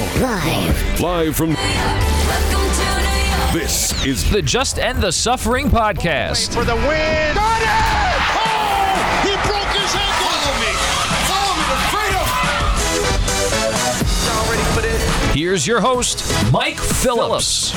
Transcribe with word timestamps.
Live. 0.00 1.00
Live 1.00 1.36
from. 1.36 1.50
This 3.52 3.92
is 4.06 4.30
the 4.30 4.40
Just 4.40 4.78
End 4.78 5.02
the 5.02 5.12
Suffering 5.12 5.68
podcast. 5.68 6.54
For 6.54 6.64
the 6.64 6.74
win. 6.74 7.34
Got 7.34 7.60
it! 7.60 7.68
Oh! 8.32 8.96
He 9.24 9.36
broke 9.46 9.68
his 9.76 9.94
ankle. 9.94 10.32
Follow 10.32 10.56
me. 10.56 10.72
Follow 11.28 11.52
me 11.58 11.64
to 11.68 11.76
freedom. 11.92 12.26
Y'all 14.24 14.46
ready 14.50 14.64
for 14.74 14.80
this? 14.80 15.34
Here's 15.34 15.66
your 15.66 15.80
host, 15.82 16.24
Mike 16.50 16.78
Phillips. 16.78 17.74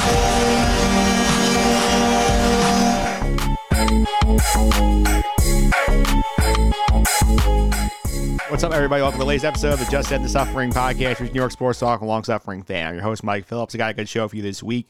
What's 8.54 8.63
up, 8.63 8.71
everybody? 8.71 9.01
Welcome 9.01 9.17
to 9.17 9.23
the 9.23 9.27
latest 9.27 9.45
episode 9.45 9.73
of 9.73 9.79
the 9.79 9.85
Just 9.85 10.11
End 10.11 10.23
the 10.23 10.29
Suffering 10.29 10.70
podcast, 10.70 11.20
with 11.20 11.33
New 11.33 11.39
York 11.39 11.52
Sports 11.52 11.79
Talk 11.79 12.02
and 12.02 12.07
Long 12.07 12.23
Suffering 12.23 12.61
fan. 12.61 12.85
I'm 12.85 12.93
your 12.93 13.03
host, 13.03 13.23
Mike 13.23 13.47
Phillips. 13.47 13.73
I 13.73 13.80
got 13.80 13.89
a 13.89 13.94
good 13.95 14.07
show 14.07 14.27
for 14.27 14.35
you 14.35 14.44
this 14.44 14.61
week. 14.61 14.85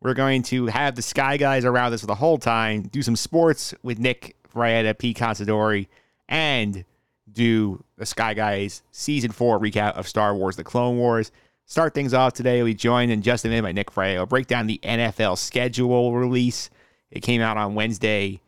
We're 0.00 0.14
going 0.14 0.42
to 0.44 0.64
have 0.64 0.94
the 0.94 1.02
Sky 1.02 1.36
Guys 1.36 1.66
around 1.66 1.92
us 1.92 2.00
for 2.00 2.06
the 2.06 2.14
whole 2.14 2.38
time, 2.38 2.84
do 2.84 3.02
some 3.02 3.16
sports 3.16 3.74
with 3.82 3.98
Nick 3.98 4.34
Frietta, 4.50 4.96
Pete 4.98 5.18
Considori, 5.18 5.88
and 6.26 6.86
do 7.30 7.84
the 7.98 8.06
Sky 8.06 8.32
Guys 8.32 8.82
season 8.92 9.30
four 9.30 9.60
recap 9.60 9.92
of 9.92 10.08
Star 10.08 10.34
Wars 10.34 10.56
The 10.56 10.64
Clone 10.64 10.96
Wars. 10.96 11.32
Start 11.66 11.92
things 11.92 12.14
off 12.14 12.32
today. 12.32 12.62
We 12.62 12.72
joined 12.72 13.12
in 13.12 13.20
just 13.20 13.44
a 13.44 13.48
minute 13.48 13.62
by 13.62 13.72
Nick 13.72 13.90
Frietta. 13.90 14.16
We'll 14.16 14.24
break 14.24 14.46
down 14.46 14.66
the 14.66 14.80
NFL 14.82 15.36
schedule 15.36 16.14
release. 16.14 16.70
It 17.10 17.20
came 17.20 17.42
out 17.42 17.58
on 17.58 17.74
Wednesday, 17.74 18.40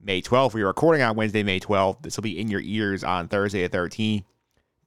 May 0.00 0.22
12th. 0.22 0.54
We 0.54 0.62
are 0.62 0.68
recording 0.68 1.02
on 1.02 1.16
Wednesday, 1.16 1.42
May 1.42 1.58
12th. 1.58 2.02
This 2.02 2.16
will 2.16 2.22
be 2.22 2.38
in 2.38 2.48
your 2.48 2.60
ears 2.60 3.02
on 3.02 3.28
Thursday 3.28 3.66
the 3.66 3.76
13th. 3.76 4.24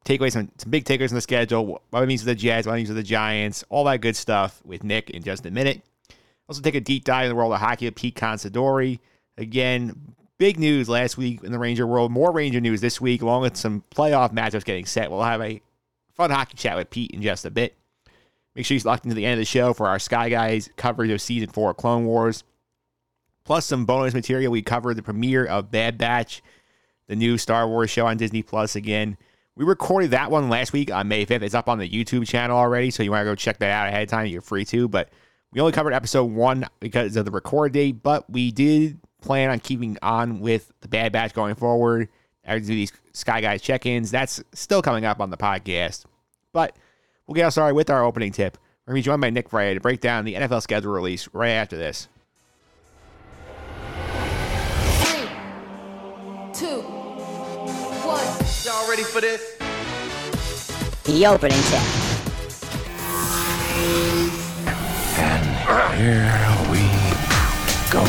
Takeaways, 0.06 0.32
some, 0.32 0.52
some 0.58 0.72
big 0.72 0.86
takeaways 0.86 1.10
in 1.10 1.16
the 1.16 1.22
schedule. 1.22 1.80
What 1.90 2.04
it 2.04 2.08
means 2.08 2.22
for 2.22 2.28
the 2.28 2.36
Jets, 2.36 2.66
what 2.66 2.74
it 2.74 2.78
means 2.78 2.90
for 2.90 2.96
the 2.96 3.04
Giants, 3.04 3.64
all 3.70 3.84
that 3.84 4.02
good 4.02 4.16
stuff 4.16 4.62
with 4.66 4.84
Nick 4.84 5.10
in 5.12 5.22
just 5.22 5.46
a 5.46 5.52
minute. 5.52 5.82
Also, 6.48 6.62
take 6.62 6.76
a 6.76 6.82
deep 6.82 7.04
dive 7.04 7.26
in 7.26 7.30
the 7.30 7.36
world 7.36 7.54
of 7.54 7.60
hockey 7.60 7.86
with 7.86 7.96
Pete 7.96 8.16
Considori. 8.16 9.00
Again, 9.38 10.16
big 10.38 10.58
news 10.58 10.90
last 10.90 11.18
week 11.18 11.44
in 11.44 11.52
the 11.52 11.60
Ranger 11.60 11.86
world. 11.86 12.12
More 12.12 12.32
Ranger 12.32 12.60
news 12.60 12.82
this 12.82 13.00
week, 13.00 13.22
along 13.22 13.44
with 13.44 13.56
some 13.56 13.84
playoff 13.94 14.34
matchups 14.34 14.66
getting 14.66 14.86
set. 14.86 15.12
We'll 15.12 15.22
have 15.22 15.42
a 15.42 15.62
fun 16.16 16.32
hockey 16.32 16.58
chat 16.58 16.78
with 16.78 16.90
Pete 16.90 17.12
in 17.12 17.22
just 17.22 17.46
a 17.46 17.52
bit. 17.52 17.76
Make 18.56 18.66
sure 18.66 18.76
you're 18.76 18.84
locked 18.84 19.06
into 19.06 19.16
the 19.16 19.26
end 19.26 19.34
of 19.34 19.40
the 19.40 19.46
show 19.46 19.74
for 19.74 19.88
our 19.88 20.00
Sky 20.00 20.30
Guys 20.30 20.70
coverage 20.78 21.12
of 21.12 21.22
season 21.22 21.50
four 21.50 21.72
of 21.72 21.78
Clone 21.78 22.06
Wars. 22.06 22.44
Plus, 23.44 23.66
some 23.66 23.86
bonus 23.86 24.14
material. 24.14 24.52
We 24.52 24.62
covered 24.62 24.96
the 24.96 25.04
premiere 25.04 25.46
of 25.46 25.72
Bad 25.72 25.98
Batch, 25.98 26.42
the 27.08 27.16
new 27.16 27.38
Star 27.38 27.68
Wars 27.68 27.90
show 27.90 28.06
on 28.06 28.18
Disney 28.18 28.44
Plus 28.44 28.76
again. 28.76 29.18
We 29.56 29.66
recorded 29.66 30.12
that 30.12 30.32
one 30.32 30.50
last 30.50 30.74
week 30.74 30.92
on 30.92 31.08
May 31.08 31.26
5th. 31.26 31.42
It's 31.42 31.56
up 31.56 31.68
on 31.68 31.78
the 31.78 31.90
YouTube 31.90 32.28
channel 32.28 32.58
already, 32.58 32.90
so 32.90 33.04
you 33.04 33.12
want 33.12 33.22
to 33.22 33.32
go 33.32 33.36
check 33.36 33.60
that 33.60 33.72
out 33.72 33.88
ahead 33.88 34.04
of 34.04 34.10
time. 34.10 34.28
You're 34.28 34.42
free 34.42 34.66
to, 34.66 34.88
but 34.88 35.10
we 35.52 35.60
only 35.60 35.74
covered 35.74 35.94
episode 35.94 36.26
one 36.26 36.66
because 36.80 37.16
of 37.16 37.26
the 37.26 37.32
record 37.32 37.74
date, 37.74 38.02
but 38.02 38.30
we 38.30 38.52
did 38.52 39.00
plan 39.22 39.50
on 39.50 39.60
keeping 39.60 39.98
on 40.02 40.40
with 40.40 40.72
the 40.82 40.88
Bad 40.88 41.12
Batch 41.12 41.34
going 41.34 41.56
forward. 41.56 42.10
I 42.48 42.58
do 42.60 42.66
these 42.66 42.92
Sky 43.14 43.42
Guys 43.42 43.62
check 43.62 43.86
ins. 43.86 44.12
That's 44.12 44.42
still 44.54 44.82
coming 44.82 45.06
up 45.06 45.20
on 45.20 45.30
the 45.30 45.38
podcast. 45.38 46.06
But 46.54 46.76
we'll 47.28 47.36
get 47.36 47.50
started 47.52 47.76
with 47.76 47.90
our 47.90 48.04
opening 48.04 48.32
tip. 48.32 48.58
We're 48.86 48.94
going 48.94 49.04
to 49.04 49.06
be 49.06 49.12
joined 49.12 49.22
by 49.22 49.30
Nick 49.30 49.50
Friday 49.50 49.76
to 49.76 49.80
break 49.80 50.02
down 50.02 50.26
the 50.26 50.36
NFL 50.36 50.64
schedule 50.64 50.92
release 50.92 51.30
right 51.34 51.52
after 51.52 51.78
this. 51.78 52.08
Two, 56.62 56.82
one. 58.06 58.24
Y'all 58.64 58.88
ready 58.88 59.02
for 59.02 59.20
this? 59.20 59.58
The 61.06 61.26
opening 61.26 61.58
tip. 61.58 61.82
And 65.18 65.44
here 65.98 66.30
we 66.70 66.82
go. 67.92 68.02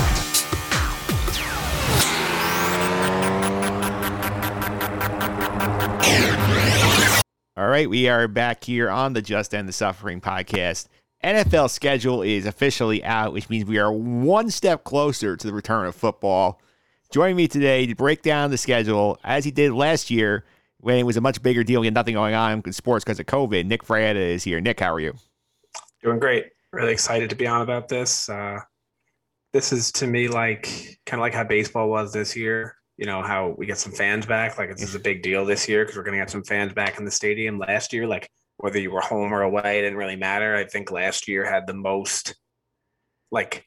All 7.56 7.68
right, 7.68 7.88
we 7.88 8.06
are 8.10 8.28
back 8.28 8.64
here 8.64 8.90
on 8.90 9.14
the 9.14 9.22
Just 9.22 9.54
End 9.54 9.66
the 9.66 9.72
Suffering 9.72 10.20
podcast. 10.20 10.88
NFL 11.24 11.70
schedule 11.70 12.20
is 12.20 12.44
officially 12.44 13.02
out, 13.02 13.32
which 13.32 13.48
means 13.48 13.64
we 13.64 13.78
are 13.78 13.90
one 13.90 14.50
step 14.50 14.84
closer 14.84 15.38
to 15.38 15.46
the 15.46 15.54
return 15.54 15.86
of 15.86 15.94
football. 15.94 16.60
Joining 17.12 17.36
me 17.36 17.46
today 17.46 17.84
to 17.84 17.94
break 17.94 18.22
down 18.22 18.50
the 18.50 18.56
schedule, 18.56 19.18
as 19.22 19.44
he 19.44 19.50
did 19.50 19.72
last 19.72 20.10
year 20.10 20.46
when 20.78 20.96
it 20.96 21.02
was 21.02 21.18
a 21.18 21.20
much 21.20 21.42
bigger 21.42 21.62
deal, 21.62 21.82
we 21.82 21.86
had 21.86 21.92
nothing 21.92 22.14
going 22.14 22.34
on 22.34 22.62
in 22.64 22.72
sports 22.72 23.04
because 23.04 23.20
of 23.20 23.26
COVID. 23.26 23.66
Nick 23.66 23.84
Frietta 23.84 24.16
is 24.16 24.42
here. 24.42 24.62
Nick, 24.62 24.80
how 24.80 24.94
are 24.94 24.98
you? 24.98 25.12
Doing 26.02 26.18
great. 26.18 26.46
Really 26.72 26.92
excited 26.92 27.28
to 27.28 27.36
be 27.36 27.46
on 27.46 27.60
about 27.60 27.86
this. 27.86 28.30
Uh, 28.30 28.60
this 29.52 29.74
is 29.74 29.92
to 29.92 30.06
me 30.06 30.26
like 30.26 30.98
kind 31.04 31.20
of 31.20 31.22
like 31.22 31.34
how 31.34 31.44
baseball 31.44 31.90
was 31.90 32.14
this 32.14 32.34
year. 32.34 32.76
You 32.96 33.04
know 33.04 33.20
how 33.20 33.56
we 33.58 33.66
get 33.66 33.76
some 33.76 33.92
fans 33.92 34.24
back. 34.24 34.56
Like 34.56 34.70
this 34.70 34.82
is 34.82 34.94
a 34.94 34.98
big 34.98 35.22
deal 35.22 35.44
this 35.44 35.68
year 35.68 35.84
because 35.84 35.98
we're 35.98 36.04
going 36.04 36.18
to 36.18 36.24
get 36.24 36.30
some 36.30 36.44
fans 36.44 36.72
back 36.72 36.98
in 36.98 37.04
the 37.04 37.10
stadium. 37.10 37.58
Last 37.58 37.92
year, 37.92 38.06
like 38.06 38.30
whether 38.56 38.78
you 38.78 38.90
were 38.90 39.02
home 39.02 39.34
or 39.34 39.42
away, 39.42 39.78
it 39.78 39.82
didn't 39.82 39.98
really 39.98 40.16
matter. 40.16 40.56
I 40.56 40.64
think 40.64 40.90
last 40.90 41.28
year 41.28 41.44
had 41.44 41.66
the 41.66 41.74
most 41.74 42.36
like 43.30 43.66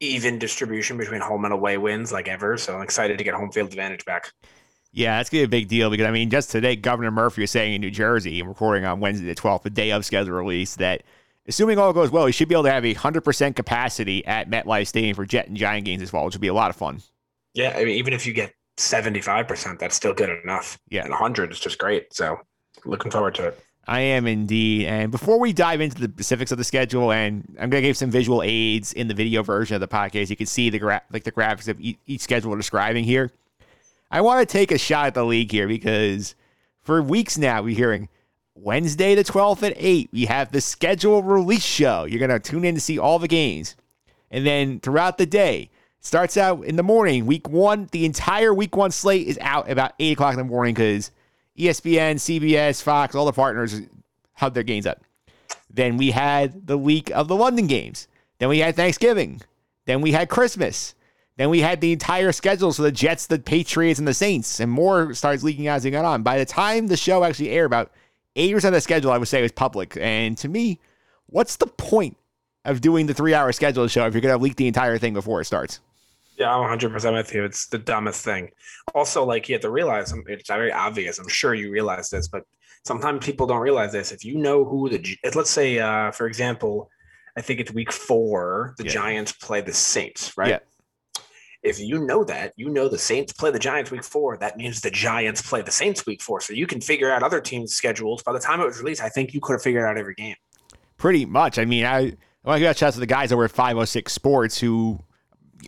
even 0.00 0.38
distribution 0.38 0.96
between 0.96 1.20
home 1.20 1.44
and 1.44 1.54
away 1.54 1.78
wins 1.78 2.12
like 2.12 2.28
ever. 2.28 2.56
So 2.58 2.76
I'm 2.76 2.82
excited 2.82 3.18
to 3.18 3.24
get 3.24 3.34
home 3.34 3.50
field 3.50 3.68
advantage 3.68 4.04
back. 4.04 4.32
Yeah, 4.92 5.18
that's 5.18 5.28
going 5.28 5.44
to 5.44 5.48
be 5.48 5.58
a 5.58 5.60
big 5.60 5.68
deal 5.68 5.90
because, 5.90 6.06
I 6.06 6.10
mean, 6.10 6.30
just 6.30 6.50
today, 6.50 6.74
Governor 6.74 7.10
Murphy 7.10 7.42
was 7.42 7.50
saying 7.50 7.74
in 7.74 7.80
New 7.82 7.90
Jersey, 7.90 8.40
and 8.40 8.48
recording 8.48 8.86
on 8.86 9.00
Wednesday 9.00 9.26
the 9.26 9.34
12th, 9.34 9.62
the 9.62 9.70
day 9.70 9.92
of 9.92 10.06
schedule 10.06 10.32
release, 10.32 10.76
that 10.76 11.02
assuming 11.46 11.78
all 11.78 11.92
goes 11.92 12.10
well, 12.10 12.24
he 12.24 12.32
should 12.32 12.48
be 12.48 12.54
able 12.54 12.64
to 12.64 12.70
have 12.70 12.84
a 12.84 12.94
100% 12.94 13.56
capacity 13.56 14.24
at 14.24 14.48
MetLife 14.48 14.86
Stadium 14.86 15.14
for 15.14 15.26
Jet 15.26 15.48
and 15.48 15.56
Giant 15.56 15.84
games 15.84 16.00
this 16.00 16.10
fall, 16.10 16.24
which 16.24 16.34
would 16.34 16.40
be 16.40 16.48
a 16.48 16.54
lot 16.54 16.70
of 16.70 16.76
fun. 16.76 17.02
Yeah, 17.52 17.74
I 17.76 17.84
mean, 17.84 17.96
even 17.96 18.14
if 18.14 18.26
you 18.26 18.32
get 18.32 18.54
75%, 18.78 19.78
that's 19.78 19.96
still 19.96 20.14
good 20.14 20.30
enough. 20.42 20.78
Yeah. 20.88 21.02
And 21.02 21.10
100 21.10 21.52
is 21.52 21.60
just 21.60 21.78
great. 21.78 22.14
So 22.14 22.38
looking 22.84 23.10
forward 23.10 23.34
to 23.36 23.48
it. 23.48 23.60
I 23.86 24.00
am 24.00 24.26
indeed. 24.26 24.86
And 24.86 25.12
before 25.12 25.38
we 25.38 25.52
dive 25.52 25.80
into 25.80 26.00
the 26.00 26.12
specifics 26.12 26.50
of 26.50 26.58
the 26.58 26.64
schedule, 26.64 27.12
and 27.12 27.44
I'm 27.60 27.70
going 27.70 27.82
to 27.82 27.88
give 27.88 27.96
some 27.96 28.10
visual 28.10 28.42
aids 28.44 28.92
in 28.92 29.06
the 29.06 29.14
video 29.14 29.42
version 29.42 29.76
of 29.76 29.80
the 29.80 29.88
podcast, 29.88 30.28
you 30.28 30.36
can 30.36 30.46
see 30.46 30.70
the 30.70 30.78
gra- 30.78 31.02
like 31.12 31.24
the 31.24 31.32
graphics 31.32 31.68
of 31.68 31.80
each, 31.80 32.20
schedule 32.20 32.50
we're 32.50 32.56
describing 32.56 33.04
here. 33.04 33.30
I 34.10 34.20
want 34.22 34.46
to 34.46 34.52
take 34.52 34.72
a 34.72 34.78
shot 34.78 35.06
at 35.06 35.14
the 35.14 35.24
league 35.24 35.52
here 35.52 35.68
because 35.68 36.34
for 36.82 37.00
weeks 37.00 37.38
now 37.38 37.62
we're 37.62 37.76
hearing 37.76 38.08
Wednesday 38.56 39.14
the 39.14 39.24
12th 39.24 39.62
at 39.62 39.74
8, 39.76 40.10
we 40.12 40.24
have 40.26 40.50
the 40.50 40.60
schedule 40.60 41.22
release 41.22 41.64
show. 41.64 42.04
You're 42.04 42.26
going 42.26 42.30
to 42.30 42.40
tune 42.40 42.64
in 42.64 42.74
to 42.74 42.80
see 42.80 42.98
all 42.98 43.18
the 43.18 43.28
games. 43.28 43.76
And 44.30 44.46
then 44.46 44.80
throughout 44.80 45.18
the 45.18 45.26
day, 45.26 45.70
starts 46.00 46.36
out 46.36 46.64
in 46.64 46.76
the 46.76 46.82
morning, 46.82 47.26
week 47.26 47.48
one, 47.48 47.88
the 47.92 48.04
entire 48.04 48.54
week 48.54 48.74
one 48.76 48.90
slate 48.90 49.26
is 49.26 49.38
out 49.40 49.70
about 49.70 49.92
8 49.98 50.12
o'clock 50.12 50.32
in 50.32 50.38
the 50.38 50.44
morning 50.44 50.74
because 50.74 51.10
ESPN, 51.58 52.16
CBS, 52.16 52.82
Fox, 52.82 53.14
all 53.14 53.26
the 53.26 53.32
partners 53.32 53.80
have 54.34 54.54
their 54.54 54.62
games 54.62 54.86
up. 54.86 55.02
Then 55.70 55.96
we 55.96 56.10
had 56.10 56.66
the 56.66 56.78
week 56.78 57.10
of 57.10 57.28
the 57.28 57.36
London 57.36 57.66
games. 57.66 58.08
Then 58.38 58.48
we 58.48 58.58
had 58.58 58.76
Thanksgiving. 58.76 59.40
Then 59.86 60.00
we 60.00 60.12
had 60.12 60.28
Christmas. 60.28 60.94
Then 61.36 61.50
we 61.50 61.60
had 61.60 61.80
the 61.80 61.92
entire 61.92 62.32
schedule 62.32 62.72
for 62.72 62.82
the 62.82 62.92
Jets, 62.92 63.26
the 63.26 63.38
Patriots, 63.38 63.98
and 63.98 64.08
the 64.08 64.14
Saints, 64.14 64.58
and 64.60 64.70
more 64.70 65.12
starts 65.12 65.42
leaking 65.42 65.68
out 65.68 65.76
as 65.76 65.84
it 65.84 65.90
got 65.90 66.04
on. 66.04 66.22
By 66.22 66.38
the 66.38 66.46
time 66.46 66.86
the 66.86 66.96
show 66.96 67.24
actually 67.24 67.50
aired, 67.50 67.66
about 67.66 67.92
80% 68.36 68.64
of 68.64 68.72
the 68.72 68.80
schedule, 68.80 69.12
I 69.12 69.18
would 69.18 69.28
say, 69.28 69.42
was 69.42 69.52
public. 69.52 69.96
And 70.00 70.36
to 70.38 70.48
me, 70.48 70.80
what's 71.26 71.56
the 71.56 71.66
point 71.66 72.16
of 72.64 72.80
doing 72.80 73.06
the 73.06 73.14
three 73.14 73.34
hour 73.34 73.52
schedule 73.52 73.86
show 73.88 74.06
if 74.06 74.14
you're 74.14 74.22
going 74.22 74.36
to 74.36 74.42
leak 74.42 74.56
the 74.56 74.66
entire 74.66 74.98
thing 74.98 75.14
before 75.14 75.40
it 75.40 75.44
starts? 75.44 75.80
Yeah, 76.38 76.52
I'm 76.52 76.60
100 76.60 76.92
percent 76.92 77.14
with 77.16 77.32
you. 77.34 77.44
It's 77.44 77.66
the 77.68 77.78
dumbest 77.78 78.24
thing. 78.24 78.50
Also, 78.94 79.24
like 79.24 79.48
you 79.48 79.54
have 79.54 79.62
to 79.62 79.70
realize 79.70 80.12
it's 80.28 80.48
very 80.48 80.72
obvious. 80.72 81.18
I'm 81.18 81.28
sure 81.28 81.54
you 81.54 81.70
realize 81.70 82.10
this, 82.10 82.28
but 82.28 82.42
sometimes 82.84 83.24
people 83.24 83.46
don't 83.46 83.60
realize 83.60 83.92
this. 83.92 84.12
If 84.12 84.24
you 84.24 84.36
know 84.36 84.64
who 84.64 84.88
the 84.88 85.18
let's 85.34 85.50
say, 85.50 85.78
uh, 85.78 86.10
for 86.12 86.26
example, 86.26 86.90
I 87.36 87.40
think 87.40 87.60
it's 87.60 87.72
week 87.72 87.92
four, 87.92 88.74
the 88.78 88.84
Yeah. 88.84 88.92
Giants 88.92 89.32
play 89.32 89.60
the 89.60 89.72
Saints, 89.72 90.36
right? 90.36 90.48
Yeah. 90.50 90.58
If 91.62 91.80
you 91.80 92.04
know 92.04 92.22
that, 92.24 92.52
you 92.56 92.68
know 92.68 92.88
the 92.88 92.98
Saints 92.98 93.32
play 93.32 93.50
the 93.50 93.58
Giants 93.58 93.90
week 93.90 94.04
four. 94.04 94.36
That 94.36 94.56
means 94.56 94.82
the 94.82 94.90
Giants 94.90 95.42
play 95.42 95.62
the 95.62 95.72
Saints 95.72 96.06
week 96.06 96.22
four. 96.22 96.40
So 96.40 96.52
you 96.52 96.66
can 96.66 96.80
figure 96.80 97.10
out 97.10 97.22
other 97.22 97.40
teams' 97.40 97.74
schedules. 97.74 98.22
By 98.22 98.32
the 98.32 98.38
time 98.38 98.60
it 98.60 98.66
was 98.66 98.78
released, 98.78 99.02
I 99.02 99.08
think 99.08 99.34
you 99.34 99.40
could 99.40 99.54
have 99.54 99.62
figured 99.62 99.84
out 99.84 99.98
every 99.98 100.14
game. 100.14 100.36
Pretty 100.96 101.24
much. 101.26 101.58
I 101.58 101.64
mean, 101.64 101.84
I, 101.84 101.98
I 101.98 102.12
want 102.44 102.56
to 102.56 102.60
give 102.60 102.70
a 102.70 102.74
shout 102.74 102.88
out 102.88 102.94
to 102.94 103.00
the 103.00 103.06
guys 103.06 103.32
over 103.32 103.44
at 103.44 103.50
506 103.50 104.12
Sports 104.12 104.60
who 104.60 105.00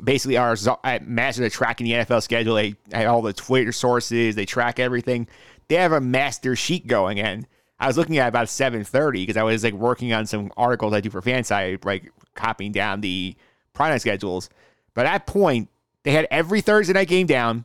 basically 0.02 0.36
are 0.36 0.56
masters 1.02 1.44
at 1.46 1.52
tracking 1.52 1.86
the 1.86 1.92
NFL 1.92 2.22
schedule. 2.22 2.54
They 2.54 2.74
have 2.92 3.08
all 3.08 3.22
the 3.22 3.32
Twitter 3.32 3.72
sources. 3.72 4.34
They 4.34 4.46
track 4.46 4.78
everything. 4.78 5.28
They 5.68 5.76
have 5.76 5.92
a 5.92 6.00
master 6.00 6.56
sheet 6.56 6.86
going, 6.86 7.20
and 7.20 7.46
I 7.80 7.86
was 7.86 7.96
looking 7.96 8.18
at 8.18 8.28
about 8.28 8.48
7:30 8.48 9.22
because 9.22 9.36
I 9.36 9.42
was 9.42 9.62
like 9.62 9.74
working 9.74 10.12
on 10.12 10.26
some 10.26 10.52
articles 10.56 10.92
I 10.92 11.00
do 11.00 11.10
for 11.10 11.22
Fanside, 11.22 11.84
like 11.84 12.10
copying 12.34 12.72
down 12.72 13.00
the 13.00 13.36
prime 13.72 13.90
time 13.90 13.98
schedules. 13.98 14.48
But 14.94 15.06
at 15.06 15.12
that 15.12 15.26
point, 15.26 15.68
they 16.02 16.12
had 16.12 16.26
every 16.30 16.60
Thursday 16.60 16.92
night 16.92 17.08
game 17.08 17.26
down, 17.26 17.64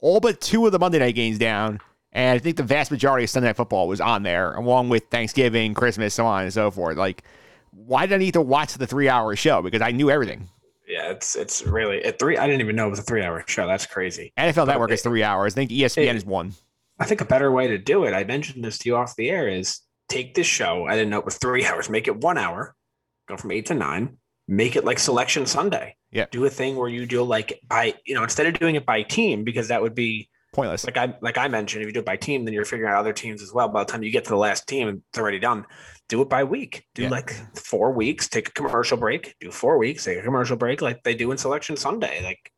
all 0.00 0.20
but 0.20 0.40
two 0.40 0.66
of 0.66 0.72
the 0.72 0.78
Monday 0.78 0.98
night 0.98 1.14
games 1.14 1.38
down, 1.38 1.80
And 2.12 2.36
I 2.36 2.38
think 2.38 2.56
the 2.56 2.62
vast 2.64 2.90
majority 2.90 3.24
of 3.24 3.30
Sunday 3.30 3.48
Night 3.48 3.56
Football 3.56 3.86
was 3.86 4.00
on 4.00 4.24
there, 4.24 4.54
along 4.54 4.88
with 4.88 5.04
Thanksgiving, 5.10 5.74
Christmas, 5.74 6.14
so 6.14 6.26
on 6.26 6.42
and 6.42 6.52
so 6.52 6.70
forth. 6.70 6.96
Like, 6.96 7.22
why 7.70 8.06
did 8.06 8.14
I 8.14 8.18
need 8.18 8.32
to 8.32 8.40
watch 8.40 8.74
the 8.74 8.86
three 8.86 9.08
hour 9.08 9.36
show? 9.36 9.62
Because 9.62 9.80
I 9.80 9.92
knew 9.92 10.10
everything. 10.10 10.48
Yeah, 10.90 11.10
it's 11.10 11.36
it's 11.36 11.64
really 11.64 12.04
at 12.04 12.18
three. 12.18 12.36
I 12.36 12.46
didn't 12.46 12.60
even 12.62 12.74
know 12.76 12.86
it 12.88 12.90
was 12.90 12.98
a 12.98 13.02
three 13.04 13.22
hour 13.22 13.44
show. 13.46 13.66
That's 13.66 13.86
crazy. 13.86 14.32
NFL 14.36 14.66
Network 14.66 14.90
it- 14.90 14.94
is 14.94 15.02
three 15.02 15.22
hours. 15.22 15.54
I 15.54 15.56
think 15.56 15.70
ESPN 15.70 16.08
it- 16.08 16.16
is 16.16 16.24
one. 16.24 16.52
I 16.98 17.04
think 17.06 17.20
a 17.20 17.24
better 17.24 17.50
way 17.50 17.68
to 17.68 17.78
do 17.78 18.04
it. 18.04 18.12
I 18.12 18.24
mentioned 18.24 18.62
this 18.64 18.76
to 18.78 18.88
you 18.88 18.96
off 18.96 19.16
the 19.16 19.30
air. 19.30 19.48
Is 19.48 19.80
take 20.08 20.34
this 20.34 20.46
show. 20.46 20.86
I 20.86 20.96
didn't 20.96 21.10
know 21.10 21.18
it 21.18 21.24
was 21.24 21.38
three 21.38 21.64
hours. 21.66 21.88
Make 21.88 22.08
it 22.08 22.16
one 22.16 22.36
hour. 22.38 22.74
Go 23.28 23.36
from 23.36 23.52
eight 23.52 23.66
to 23.66 23.74
nine. 23.74 24.16
Make 24.48 24.74
it 24.74 24.84
like 24.84 24.98
Selection 24.98 25.46
Sunday. 25.46 25.96
Yeah. 26.10 26.26
Do 26.32 26.44
a 26.44 26.50
thing 26.50 26.74
where 26.76 26.88
you 26.88 27.06
do 27.06 27.22
like 27.22 27.60
by 27.68 27.94
you 28.04 28.14
know 28.14 28.24
instead 28.24 28.46
of 28.46 28.58
doing 28.58 28.74
it 28.74 28.84
by 28.84 29.02
team 29.02 29.44
because 29.44 29.68
that 29.68 29.80
would 29.80 29.94
be 29.94 30.28
Pointless. 30.52 30.84
like 30.84 30.96
I 30.96 31.14
like 31.22 31.38
I 31.38 31.46
mentioned, 31.46 31.82
if 31.82 31.86
you 31.86 31.92
do 31.92 32.00
it 32.00 32.04
by 32.06 32.16
team, 32.16 32.44
then 32.44 32.52
you're 32.52 32.64
figuring 32.64 32.90
out 32.92 32.98
other 32.98 33.12
teams 33.12 33.40
as 33.42 33.52
well. 33.52 33.68
By 33.68 33.84
the 33.84 33.92
time 33.92 34.02
you 34.02 34.10
get 34.10 34.24
to 34.24 34.30
the 34.30 34.36
last 34.36 34.66
team, 34.66 34.88
it's 35.08 35.18
already 35.18 35.38
done. 35.38 35.64
Do 36.10 36.20
it 36.20 36.28
by 36.28 36.44
week. 36.44 36.84
Do 36.94 37.04
Yeah. 37.04 37.08
like 37.08 37.30
four 37.56 37.92
weeks. 37.92 38.28
Take 38.28 38.48
a 38.48 38.52
commercial 38.52 38.98
break. 38.98 39.34
Do 39.40 39.50
four 39.50 39.78
weeks. 39.78 40.04
Take 40.04 40.18
a 40.18 40.22
commercial 40.22 40.56
break, 40.56 40.82
like 40.82 41.02
they 41.04 41.14
do 41.14 41.30
in 41.32 41.38
Selection 41.38 41.76
Sunday. 41.76 42.22
Like 42.22 42.52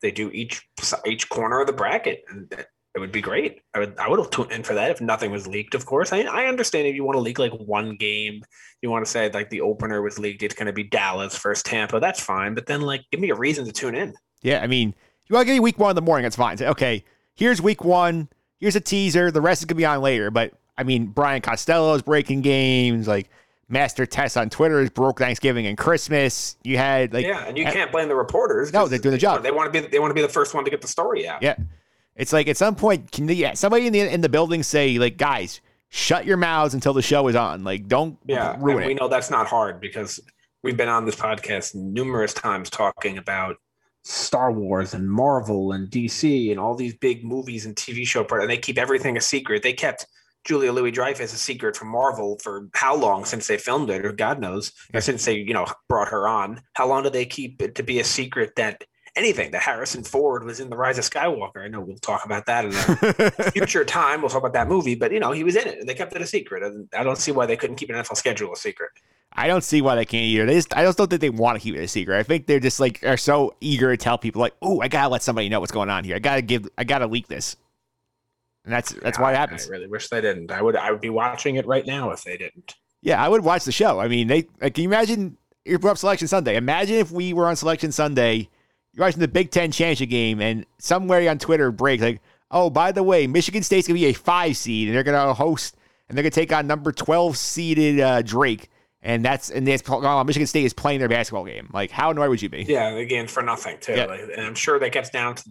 they 0.00 0.10
do 0.10 0.30
each 0.30 0.66
each 1.04 1.28
corner 1.28 1.60
of 1.60 1.66
the 1.66 1.72
bracket, 1.74 2.24
and 2.28 2.48
that- 2.50 2.68
it 2.94 2.98
would 3.00 3.12
be 3.12 3.20
great. 3.20 3.60
I 3.74 3.80
would 3.80 3.98
I 3.98 4.08
would 4.08 4.18
have 4.18 4.30
tuned 4.30 4.52
in 4.52 4.62
for 4.62 4.72
that 4.72 4.90
if 4.90 5.02
nothing 5.02 5.30
was 5.30 5.46
leaked. 5.46 5.74
Of 5.74 5.84
course, 5.84 6.14
I 6.14 6.20
I 6.22 6.46
understand 6.46 6.86
if 6.86 6.94
you 6.94 7.04
want 7.04 7.16
to 7.16 7.20
leak 7.20 7.38
like 7.38 7.52
one 7.52 7.96
game, 7.96 8.42
you 8.80 8.88
want 8.88 9.04
to 9.04 9.10
say 9.10 9.30
like 9.30 9.50
the 9.50 9.60
opener 9.60 10.00
was 10.00 10.18
leaked. 10.18 10.42
It's 10.42 10.54
going 10.54 10.64
to 10.66 10.72
be 10.72 10.84
Dallas 10.84 11.36
versus 11.36 11.62
Tampa. 11.62 12.00
That's 12.00 12.20
fine, 12.20 12.54
but 12.54 12.64
then 12.64 12.80
like 12.80 13.02
give 13.10 13.20
me 13.20 13.28
a 13.28 13.34
reason 13.34 13.66
to 13.66 13.72
tune 13.72 13.94
in. 13.96 14.14
Yeah, 14.42 14.60
I 14.62 14.66
mean, 14.66 14.94
you 15.26 15.34
want 15.34 15.42
to 15.42 15.46
give 15.46 15.54
me 15.56 15.60
week 15.60 15.78
one 15.78 15.90
in 15.90 15.96
the 15.96 16.00
morning, 16.02 16.22
that's 16.22 16.36
fine. 16.36 16.56
Say, 16.56 16.68
okay, 16.68 17.04
here's 17.34 17.60
week 17.60 17.84
one. 17.84 18.28
Here's 18.60 18.76
a 18.76 18.80
teaser. 18.80 19.30
The 19.30 19.42
rest 19.42 19.60
is 19.60 19.66
gonna 19.66 19.76
be 19.76 19.84
on 19.84 20.00
later. 20.00 20.30
But 20.30 20.54
I 20.78 20.84
mean, 20.84 21.06
Brian 21.06 21.42
Costello 21.42 21.94
is 21.94 22.02
breaking 22.02 22.42
games. 22.42 23.08
Like 23.08 23.30
Master 23.68 24.06
Tess 24.06 24.36
on 24.36 24.50
Twitter 24.50 24.80
has 24.80 24.90
broke 24.90 25.18
Thanksgiving 25.18 25.66
and 25.66 25.76
Christmas. 25.76 26.56
You 26.62 26.76
had 26.76 27.12
like 27.12 27.26
yeah, 27.26 27.46
and 27.46 27.58
you 27.58 27.64
can't 27.64 27.90
blame 27.90 28.08
the 28.08 28.14
reporters. 28.14 28.72
No, 28.72 28.86
they're 28.86 28.98
doing 28.98 29.12
the 29.12 29.18
job. 29.18 29.42
They 29.42 29.50
want 29.50 29.72
to 29.72 29.82
be 29.82 29.86
they 29.88 29.98
want 29.98 30.10
to 30.10 30.14
be 30.14 30.22
the 30.22 30.28
first 30.28 30.54
one 30.54 30.64
to 30.64 30.70
get 30.70 30.80
the 30.80 30.88
story 30.88 31.26
out. 31.26 31.42
Yeah, 31.42 31.56
it's 32.14 32.32
like 32.32 32.48
at 32.48 32.56
some 32.56 32.76
point, 32.76 33.10
can 33.10 33.26
the, 33.26 33.34
yeah, 33.34 33.54
somebody 33.54 33.86
in 33.86 33.92
the 33.92 34.00
in 34.00 34.20
the 34.20 34.28
building 34.28 34.62
say 34.62 34.98
like, 34.98 35.16
guys, 35.16 35.60
shut 35.88 36.26
your 36.26 36.36
mouths 36.36 36.74
until 36.74 36.92
the 36.92 37.02
show 37.02 37.26
is 37.28 37.36
on. 37.36 37.64
Like, 37.64 37.88
don't 37.88 38.18
Yeah, 38.26 38.56
ruin 38.58 38.78
and 38.78 38.86
we 38.86 38.94
know 38.94 39.08
that's 39.08 39.30
not 39.30 39.46
hard 39.46 39.80
because 39.80 40.20
we've 40.62 40.76
been 40.76 40.88
on 40.88 41.04
this 41.04 41.16
podcast 41.16 41.74
numerous 41.74 42.32
times 42.32 42.70
talking 42.70 43.18
about 43.18 43.56
Star 44.04 44.52
Wars 44.52 44.94
and 44.94 45.10
Marvel 45.10 45.72
and 45.72 45.90
DC 45.90 46.50
and 46.50 46.60
all 46.60 46.76
these 46.76 46.94
big 46.94 47.24
movies 47.24 47.66
and 47.66 47.74
TV 47.74 48.06
show 48.06 48.22
part, 48.22 48.42
and 48.42 48.50
they 48.50 48.58
keep 48.58 48.78
everything 48.78 49.16
a 49.16 49.20
secret. 49.20 49.62
They 49.62 49.72
kept 49.72 50.06
Julia 50.46 50.72
Louis 50.72 50.92
Dreyfus 50.92 51.34
a 51.34 51.38
secret 51.38 51.76
from 51.76 51.88
Marvel 51.88 52.38
for 52.42 52.68
how 52.74 52.96
long 52.96 53.24
since 53.24 53.48
they 53.48 53.58
filmed 53.58 53.90
it, 53.90 54.06
or 54.06 54.12
God 54.12 54.40
knows, 54.40 54.72
or 54.94 55.00
since 55.00 55.24
they 55.24 55.36
you 55.36 55.52
know 55.52 55.66
brought 55.88 56.08
her 56.08 56.28
on. 56.28 56.62
How 56.74 56.86
long 56.86 57.02
do 57.02 57.10
they 57.10 57.26
keep 57.26 57.60
it 57.60 57.74
to 57.74 57.82
be 57.82 57.98
a 57.98 58.04
secret 58.04 58.54
that 58.56 58.84
anything 59.16 59.50
that 59.50 59.62
Harrison 59.62 60.04
Ford 60.04 60.44
was 60.44 60.60
in 60.60 60.70
the 60.70 60.76
Rise 60.76 60.98
of 60.98 61.04
Skywalker? 61.04 61.64
I 61.64 61.68
know 61.68 61.80
we'll 61.80 61.96
talk 61.96 62.24
about 62.24 62.46
that 62.46 62.64
in 62.64 62.72
a 62.72 63.50
future 63.50 63.84
time. 63.84 64.20
We'll 64.20 64.30
talk 64.30 64.42
about 64.42 64.52
that 64.52 64.68
movie, 64.68 64.94
but 64.94 65.12
you 65.12 65.18
know 65.18 65.32
he 65.32 65.42
was 65.42 65.56
in 65.56 65.66
it, 65.66 65.80
and 65.80 65.88
they 65.88 65.94
kept 65.94 66.14
it 66.14 66.22
a 66.22 66.26
secret. 66.26 66.62
And 66.62 66.88
I 66.96 67.02
don't 67.02 67.18
see 67.18 67.32
why 67.32 67.46
they 67.46 67.56
couldn't 67.56 67.76
keep 67.76 67.90
an 67.90 67.96
NFL 67.96 68.16
schedule 68.16 68.52
a 68.52 68.56
secret. 68.56 68.90
I 69.32 69.48
don't 69.48 69.64
see 69.64 69.82
why 69.82 69.96
they 69.96 70.04
can't 70.04 70.24
either. 70.24 70.46
They 70.46 70.54
just, 70.54 70.74
I 70.74 70.84
just 70.84 70.96
don't 70.96 71.10
think 71.10 71.20
they 71.20 71.30
want 71.30 71.58
to 71.58 71.62
keep 71.62 71.74
it 71.74 71.82
a 71.82 71.88
secret. 71.88 72.18
I 72.18 72.22
think 72.22 72.46
they're 72.46 72.60
just 72.60 72.80
like 72.80 73.04
are 73.04 73.16
so 73.16 73.54
eager 73.60 73.90
to 73.90 73.96
tell 73.96 74.16
people 74.16 74.40
like, 74.40 74.54
oh, 74.62 74.80
I 74.80 74.88
gotta 74.88 75.08
let 75.08 75.22
somebody 75.22 75.48
know 75.48 75.60
what's 75.60 75.72
going 75.72 75.90
on 75.90 76.04
here. 76.04 76.16
I 76.16 76.20
gotta 76.20 76.42
give, 76.42 76.68
I 76.78 76.84
gotta 76.84 77.06
leak 77.06 77.26
this, 77.26 77.56
and 78.66 78.74
that's 78.74 78.92
that's 78.94 79.18
why 79.18 79.32
it 79.32 79.36
happens. 79.36 79.68
I 79.68 79.70
really 79.70 79.86
wish 79.86 80.08
they 80.08 80.20
didn't. 80.20 80.50
I 80.50 80.60
would 80.60 80.76
I 80.76 80.90
would 80.90 81.00
be 81.00 81.08
watching 81.08 81.54
it 81.54 81.66
right 81.66 81.86
now 81.86 82.10
if 82.10 82.24
they 82.24 82.36
didn't. 82.36 82.74
Yeah, 83.00 83.24
I 83.24 83.28
would 83.28 83.44
watch 83.44 83.64
the 83.64 83.72
show. 83.72 84.00
I 84.00 84.08
mean, 84.08 84.26
they 84.26 84.48
like, 84.60 84.74
can 84.74 84.82
you 84.82 84.88
imagine 84.88 85.38
you 85.64 85.78
brought 85.78 85.92
up 85.92 85.98
Selection 85.98 86.26
Sunday? 86.26 86.56
Imagine 86.56 86.96
if 86.96 87.12
we 87.12 87.32
were 87.32 87.46
on 87.46 87.54
Selection 87.54 87.92
Sunday, 87.92 88.48
you're 88.92 89.06
watching 89.06 89.20
the 89.20 89.28
Big 89.28 89.52
Ten 89.52 89.70
championship 89.70 90.10
game, 90.10 90.40
and 90.40 90.66
somewhere 90.78 91.30
on 91.30 91.38
Twitter 91.38 91.70
breaks 91.70 92.02
like, 92.02 92.20
oh, 92.50 92.68
by 92.68 92.90
the 92.90 93.04
way, 93.04 93.28
Michigan 93.28 93.62
State's 93.62 93.86
gonna 93.86 94.00
be 94.00 94.06
a 94.06 94.12
five 94.12 94.56
seed, 94.56 94.88
and 94.88 94.96
they're 94.96 95.04
gonna 95.04 95.32
host, 95.32 95.76
and 96.08 96.18
they're 96.18 96.24
gonna 96.24 96.30
take 96.32 96.52
on 96.52 96.66
number 96.66 96.90
twelve 96.90 97.38
seeded 97.38 98.00
uh, 98.00 98.22
Drake, 98.22 98.68
and 99.00 99.24
that's 99.24 99.48
and 99.48 99.64
that's 99.64 99.88
oh, 99.88 100.24
Michigan 100.24 100.48
State 100.48 100.64
is 100.64 100.72
playing 100.72 100.98
their 100.98 101.08
basketball 101.08 101.44
game. 101.44 101.70
Like, 101.72 101.92
how 101.92 102.10
annoyed 102.10 102.30
would 102.30 102.42
you 102.42 102.48
be? 102.48 102.64
Yeah, 102.64 102.88
again 102.88 103.28
for 103.28 103.44
nothing 103.44 103.78
too. 103.78 103.94
Yeah. 103.94 104.06
Like, 104.06 104.22
and 104.22 104.44
I'm 104.44 104.56
sure 104.56 104.80
that 104.80 104.90
gets 104.90 105.10
down 105.10 105.36
to 105.36 105.44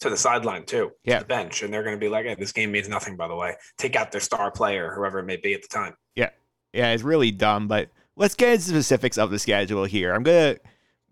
to 0.00 0.10
the 0.10 0.16
sideline 0.16 0.64
too, 0.64 0.88
to 0.88 1.10
Yeah. 1.10 1.18
the 1.20 1.24
bench, 1.24 1.62
and 1.62 1.72
they're 1.72 1.82
going 1.82 1.96
to 1.96 2.00
be 2.00 2.08
like, 2.08 2.26
hey, 2.26 2.34
"This 2.34 2.52
game 2.52 2.72
means 2.72 2.88
nothing." 2.88 3.16
By 3.16 3.28
the 3.28 3.36
way, 3.36 3.54
take 3.78 3.96
out 3.96 4.12
their 4.12 4.20
star 4.20 4.50
player, 4.50 4.92
whoever 4.94 5.18
it 5.20 5.24
may 5.24 5.36
be 5.36 5.54
at 5.54 5.62
the 5.62 5.68
time. 5.68 5.94
Yeah, 6.14 6.30
yeah, 6.72 6.90
it's 6.92 7.02
really 7.02 7.30
dumb. 7.30 7.68
But 7.68 7.88
let's 8.16 8.34
get 8.34 8.52
into 8.54 8.72
the 8.72 8.82
specifics 8.82 9.18
of 9.18 9.30
the 9.30 9.38
schedule 9.38 9.84
here. 9.84 10.12
I'm 10.14 10.22
gonna 10.22 10.56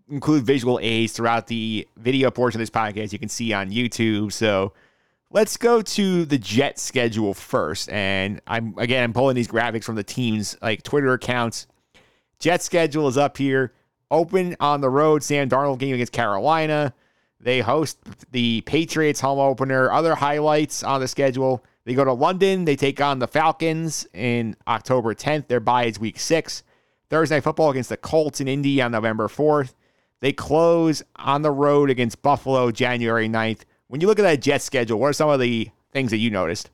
include 0.09 0.45
visual 0.45 0.79
aids 0.81 1.13
throughout 1.13 1.47
the 1.47 1.87
video 1.97 2.29
portion 2.29 2.59
of 2.59 2.63
this 2.63 2.69
podcast. 2.69 3.13
You 3.13 3.19
can 3.19 3.29
see 3.29 3.53
on 3.53 3.69
YouTube. 3.71 4.31
So 4.33 4.73
let's 5.31 5.57
go 5.57 5.81
to 5.81 6.25
the 6.25 6.37
Jet 6.37 6.77
schedule 6.79 7.33
first. 7.33 7.89
And 7.89 8.41
I'm 8.47 8.75
again 8.77 9.03
I'm 9.05 9.13
pulling 9.13 9.35
these 9.35 9.47
graphics 9.47 9.83
from 9.85 9.95
the 9.95 10.03
teams 10.03 10.57
like 10.61 10.83
Twitter 10.83 11.13
accounts. 11.13 11.67
Jet 12.39 12.61
schedule 12.61 13.07
is 13.07 13.17
up 13.17 13.37
here. 13.37 13.71
Open 14.11 14.55
on 14.59 14.81
the 14.81 14.89
road. 14.89 15.23
Sam 15.23 15.49
Darnold 15.49 15.79
game 15.79 15.93
against 15.95 16.11
Carolina. 16.11 16.93
They 17.43 17.59
host 17.59 17.99
the 18.31 18.61
Patriots 18.61 19.19
home 19.19 19.39
opener. 19.39 19.91
Other 19.91 20.15
highlights 20.15 20.81
on 20.81 21.01
the 21.01 21.07
schedule. 21.07 21.63
They 21.83 21.93
go 21.93 22.05
to 22.05 22.13
London. 22.13 22.63
They 22.63 22.77
take 22.77 23.01
on 23.01 23.19
the 23.19 23.27
Falcons 23.27 24.07
in 24.13 24.55
October 24.65 25.13
10th. 25.13 25.47
Their 25.47 25.59
bye 25.59 25.85
is 25.85 25.99
week 25.99 26.19
six. 26.19 26.63
Thursday 27.09 27.35
night 27.35 27.43
football 27.43 27.69
against 27.69 27.89
the 27.89 27.97
Colts 27.97 28.39
in 28.39 28.47
Indy 28.47 28.81
on 28.81 28.91
November 28.91 29.27
4th. 29.27 29.73
They 30.21 30.31
close 30.31 31.03
on 31.17 31.41
the 31.41 31.51
road 31.51 31.89
against 31.89 32.21
Buffalo 32.21 32.71
January 32.71 33.27
9th. 33.27 33.63
When 33.87 33.99
you 33.99 34.07
look 34.07 34.19
at 34.19 34.23
that 34.23 34.41
Jet 34.41 34.61
schedule, 34.61 34.97
what 34.97 35.07
are 35.07 35.13
some 35.13 35.29
of 35.29 35.41
the 35.41 35.69
things 35.91 36.11
that 36.11 36.17
you 36.17 36.31
noticed? 36.31 36.69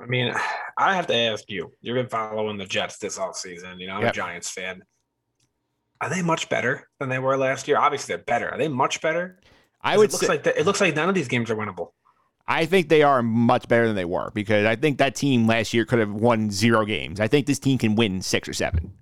I 0.00 0.06
mean, 0.06 0.34
I 0.78 0.94
have 0.96 1.06
to 1.08 1.14
ask 1.14 1.44
you. 1.48 1.70
You've 1.82 1.96
been 1.96 2.08
following 2.08 2.56
the 2.56 2.64
Jets 2.64 2.96
this 2.96 3.18
offseason. 3.18 3.78
You 3.78 3.88
know, 3.88 3.96
I'm 3.96 4.02
Yep. 4.02 4.12
a 4.14 4.16
Giants 4.16 4.50
fan. 4.50 4.82
Are 6.00 6.08
they 6.08 6.22
much 6.22 6.48
better 6.48 6.88
than 6.98 7.10
they 7.10 7.18
were 7.18 7.36
last 7.36 7.68
year? 7.68 7.78
Obviously, 7.78 8.16
they're 8.16 8.24
better. 8.24 8.50
Are 8.50 8.58
they 8.58 8.68
much 8.68 9.00
better? 9.02 9.38
I 9.82 9.96
would 9.96 10.10
it 10.10 10.12
looks 10.12 10.26
say, 10.26 10.28
like 10.28 10.42
the, 10.44 10.58
it 10.58 10.66
looks 10.66 10.80
like 10.80 10.94
none 10.94 11.08
of 11.08 11.14
these 11.14 11.28
games 11.28 11.50
are 11.50 11.56
winnable. 11.56 11.92
I 12.46 12.66
think 12.66 12.88
they 12.88 13.02
are 13.02 13.22
much 13.22 13.68
better 13.68 13.86
than 13.86 13.96
they 13.96 14.04
were 14.04 14.30
because 14.34 14.66
I 14.66 14.76
think 14.76 14.98
that 14.98 15.14
team 15.14 15.46
last 15.46 15.72
year 15.72 15.84
could 15.84 16.00
have 16.00 16.12
won 16.12 16.50
zero 16.50 16.84
games. 16.84 17.20
I 17.20 17.28
think 17.28 17.46
this 17.46 17.58
team 17.58 17.78
can 17.78 17.94
win 17.94 18.20
six 18.20 18.48
or 18.48 18.52
seven. 18.52 18.92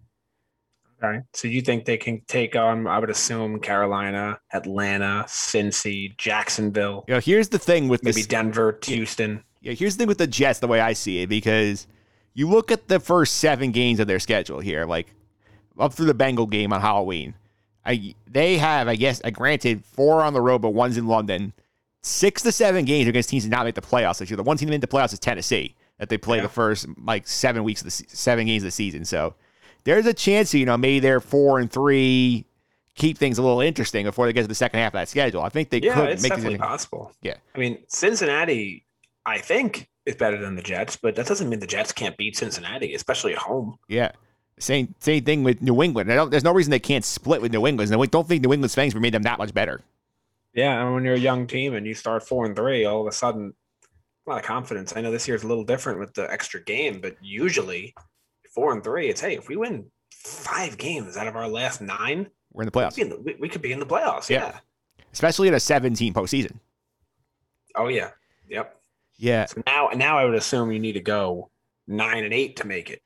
Okay. 1.03 1.21
So 1.33 1.49
you 1.49 1.63
think 1.63 1.87
they 1.87 1.97
can 1.97 2.21
take 2.29 2.55
on, 2.55 2.87
I 2.87 2.99
would 2.99 3.09
assume, 3.09 3.59
Carolina, 3.61 4.39
Atlanta, 4.53 5.25
Cincy, 5.27 6.17
Jacksonville, 6.19 7.05
You 7.09 7.15
know, 7.15 7.21
here's 7.21 7.49
the 7.49 7.59
thing 7.59 7.89
with 7.89 8.05
maybe 8.05 8.17
this. 8.17 8.27
Denver, 8.27 8.79
Houston. 8.85 9.43
Yeah, 9.63 9.73
here's 9.73 9.97
the 9.97 10.03
thing 10.03 10.09
with 10.09 10.19
the 10.19 10.27
Jets, 10.27 10.59
the 10.59 10.69
way 10.69 10.81
I 10.81 10.93
see 10.93 11.23
it, 11.23 11.29
because 11.29 11.87
you 12.35 12.49
look 12.49 12.71
at 12.71 12.89
the 12.89 13.01
first 13.01 13.39
seven 13.39 13.71
games 13.73 13.99
of 14.01 14.07
their 14.07 14.19
schedule 14.19 14.61
here, 14.61 14.85
like 14.85 15.09
up 15.79 15.95
through 15.95 16.07
the 16.07 16.15
Bengal 16.15 16.47
game 16.47 16.73
on 16.73 16.83
Halloween. 16.83 17.35
I 17.85 18.15
they 18.27 18.59
have, 18.59 18.89
I 18.89 18.97
guess, 18.97 19.21
I 19.25 19.31
granted 19.31 19.85
four 19.85 20.23
on 20.23 20.33
the 20.35 20.41
road, 20.41 20.61
but 20.63 20.71
one's 20.71 20.97
in 20.97 21.07
London. 21.07 21.53
Six 22.03 22.43
to 22.43 22.53
seven 22.53 22.85
games 22.87 23.09
against 23.09 23.29
teams 23.29 23.45
that 23.45 23.51
not 23.51 23.65
make 23.67 23.75
the 23.75 23.81
playoffs 23.83 24.19
this 24.19 24.31
year. 24.31 24.37
The 24.37 24.43
one 24.43 24.57
team 24.57 24.69
that 24.69 24.73
made 24.73 24.81
the 24.81 24.87
playoffs 24.87 25.13
is 25.13 25.19
Tennessee, 25.19 25.75
that 25.99 26.09
they 26.09 26.17
play 26.19 26.39
Yeah. 26.39 26.45
the 26.45 26.49
first 26.49 26.87
like 27.05 27.27
seven 27.29 27.63
weeks 27.65 27.81
of 27.83 27.87
the 27.87 27.91
se- 27.91 28.07
seven 28.09 28.47
games 28.47 28.63
of 28.63 28.69
the 28.69 28.71
season. 28.71 29.05
So 29.05 29.35
there's 29.85 30.07
a 30.07 30.15
chance, 30.15 30.55
you 30.55 30.65
know, 30.67 30.77
maybe 30.79 31.01
they're 31.01 31.21
four 31.21 31.59
and 31.59 31.71
three, 31.71 32.47
keep 32.95 33.19
things 33.19 33.37
a 33.39 33.43
little 33.43 33.61
interesting 33.61 34.05
before 34.07 34.27
they 34.27 34.33
get 34.33 34.43
to 34.43 34.49
the 34.49 34.55
second 34.55 34.81
half 34.81 34.89
of 34.95 34.99
that 35.01 35.09
schedule. 35.09 35.43
I 35.43 35.49
think 35.51 35.71
they 35.71 35.81
Yeah, 35.81 35.95
could 35.95 36.09
it's 36.11 36.23
make 36.23 36.31
definitely 36.31 36.59
possible. 36.59 37.13
Yeah. 37.23 37.35
I 37.55 37.59
mean, 37.59 37.79
Cincinnati, 37.89 38.85
I 39.27 39.39
think, 39.39 39.89
is 40.07 40.17
better 40.17 40.39
than 40.39 40.55
the 40.57 40.63
Jets, 40.63 40.97
but 40.97 41.15
that 41.17 41.27
doesn't 41.27 41.49
mean 41.49 41.61
the 41.61 41.67
Jets 41.67 41.93
can't 41.93 42.17
beat 42.17 42.37
Cincinnati, 42.37 42.95
especially 42.95 43.33
at 43.33 43.39
home. 43.39 43.79
Yeah. 43.89 44.13
Same 44.61 44.95
same 45.01 45.25
thing 45.25 45.43
with 45.43 45.63
New 45.63 45.83
England. 45.83 46.13
I 46.13 46.15
don't, 46.17 46.31
there's 46.31 46.45
no 46.45 46.53
reason 46.53 46.71
they 46.71 46.79
can't 46.79 47.05
split 47.05 47.41
with 47.43 47.53
New 47.53 47.67
England. 47.67 47.91
And 47.93 48.01
I 48.01 48.07
don't 48.07 48.29
think 48.29 48.43
New 48.45 48.53
England's 48.53 48.75
fans 48.75 48.95
would 48.95 49.01
made 49.03 49.15
them 49.15 49.23
that 49.23 49.39
much 49.39 49.55
better. 49.55 49.81
Yeah, 50.55 50.83
and 50.85 50.95
when 50.95 51.05
you're 51.05 51.15
a 51.15 51.19
young 51.19 51.47
team 51.47 51.75
and 51.75 51.87
you 51.87 51.95
start 51.95 52.27
four 52.27 52.45
and 52.45 52.55
three, 52.57 52.85
all 52.85 53.01
of 53.03 53.07
a 53.07 53.13
sudden, 53.13 53.55
a 54.27 54.31
lot 54.31 54.39
of 54.41 54.45
confidence. 54.45 54.95
I 54.97 55.01
know 55.01 55.11
this 55.13 55.27
year's 55.29 55.45
a 55.45 55.47
little 55.47 55.65
different 55.65 55.99
with 56.01 56.13
the 56.15 56.31
extra 56.31 56.63
game, 56.63 57.01
but 57.01 57.17
usually 57.23 57.95
four 58.55 58.73
and 58.73 58.83
three, 58.85 59.09
it's 59.09 59.21
hey, 59.21 59.37
if 59.37 59.49
we 59.49 59.57
win 59.57 59.87
five 60.13 60.77
games 60.77 61.17
out 61.17 61.27
of 61.29 61.37
our 61.37 61.49
last 61.49 61.81
nine, 61.81 62.29
We're 62.53 62.65
in 62.65 62.69
the 62.73 62.79
we, 62.79 62.83
playoffs, 62.85 62.95
could 62.95 62.97
be 62.97 63.03
in 63.03 63.09
the- 63.11 63.21
we- 63.21 63.37
we 63.41 63.49
could 63.49 63.63
be 63.63 63.73
in 63.73 63.79
the 63.81 63.87
playoffs. 63.87 64.29
Yeah. 64.29 64.47
Yeah. 64.47 64.59
especially 65.13 65.49
in 65.49 65.55
a 65.55 65.61
17 65.61 66.13
postseason. 66.13 66.57
Oh 67.77 67.89
yeah. 67.89 68.11
Yep. 68.49 68.77
Yeah, 69.17 69.45
So 69.47 69.63
now, 69.67 69.91
now 69.95 70.19
I 70.19 70.25
would 70.25 70.35
assume 70.35 70.73
you 70.73 70.79
need 70.81 70.95
to 70.95 71.01
go 71.01 71.51
nine 71.87 72.25
and 72.25 72.33
eight 72.35 72.57
to 72.57 72.67
make 72.67 72.91
it. 72.91 73.03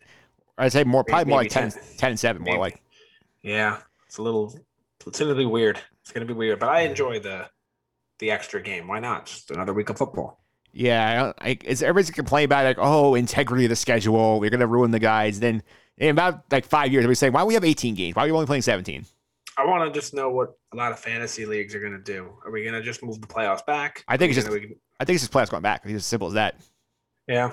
I'd 0.58 0.72
say 0.72 0.84
more, 0.84 1.04
probably 1.04 1.30
more 1.30 1.38
like 1.42 1.54
Maybe 1.54 1.70
10, 1.70 1.80
10. 1.82 1.82
10 1.98 2.10
and 2.10 2.20
seven, 2.20 2.42
more 2.42 2.58
like. 2.58 2.80
Yeah, 3.42 3.78
it's 4.06 4.18
a 4.18 4.22
little. 4.22 4.54
It's 5.06 5.18
gonna 5.18 5.34
be 5.34 5.46
weird. 5.46 5.80
It's 6.02 6.12
gonna 6.12 6.26
be 6.26 6.32
weird, 6.32 6.58
but 6.60 6.68
I 6.68 6.80
enjoy 6.82 7.18
the 7.20 7.48
the 8.20 8.30
extra 8.30 8.62
game. 8.62 8.86
Why 8.88 9.00
not? 9.00 9.26
Just 9.26 9.50
another 9.50 9.74
week 9.74 9.90
of 9.90 9.98
football. 9.98 10.40
Yeah, 10.72 11.32
I 11.40 11.58
it's, 11.64 11.82
everybody's 11.82 12.10
complaining 12.10 12.46
about 12.46 12.64
like, 12.64 12.76
oh, 12.80 13.14
integrity 13.14 13.64
of 13.64 13.68
the 13.70 13.76
schedule. 13.76 14.40
We're 14.40 14.50
gonna 14.50 14.66
ruin 14.66 14.90
the 14.92 14.98
guys. 14.98 15.40
Then 15.40 15.62
in 15.98 16.10
about 16.10 16.44
like 16.50 16.64
five 16.64 16.92
years, 16.92 17.06
we're 17.06 17.14
saying, 17.14 17.32
why 17.32 17.42
do 17.42 17.46
we 17.46 17.54
have 17.54 17.64
18 17.64 17.94
games? 17.94 18.16
Why 18.16 18.22
are 18.24 18.26
we 18.26 18.32
only 18.32 18.46
playing 18.46 18.62
17? 18.62 19.04
I 19.56 19.64
want 19.66 19.92
to 19.92 19.96
just 20.00 20.14
know 20.14 20.30
what 20.30 20.54
a 20.72 20.76
lot 20.76 20.90
of 20.90 20.98
fantasy 20.98 21.46
leagues 21.46 21.76
are 21.76 21.80
going 21.80 21.92
to 21.92 22.00
do. 22.02 22.28
Are 22.44 22.50
we 22.50 22.62
going 22.64 22.74
to 22.74 22.82
just 22.82 23.04
move 23.04 23.20
the 23.20 23.28
playoffs 23.28 23.64
back? 23.64 24.02
I 24.08 24.16
think 24.16 24.30
it's 24.30 24.36
just- 24.44 24.48
gonna- 24.48 24.74
I 24.98 25.04
think 25.04 25.14
it's 25.14 25.22
just 25.22 25.32
playoffs 25.32 25.50
going 25.50 25.62
back. 25.62 25.82
It's 25.84 25.94
as 25.94 26.06
simple 26.06 26.26
as 26.26 26.34
that. 26.34 26.56
yeah. 27.28 27.52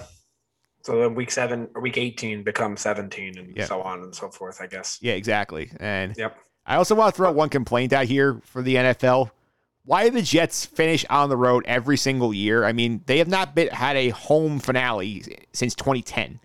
So 0.83 0.99
then 0.99 1.15
week 1.15 1.31
seven 1.31 1.69
or 1.75 1.81
week 1.81 1.97
18 1.97 2.43
becomes 2.43 2.81
17 2.81 3.37
and 3.37 3.55
Yeah. 3.55 3.65
so 3.65 3.81
on 3.81 4.01
and 4.01 4.13
so 4.15 4.29
forth, 4.29 4.59
I 4.61 4.67
guess. 4.67 4.97
Yeah, 5.01 5.13
exactly. 5.13 5.71
And 5.79 6.15
Yep. 6.17 6.37
I 6.65 6.75
also 6.75 6.95
want 6.95 7.13
to 7.13 7.17
throw 7.17 7.29
out 7.29 7.35
one 7.35 7.49
complaint 7.49 7.93
out 7.93 8.05
here 8.05 8.39
for 8.43 8.61
the 8.61 8.75
NFL. 8.77 9.31
Why 9.83 10.05
do 10.07 10.11
the 10.11 10.21
Jets 10.21 10.65
finish 10.65 11.03
on 11.09 11.29
the 11.29 11.37
road 11.37 11.63
every 11.67 11.97
single 11.97 12.33
year? 12.33 12.65
I 12.65 12.71
mean, 12.71 13.01
they 13.07 13.17
have 13.17 13.27
not 13.27 13.55
been, 13.55 13.69
had 13.69 13.95
a 13.97 14.09
home 14.09 14.59
finale 14.59 15.23
since 15.53 15.73
2010. 15.75 16.39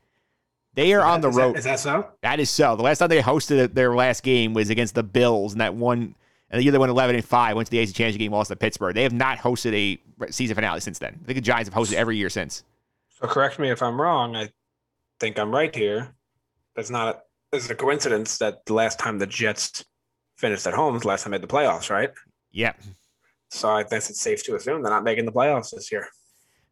They 0.75 0.93
are 0.95 1.03
on 1.05 1.21
the 1.23 1.29
Is 1.29 1.37
road. 1.37 1.57
Is 1.57 1.65
that 1.65 1.81
so? 1.81 2.07
That 2.23 2.39
is 2.41 2.51
so. 2.51 2.77
The 2.77 2.83
last 2.83 2.99
time 2.99 3.09
they 3.09 3.21
hosted 3.23 3.75
their 3.75 3.95
last 3.95 4.23
game 4.23 4.53
was 4.53 4.69
against 4.71 4.95
the 4.95 5.03
Bills, 5.03 5.53
and 5.53 5.61
that 5.63 5.75
one, 5.75 6.15
and 6.51 6.59
the 6.61 6.63
year 6.63 6.73
they 6.73 6.79
went 6.79 6.91
11 6.91 7.17
and 7.17 7.25
5, 7.25 7.57
went 7.57 7.67
to 7.67 7.71
the 7.71 7.79
AFC 7.79 7.95
Championship 7.95 8.19
game, 8.19 8.33
lost 8.33 8.49
to 8.49 8.57
Pittsburgh. 8.57 8.95
They 8.95 9.03
have 9.03 9.13
not 9.13 9.39
hosted 9.39 9.73
a 9.75 10.33
season 10.33 10.55
finale 10.55 10.81
since 10.81 10.99
then. 10.99 11.19
I 11.23 11.27
think 11.27 11.37
the 11.37 11.41
Giants 11.43 11.71
have 11.71 11.79
hosted 11.83 11.95
every 11.95 12.17
year 12.19 12.29
since. 12.29 12.63
So 13.21 13.27
correct 13.27 13.59
me 13.59 13.71
if 13.71 13.83
I'm 13.83 14.01
wrong. 14.01 14.37
I 14.37 14.51
think 15.21 15.39
I'm 15.39 15.51
right 15.51 15.75
here. 15.75 16.15
It's 16.77 16.91
not. 16.91 17.21
It's 17.53 17.71
a 17.71 17.75
coincidence 17.75 18.39
that 18.39 18.67
the 18.67 18.75
last 18.75 18.99
time 18.99 19.19
the 19.19 19.27
Jets 19.27 19.85
finished 20.37 20.67
at 20.67 20.75
home 20.75 20.93
was 20.93 21.03
the 21.03 21.09
last 21.09 21.23
time 21.23 21.31
they 21.31 21.39
made 21.39 21.49
the 21.49 21.53
playoffs, 21.53 21.89
right? 21.89 22.11
Yeah. 22.51 22.75
So 23.51 23.71
I 23.71 23.85
guess 23.85 24.11
it's 24.11 24.21
safe 24.21 24.45
to 24.45 24.57
assume 24.57 24.83
they're 24.83 24.93
not 24.93 25.05
making 25.05 25.25
the 25.25 25.33
playoffs 25.33 25.71
this 25.71 25.91
year. 25.91 26.09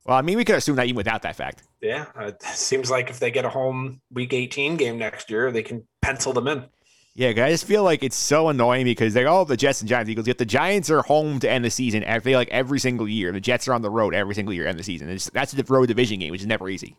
Well, 0.05 0.19
I 0.19 0.23
mean, 0.23 0.37
we 0.37 0.45
could 0.45 0.57
assume 0.57 0.77
that 0.77 0.87
even 0.87 0.97
without 0.97 1.23
that 1.23 1.37
fact. 1.37 1.63
Yeah, 1.81 2.07
it 2.19 2.43
seems 2.43 2.91
like 2.91 3.09
if 3.09 3.21
they 3.21 3.31
get 3.31 3.47
a 3.47 3.49
home 3.49 4.03
Week 4.13 4.35
18 4.35 4.77
game 4.77 4.99
next 4.99 5.31
year, 5.31 5.51
they 5.51 5.63
can 5.63 5.87
pencil 6.03 6.35
them 6.35 6.49
in. 6.49 6.67
Yeah, 7.17 7.29
I 7.29 7.51
just 7.51 7.65
feel 7.65 7.85
like 7.85 8.03
it's 8.03 8.17
so 8.17 8.49
annoying 8.49 8.85
because 8.87 9.15
they're 9.15 9.29
all 9.29 9.45
the 9.45 9.57
Jets 9.57 9.81
and 9.81 9.89
Giants 9.89 10.11
Eagles. 10.11 10.27
Yet 10.27 10.39
the 10.39 10.45
Giants 10.45 10.91
are 10.91 11.03
home 11.03 11.39
to 11.41 11.51
end 11.51 11.65
the 11.65 11.71
season. 11.71 12.03
I 12.05 12.19
feel 12.19 12.37
like 12.37 12.49
every 12.49 12.81
single 12.81 13.07
year. 13.09 13.31
The 13.31 13.41
Jets 13.41 13.69
are 13.69 13.73
on 13.75 13.83
the 13.83 13.91
road 13.91 14.15
every 14.15 14.35
single 14.35 14.53
year 14.53 14.67
end 14.67 14.79
the 14.79 14.83
season. 14.83 15.09
It's, 15.09 15.31
that's 15.31 15.55
a 15.55 15.63
road 15.69 15.87
division 15.87 16.19
game, 16.19 16.33
which 16.33 16.41
is 16.41 16.47
never 16.49 16.69
easy. 16.69 16.97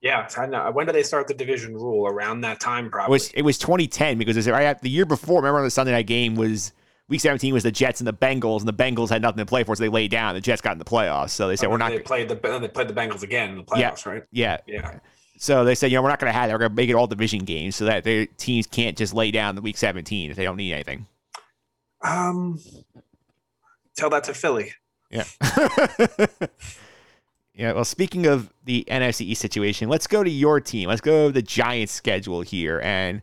Yeah, 0.00 0.28
I 0.36 0.46
know. 0.46 0.70
When 0.70 0.86
did 0.86 0.94
they 0.94 1.02
start 1.02 1.26
the 1.26 1.34
division 1.34 1.74
rule? 1.74 2.06
Around 2.06 2.42
that 2.42 2.60
time, 2.60 2.86
It 2.86 2.92
probably. 2.92 3.12
was 3.14 3.30
it 3.32 3.42
was 3.42 3.58
2010 3.58 4.18
because 4.18 4.36
it 4.36 4.40
was 4.40 4.48
right 4.48 4.66
at, 4.66 4.82
the 4.82 4.90
year 4.90 5.06
before. 5.06 5.40
Remember 5.40 5.58
on 5.58 5.64
the 5.64 5.70
Sunday 5.70 5.92
night 5.92 6.06
game 6.06 6.34
was 6.36 6.72
week 7.08 7.22
17 7.22 7.54
was 7.54 7.62
the 7.64 7.72
Jets 7.72 8.00
and 8.00 8.06
the 8.06 8.12
Bengals, 8.12 8.60
and 8.60 8.68
the 8.68 8.72
Bengals 8.72 9.08
had 9.08 9.22
nothing 9.22 9.38
to 9.38 9.46
play 9.46 9.64
for, 9.64 9.74
so 9.74 9.82
they 9.82 9.88
laid 9.88 10.10
down. 10.10 10.34
The 10.34 10.40
Jets 10.42 10.60
got 10.60 10.72
in 10.72 10.78
the 10.78 10.84
playoffs, 10.84 11.30
so 11.30 11.48
they 11.48 11.56
said 11.56 11.66
oh, 11.66 11.70
we're 11.70 11.78
not. 11.78 11.90
They 11.90 12.00
played 12.00 12.28
the 12.28 12.34
they 12.36 12.68
played 12.68 12.86
the 12.88 12.94
Bengals 12.94 13.22
again 13.22 13.50
in 13.50 13.56
the 13.56 13.64
Yeah. 13.76 13.90
playoffs, 13.90 14.06
right? 14.06 14.22
Yeah, 14.30 14.58
Yeah. 14.66 14.98
So 15.36 15.64
they 15.64 15.74
said, 15.74 15.90
you 15.90 15.96
know, 15.96 16.02
we're 16.02 16.10
not 16.10 16.20
going 16.20 16.32
to 16.32 16.38
have 16.38 16.48
that. 16.48 16.54
We're 16.54 16.60
going 16.60 16.70
to 16.70 16.76
make 16.76 16.88
it 16.88 16.94
all 16.94 17.06
division 17.06 17.40
games 17.40 17.76
so 17.76 17.84
that 17.86 18.04
their 18.04 18.26
teams 18.26 18.66
can't 18.66 18.96
just 18.96 19.12
lay 19.12 19.30
down 19.30 19.54
the 19.56 19.62
week 19.62 19.76
17 19.76 20.30
if 20.30 20.36
they 20.36 20.44
don't 20.44 20.56
need 20.56 20.72
anything. 20.72 21.06
Um, 22.02 22.60
tell 23.96 24.10
that 24.10 24.24
to 24.24 24.34
Philly. 24.34 24.72
Yeah. 25.10 25.24
yeah. 27.54 27.72
Well, 27.72 27.84
speaking 27.84 28.26
of 28.26 28.52
the 28.64 28.84
NFC 28.88 29.22
East 29.22 29.40
situation, 29.40 29.88
let's 29.88 30.06
go 30.06 30.22
to 30.22 30.30
your 30.30 30.60
team. 30.60 30.88
Let's 30.88 31.00
go 31.00 31.28
to 31.28 31.32
the 31.32 31.42
Giants 31.42 31.92
schedule 31.92 32.42
here. 32.42 32.80
And 32.80 33.22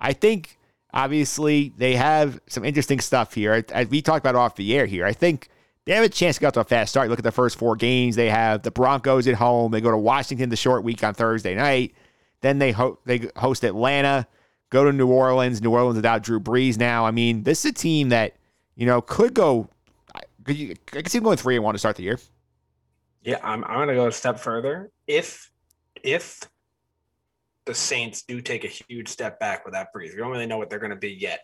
I 0.00 0.12
think 0.12 0.58
obviously 0.92 1.72
they 1.76 1.94
have 1.94 2.40
some 2.48 2.64
interesting 2.64 3.00
stuff 3.00 3.34
here. 3.34 3.64
As 3.72 3.88
we 3.88 4.02
talked 4.02 4.24
about 4.24 4.34
off 4.34 4.56
the 4.56 4.76
air 4.76 4.86
here, 4.86 5.04
I 5.04 5.12
think 5.12 5.48
they 5.84 5.92
have 5.92 6.04
a 6.04 6.08
chance 6.08 6.36
to 6.36 6.40
get 6.40 6.46
off 6.48 6.52
to 6.54 6.60
a 6.60 6.64
fast 6.64 6.90
start. 6.90 7.08
Look 7.08 7.18
at 7.18 7.24
the 7.24 7.32
first 7.32 7.56
four 7.56 7.76
games. 7.76 8.16
They 8.16 8.30
have 8.30 8.62
the 8.62 8.70
Broncos 8.70 9.26
at 9.26 9.34
home. 9.34 9.72
They 9.72 9.80
go 9.80 9.90
to 9.90 9.98
Washington 9.98 10.48
the 10.48 10.56
short 10.56 10.84
week 10.84 11.02
on 11.02 11.14
Thursday 11.14 11.54
night. 11.54 11.94
Then 12.40 12.58
they 12.58 12.72
ho- 12.72 12.98
they 13.04 13.28
host 13.36 13.64
Atlanta, 13.64 14.26
go 14.70 14.84
to 14.84 14.92
New 14.92 15.08
Orleans. 15.08 15.62
New 15.62 15.70
Orleans 15.70 15.96
without 15.96 16.22
Drew 16.22 16.40
Brees 16.40 16.78
now. 16.78 17.06
I 17.06 17.10
mean, 17.10 17.42
this 17.44 17.64
is 17.64 17.70
a 17.70 17.74
team 17.74 18.08
that, 18.10 18.34
you 18.74 18.86
know, 18.86 19.00
could 19.00 19.34
go 19.34 19.68
could 20.44 20.56
you, 20.56 20.74
I 20.92 21.02
could 21.02 21.10
see 21.10 21.18
them 21.18 21.24
going 21.24 21.36
three 21.36 21.56
and 21.56 21.64
one 21.64 21.74
to 21.74 21.78
start 21.78 21.96
the 21.96 22.02
year. 22.02 22.18
Yeah, 23.22 23.38
I'm 23.42 23.64
I'm 23.64 23.78
gonna 23.78 23.94
go 23.94 24.08
a 24.08 24.12
step 24.12 24.38
further. 24.38 24.90
If 25.06 25.50
if 26.02 26.40
the 27.64 27.74
Saints 27.74 28.22
do 28.22 28.40
take 28.40 28.64
a 28.64 28.68
huge 28.68 29.08
step 29.08 29.38
back 29.38 29.64
with 29.64 29.74
that 29.74 29.88
Brees, 29.94 30.10
we 30.10 30.16
don't 30.16 30.30
really 30.30 30.46
know 30.46 30.58
what 30.58 30.70
they're 30.70 30.80
gonna 30.80 30.96
be 30.96 31.12
yet. 31.12 31.40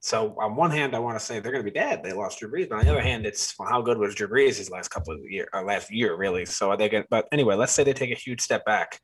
So 0.00 0.36
on 0.38 0.54
one 0.54 0.70
hand, 0.70 0.94
I 0.94 0.98
want 0.98 1.18
to 1.18 1.24
say 1.24 1.40
they're 1.40 1.52
gonna 1.52 1.64
be 1.64 1.70
bad. 1.70 2.02
They 2.02 2.12
lost 2.12 2.38
Drew 2.38 2.50
Brees, 2.50 2.68
but 2.68 2.78
on 2.78 2.84
the 2.84 2.90
other 2.90 3.02
hand, 3.02 3.26
it's 3.26 3.54
well, 3.58 3.68
how 3.68 3.82
good 3.82 3.98
was 3.98 4.14
Drew 4.14 4.28
Brees 4.28 4.58
his 4.58 4.70
last 4.70 4.88
couple 4.88 5.14
of 5.14 5.20
year, 5.28 5.48
uh, 5.52 5.62
last 5.62 5.92
year 5.92 6.16
really? 6.16 6.44
So 6.46 6.70
are 6.70 6.76
they 6.76 6.88
get? 6.88 7.06
But 7.10 7.26
anyway, 7.32 7.56
let's 7.56 7.72
say 7.72 7.82
they 7.82 7.92
take 7.92 8.12
a 8.12 8.14
huge 8.14 8.40
step 8.40 8.64
back. 8.64 9.00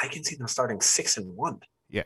I 0.00 0.08
can 0.08 0.24
see 0.24 0.36
them 0.36 0.48
starting 0.48 0.80
six 0.80 1.16
and 1.18 1.36
one. 1.36 1.60
Yeah. 1.90 2.04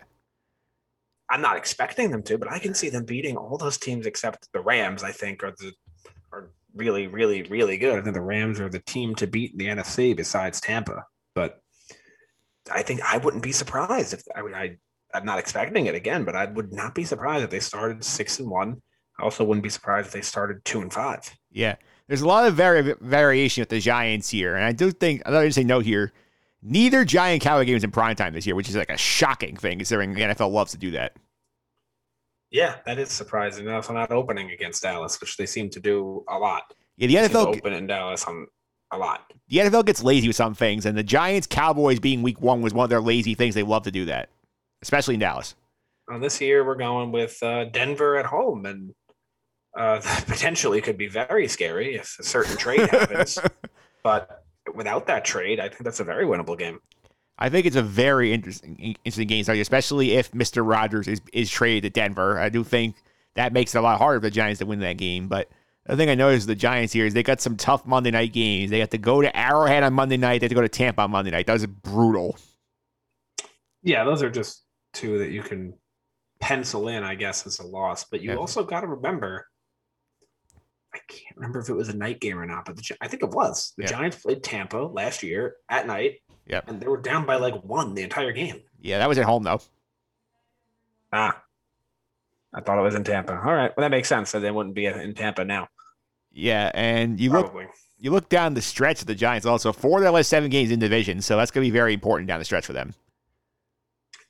I'm 1.30 1.40
not 1.40 1.56
expecting 1.56 2.10
them 2.10 2.22
to, 2.24 2.38
but 2.38 2.50
I 2.50 2.58
can 2.58 2.74
see 2.74 2.88
them 2.88 3.04
beating 3.04 3.36
all 3.36 3.58
those 3.58 3.78
teams 3.78 4.06
except 4.06 4.48
the 4.52 4.60
Rams. 4.60 5.02
I 5.02 5.12
think 5.12 5.42
are 5.42 5.52
the 5.58 5.72
are 6.32 6.50
really, 6.74 7.06
really, 7.06 7.42
really 7.42 7.78
good. 7.78 7.98
I 7.98 8.02
think 8.02 8.14
the 8.14 8.20
Rams 8.20 8.60
are 8.60 8.68
the 8.68 8.80
team 8.80 9.14
to 9.16 9.26
beat 9.26 9.52
in 9.52 9.58
the 9.58 9.66
NFC 9.66 10.16
besides 10.16 10.60
Tampa. 10.60 11.04
But 11.34 11.60
I 12.70 12.82
think 12.82 13.00
I 13.02 13.18
wouldn't 13.18 13.42
be 13.42 13.52
surprised 13.52 14.12
if 14.14 14.22
I 14.34 14.42
mean 14.42 14.54
I 14.54 14.78
I'm 15.16 15.24
not 15.24 15.38
expecting 15.38 15.86
it 15.86 15.94
again, 15.94 16.24
but 16.24 16.36
I 16.36 16.46
would 16.46 16.72
not 16.72 16.94
be 16.94 17.04
surprised 17.04 17.44
if 17.44 17.50
they 17.50 17.60
started 17.60 18.04
six 18.04 18.38
and 18.38 18.48
one. 18.50 18.80
I 19.18 19.22
also 19.24 19.44
wouldn't 19.44 19.62
be 19.62 19.68
surprised 19.70 20.08
if 20.08 20.12
they 20.12 20.20
started 20.20 20.64
two 20.64 20.80
and 20.80 20.92
five. 20.92 21.20
Yeah. 21.50 21.76
There's 22.08 22.20
a 22.20 22.26
lot 22.28 22.46
of 22.46 22.54
vari- 22.54 22.94
variation 23.00 23.62
with 23.62 23.70
the 23.70 23.80
Giants 23.80 24.28
here. 24.30 24.54
And 24.54 24.64
I 24.64 24.72
do 24.72 24.90
think, 24.92 25.26
I'd 25.26 25.54
say 25.54 25.64
note 25.64 25.84
here, 25.84 26.12
neither 26.62 27.04
Giant 27.04 27.42
Cowboy 27.42 27.64
game 27.64 27.76
is 27.76 27.82
in 27.84 27.90
prime 27.90 28.14
time 28.14 28.32
this 28.34 28.46
year, 28.46 28.54
which 28.54 28.68
is 28.68 28.76
like 28.76 28.90
a 28.90 28.96
shocking 28.96 29.56
thing 29.56 29.78
considering 29.78 30.14
the 30.14 30.20
NFL 30.20 30.52
loves 30.52 30.72
to 30.72 30.78
do 30.78 30.92
that. 30.92 31.16
Yeah, 32.50 32.76
that 32.86 32.98
is 32.98 33.10
surprising. 33.10 33.64
They're 33.64 33.74
also 33.74 33.92
not 33.92 34.12
opening 34.12 34.50
against 34.52 34.82
Dallas, 34.82 35.20
which 35.20 35.36
they 35.36 35.46
seem 35.46 35.68
to 35.70 35.80
do 35.80 36.24
a 36.28 36.38
lot. 36.38 36.74
Yeah, 36.96 37.08
the 37.08 37.14
They 37.14 37.22
seem 37.22 37.30
to 37.32 37.38
NFL 37.38 37.56
open 37.56 37.72
in 37.72 37.86
Dallas 37.86 38.24
on 38.24 38.46
a 38.92 38.98
lot. 38.98 39.32
the 39.48 39.58
NFL 39.58 39.84
gets 39.84 40.02
lazy 40.02 40.28
with 40.28 40.36
some 40.36 40.54
things, 40.54 40.86
and 40.86 40.96
the 40.96 41.02
Giants 41.02 41.48
Cowboys 41.48 41.98
being 41.98 42.22
week 42.22 42.40
one 42.40 42.62
was 42.62 42.72
one 42.72 42.84
of 42.84 42.90
their 42.90 43.00
lazy 43.00 43.34
things. 43.34 43.54
They 43.56 43.64
love 43.64 43.82
to 43.82 43.90
do 43.90 44.04
that, 44.04 44.28
especially 44.82 45.14
in 45.14 45.20
Dallas. 45.20 45.54
Well, 46.08 46.20
this 46.20 46.40
year 46.40 46.64
we're 46.64 46.76
going 46.76 47.12
with 47.12 47.42
uh, 47.42 47.64
Denver 47.64 48.16
at 48.16 48.26
home, 48.26 48.66
and 48.66 48.94
uh, 49.76 49.98
that 50.00 50.26
potentially 50.26 50.80
could 50.80 50.96
be 50.96 51.08
very 51.08 51.48
scary 51.48 51.96
if 51.96 52.16
a 52.18 52.22
certain 52.22 52.56
trade 52.56 52.88
happens. 52.90 53.38
But 54.02 54.44
without 54.72 55.08
that 55.08 55.24
trade, 55.24 55.58
I 55.58 55.68
think 55.68 55.82
that's 55.82 55.98
a 55.98 56.04
very 56.04 56.26
winnable 56.26 56.56
game. 56.56 56.78
I 57.38 57.48
think 57.48 57.66
it's 57.66 57.74
a 57.74 57.82
very 57.82 58.32
interesting 58.32 58.94
interesting 59.04 59.26
game 59.26 59.44
especially 59.48 60.12
if 60.12 60.30
Mr. 60.30 60.64
Rodgers 60.64 61.08
is, 61.08 61.20
is 61.32 61.50
traded 61.50 61.82
to 61.82 61.90
Denver. 61.90 62.38
I 62.38 62.48
do 62.48 62.62
think 62.62 62.94
that 63.34 63.52
makes 63.52 63.74
it 63.74 63.78
a 63.78 63.82
lot 63.82 63.98
harder 63.98 64.20
for 64.20 64.26
the 64.26 64.30
Giants 64.30 64.60
to 64.60 64.66
win 64.66 64.78
that 64.78 64.96
game. 64.96 65.26
But 65.26 65.48
the 65.86 65.96
thing 65.96 66.08
I 66.08 66.14
noticed 66.14 66.46
with 66.46 66.56
the 66.56 66.60
Giants 66.60 66.92
here 66.92 67.06
is 67.06 67.14
they 67.14 67.22
got 67.22 67.40
some 67.40 67.56
tough 67.56 67.86
Monday 67.86 68.10
night 68.10 68.32
games. 68.32 68.70
They 68.70 68.78
have 68.80 68.90
to 68.90 68.98
go 68.98 69.20
to 69.22 69.36
Arrowhead 69.36 69.82
on 69.82 69.92
Monday 69.92 70.16
night. 70.16 70.40
They 70.40 70.46
have 70.46 70.50
to 70.50 70.54
go 70.54 70.62
to 70.62 70.68
Tampa 70.68 71.02
on 71.02 71.10
Monday 71.10 71.30
night. 71.30 71.46
That 71.46 71.54
was 71.54 71.66
brutal. 71.66 72.38
Yeah, 73.82 74.04
those 74.04 74.22
are 74.22 74.30
just 74.30 74.62
two 74.96 75.18
that 75.18 75.30
you 75.30 75.42
can 75.42 75.74
pencil 76.40 76.88
in, 76.88 77.04
I 77.04 77.14
guess, 77.14 77.46
as 77.46 77.58
a 77.60 77.66
loss. 77.66 78.04
But 78.04 78.20
you 78.22 78.30
Yeah. 78.30 78.36
also 78.36 78.64
got 78.64 78.80
to 78.80 78.86
remember. 78.86 79.46
I 80.94 80.98
can't 81.08 81.36
remember 81.36 81.60
if 81.60 81.68
it 81.68 81.74
was 81.74 81.88
a 81.90 81.96
night 81.96 82.20
game 82.20 82.38
or 82.38 82.46
not, 82.46 82.64
but 82.64 82.76
the, 82.76 82.96
I 83.02 83.08
think 83.08 83.22
it 83.22 83.30
was. 83.30 83.74
The 83.76 83.82
Yeah. 83.84 83.88
Giants 83.90 84.16
played 84.22 84.42
Tampa 84.42 84.78
last 84.78 85.22
year 85.22 85.56
at 85.68 85.86
night, 85.86 86.22
Yep. 86.46 86.68
and 86.68 86.80
they 86.80 86.88
were 86.88 86.96
down 87.00 87.26
by 87.26 87.36
like 87.36 87.54
one 87.62 87.94
the 87.94 88.02
entire 88.02 88.32
game. 88.32 88.62
Yeah, 88.80 88.98
that 88.98 89.08
was 89.08 89.18
at 89.18 89.24
home 89.26 89.42
though. 89.42 89.60
Ah, 91.12 91.42
I 92.54 92.60
thought 92.62 92.78
it 92.78 92.82
was 92.82 92.94
in 92.94 93.04
Tampa. 93.04 93.32
All 93.34 93.52
right, 93.54 93.72
well 93.76 93.84
that 93.84 93.90
makes 93.90 94.08
sense. 94.08 94.30
So 94.30 94.40
they 94.40 94.50
wouldn't 94.50 94.74
be 94.74 94.86
in 94.86 95.14
Tampa 95.14 95.44
now. 95.44 95.68
Yeah, 96.32 96.70
and 96.74 97.20
you 97.20 97.30
look 97.30 97.54
you 97.98 98.10
look 98.10 98.28
down 98.28 98.54
the 98.54 98.62
stretch 98.62 99.00
of 99.00 99.06
the 99.06 99.14
Giants 99.14 99.46
also. 99.46 99.72
Four 99.72 99.98
of 99.98 100.02
their 100.02 100.10
last 100.12 100.28
seven 100.28 100.50
games 100.50 100.70
in 100.70 100.78
division, 100.78 101.20
so 101.20 101.36
that's 101.36 101.50
gonna 101.50 101.64
be 101.66 101.70
very 101.70 101.92
important 101.94 102.28
down 102.28 102.38
the 102.38 102.44
stretch 102.44 102.64
for 102.66 102.72
them. 102.72 102.94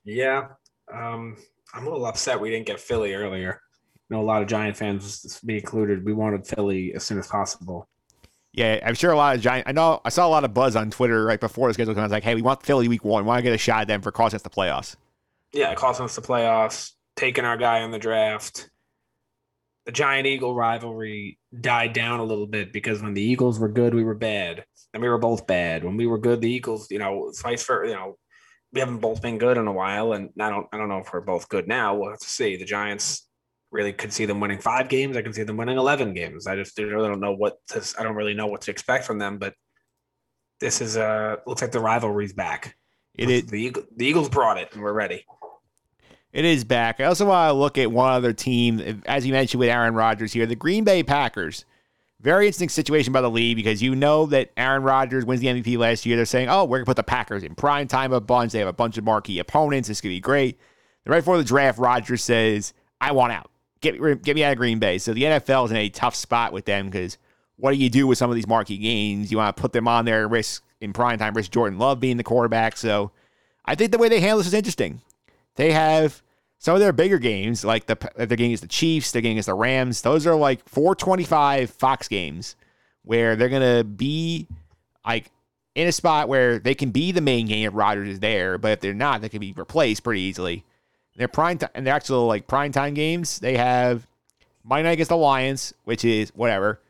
Yeah, 0.06 0.48
um, 0.92 1.36
I'm 1.74 1.86
a 1.86 1.90
little 1.90 2.06
upset 2.06 2.40
we 2.40 2.50
didn't 2.50 2.66
get 2.66 2.80
Philly 2.80 3.12
earlier. 3.12 3.60
I 4.10 4.14
know 4.14 4.20
a 4.20 4.24
lot 4.24 4.40
of 4.40 4.48
Giant 4.48 4.76
fans, 4.76 5.40
me 5.42 5.56
included, 5.56 6.04
we 6.04 6.12
wanted 6.12 6.46
Philly 6.46 6.94
as 6.94 7.04
soon 7.04 7.18
as 7.18 7.26
possible. 7.26 7.88
Yeah, 8.52 8.80
I'm 8.86 8.94
sure 8.94 9.10
a 9.10 9.16
lot 9.16 9.34
of 9.34 9.42
Giant. 9.42 9.68
I 9.68 9.72
know 9.72 10.00
I 10.04 10.08
saw 10.08 10.26
a 10.26 10.30
lot 10.30 10.44
of 10.44 10.54
buzz 10.54 10.76
on 10.76 10.90
Twitter 10.90 11.24
right 11.24 11.38
before 11.40 11.68
the 11.68 11.74
schedule 11.74 11.92
came. 11.92 12.00
I 12.00 12.04
was 12.04 12.12
like, 12.12 12.22
"Hey, 12.22 12.34
we 12.34 12.40
want 12.40 12.62
Philly 12.62 12.88
week 12.88 13.04
one. 13.04 13.24
We 13.24 13.28
want 13.28 13.38
to 13.38 13.42
get 13.42 13.52
a 13.52 13.58
shot 13.58 13.82
at 13.82 13.88
them 13.88 14.00
for 14.00 14.10
costing 14.12 14.36
us 14.36 14.42
the 14.42 14.48
playoffs." 14.48 14.96
Yeah, 15.52 15.72
it 15.72 15.76
cost 15.76 16.00
us 16.00 16.16
the 16.16 16.22
playoffs, 16.22 16.92
taking 17.16 17.44
our 17.44 17.58
guy 17.58 17.80
in 17.80 17.90
the 17.90 17.98
draft. 17.98 18.70
The 19.84 19.92
Giant 19.92 20.26
Eagle 20.26 20.54
rivalry 20.54 21.38
died 21.60 21.92
down 21.92 22.20
a 22.20 22.24
little 22.24 22.46
bit 22.46 22.72
because 22.72 23.02
when 23.02 23.12
the 23.12 23.22
Eagles 23.22 23.58
were 23.58 23.68
good, 23.68 23.94
we 23.94 24.04
were 24.04 24.14
bad, 24.14 24.64
and 24.94 25.02
we 25.02 25.08
were 25.08 25.18
both 25.18 25.46
bad. 25.46 25.84
When 25.84 25.98
we 25.98 26.06
were 26.06 26.18
good, 26.18 26.40
the 26.40 26.50
Eagles, 26.50 26.90
you 26.90 26.98
know, 26.98 27.32
vice 27.42 27.64
versa. 27.64 27.90
You 27.90 27.96
know, 27.96 28.16
we 28.72 28.80
haven't 28.80 28.98
both 28.98 29.22
been 29.22 29.38
good 29.38 29.56
in 29.56 29.66
a 29.66 29.72
while, 29.72 30.12
and 30.12 30.30
I 30.38 30.50
don't, 30.50 30.66
I 30.72 30.76
don't 30.76 30.88
know 30.88 30.98
if 30.98 31.12
we're 31.12 31.20
both 31.20 31.48
good 31.48 31.66
now. 31.68 31.94
We'll 31.94 32.10
have 32.10 32.18
to 32.20 32.28
see. 32.28 32.56
The 32.56 32.64
Giants 32.64 33.26
really 33.70 33.92
could 33.92 34.12
see 34.12 34.26
them 34.26 34.40
winning 34.40 34.58
five 34.60 34.88
games. 34.88 35.16
I 35.16 35.22
can 35.22 35.32
see 35.32 35.42
them 35.42 35.56
winning 35.56 35.78
11 35.78 36.14
games. 36.14 36.46
I 36.46 36.56
just 36.56 36.78
really 36.78 37.08
don't 37.08 37.20
know 37.20 37.34
what 37.34 37.58
to, 37.68 37.94
I 37.98 38.02
don't 38.02 38.14
really 38.14 38.34
know 38.34 38.46
what 38.46 38.60
to 38.62 38.70
expect 38.70 39.04
from 39.04 39.18
them, 39.18 39.38
but 39.38 39.54
this 40.60 40.80
is 40.80 40.96
uh 40.96 41.36
looks 41.46 41.60
like 41.62 41.72
the 41.72 41.80
rivalry's 41.80 42.32
back. 42.32 42.76
It 43.14 43.28
is, 43.28 43.46
The, 43.46 43.74
the 43.96 44.06
Eagles 44.06 44.28
brought 44.28 44.56
it 44.58 44.72
and 44.72 44.82
we're 44.82 44.92
ready. 44.92 45.24
it 46.32 46.44
is 46.44 46.64
back. 46.64 47.00
I 47.00 47.04
also 47.04 47.26
want 47.26 47.50
to 47.50 47.52
look 47.54 47.76
at 47.76 47.90
one 47.90 48.12
other 48.12 48.32
team, 48.32 49.02
as 49.06 49.26
you 49.26 49.32
mentioned 49.32 49.58
with 49.58 49.68
Aaron 49.68 49.94
Rodgers 49.94 50.32
here, 50.32 50.46
the 50.46 50.56
Green 50.56 50.84
Bay 50.84 51.02
Packers. 51.02 51.64
Very 52.26 52.46
interesting 52.46 52.68
situation 52.68 53.12
by 53.12 53.20
the 53.20 53.30
league 53.30 53.54
because 53.54 53.80
you 53.80 53.94
know 53.94 54.26
that 54.26 54.50
Aaron 54.56 54.82
Rodgers 54.82 55.24
wins 55.24 55.40
the 55.40 55.46
MVP 55.46 55.78
last 55.78 56.04
year. 56.04 56.16
They're 56.16 56.24
saying, 56.24 56.48
oh, 56.48 56.64
we're 56.64 56.78
going 56.78 56.84
to 56.84 56.90
put 56.90 56.96
the 56.96 57.04
Packers 57.04 57.44
in 57.44 57.54
prime 57.54 57.86
time 57.86 58.12
a 58.12 58.20
bunch. 58.20 58.50
They 58.50 58.58
have 58.58 58.66
a 58.66 58.72
bunch 58.72 58.98
of 58.98 59.04
marquee 59.04 59.38
opponents. 59.38 59.86
This 59.86 60.00
could 60.00 60.08
be 60.08 60.18
great. 60.18 60.58
Then 61.04 61.12
right 61.12 61.20
before 61.20 61.38
the 61.38 61.44
draft, 61.44 61.78
Rodgers 61.78 62.24
says, 62.24 62.74
I 63.00 63.12
want 63.12 63.32
out. 63.32 63.48
Get 63.80 64.00
me, 64.00 64.16
get 64.16 64.34
me 64.34 64.42
out 64.42 64.50
of 64.50 64.58
Green 64.58 64.80
Bay. 64.80 64.98
So 64.98 65.14
the 65.14 65.22
NFL 65.22 65.66
is 65.66 65.70
in 65.70 65.76
a 65.76 65.88
tough 65.88 66.16
spot 66.16 66.52
with 66.52 66.64
them 66.64 66.86
because 66.86 67.16
what 67.58 67.70
do 67.70 67.76
you 67.76 67.88
do 67.88 68.08
with 68.08 68.18
some 68.18 68.28
of 68.28 68.34
these 68.34 68.48
marquee 68.48 68.78
games? 68.78 69.30
You 69.30 69.36
want 69.36 69.56
to 69.56 69.60
put 69.62 69.72
them 69.72 69.86
on 69.86 70.04
there 70.04 70.24
and 70.24 70.32
risk 70.32 70.64
in 70.80 70.92
prime 70.92 71.20
time, 71.20 71.32
risk 71.32 71.52
Jordan 71.52 71.78
Love 71.78 72.00
being 72.00 72.16
the 72.16 72.24
quarterback. 72.24 72.76
So 72.76 73.12
I 73.64 73.76
think 73.76 73.92
the 73.92 73.98
way 73.98 74.08
they 74.08 74.18
handle 74.18 74.38
this 74.38 74.48
is 74.48 74.54
interesting. 74.54 75.00
They 75.54 75.70
have 75.70 76.24
some 76.58 76.74
of 76.74 76.80
their 76.80 76.92
bigger 76.92 77.18
games, 77.18 77.64
like 77.64 77.86
the 77.86 77.96
they're 78.16 78.26
getting 78.26 78.46
against 78.46 78.62
the 78.62 78.68
Chiefs, 78.68 79.12
they're 79.12 79.22
getting 79.22 79.36
against 79.36 79.48
the 79.48 79.54
Rams. 79.54 80.02
Those 80.02 80.26
are 80.26 80.34
like 80.34 80.66
425 80.68 81.70
Fox 81.70 82.08
games 82.08 82.56
where 83.02 83.36
they're 83.36 83.48
gonna 83.48 83.84
be 83.84 84.46
like 85.06 85.30
in 85.74 85.86
a 85.86 85.92
spot 85.92 86.28
where 86.28 86.58
they 86.58 86.74
can 86.74 86.90
be 86.90 87.12
the 87.12 87.20
main 87.20 87.46
game 87.46 87.68
if 87.68 87.74
Rodgers 87.74 88.08
is 88.08 88.20
there, 88.20 88.58
but 88.58 88.72
if 88.72 88.80
they're 88.80 88.94
not, 88.94 89.20
they 89.20 89.28
can 89.28 89.40
be 89.40 89.52
replaced 89.52 90.02
pretty 90.02 90.22
easily. 90.22 90.64
They're 91.16 91.28
prime 91.28 91.58
time 91.58 91.70
and 91.74 91.86
they're 91.86 91.94
actual 91.94 92.26
like 92.26 92.46
prime 92.46 92.72
time 92.72 92.94
games. 92.94 93.38
They 93.38 93.56
have 93.56 94.06
Monday 94.64 94.84
night 94.84 94.92
against 94.92 95.10
the 95.10 95.16
Lions, 95.16 95.74
which 95.84 96.04
is 96.04 96.30
whatever. 96.34 96.80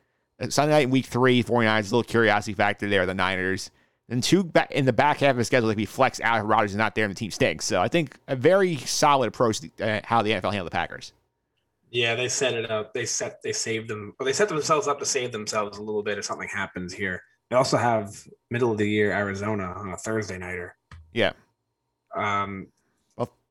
Sunday 0.49 0.73
night 0.73 0.85
in 0.85 0.91
week 0.91 1.07
three, 1.07 1.43
49ers, 1.43 1.81
a 1.81 1.83
little 1.85 2.03
curiosity 2.03 2.55
factor 2.55 2.89
there, 2.89 3.07
the 3.07 3.15
Niners. 3.15 3.71
And 4.09 4.23
two 4.23 4.45
back 4.45 4.71
in 4.71 4.85
the 4.85 4.93
back 4.93 5.19
half 5.19 5.33
of 5.33 5.37
the 5.37 5.45
schedule, 5.45 5.69
they 5.69 5.75
can 5.75 5.83
be 5.83 5.87
flexed 5.87 6.21
out 6.21 6.39
if 6.39 6.45
Rodgers 6.47 6.71
is 6.71 6.77
not 6.77 6.95
there 6.95 7.05
and 7.05 7.15
the 7.15 7.19
team 7.19 7.31
stinks. 7.31 7.65
So 7.65 7.81
I 7.81 7.89
think 7.89 8.17
a 8.29 8.37
very 8.37 8.77
solid 8.77 9.29
approach 9.29 9.61
to 9.61 9.71
uh, 9.81 10.01
how 10.05 10.23
the 10.23 10.31
NFL 10.31 10.53
handled 10.53 10.67
the 10.67 10.71
Packers. 10.71 11.13
Yeah, 11.91 12.15
they 12.15 12.29
set 12.29 12.55
it 12.55 12.71
up. 12.71 12.95
They 12.95 13.05
set 13.05 13.43
they 13.43 13.53
saved 13.53 13.89
them 13.89 14.15
or 14.21 14.27
they 14.27 14.33
set 14.33 14.49
themselves 14.49 14.87
up 14.87 14.99
to 15.01 15.07
save 15.07 15.33
themselves 15.33 15.79
a 15.79 15.83
little 15.83 16.03
bit 16.03 16.19
if 16.19 16.25
something 16.25 16.49
happens 16.49 16.93
here. 16.93 17.23
They 17.51 17.57
also 17.57 17.77
have 17.77 18.27
middle 18.51 18.73
of 18.73 18.79
the 18.79 18.89
year 18.89 19.13
Arizona 19.13 19.73
on 19.77 19.91
a 19.91 19.97
Thursday 19.97 20.39
nighter. 20.39 20.77
Yeah. 21.13 21.33
Um 22.15 22.69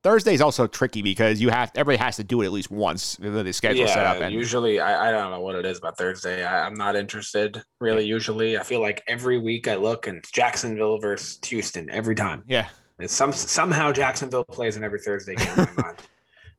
Thursday 0.06 0.34
is 0.34 0.40
also 0.40 0.68
tricky 0.68 1.02
because 1.02 1.40
you 1.40 1.48
have 1.48 1.72
everybody 1.74 1.96
has 2.00 2.14
to 2.14 2.22
do 2.22 2.40
it 2.42 2.46
at 2.46 2.52
least 2.52 2.70
once. 2.70 3.16
The 3.16 3.42
the 3.42 3.52
schedule 3.52 3.88
set 3.88 4.06
up. 4.06 4.20
yeah, 4.20 4.26
And, 4.26 4.32
usually 4.32 4.78
I, 4.78 5.08
I 5.08 5.10
don't 5.10 5.32
know 5.32 5.40
what 5.40 5.56
it 5.56 5.66
is 5.66 5.78
about 5.78 5.98
Thursday. 5.98 6.44
I, 6.44 6.64
I'm 6.64 6.74
not 6.74 6.94
interested 6.94 7.60
really. 7.80 8.06
Usually, 8.06 8.56
I 8.56 8.62
feel 8.62 8.80
like 8.80 9.02
every 9.08 9.36
week 9.36 9.66
I 9.66 9.74
look 9.74 10.06
and 10.06 10.18
it's 10.18 10.30
Jacksonville 10.30 10.98
versus 10.98 11.40
Houston 11.46 11.90
every 11.90 12.14
time. 12.14 12.44
yeah. 12.46 12.68
It's 13.00 13.12
some 13.12 13.32
somehow 13.32 13.90
Jacksonville 13.90 14.44
plays 14.44 14.76
in 14.76 14.84
every 14.84 15.00
Thursday 15.00 15.34
game 15.34 15.56
mind. 15.76 15.98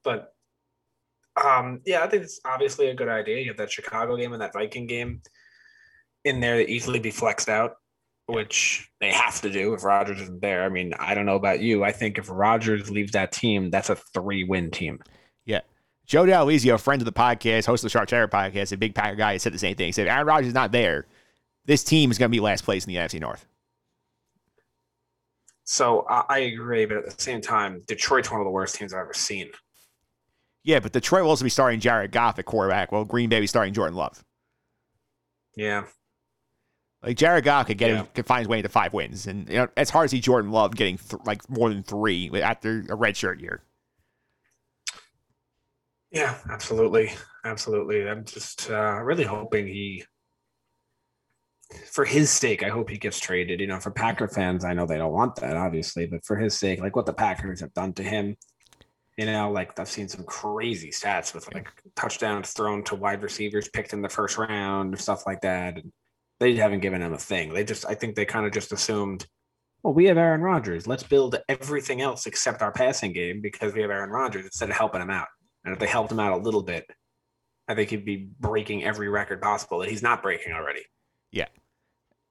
But 0.04 0.34
um, 1.42 1.80
yeah, 1.86 2.04
I 2.04 2.08
think 2.08 2.24
it's 2.24 2.42
obviously 2.44 2.88
a 2.88 2.96
good 2.96 3.08
idea. 3.08 3.40
You 3.40 3.48
have 3.48 3.58
that 3.58 3.72
Chicago 3.72 4.18
game 4.18 4.34
and 4.34 4.42
that 4.42 4.52
Viking 4.52 4.88
game 4.88 5.22
in 6.26 6.42
there 6.42 6.58
that 6.58 6.70
easily 6.70 7.00
be 7.00 7.12
flexed 7.12 7.48
out, 7.48 7.76
which 8.28 8.90
they 9.00 9.12
have 9.12 9.42
to 9.42 9.50
do 9.50 9.74
if 9.74 9.84
Rodgers 9.84 10.22
isn't 10.22 10.42
there. 10.42 10.64
I 10.64 10.70
mean, 10.70 10.94
I 11.00 11.16
don't 11.16 11.26
know 11.26 11.36
about 11.36 11.62
you. 11.62 11.84
I 11.84 11.92
think 11.92 12.18
if 12.18 12.30
Rodgers 12.30 12.92
leaves 12.92 13.14
that 13.14 13.32
team, 13.32 13.70
that's 13.70 13.90
a 13.90 13.96
three-win 13.96 14.70
team. 14.72 15.00
Yeah. 15.46 15.62
Joe 16.06 16.26
D'Alizio, 16.26 16.76
a 16.76 16.78
friend 16.78 17.02
of 17.02 17.06
the 17.06 17.14
podcast, 17.14 17.66
host 17.66 17.84
of 17.84 17.88
the 17.88 17.90
Shark 17.90 18.10
Terror 18.10 18.28
podcast, 18.28 18.72
a 18.74 18.78
big 18.78 18.94
Packer 18.94 19.16
guy, 19.16 19.38
said 19.38 19.54
the 19.54 19.60
same 19.60 19.76
thing. 19.76 19.88
He 19.88 19.92
said, 19.94 20.08
Aaron 20.08 20.28
Rodgers 20.28 20.50
is 20.50 20.54
not 20.54 20.72
there. 20.72 21.06
This 21.66 21.84
team 21.84 22.12
is 22.12 22.18
going 22.18 22.30
to 22.30 22.36
be 22.36 22.42
last 22.42 22.64
place 22.64 22.86
in 22.86 22.94
the 22.94 23.00
NFC 23.00 23.20
North. 23.20 23.46
So 25.64 26.06
I, 26.10 26.24
I 26.30 26.38
agree, 26.40 26.86
but 26.86 26.98
at 26.98 27.06
the 27.06 27.22
same 27.22 27.42
time, 27.42 27.82
Detroit's 27.88 28.30
one 28.30 28.42
of 28.42 28.46
the 28.46 28.52
worst 28.52 28.76
teams 28.76 28.94
I've 28.94 29.02
ever 29.02 29.14
seen. 29.14 29.50
Yeah, 30.64 30.80
but 30.80 30.92
Detroit 30.92 31.24
will 31.24 31.30
also 31.30 31.46
be 31.46 31.50
starting 31.50 31.80
Jared 31.80 32.12
Goff 32.12 32.40
at 32.40 32.46
quarterback, 32.46 32.92
while 32.92 33.06
Green 33.06 33.30
Bay 33.30 33.38
will 33.38 33.44
be 33.44 33.48
starting 33.48 33.74
Jordan 33.74 33.96
Love. 33.96 34.22
Yeah, 35.56 35.86
Like 37.04 37.16
Jared 37.18 37.44
Goff 37.44 37.68
could 37.68 37.78
get 37.78 37.90
Yeah. 37.92 37.98
him, 37.98 38.08
could 38.14 38.26
find 38.26 38.40
his 38.40 38.48
way 38.48 38.58
into 38.58 38.70
five 38.70 38.94
wins, 38.94 39.28
and 39.28 39.48
you 39.48 39.56
know 39.56 39.68
it's 39.78 39.92
hard 39.92 40.10
to 40.10 40.16
see 40.16 40.20
Jordan 40.22 40.52
Love 40.52 40.76
getting 40.76 40.98
th- 40.98 41.22
like 41.26 41.48
more 41.50 41.70
than 41.70 41.84
three 41.84 42.30
after 42.42 42.80
a 42.80 42.98
redshirt 42.98 43.40
year. 43.40 43.62
yeah, 46.12 46.38
absolutely, 46.50 47.12
absolutely. 47.46 48.08
I'm 48.08 48.24
just 48.26 48.70
uh, 48.70 49.00
really 49.04 49.26
hoping 49.26 49.68
he, 49.68 50.06
for 51.92 52.06
his 52.06 52.32
sake, 52.32 52.64
I 52.64 52.70
hope 52.70 52.90
he 52.90 52.98
gets 52.98 53.20
traded. 53.20 53.60
You 53.60 53.68
know, 53.68 53.80
for 53.80 53.92
Packer 53.92 54.28
fans, 54.28 54.64
I 54.66 54.74
know 54.74 54.86
they 54.86 54.98
don't 54.98 55.12
want 55.14 55.36
that, 55.38 55.58
obviously, 55.58 56.06
but 56.08 56.26
for 56.26 56.38
his 56.38 56.58
sake, 56.58 56.80
like 56.80 56.96
what 56.96 57.06
the 57.06 57.14
Packers 57.14 57.60
have 57.60 57.74
done 57.74 57.94
to 57.94 58.04
him, 58.04 58.38
you 59.18 59.26
know, 59.26 59.52
like 59.52 59.78
I've 59.80 59.90
seen 59.90 60.08
some 60.08 60.24
crazy 60.24 60.90
stats 60.90 61.34
with 61.36 61.54
like 61.54 61.70
touchdowns 61.96 62.52
thrown 62.52 62.84
to 62.86 62.96
wide 62.96 63.22
receivers 63.22 63.68
picked 63.70 63.94
in 63.94 64.02
the 64.02 64.10
first 64.10 64.38
round 64.38 65.00
stuff 65.00 65.26
like 65.28 65.42
that. 65.42 65.76
And 65.76 65.92
they 66.40 66.56
haven't 66.56 66.82
given 66.82 67.02
him 67.02 67.14
a 67.14 67.18
thing. 67.18 67.54
They 67.54 67.64
just, 67.64 67.86
I 67.86 67.96
think 67.96 68.16
they 68.16 68.26
kind 68.26 68.46
of 68.46 68.52
just 68.52 68.72
assumed, 68.72 69.26
well, 69.84 69.94
we 69.94 70.06
have 70.06 70.18
Aaron 70.18 70.42
Rodgers. 70.42 70.88
Let's 70.88 71.04
build 71.04 71.36
everything 71.50 72.02
else 72.02 72.26
except 72.26 72.62
our 72.62 72.72
passing 72.72 73.14
game 73.14 73.42
because 73.42 73.74
we 73.74 73.82
have 73.82 73.92
Aaron 73.92 74.10
Rodgers 74.10 74.46
instead 74.46 74.70
of 74.70 74.76
helping 74.76 75.02
him 75.02 75.10
out. 75.10 75.28
And 75.64 75.74
if 75.74 75.80
they 75.80 75.88
helped 75.88 76.12
him 76.12 76.20
out 76.20 76.34
a 76.34 76.42
little 76.42 76.64
bit, 76.64 76.86
I 77.68 77.76
think 77.76 77.90
he'd 77.90 78.06
be 78.06 78.30
breaking 78.40 78.84
every 78.84 79.10
record 79.10 79.42
possible 79.42 79.80
that 79.80 79.90
he's 79.90 80.04
not 80.04 80.24
breaking 80.24 80.54
already. 80.54 80.82
Yeah. 81.32 81.48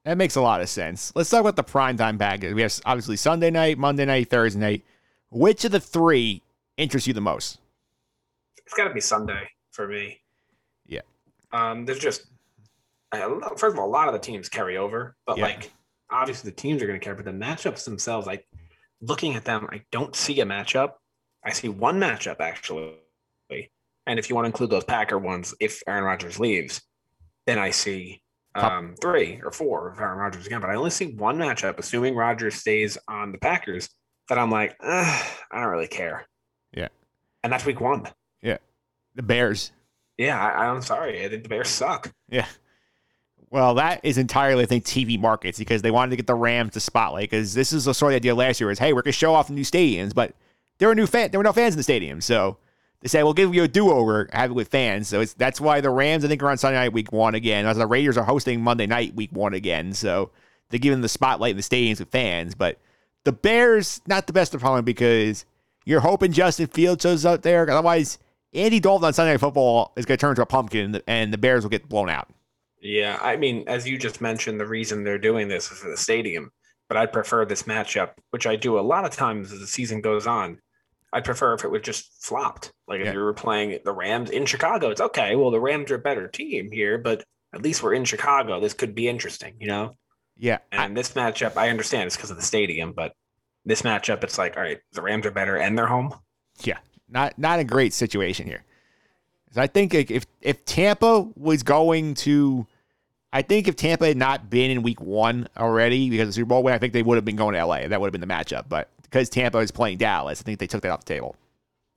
That 0.05 0.17
makes 0.17 0.37
a 0.37 0.41
lot 0.41 0.61
of 0.61 0.69
sense. 0.69 1.13
Let's 1.15 1.31
talk 1.31 1.41
about 1.41 1.57
the 1.57 1.65
primetime 1.65 2.19
package. 2.19 2.55
We 2.55 2.63
have 2.63 2.81
obviously 2.87 3.17
Sunday 3.17 3.51
night, 3.51 3.77
Monday 3.77 4.05
night, 4.05 4.31
Thursday 4.31 4.61
night. 4.61 4.85
Which 5.31 5.65
of 5.65 5.73
the 5.73 5.81
three 5.81 6.43
interests 6.77 7.07
you 7.07 7.13
the 7.13 7.21
most? 7.21 7.59
It's 8.65 8.75
got 8.75 8.89
to 8.89 8.95
be 8.95 9.01
Sunday 9.01 9.49
for 9.73 9.89
me. 9.89 10.21
Yeah. 10.87 11.03
Um, 11.53 11.85
there's 11.85 11.99
just, 11.99 12.27
first 13.57 13.75
of 13.75 13.79
all, 13.79 13.87
a 13.87 13.91
lot 13.91 14.09
of 14.09 14.15
the 14.15 14.21
teams 14.21 14.49
carry 14.49 14.77
over, 14.77 15.17
but 15.27 15.39
Yeah. 15.39 15.45
like 15.45 15.71
obviously 16.11 16.51
the 16.51 16.57
teams 16.57 16.83
are 16.83 16.87
going 16.87 16.99
to 16.99 17.05
carry, 17.05 17.17
but 17.17 17.25
the 17.25 17.31
matchups 17.33 17.85
themselves, 17.85 18.27
like 18.27 18.47
looking 19.01 19.35
at 19.35 19.45
them, 19.45 19.69
I 19.73 19.83
don't 19.93 20.15
see 20.15 20.41
a 20.41 20.47
matchup. 20.47 20.93
I 21.45 21.53
see 21.53 21.69
one 21.69 21.99
matchup 22.01 22.41
actually. 22.41 22.95
And 24.09 24.21
if 24.21 24.29
you 24.31 24.37
want 24.37 24.45
to 24.45 24.49
include 24.49 24.71
those 24.71 24.85
Packer 24.85 25.19
ones, 25.19 25.53
if 25.61 25.83
Aaron 25.89 26.05
Rodgers 26.05 26.39
leaves, 26.39 26.81
then 27.47 27.59
I 27.59 27.71
see 27.71 28.23
um, 28.55 28.95
three 29.01 29.41
or 29.45 29.51
four 29.51 29.91
of 29.91 29.99
Aaron 29.99 30.19
Rodgers 30.19 30.47
again. 30.47 30.61
But 30.61 30.71
I 30.71 30.77
only 30.77 30.91
see 30.91 31.13
one 31.15 31.37
matchup, 31.39 31.79
assuming 31.79 32.15
Rodgers 32.15 32.55
stays 32.55 32.97
on 33.09 33.33
the 33.33 33.39
Packers, 33.39 33.89
that 34.29 34.39
I'm 34.39 34.51
like, 34.51 34.77
I 34.81 35.25
don't 35.53 35.67
really 35.67 35.89
care. 35.89 36.25
Yeah. 36.73 36.89
And 37.43 37.53
that's 37.53 37.65
week 37.67 37.81
one. 37.81 38.09
Yeah, 38.43 38.59
the 39.17 39.23
Bears. 39.23 39.73
Yeah, 40.19 40.41
I, 40.41 40.67
I'm 40.67 40.83
sorry. 40.83 41.25
I 41.25 41.29
think 41.29 41.43
the 41.43 41.49
Bears 41.49 41.69
suck. 41.69 42.13
Yeah. 42.29 42.47
Well, 43.51 43.75
that 43.75 44.01
is 44.03 44.19
entirely, 44.19 44.65
I 44.65 44.67
think, 44.67 44.85
TV 44.85 45.19
markets 45.19 45.59
because 45.59 45.83
they 45.83 45.91
wanted 45.91 46.11
to 46.11 46.17
get 46.17 46.27
the 46.27 46.35
Rams 46.35 46.73
to 46.73 46.81
spotlight 46.81 47.31
because 47.31 47.55
this 47.55 47.73
is 47.73 47.85
the 47.85 47.95
sort 47.95 48.13
of 48.13 48.17
idea 48.17 48.35
last 48.35 48.61
year 48.61 48.71
is, 48.71 48.79
hey, 48.79 48.93
we're 48.93 49.03
going 49.03 49.13
to 49.13 49.19
show 49.19 49.35
off 49.35 49.47
the 49.49 49.55
new 49.55 49.63
stadiums, 49.63 50.15
but 50.15 50.35
there 50.79 50.89
were 50.89 50.95
new 50.95 51.07
fan, 51.07 51.31
there 51.31 51.39
were 51.39 51.45
no 51.45 51.53
fans 51.53 51.75
in 51.75 51.79
the 51.79 51.85
stadium. 51.85 52.21
So 52.21 52.59
they 53.01 53.09
said, 53.09 53.23
we'll 53.23 53.35
give 53.35 53.55
you 53.55 53.63
a 53.63 53.69
do-over, 53.69 54.29
have 54.33 54.51
it 54.51 54.55
with 54.55 54.69
fans. 54.69 55.09
So 55.09 55.21
it's 55.21 55.35
that's 55.35 55.61
why 55.61 55.81
the 55.81 55.91
Rams, 55.91 56.25
I 56.25 56.29
think, 56.29 56.43
are 56.43 56.51
on 56.51 56.59
Sunday 56.59 56.79
night 56.79 56.93
week 56.93 57.13
one 57.13 57.35
again. 57.35 57.67
As 57.67 57.77
the 57.77 57.87
Raiders 57.87 58.17
are 58.17 58.25
hosting 58.25 58.61
Monday 58.61 58.87
night 58.87 59.15
week 59.15 59.31
one 59.33 59.55
again. 59.55 59.93
So 59.93 60.31
they're 60.69 60.81
giving 60.81 61.01
the 61.01 61.09
spotlight 61.09 61.53
in 61.53 61.57
the 61.57 61.63
stadiums 61.63 62.01
with 62.01 62.11
fans. 62.11 62.55
But 62.55 62.81
the 63.25 63.33
Bears, 63.33 64.01
not 64.07 64.27
the 64.27 64.33
best 64.33 64.55
of 64.55 64.63
opponent 64.63 64.87
because 64.87 65.45
you're 65.85 66.01
hoping 66.01 66.33
Justin 66.33 66.67
Fields 66.67 67.03
shows 67.03 67.25
up 67.25 67.43
there. 67.43 67.71
Otherwise, 67.71 68.19
Andy 68.53 68.81
Dalton 68.81 69.07
on 69.07 69.13
Sunday 69.13 69.33
Night 69.33 69.41
Football 69.41 69.93
is 69.97 70.05
going 70.05 70.19
to 70.19 70.21
turn 70.21 70.31
into 70.31 70.43
a 70.43 70.47
pumpkin 70.47 71.01
and 71.07 71.33
the 71.33 71.39
Bears 71.39 71.63
will 71.63 71.71
get 71.71 71.89
blown 71.89 72.11
out. 72.11 72.29
Yeah, 72.87 73.19
I 73.21 73.37
mean, 73.37 73.65
as 73.67 73.87
you 73.89 73.99
just 73.99 74.21
mentioned, 74.21 74.61
the 74.61 74.67
reason 74.67 75.03
they're 75.03 75.19
doing 75.19 75.49
this 75.49 75.71
is 75.71 75.79
for 75.79 75.91
the 75.91 75.97
stadium. 75.97 76.51
But 76.89 76.97
I'd 76.97 77.13
prefer 77.13 77.45
this 77.45 77.65
matchup, 77.65 78.11
which 78.31 78.47
I 78.47 78.55
do 78.55 78.79
a 78.79 78.81
lot 78.81 79.05
of 79.05 79.11
times 79.11 79.53
as 79.53 79.59
the 79.59 79.67
season 79.67 80.01
goes 80.01 80.27
on. 80.27 80.61
I'd 81.13 81.25
prefer 81.25 81.55
if 81.55 81.65
it 81.65 81.71
was 81.71 81.83
just 81.83 82.23
flopped. 82.25 82.73
Like 82.87 83.01
if 83.01 83.13
you 83.13 83.19
were 83.21 83.33
playing 83.35 83.79
the 83.85 83.93
Rams 83.93 84.31
in 84.31 84.47
Chicago, 84.47 84.91
it's 84.91 85.01
okay. 85.01 85.35
Well, 85.35 85.51
the 85.51 85.59
Rams 85.61 85.91
are 85.91 85.97
a 85.97 85.99
better 85.99 86.29
team 86.29 86.71
here, 86.71 86.97
but 86.99 87.25
at 87.53 87.63
least 87.63 87.83
we're 87.83 87.95
in 87.95 88.05
Chicago. 88.05 88.61
This 88.61 88.75
could 88.75 88.95
be 88.95 89.09
interesting, 89.09 89.55
you 89.59 89.67
know? 89.67 89.95
Yeah. 90.37 90.59
I- 90.71 90.85
And 90.85 90.97
this 90.97 91.13
matchup, 91.13 91.57
I 91.57 91.71
understand 91.71 92.07
it's 92.07 92.17
because 92.17 92.31
of 92.31 92.37
the 92.37 92.43
stadium, 92.43 92.93
but 92.93 93.13
this 93.65 93.83
matchup, 93.83 94.23
it's 94.23 94.39
like, 94.39 94.57
all 94.57 94.63
right, 94.63 94.79
the 94.93 95.03
Rams 95.03 95.27
are 95.27 95.31
better 95.33 95.57
and 95.57 95.77
they're 95.77 95.87
home. 95.89 96.15
Yeah, 96.63 96.79
not 97.09 97.37
not 97.39 97.59
a 97.59 97.65
great 97.65 97.95
situation 97.95 98.47
here. 98.47 98.65
I 99.57 99.67
think 99.67 99.93
if 99.95 100.27
if 100.43 100.65
Tampa 100.67 101.29
was 101.35 101.63
going 101.65 102.15
to, 102.15 102.67
I 103.37 103.43
think 103.43 103.69
if 103.69 103.77
Tampa 103.77 104.07
had 104.07 104.17
not 104.17 104.49
been 104.49 104.71
in 104.71 104.83
Week 104.83 104.99
One 104.99 105.47
already 105.59 106.09
because 106.09 106.23
of 106.23 106.29
the 106.29 106.33
Super 106.33 106.49
Bowl 106.49 106.63
win, 106.63 106.73
I 106.73 106.79
think 106.79 106.95
they 106.95 107.03
would 107.03 107.17
have 107.17 107.25
been 107.27 107.37
going 107.37 107.53
to 107.53 107.63
LA. 107.63 107.87
That 107.87 108.01
would 108.01 108.07
have 108.07 108.13
been 108.19 108.27
the 108.27 108.35
matchup. 108.35 108.65
But 108.67 108.89
because 109.03 109.29
Tampa 109.29 109.59
is 109.59 109.71
playing 109.71 109.99
Dallas, 109.99 110.41
I 110.41 110.43
think 110.43 110.59
they 110.59 110.67
took 110.67 110.81
that 110.81 110.91
off 110.91 111.05
the 111.05 111.13
table. 111.13 111.37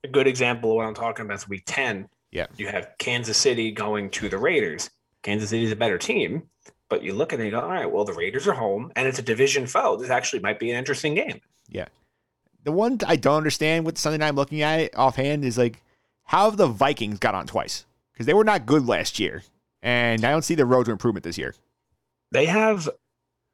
A 0.03 0.09
good 0.09 0.27
example 0.27 0.71
of 0.71 0.75
what 0.75 0.85
I'm 0.85 0.93
talking 0.93 1.23
about 1.23 1.37
is 1.37 1.47
week 1.47 1.63
10. 1.65 2.09
Yeah. 2.31 2.47
You 2.57 2.67
have 2.67 2.89
Kansas 2.97 3.37
City 3.37 3.71
going 3.71 4.09
to 4.09 4.27
the 4.27 4.37
Raiders. 4.37 4.89
Kansas 5.23 5.49
City 5.49 5.63
is 5.63 5.71
a 5.71 5.77
better 5.77 5.97
team, 5.97 6.43
but 6.89 7.03
you 7.03 7.13
look 7.13 7.31
at 7.31 7.39
it 7.39 7.43
and 7.43 7.51
you 7.53 7.57
go, 7.57 7.61
all 7.61 7.71
right, 7.71 7.89
well, 7.89 8.03
the 8.03 8.11
Raiders 8.11 8.45
are 8.45 8.53
home 8.53 8.91
and 8.97 9.07
it's 9.07 9.19
a 9.19 9.21
division 9.21 9.65
foe. 9.65 9.95
This 9.95 10.09
actually 10.09 10.41
might 10.41 10.59
be 10.59 10.71
an 10.71 10.77
interesting 10.77 11.15
game. 11.15 11.39
Yeah. 11.69 11.87
The 12.65 12.73
one 12.73 12.99
I 13.07 13.15
don't 13.15 13.37
understand 13.37 13.85
with 13.85 13.97
Sunday 13.97 14.17
night 14.17 14.27
I'm 14.27 14.35
looking 14.35 14.61
at 14.61 14.81
it 14.81 14.93
offhand 14.93 15.45
is 15.45 15.57
like 15.57 15.81
how 16.23 16.49
have 16.49 16.57
the 16.57 16.67
Vikings 16.67 17.19
got 17.19 17.33
on 17.33 17.47
twice? 17.47 17.85
Because 18.11 18.25
they 18.25 18.33
were 18.33 18.43
not 18.43 18.65
good 18.65 18.87
last 18.87 19.19
year. 19.19 19.41
And 19.81 20.25
I 20.25 20.31
don't 20.31 20.43
see 20.43 20.55
the 20.55 20.65
road 20.65 20.85
to 20.85 20.91
improvement 20.91 21.23
this 21.23 21.37
year. 21.37 21.55
They 22.31 22.45
have, 22.45 22.89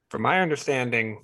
from 0.09 0.23
my 0.23 0.41
understanding, 0.41 1.23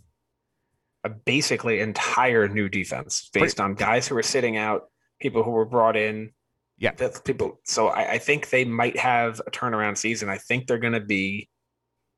a 1.04 1.10
basically 1.10 1.80
entire 1.80 2.48
new 2.48 2.70
defense 2.70 3.30
based 3.34 3.60
on 3.60 3.74
guys 3.74 4.08
who 4.08 4.16
are 4.18 4.24
sitting 4.24 4.58
out, 4.58 4.90
people 5.20 5.44
who 5.44 5.52
were 5.52 5.66
brought 5.66 5.98
in. 5.98 6.32
Yeah. 6.78 6.92
That's 6.96 7.20
people. 7.20 7.60
So 7.64 7.88
I, 7.88 8.14
I 8.14 8.18
think 8.18 8.50
they 8.50 8.66
might 8.66 8.98
have 8.98 9.40
a 9.46 9.52
turnaround 9.52 9.98
season. 9.98 10.30
I 10.30 10.38
think 10.38 10.68
they're 10.68 10.78
going 10.78 10.94
to 10.94 11.00
be 11.00 11.50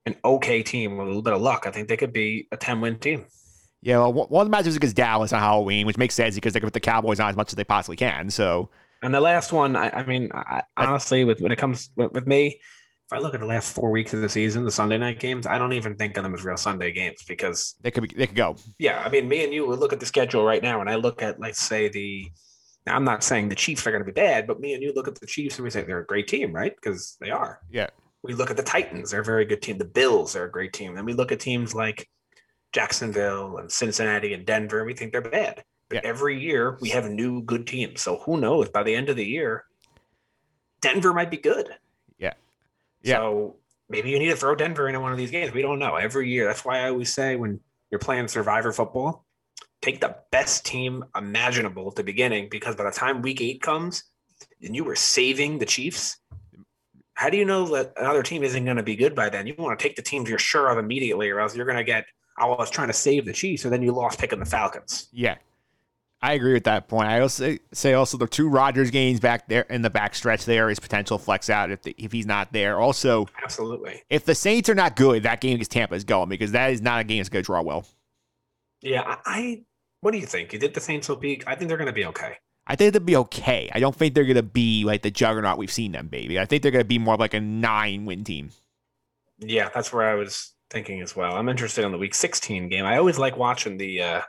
an 0.05 0.15
okay 0.23 0.63
team 0.63 0.97
with 0.97 1.05
a 1.05 1.07
little 1.07 1.21
bit 1.21 1.33
of 1.33 1.41
luck. 1.41 1.65
I 1.65 1.71
think 1.71 1.87
they 1.87 1.97
could 1.97 2.13
be 2.13 2.47
a 2.51 2.57
10 2.57 2.81
win 2.81 2.99
team. 2.99 3.25
Yeah, 3.81 3.97
well, 3.97 4.13
one 4.13 4.41
of 4.41 4.47
the 4.47 4.51
matches 4.51 4.67
is 4.67 4.75
against 4.77 4.95
Dallas 4.95 5.33
on 5.33 5.39
Halloween, 5.39 5.85
which 5.85 5.97
makes 5.97 6.15
sense 6.15 6.35
because 6.35 6.53
they 6.53 6.61
can 6.61 6.67
put 6.67 6.73
the 6.73 6.79
Cowboys 6.79 7.19
on 7.19 7.29
as 7.29 7.35
much 7.35 7.51
as 7.51 7.55
they 7.55 7.65
possibly 7.65 7.97
can. 7.97 8.29
So 8.29 8.69
And 9.03 9.13
the 9.13 9.19
last 9.19 9.51
one, 9.51 9.75
I, 9.75 9.89
I 9.89 10.05
mean, 10.05 10.31
I, 10.33 10.63
honestly, 10.77 11.25
with 11.25 11.41
when 11.41 11.51
it 11.51 11.57
comes 11.57 11.89
with, 11.97 12.13
with 12.13 12.25
me, 12.25 12.47
if 12.47 13.11
I 13.11 13.19
look 13.19 13.33
at 13.33 13.41
the 13.41 13.45
last 13.45 13.75
four 13.75 13.91
weeks 13.91 14.13
of 14.13 14.21
the 14.21 14.29
season, 14.29 14.63
the 14.63 14.71
Sunday 14.71 14.97
night 14.97 15.19
games, 15.19 15.45
I 15.45 15.57
don't 15.57 15.73
even 15.73 15.95
think 15.95 16.15
of 16.15 16.23
them 16.23 16.33
as 16.33 16.45
real 16.45 16.55
Sunday 16.55 16.93
games 16.93 17.21
because 17.27 17.75
they 17.81 17.91
could 17.91 18.07
be, 18.07 18.15
they 18.15 18.27
could 18.27 18.37
go. 18.37 18.55
Yeah, 18.79 19.03
I 19.05 19.09
mean, 19.09 19.27
me 19.27 19.43
and 19.43 19.53
you 19.53 19.67
would 19.67 19.79
look 19.79 19.91
at 19.91 19.99
the 19.99 20.05
schedule 20.05 20.45
right 20.45 20.63
now, 20.63 20.79
and 20.79 20.89
I 20.89 20.95
look 20.95 21.21
at, 21.21 21.39
let's 21.39 21.61
say, 21.61 21.89
the. 21.89 22.31
Now, 22.85 22.95
I'm 22.95 23.03
not 23.03 23.23
saying 23.23 23.47
the 23.49 23.55
Chiefs 23.55 23.85
are 23.85 23.91
going 23.91 24.03
to 24.03 24.05
be 24.05 24.13
bad, 24.13 24.47
but 24.47 24.59
me 24.59 24.73
and 24.73 24.81
you 24.81 24.93
look 24.93 25.07
at 25.07 25.15
the 25.15 25.27
Chiefs 25.27 25.57
and 25.57 25.63
we 25.63 25.69
say 25.69 25.83
they're 25.83 25.99
a 25.99 26.05
great 26.05 26.27
team, 26.27 26.53
right? 26.53 26.73
Because 26.75 27.17
they 27.19 27.29
are. 27.29 27.59
Yeah. 27.69 27.87
We 28.23 28.33
look 28.33 28.51
at 28.51 28.57
the 28.57 28.63
Titans; 28.63 29.11
they're 29.11 29.21
a 29.21 29.25
very 29.25 29.43
good 29.43 29.61
team. 29.61 29.77
The 29.77 29.85
Bills 29.85 30.35
are 30.37 30.45
a 30.45 30.51
great 30.51 30.71
team. 30.71 30.95
Then 30.95 31.05
we 31.05 31.13
look 31.13 31.33
at 31.33 31.41
teams 31.41 31.75
like 31.75 32.07
Jacksonville 32.71 33.57
and 33.57 33.69
Cincinnati 33.69 34.33
and 34.33 34.45
Denver, 34.45 34.79
and 34.79 34.87
we 34.87 34.93
think 34.93 35.11
they're 35.11 35.21
bad. 35.21 35.63
Yeah. 35.95 36.01
every 36.03 36.39
year 36.39 36.77
we 36.81 36.89
have 36.89 37.09
new 37.09 37.41
good 37.41 37.67
teams. 37.67 38.01
So 38.01 38.19
who 38.19 38.39
knows? 38.39 38.69
By 38.69 38.83
the 38.83 38.95
end 38.95 39.09
of 39.09 39.15
the 39.15 39.25
year, 39.25 39.65
Denver 40.81 41.13
might 41.13 41.31
be 41.31 41.37
good. 41.37 41.69
Yeah. 42.17 42.33
Yeah. 43.01 43.17
So 43.17 43.55
maybe 43.89 44.09
you 44.09 44.19
need 44.19 44.29
to 44.29 44.35
throw 44.35 44.55
Denver 44.55 44.87
into 44.87 44.99
one 44.99 45.11
of 45.11 45.17
these 45.17 45.31
games. 45.31 45.53
We 45.53 45.61
don't 45.61 45.79
know. 45.79 45.95
Every 45.95 46.29
year. 46.29 46.45
That's 46.45 46.65
why 46.65 46.79
I 46.79 46.89
always 46.89 47.13
say 47.13 47.35
when 47.35 47.59
you're 47.91 47.99
playing 47.99 48.27
survivor 48.27 48.71
football, 48.71 49.25
take 49.81 50.01
the 50.01 50.15
best 50.31 50.65
team 50.65 51.03
imaginable 51.15 51.87
at 51.87 51.95
the 51.95 52.03
beginning 52.03 52.47
because 52.49 52.75
by 52.75 52.85
the 52.85 52.91
time 52.91 53.21
week 53.21 53.41
eight 53.41 53.61
comes 53.61 54.03
and 54.61 54.75
you 54.75 54.83
were 54.83 54.95
saving 54.95 55.59
the 55.59 55.65
Chiefs, 55.65 56.17
how 57.15 57.29
do 57.29 57.37
you 57.37 57.45
know 57.45 57.65
that 57.67 57.93
another 57.97 58.23
team 58.23 58.43
isn't 58.43 58.65
going 58.65 58.77
to 58.77 58.83
be 58.83 58.95
good 58.95 59.13
by 59.13 59.29
then? 59.29 59.45
You 59.45 59.53
want 59.57 59.77
to 59.77 59.83
take 59.83 59.95
the 59.95 60.01
teams 60.01 60.29
you're 60.29 60.39
sure 60.39 60.69
of 60.69 60.77
immediately, 60.77 61.29
or 61.29 61.39
else 61.39 61.55
you're 61.55 61.65
going 61.65 61.77
to 61.77 61.83
get, 61.83 62.05
oh, 62.39 62.53
I 62.53 62.57
was 62.57 62.71
trying 62.71 62.87
to 62.87 62.93
save 62.93 63.25
the 63.25 63.33
Chiefs, 63.33 63.65
and 63.65 63.73
then 63.73 63.83
you 63.83 63.91
lost 63.91 64.19
picking 64.19 64.39
the 64.39 64.45
Falcons. 64.45 65.09
Yeah. 65.11 65.35
I 66.23 66.33
agree 66.33 66.53
with 66.53 66.63
that 66.63 66.87
point. 66.87 67.09
I 67.09 67.19
also 67.19 67.57
say 67.73 67.93
also 67.93 68.17
the 68.17 68.27
two 68.27 68.47
Rodgers 68.47 68.91
games 68.91 69.19
back 69.19 69.49
there 69.49 69.63
in 69.63 69.81
the 69.81 69.89
back 69.89 70.15
stretch 70.15 70.45
there 70.45 70.69
is 70.69 70.79
potential 70.79 71.17
flex 71.17 71.49
out 71.49 71.69
if 71.69 71.81
the, 71.81 71.93
if 71.97 72.13
he's 72.13 72.25
not 72.25 72.53
there. 72.53 72.79
Also, 72.79 73.27
Absolutely. 73.43 74.01
if 74.09 74.23
the 74.23 74.33
Saints 74.33 74.69
are 74.69 74.73
not 74.73 74.95
good, 74.95 75.23
that 75.23 75.41
game 75.41 75.55
against 75.55 75.71
Tampa 75.71 75.95
is 75.95 76.05
going 76.05 76.29
because 76.29 76.53
that 76.53 76.71
is 76.71 76.81
not 76.81 77.01
a 77.01 77.03
game 77.03 77.17
that's 77.17 77.27
going 77.27 77.43
to 77.43 77.45
draw 77.45 77.61
well. 77.61 77.85
Yeah. 78.79 79.17
I, 79.25 79.63
what 79.99 80.11
do 80.11 80.17
you 80.17 80.25
think? 80.25 80.53
You 80.53 80.59
did 80.59 80.73
the 80.73 80.79
Saints 80.79 81.09
will 81.09 81.17
peak? 81.17 81.43
I 81.45 81.55
think 81.55 81.67
they're 81.67 81.77
going 81.77 81.87
to 81.87 81.93
be 81.93 82.05
okay. 82.05 82.37
I 82.65 82.77
think 82.77 82.93
they'll 82.93 83.03
be 83.03 83.17
okay. 83.17 83.69
I 83.73 83.81
don't 83.81 83.93
think 83.93 84.15
they're 84.15 84.23
going 84.23 84.37
to 84.37 84.43
be 84.43 84.85
like 84.85 85.01
the 85.01 85.11
juggernaut 85.11 85.57
we've 85.57 85.69
seen 85.69 85.91
them, 85.91 86.07
baby. 86.07 86.39
I 86.39 86.45
think 86.45 86.63
they're 86.63 86.71
going 86.71 86.85
to 86.85 86.87
be 86.87 86.99
more 86.99 87.15
of 87.15 87.19
like 87.19 87.33
a 87.33 87.41
nine 87.41 88.05
win 88.05 88.23
team. 88.23 88.51
Yeah, 89.39 89.69
that's 89.75 89.91
where 89.91 90.07
I 90.09 90.15
was 90.15 90.53
thinking 90.69 91.01
as 91.01 91.17
well. 91.17 91.35
I'm 91.35 91.49
interested 91.49 91.83
in 91.83 91.91
the 91.91 91.97
Week 91.97 92.15
16 92.15 92.69
game. 92.69 92.85
I 92.85 92.97
always 92.97 93.19
like 93.19 93.35
watching 93.35 93.77
the 93.77 94.01
uh, 94.01 94.21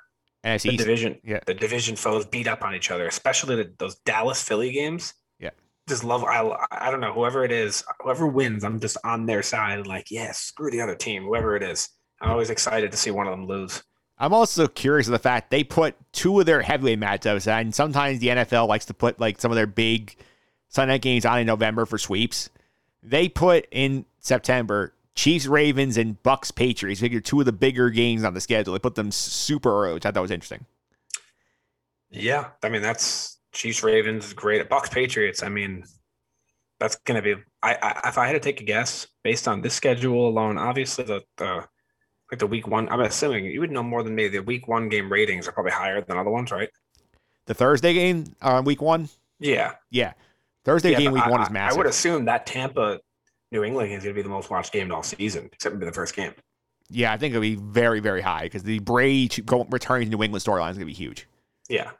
NFC 0.44 0.62
the 0.62 0.68
East. 0.70 0.78
division 0.78 1.18
Yeah. 1.24 1.40
the 1.46 1.54
division 1.54 1.96
foes 1.96 2.26
beat 2.26 2.46
up 2.48 2.62
on 2.62 2.74
each 2.74 2.90
other, 2.90 3.06
especially 3.06 3.56
the, 3.56 3.72
those 3.78 3.96
Dallas 4.04 4.42
Philly 4.42 4.72
games. 4.72 5.14
Yeah. 5.38 5.50
Just 5.88 6.04
love. 6.04 6.24
I 6.24 6.48
I 6.70 6.90
don't 6.90 7.00
know 7.00 7.12
whoever 7.12 7.44
it 7.44 7.52
is, 7.52 7.84
whoever 8.00 8.26
wins, 8.26 8.64
I'm 8.64 8.80
just 8.80 8.96
on 9.04 9.26
their 9.26 9.42
side. 9.42 9.86
Like, 9.86 10.10
yeah, 10.10 10.32
screw 10.32 10.70
the 10.70 10.80
other 10.80 10.94
team, 10.94 11.24
whoever 11.24 11.56
it 11.56 11.62
is. 11.62 11.88
I'm 12.20 12.30
always 12.30 12.50
excited 12.50 12.90
to 12.92 12.96
see 12.96 13.10
one 13.10 13.26
of 13.26 13.32
them 13.32 13.46
lose. 13.46 13.82
I'm 14.16 14.32
also 14.32 14.68
curious 14.68 15.08
of 15.08 15.12
the 15.12 15.18
fact 15.18 15.50
they 15.50 15.64
put 15.64 15.96
two 16.12 16.38
of 16.38 16.46
their 16.46 16.62
heavyweight 16.62 17.00
matchups, 17.00 17.48
and 17.48 17.74
sometimes 17.74 18.20
the 18.20 18.28
NFL 18.28 18.68
likes 18.68 18.84
to 18.86 18.94
put 18.94 19.18
like 19.18 19.40
some 19.40 19.50
of 19.50 19.56
their 19.56 19.66
big 19.66 20.14
Sunday 20.68 20.98
games 20.98 21.26
on 21.26 21.40
in 21.40 21.46
November 21.46 21.84
for 21.84 21.98
sweeps. 21.98 22.48
They 23.02 23.28
put 23.28 23.66
in 23.70 24.06
September 24.20 24.93
Chiefs, 25.14 25.46
Ravens, 25.46 25.96
and 25.96 26.20
Bucs, 26.22 26.54
Patriots. 26.54 27.00
Figure 27.00 27.20
two 27.20 27.40
of 27.40 27.46
the 27.46 27.52
bigger 27.52 27.90
games 27.90 28.24
on 28.24 28.34
the 28.34 28.40
schedule. 28.40 28.72
They 28.72 28.78
put 28.80 28.96
them 28.96 29.10
super 29.10 29.70
early, 29.70 29.94
which 29.94 30.06
I 30.06 30.10
thought 30.10 30.22
was 30.22 30.30
interesting. 30.30 30.66
Yeah, 32.10 32.50
I 32.62 32.68
mean 32.68 32.82
that's 32.82 33.38
Chiefs 33.52 33.82
Ravens 33.82 34.26
is 34.26 34.32
great. 34.32 34.68
Bucs 34.68 34.90
Patriots. 34.90 35.42
I 35.42 35.48
mean, 35.48 35.84
that's 36.80 36.96
gonna 37.04 37.22
be. 37.22 37.34
I, 37.62 37.74
I 37.82 38.08
if 38.08 38.18
I 38.18 38.26
had 38.26 38.34
to 38.34 38.40
take 38.40 38.60
a 38.60 38.64
guess 38.64 39.06
based 39.24 39.48
on 39.48 39.62
this 39.62 39.74
schedule 39.74 40.28
alone, 40.28 40.58
obviously 40.58 41.04
the 41.04 41.22
the 41.36 41.66
like 42.30 42.40
the 42.40 42.46
week 42.46 42.66
one. 42.68 42.88
I'm 42.88 43.00
assuming 43.00 43.46
you 43.46 43.60
would 43.60 43.70
know 43.72 43.82
more 43.82 44.02
than 44.02 44.14
me. 44.14 44.28
The 44.28 44.40
week 44.40 44.68
one 44.68 44.88
game 44.88 45.10
ratings 45.12 45.48
are 45.48 45.52
probably 45.52 45.72
higher 45.72 46.00
than 46.02 46.18
other 46.18 46.30
ones, 46.30 46.50
right? 46.52 46.70
The 47.46 47.54
Thursday 47.54 47.92
game 47.94 48.34
on 48.40 48.64
week 48.64 48.80
one, 48.80 49.08
Yeah, 49.38 49.74
yeah, 49.90 50.14
Thursday 50.64 50.92
Yeah, 50.92 50.98
game 50.98 51.12
week 51.12 51.26
I, 51.26 51.30
one 51.30 51.42
is 51.42 51.50
massive. 51.50 51.74
I 51.74 51.78
would 51.78 51.86
assume 51.86 52.24
that 52.26 52.46
Tampa 52.46 53.00
New 53.54 53.64
England 53.64 53.92
is 53.92 54.02
going 54.02 54.14
to 54.14 54.18
be 54.18 54.22
the 54.22 54.28
most 54.28 54.50
watched 54.50 54.72
game 54.72 54.92
all 54.92 55.02
season, 55.02 55.48
except 55.52 55.78
for 55.78 55.84
the 55.84 55.92
first 55.92 56.14
game. 56.14 56.34
yeah, 56.90 57.12
I 57.12 57.16
think 57.16 57.30
it'll 57.30 57.40
be 57.40 57.54
very, 57.54 58.00
very 58.00 58.20
high 58.20 58.42
because 58.42 58.64
the 58.64 58.80
Brady 58.80 59.40
go, 59.42 59.64
returning 59.70 60.10
to 60.10 60.16
New 60.16 60.22
England 60.22 60.44
storyline 60.44 60.72
is 60.72 60.76
going 60.76 60.80
to 60.80 60.86
be 60.86 60.92
huge. 60.92 61.26
Yeah, 61.68 61.92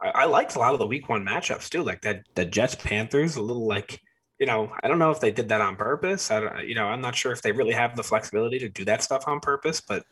I, 0.00 0.08
I 0.10 0.24
liked 0.26 0.54
a 0.54 0.60
lot 0.60 0.72
of 0.72 0.78
the 0.78 0.86
week 0.86 1.08
one 1.08 1.26
matchups 1.26 1.68
too, 1.68 1.82
like 1.82 2.00
that 2.02 2.22
the 2.36 2.44
Jets 2.46 2.76
Panthers. 2.76 3.36
A 3.36 3.42
little 3.42 3.66
like 3.66 4.00
you 4.38 4.46
know, 4.46 4.72
I 4.82 4.88
don't 4.88 4.98
know 4.98 5.10
if 5.10 5.20
they 5.20 5.30
did 5.30 5.50
that 5.50 5.60
on 5.60 5.76
purpose. 5.76 6.30
I 6.30 6.40
don't, 6.40 6.66
you 6.66 6.74
know, 6.74 6.86
I'm 6.86 7.02
not 7.02 7.14
sure 7.14 7.30
if 7.30 7.42
they 7.42 7.52
really 7.52 7.74
have 7.74 7.94
the 7.94 8.02
flexibility 8.02 8.58
to 8.60 8.70
do 8.70 8.86
that 8.86 9.02
stuff 9.02 9.28
on 9.28 9.38
purpose, 9.40 9.82
but 9.82 10.04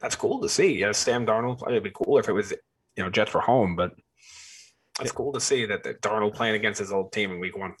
that's 0.00 0.16
cool 0.16 0.40
to 0.40 0.48
see. 0.48 0.80
Yeah, 0.80 0.90
Sam 0.90 1.24
Darnold. 1.24 1.62
It'd 1.68 1.84
be 1.84 1.92
cool 1.94 2.18
if 2.18 2.28
it 2.28 2.32
was 2.32 2.52
you 2.96 3.04
know 3.04 3.10
Jets 3.10 3.34
were 3.34 3.40
home, 3.40 3.76
but 3.76 3.92
that's 4.98 5.12
cool 5.12 5.32
to 5.32 5.40
see 5.40 5.66
that, 5.66 5.84
that 5.84 6.00
Darnold 6.00 6.34
playing 6.34 6.54
against 6.54 6.78
his 6.78 6.92
old 6.92 7.12
team 7.12 7.30
in 7.30 7.40
week 7.40 7.58
one. 7.58 7.74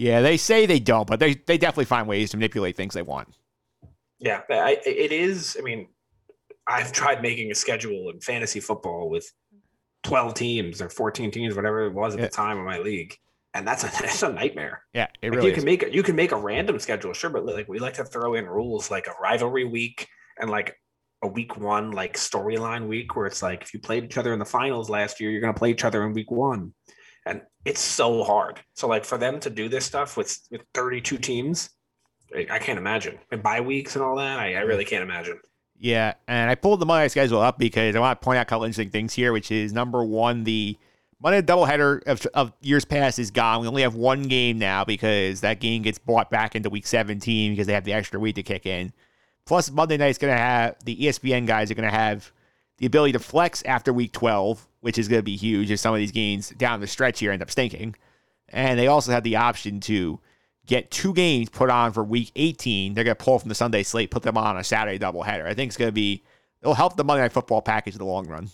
Yeah, 0.00 0.22
they 0.22 0.38
say 0.38 0.64
they 0.64 0.80
don't, 0.80 1.06
but 1.06 1.20
they 1.20 1.34
they 1.34 1.58
definitely 1.58 1.84
find 1.84 2.08
ways 2.08 2.30
to 2.30 2.38
manipulate 2.38 2.74
things 2.74 2.94
they 2.94 3.02
want. 3.02 3.28
Yeah, 4.18 4.40
I, 4.50 4.78
it 4.86 5.12
is. 5.12 5.56
I 5.58 5.62
mean, 5.62 5.88
I've 6.66 6.90
tried 6.90 7.20
making 7.20 7.50
a 7.50 7.54
schedule 7.54 8.08
in 8.10 8.18
fantasy 8.20 8.60
football 8.60 9.10
with 9.10 9.30
12 10.04 10.32
teams 10.32 10.80
or 10.80 10.88
14 10.88 11.30
teams, 11.30 11.54
whatever 11.54 11.84
it 11.84 11.92
was 11.92 12.14
at 12.14 12.20
Yeah. 12.20 12.26
the 12.26 12.30
time 12.32 12.58
of 12.58 12.64
my 12.64 12.78
league. 12.78 13.14
And 13.52 13.66
that's 13.68 13.84
a, 13.84 13.86
that's 14.00 14.22
a 14.22 14.32
nightmare. 14.32 14.82
Yeah, 14.94 15.08
it 15.20 15.30
Like, 15.30 15.36
really 15.36 15.46
you 15.48 15.52
is. 15.52 15.56
can 15.58 15.64
make 15.66 15.84
you 15.94 16.02
can 16.02 16.16
make 16.16 16.32
a 16.32 16.36
random 16.36 16.78
schedule, 16.78 17.12
sure, 17.12 17.28
but 17.28 17.44
like 17.44 17.68
we 17.68 17.78
like 17.78 17.94
to 17.94 18.04
throw 18.04 18.34
in 18.34 18.46
rules 18.46 18.90
like 18.90 19.06
a 19.06 19.12
rivalry 19.20 19.64
week 19.66 20.08
and 20.38 20.48
like 20.48 20.76
a 21.22 21.28
week 21.28 21.58
one 21.58 21.90
like 21.90 22.14
storyline 22.16 22.88
week 22.88 23.14
where 23.16 23.26
it's 23.26 23.42
like 23.42 23.60
if 23.62 23.74
you 23.74 23.80
played 23.80 24.04
each 24.04 24.16
other 24.16 24.32
in 24.32 24.38
the 24.38 24.46
finals 24.46 24.88
last 24.88 25.20
year, 25.20 25.30
you're 25.30 25.42
gonna 25.42 25.52
play 25.52 25.70
each 25.70 25.84
other 25.84 26.06
in 26.06 26.14
week 26.14 26.30
one, 26.30 26.72
and 27.26 27.42
it's 27.64 27.80
so 27.80 28.22
hard. 28.24 28.60
So 28.74 28.88
like 28.88 29.04
for 29.04 29.18
them 29.18 29.40
to 29.40 29.50
do 29.50 29.68
this 29.68 29.84
stuff 29.84 30.16
with 30.16 30.38
with 30.50 30.62
32 30.74 31.18
teams, 31.18 31.70
I 32.34 32.58
can't 32.58 32.78
imagine 32.78 33.18
and 33.30 33.42
bye 33.42 33.60
weeks 33.60 33.96
and 33.96 34.04
all 34.04 34.16
that. 34.16 34.38
I, 34.38 34.54
I 34.54 34.60
really 34.60 34.84
can't 34.84 35.02
imagine. 35.02 35.40
Yeah, 35.82 36.14
and 36.28 36.50
I 36.50 36.54
pulled 36.56 36.80
the 36.80 36.86
Monday 36.86 37.04
night 37.04 37.10
schedule 37.10 37.40
up 37.40 37.58
because 37.58 37.96
I 37.96 38.00
want 38.00 38.20
to 38.20 38.24
point 38.24 38.38
out 38.38 38.42
a 38.42 38.44
couple 38.44 38.64
interesting 38.64 38.90
things 38.90 39.14
here, 39.14 39.32
which 39.32 39.50
is 39.50 39.72
number 39.72 40.04
one, 40.04 40.44
the 40.44 40.76
Monday 41.22 41.40
doubleheader 41.40 42.02
of, 42.06 42.26
of 42.34 42.52
years 42.60 42.84
past 42.84 43.18
is 43.18 43.30
gone. 43.30 43.62
We 43.62 43.66
only 43.66 43.82
have 43.82 43.94
one 43.94 44.24
game 44.24 44.58
now 44.58 44.84
because 44.84 45.40
that 45.40 45.58
game 45.58 45.80
gets 45.82 45.98
bought 45.98 46.30
back 46.30 46.54
into 46.54 46.68
week 46.68 46.86
17 46.86 47.52
because 47.52 47.66
they 47.66 47.72
have 47.72 47.84
the 47.84 47.94
extra 47.94 48.20
week 48.20 48.36
to 48.36 48.42
kick 48.42 48.66
in. 48.66 48.92
Plus, 49.46 49.70
Monday 49.70 49.96
night's 49.96 50.18
going 50.18 50.32
to 50.32 50.38
have 50.38 50.76
the 50.84 50.96
ESPN 50.96 51.46
guys 51.46 51.70
are 51.70 51.74
going 51.74 51.90
to 51.90 51.96
have 51.96 52.30
the 52.80 52.86
ability 52.86 53.12
to 53.12 53.18
flex 53.18 53.62
after 53.62 53.92
week 53.92 54.12
12, 54.12 54.66
which 54.80 54.98
is 54.98 55.06
going 55.06 55.20
to 55.20 55.24
be 55.24 55.36
huge 55.36 55.70
if 55.70 55.78
some 55.78 55.94
of 55.94 55.98
these 55.98 56.10
games 56.10 56.48
down 56.50 56.80
the 56.80 56.86
stretch 56.86 57.20
here 57.20 57.30
end 57.30 57.42
up 57.42 57.50
stinking. 57.50 57.94
And 58.48 58.78
they 58.78 58.88
also 58.88 59.12
have 59.12 59.22
the 59.22 59.36
option 59.36 59.80
to 59.80 60.18
get 60.66 60.90
two 60.90 61.12
games 61.12 61.50
put 61.50 61.68
on 61.68 61.92
for 61.92 62.02
week 62.02 62.32
18. 62.34 62.94
They're 62.94 63.04
going 63.04 63.16
to 63.16 63.22
pull 63.22 63.38
from 63.38 63.50
the 63.50 63.54
Sunday 63.54 63.82
slate, 63.82 64.10
put 64.10 64.22
them 64.22 64.38
on 64.38 64.56
a 64.56 64.64
Saturday 64.64 64.98
doubleheader. 64.98 65.44
I 65.44 65.52
think 65.52 65.68
it's 65.68 65.76
going 65.76 65.90
to 65.90 65.92
be, 65.92 66.24
it'll 66.62 66.74
help 66.74 66.96
the 66.96 67.04
Monday 67.04 67.22
Night 67.22 67.32
Football 67.32 67.60
package 67.60 67.94
in 67.94 67.98
the 67.98 68.06
long 68.06 68.26
run. 68.26 68.48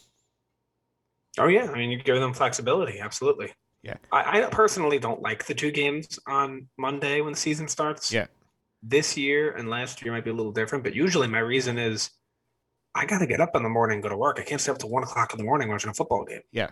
Oh 1.38 1.46
yeah, 1.46 1.70
I 1.70 1.76
mean 1.76 1.90
you 1.90 2.02
give 2.02 2.18
them 2.18 2.32
flexibility, 2.32 2.98
absolutely. 2.98 3.52
Yeah. 3.82 3.96
I, 4.10 4.42
I 4.42 4.46
personally 4.46 4.98
don't 4.98 5.22
like 5.22 5.44
the 5.44 5.54
two 5.54 5.70
games 5.70 6.18
on 6.26 6.66
Monday 6.78 7.20
when 7.20 7.34
the 7.34 7.38
season 7.38 7.68
starts. 7.68 8.10
Yeah. 8.10 8.26
This 8.82 9.16
year 9.16 9.52
and 9.52 9.68
last 9.68 10.02
year 10.02 10.12
might 10.12 10.24
be 10.24 10.30
a 10.30 10.34
little 10.34 10.50
different, 10.52 10.82
but 10.82 10.94
usually 10.94 11.28
my 11.28 11.38
reason 11.38 11.78
is 11.78 12.10
I 12.96 13.04
got 13.06 13.18
to 13.18 13.26
get 13.26 13.40
up 13.40 13.54
in 13.54 13.62
the 13.62 13.68
morning 13.68 13.96
and 13.96 14.02
go 14.02 14.08
to 14.08 14.16
work. 14.16 14.38
I 14.40 14.42
can't 14.42 14.60
stay 14.60 14.72
up 14.72 14.78
till 14.78 14.88
one 14.90 15.02
o'clock 15.02 15.32
in 15.32 15.38
the 15.38 15.44
morning 15.44 15.68
watching 15.68 15.90
a 15.90 15.94
football 15.94 16.24
game. 16.24 16.40
Yeah. 16.52 16.70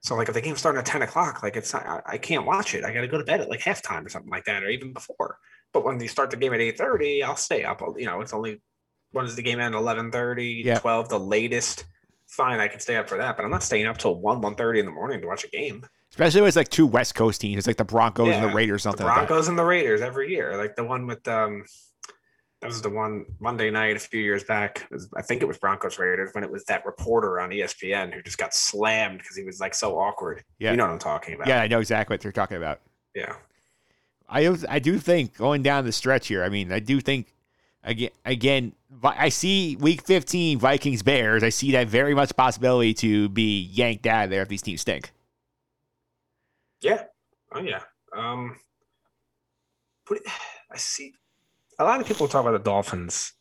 So 0.00 0.16
like 0.16 0.28
if 0.28 0.34
the 0.34 0.40
game's 0.40 0.58
starting 0.58 0.80
at 0.80 0.86
10 0.86 1.02
o'clock, 1.02 1.42
like 1.42 1.56
it's 1.56 1.72
not, 1.72 1.86
I, 1.86 2.00
I 2.14 2.18
can't 2.18 2.44
watch 2.44 2.74
it. 2.74 2.84
I 2.84 2.92
got 2.92 3.02
to 3.02 3.06
go 3.08 3.18
to 3.18 3.24
bed 3.24 3.40
at 3.40 3.48
like 3.48 3.60
halftime 3.60 4.04
or 4.04 4.08
something 4.08 4.30
like 4.30 4.44
that, 4.46 4.64
or 4.64 4.68
even 4.68 4.92
before. 4.92 5.38
But 5.72 5.84
when 5.84 6.00
you 6.00 6.08
start 6.08 6.30
the 6.30 6.36
game 6.36 6.52
at 6.52 6.60
8:30, 6.60 7.22
I'll 7.22 7.36
stay 7.36 7.62
up. 7.64 7.80
You 7.96 8.06
know, 8.06 8.20
it's 8.20 8.32
only 8.34 8.60
when 9.12 9.24
does 9.26 9.36
the 9.36 9.42
game 9.42 9.60
end? 9.60 9.74
11:30, 9.74 10.64
Yeah. 10.64 10.78
12, 10.80 11.08
the 11.08 11.18
latest. 11.20 11.84
Fine, 12.26 12.60
I 12.60 12.66
can 12.68 12.80
stay 12.80 12.96
up 12.96 13.08
for 13.08 13.18
that, 13.18 13.36
but 13.36 13.44
I'm 13.44 13.50
not 13.50 13.62
staying 13.62 13.86
up 13.86 13.98
till 13.98 14.14
1, 14.16 14.40
1:30 14.40 14.80
in 14.80 14.86
the 14.86 14.92
morning 14.92 15.20
to 15.20 15.26
watch 15.26 15.44
a 15.44 15.48
game. 15.48 15.86
Especially 16.10 16.40
when 16.40 16.48
it's 16.48 16.56
like 16.56 16.68
two 16.68 16.86
West 16.86 17.14
Coast 17.14 17.40
teams. 17.40 17.58
It's 17.58 17.66
like 17.66 17.76
the 17.76 17.84
Broncos 17.84 18.34
and 18.34 18.42
the 18.42 18.48
Yeah, 18.48 18.54
Raiders, 18.54 18.82
The 18.82 18.88
something 18.90 19.06
like 19.06 19.14
that. 19.20 19.28
Broncos 19.28 19.48
and 19.48 19.58
the 19.58 19.64
Raiders 19.64 20.00
every 20.02 20.30
year. 20.30 20.56
Like 20.58 20.76
the 20.76 20.84
one 20.84 21.06
with 21.06 21.26
um 21.28 21.64
that 22.62 22.68
was 22.68 22.80
the 22.80 22.88
one 22.88 23.26
Monday 23.40 23.70
night 23.72 23.96
a 23.96 23.98
few 23.98 24.20
years 24.20 24.44
back. 24.44 24.86
Was- 24.92 25.08
I 25.16 25.22
think 25.22 25.42
it 25.42 25.46
was 25.46 25.58
Broncos 25.58 25.98
Raiders 25.98 26.30
when 26.32 26.44
it 26.44 26.50
was 26.50 26.64
that 26.66 26.86
reporter 26.86 27.40
on 27.40 27.50
ESPN 27.50 28.14
who 28.14 28.22
just 28.22 28.38
got 28.38 28.54
slammed 28.54 29.18
because 29.18 29.36
he 29.36 29.42
was 29.42 29.58
like 29.58 29.74
so 29.74 29.98
awkward. 29.98 30.44
Yeah. 30.60 30.70
You 30.70 30.76
know 30.76 30.84
what 30.84 30.92
I'm 30.92 30.98
talking 31.00 31.34
about. 31.34 31.48
Yeah, 31.48 31.60
I 31.60 31.66
know 31.66 31.80
exactly 31.80 32.14
what 32.14 32.22
you're 32.22 32.32
talking 32.32 32.56
about. 32.56 32.80
Yeah. 33.16 33.34
I 34.28 34.56
I 34.68 34.78
do 34.78 34.98
think 34.98 35.36
going 35.36 35.64
down 35.64 35.84
the 35.84 35.92
stretch 35.92 36.28
here. 36.28 36.44
I 36.44 36.48
mean, 36.48 36.70
I 36.70 36.78
do 36.78 37.00
think 37.00 37.34
again 37.82 38.10
again. 38.24 38.74
I 39.02 39.28
see 39.28 39.74
Week 39.76 40.02
15 40.02 40.60
Vikings 40.60 41.02
Bears. 41.02 41.42
I 41.42 41.48
see 41.48 41.72
that 41.72 41.88
very 41.88 42.14
much 42.14 42.36
possibility 42.36 42.94
to 42.94 43.28
be 43.28 43.62
yanked 43.62 44.06
out 44.06 44.24
of 44.24 44.30
there 44.30 44.42
if 44.42 44.48
these 44.48 44.62
teams 44.62 44.82
stink. 44.82 45.10
Yeah. 46.80 47.04
Oh 47.52 47.60
yeah. 47.60 47.80
Um 48.16 48.56
what, 50.06 50.20
I 50.70 50.76
see 50.76 51.12
a 51.82 51.84
lot 51.84 52.00
of 52.00 52.06
people 52.06 52.28
talk 52.28 52.42
about 52.42 52.52
the 52.52 52.58
Dolphins 52.70 53.32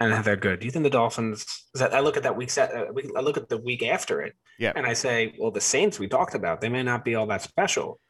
and 0.00 0.12
how 0.12 0.22
they're 0.22 0.36
good. 0.36 0.60
Do 0.60 0.66
you 0.66 0.72
think 0.72 0.82
the 0.84 0.90
Dolphins? 0.90 1.44
'cause 1.72 1.82
I 1.82 1.98
I 1.98 2.00
look 2.00 2.16
at 2.16 2.22
that 2.24 2.36
week 2.36 2.50
set. 2.50 2.74
Uh, 2.74 2.86
I 3.16 3.20
look 3.20 3.36
at 3.36 3.48
the 3.48 3.58
week 3.58 3.82
after 3.82 4.20
it, 4.22 4.34
Yeah. 4.58 4.72
and 4.76 4.86
I 4.86 4.92
say, 4.92 5.34
well, 5.38 5.50
the 5.50 5.60
Saints 5.60 5.98
we 5.98 6.08
talked 6.08 6.34
about, 6.34 6.60
they 6.60 6.68
may 6.68 6.82
not 6.82 7.04
be 7.04 7.14
all 7.14 7.26
that 7.28 7.42
special. 7.42 8.00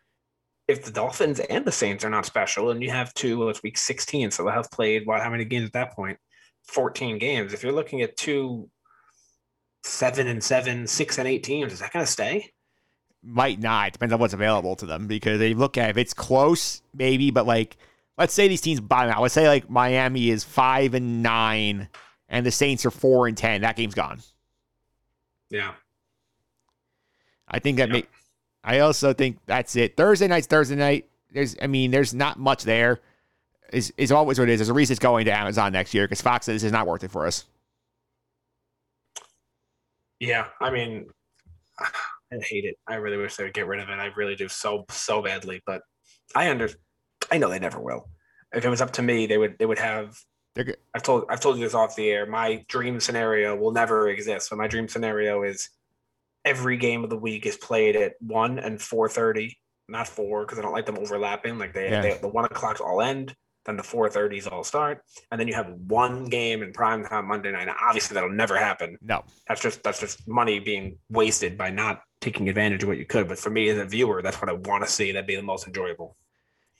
If 0.68 0.84
the 0.84 0.90
Dolphins 0.90 1.38
and 1.38 1.64
the 1.64 1.70
Saints 1.72 2.04
are 2.04 2.10
not 2.10 2.26
special, 2.26 2.70
and 2.70 2.82
you 2.82 2.90
have 2.90 3.14
two, 3.14 3.38
well, 3.38 3.48
it's 3.50 3.62
week 3.62 3.78
sixteen, 3.78 4.30
so 4.32 4.42
they'll 4.42 4.52
have 4.52 4.70
played 4.70 5.06
what? 5.06 5.22
How 5.22 5.30
many 5.30 5.44
games 5.44 5.66
at 5.66 5.72
that 5.74 5.94
point? 5.94 6.18
Fourteen 6.64 7.18
games. 7.18 7.52
If 7.52 7.62
you're 7.62 7.72
looking 7.72 8.02
at 8.02 8.16
two, 8.16 8.68
seven 9.84 10.26
and 10.26 10.42
seven, 10.42 10.86
six 10.88 11.18
and 11.18 11.28
eight 11.28 11.44
teams, 11.44 11.72
is 11.72 11.78
that 11.78 11.92
going 11.92 12.04
to 12.04 12.10
stay? 12.10 12.50
Might 13.22 13.60
not 13.60 13.92
depends 13.92 14.12
on 14.12 14.18
what's 14.20 14.34
available 14.34 14.74
to 14.76 14.86
them 14.86 15.06
because 15.06 15.38
they 15.38 15.54
look 15.54 15.78
at 15.78 15.90
if 15.90 15.96
it's 15.96 16.14
close, 16.14 16.82
maybe. 16.94 17.30
But 17.30 17.46
like, 17.46 17.76
let's 18.18 18.34
say 18.34 18.48
these 18.48 18.60
teams 18.60 18.80
bottom 18.80 19.12
out. 19.12 19.22
Let's 19.22 19.34
say 19.34 19.48
like 19.48 19.68
Miami 19.70 20.30
is 20.30 20.44
five 20.44 20.94
and 20.94 21.22
nine, 21.22 21.88
and 22.28 22.44
the 22.44 22.50
Saints 22.50 22.84
are 22.86 22.90
four 22.90 23.26
and 23.26 23.36
ten. 23.36 23.60
That 23.62 23.76
game's 23.76 23.94
gone. 23.94 24.20
Yeah. 25.50 25.74
I 27.48 27.58
think 27.58 27.78
that 27.78 27.88
Yeah. 27.88 27.94
may. 27.94 28.04
I 28.64 28.80
also 28.80 29.12
think 29.12 29.38
that's 29.46 29.76
it. 29.76 29.96
Thursday 29.96 30.26
night's 30.26 30.48
Thursday 30.48 30.74
night. 30.74 31.08
There's, 31.30 31.54
I 31.62 31.68
mean, 31.68 31.92
there's 31.92 32.12
not 32.14 32.38
much 32.38 32.64
there. 32.64 33.00
Is 33.72 33.92
is 33.96 34.10
always 34.12 34.38
what 34.38 34.48
it 34.48 34.52
is. 34.52 34.60
There's 34.60 34.68
a 34.68 34.74
reason 34.74 34.94
it's 34.94 35.00
going 35.00 35.24
to 35.26 35.30
Amazon 35.32 35.72
next 35.72 35.92
year 35.94 36.04
because 36.04 36.20
Fox 36.20 36.46
says 36.46 36.56
this 36.56 36.62
is 36.64 36.72
not 36.72 36.86
worth 36.86 37.04
it 37.04 37.10
for 37.10 37.26
us. 37.26 37.44
Yeah, 40.20 40.46
I 40.60 40.70
mean, 40.70 41.06
I 41.78 42.36
hate 42.40 42.64
it. 42.64 42.76
I 42.86 42.94
really 42.96 43.16
wish 43.16 43.36
they 43.36 43.44
would 43.44 43.54
get 43.54 43.66
rid 43.66 43.80
of 43.80 43.88
it. 43.88 43.92
I 43.92 44.06
really 44.16 44.34
do 44.34 44.48
so 44.48 44.84
so 44.90 45.22
badly. 45.22 45.62
But 45.66 45.82
I 46.34 46.50
under, 46.50 46.70
I 47.30 47.38
know 47.38 47.48
they 47.48 47.58
never 47.58 47.80
will. 47.80 48.08
If 48.54 48.64
it 48.64 48.68
was 48.68 48.80
up 48.80 48.92
to 48.92 49.02
me, 49.02 49.26
they 49.26 49.38
would 49.38 49.58
they 49.58 49.66
would 49.66 49.78
have. 49.78 50.18
I've 50.94 51.02
told 51.02 51.24
I've 51.28 51.40
told 51.40 51.58
you 51.58 51.64
this 51.64 51.74
off 51.74 51.96
the 51.96 52.08
air. 52.08 52.24
My 52.26 52.64
dream 52.68 52.98
scenario 53.00 53.54
will 53.56 53.72
never 53.72 54.08
exist. 54.08 54.48
But 54.50 54.56
my 54.58 54.66
dream 54.68 54.88
scenario 54.88 55.42
is 55.42 55.68
every 56.44 56.76
game 56.76 57.04
of 57.04 57.10
the 57.10 57.16
week 57.18 57.44
is 57.44 57.56
played 57.56 57.96
at 57.96 58.14
one 58.20 58.58
and 58.58 58.80
four 58.80 59.08
thirty, 59.08 59.58
not 59.88 60.08
four 60.08 60.44
because 60.44 60.58
I 60.58 60.62
don't 60.62 60.72
like 60.72 60.86
them 60.86 60.98
overlapping. 60.98 61.58
Like 61.58 61.74
they, 61.74 61.90
Yeah. 61.90 62.00
they 62.02 62.14
the 62.14 62.28
one 62.28 62.44
o'clocks 62.46 62.80
all 62.80 63.02
end, 63.02 63.34
then 63.66 63.76
the 63.76 63.82
four 63.82 64.08
thirties 64.08 64.46
all 64.46 64.64
start, 64.64 65.02
and 65.30 65.38
then 65.38 65.48
you 65.48 65.54
have 65.54 65.68
one 65.68 66.24
game 66.26 66.62
in 66.62 66.72
prime 66.72 67.04
time 67.04 67.26
Monday 67.26 67.52
night. 67.52 67.66
Now, 67.66 67.76
obviously, 67.82 68.14
that'll 68.14 68.30
never 68.30 68.56
happen 68.56 68.96
no. 69.02 69.24
that's 69.48 69.60
just 69.60 69.82
that's 69.82 70.00
just 70.00 70.26
money 70.26 70.58
being 70.60 70.96
wasted 71.10 71.58
by 71.58 71.68
not 71.70 72.00
taking 72.22 72.48
advantage 72.48 72.82
of 72.82 72.88
what 72.88 72.96
you 72.96 73.04
could. 73.04 73.28
But 73.28 73.38
for 73.38 73.50
me 73.50 73.68
as 73.68 73.76
a 73.78 73.84
viewer, 73.84 74.22
that's 74.22 74.40
what 74.40 74.48
I 74.48 74.54
want 74.54 74.84
to 74.84 74.90
see. 74.90 75.12
That'd 75.12 75.26
be 75.26 75.36
the 75.36 75.42
most 75.42 75.66
enjoyable. 75.66 76.16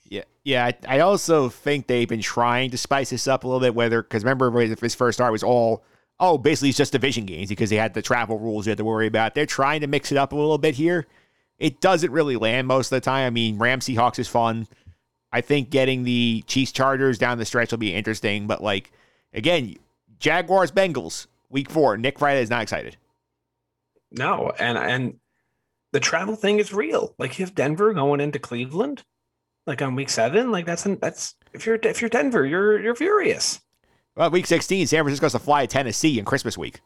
Yeah, 0.09 0.23
yeah. 0.43 0.65
I, 0.65 0.97
I 0.97 0.99
also 0.99 1.49
think 1.49 1.87
they've 1.87 2.07
been 2.07 2.21
trying 2.21 2.71
to 2.71 2.77
spice 2.77 3.09
this 3.09 3.27
up 3.27 3.43
a 3.43 3.47
little 3.47 3.59
bit. 3.59 3.75
Whether 3.75 4.01
because 4.01 4.23
remember 4.23 4.51
his 4.59 4.95
first 4.95 5.17
start 5.17 5.31
was 5.31 5.43
all 5.43 5.83
oh 6.19 6.37
basically 6.37 6.69
it's 6.69 6.77
just 6.77 6.93
division 6.93 7.25
games 7.25 7.49
because 7.49 7.69
they 7.69 7.75
had 7.75 7.93
the 7.93 8.01
travel 8.01 8.39
rules 8.39 8.65
you 8.65 8.71
had 8.71 8.77
to 8.77 8.85
worry 8.85 9.07
about. 9.07 9.35
They're 9.35 9.45
trying 9.45 9.81
to 9.81 9.87
mix 9.87 10.11
it 10.11 10.17
up 10.17 10.31
a 10.31 10.35
little 10.35 10.57
bit 10.57 10.75
here. 10.75 11.05
It 11.59 11.81
doesn't 11.81 12.11
really 12.11 12.35
land 12.35 12.67
most 12.67 12.91
of 12.91 12.97
the 12.97 13.01
time. 13.01 13.25
I 13.25 13.29
mean, 13.31 13.57
Rams 13.57 13.85
Seahawks 13.85 14.19
is 14.19 14.27
fun. 14.27 14.67
I 15.31 15.41
think 15.41 15.69
getting 15.69 16.03
the 16.03 16.43
Chiefs 16.47 16.71
Chargers 16.71 17.17
down 17.17 17.37
the 17.37 17.45
stretch 17.45 17.71
will 17.71 17.77
be 17.79 17.93
interesting. 17.93 18.47
But 18.47 18.63
like 18.63 18.91
again, 19.33 19.75
Jaguars 20.19 20.71
Bengals 20.71 21.27
week 21.49 21.69
four. 21.69 21.97
Nick 21.97 22.19
Friday 22.19 22.41
is 22.41 22.49
not 22.49 22.61
excited. 22.61 22.97
No, 24.11 24.51
and 24.57 24.77
and 24.77 25.19
the 25.91 25.99
travel 25.99 26.35
thing 26.35 26.59
is 26.59 26.73
real. 26.73 27.13
Like 27.17 27.37
you 27.37 27.45
have 27.45 27.55
Denver 27.55 27.93
going 27.93 28.21
into 28.21 28.39
Cleveland, 28.39 29.03
like 29.67 29.81
on 29.81 29.93
week 29.93 30.09
seven. 30.09 30.51
Like 30.51 30.65
that's 30.65 30.83
that's 30.83 31.35
if 31.53 31.65
you're 31.65 31.77
if 31.83 32.01
you're 32.01 32.09
Denver, 32.09 32.45
you're 32.45 32.81
you're 32.81 32.95
furious. 32.95 33.59
Well, 34.15 34.31
week 34.31 34.47
sixteen, 34.47 34.87
San 34.87 35.03
Francisco's 35.03 35.33
to 35.33 35.39
fly 35.39 35.65
to 35.65 35.67
Tennessee 35.67 36.17
in 36.17 36.25
Christmas 36.25 36.57
week. 36.57 36.79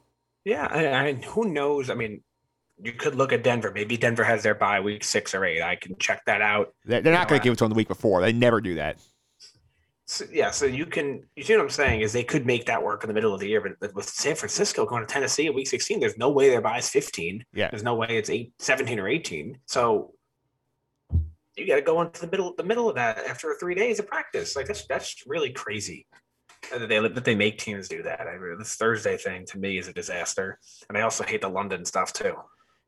Yeah, 0.44 0.66
and, 0.74 1.08
and 1.08 1.24
who 1.24 1.54
knows? 1.54 1.90
I 1.90 1.94
mean, 1.94 2.22
you 2.84 2.94
could 2.94 3.16
look 3.16 3.32
at 3.32 3.44
Denver. 3.44 3.72
Maybe 3.72 3.96
Denver 3.96 4.24
has 4.24 4.44
their 4.44 4.56
bye 4.56 4.80
week 4.80 5.04
six 5.04 5.34
or 5.34 5.46
eight. 5.46 5.62
I 5.62 5.76
can 5.76 5.96
check 6.00 6.24
that 6.26 6.42
out. 6.42 6.74
They're, 6.84 7.02
they're 7.02 7.14
not 7.14 7.28
going 7.28 7.40
to 7.40 7.44
give 7.44 7.54
it 7.54 7.58
to 7.58 7.66
them 7.66 7.70
the 7.70 7.76
week 7.76 7.88
before. 7.88 8.22
They 8.22 8.34
never 8.34 8.60
do 8.60 8.76
that. 8.76 8.98
So, 10.08 10.26
yeah, 10.30 10.52
so 10.52 10.66
you 10.66 10.86
can 10.86 11.24
you 11.38 11.44
see 11.44 11.56
what 11.56 11.64
I'm 11.64 11.70
saying 11.70 12.02
is 12.02 12.12
they 12.12 12.24
could 12.24 12.46
make 12.46 12.66
that 12.66 12.84
work 12.84 13.04
in 13.04 13.08
the 13.08 13.14
middle 13.14 13.34
of 13.34 13.40
the 13.40 13.48
year, 13.48 13.62
but 13.80 13.94
with 13.96 14.10
San 14.10 14.36
Francisco 14.36 14.86
going 14.86 15.06
to 15.06 15.08
Tennessee 15.08 15.48
at 15.48 15.54
week 15.54 15.68
16, 15.68 16.02
there's 16.02 16.18
no 16.18 16.30
way 16.30 16.50
their 16.50 16.60
bye 16.60 16.80
is 16.80 16.90
15. 16.90 17.46
Yeah. 17.54 17.70
There's 17.70 17.84
no 17.84 17.96
way 17.96 18.08
it's 18.10 18.30
eight, 18.30 18.52
17 18.60 19.00
or 19.00 19.08
18. 19.08 19.58
So 19.68 20.14
you 21.58 21.68
got 21.68 21.76
to 21.76 21.82
go 21.82 22.02
into 22.02 22.22
the 22.22 22.28
middle 22.28 22.54
the 22.56 22.64
middle 22.64 22.90
of 22.90 22.96
that 22.96 23.26
after 23.26 23.56
three 23.60 23.76
days 23.76 24.00
of 24.00 24.08
practice. 24.08 24.56
Like 24.56 24.68
that's 24.68 24.86
that's 24.86 25.24
really 25.28 25.52
crazy 25.52 26.08
that 26.72 26.88
they 26.88 27.00
that 27.00 27.26
they 27.26 27.36
make 27.36 27.58
teams 27.58 27.88
do 27.88 28.04
that. 28.04 28.22
I 28.22 28.32
really, 28.32 28.58
this 28.58 28.76
Thursday 28.76 29.18
thing 29.18 29.46
to 29.48 29.60
me 29.60 29.78
is 29.78 29.88
a 29.88 29.94
disaster, 29.94 30.60
and 30.90 30.98
I 30.98 31.02
also 31.02 31.24
hate 31.24 31.42
the 31.42 31.50
London 31.50 31.86
stuff 31.86 32.14
too. 32.14 32.36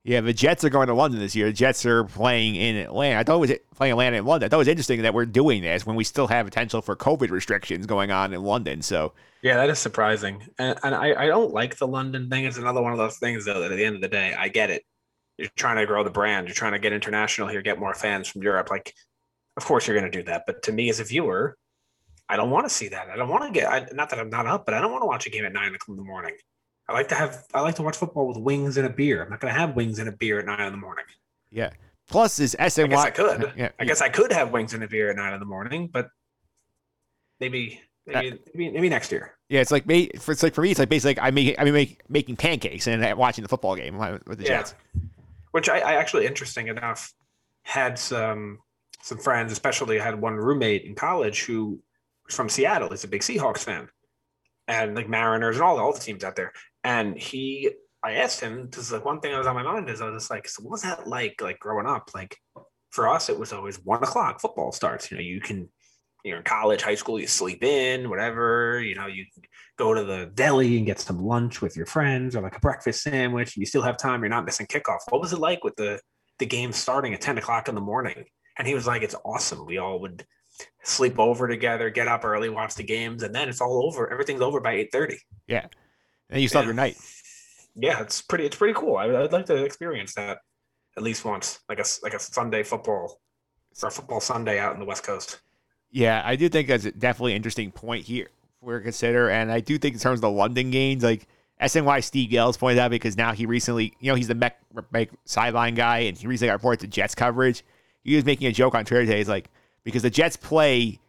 Yeah, 0.05 0.19
the 0.19 0.33
Jets 0.33 0.65
are 0.65 0.69
going 0.69 0.87
to 0.87 0.93
London 0.93 1.21
this 1.21 1.33
year. 1.33 1.47
The 1.47 1.53
Jets 1.53 1.85
are 1.85 2.03
playing 2.03 2.55
in 2.55 2.75
Atlanta. 2.75 3.19
I 3.19 3.23
thought 3.23 3.35
it 3.35 3.39
was 3.39 3.53
playing 3.73 3.93
Atlanta 3.93 4.17
in 4.17 4.25
London. 4.25 4.47
I 4.47 4.49
thought 4.49 4.57
it 4.57 4.59
was 4.59 4.67
interesting 4.67 5.01
that 5.03 5.13
we're 5.13 5.25
doing 5.25 5.61
this 5.61 5.85
when 5.85 5.95
we 5.95 6.03
still 6.03 6.27
have 6.27 6.45
potential 6.45 6.81
for 6.81 6.93
COVID 6.97 7.29
restrictions 7.29 7.85
going 7.85 8.11
on 8.11 8.33
in 8.33 8.43
London. 8.43 8.81
So 8.81 9.13
Yeah, 9.41 9.55
that 9.55 9.69
is 9.69 9.79
surprising. 9.79 10.43
And, 10.59 10.77
and 10.83 10.93
I, 10.93 11.23
I 11.23 11.27
don't 11.27 11.53
like 11.53 11.77
the 11.77 11.87
London 11.87 12.29
thing. 12.29 12.43
It's 12.43 12.57
another 12.57 12.81
one 12.81 12.91
of 12.91 12.97
those 12.97 13.17
things, 13.17 13.45
though, 13.45 13.61
that 13.61 13.71
at 13.71 13.77
the 13.77 13.85
end 13.85 13.95
of 13.95 14.01
the 14.01 14.09
day, 14.09 14.33
I 14.37 14.49
get 14.49 14.69
it. 14.69 14.83
You're 15.43 15.51
trying 15.57 15.75
to 15.75 15.85
grow 15.85 16.03
the 16.05 16.09
brand. 16.09 16.47
You're 16.47 16.55
trying 16.55 16.71
to 16.71 16.79
get 16.79 16.93
international 16.93 17.49
here, 17.49 17.61
get 17.61 17.77
more 17.79 17.93
fans 17.93 18.29
from 18.29 18.41
Europe. 18.43 18.69
Like, 18.71 18.93
of 19.57 19.65
course 19.65 19.85
you're 19.85 19.99
going 19.99 20.09
to 20.09 20.17
do 20.17 20.23
that. 20.23 20.43
But 20.47 20.63
to 20.63 20.71
me 20.71 20.89
as 20.89 21.01
a 21.01 21.03
viewer, 21.03 21.57
I 22.29 22.37
don't 22.37 22.49
want 22.49 22.65
to 22.65 22.69
see 22.69 22.87
that. 22.87 23.09
I 23.09 23.17
don't 23.17 23.27
want 23.27 23.43
to 23.43 23.51
get, 23.51 23.69
I, 23.69 23.85
not 23.91 24.09
that 24.11 24.19
I'm 24.19 24.29
not 24.29 24.47
up, 24.47 24.63
but 24.65 24.73
I 24.73 24.79
don't 24.79 24.91
want 24.91 25.01
to 25.01 25.07
watch 25.07 25.27
a 25.27 25.29
game 25.29 25.43
at 25.45 25.51
nine 25.51 25.75
o'clock 25.75 25.89
in 25.89 25.97
the 25.97 26.03
morning. 26.03 26.35
I 26.87 26.93
like 26.93 27.09
to 27.09 27.15
have, 27.15 27.43
I 27.53 27.59
like 27.61 27.75
to 27.75 27.81
watch 27.83 27.97
football 27.97 28.25
with 28.27 28.37
wings 28.37 28.77
and 28.77 28.87
a 28.87 28.89
beer. 28.89 29.21
I'm 29.23 29.29
not 29.29 29.41
going 29.41 29.53
to 29.53 29.59
have 29.59 29.75
wings 29.75 29.99
and 29.99 30.07
a 30.07 30.13
beer 30.13 30.39
at 30.39 30.45
nine 30.45 30.61
in 30.61 30.71
the 30.71 30.77
morning. 30.77 31.05
yeah. 31.51 31.71
Plus 32.09 32.39
is 32.39 32.55
SNY. 32.59 32.83
I 32.83 32.87
guess 32.87 33.05
I 33.05 33.09
could. 33.11 33.53
Yeah, 33.55 33.69
I 33.79 33.85
guess 33.85 34.01
I 34.01 34.09
could 34.09 34.31
have 34.33 34.51
wings 34.51 34.73
and 34.73 34.83
a 34.83 34.87
beer 34.87 35.09
at 35.09 35.15
nine 35.15 35.33
in 35.33 35.39
the 35.39 35.45
morning, 35.45 35.87
but 35.91 36.09
maybe, 37.39 37.81
uh, 38.09 38.19
maybe, 38.19 38.39
maybe, 38.53 38.71
maybe 38.71 38.89
next 38.89 39.11
year. 39.11 39.35
yeah. 39.47 39.61
It's 39.61 39.71
like 39.71 39.85
me. 39.85 40.03
It's 40.13 40.43
like 40.43 40.53
for 40.53 40.61
me. 40.61 40.71
It's 40.71 40.79
like 40.79 40.89
basically 40.89 41.21
I 41.21 41.31
make 41.31 41.55
I 41.57 41.63
mean 41.63 41.73
make, 41.73 42.01
making 42.09 42.35
pancakes 42.35 42.87
and 42.87 43.17
watching 43.17 43.41
the 43.43 43.47
football 43.47 43.75
game 43.75 43.97
with 43.97 44.37
the 44.37 44.43
Yeah. 44.43 44.49
Jets. 44.59 44.75
Which 45.53 45.69
I, 45.69 45.79
I 45.79 45.93
actually 45.93 46.25
interesting 46.25 46.67
enough 46.67 47.13
had 47.61 47.97
some 47.97 48.57
some 49.01 49.19
friends 49.19 49.51
especially 49.51 49.99
I 49.99 50.03
had 50.03 50.19
one 50.19 50.35
roommate 50.35 50.83
in 50.83 50.95
college 50.95 51.43
who 51.43 51.79
was 52.25 52.35
from 52.35 52.49
seattle. 52.49 52.89
He's 52.89 53.03
a 53.03 53.07
big 53.07 53.21
seahawks 53.21 53.59
fan. 53.59 53.87
And 54.67 54.95
like 54.95 55.07
mariners 55.07 55.57
and 55.57 55.63
all, 55.63 55.79
all 55.79 55.93
the 55.93 55.99
teams 55.99 56.23
out 56.23 56.35
there. 56.35 56.53
And 56.83 57.17
he 57.17 57.71
i 58.03 58.13
asked 58.13 58.41
him 58.41 58.65
because 58.65 58.91
like 58.91 59.05
one 59.05 59.19
thing 59.19 59.31
that 59.31 59.37
was 59.37 59.47
on 59.47 59.55
my 59.55 59.63
mind 59.63 59.89
is 59.89 60.01
i 60.01 60.09
was 60.09 60.21
just 60.23 60.29
like 60.29 60.45
so 60.45 60.61
what 60.61 60.71
was 60.71 60.81
that 60.81 61.07
like 61.07 61.39
like 61.39 61.59
growing 61.59 61.87
up? 61.87 62.09
Like 62.15 62.35
for 62.89 63.07
us 63.07 63.29
it 63.29 63.39
was 63.39 63.53
always 63.53 63.77
one 63.83 64.03
o'clock 64.03 64.41
football 64.41 64.71
starts. 64.71 65.11
You 65.11 65.17
know 65.17 65.23
you 65.23 65.39
can 65.39 65.69
you're 66.23 66.37
in 66.37 66.43
college 66.43 66.81
high 66.81 66.95
school 66.95 67.19
you 67.19 67.27
sleep 67.27 67.63
in 67.63 68.09
whatever 68.09 68.81
you 68.81 68.95
know 68.95 69.07
you 69.07 69.25
go 69.77 69.93
to 69.93 70.03
the 70.03 70.31
deli 70.33 70.77
and 70.77 70.85
get 70.85 70.99
some 70.99 71.23
lunch 71.23 71.61
with 71.61 71.75
your 71.75 71.85
friends 71.85 72.35
or 72.35 72.41
like 72.41 72.55
a 72.55 72.59
breakfast 72.59 73.01
sandwich. 73.03 73.57
You 73.57 73.65
still 73.65 73.81
have 73.81 73.97
time. 73.97 74.21
You're 74.21 74.29
not 74.29 74.45
missing 74.45 74.67
kickoff. 74.67 74.99
What 75.09 75.21
was 75.21 75.33
it 75.33 75.39
like 75.39 75.63
with 75.63 75.75
the 75.75 75.99
the 76.39 76.45
game 76.45 76.71
starting 76.71 77.13
at 77.13 77.21
10 77.21 77.37
o'clock 77.37 77.67
in 77.67 77.75
the 77.75 77.81
morning? 77.81 78.25
And 78.57 78.67
he 78.67 78.75
was 78.75 78.85
like, 78.85 79.01
it's 79.01 79.15
awesome. 79.25 79.65
We 79.65 79.79
all 79.79 79.99
would 80.01 80.25
sleep 80.83 81.17
over 81.17 81.47
together, 81.47 81.89
get 81.89 82.07
up 82.07 82.23
early, 82.23 82.49
watch 82.49 82.75
the 82.75 82.83
games, 82.83 83.23
and 83.23 83.33
then 83.33 83.49
it's 83.49 83.61
all 83.61 83.85
over. 83.85 84.11
Everything's 84.11 84.41
over 84.41 84.59
by 84.59 84.75
8:30. 84.75 85.17
Yeah. 85.47 85.67
And 86.29 86.41
you 86.41 86.47
still 86.47 86.61
have 86.61 86.67
your 86.67 86.75
night. 86.75 86.97
Yeah, 87.75 88.01
it's 88.01 88.21
pretty. 88.21 88.45
It's 88.45 88.55
pretty 88.55 88.75
cool. 88.75 88.97
I, 88.97 89.05
I'd 89.05 89.33
like 89.33 89.47
to 89.47 89.63
experience 89.65 90.13
that. 90.15 90.37
at 90.97 91.03
least 91.03 91.25
once, 91.25 91.59
like 91.67 91.79
a 91.79 91.85
like 92.03 92.13
a 92.13 92.19
Sunday 92.19 92.61
football 92.61 93.19
or 93.81 93.87
a 93.87 93.91
football 93.91 94.19
Sunday 94.19 94.59
out 94.59 94.73
in 94.73 94.79
the 94.79 94.85
West 94.85 95.03
Coast. 95.03 95.39
Yeah, 95.93 96.23
I 96.25 96.35
do 96.35 96.49
think 96.49 96.67
that's 96.67 96.85
definitely 96.91 97.35
interesting 97.35 97.71
point 97.71 98.03
here 98.03 98.29
for 98.59 98.79
consider, 98.79 99.29
and 99.29 99.51
I 99.51 99.59
do 99.59 99.77
think 99.77 99.93
in 99.93 99.99
terms 99.99 100.17
of 100.17 100.21
the 100.21 100.31
London 100.31 100.71
games, 100.71 101.03
like 101.03 101.27
SNY 101.61 102.03
Steve 102.03 102.31
Gelbs 102.31 102.57
pointed 102.57 102.79
out 102.79 102.89
because 102.89 103.15
now 103.15 103.31
he 103.31 103.45
recently, 103.45 103.93
you 103.99 104.11
know, 104.11 104.15
he's 104.15 104.27
the 104.27 104.33
Mets, 104.33 104.55
Mets 104.91 105.13
sideline 105.25 105.75
guy, 105.75 105.99
and 105.99 106.17
he 106.17 106.25
recently 106.25 106.49
got 106.49 106.53
reported 106.53 106.79
to 106.79 106.87
Jets 106.87 107.13
coverage. 107.13 107.63
He 108.03 108.15
was 108.15 108.25
making 108.25 108.47
a 108.47 108.51
joke 108.51 108.73
on 108.73 108.85
Twitter 108.85 109.05
today. 109.05 109.19
He's 109.19 109.29
like, 109.29 109.51
because 109.83 110.01
the 110.01 110.09
Jets 110.09 110.35
play 110.35 110.99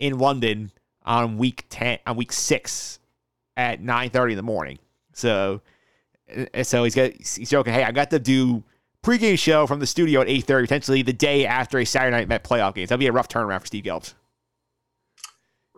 in 0.00 0.18
London 0.18 0.72
on 1.04 1.38
week 1.38 1.64
ten, 1.68 2.00
on 2.04 2.16
week 2.16 2.32
six 2.32 2.98
at 3.56 3.80
nine 3.80 4.10
thirty 4.10 4.32
in 4.32 4.36
the 4.36 4.42
morning. 4.42 4.80
So, 5.12 5.60
so 6.62 6.82
he's 6.82 6.96
got 6.96 7.12
he's 7.12 7.48
joking. 7.48 7.72
Hey, 7.72 7.84
I 7.84 7.92
got 7.92 8.10
to 8.10 8.18
do 8.18 8.64
pregame 9.04 9.38
show 9.38 9.68
from 9.68 9.78
the 9.78 9.86
studio 9.86 10.20
at 10.20 10.28
eight 10.28 10.46
thirty, 10.46 10.66
potentially 10.66 11.02
the 11.02 11.12
day 11.12 11.46
after 11.46 11.78
a 11.78 11.84
Saturday 11.84 12.16
night 12.16 12.26
Met 12.26 12.42
playoff 12.42 12.74
game. 12.74 12.86
So 12.86 12.90
that'd 12.90 13.00
be 13.00 13.06
a 13.06 13.12
rough 13.12 13.28
turnaround 13.28 13.60
for 13.60 13.66
Steve 13.66 13.84
Gelbs. 13.84 14.14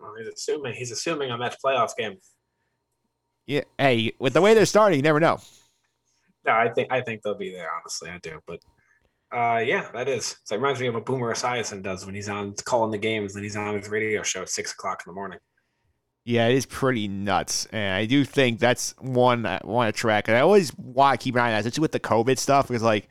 Well, 0.05 0.15
he's 0.17 0.27
assuming 0.27 0.73
he's 0.73 0.91
assuming 0.91 1.31
a 1.31 1.37
Mets 1.37 1.57
playoff 1.63 1.91
game. 1.97 2.17
Yeah. 3.47 3.61
Hey, 3.77 4.13
with 4.19 4.33
the 4.33 4.41
way 4.41 4.53
they're 4.53 4.65
starting, 4.65 4.97
you 4.97 5.03
never 5.03 5.19
know. 5.19 5.39
No, 6.45 6.53
I 6.53 6.69
think 6.69 6.91
I 6.91 7.01
think 7.01 7.21
they'll 7.23 7.37
be 7.37 7.51
there. 7.51 7.69
Honestly, 7.79 8.09
I 8.09 8.19
do. 8.19 8.39
But 8.45 8.59
uh, 9.35 9.59
yeah, 9.59 9.89
that 9.93 10.07
is. 10.07 10.37
So 10.43 10.55
it 10.55 10.59
reminds 10.59 10.79
me 10.79 10.87
of 10.87 10.93
what 10.93 11.05
Boomer 11.05 11.33
Esiason 11.33 11.81
does 11.81 12.05
when 12.05 12.15
he's 12.15 12.29
on 12.29 12.53
calling 12.65 12.91
the 12.91 12.97
games 12.97 13.35
and 13.35 13.43
he's 13.43 13.55
on 13.55 13.77
his 13.77 13.89
radio 13.89 14.21
show 14.23 14.43
at 14.43 14.49
six 14.49 14.71
o'clock 14.73 15.03
in 15.05 15.11
the 15.11 15.15
morning. 15.15 15.39
Yeah, 16.23 16.47
it 16.47 16.55
is 16.55 16.65
pretty 16.65 17.07
nuts, 17.07 17.67
and 17.67 17.93
I 17.93 18.05
do 18.05 18.25
think 18.25 18.59
that's 18.59 18.95
one 18.99 19.45
I 19.45 19.59
want 19.63 19.93
to 19.93 19.99
track. 19.99 20.27
And 20.27 20.35
I 20.35 20.39
always 20.39 20.75
want 20.75 21.19
to 21.19 21.23
keep 21.23 21.35
an 21.35 21.41
eye 21.41 21.45
on 21.45 21.51
that, 21.51 21.59
especially 21.59 21.81
with 21.81 21.91
the 21.91 21.99
COVID 21.99 22.39
stuff, 22.39 22.67
because 22.67 22.81
like 22.81 23.07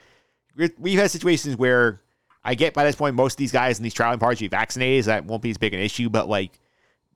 we've 0.79 0.99
had 0.99 1.11
situations 1.13 1.57
where 1.57 2.01
I 2.45 2.55
get 2.55 2.75
by 2.75 2.85
this 2.85 2.97
point 2.97 3.15
most 3.15 3.35
of 3.35 3.39
these 3.39 3.53
guys 3.53 3.79
in 3.79 3.85
these 3.85 3.95
traveling 3.95 4.19
parties 4.19 4.41
be 4.41 4.49
vaccinated, 4.49 5.05
so 5.05 5.11
that 5.13 5.27
won't 5.27 5.43
be 5.43 5.51
as 5.51 5.59
big 5.59 5.75
an 5.75 5.81
issue. 5.81 6.11
But 6.11 6.29
like 6.29 6.59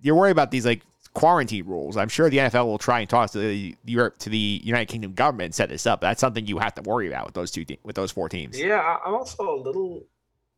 you're 0.02 0.14
worried 0.14 0.30
about 0.32 0.50
these 0.50 0.64
like 0.66 0.82
quarantine 1.14 1.66
rules. 1.66 1.96
I'm 1.96 2.08
sure 2.08 2.30
the 2.30 2.38
NFL 2.38 2.66
will 2.66 2.78
try 2.78 3.00
and 3.00 3.08
talk 3.10 3.30
to 3.32 3.38
the 3.38 3.74
Europe 3.84 4.18
to 4.18 4.30
the 4.30 4.60
United 4.64 4.86
Kingdom 4.86 5.12
government 5.14 5.46
and 5.46 5.54
set 5.54 5.68
this 5.68 5.86
up. 5.86 6.00
That's 6.00 6.20
something 6.20 6.46
you 6.46 6.58
have 6.58 6.74
to 6.76 6.82
worry 6.82 7.08
about 7.08 7.26
with 7.26 7.34
those 7.34 7.50
two 7.50 7.64
te- 7.64 7.78
with 7.82 7.96
those 7.96 8.10
four 8.12 8.28
teams. 8.28 8.58
Yeah, 8.58 8.98
I'm 9.04 9.14
also 9.14 9.54
a 9.54 9.58
little 9.60 10.04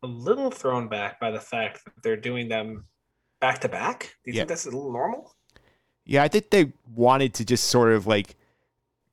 a 0.03 0.07
little 0.07 0.50
thrown 0.50 0.88
back 0.88 1.20
by 1.20 1.31
the 1.31 1.40
fact 1.40 1.85
that 1.85 1.92
they're 2.03 2.16
doing 2.16 2.48
them 2.48 2.85
back 3.40 3.59
to 3.61 3.68
back. 3.68 4.14
Do 4.24 4.31
you 4.31 4.35
Yeah. 4.35 4.40
think 4.40 4.48
that's 4.48 4.66
a 4.66 4.70
little 4.70 4.92
normal? 4.92 5.35
Yeah, 6.07 6.22
I 6.22 6.29
think 6.29 6.50
they 6.50 6.72
wanted 6.94 7.35
to 7.35 7.44
just 7.44 7.64
sort 7.68 7.92
of 7.92 8.07
like, 8.07 8.35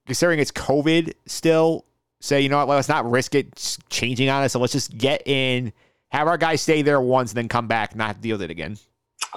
considering 0.05 0.39
it's 0.39 0.51
COVID 0.51 1.13
still, 1.25 1.83
say, 2.21 2.39
you 2.41 2.47
know 2.49 2.57
what, 2.57 2.69
let's 2.69 2.87
not 2.89 3.09
risk 3.09 3.35
it 3.35 3.77
changing 3.89 4.29
on 4.29 4.43
us. 4.43 4.53
So 4.53 4.59
let's 4.59 4.71
just 4.73 4.97
get 4.97 5.27
in, 5.27 5.73
have 6.09 6.27
our 6.27 6.37
guys 6.37 6.61
stay 6.61 6.81
there 6.81 7.01
once, 7.01 7.31
and 7.31 7.37
then 7.37 7.49
come 7.49 7.67
back, 7.67 7.93
not 7.95 8.21
deal 8.21 8.35
with 8.35 8.43
it 8.43 8.51
again. 8.51 8.77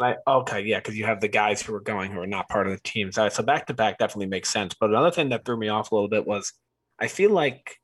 I, 0.03 0.17
okay, 0.27 0.61
yeah, 0.63 0.79
because 0.79 0.97
you 0.97 1.05
have 1.05 1.21
the 1.21 1.29
guys 1.29 1.63
who 1.63 1.75
are 1.75 1.81
going 1.81 2.13
who 2.13 2.21
are 2.21 2.27
not 2.27 2.49
part 2.49 2.67
of 2.67 2.73
the 2.73 2.81
teams. 2.83 3.17
Right, 3.17 3.33
so 3.33 3.43
back 3.43 3.67
to 3.67 3.75
back 3.75 3.99
definitely 3.99 4.27
makes 4.27 4.49
sense. 4.51 4.75
But 4.75 4.91
another 4.91 5.11
thing 5.11 5.29
that 5.31 5.45
threw 5.45 5.57
me 5.57 5.69
off 5.69 5.91
a 5.91 5.95
little 5.95 6.09
bit 6.09 6.27
was 6.27 6.53
I 6.99 7.09
feel 7.09 7.31
like 7.31 7.77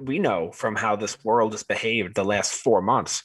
we 0.00 0.18
know 0.18 0.50
from 0.52 0.74
how 0.74 0.96
this 0.96 1.22
world 1.24 1.52
has 1.52 1.62
behaved 1.62 2.14
the 2.14 2.24
last 2.24 2.52
four 2.54 2.82
months. 2.82 3.22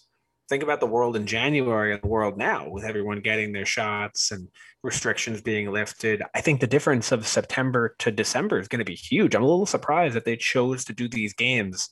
Think 0.50 0.62
about 0.62 0.82
the 0.82 0.86
world 0.86 1.16
in 1.16 1.26
January 1.26 1.94
and 1.94 2.02
the 2.02 2.08
world 2.08 2.38
now 2.38 2.70
with 2.70 2.84
everyone 2.84 3.22
getting 3.22 3.54
their 3.54 3.66
shots 3.66 4.32
and 4.32 4.48
restrictions 4.84 5.42
being 5.42 5.72
lifted. 5.72 6.22
I 6.36 6.42
think 6.42 6.60
the 6.60 6.68
difference 6.68 7.12
of 7.12 7.26
September 7.26 7.96
to 8.00 8.12
December 8.12 8.60
is 8.60 8.68
going 8.68 8.80
to 8.80 8.86
be 8.86 8.94
huge. 8.96 9.34
I'm 9.34 9.44
a 9.44 9.48
little 9.48 9.66
surprised 9.66 10.16
that 10.16 10.26
they 10.26 10.36
chose 10.36 10.86
to 10.86 10.94
do 10.94 11.08
these 11.08 11.34
games 11.34 11.90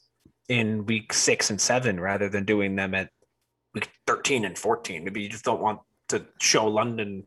in 0.49 0.85
week 0.85 1.13
six 1.13 1.49
and 1.49 1.59
seven 1.59 1.99
rather 1.99 2.27
than 2.27 2.43
doing 2.43 2.75
them 2.75 2.93
at 2.93 3.09
week 3.73 3.89
13 4.05 4.43
and 4.43 4.57
14. 4.57 5.05
Maybe 5.05 5.21
you 5.21 5.29
just 5.29 5.45
don't 5.45 5.61
want 5.61 5.79
to 6.11 6.25
show 6.39 6.67
London 6.67 7.23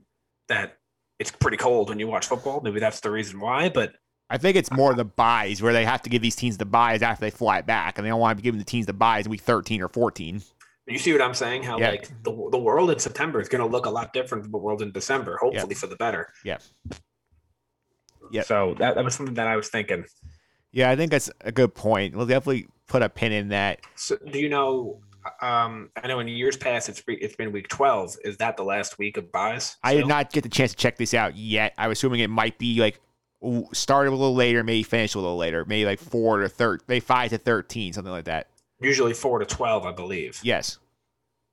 that 0.49 0.79
it's 1.19 1.31
pretty 1.31 1.57
cold 1.57 1.89
when 1.89 1.99
you 1.99 2.07
watch 2.07 2.27
football. 2.27 2.61
Maybe 2.63 2.81
that's 2.81 3.01
the 3.01 3.11
reason 3.11 3.41
why. 3.41 3.69
But 3.69 3.95
I 4.31 4.39
think 4.39 4.57
it's 4.57 4.71
more 4.73 4.95
the 4.95 5.05
byes 5.05 5.61
where 5.63 5.73
they 5.73 5.85
have 5.85 6.03
to 6.03 6.11
give 6.11 6.23
these 6.23 6.37
teams 6.37 6.57
the 6.57 6.65
byes 6.65 7.03
after 7.03 7.21
they 7.25 7.31
fly 7.31 7.61
back, 7.61 7.99
and 7.99 8.05
they 8.05 8.11
don't 8.11 8.21
want 8.21 8.37
to 8.37 8.43
be 8.43 8.47
giving 8.47 8.59
the 8.59 8.65
teams 8.65 8.87
the 8.87 8.93
byes 8.93 9.27
in 9.27 9.31
week 9.31 9.43
13 9.43 9.83
or 9.83 9.89
14. 9.89 10.43
you 10.87 10.99
see 10.99 11.13
what 11.13 11.23
I'm 11.23 11.35
saying? 11.35 11.63
How 11.63 11.79
Yeah. 11.79 11.91
like 11.91 12.09
the, 12.23 12.49
the 12.51 12.59
world 12.59 12.91
in 12.91 12.99
September 12.99 13.41
is 13.41 13.49
going 13.49 13.61
to 13.63 13.71
look 13.71 13.87
a 13.87 13.91
lot 13.91 14.13
different 14.13 14.43
than 14.45 14.53
the 14.53 14.59
world 14.59 14.83
in 14.83 14.93
December, 14.93 15.39
hopefully 15.41 15.75
for 15.75 15.87
the 15.87 15.97
better. 15.97 16.33
Yeah. 16.45 16.59
Yeah. 18.31 18.43
So 18.43 18.75
that, 18.79 18.95
that 18.97 19.05
was 19.05 19.15
something 19.15 19.35
that 19.35 19.47
I 19.47 19.57
was 19.57 19.69
thinking. 19.69 20.05
Yeah, 20.73 20.91
I 20.91 20.97
think 20.97 21.11
that's 21.13 21.31
a 21.43 21.53
good 21.53 21.75
point. 21.75 22.17
We'll 22.17 22.27
definitely 22.27 22.67
put 22.89 23.03
a 23.03 23.09
pin 23.09 23.33
in 23.33 23.49
that. 23.49 23.81
So 23.95 24.17
do 24.17 24.39
you 24.39 24.49
know? 24.49 25.01
Um, 25.41 25.91
I 25.97 26.07
know 26.07 26.21
in 26.21 26.29
years 26.29 26.57
past 26.57 26.89
it's 26.89 27.03
it's 27.07 27.37
been 27.37 27.53
week 27.53 27.69
12. 27.69 28.17
Is 28.25 28.37
that 28.39 28.57
the 28.57 28.65
last 28.65 28.99
week 28.99 29.17
of 29.17 29.31
byes? 29.33 29.77
I 29.83 29.95
did 29.95 30.07
not 30.07 30.33
get 30.33 30.43
the 30.43 30.49
chance 30.49 30.73
to 30.73 30.77
check 30.77 30.97
this 30.97 31.15
out 31.15 31.37
yet. 31.37 31.75
I 31.79 31.89
was 31.89 31.99
assuming 31.99 32.21
it 32.21 32.31
might 32.31 32.59
be 32.59 32.81
like 32.81 33.01
start 33.73 34.07
a 34.09 34.11
little 34.11 34.35
later, 34.35 34.63
maybe 34.63 34.83
finish 34.83 35.15
a 35.15 35.19
little 35.19 35.37
later, 35.37 35.65
maybe 35.65 35.85
like 35.85 35.99
four 35.99 36.41
to 36.41 36.49
third, 36.49 36.83
maybe 36.89 37.01
five 37.01 37.31
to 37.31 37.39
thirteen, 37.39 37.93
something 37.93 38.13
like 38.13 38.25
that. 38.25 38.49
usually 38.81 39.15
four 39.15 39.39
to 39.39 39.47
12, 39.47 39.87
I 39.87 39.93
believe. 39.93 40.41
Yes. 40.43 40.79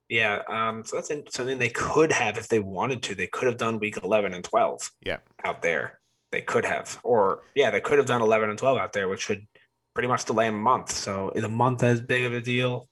Yeah. 0.10 0.42
Um. 0.48 0.84
So 0.84 0.98
that's 0.98 1.10
in, 1.10 1.24
something 1.30 1.58
they 1.58 1.70
could 1.70 2.12
have 2.12 2.38
if 2.38 2.48
they 2.50 2.60
wanted 2.60 3.02
to. 3.04 3.16
They 3.16 3.28
could 3.28 3.48
have 3.48 3.58
done 3.58 3.80
week 3.80 3.98
11 4.04 4.34
and 4.34 4.44
12. 4.44 4.92
Yeah. 5.06 5.18
Out 5.46 5.62
there, 5.62 6.00
they 6.32 6.42
could 6.42 6.66
have, 6.66 7.00
or 7.04 7.44
yeah, 7.56 7.72
they 7.72 7.80
could 7.80 7.98
have 7.98 8.08
done 8.08 8.22
11 8.22 8.50
and 8.50 8.60
12 8.60 8.78
out 8.78 8.94
there, 8.94 9.08
which 9.08 9.30
would 9.30 9.48
pretty 9.94 10.08
much 10.08 10.26
delay 10.26 10.48
a 10.48 10.52
month. 10.52 10.92
So 10.92 11.32
is 11.36 11.44
a 11.44 11.50
month 11.50 11.84
as 11.84 12.02
big 12.02 12.26
of 12.26 12.34
a 12.34 12.42
deal? 12.42 12.88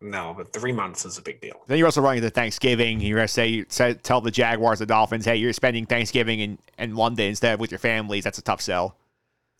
No, 0.00 0.34
but 0.36 0.52
three 0.52 0.72
months 0.72 1.04
is 1.06 1.16
a 1.16 1.22
big 1.22 1.40
deal. 1.40 1.62
Then 1.66 1.78
you're 1.78 1.86
also 1.86 2.02
running 2.02 2.18
into 2.22 2.30
Thanksgiving. 2.30 3.00
You're 3.00 3.16
gonna 3.18 3.28
say, 3.28 3.64
say 3.68 3.94
tell 3.94 4.20
the 4.20 4.30
Jaguars, 4.30 4.78
the 4.78 4.86
Dolphins, 4.86 5.24
hey, 5.24 5.36
you're 5.36 5.54
spending 5.54 5.86
Thanksgiving 5.86 6.40
in, 6.40 6.58
in 6.78 6.94
London 6.94 7.26
instead 7.26 7.54
of 7.54 7.60
with 7.60 7.70
your 7.70 7.78
families. 7.78 8.24
That's 8.24 8.38
a 8.38 8.42
tough 8.42 8.60
sell. 8.60 8.96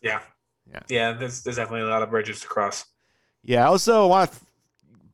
Yeah. 0.02 0.20
Yeah. 0.70 0.80
Yeah. 0.88 1.12
There's 1.12 1.42
there's 1.42 1.56
definitely 1.56 1.86
a 1.86 1.90
lot 1.90 2.02
of 2.02 2.10
bridges 2.10 2.40
to 2.40 2.48
cross. 2.48 2.84
Yeah. 3.42 3.64
I 3.64 3.68
also 3.68 4.06
want 4.08 4.30
to 4.30 4.38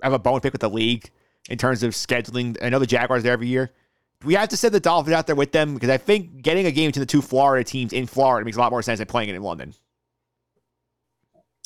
have 0.03 0.13
a 0.13 0.19
bone 0.19 0.41
pick 0.41 0.53
with 0.53 0.61
the 0.61 0.71
league 0.71 1.11
in 1.49 1.57
terms 1.57 1.83
of 1.83 1.93
scheduling. 1.93 2.57
I 2.61 2.69
know 2.69 2.81
the 2.81 2.87
Jaguars 2.87 3.21
are 3.21 3.23
there 3.23 3.33
every 3.33 3.49
year. 3.49 3.71
Do 4.21 4.27
we 4.27 4.35
have 4.35 4.49
to 4.51 4.57
send 4.57 4.75
the 4.75 4.81
Dolphins 4.81 5.15
out 5.15 5.27
there 5.27 5.37
with 5.37 5.53
them? 5.53 5.75
Because 5.75 5.91
I 5.91 5.99
think 5.99 6.43
getting 6.43 6.67
a 6.67 6.73
game 6.73 6.93
to 6.93 7.01
the 7.01 7.07
two 7.07 7.23
Florida 7.23 7.65
teams 7.65 7.93
in 7.93 8.07
Florida 8.07 8.45
makes 8.45 8.57
a 8.57 8.61
lot 8.61 8.71
more 8.71 8.83
sense 8.83 8.99
than 8.99 9.07
playing 9.07 9.29
it 9.29 9.35
in 9.35 9.43
London. 9.43 9.75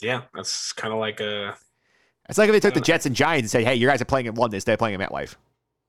Yeah, 0.02 0.22
that's 0.34 0.72
kind 0.72 0.92
of 0.92 1.00
like 1.00 1.20
a. 1.20 1.56
It's 2.28 2.38
like 2.38 2.48
if 2.48 2.52
they 2.52 2.60
took 2.60 2.74
the 2.74 2.80
Jets 2.80 3.06
and 3.06 3.14
Giants 3.14 3.44
and 3.44 3.50
said, 3.50 3.64
hey, 3.64 3.76
you 3.76 3.86
guys 3.86 4.02
are 4.02 4.06
playing 4.06 4.26
in 4.26 4.34
London 4.34 4.56
instead 4.56 4.72
of 4.72 4.78
playing 4.78 5.00
in 5.00 5.06
MetLife. 5.06 5.36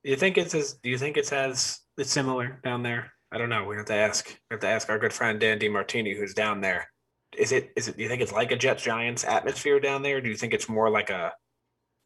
You 0.04 0.16
think 0.16 0.38
it's 0.38 0.54
as? 0.54 0.74
Do 0.74 0.90
you 0.90 0.98
think 0.98 1.18
it's 1.18 1.32
as? 1.32 1.80
It's 1.98 2.12
similar 2.12 2.60
down 2.64 2.84
there. 2.84 3.12
I 3.32 3.38
don't 3.38 3.50
know. 3.50 3.66
We 3.66 3.76
have 3.76 3.86
to 3.88 3.96
ask. 3.96 4.28
We 4.28 4.54
have 4.54 4.62
to 4.62 4.68
ask 4.68 4.90
our 4.90 5.00
good 5.00 5.12
friend 5.12 5.40
Dan 5.40 5.60
DiMartini, 5.60 6.16
who's 6.16 6.34
down 6.34 6.62
there. 6.62 6.90
Is 7.38 7.52
it? 7.52 7.72
Is 7.76 7.88
it? 7.88 7.98
Do 7.98 8.04
you 8.04 8.10
think 8.10 8.22
it's 8.22 8.32
like 8.32 8.52
a 8.52 8.56
Jets 8.56 8.84
Giants 8.84 9.26
atmosphere 9.26 9.80
down 9.80 10.04
there? 10.04 10.18
Or 10.18 10.22
do 10.22 10.30
you 10.30 10.36
think 10.36 10.54
it's 10.54 10.70
more 10.70 10.90
like 10.90 11.10
a 11.10 11.34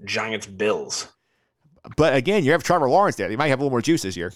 Giants 0.06 0.48
Bills? 0.48 1.10
But 1.98 2.15
again, 2.15 2.44
you 2.44 2.52
have 2.54 2.63
Trevor 2.63 2.89
Lawrence 2.89 3.17
there. 3.17 3.28
They 3.28 3.36
might 3.36 3.50
have 3.50 3.60
a 3.60 3.63
little 3.63 3.72
more 3.72 3.82
juice 3.82 4.02
this 4.04 4.15
year. 4.15 4.34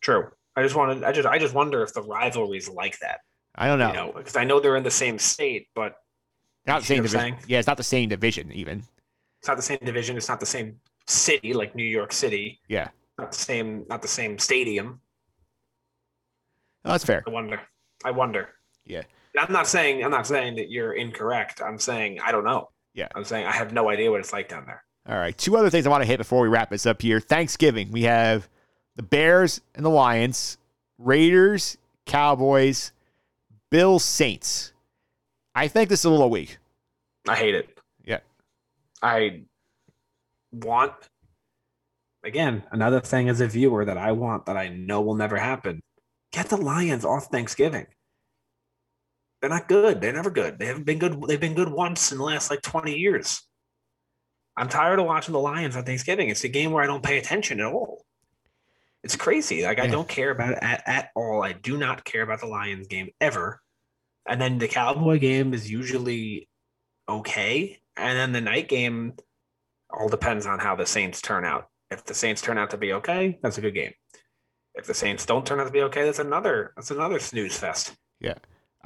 True. 0.00 0.30
I 0.56 0.62
just 0.62 0.74
wanted. 0.74 1.04
I 1.04 1.12
just. 1.12 1.28
I 1.28 1.38
just 1.38 1.54
wonder 1.54 1.82
if 1.82 1.92
the 1.94 2.02
rivalries 2.02 2.68
like 2.68 2.98
that. 3.00 3.20
I 3.54 3.66
don't 3.68 3.78
know. 3.78 3.88
You 3.88 3.94
know, 3.94 4.12
because 4.16 4.36
I 4.36 4.44
know 4.44 4.58
they're 4.58 4.76
in 4.76 4.82
the 4.82 4.90
same 4.90 5.18
state, 5.18 5.68
but 5.74 5.96
not 6.66 6.80
the 6.80 6.86
same 6.86 7.06
see 7.06 7.16
what 7.16 7.24
I'm 7.24 7.30
division. 7.32 7.50
Yeah, 7.50 7.58
it's 7.58 7.68
not 7.68 7.76
the 7.76 7.82
same 7.84 8.08
division 8.08 8.50
even. 8.52 8.82
It's 9.44 9.48
not 9.50 9.56
the 9.58 9.62
same 9.62 9.78
division. 9.84 10.16
It's 10.16 10.30
not 10.30 10.40
the 10.40 10.46
same 10.46 10.80
city 11.06 11.52
like 11.52 11.74
New 11.74 11.84
York 11.84 12.14
City. 12.14 12.60
Yeah. 12.66 12.88
Not 13.18 13.32
the 13.32 13.38
same. 13.38 13.84
Not 13.90 14.00
the 14.00 14.08
same 14.08 14.38
stadium. 14.38 15.02
Oh, 16.86 16.92
that's 16.92 17.04
fair. 17.04 17.22
I 17.26 17.30
wonder. 17.30 17.60
I 18.06 18.10
wonder. 18.10 18.48
Yeah. 18.86 19.02
I'm 19.38 19.52
not 19.52 19.66
saying 19.68 20.02
I'm 20.02 20.10
not 20.10 20.26
saying 20.26 20.54
that 20.54 20.70
you're 20.70 20.94
incorrect. 20.94 21.60
I'm 21.60 21.78
saying 21.78 22.20
I 22.24 22.32
don't 22.32 22.44
know. 22.44 22.70
Yeah. 22.94 23.08
I'm 23.14 23.24
saying 23.24 23.44
I 23.44 23.52
have 23.52 23.70
no 23.74 23.90
idea 23.90 24.10
what 24.10 24.20
it's 24.20 24.32
like 24.32 24.48
down 24.48 24.64
there. 24.64 24.82
All 25.06 25.18
right. 25.18 25.36
Two 25.36 25.58
other 25.58 25.68
things 25.68 25.86
I 25.86 25.90
want 25.90 26.02
to 26.02 26.08
hit 26.08 26.16
before 26.16 26.40
we 26.40 26.48
wrap 26.48 26.70
this 26.70 26.86
up 26.86 27.02
here. 27.02 27.20
Thanksgiving. 27.20 27.92
We 27.92 28.04
have 28.04 28.48
the 28.96 29.02
Bears 29.02 29.60
and 29.74 29.84
the 29.84 29.90
Lions, 29.90 30.56
Raiders, 30.96 31.76
Cowboys, 32.06 32.92
Bills, 33.70 34.06
Saints. 34.06 34.72
I 35.54 35.68
think 35.68 35.90
this 35.90 36.00
is 36.00 36.06
a 36.06 36.10
little 36.10 36.30
weak. 36.30 36.56
I 37.28 37.36
hate 37.36 37.54
it. 37.54 37.73
Yeah. 39.04 39.10
I 39.10 39.42
want 40.52 40.94
again 42.24 42.62
another 42.70 43.00
thing 43.00 43.28
as 43.28 43.40
a 43.40 43.46
viewer 43.46 43.84
that 43.84 43.98
I 43.98 44.12
want 44.12 44.46
that 44.46 44.56
I 44.56 44.68
know 44.68 45.02
will 45.02 45.14
never 45.14 45.36
happen. 45.36 45.82
Get 46.32 46.48
the 46.48 46.56
Lions 46.56 47.04
off 47.04 47.26
Thanksgiving. 47.26 47.86
They're 49.40 49.50
not 49.50 49.68
good. 49.68 50.00
They're 50.00 50.12
never 50.12 50.30
good. 50.30 50.58
They 50.58 50.66
haven't 50.66 50.86
been 50.86 50.98
good. 50.98 51.22
They've 51.28 51.38
been 51.38 51.54
good 51.54 51.68
once 51.68 52.10
in 52.12 52.18
the 52.18 52.24
last 52.24 52.50
like 52.50 52.62
20 52.62 52.96
years. 52.96 53.42
I'm 54.56 54.68
tired 54.68 54.98
of 54.98 55.06
watching 55.06 55.32
the 55.32 55.40
Lions 55.40 55.76
on 55.76 55.84
Thanksgiving. 55.84 56.30
It's 56.30 56.44
a 56.44 56.48
game 56.48 56.70
where 56.72 56.82
I 56.82 56.86
don't 56.86 57.02
pay 57.02 57.18
attention 57.18 57.60
at 57.60 57.66
all. 57.66 58.04
It's 59.02 59.16
crazy. 59.16 59.64
Like 59.64 59.80
I 59.80 59.86
don't 59.86 60.08
care 60.08 60.30
about 60.30 60.52
it 60.52 60.58
at, 60.62 60.82
at 60.86 61.10
all. 61.14 61.42
I 61.42 61.52
do 61.52 61.76
not 61.76 62.04
care 62.04 62.22
about 62.22 62.40
the 62.40 62.46
Lions 62.46 62.86
game 62.86 63.10
ever. 63.20 63.60
And 64.26 64.40
then 64.40 64.56
the 64.56 64.66
Cowboy 64.66 65.18
game 65.18 65.52
is 65.52 65.70
usually 65.70 66.48
okay. 67.06 67.80
And 67.96 68.18
then 68.18 68.32
the 68.32 68.40
night 68.40 68.68
game 68.68 69.14
all 69.90 70.08
depends 70.08 70.46
on 70.46 70.58
how 70.58 70.74
the 70.74 70.86
Saints 70.86 71.20
turn 71.20 71.44
out. 71.44 71.68
If 71.90 72.04
the 72.04 72.14
Saints 72.14 72.42
turn 72.42 72.58
out 72.58 72.70
to 72.70 72.76
be 72.76 72.92
okay, 72.94 73.38
that's 73.42 73.58
a 73.58 73.60
good 73.60 73.74
game. 73.74 73.92
If 74.74 74.86
the 74.86 74.94
Saints 74.94 75.24
don't 75.24 75.46
turn 75.46 75.60
out 75.60 75.66
to 75.66 75.72
be 75.72 75.82
okay, 75.82 76.04
that's 76.04 76.18
another 76.18 76.72
that's 76.76 76.90
another 76.90 77.20
snooze 77.20 77.56
fest. 77.56 77.94
Yeah. 78.20 78.34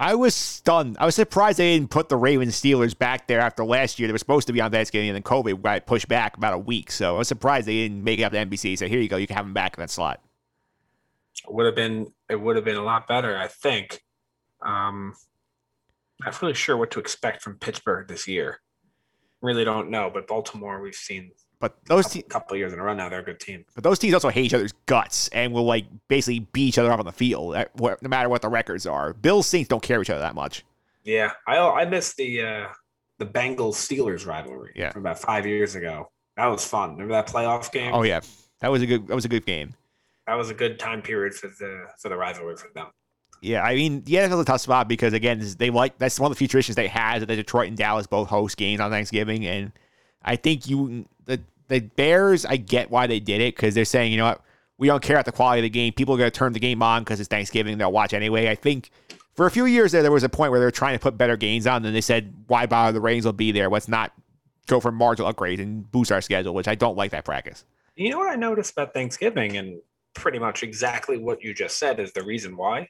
I 0.01 0.15
was 0.15 0.35
stunned. 0.35 0.97
I 1.01 1.07
was 1.07 1.17
surprised 1.17 1.59
they 1.59 1.77
didn't 1.77 1.91
put 1.91 2.09
the 2.09 2.17
Ravens 2.17 2.61
Steelers 2.61 2.97
back 2.97 3.27
there 3.27 3.41
after 3.41 3.65
last 3.65 3.99
year. 3.99 4.07
They 4.07 4.13
were 4.13 4.19
supposed 4.19 4.47
to 4.47 4.53
be 4.53 4.61
on 4.61 4.71
Thanksgiving, 4.71 5.09
and 5.09 5.17
then 5.17 5.25
COVID 5.25 5.61
got 5.61 5.87
pushed 5.87 6.07
back 6.07 6.37
about 6.37 6.55
a 6.55 6.59
week. 6.59 6.93
So 6.93 7.17
I 7.17 7.19
was 7.19 7.27
surprised 7.27 7.67
they 7.67 7.89
didn't 7.89 8.05
make 8.05 8.21
it 8.21 8.23
up 8.23 8.31
to 8.33 8.39
NBC. 8.39 8.79
So 8.79 8.87
here 8.87 9.01
you 9.01 9.09
go. 9.09 9.17
You 9.17 9.27
can 9.27 9.35
have 9.35 9.45
them 9.45 9.55
back 9.55 9.77
in 9.77 9.81
that 9.81 9.91
slot. 9.91 10.21
It 11.45 11.53
would 11.53 11.67
have 11.67 11.75
been 11.75 12.13
it 12.29 12.41
would 12.41 12.55
have 12.55 12.65
been 12.65 12.77
a 12.77 12.83
lot 12.83 13.09
better, 13.09 13.37
I 13.37 13.49
think. 13.49 14.01
Um, 14.65 15.15
I'm 16.23 16.27
not 16.27 16.43
really 16.43 16.55
sure 16.55 16.77
what 16.77 16.93
to 16.93 17.01
expect 17.01 17.43
from 17.43 17.59
Pittsburgh 17.59 18.07
this 18.07 18.29
year. 18.29 18.61
Really 19.43 19.65
don't 19.65 19.91
know, 19.91 20.11
but 20.13 20.27
Baltimore 20.27 20.81
we've 20.81 20.95
seen 20.95 21.31
But 21.61 21.77
those 21.87 22.07
a 22.07 22.11
te- 22.11 22.23
couple 22.23 22.55
of 22.55 22.59
years 22.59 22.73
in 22.73 22.79
a 22.79 22.83
row 22.83 22.95
now. 22.95 23.09
They're 23.09 23.21
a 23.21 23.25
good 23.25 23.39
team. 23.41 23.65
but 23.75 23.85
those 23.85 23.99
teams 23.99 24.15
also 24.15 24.29
hate 24.31 24.47
each 24.47 24.55
other's 24.55 24.73
guts 24.87 25.29
and 25.29 25.53
will 25.53 25.65
like 25.65 25.87
basically 26.09 26.41
beat 26.41 26.69
each 26.69 26.79
other 26.79 26.91
up 26.91 26.99
on 26.99 27.07
the 27.07 27.13
field, 27.13 27.55
no 27.81 27.97
matter 28.09 28.29
what 28.29 28.43
the 28.43 28.49
records 28.49 28.87
are. 28.87 29.13
Bills 29.13 29.47
Saints 29.47 29.69
don't 29.69 29.83
care 29.83 30.01
each 30.03 30.11
other 30.11 30.21
that 30.21 30.35
much. 30.35 30.65
Yeah, 31.05 31.33
I 31.47 31.57
I 31.59 31.85
missed 31.85 32.17
the 32.17 32.43
uh, 32.43 32.67
the 33.19 33.27
Bengals 33.27 33.75
Steelers 33.77 34.27
rivalry 34.27 34.73
Yeah. 34.75 34.91
from 34.91 35.03
about 35.03 35.19
five 35.21 35.47
years 35.47 35.75
ago. 35.75 36.11
That 36.37 36.47
was 36.47 36.65
fun. 36.65 36.93
Remember 36.93 37.15
that 37.15 37.29
playoff 37.29 37.71
game? 37.73 37.93
Oh 37.95 38.03
yeah, 38.03 38.21
that 38.61 38.71
was 38.71 38.83
a 38.83 38.87
good 38.87 39.07
that 39.07 39.15
was 39.15 39.25
a 39.25 39.29
good 39.29 39.47
game. 39.47 39.75
that 40.27 40.35
was 40.35 40.51
a 40.51 40.55
good 40.55 40.79
time 40.79 41.01
period 41.03 41.35
for 41.35 41.47
the 41.49 41.87
for 42.01 42.09
the 42.09 42.17
rivalry 42.17 42.57
for 42.57 42.69
them. 42.75 42.89
Yeah, 43.41 43.63
I 43.63 43.75
mean, 43.75 44.03
the 44.03 44.15
NFL's 44.15 44.41
a 44.41 44.45
tough 44.45 44.61
spot 44.63 44.89
because 44.89 45.13
again, 45.13 45.45
they 45.59 45.71
like 45.71 45.99
that's 45.99 46.19
one 46.19 46.31
of 46.31 46.37
the 46.37 46.39
few 46.39 46.49
traditions 46.49 46.77
they 46.77 46.89
had 46.89 47.23
that 47.23 47.27
the 47.27 47.37
Detroit 47.37 47.69
and 47.69 47.77
Dallas 47.77 48.07
both 48.07 48.29
host 48.29 48.57
games 48.57 48.81
on 48.81 48.91
Thanksgiving, 48.91 49.47
and 49.47 49.73
I 50.23 50.37
think 50.37 50.69
you 50.69 51.07
the 51.25 51.41
the 51.69 51.81
Bears, 51.81 52.45
I 52.45 52.57
get 52.57 52.91
why 52.91 53.07
they 53.07 53.21
did 53.21 53.41
it 53.41 53.55
because 53.55 53.75
they're 53.75 53.85
saying, 53.85 54.11
you 54.13 54.19
know 54.19 54.25
what, 54.25 54.43
we 54.79 54.87
don't 54.87 55.03
care 55.03 55.17
about 55.17 55.27
the 55.27 55.33
quality 55.33 55.61
of 55.61 55.65
the 55.65 55.71
game. 55.71 55.93
People 55.93 56.15
are 56.15 56.19
going 56.19 56.31
to 56.31 56.37
turn 56.37 56.53
the 56.53 56.61
game 56.61 56.83
on 56.83 57.03
because 57.05 57.21
it's 57.21 57.29
Thanksgiving, 57.29 57.79
they'll 57.79 57.93
watch 57.93 58.13
anyway. 58.13 58.49
I 58.49 58.55
think 58.55 58.91
for 59.35 59.47
a 59.47 59.51
few 59.51 59.67
years 59.67 59.93
there, 59.93 60.03
there 60.03 60.13
was 60.13 60.25
a 60.25 60.29
point 60.29 60.51
where 60.51 60.59
they 60.59 60.67
were 60.67 60.73
trying 60.73 60.97
to 60.97 61.01
put 61.01 61.17
better 61.17 61.37
games 61.37 61.67
on, 61.67 61.85
and 61.85 61.95
they 61.95 62.01
said, 62.01 62.35
why 62.47 62.67
bother? 62.67 62.93
The 62.93 63.01
ratings 63.01 63.25
will 63.25 63.33
be 63.33 63.53
there. 63.53 63.69
Let's 63.69 63.89
not 63.89 64.13
go 64.67 64.81
for 64.81 64.91
marginal 64.91 65.33
upgrades 65.33 65.61
and 65.61 65.91
boost 65.91 66.11
our 66.11 66.21
schedule, 66.21 66.55
which 66.55 66.69
I 66.69 66.75
don't 66.75 66.97
like 66.97 67.11
that 67.13 67.25
practice. 67.25 67.65
You 67.97 68.11
know 68.11 68.19
what 68.19 68.31
I 68.31 68.37
noticed 68.37 68.73
about 68.73 68.95
Thanksgiving, 68.95 69.57
and 69.57 69.81
pretty 70.15 70.39
much 70.39 70.63
exactly 70.63 71.19
what 71.19 71.43
you 71.43 71.55
just 71.55 71.79
said 71.79 72.01
is 72.01 72.13
the 72.13 72.23
reason 72.25 72.57
why. 72.57 72.89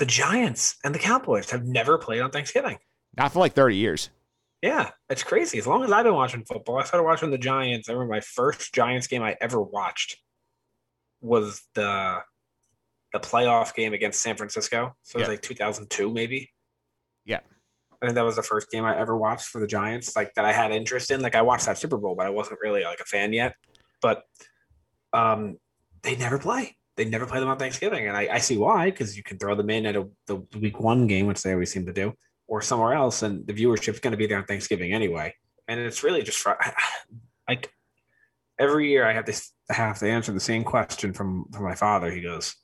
The 0.00 0.06
Giants 0.06 0.76
and 0.82 0.94
the 0.94 0.98
Cowboys 0.98 1.50
have 1.50 1.64
never 1.64 1.98
played 1.98 2.22
on 2.22 2.30
Thanksgiving. 2.30 2.78
Not 3.16 3.32
for 3.32 3.38
like 3.38 3.52
30 3.52 3.76
years. 3.76 4.08
Yeah, 4.62 4.90
it's 5.10 5.22
crazy. 5.22 5.58
As 5.58 5.66
long 5.66 5.84
as 5.84 5.92
I've 5.92 6.04
been 6.04 6.14
watching 6.14 6.44
football, 6.44 6.78
I 6.78 6.84
started 6.84 7.04
watching 7.04 7.30
the 7.30 7.38
Giants. 7.38 7.88
I 7.88 7.92
remember 7.92 8.14
my 8.14 8.20
first 8.20 8.74
Giants 8.74 9.06
game 9.06 9.22
I 9.22 9.36
ever 9.40 9.60
watched 9.62 10.16
was 11.20 11.62
the 11.74 12.18
the 13.12 13.18
playoff 13.20 13.74
game 13.74 13.92
against 13.92 14.22
San 14.22 14.36
Francisco. 14.36 14.94
So 15.02 15.18
it 15.18 15.20
was 15.20 15.28
Yeah. 15.28 15.32
like 15.32 15.42
2002, 15.42 16.10
maybe. 16.10 16.50
Yeah. 17.26 17.40
I 18.00 18.06
think 18.06 18.14
that 18.14 18.24
was 18.24 18.36
the 18.36 18.42
first 18.42 18.70
game 18.70 18.84
I 18.86 18.96
ever 18.98 19.16
watched 19.16 19.46
for 19.48 19.60
the 19.60 19.66
Giants, 19.66 20.16
like 20.16 20.32
that 20.34 20.44
I 20.46 20.52
had 20.52 20.70
interest 20.72 21.10
in. 21.10 21.20
Like 21.20 21.34
I 21.34 21.42
watched 21.42 21.66
that 21.66 21.76
Super 21.76 21.98
Bowl, 21.98 22.14
but 22.14 22.26
I 22.26 22.30
wasn't 22.30 22.60
really 22.62 22.84
like 22.84 23.00
a 23.00 23.04
fan 23.04 23.32
yet. 23.34 23.54
But 24.00 24.22
um, 25.12 25.58
they 26.02 26.16
never 26.16 26.38
play. 26.38 26.76
They 27.00 27.06
never 27.06 27.24
play 27.24 27.40
them 27.40 27.48
on 27.48 27.56
Thanksgiving, 27.56 28.08
and 28.08 28.14
I, 28.14 28.28
I 28.30 28.38
see 28.40 28.58
why 28.58 28.90
because 28.90 29.16
you 29.16 29.22
can 29.22 29.38
throw 29.38 29.54
them 29.54 29.70
in 29.70 29.86
at 29.86 29.96
a, 29.96 30.06
the 30.26 30.36
week 30.60 30.80
one 30.80 31.06
game, 31.06 31.26
which 31.26 31.42
they 31.42 31.54
always 31.54 31.72
seem 31.72 31.86
to 31.86 31.94
do, 31.94 32.12
or 32.46 32.60
somewhere 32.60 32.92
else, 32.92 33.22
and 33.22 33.46
the 33.46 33.54
viewership's 33.54 34.00
going 34.00 34.10
to 34.10 34.18
be 34.18 34.26
there 34.26 34.36
on 34.36 34.44
Thanksgiving 34.44 34.92
anyway. 34.92 35.34
And 35.66 35.80
it's 35.80 36.02
really 36.02 36.22
just 36.22 36.46
like 37.48 37.72
every 38.58 38.90
year 38.90 39.06
I 39.06 39.14
have 39.14 39.24
this 39.24 39.50
I 39.70 39.72
have 39.72 39.98
to 40.00 40.10
answer 40.10 40.30
the 40.32 40.40
same 40.40 40.62
question 40.62 41.14
from 41.14 41.46
from 41.54 41.64
my 41.64 41.74
father. 41.74 42.10
He 42.10 42.20
goes, 42.20 42.54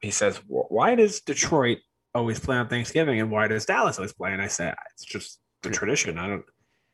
he 0.00 0.12
says, 0.12 0.40
"Why 0.46 0.94
does 0.94 1.20
Detroit 1.20 1.78
always 2.14 2.38
play 2.38 2.58
on 2.58 2.68
Thanksgiving, 2.68 3.20
and 3.20 3.28
why 3.28 3.48
does 3.48 3.66
Dallas 3.66 3.98
always 3.98 4.12
play?" 4.12 4.32
And 4.32 4.40
I 4.40 4.46
said, 4.46 4.76
"It's 4.92 5.04
just 5.04 5.40
the 5.62 5.70
tradition. 5.70 6.16
I 6.16 6.28
don't." 6.28 6.44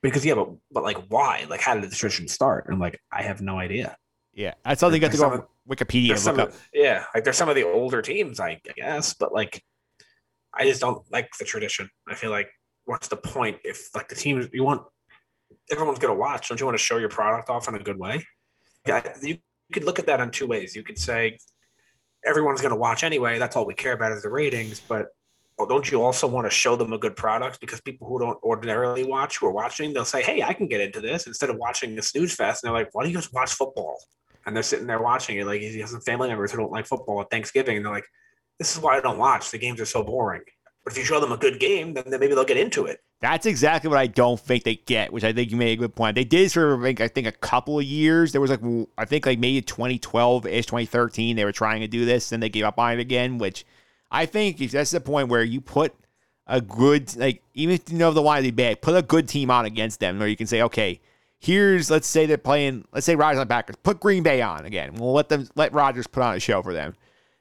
Because 0.01 0.25
yeah, 0.25 0.35
but 0.35 0.49
but 0.73 0.83
like 0.83 0.97
why? 1.09 1.45
Like 1.51 1.61
how 1.61 1.75
did 1.75 1.91
the 1.91 1.95
tradition 1.95 2.27
start? 2.27 2.65
And 2.65 2.73
I'm 2.73 2.81
like, 2.81 2.99
I 3.13 3.21
have 3.21 3.43
no 3.43 3.59
idea. 3.59 3.99
Yeah, 4.33 4.55
I 4.65 4.73
something 4.73 4.99
they 4.99 5.07
got 5.07 5.13
to 5.13 5.19
go 5.19 5.47
Wikipedia 5.69 6.11
and 6.11 6.19
some 6.19 6.39
up. 6.39 6.53
yeah, 6.73 7.05
like 7.15 7.25
there's 7.25 7.37
some 7.37 7.49
of 7.49 7.55
the 7.55 7.65
older 7.65 8.03
teams, 8.03 8.39
I 8.41 8.61
guess, 8.77 9.15
but 9.15 9.33
like 9.33 9.63
I 10.53 10.65
just 10.65 10.81
don't 10.81 11.03
like 11.11 11.31
the 11.39 11.45
tradition. 11.45 11.89
I 12.07 12.15
feel 12.15 12.31
like 12.31 12.49
what's 12.85 13.09
the 13.09 13.17
point 13.17 13.59
if 13.65 13.89
like 13.95 14.09
the 14.09 14.15
team 14.15 14.49
you 14.53 14.63
want 14.63 14.83
everyone's 15.71 15.99
gonna 15.99 16.15
watch? 16.15 16.49
Don't 16.49 16.61
you 16.61 16.67
want 16.67 16.79
to 16.79 16.83
show 16.83 16.99
your 16.99 17.09
product 17.09 17.49
off 17.49 17.69
in 17.69 17.75
a 17.75 17.79
good 17.79 17.99
way? 17.99 18.25
Yeah, 18.87 19.03
you 19.23 19.39
could 19.73 19.85
look 19.85 19.99
at 19.99 20.07
that 20.07 20.21
in 20.21 20.31
two 20.31 20.47
ways. 20.47 20.77
You 20.77 20.83
could 20.83 20.99
say 20.99 21.39
everyone's 22.25 22.61
gonna 22.61 22.77
watch 22.77 23.03
anyway. 23.03 23.39
That's 23.39 23.57
all 23.57 23.67
we 23.67 23.75
care 23.75 23.95
about 23.95 24.13
is 24.13 24.23
the 24.23 24.31
ratings, 24.31 24.81
but 24.81 25.09
well, 25.59 25.69
don't 25.69 25.89
you 25.91 26.03
also 26.03 26.27
want 26.27 26.47
to 26.47 26.51
show 26.51 26.75
them 26.75 26.93
a 26.93 26.99
good 26.99 27.15
product? 27.15 27.61
Because 27.61 27.81
people 27.81 28.09
who 28.09 28.19
don't 28.19 28.43
ordinarily 28.43 29.05
watch, 29.05 29.39
who 29.39 29.47
are 29.47 29.53
watching, 29.53 29.93
they'll 29.93 30.05
say, 30.05 30.23
"Hey, 30.23 30.43
I 30.43 30.53
can 30.53 30.67
get 30.67 30.81
into 30.81 31.01
this," 31.01 31.27
instead 31.27 31.49
of 31.49 31.57
watching 31.57 31.95
the 31.95 32.03
snooze 32.03 32.35
fest. 32.35 32.63
And 32.63 32.69
they're 32.69 32.83
like, 32.83 32.91
"Why 32.93 33.05
do 33.05 33.11
you 33.11 33.17
just 33.17 33.33
watch 33.33 33.53
football?" 33.53 33.99
And 34.47 34.55
they're 34.55 34.63
sitting 34.63 34.87
there 34.87 35.03
watching 35.03 35.39
it. 35.39 35.47
Like 35.47 35.61
he 35.61 35.81
has 35.81 35.91
some 35.91 36.01
family 36.01 36.29
members 36.29 36.53
who 36.53 36.59
don't 36.59 36.73
like 36.73 36.87
football 36.87 37.21
at 37.21 37.31
Thanksgiving, 37.31 37.77
and 37.77 37.85
they're 37.85 37.93
like, 37.93 38.07
"This 38.59 38.77
is 38.77 38.83
why 38.83 38.97
I 38.97 39.01
don't 39.01 39.19
watch. 39.19 39.51
The 39.51 39.59
games 39.59 39.81
are 39.81 39.87
so 39.87 40.03
boring." 40.03 40.43
But 40.85 40.93
if 40.93 40.99
you 40.99 41.05
show 41.05 41.19
them 41.19 41.33
a 41.33 41.39
good 41.39 41.59
game, 41.59 41.95
then, 41.95 42.05
then 42.07 42.21
maybe 42.21 42.35
they'll 42.35 42.45
get 42.45 42.59
into 42.59 42.85
it. 42.85 43.01
That's 43.23 43.47
exactly 43.47 43.89
what 43.89 43.99
I 43.99 44.07
don't 44.07 44.39
think 44.39 44.65
they 44.65 44.77
get, 44.77 45.11
which 45.11 45.25
I 45.25 45.33
think 45.33 45.51
you 45.51 45.57
made 45.57 45.79
a 45.79 45.81
good 45.81 45.95
point. 45.95 46.15
They 46.15 46.25
did 46.25 46.55
of 46.55 46.81
like 46.81 47.01
I 47.01 47.09
think 47.09 47.27
a 47.27 47.33
couple 47.33 47.79
of 47.79 47.85
years. 47.85 48.33
There 48.33 48.41
was 48.41 48.51
like 48.51 48.61
I 48.99 49.07
think 49.07 49.25
like 49.25 49.39
maybe 49.39 49.63
2012 49.63 50.47
ish, 50.47 50.67
2013. 50.67 51.35
They 51.35 51.45
were 51.47 51.53
trying 51.53 51.81
to 51.81 51.89
do 51.89 52.05
this, 52.05 52.33
and 52.33 52.43
they 52.43 52.51
gave 52.51 52.65
up 52.65 52.79
on 52.79 52.93
it 52.93 53.01
again. 53.01 53.39
Which 53.39 53.65
I 54.11 54.27
think 54.27 54.61
if 54.61 54.73
that's 54.73 54.91
the 54.91 55.01
point 55.01 55.29
where 55.29 55.43
you 55.43 55.63
put 55.63 55.95
a 56.47 56.61
good 56.61 57.17
like 57.17 57.43
even 57.55 57.77
if 57.77 57.91
you 57.91 57.97
know 57.97 58.13
the 58.13 58.21
line 58.21 58.43
be 58.43 58.51
bad, 58.51 58.83
put 58.83 58.95
a 58.95 59.01
good 59.01 59.27
team 59.27 59.51
on 59.51 59.65
against 59.65 60.01
them, 60.01 60.19
where 60.19 60.29
you 60.29 60.37
can 60.37 60.47
say, 60.47 60.61
okay, 60.61 61.01
here's 61.45 61.91
let's 61.91 62.07
say 62.09 62.27
they're 62.27 62.39
playing, 62.39 62.85
let's 62.93 63.05
say 63.07 63.17
Rodgers 63.17 63.41
on 63.41 63.49
Packers, 63.49 63.77
put 63.83 64.01
Green 64.01 64.23
Bay 64.23 64.41
on 64.41 64.65
again. 64.65 64.95
We'll 64.95 65.13
let 65.13 65.29
them 65.29 65.49
let 65.55 65.73
Rodgers 65.73 66.07
put 66.07 66.23
on 66.23 66.35
a 66.35 66.41
show 66.41 66.63
for 66.63 66.73
them. 66.73 66.95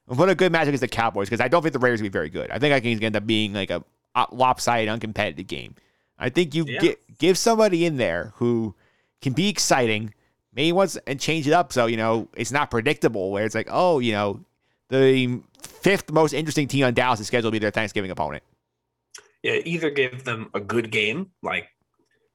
We'll 0.07 0.17
put 0.17 0.29
a 0.29 0.35
good 0.35 0.51
match 0.51 0.63
against 0.67 0.81
the 0.81 0.87
Cowboys 0.89 1.29
because 1.29 1.39
I 1.41 1.47
don't 1.47 1.61
think 1.61 1.73
the 1.73 1.79
Raiders 1.79 2.01
will 2.01 2.09
be 2.09 2.11
very 2.11 2.29
good. 2.29 2.51
I 2.51 2.59
think 2.59 2.73
I 2.73 2.79
can 2.81 3.01
end 3.01 3.15
up 3.15 3.25
being 3.25 3.53
like 3.53 3.69
a 3.69 3.83
a 4.15 4.27
lopsided, 4.31 4.89
uncompetitive 4.89 5.47
game. 5.47 5.75
I 6.19 6.29
think 6.29 6.53
you 6.53 6.65
Yeah. 6.67 6.79
get 6.79 7.17
give 7.17 7.37
somebody 7.37 7.85
in 7.85 7.97
there 7.97 8.33
who 8.35 8.75
can 9.21 9.33
be 9.33 9.47
exciting, 9.47 10.13
maybe 10.53 10.71
once 10.73 10.97
and 11.07 11.19
change 11.19 11.47
it 11.47 11.53
up 11.53 11.71
so 11.71 11.85
you 11.85 11.97
know 11.97 12.27
it's 12.35 12.51
not 12.51 12.69
predictable. 12.69 13.31
Where 13.31 13.45
it's 13.45 13.55
like, 13.55 13.69
oh, 13.71 13.99
you 13.99 14.11
know, 14.11 14.41
the 14.89 15.39
fifth 15.61 16.11
most 16.11 16.33
interesting 16.33 16.67
team 16.67 16.85
on 16.85 16.93
Dallas' 16.93 17.25
schedule 17.25 17.47
will 17.47 17.53
be 17.53 17.59
their 17.59 17.71
Thanksgiving 17.71 18.11
opponent. 18.11 18.43
Yeah, 19.41 19.59
either 19.65 19.89
give 19.89 20.23
them 20.23 20.49
a 20.53 20.59
good 20.59 20.91
game, 20.91 21.31
like 21.41 21.67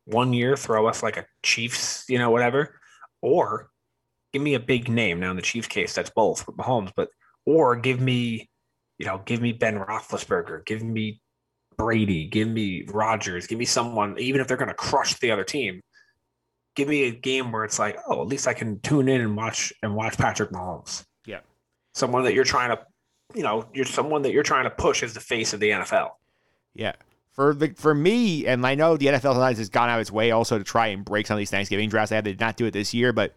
one 0.09 0.33
year, 0.33 0.57
throw 0.57 0.87
us 0.87 1.03
like 1.03 1.17
a 1.17 1.27
Chiefs, 1.43 2.05
you 2.09 2.19
know, 2.19 2.31
whatever, 2.31 2.81
or 3.21 3.71
give 4.33 4.43
me 4.43 4.55
a 4.55 4.61
big 4.61 4.89
name. 4.89 5.21
Now 5.21 5.31
in 5.31 5.37
the 5.37 5.43
Chiefs 5.43 5.69
case, 5.69 5.95
that's 5.95 6.11
both 6.11 6.47
with 6.47 6.57
Mahomes, 6.57 6.93
but 6.97 7.09
or 7.45 7.77
give 7.77 8.01
me, 8.01 8.49
you 8.99 9.07
know, 9.07 9.23
give 9.25 9.41
me 9.41 9.53
Ben 9.53 9.79
Roethlisberger, 9.79 10.65
give 10.67 10.83
me 10.83 11.21
Brady, 11.77 12.27
give 12.27 12.49
me 12.49 12.85
Rodgers, 12.89 13.47
give 13.47 13.59
me 13.59 13.65
someone, 13.65 14.19
even 14.19 14.41
if 14.41 14.49
they're 14.49 14.57
going 14.57 14.69
to 14.69 14.75
crush 14.75 15.19
the 15.21 15.31
other 15.31 15.45
team. 15.45 15.81
Give 16.75 16.89
me 16.89 17.05
a 17.05 17.11
game 17.11 17.51
where 17.51 17.65
it's 17.65 17.79
like, 17.79 17.99
oh, 18.09 18.21
at 18.23 18.29
least 18.29 18.47
I 18.47 18.55
can 18.55 18.81
tune 18.81 19.09
in 19.09 19.21
and 19.21 19.37
watch 19.37 19.73
and 19.83 19.95
watch 19.95 20.17
Patrick 20.17 20.51
Mahomes. 20.51 21.05
Yeah. 21.27 21.41
Someone 21.95 22.25
that 22.25 22.35
you're 22.35 22.45
trying 22.45 22.71
to, 22.71 22.83
you 23.35 23.43
know, 23.43 23.69
you're 23.73 23.85
someone 23.85 24.23
that 24.23 24.33
you're 24.33 24.43
trying 24.43 24.65
to 24.65 24.71
push 24.71 25.03
as 25.03 25.15
the 25.15 25.21
face 25.21 25.53
of 25.53 25.61
the 25.61 25.71
NFL. 25.71 26.11
Yeah. 26.75 26.93
For 27.39 27.55
the 27.55 27.73
for 27.77 27.95
me, 27.95 28.49
and 28.49 28.67
I 28.67 28.75
know 28.75 28.97
the 28.97 29.07
NFL 29.07 29.21
sometimes 29.21 29.59
has 29.59 29.69
gone 29.69 29.89
out 29.89 29.95
of 29.95 30.01
its 30.01 30.11
way 30.11 30.33
also 30.33 30.59
to 30.59 30.65
try 30.65 30.89
and 30.89 31.05
break 31.05 31.25
some 31.25 31.37
of 31.37 31.39
these 31.39 31.51
Thanksgiving 31.53 31.89
drafts. 31.89 32.11
They 32.11 32.17
had 32.17 32.25
to 32.25 32.35
not 32.35 32.57
do 32.57 32.67
it 32.67 32.73
this 32.73 32.93
year, 32.93 33.13
but 33.13 33.33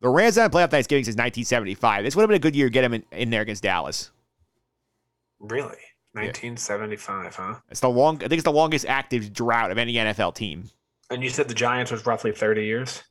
the 0.00 0.08
Rams 0.08 0.36
haven't 0.36 0.52
played 0.52 0.62
off 0.62 0.70
Thanksgiving 0.70 1.04
since 1.04 1.16
1975. 1.16 2.02
This 2.02 2.16
would 2.16 2.22
have 2.22 2.30
been 2.30 2.36
a 2.36 2.38
good 2.38 2.56
year 2.56 2.68
to 2.68 2.70
get 2.70 2.80
them 2.80 2.94
in, 2.94 3.04
in 3.12 3.28
there 3.28 3.42
against 3.42 3.62
Dallas. 3.62 4.10
Really? 5.38 5.76
1975, 6.12 7.36
huh? 7.36 7.54
It's 7.68 7.80
the 7.80 7.90
long. 7.90 8.16
I 8.16 8.20
think 8.20 8.38
it's 8.38 8.44
the 8.44 8.50
longest 8.50 8.86
active 8.86 9.34
drought 9.34 9.70
of 9.70 9.76
any 9.76 9.96
NFL 9.96 10.34
team 10.34 10.70
And 11.10 11.22
you 11.22 11.28
said 11.28 11.46
the 11.46 11.54
Giants 11.54 11.92
was 11.92 12.06
roughly 12.06 12.32
30 12.32 12.64
years? 12.64 13.02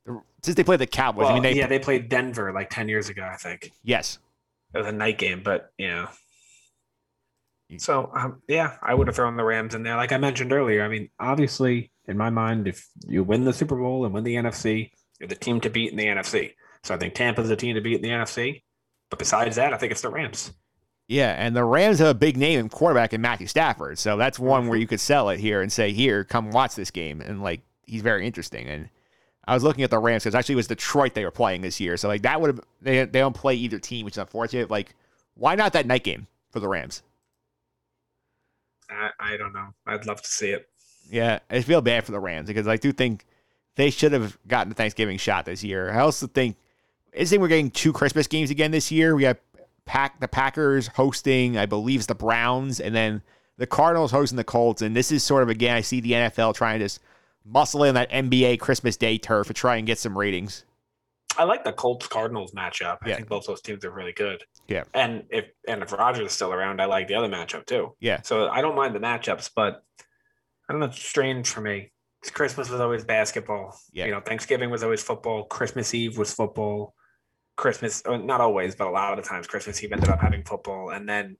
since 0.41 0.55
they 0.55 0.63
played 0.63 0.79
the 0.79 0.87
Cowboys. 0.87 1.25
Well, 1.25 1.33
I 1.33 1.33
mean, 1.35 1.43
they 1.43 1.53
yeah, 1.53 1.67
they 1.67 1.77
played 1.77 2.09
Denver 2.09 2.51
like 2.51 2.71
10 2.71 2.89
years 2.89 3.09
ago, 3.09 3.29
I 3.31 3.37
think. 3.37 3.71
yes, 3.83 4.17
It 4.73 4.79
was 4.79 4.87
a 4.87 4.91
night 4.91 5.19
game, 5.19 5.43
but 5.43 5.71
yeah. 5.77 6.07
So, 7.79 8.11
um, 8.15 8.41
yeah, 8.47 8.77
I 8.81 8.93
would 8.93 9.07
have 9.07 9.15
thrown 9.15 9.37
the 9.37 9.43
Rams 9.43 9.75
in 9.75 9.83
there. 9.83 9.95
Like 9.95 10.11
I 10.11 10.17
mentioned 10.17 10.51
earlier, 10.51 10.83
I 10.83 10.87
mean, 10.87 11.09
obviously, 11.19 11.91
in 12.07 12.17
my 12.17 12.29
mind, 12.29 12.67
if 12.67 12.87
you 13.07 13.23
win 13.23 13.45
the 13.45 13.53
Super 13.53 13.75
Bowl 13.75 14.05
and 14.05 14.13
win 14.13 14.23
the 14.23 14.35
NFC, 14.35 14.91
you're 15.19 15.29
the 15.29 15.35
team 15.35 15.61
to 15.61 15.69
beat 15.69 15.91
in 15.91 15.97
the 15.97 16.05
NFC. 16.05 16.53
So 16.83 16.95
I 16.95 16.97
think 16.97 17.13
Tampa's 17.13 17.49
the 17.49 17.55
team 17.55 17.75
to 17.75 17.81
beat 17.81 17.95
in 17.95 18.01
the 18.01 18.09
NFC. 18.09 18.63
But 19.09 19.19
besides 19.19 19.55
that, 19.57 19.73
I 19.73 19.77
think 19.77 19.91
it's 19.91 20.01
the 20.01 20.09
Rams. 20.09 20.51
yeah, 21.07 21.35
and 21.37 21.55
the 21.55 21.63
Rams 21.63 21.99
have 21.99 22.07
a 22.07 22.13
big 22.13 22.37
name 22.37 22.59
in 22.59 22.69
quarterback 22.69 23.13
in 23.13 23.21
Matthew 23.21 23.47
Stafford, 23.47 23.99
so 23.99 24.17
that's 24.17 24.39
one 24.39 24.67
where 24.67 24.77
you 24.77 24.87
could 24.87 25.01
sell 25.01 25.29
it 25.29 25.39
here 25.39 25.61
and 25.61 25.71
say, 25.71 25.91
"Here, 25.91 26.23
come 26.23 26.51
watch 26.51 26.75
this 26.75 26.91
game," 26.91 27.21
and 27.21 27.43
like 27.43 27.61
he's 27.85 28.01
very 28.01 28.25
interesting. 28.25 28.67
And 28.67 28.89
I 29.45 29.53
was 29.53 29.63
looking 29.63 29.83
at 29.83 29.89
the 29.89 29.99
Rams 29.99 30.23
because 30.23 30.35
actually 30.35 30.53
it 30.53 30.57
was 30.57 30.67
Detroit 30.67 31.13
they 31.13 31.25
were 31.25 31.31
playing 31.31 31.61
this 31.61 31.79
year. 31.79 31.97
So 31.97 32.07
like 32.07 32.21
that 32.21 32.39
would 32.39 32.55
have 32.55 32.61
they 32.81 33.05
they 33.05 33.19
don't 33.19 33.35
play 33.35 33.55
either 33.55 33.79
team, 33.79 34.05
which 34.05 34.13
is 34.13 34.17
unfortunate. 34.19 34.71
Like 34.71 34.95
why 35.35 35.55
not 35.55 35.73
that 35.73 35.85
night 35.85 36.03
game 36.03 36.27
for 36.51 36.59
the 36.59 36.67
Rams? 36.67 37.03
I, 38.91 39.09
I 39.19 39.37
don't 39.37 39.53
know. 39.53 39.69
I'd 39.85 40.05
love 40.05 40.21
to 40.21 40.29
see 40.29 40.49
it. 40.49 40.67
Yeah, 41.09 41.39
I 41.49 41.61
feel 41.61 41.81
bad 41.81 42.05
for 42.05 42.11
the 42.11 42.19
Rams 42.19 42.47
because 42.47 42.67
I 42.67 42.77
do 42.77 42.91
think 42.91 43.25
they 43.75 43.89
should 43.89 44.11
have 44.11 44.37
gotten 44.47 44.69
the 44.69 44.75
Thanksgiving 44.75 45.17
shot 45.17 45.45
this 45.45 45.63
year. 45.63 45.91
I 45.91 45.99
also 45.99 46.27
think 46.27 46.57
I 47.17 47.25
think 47.25 47.41
we're 47.41 47.47
getting 47.47 47.71
two 47.71 47.91
Christmas 47.93 48.27
games 48.27 48.49
again 48.49 48.71
this 48.71 48.91
year. 48.91 49.15
We 49.15 49.23
have 49.23 49.39
pack 49.85 50.19
the 50.19 50.27
Packers 50.27 50.87
hosting, 50.87 51.57
I 51.57 51.65
believe, 51.65 51.99
it's 51.99 52.07
the 52.07 52.15
Browns, 52.15 52.79
and 52.79 52.95
then 52.95 53.21
the 53.57 53.67
Cardinals 53.67 54.11
hosting 54.11 54.37
the 54.37 54.43
Colts. 54.43 54.81
And 54.81 54.95
this 54.95 55.11
is 55.11 55.23
sort 55.23 55.43
of 55.43 55.49
again, 55.49 55.75
I 55.75 55.81
see 55.81 55.99
the 55.99 56.13
NFL 56.13 56.55
trying 56.55 56.79
to 56.79 56.85
just 56.85 57.01
muscle 57.45 57.83
in 57.83 57.95
that 57.95 58.09
NBA 58.11 58.59
Christmas 58.59 58.95
Day 58.95 59.17
turf 59.17 59.47
to 59.47 59.53
try 59.53 59.75
and 59.77 59.87
get 59.87 59.99
some 59.99 60.17
ratings. 60.17 60.63
I 61.37 61.43
like 61.45 61.63
the 61.63 61.73
Colts 61.73 62.07
Cardinals 62.07 62.53
matchup. 62.53 62.97
I 63.03 63.09
Yeah. 63.09 63.15
think 63.15 63.29
both 63.29 63.45
those 63.45 63.61
teams 63.61 63.85
are 63.85 63.91
really 63.91 64.11
good. 64.13 64.43
Yeah. 64.67 64.83
And 64.93 65.23
if 65.29 65.45
and 65.67 65.81
if 65.81 65.91
Rodgers 65.91 66.27
is 66.27 66.31
still 66.33 66.51
around, 66.53 66.81
I 66.81 66.85
like 66.85 67.07
the 67.07 67.15
other 67.15 67.29
matchup 67.29 67.65
too. 67.65 67.95
Yeah. 67.99 68.21
So 68.21 68.49
I 68.49 68.61
don't 68.61 68.75
mind 68.75 68.93
the 68.95 68.99
matchups, 68.99 69.51
but 69.55 69.83
I 70.69 70.73
don't 70.73 70.79
know. 70.79 70.87
It's 70.87 71.03
strange 71.03 71.49
for 71.49 71.61
me. 71.61 71.91
Christmas 72.33 72.69
was 72.69 72.79
always 72.79 73.03
basketball. 73.03 73.75
Yeah. 73.91 74.05
You 74.05 74.11
know, 74.11 74.21
Thanksgiving 74.21 74.69
was 74.69 74.83
always 74.83 75.01
football. 75.01 75.45
Christmas 75.45 75.93
Eve 75.93 76.17
was 76.17 76.33
football. 76.33 76.93
Christmas, 77.57 78.01
uh, 78.05 78.17
not 78.17 78.41
always, 78.41 78.75
but 78.75 78.87
a 78.87 78.91
lot 78.91 79.17
of 79.17 79.23
the 79.23 79.27
times, 79.27 79.47
Christmas 79.47 79.83
Eve 79.83 79.91
ended 79.91 80.09
up 80.09 80.19
having 80.19 80.43
football, 80.43 80.89
and 80.91 81.07
then 81.07 81.37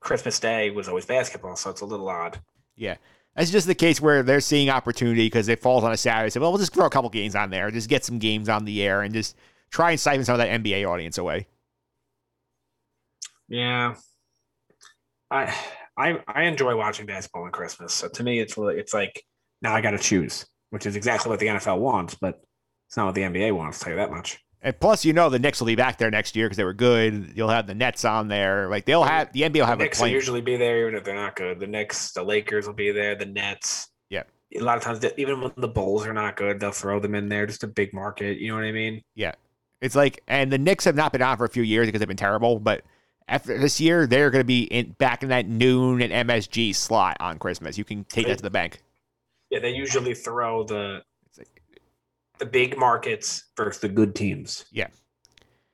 Christmas 0.00 0.38
Day 0.40 0.70
was 0.70 0.88
always 0.88 1.06
basketball. 1.06 1.56
So 1.56 1.70
it's 1.70 1.80
a 1.80 1.86
little 1.86 2.08
odd. 2.08 2.40
Yeah. 2.76 2.96
That's 3.36 3.50
just 3.50 3.66
the 3.66 3.74
case 3.74 4.00
where 4.00 4.22
they're 4.22 4.40
seeing 4.40 4.70
opportunity 4.70 5.26
because 5.26 5.48
it 5.48 5.60
falls 5.60 5.82
on 5.82 5.92
a 5.92 5.96
Saturday. 5.96 6.30
So, 6.30 6.40
well, 6.40 6.52
we'll 6.52 6.60
just 6.60 6.72
throw 6.72 6.86
a 6.86 6.90
couple 6.90 7.10
games 7.10 7.34
on 7.34 7.50
there, 7.50 7.70
just 7.70 7.88
get 7.88 8.04
some 8.04 8.18
games 8.18 8.48
on 8.48 8.64
the 8.64 8.82
air, 8.82 9.02
and 9.02 9.12
just 9.12 9.36
try 9.70 9.90
and 9.90 10.00
siphon 10.00 10.24
some 10.24 10.34
of 10.34 10.38
that 10.38 10.62
NBA 10.62 10.88
audience 10.88 11.18
away. 11.18 11.48
Yeah. 13.48 13.96
I 15.30 15.54
I 15.96 16.20
I 16.26 16.42
enjoy 16.44 16.76
watching 16.76 17.06
basketball 17.06 17.44
on 17.44 17.50
Christmas. 17.50 17.92
So 17.92 18.08
to 18.08 18.22
me 18.22 18.40
it's 18.40 18.54
it's 18.56 18.94
like 18.94 19.22
now 19.62 19.74
I 19.74 19.80
got 19.80 19.92
to 19.92 19.98
choose, 19.98 20.46
which 20.70 20.86
is 20.86 20.96
exactly 20.96 21.30
what 21.30 21.40
the 21.40 21.46
NFL 21.46 21.78
wants, 21.78 22.14
but 22.14 22.40
it's 22.88 22.96
not 22.96 23.06
what 23.06 23.14
the 23.14 23.22
NBA 23.22 23.54
wants, 23.54 23.80
I'll 23.80 23.84
tell 23.84 23.92
you 23.94 23.98
that 23.98 24.10
much. 24.10 24.38
And 24.64 24.80
plus, 24.80 25.04
you 25.04 25.12
know, 25.12 25.28
the 25.28 25.38
Knicks 25.38 25.60
will 25.60 25.66
be 25.66 25.76
back 25.76 25.98
there 25.98 26.10
next 26.10 26.34
year 26.34 26.46
because 26.46 26.56
they 26.56 26.64
were 26.64 26.72
good. 26.72 27.34
You'll 27.36 27.50
have 27.50 27.66
the 27.66 27.74
Nets 27.74 28.02
on 28.02 28.28
there. 28.28 28.66
Like 28.68 28.86
they'll 28.86 29.04
have 29.04 29.30
the 29.34 29.42
NBA 29.42 29.58
will 29.58 29.66
have 29.66 29.78
the 29.78 29.84
a 29.84 29.86
Knicks 29.86 29.98
will 29.98 30.04
plan. 30.04 30.12
usually 30.14 30.40
be 30.40 30.56
there 30.56 30.80
even 30.80 30.94
if 30.94 31.04
they're 31.04 31.14
not 31.14 31.36
good. 31.36 31.60
The 31.60 31.66
Knicks, 31.66 32.12
the 32.12 32.22
Lakers 32.22 32.66
will 32.66 32.72
be 32.72 32.90
there, 32.90 33.14
the 33.14 33.26
Nets. 33.26 33.88
Yeah. 34.08 34.22
A 34.56 34.60
lot 34.60 34.78
of 34.78 34.82
times 34.82 35.04
even 35.18 35.42
when 35.42 35.52
the 35.58 35.68
Bulls 35.68 36.06
are 36.06 36.14
not 36.14 36.36
good, 36.36 36.60
they'll 36.60 36.70
throw 36.70 36.98
them 36.98 37.14
in 37.14 37.28
there 37.28 37.46
just 37.46 37.62
a 37.62 37.66
big 37.66 37.92
market, 37.92 38.38
you 38.38 38.48
know 38.48 38.54
what 38.54 38.64
I 38.64 38.72
mean? 38.72 39.02
Yeah. 39.14 39.34
It's 39.82 39.94
like, 39.94 40.22
and 40.26 40.50
the 40.50 40.56
Knicks 40.56 40.86
have 40.86 40.96
not 40.96 41.12
been 41.12 41.20
on 41.20 41.36
for 41.36 41.44
a 41.44 41.50
few 41.50 41.62
years 41.62 41.86
because 41.86 41.98
they've 41.98 42.08
been 42.08 42.16
terrible. 42.16 42.58
But 42.58 42.84
after 43.28 43.58
this 43.58 43.78
year, 43.82 44.06
they're 44.06 44.30
going 44.30 44.40
to 44.40 44.46
be 44.46 44.62
in, 44.62 44.92
back 44.92 45.22
in 45.22 45.28
that 45.28 45.46
noon 45.46 46.00
and 46.00 46.26
MSG 46.26 46.74
slot 46.74 47.18
on 47.20 47.38
Christmas. 47.38 47.76
You 47.76 47.84
can 47.84 48.04
take 48.04 48.28
that 48.28 48.38
to 48.38 48.42
the 48.42 48.48
bank. 48.48 48.80
Yeah, 49.50 49.58
they 49.58 49.74
usually 49.74 50.14
throw 50.14 50.64
the 50.64 51.02
the 52.38 52.46
big 52.46 52.76
markets 52.76 53.44
versus 53.56 53.80
the 53.80 53.88
good 53.88 54.14
teams. 54.14 54.64
Yeah. 54.70 54.88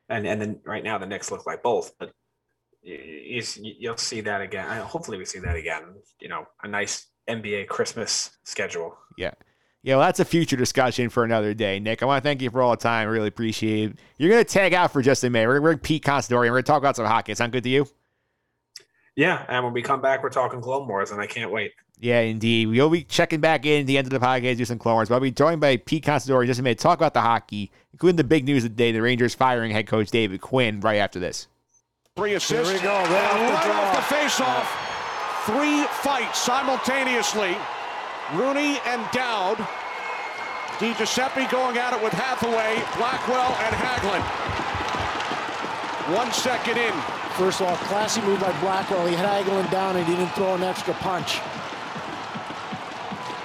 and 0.08 0.26
and 0.26 0.40
then 0.40 0.61
right 0.64 0.84
now 0.84 0.98
the 0.98 1.06
Knicks 1.06 1.30
look 1.30 1.46
like 1.46 1.62
both, 1.62 1.92
but 1.98 2.12
you, 2.82 3.42
you'll 3.62 3.96
see 3.96 4.20
that 4.22 4.40
again. 4.40 4.66
Hopefully, 4.82 5.18
we 5.18 5.24
see 5.24 5.38
that 5.40 5.56
again. 5.56 5.82
You 6.20 6.28
know, 6.28 6.46
a 6.62 6.68
nice 6.68 7.06
NBA 7.28 7.68
Christmas 7.68 8.30
schedule. 8.44 8.96
Yeah. 9.16 9.32
Yeah, 9.82 9.96
well, 9.96 10.06
that's 10.06 10.20
a 10.20 10.26
future 10.26 10.56
discussion 10.56 11.08
for 11.08 11.24
another 11.24 11.54
day, 11.54 11.80
Nick. 11.80 12.02
I 12.02 12.06
want 12.06 12.22
to 12.22 12.28
thank 12.28 12.42
you 12.42 12.50
for 12.50 12.61
all 12.61 12.72
the 12.72 12.76
time. 12.76 13.08
I 13.08 13.11
really 13.11 13.28
appreciate 13.28 13.92
it. 13.92 13.98
You're 14.18 14.28
going 14.28 14.44
to 14.44 14.52
tag 14.52 14.74
out 14.74 14.92
for 14.92 15.00
just 15.00 15.24
a 15.24 15.30
minute. 15.30 15.48
We're 15.48 15.58
going 15.61 15.78
to 15.78 15.80
Pete 15.80 16.04
Considori 16.04 16.42
and 16.42 16.50
we're 16.50 16.56
going 16.56 16.64
to 16.64 16.66
talk 16.66 16.82
about 16.82 16.96
some 16.96 17.06
hockey. 17.06 17.34
Sound 17.34 17.52
good 17.52 17.64
to 17.64 17.70
you? 17.70 17.86
Yeah, 19.20 19.44
and 19.48 19.62
when 19.62 19.74
we 19.74 19.82
come 19.82 20.00
back, 20.00 20.22
we're 20.22 20.30
talking 20.30 20.62
Clone 20.62 20.88
Wars, 20.88 21.10
and 21.10 21.20
I 21.20 21.26
can't 21.26 21.50
wait. 21.52 21.72
Yeah, 21.98 22.20
indeed. 22.20 22.68
We'll 22.68 22.88
be 22.88 23.04
checking 23.04 23.38
back 23.38 23.66
in 23.66 23.82
at 23.82 23.86
the 23.86 23.98
end 23.98 24.06
of 24.06 24.18
the 24.18 24.18
podcast, 24.18 24.56
do 24.56 24.64
some 24.64 24.78
Clone 24.78 24.94
Wars. 24.94 25.10
But 25.10 25.16
I'll 25.16 25.20
be 25.20 25.30
joined 25.30 25.60
by 25.60 25.76
Pete 25.76 26.06
Considori 26.06 26.44
in 26.44 26.46
just 26.46 26.58
a 26.58 26.62
minute 26.62 26.78
to 26.78 26.82
talk 26.84 26.98
about 26.98 27.12
the 27.12 27.20
hockey, 27.20 27.70
including 27.92 28.16
the 28.16 28.24
big 28.24 28.46
news 28.46 28.64
of 28.64 28.70
the 28.70 28.76
day 28.76 28.92
the 28.92 29.02
Rangers 29.02 29.34
firing 29.34 29.72
head 29.72 29.86
coach 29.86 30.10
David 30.10 30.40
Quinn 30.40 30.80
right 30.80 30.96
after 30.96 31.18
this. 31.20 31.48
Three 32.16 32.32
assists. 32.32 32.70
Here 32.70 32.78
we 32.78 32.82
go, 32.82 32.94
right 32.94 33.10
And 33.10 33.52
off 33.52 33.62
the 33.62 33.68
right 33.68 33.76
draw. 33.76 33.82
off 33.82 34.08
the 34.08 34.14
face-off. 34.14 35.44
Three 35.44 35.84
fights 36.02 36.38
simultaneously. 36.38 37.58
Rooney 38.32 38.78
and 38.86 39.06
Dowd. 39.12 39.58
Di 40.78 40.94
Giuseppe 40.94 41.44
going 41.48 41.76
at 41.76 41.92
it 41.92 42.02
with 42.02 42.14
Hathaway, 42.14 42.80
Blackwell, 42.96 43.52
and 43.68 43.74
Hagelin. 43.76 44.24
One 46.16 46.32
second 46.32 46.78
in. 46.78 47.19
First 47.37 47.61
of 47.61 47.68
all, 47.68 47.76
classy 47.76 48.20
move 48.22 48.41
by 48.41 48.53
Blackwell. 48.61 49.07
He 49.07 49.14
had 49.14 49.26
Hagelin 49.26 49.70
down 49.70 49.97
and 49.97 50.07
he 50.07 50.14
didn't 50.14 50.33
throw 50.35 50.55
an 50.55 50.62
extra 50.62 50.95
punch. 50.95 51.39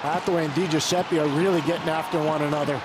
Hathaway 0.02 0.44
and 0.44 0.54
Di 0.54 0.68
Giuseppe 0.68 1.18
are 1.18 1.28
really 1.28 1.60
getting 1.62 1.88
after 1.88 2.22
one 2.22 2.42
another. 2.42 2.80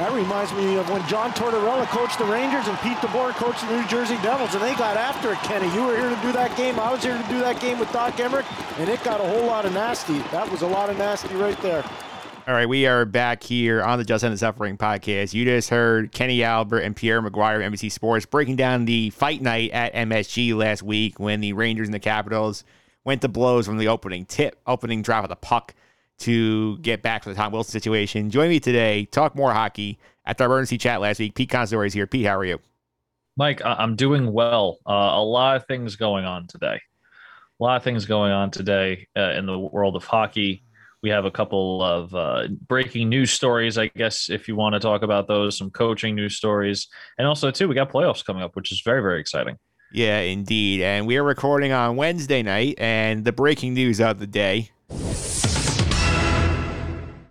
That 0.00 0.12
reminds 0.12 0.50
me 0.54 0.76
of 0.78 0.88
when 0.88 1.06
John 1.06 1.30
Tortorella 1.32 1.84
coached 1.88 2.18
the 2.18 2.24
Rangers 2.24 2.66
and 2.66 2.78
Pete 2.78 2.96
DeBoer 3.04 3.32
coached 3.32 3.60
the 3.68 3.76
New 3.76 3.86
Jersey 3.86 4.16
Devils, 4.22 4.54
and 4.54 4.62
they 4.62 4.74
got 4.76 4.96
after 4.96 5.32
it, 5.32 5.38
Kenny. 5.40 5.68
You 5.74 5.84
were 5.84 5.94
here 5.94 6.08
to 6.08 6.22
do 6.22 6.32
that 6.32 6.56
game. 6.56 6.80
I 6.80 6.90
was 6.90 7.04
here 7.04 7.18
to 7.18 7.28
do 7.28 7.38
that 7.40 7.60
game 7.60 7.78
with 7.78 7.92
Doc 7.92 8.14
Emrick, 8.14 8.46
and 8.80 8.88
it 8.88 9.04
got 9.04 9.20
a 9.20 9.24
whole 9.24 9.44
lot 9.44 9.66
of 9.66 9.74
nasty. 9.74 10.20
That 10.32 10.50
was 10.50 10.62
a 10.62 10.66
lot 10.66 10.88
of 10.88 10.96
nasty 10.96 11.34
right 11.34 11.60
there. 11.60 11.84
All 12.50 12.56
right, 12.56 12.68
we 12.68 12.84
are 12.84 13.04
back 13.04 13.44
here 13.44 13.80
on 13.80 14.00
the 14.00 14.04
Just 14.04 14.24
End 14.24 14.34
the 14.34 14.36
Suffering 14.36 14.76
podcast. 14.76 15.32
You 15.34 15.44
just 15.44 15.70
heard 15.70 16.10
Kenny 16.10 16.42
Albert 16.42 16.80
and 16.80 16.96
Pierre 16.96 17.22
McGuire 17.22 17.64
of 17.64 17.72
NBC 17.72 17.92
Sports 17.92 18.26
breaking 18.26 18.56
down 18.56 18.86
the 18.86 19.10
fight 19.10 19.40
night 19.40 19.70
at 19.70 19.94
MSG 19.94 20.56
last 20.56 20.82
week 20.82 21.20
when 21.20 21.40
the 21.40 21.52
Rangers 21.52 21.86
and 21.86 21.94
the 21.94 22.00
Capitals 22.00 22.64
went 23.04 23.22
to 23.22 23.28
blows 23.28 23.66
from 23.66 23.78
the 23.78 23.86
opening 23.86 24.24
tip, 24.24 24.58
opening 24.66 25.00
drop 25.00 25.22
of 25.22 25.28
the 25.28 25.36
puck 25.36 25.76
to 26.18 26.76
get 26.78 27.02
back 27.02 27.22
to 27.22 27.28
the 27.28 27.36
Tom 27.36 27.52
Wilson 27.52 27.70
situation. 27.70 28.30
Join 28.30 28.48
me 28.48 28.58
today, 28.58 29.04
talk 29.04 29.36
more 29.36 29.52
hockey 29.52 30.00
after 30.26 30.42
our 30.42 30.50
emergency 30.50 30.76
chat 30.76 31.00
last 31.00 31.20
week. 31.20 31.36
Pete 31.36 31.50
Considori 31.50 31.86
is 31.86 31.92
here. 31.92 32.08
Pete, 32.08 32.26
how 32.26 32.36
are 32.36 32.44
you? 32.44 32.58
Mike, 33.36 33.62
I'm 33.64 33.94
doing 33.94 34.32
well. 34.32 34.78
Uh, 34.84 35.12
a 35.14 35.22
lot 35.22 35.54
of 35.54 35.66
things 35.66 35.94
going 35.94 36.24
on 36.24 36.48
today. 36.48 36.80
A 37.60 37.62
lot 37.62 37.76
of 37.76 37.84
things 37.84 38.06
going 38.06 38.32
on 38.32 38.50
today 38.50 39.06
uh, 39.16 39.34
in 39.34 39.46
the 39.46 39.56
world 39.56 39.94
of 39.94 40.02
hockey. 40.02 40.64
We 41.02 41.08
have 41.08 41.24
a 41.24 41.30
couple 41.30 41.82
of 41.82 42.14
uh, 42.14 42.48
breaking 42.68 43.08
news 43.08 43.30
stories, 43.30 43.78
I 43.78 43.86
guess, 43.86 44.28
if 44.28 44.48
you 44.48 44.54
want 44.54 44.74
to 44.74 44.80
talk 44.80 45.02
about 45.02 45.28
those, 45.28 45.56
some 45.56 45.70
coaching 45.70 46.14
news 46.14 46.36
stories. 46.36 46.88
And 47.16 47.26
also, 47.26 47.50
too, 47.50 47.68
we 47.68 47.74
got 47.74 47.90
playoffs 47.90 48.22
coming 48.22 48.42
up, 48.42 48.54
which 48.54 48.70
is 48.70 48.82
very, 48.84 49.00
very 49.00 49.18
exciting. 49.18 49.56
Yeah, 49.92 50.20
indeed. 50.20 50.82
And 50.82 51.06
we 51.06 51.16
are 51.16 51.24
recording 51.24 51.72
on 51.72 51.96
Wednesday 51.96 52.42
night, 52.42 52.74
and 52.76 53.24
the 53.24 53.32
breaking 53.32 53.72
news 53.72 53.98
of 53.98 54.18
the 54.18 54.26
day. 54.26 54.72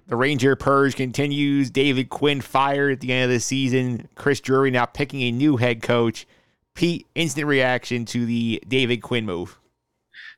The 0.07 0.15
Ranger 0.15 0.55
purge 0.55 0.95
continues. 0.95 1.69
David 1.69 2.09
Quinn 2.09 2.41
fired 2.41 2.93
at 2.93 2.99
the 3.01 3.13
end 3.13 3.25
of 3.25 3.29
the 3.29 3.39
season. 3.39 4.09
Chris 4.15 4.41
Drury 4.41 4.71
now 4.71 4.87
picking 4.87 5.21
a 5.21 5.31
new 5.31 5.57
head 5.57 5.83
coach. 5.83 6.25
Pete, 6.73 7.05
instant 7.13 7.45
reaction 7.45 8.03
to 8.05 8.25
the 8.25 8.63
David 8.67 9.03
Quinn 9.03 9.27
move. 9.27 9.59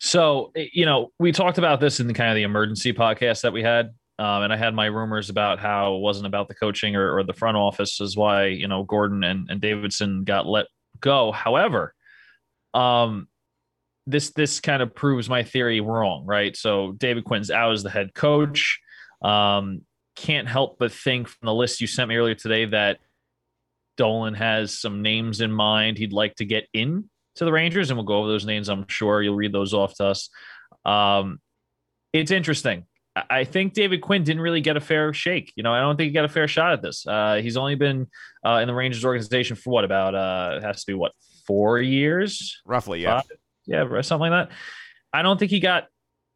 So, 0.04 0.52
eh, 0.56 0.68
you 0.74 0.86
know, 0.86 1.12
we 1.20 1.32
talked 1.32 1.60
about 1.60 1.80
this 1.80 2.00
in 2.00 2.08
the 2.08 2.14
kind 2.14 2.30
of 2.30 2.36
the 2.36 2.42
emergency 2.44 2.92
podcast 2.92 3.42
that 3.42 3.54
we 3.54 3.62
had. 3.62 3.92
Um, 4.18 4.44
and 4.44 4.52
I 4.52 4.58
had 4.58 4.74
my 4.74 4.88
rumors 4.88 5.30
about 5.30 5.60
how 5.60 5.96
it 5.96 6.00
wasn't 6.00 6.26
about 6.26 6.48
the 6.48 6.56
coaching 6.56 6.96
or, 6.96 7.16
or 7.16 7.24
the 7.24 7.34
front 7.34 7.56
office 7.56 8.02
is 8.02 8.18
why, 8.18 8.48
you 8.48 8.68
know, 8.68 8.84
Gorton 8.84 9.24
and, 9.24 9.48
and 9.50 9.62
Davidson 9.62 10.24
got 10.24 10.48
let 10.48 10.66
go. 11.00 11.32
However, 11.32 11.94
um, 12.74 13.28
this 14.08 14.32
this 14.32 14.60
kind 14.60 14.82
of 14.82 14.96
proves 14.96 15.30
my 15.30 15.44
theory 15.44 15.82
wrong, 15.82 16.26
right? 16.26 16.56
So 16.58 16.94
David 16.94 17.24
Quinn's 17.24 17.52
out 17.52 17.72
as 17.72 17.84
the 17.84 17.90
head 17.90 18.14
coach. 18.16 18.80
Um, 19.22 19.82
can't 20.16 20.48
help 20.48 20.78
but 20.80 20.92
think 20.92 21.28
from 21.28 21.46
the 21.46 21.54
list 21.54 21.80
you 21.80 21.88
sent 21.88 22.10
me 22.10 22.16
earlier 22.16 22.36
today 22.36 22.66
that 22.66 23.00
Dolan 23.98 24.34
has 24.34 24.78
some 24.78 25.04
names 25.04 25.42
in 25.42 25.52
mind 25.52 26.00
he'd 26.00 26.12
like 26.12 26.36
to 26.36 26.46
get 26.46 26.68
in 26.74 27.10
to 27.42 27.46
the 27.46 27.52
Rangers, 27.52 27.90
and 27.90 27.98
we'll 27.98 28.06
go 28.06 28.20
over 28.20 28.28
those 28.28 28.46
names. 28.46 28.70
I'm 28.70 28.88
sure 28.88 29.22
you'll 29.22 29.36
read 29.36 29.52
those 29.52 29.74
off 29.74 29.96
to 29.96 30.06
us. 30.06 30.30
Um, 30.86 31.40
it's 32.14 32.32
interesting. 32.32 32.86
I- 33.16 33.44
think 33.44 33.74
David 33.74 34.02
Quinn 34.02 34.24
didn't 34.24 34.42
really 34.42 34.62
get 34.62 34.78
a 34.78 34.80
fair 34.80 35.12
shake. 35.12 35.52
You 35.56 35.64
know, 35.64 35.74
I 35.74 35.82
don't 35.82 35.98
think 35.98 36.08
he 36.08 36.14
got 36.14 36.24
a 36.24 36.30
fair 36.30 36.48
shot 36.48 36.74
at 36.74 36.82
this. 36.82 37.06
Uh, 37.06 37.40
he's 37.42 37.58
only 37.58 37.76
been 37.76 38.08
uh, 38.46 38.60
in 38.62 38.68
the 38.68 38.74
Rangers 38.74 39.04
organization 39.04 39.56
for 39.58 39.72
what 39.72 39.84
about? 39.84 40.16
Uh, 40.16 40.58
it 40.58 40.64
has 40.64 40.86
to 40.86 40.92
be 40.92 40.94
what 40.94 41.12
four 41.46 41.80
years, 41.80 42.62
Roughly, 42.66 43.02
yeah. 43.02 43.22
Five? 43.22 43.32
yeah, 43.66 43.84
or 43.84 44.04
something 44.04 44.32
like 44.32 44.48
that. 44.50 44.56
I 45.12 45.24
don't 45.24 45.38
think 45.38 45.52
he 45.52 45.60
got. 45.60 45.88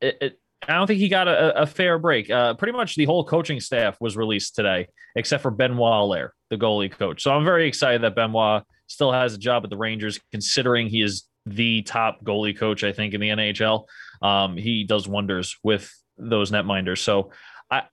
It, 0.01 0.17
it, 0.19 0.39
I 0.67 0.73
don't 0.73 0.87
think 0.87 0.99
he 0.99 1.07
got 1.07 1.27
a, 1.27 1.61
a 1.61 1.65
fair 1.67 1.99
break. 1.99 2.29
Uh, 2.31 2.55
pretty 2.55 2.73
much 2.73 2.95
the 2.95 3.05
whole 3.05 3.23
coaching 3.23 3.59
staff 3.59 3.95
was 4.01 4.17
released 4.17 4.55
today, 4.55 4.87
except 5.15 5.43
for 5.43 5.51
Benoit 5.51 5.79
Allaire, 5.79 6.31
the 6.49 6.57
goalie 6.57 6.91
coach. 6.91 7.21
So 7.21 7.31
I'm 7.31 7.45
very 7.45 7.67
excited 7.67 8.01
that 8.01 8.15
Benoit 8.15 8.63
still 8.87 9.11
has 9.11 9.33
a 9.33 9.37
job 9.37 9.63
at 9.63 9.69
the 9.69 9.77
Rangers, 9.77 10.19
considering 10.31 10.87
he 10.87 11.01
is 11.01 11.27
the 11.45 11.81
top 11.83 12.23
goalie 12.23 12.57
coach, 12.57 12.83
I 12.83 12.91
think, 12.91 13.13
in 13.13 13.21
the 13.21 13.29
NHL. 13.29 13.85
Um, 14.21 14.57
he 14.57 14.83
does 14.83 15.07
wonders 15.07 15.57
with 15.63 15.91
those 16.17 16.51
netminders. 16.51 16.99
So 16.99 17.31
I, 17.69 17.83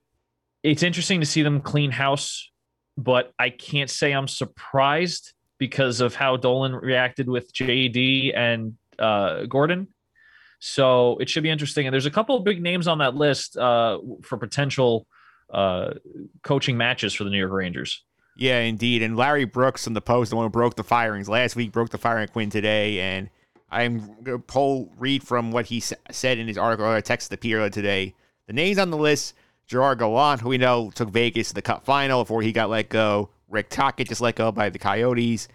it's 0.63 0.83
interesting 0.83 1.19
to 1.19 1.25
see 1.25 1.43
them 1.43 1.61
clean 1.61 1.91
house, 1.91 2.51
but 2.97 3.31
I 3.37 3.49
can't 3.49 3.89
say 3.89 4.11
I'm 4.11 4.27
surprised 4.27 5.33
because 5.59 6.01
of 6.01 6.15
how 6.15 6.37
Dolan 6.37 6.73
reacted 6.73 7.29
with 7.29 7.53
JD 7.53 8.35
and 8.35 8.75
uh, 8.99 9.45
Gorton. 9.45 9.87
So 10.59 11.17
it 11.17 11.29
should 11.29 11.43
be 11.43 11.49
interesting. 11.49 11.87
And 11.87 11.93
there's 11.93 12.05
a 12.05 12.11
couple 12.11 12.37
of 12.37 12.43
big 12.43 12.61
names 12.61 12.87
on 12.87 12.99
that 12.99 13.15
list 13.15 13.57
uh, 13.57 13.99
for 14.23 14.37
potential 14.37 15.05
uh, 15.53 15.93
coaching 16.41 16.77
matches 16.77 17.13
for 17.13 17.25
the 17.25 17.29
New 17.29 17.37
York 17.37 17.51
Rangers. 17.51 18.03
Yeah, 18.35 18.59
indeed. 18.59 19.03
And 19.03 19.15
Larry 19.15 19.45
Brooks 19.45 19.87
on 19.87 19.93
the 19.93 20.01
post, 20.01 20.31
the 20.31 20.35
one 20.35 20.45
who 20.45 20.49
broke 20.49 20.75
the 20.75 20.83
firings 20.83 21.29
last 21.29 21.55
week, 21.55 21.71
broke 21.71 21.89
the 21.89 21.97
firing 21.97 22.23
at 22.23 22.33
Quinn 22.33 22.49
today. 22.49 22.99
And 22.99 23.29
I'm 23.69 23.99
going 24.23 24.37
to 24.37 24.39
pull 24.39 24.91
read 24.97 25.23
from 25.23 25.51
what 25.51 25.67
he 25.67 25.79
said 25.79 26.37
in 26.37 26.47
his 26.47 26.57
article, 26.57 26.85
I 26.85 27.01
texted 27.01 27.29
the 27.29 27.37
Pierre 27.37 27.69
today. 27.69 28.15
The 28.47 28.53
names 28.53 28.77
on 28.79 28.89
the 28.89 28.97
list 28.97 29.35
Gerard 29.67 29.99
Gallant, 29.99 30.41
who 30.41 30.49
we 30.49 30.57
know 30.57 30.91
took 30.93 31.09
Vegas 31.09 31.49
to 31.49 31.53
the 31.55 31.61
Cup 31.61 31.85
final 31.85 32.23
before 32.23 32.41
he 32.41 32.51
got 32.51 32.69
let 32.69 32.89
go. 32.89 33.29
Rick 33.49 33.69
Tocchet 33.69 34.09
just 34.09 34.21
let 34.21 34.35
go 34.35 34.51
by 34.51 34.69
the 34.69 34.79
Coyotes. 34.79 35.47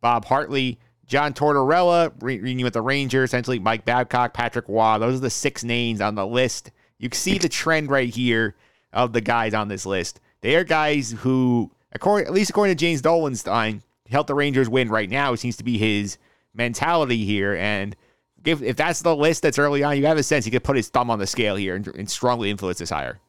Bob 0.00 0.26
Hartley, 0.26 0.78
John 1.06 1.32
Tortorella, 1.32 2.12
renewing 2.20 2.62
with 2.62 2.74
the 2.74 2.82
Rangers, 2.82 3.30
essentially 3.30 3.58
Mike 3.58 3.84
Babcock, 3.84 4.34
Patrick 4.34 4.68
Roy. 4.68 4.98
Those 4.98 5.16
are 5.16 5.20
the 5.20 5.30
six 5.30 5.64
names 5.64 6.00
on 6.00 6.14
the 6.14 6.26
list. 6.26 6.70
You 6.98 7.08
can 7.08 7.18
see 7.18 7.38
the 7.38 7.48
trend 7.48 7.90
right 7.90 8.08
here 8.08 8.54
of 8.92 9.12
the 9.12 9.20
guys 9.20 9.54
on 9.54 9.68
this 9.68 9.86
list. 9.86 10.20
They 10.42 10.54
are 10.56 10.64
guys 10.64 11.12
who, 11.18 11.70
according, 11.92 12.26
at 12.26 12.32
least 12.32 12.50
according 12.50 12.76
to 12.76 12.80
James 12.80 13.02
Dolenstein, 13.02 13.82
help 14.08 14.26
the 14.26 14.34
Rangers 14.34 14.68
win 14.68 14.88
right 14.88 15.10
now. 15.10 15.34
Seems 15.34 15.56
to 15.56 15.64
be 15.64 15.78
his 15.78 16.18
mentality 16.54 17.24
here. 17.24 17.54
And 17.56 17.96
if, 18.44 18.62
if 18.62 18.76
that's 18.76 19.02
the 19.02 19.14
list 19.14 19.42
that's 19.42 19.58
early 19.58 19.82
on, 19.82 19.96
you 19.96 20.06
have 20.06 20.18
a 20.18 20.22
sense 20.22 20.44
he 20.44 20.50
could 20.50 20.64
put 20.64 20.76
his 20.76 20.88
thumb 20.88 21.10
on 21.10 21.18
the 21.18 21.26
scale 21.26 21.56
here 21.56 21.74
and, 21.74 21.86
and 21.88 22.10
strongly 22.10 22.50
influence 22.50 22.78
this 22.78 22.90
hire. 22.90 23.20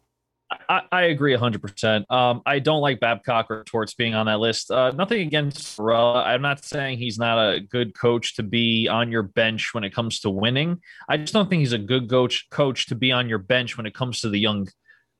I, 0.70 0.82
I 0.92 1.02
agree 1.04 1.36
100%. 1.36 2.10
Um, 2.10 2.42
I 2.46 2.60
don't 2.60 2.80
like 2.80 3.02
Babcock 3.02 3.52
or 3.52 3.64
Torts 3.66 3.94
being 3.96 4.16
on 4.16 4.28
that 4.28 4.40
list. 4.40 4.72
Uh, 4.72 4.92
nothing 4.92 5.22
against 5.22 5.78
Torella. 5.78 6.26
I'm 6.26 6.42
not 6.42 6.64
saying 6.64 7.00
he's 7.00 7.20
not 7.20 7.38
a 7.38 7.60
good 7.60 7.98
coach 7.98 8.36
to 8.36 8.44
be 8.44 8.88
on 8.88 9.12
your 9.12 9.24
bench 9.24 9.74
when 9.74 9.84
it 9.84 9.94
comes 9.94 10.22
to 10.22 10.30
winning. 10.30 10.80
I 11.10 11.18
just 11.18 11.34
don't 11.34 11.50
think 11.50 11.60
he's 11.60 11.74
a 11.74 11.78
good 11.78 12.10
coach 12.10 12.48
coach 12.50 12.88
to 12.88 12.96
be 12.96 13.12
on 13.12 13.28
your 13.28 13.40
bench 13.40 13.76
when 13.76 13.86
it 13.86 13.94
comes 13.94 14.22
to 14.22 14.30
the 14.30 14.40
young 14.40 14.70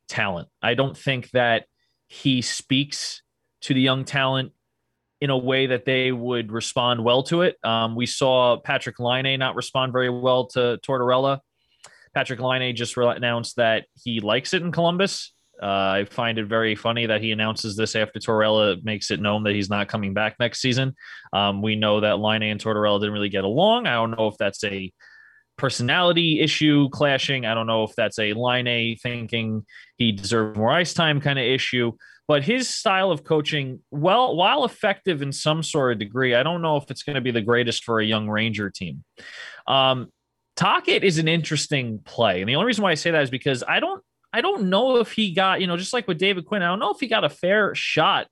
talent. 0.08 0.48
I 0.62 0.76
don't 0.76 0.98
think 0.98 1.30
that 1.32 1.66
he 2.08 2.42
speaks 2.42 3.22
to 3.68 3.74
the 3.74 3.82
young 3.82 4.06
talent 4.06 4.54
in 5.20 5.30
a 5.30 5.38
way 5.38 5.68
that 5.68 5.84
they 5.84 6.12
would 6.12 6.54
respond 6.54 7.04
well 7.04 7.22
to 7.24 7.42
it. 7.42 7.58
Um, 7.66 7.96
we 7.96 8.06
saw 8.06 8.58
Patrick 8.62 8.98
Laine 8.98 9.38
not 9.38 9.56
respond 9.56 9.92
very 9.92 10.10
well 10.10 10.48
to 10.48 10.80
Tortorella. 10.88 11.40
Patrick 12.14 12.40
Laine 12.40 12.74
just 12.76 12.96
announced 12.96 13.58
that 13.58 13.86
he 14.02 14.22
likes 14.22 14.54
it 14.54 14.62
in 14.62 14.72
Columbus. 14.72 15.34
Uh, 15.62 15.66
I 15.66 16.06
find 16.10 16.38
it 16.38 16.46
very 16.46 16.76
funny 16.76 17.08
that 17.08 17.22
he 17.22 17.32
announces 17.32 17.76
this 17.76 17.96
after 17.96 18.20
Tortorella 18.20 18.82
makes 18.86 19.12
it 19.12 19.20
known 19.20 19.44
that 19.44 19.54
he's 19.54 19.70
not 19.70 19.90
coming 19.90 20.14
back 20.14 20.38
next 20.40 20.62
season. 20.62 20.96
Um, 21.34 21.62
we 21.62 21.76
know 21.76 22.00
that 22.00 22.20
Laine 22.20 22.44
and 22.44 22.62
Tortorella 22.62 23.00
didn't 23.02 23.14
really 23.14 23.28
get 23.28 23.44
along. 23.44 23.86
I 23.86 23.96
don't 23.96 24.12
know 24.12 24.28
if 24.28 24.38
that's 24.38 24.64
a 24.64 24.94
personality 25.58 26.40
issue 26.40 26.88
clashing. 26.90 27.46
I 27.46 27.54
don't 27.54 27.68
know 27.68 27.84
if 27.84 27.96
that's 27.98 28.20
a 28.20 28.32
Laine 28.34 28.96
thinking 28.98 29.66
he 29.98 30.14
deserves 30.14 30.58
more 30.58 30.72
ice 30.72 30.94
time 30.94 31.20
kind 31.20 31.38
of 31.38 31.44
issue. 31.44 31.92
But 32.28 32.44
his 32.44 32.68
style 32.68 33.12
of 33.12 33.24
coaching, 33.24 33.80
well, 33.90 34.36
while 34.36 34.66
effective 34.66 35.22
in 35.22 35.32
some 35.32 35.64
sort 35.64 35.94
of 35.94 36.00
degree, 36.00 36.36
I 36.36 36.44
don't 36.44 36.62
know 36.62 36.76
if 36.76 36.92
it's 36.92 37.04
going 37.04 37.16
to 37.16 37.22
be 37.22 37.32
the 37.32 37.42
greatest 37.42 37.86
for 37.86 38.00
a 38.00 38.06
young 38.06 38.30
Ranger 38.30 38.70
team. 38.70 39.04
Um, 39.66 40.12
Tocchet 40.58 41.04
is 41.04 41.20
an 41.20 41.28
interesting 41.28 42.00
play, 42.00 42.42
and 42.42 42.50
the 42.50 42.56
only 42.56 42.68
reason 42.68 42.84
why 42.84 42.92
I 42.92 42.96
say 42.96 43.12
that 43.12 43.24
is 43.24 43.30
because 43.30 43.64
I 43.66 43.80
don't, 43.80 44.04
I 44.34 44.42
don't 44.42 44.70
know 44.70 44.98
if 44.98 45.14
he 45.14 45.34
got, 45.34 45.62
you 45.62 45.68
know, 45.68 45.78
just 45.78 45.94
like 45.94 46.08
with 46.08 46.18
David 46.18 46.46
Quinn, 46.46 46.62
I 46.62 46.68
don't 46.68 46.80
know 46.80 46.92
if 46.92 47.00
he 47.00 47.08
got 47.08 47.24
a 47.24 47.30
fair 47.30 47.74
shot 47.76 48.28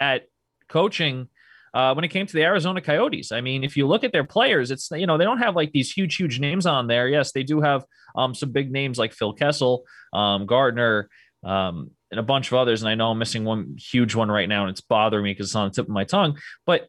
at 0.00 0.22
coaching 0.68 1.28
uh, 1.74 1.92
when 1.92 2.04
it 2.04 2.08
came 2.08 2.24
to 2.24 2.32
the 2.32 2.44
Arizona 2.44 2.80
Coyotes. 2.80 3.32
I 3.32 3.40
mean, 3.40 3.64
if 3.64 3.76
you 3.76 3.86
look 3.86 4.04
at 4.04 4.12
their 4.12 4.24
players, 4.24 4.70
it's 4.70 4.90
you 4.92 5.06
know 5.06 5.18
they 5.18 5.24
don't 5.24 5.38
have 5.38 5.56
like 5.56 5.72
these 5.72 5.92
huge, 5.92 6.16
huge 6.16 6.40
names 6.40 6.64
on 6.64 6.86
there. 6.86 7.08
Yes, 7.08 7.32
they 7.32 7.42
do 7.42 7.60
have 7.60 7.84
um, 8.16 8.34
some 8.34 8.52
big 8.52 8.70
names 8.70 8.96
like 8.96 9.12
Phil 9.12 9.32
Kessel, 9.32 9.84
um, 10.12 10.46
Gardner, 10.46 11.08
um, 11.44 11.90
and 12.14 12.20
a 12.20 12.22
bunch 12.22 12.52
of 12.52 12.58
others. 12.58 12.80
And 12.80 12.88
I 12.88 12.94
know 12.94 13.10
I'm 13.10 13.18
missing 13.18 13.44
one 13.44 13.76
huge 13.76 14.14
one 14.14 14.30
right 14.30 14.48
now, 14.48 14.62
and 14.62 14.70
it's 14.70 14.80
bothering 14.80 15.24
me 15.24 15.32
because 15.32 15.48
it's 15.48 15.56
on 15.56 15.68
the 15.68 15.74
tip 15.74 15.86
of 15.86 15.90
my 15.90 16.04
tongue. 16.04 16.38
But 16.64 16.88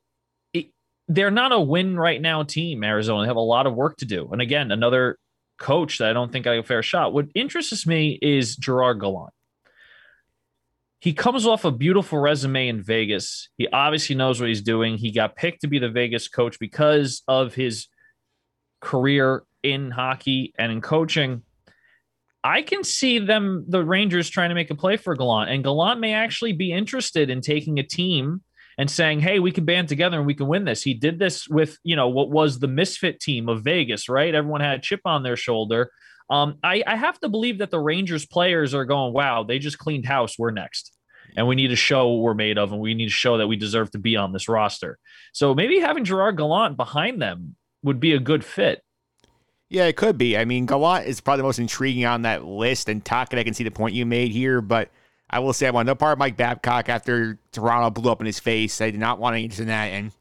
it, 0.53 0.67
they're 1.07 1.32
not 1.32 1.51
a 1.51 1.59
win 1.59 1.97
right 1.97 2.21
now 2.21 2.43
team, 2.43 2.84
Arizona. 2.84 3.23
They 3.23 3.28
have 3.28 3.36
a 3.36 3.41
lot 3.41 3.65
of 3.65 3.73
work 3.73 3.97
to 3.97 4.05
do. 4.05 4.30
And 4.32 4.41
again, 4.41 4.71
another 4.71 5.17
coach 5.57 5.97
that 5.97 6.09
I 6.09 6.13
don't 6.13 6.32
think 6.32 6.45
I 6.45 6.53
have 6.55 6.63
a 6.63 6.67
fair 6.67 6.84
shot. 6.84 7.13
What 7.13 7.28
interests 7.34 7.88
me 7.88 8.19
is 8.21 8.55
Gerard 8.55 8.99
Gallant. 8.99 9.34
He 10.99 11.13
comes 11.13 11.45
off 11.45 11.65
a 11.65 11.71
beautiful 11.71 12.19
resume 12.19 12.67
in 12.67 12.82
Vegas. 12.82 13.49
He 13.57 13.67
obviously 13.67 14.15
knows 14.15 14.39
what 14.39 14.49
he's 14.49 14.61
doing. 14.61 14.97
He 14.97 15.11
got 15.11 15.36
picked 15.36 15.61
to 15.61 15.67
be 15.67 15.80
the 15.80 15.89
Vegas 15.89 16.28
coach 16.28 16.59
because 16.59 17.23
of 17.28 17.55
his 17.55 17.88
career 18.82 19.43
in 19.63 19.91
hockey 19.91 20.53
and 20.57 20.71
in 20.71 20.82
coaching. 20.82 21.41
I 22.45 22.61
can 22.61 22.83
see 22.83 23.17
them, 23.17 23.65
the 23.67 23.83
Rangers, 23.83 24.29
trying 24.29 24.49
to 24.49 24.55
make 24.55 24.69
a 24.69 24.75
play 24.75 24.97
for 24.97 25.15
Gallant, 25.15 25.49
and 25.49 25.63
Gallant 25.63 25.99
may 25.99 26.13
actually 26.13 26.53
be 26.53 26.71
interested 26.71 27.31
in 27.31 27.41
taking 27.41 27.79
a 27.79 27.83
team 27.83 28.43
and 28.77 28.89
saying, 28.89 29.21
"Hey, 29.21 29.39
we 29.39 29.51
can 29.51 29.65
band 29.65 29.87
together 29.87 30.17
and 30.17 30.27
we 30.27 30.35
can 30.35 30.45
win 30.47 30.63
this." 30.63 30.83
He 30.83 30.93
did 30.93 31.17
this 31.17 31.47
with, 31.47 31.79
you 31.83 31.95
know, 31.95 32.07
what 32.07 32.29
was 32.29 32.59
the 32.59 32.67
misfit 32.67 33.19
team 33.19 33.49
of 33.49 33.63
Vegas, 33.63 34.07
right? 34.07 34.35
Everyone 34.35 34.61
had 34.61 34.77
a 34.77 34.81
chip 34.81 35.01
on 35.05 35.23
their 35.23 35.35
shoulder. 35.35 35.89
Um, 36.29 36.59
I, 36.63 36.83
I 36.85 36.95
have 36.95 37.19
to 37.21 37.29
believe 37.29 37.57
that 37.57 37.71
the 37.71 37.79
Rangers 37.79 38.27
players 38.27 38.75
are 38.75 38.85
going, 38.85 39.11
"Wow, 39.11 39.41
they 39.41 39.57
just 39.57 39.79
cleaned 39.79 40.05
house. 40.05 40.37
We're 40.37 40.51
next." 40.51 40.91
And 41.35 41.47
we 41.47 41.55
need 41.55 41.69
to 41.69 41.75
show 41.75 42.09
what 42.09 42.21
we're 42.21 42.35
made 42.35 42.59
of, 42.59 42.71
and 42.71 42.79
we 42.79 42.93
need 42.93 43.05
to 43.05 43.11
show 43.11 43.39
that 43.39 43.47
we 43.47 43.55
deserve 43.55 43.89
to 43.91 43.99
be 43.99 44.17
on 44.17 44.33
this 44.33 44.47
roster. 44.47 44.99
So 45.33 45.55
maybe 45.55 45.79
having 45.79 46.05
Gerard 46.05 46.37
Gallant 46.37 46.77
behind 46.77 47.19
them 47.19 47.55
would 47.81 47.99
be 47.99 48.13
a 48.13 48.19
good 48.19 48.45
fit. 48.45 48.83
Yeah, 49.70 49.86
it 49.86 49.95
could 49.95 50.18
be. 50.18 50.38
I 50.38 50.45
mean, 50.45 50.66
Gallant 50.66 51.07
is 51.07 51.22
probably 51.22 51.39
the 51.39 51.47
most 51.47 51.59
intriguing 51.59 52.05
on 52.05 52.22
that 52.22 52.45
list, 52.45 52.88
and 52.88 53.03
Tocchet, 53.03 53.39
I 53.39 53.43
can 53.43 53.53
see 53.53 53.63
the 53.63 53.72
point 53.72 53.95
you 53.95 54.05
made 54.05 54.32
here, 54.32 54.61
but 54.61 54.91
I 55.30 55.39
will 55.39 55.53
say 55.53 55.68
I 55.68 55.72
want 55.72 55.88
no 55.88 55.95
part 55.95 56.13
of 56.13 56.20
Mike 56.20 56.38
Babcock 56.38 56.88
after 56.88 57.39
Toronto 57.51 57.89
blew 57.89 58.11
up 58.11 58.20
in 58.20 58.28
his 58.28 58.39
face. 58.39 58.80
I 58.80 58.91
did 58.91 58.99
not 58.99 59.20
want 59.20 59.36
any 59.36 59.45
in 59.45 59.68
that, 59.68 59.88
and 59.88 60.11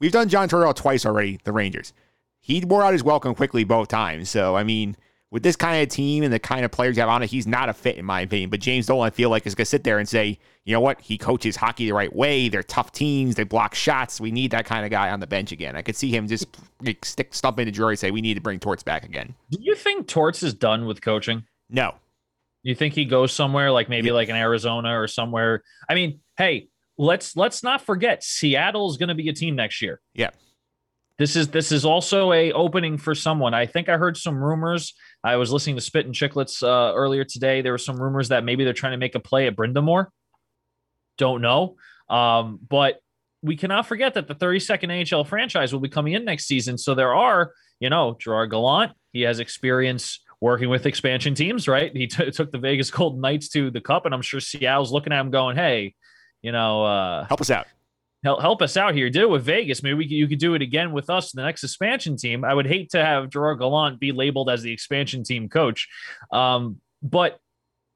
we've 0.00 0.12
done 0.12 0.28
John 0.28 0.48
Tortorella 0.48 0.74
twice 0.74 1.06
already, 1.06 1.38
the 1.44 1.52
Rangers. 1.52 1.92
He 2.40 2.60
wore 2.64 2.82
out 2.82 2.92
his 2.92 3.04
welcome 3.04 3.34
quickly 3.34 3.62
both 3.64 3.88
times, 3.88 4.28
so 4.28 4.56
I 4.56 4.64
mean, 4.64 4.96
with 5.30 5.42
this 5.44 5.54
kind 5.54 5.82
of 5.82 5.88
team 5.88 6.24
and 6.24 6.32
the 6.32 6.38
kind 6.38 6.64
of 6.64 6.72
players 6.72 6.96
you 6.96 7.02
have 7.02 7.08
on 7.08 7.22
it, 7.22 7.30
he's 7.30 7.46
not 7.46 7.68
a 7.68 7.72
fit 7.72 7.96
in 7.96 8.04
my 8.04 8.20
opinion. 8.22 8.50
But 8.50 8.60
James 8.60 8.86
Dolan, 8.86 9.06
I 9.06 9.10
feel 9.10 9.30
like, 9.30 9.46
is 9.46 9.54
going 9.54 9.64
to 9.64 9.68
sit 9.68 9.84
there 9.84 9.98
and 9.98 10.08
say, 10.08 10.38
you 10.64 10.72
know 10.72 10.80
what? 10.80 11.00
He 11.00 11.16
coaches 11.16 11.56
hockey 11.56 11.86
the 11.86 11.94
right 11.94 12.14
way. 12.14 12.48
They're 12.48 12.62
tough 12.62 12.92
teams. 12.92 13.36
They 13.36 13.44
block 13.44 13.74
shots. 13.74 14.20
We 14.20 14.32
need 14.32 14.50
that 14.50 14.66
kind 14.66 14.84
of 14.84 14.90
guy 14.90 15.10
on 15.10 15.20
the 15.20 15.26
bench 15.26 15.52
again. 15.52 15.76
I 15.76 15.82
could 15.82 15.96
see 15.96 16.10
him 16.10 16.26
just 16.26 16.46
like, 16.82 17.04
stick 17.04 17.32
stump 17.32 17.58
into 17.60 17.72
Drury 17.72 17.96
say 17.96 18.10
we 18.10 18.20
need 18.20 18.34
to 18.34 18.40
bring 18.40 18.58
Torts 18.58 18.82
back 18.82 19.04
again. 19.04 19.34
Do 19.50 19.58
you 19.60 19.74
think 19.74 20.08
Torts 20.08 20.42
is 20.42 20.52
done 20.52 20.86
with 20.86 21.00
coaching? 21.00 21.44
No. 21.68 21.94
You 22.62 22.74
think 22.74 22.94
he 22.94 23.04
goes 23.04 23.32
somewhere 23.32 23.70
like 23.70 23.88
maybe 23.88 24.08
yeah. 24.08 24.14
like 24.14 24.28
in 24.28 24.36
Arizona 24.36 25.00
or 25.00 25.06
somewhere? 25.06 25.62
I 25.88 25.94
mean, 25.94 26.20
hey, 26.36 26.68
let's 26.98 27.36
let's 27.36 27.62
not 27.62 27.80
forget 27.80 28.22
Seattle's 28.22 28.98
going 28.98 29.08
to 29.08 29.14
be 29.14 29.28
a 29.28 29.32
team 29.32 29.56
next 29.56 29.80
year. 29.80 30.00
Yeah. 30.12 30.30
This 31.20 31.36
is 31.36 31.48
this 31.48 31.70
is 31.70 31.84
also 31.84 32.32
a 32.32 32.50
opening 32.52 32.96
for 32.96 33.14
someone. 33.14 33.52
I 33.52 33.66
think 33.66 33.90
I 33.90 33.98
heard 33.98 34.16
some 34.16 34.42
rumors. 34.42 34.94
I 35.22 35.36
was 35.36 35.52
listening 35.52 35.76
to 35.76 35.82
Spittin' 35.82 36.12
Chiclets 36.12 36.62
uh, 36.62 36.94
earlier 36.94 37.24
today. 37.24 37.60
There 37.60 37.72
were 37.72 37.78
some 37.78 38.00
rumors 38.00 38.30
that 38.30 38.42
maybe 38.42 38.64
they're 38.64 38.72
trying 38.72 38.92
to 38.92 38.96
make 38.96 39.14
a 39.14 39.20
play 39.20 39.46
at 39.46 39.54
Brind'Amour. 39.54 40.06
Don't 41.18 41.42
know, 41.42 41.76
um, 42.08 42.58
but 42.66 43.02
we 43.42 43.54
cannot 43.54 43.86
forget 43.86 44.14
that 44.14 44.28
the 44.28 44.34
32nd 44.34 45.14
AHL 45.14 45.24
franchise 45.24 45.74
will 45.74 45.80
be 45.80 45.90
coming 45.90 46.14
in 46.14 46.24
next 46.24 46.46
season. 46.46 46.78
So 46.78 46.94
there 46.94 47.14
are, 47.14 47.52
you 47.80 47.90
know, 47.90 48.16
Gerard 48.18 48.50
Gallant. 48.50 48.92
He 49.12 49.20
has 49.22 49.40
experience 49.40 50.20
working 50.40 50.70
with 50.70 50.86
expansion 50.86 51.34
teams, 51.34 51.68
right? 51.68 51.94
He 51.94 52.06
t- 52.06 52.30
took 52.30 52.50
the 52.50 52.56
Vegas 52.56 52.90
Golden 52.90 53.20
Knights 53.20 53.50
to 53.50 53.70
the 53.70 53.82
Cup, 53.82 54.06
and 54.06 54.14
I'm 54.14 54.22
sure 54.22 54.40
Seattle's 54.40 54.90
looking 54.90 55.12
at 55.12 55.20
him 55.20 55.30
going, 55.30 55.54
"Hey, 55.54 55.94
you 56.40 56.52
know, 56.52 56.82
uh, 56.82 57.26
help 57.26 57.42
us 57.42 57.50
out." 57.50 57.66
Help, 58.24 58.40
help 58.40 58.62
us 58.62 58.76
out 58.76 58.94
here. 58.94 59.10
Did 59.10 59.22
it 59.22 59.30
with 59.30 59.44
Vegas. 59.44 59.82
Maybe 59.82 59.94
we 59.94 60.04
could, 60.04 60.12
you 60.12 60.28
could 60.28 60.38
do 60.38 60.54
it 60.54 60.62
again 60.62 60.92
with 60.92 61.10
us, 61.10 61.32
the 61.32 61.42
next 61.42 61.64
expansion 61.64 62.16
team. 62.16 62.44
I 62.44 62.54
would 62.54 62.66
hate 62.66 62.90
to 62.90 63.04
have 63.04 63.30
Gerard 63.30 63.58
Gallant 63.58 64.00
be 64.00 64.12
labeled 64.12 64.50
as 64.50 64.62
the 64.62 64.72
expansion 64.72 65.24
team 65.24 65.48
coach. 65.48 65.88
Um, 66.32 66.80
but, 67.02 67.38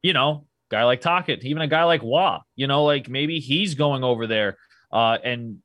you 0.03 0.13
know, 0.13 0.47
guy 0.71 0.85
like 0.85 1.01
Tocchet, 1.01 1.45
even 1.45 1.63
a 1.63 1.69
guy 1.69 1.85
like 1.85 2.03
Wah, 2.03 2.41
you 2.57 2.67
know, 2.67 2.85
like 2.85 3.09
maybe 3.09 3.41
he's 3.41 3.75
going 3.75 4.05
over 4.05 4.27
there 4.27 4.57
uh, 4.93 5.19
and 5.23 5.59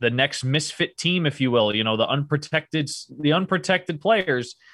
the 0.00 0.10
next 0.10 0.44
misfit 0.44 0.96
team, 0.96 1.26
if 1.26 1.40
you 1.40 1.50
will, 1.50 1.74
you 1.74 1.84
know, 1.84 1.96
the 1.96 2.06
unprotected, 2.06 2.90
the 3.20 3.32
unprotected 3.32 4.00
players– 4.00 4.56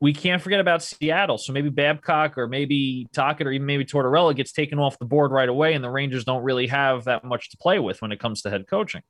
we 0.00 0.12
can't 0.12 0.40
forget 0.40 0.60
about 0.60 0.82
Seattle. 0.82 1.38
So 1.38 1.52
maybe 1.52 1.70
Babcock 1.70 2.38
or 2.38 2.46
maybe 2.46 3.08
Tocchet 3.12 3.46
or 3.46 3.50
even 3.50 3.66
maybe 3.66 3.84
Tortorella 3.84 4.34
gets 4.34 4.52
taken 4.52 4.78
off 4.78 4.98
the 4.98 5.04
board 5.04 5.32
right 5.32 5.48
away, 5.48 5.74
and 5.74 5.82
the 5.82 5.90
Rangers 5.90 6.24
don't 6.24 6.42
really 6.42 6.68
have 6.68 7.04
that 7.04 7.24
much 7.24 7.50
to 7.50 7.56
play 7.56 7.78
with 7.78 8.00
when 8.00 8.12
it 8.12 8.20
comes 8.20 8.42
to 8.42 8.50
head 8.50 8.66
coaching. 8.68 9.02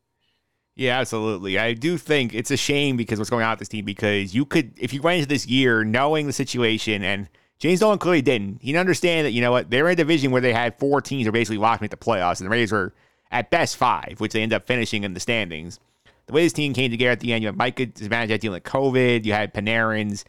Yeah, 0.76 0.98
absolutely. 1.00 1.58
I 1.58 1.74
do 1.74 1.98
think 1.98 2.32
it's 2.34 2.52
a 2.52 2.56
shame 2.56 2.96
because 2.96 3.18
what's 3.18 3.30
going 3.30 3.44
on 3.44 3.50
with 3.50 3.58
this 3.58 3.68
team 3.68 3.84
because 3.84 4.32
you 4.32 4.44
could 4.44 4.72
if 4.78 4.92
you 4.92 5.02
went 5.02 5.16
into 5.16 5.28
this 5.28 5.46
year 5.46 5.82
knowing 5.82 6.28
the 6.28 6.32
situation 6.32 7.02
and 7.02 7.28
James 7.58 7.80
Dolan 7.80 7.98
clearly 7.98 8.22
didn't. 8.22 8.62
He 8.62 8.68
didn't 8.68 8.80
understand 8.80 9.26
that, 9.26 9.32
you 9.32 9.40
know 9.40 9.50
what, 9.50 9.70
they're 9.70 9.88
in 9.88 9.94
a 9.94 9.96
division 9.96 10.30
where 10.30 10.40
they 10.40 10.52
had 10.52 10.78
four 10.78 11.00
teams 11.00 11.24
that 11.24 11.30
are 11.30 11.32
basically 11.32 11.58
locked 11.58 11.82
into 11.82 11.96
the 11.96 12.02
playoffs, 12.02 12.38
and 12.38 12.46
the 12.46 12.50
Rangers 12.50 12.70
were 12.70 12.94
at 13.32 13.50
best 13.50 13.76
five, 13.76 14.16
which 14.18 14.32
they 14.32 14.42
end 14.42 14.52
up 14.52 14.66
finishing 14.66 15.02
in 15.02 15.14
the 15.14 15.20
standings. 15.20 15.80
The 16.26 16.32
way 16.32 16.44
this 16.44 16.52
team 16.52 16.72
came 16.72 16.90
together 16.90 17.10
at 17.10 17.20
the 17.20 17.32
end, 17.32 17.42
you 17.42 17.48
had 17.48 17.56
Mike 17.56 17.76
Zibanejad 17.76 18.38
dealing 18.38 18.56
with 18.56 18.62
COVID, 18.62 19.24
you 19.24 19.32
had 19.32 19.52
Panarin's 19.52 20.24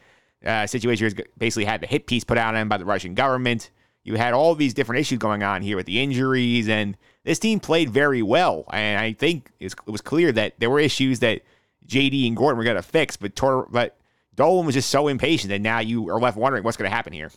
uh, 0.45 0.67
situation 0.67 1.11
basically 1.37 1.65
had 1.65 1.81
the 1.81 1.87
hit 1.87 2.07
piece 2.07 2.23
put 2.23 2.37
out 2.37 2.55
on 2.55 2.61
him 2.61 2.69
by 2.69 2.77
the 2.77 2.85
Russian 2.85 3.13
government. 3.13 3.71
You 4.03 4.15
had 4.15 4.33
all 4.33 4.55
these 4.55 4.73
different 4.73 5.01
issues 5.01 5.19
going 5.19 5.43
on 5.43 5.61
here 5.61 5.75
with 5.75 5.85
the 5.85 6.01
injuries, 6.01 6.69
and 6.69 6.97
this 7.25 7.37
team 7.37 7.59
played 7.59 7.89
very 7.89 8.21
well. 8.21 8.65
And 8.71 8.99
I 8.99 9.13
think 9.13 9.51
it 9.59 9.75
was 9.85 10.01
clear 10.01 10.31
that 10.31 10.59
there 10.59 10.69
were 10.69 10.79
issues 10.79 11.19
that 11.19 11.41
JD 11.85 12.27
and 12.27 12.35
Gorton 12.35 12.57
were 12.57 12.63
going 12.63 12.75
to 12.75 12.81
fix, 12.81 13.17
but 13.17 13.35
Tor- 13.35 13.67
but 13.69 13.97
Dolan 14.35 14.65
was 14.65 14.75
just 14.75 14.89
so 14.89 15.09
impatient 15.09 15.49
that 15.49 15.59
now 15.59 15.79
you 15.79 16.09
are 16.09 16.19
left 16.19 16.37
wondering 16.37 16.63
what's 16.63 16.77
going 16.77 16.89
to 16.89 16.95
happen 16.95 17.11
here. 17.11 17.29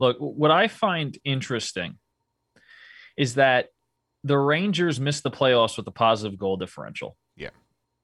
Look, 0.00 0.16
what 0.18 0.50
I 0.50 0.66
find 0.66 1.16
interesting 1.24 1.98
is 3.16 3.34
that 3.34 3.68
the 4.24 4.36
Rangers 4.36 4.98
missed 4.98 5.22
the 5.22 5.30
playoffs 5.30 5.76
with 5.76 5.86
a 5.86 5.92
positive 5.92 6.38
goal 6.38 6.56
differential. 6.56 7.16
Yeah. 7.36 7.50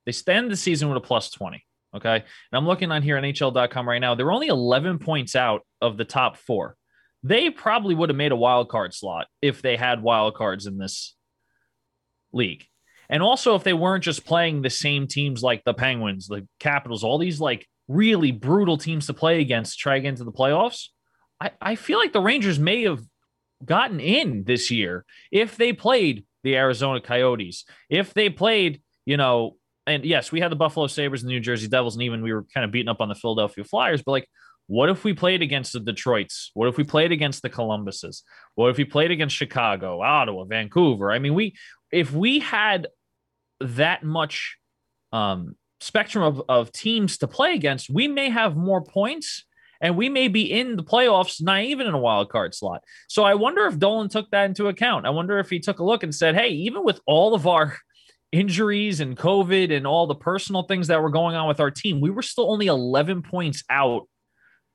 They 0.06 0.12
stand 0.12 0.50
the 0.50 0.56
season 0.56 0.88
with 0.88 0.98
a 0.98 1.00
plus 1.00 1.30
20. 1.30 1.64
Okay. 1.94 2.16
And 2.16 2.24
I'm 2.52 2.66
looking 2.66 2.92
on 2.92 3.02
here 3.02 3.16
NHL.com 3.16 3.88
right 3.88 3.98
now. 3.98 4.14
They're 4.14 4.32
only 4.32 4.46
11 4.46 4.98
points 4.98 5.34
out 5.34 5.62
of 5.80 5.96
the 5.96 6.04
top 6.04 6.36
four. 6.36 6.76
They 7.22 7.50
probably 7.50 7.94
would 7.94 8.08
have 8.08 8.16
made 8.16 8.32
a 8.32 8.36
wild 8.36 8.68
card 8.68 8.94
slot 8.94 9.26
if 9.42 9.60
they 9.60 9.76
had 9.76 10.02
wild 10.02 10.34
cards 10.34 10.66
in 10.66 10.78
this 10.78 11.14
league. 12.32 12.64
And 13.08 13.22
also, 13.22 13.56
if 13.56 13.64
they 13.64 13.72
weren't 13.72 14.04
just 14.04 14.24
playing 14.24 14.62
the 14.62 14.70
same 14.70 15.08
teams 15.08 15.42
like 15.42 15.64
the 15.64 15.74
Penguins, 15.74 16.28
the 16.28 16.46
Capitals, 16.60 17.02
all 17.02 17.18
these 17.18 17.40
like 17.40 17.66
really 17.88 18.30
brutal 18.30 18.78
teams 18.78 19.06
to 19.06 19.14
play 19.14 19.40
against, 19.40 19.80
try 19.80 19.96
to 19.96 20.00
get 20.00 20.10
into 20.10 20.24
the 20.24 20.32
playoffs. 20.32 20.86
I, 21.40 21.50
I 21.60 21.74
feel 21.74 21.98
like 21.98 22.12
the 22.12 22.20
Rangers 22.20 22.58
may 22.58 22.84
have 22.84 23.00
gotten 23.64 24.00
in 24.00 24.44
this 24.44 24.70
year 24.70 25.04
if 25.30 25.56
they 25.56 25.72
played 25.72 26.24
the 26.44 26.56
Arizona 26.56 27.00
Coyotes, 27.00 27.64
if 27.90 28.14
they 28.14 28.30
played, 28.30 28.80
you 29.04 29.16
know, 29.16 29.56
and 29.86 30.04
yes, 30.04 30.30
we 30.30 30.40
had 30.40 30.50
the 30.50 30.56
Buffalo 30.56 30.86
Sabres 30.86 31.22
and 31.22 31.30
the 31.30 31.34
New 31.34 31.40
Jersey 31.40 31.68
Devils, 31.68 31.96
and 31.96 32.02
even 32.02 32.22
we 32.22 32.32
were 32.32 32.44
kind 32.54 32.64
of 32.64 32.70
beating 32.70 32.88
up 32.88 33.00
on 33.00 33.08
the 33.08 33.14
Philadelphia 33.14 33.64
Flyers, 33.64 34.02
but 34.02 34.12
like, 34.12 34.28
what 34.66 34.88
if 34.88 35.02
we 35.02 35.14
played 35.14 35.42
against 35.42 35.72
the 35.72 35.80
Detroits? 35.80 36.52
What 36.54 36.68
if 36.68 36.76
we 36.76 36.84
played 36.84 37.10
against 37.10 37.42
the 37.42 37.48
Columbuses? 37.48 38.22
What 38.54 38.70
if 38.70 38.76
we 38.76 38.84
played 38.84 39.10
against 39.10 39.34
Chicago, 39.34 40.00
Ottawa, 40.00 40.44
Vancouver? 40.44 41.10
I 41.10 41.18
mean, 41.18 41.34
we 41.34 41.56
if 41.90 42.12
we 42.12 42.38
had 42.38 42.86
that 43.60 44.04
much 44.04 44.56
um, 45.12 45.56
spectrum 45.80 46.22
of, 46.22 46.42
of 46.48 46.70
teams 46.70 47.18
to 47.18 47.26
play 47.26 47.54
against, 47.54 47.90
we 47.90 48.06
may 48.06 48.30
have 48.30 48.56
more 48.56 48.82
points 48.82 49.44
and 49.80 49.96
we 49.96 50.08
may 50.08 50.28
be 50.28 50.42
in 50.52 50.76
the 50.76 50.84
playoffs, 50.84 51.42
not 51.42 51.62
even 51.62 51.86
in 51.86 51.94
a 51.94 51.98
wild 51.98 52.28
card 52.28 52.54
slot. 52.54 52.84
So 53.08 53.24
I 53.24 53.34
wonder 53.34 53.66
if 53.66 53.78
Dolan 53.78 54.08
took 54.08 54.30
that 54.30 54.44
into 54.44 54.68
account. 54.68 55.06
I 55.06 55.10
wonder 55.10 55.38
if 55.38 55.50
he 55.50 55.58
took 55.58 55.78
a 55.78 55.84
look 55.84 56.02
and 56.02 56.14
said, 56.14 56.34
hey, 56.36 56.50
even 56.50 56.84
with 56.84 57.00
all 57.06 57.34
of 57.34 57.46
our 57.46 57.76
injuries 58.32 59.00
and 59.00 59.16
COVID 59.16 59.74
and 59.74 59.86
all 59.86 60.06
the 60.06 60.14
personal 60.14 60.62
things 60.62 60.86
that 60.88 61.02
were 61.02 61.10
going 61.10 61.34
on 61.34 61.48
with 61.48 61.60
our 61.60 61.70
team, 61.70 62.00
we 62.00 62.10
were 62.10 62.22
still 62.22 62.50
only 62.50 62.66
11 62.66 63.22
points 63.22 63.64
out 63.70 64.08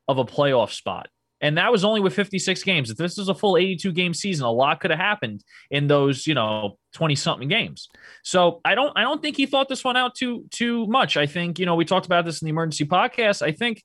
of 0.07 0.17
a 0.17 0.25
playoff 0.25 0.71
spot. 0.71 1.07
And 1.41 1.57
that 1.57 1.71
was 1.71 1.83
only 1.83 1.99
with 1.99 2.13
56 2.13 2.63
games. 2.63 2.89
If 2.89 2.97
this 2.97 3.17
was 3.17 3.29
a 3.29 3.35
full 3.35 3.57
82 3.57 3.91
game 3.91 4.13
season, 4.13 4.45
a 4.45 4.51
lot 4.51 4.79
could 4.79 4.91
have 4.91 4.99
happened 4.99 5.43
in 5.69 5.87
those, 5.87 6.25
you 6.25 6.33
know, 6.33 6.77
20 6.93 7.15
something 7.15 7.47
games. 7.47 7.89
So 8.23 8.61
I 8.63 8.73
don't 8.73 8.97
I 8.97 9.01
don't 9.01 9.21
think 9.21 9.35
he 9.35 9.45
thought 9.45 9.67
this 9.67 9.83
one 9.83 9.97
out 9.97 10.15
too 10.15 10.45
too 10.49 10.87
much. 10.87 11.17
I 11.17 11.25
think, 11.25 11.59
you 11.59 11.65
know, 11.65 11.75
we 11.75 11.85
talked 11.85 12.05
about 12.05 12.25
this 12.25 12.41
in 12.41 12.45
the 12.45 12.51
emergency 12.51 12.85
podcast. 12.85 13.41
I 13.41 13.51
think 13.51 13.83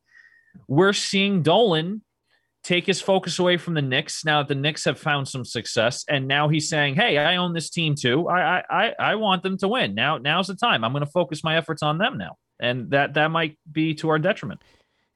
we're 0.69 0.93
seeing 0.93 1.43
Dolan 1.43 2.03
take 2.63 2.87
his 2.87 3.01
focus 3.01 3.39
away 3.39 3.57
from 3.57 3.75
the 3.75 3.83
Knicks 3.83 4.25
now 4.25 4.43
that 4.43 4.49
the 4.49 4.55
Knicks 4.55 4.85
have 4.85 4.99
found 4.99 5.29
some 5.29 5.45
success. 5.45 6.05
And 6.09 6.29
now 6.29 6.49
he's 6.49 6.69
saying, 6.69 6.95
Hey, 6.95 7.19
I 7.19 7.37
own 7.37 7.53
this 7.53 7.71
team 7.71 7.95
too. 7.95 8.29
I 8.29 8.63
I 8.71 8.95
I 8.99 9.15
want 9.15 9.43
them 9.43 9.57
to 9.59 9.69
win. 9.69 9.95
Now 9.95 10.19
now's 10.19 10.49
the 10.49 10.55
time. 10.55 10.85
I'm 10.85 10.93
going 10.93 11.05
to 11.05 11.11
focus 11.11 11.43
my 11.43 11.57
efforts 11.57 11.83
on 11.83 11.99
them 11.99 12.19
now. 12.19 12.37
And 12.61 12.91
that 12.91 13.15
that 13.15 13.31
might 13.31 13.59
be 13.71 13.95
to 13.97 14.09
our 14.11 14.19
detriment. 14.19 14.61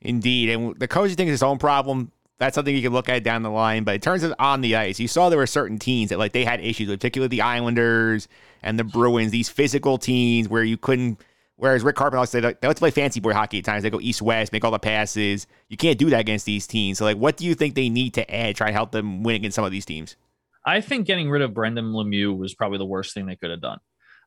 Indeed. 0.01 0.51
And 0.51 0.79
the 0.79 0.89
coaching 0.89 1.17
thing 1.17 1.29
is 1.29 1.33
his 1.33 1.43
own 1.43 1.59
problem 1.59 2.11
that's 2.39 2.55
something 2.57 2.75
you 2.75 2.83
can 2.83 2.93
look 2.93 3.09
at 3.09 3.23
down 3.23 3.43
the 3.43 3.51
line. 3.51 3.85
But 3.85 3.97
in 3.97 4.01
terms 4.01 4.23
of 4.23 4.35
on 4.39 4.61
the 4.61 4.77
ice, 4.77 4.99
you 4.99 5.09
saw 5.09 5.29
there 5.29 5.39
were 5.39 5.47
certain 5.47 5.79
teams 5.79 6.11
that 6.11 6.19
like 6.19 6.33
they 6.33 6.45
had 6.45 6.61
issues, 6.61 6.89
particularly 6.89 7.29
the 7.29 7.43
Islanders 7.43 8.29
and 8.63 8.79
the 8.79 8.85
Bruins. 8.85 9.31
These 9.31 9.49
physical 9.49 9.99
teams 9.99 10.49
where 10.49 10.65
you 10.65 10.77
couldn't. 10.77 11.21
Whereas 11.57 11.85
Rick 11.85 11.97
Carpenter 11.97 12.19
always 12.19 12.31
said 12.31 12.43
they 12.43 12.67
like 12.67 12.77
to 12.77 12.81
play 12.81 12.91
fancy 12.91 13.21
boy 13.21 13.33
hockey 13.33 13.59
at 13.59 13.65
times. 13.65 13.85
They 13.85 13.91
go 13.91 14.01
east 14.01 14.21
west, 14.21 14.53
make 14.53 14.65
all 14.65 14.71
the 14.71 14.79
passes. 14.79 15.47
You 15.69 15.77
can't 15.77 15.99
do 15.99 16.11
that 16.11 16.21
against 16.21 16.47
these 16.47 16.67
teams. 16.67 16.99
So 16.99 17.05
like, 17.05 17.17
what 17.17 17.37
do 17.37 17.47
you 17.47 17.55
think 17.55 17.75
they 17.75 17.89
need 17.89 18.15
to 18.15 18.35
add 18.35 18.57
try 18.57 18.69
to 18.69 18.73
help 18.73 18.91
them 18.91 19.23
win 19.23 19.37
against 19.37 19.55
some 19.55 19.65
of 19.65 19.71
these 19.71 19.87
teams? 19.87 20.17
I 20.67 20.81
think 20.81 21.07
getting 21.07 21.31
rid 21.31 21.43
of 21.43 21.55
Brendan 21.55 21.93
Lemieux 21.93 22.37
was 22.37 22.55
probably 22.55 22.79
the 22.79 22.87
worst 22.87 23.15
thing 23.15 23.27
they 23.27 23.37
could 23.37 23.51
have 23.51 23.61
done 23.61 23.79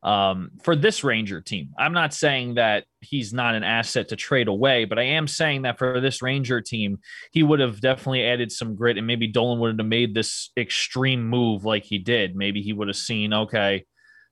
um, 0.03 0.51
for 0.63 0.75
this 0.75 1.03
Ranger 1.03 1.41
team. 1.41 1.73
I'm 1.78 1.93
not 1.93 2.13
saying 2.13 2.55
that 2.55 2.86
he's 3.01 3.34
not 3.34 3.55
an 3.55 3.63
asset 3.63 4.09
to 4.09 4.15
trade 4.15 4.47
away, 4.47 4.86
but 4.86 4.99
I 4.99 5.03
am 5.03 5.28
saying 5.28 5.63
that 5.63 5.78
for 5.78 5.99
this 5.99 6.21
Ranger 6.21 6.61
team, 6.61 6.99
he 7.32 7.43
would 7.43 7.59
have 7.59 7.82
definitely 7.82 8.23
added 8.23 8.51
some 8.51 8.75
grit, 8.75 8.97
and 8.97 9.07
maybe 9.07 9.28
Dolan 9.28 9.59
would 9.59 9.80
have 9.80 9.88
made 9.88 10.13
this 10.13 10.51
extreme 10.57 11.28
move 11.28 11.65
like 11.65 11.84
he 11.84 11.97
did. 11.97 12.36
Maybe 12.36 12.61
he 12.61 12.73
would 12.73 12.88
have 12.88 12.97
seen, 12.97 13.34
okay, 13.34 13.86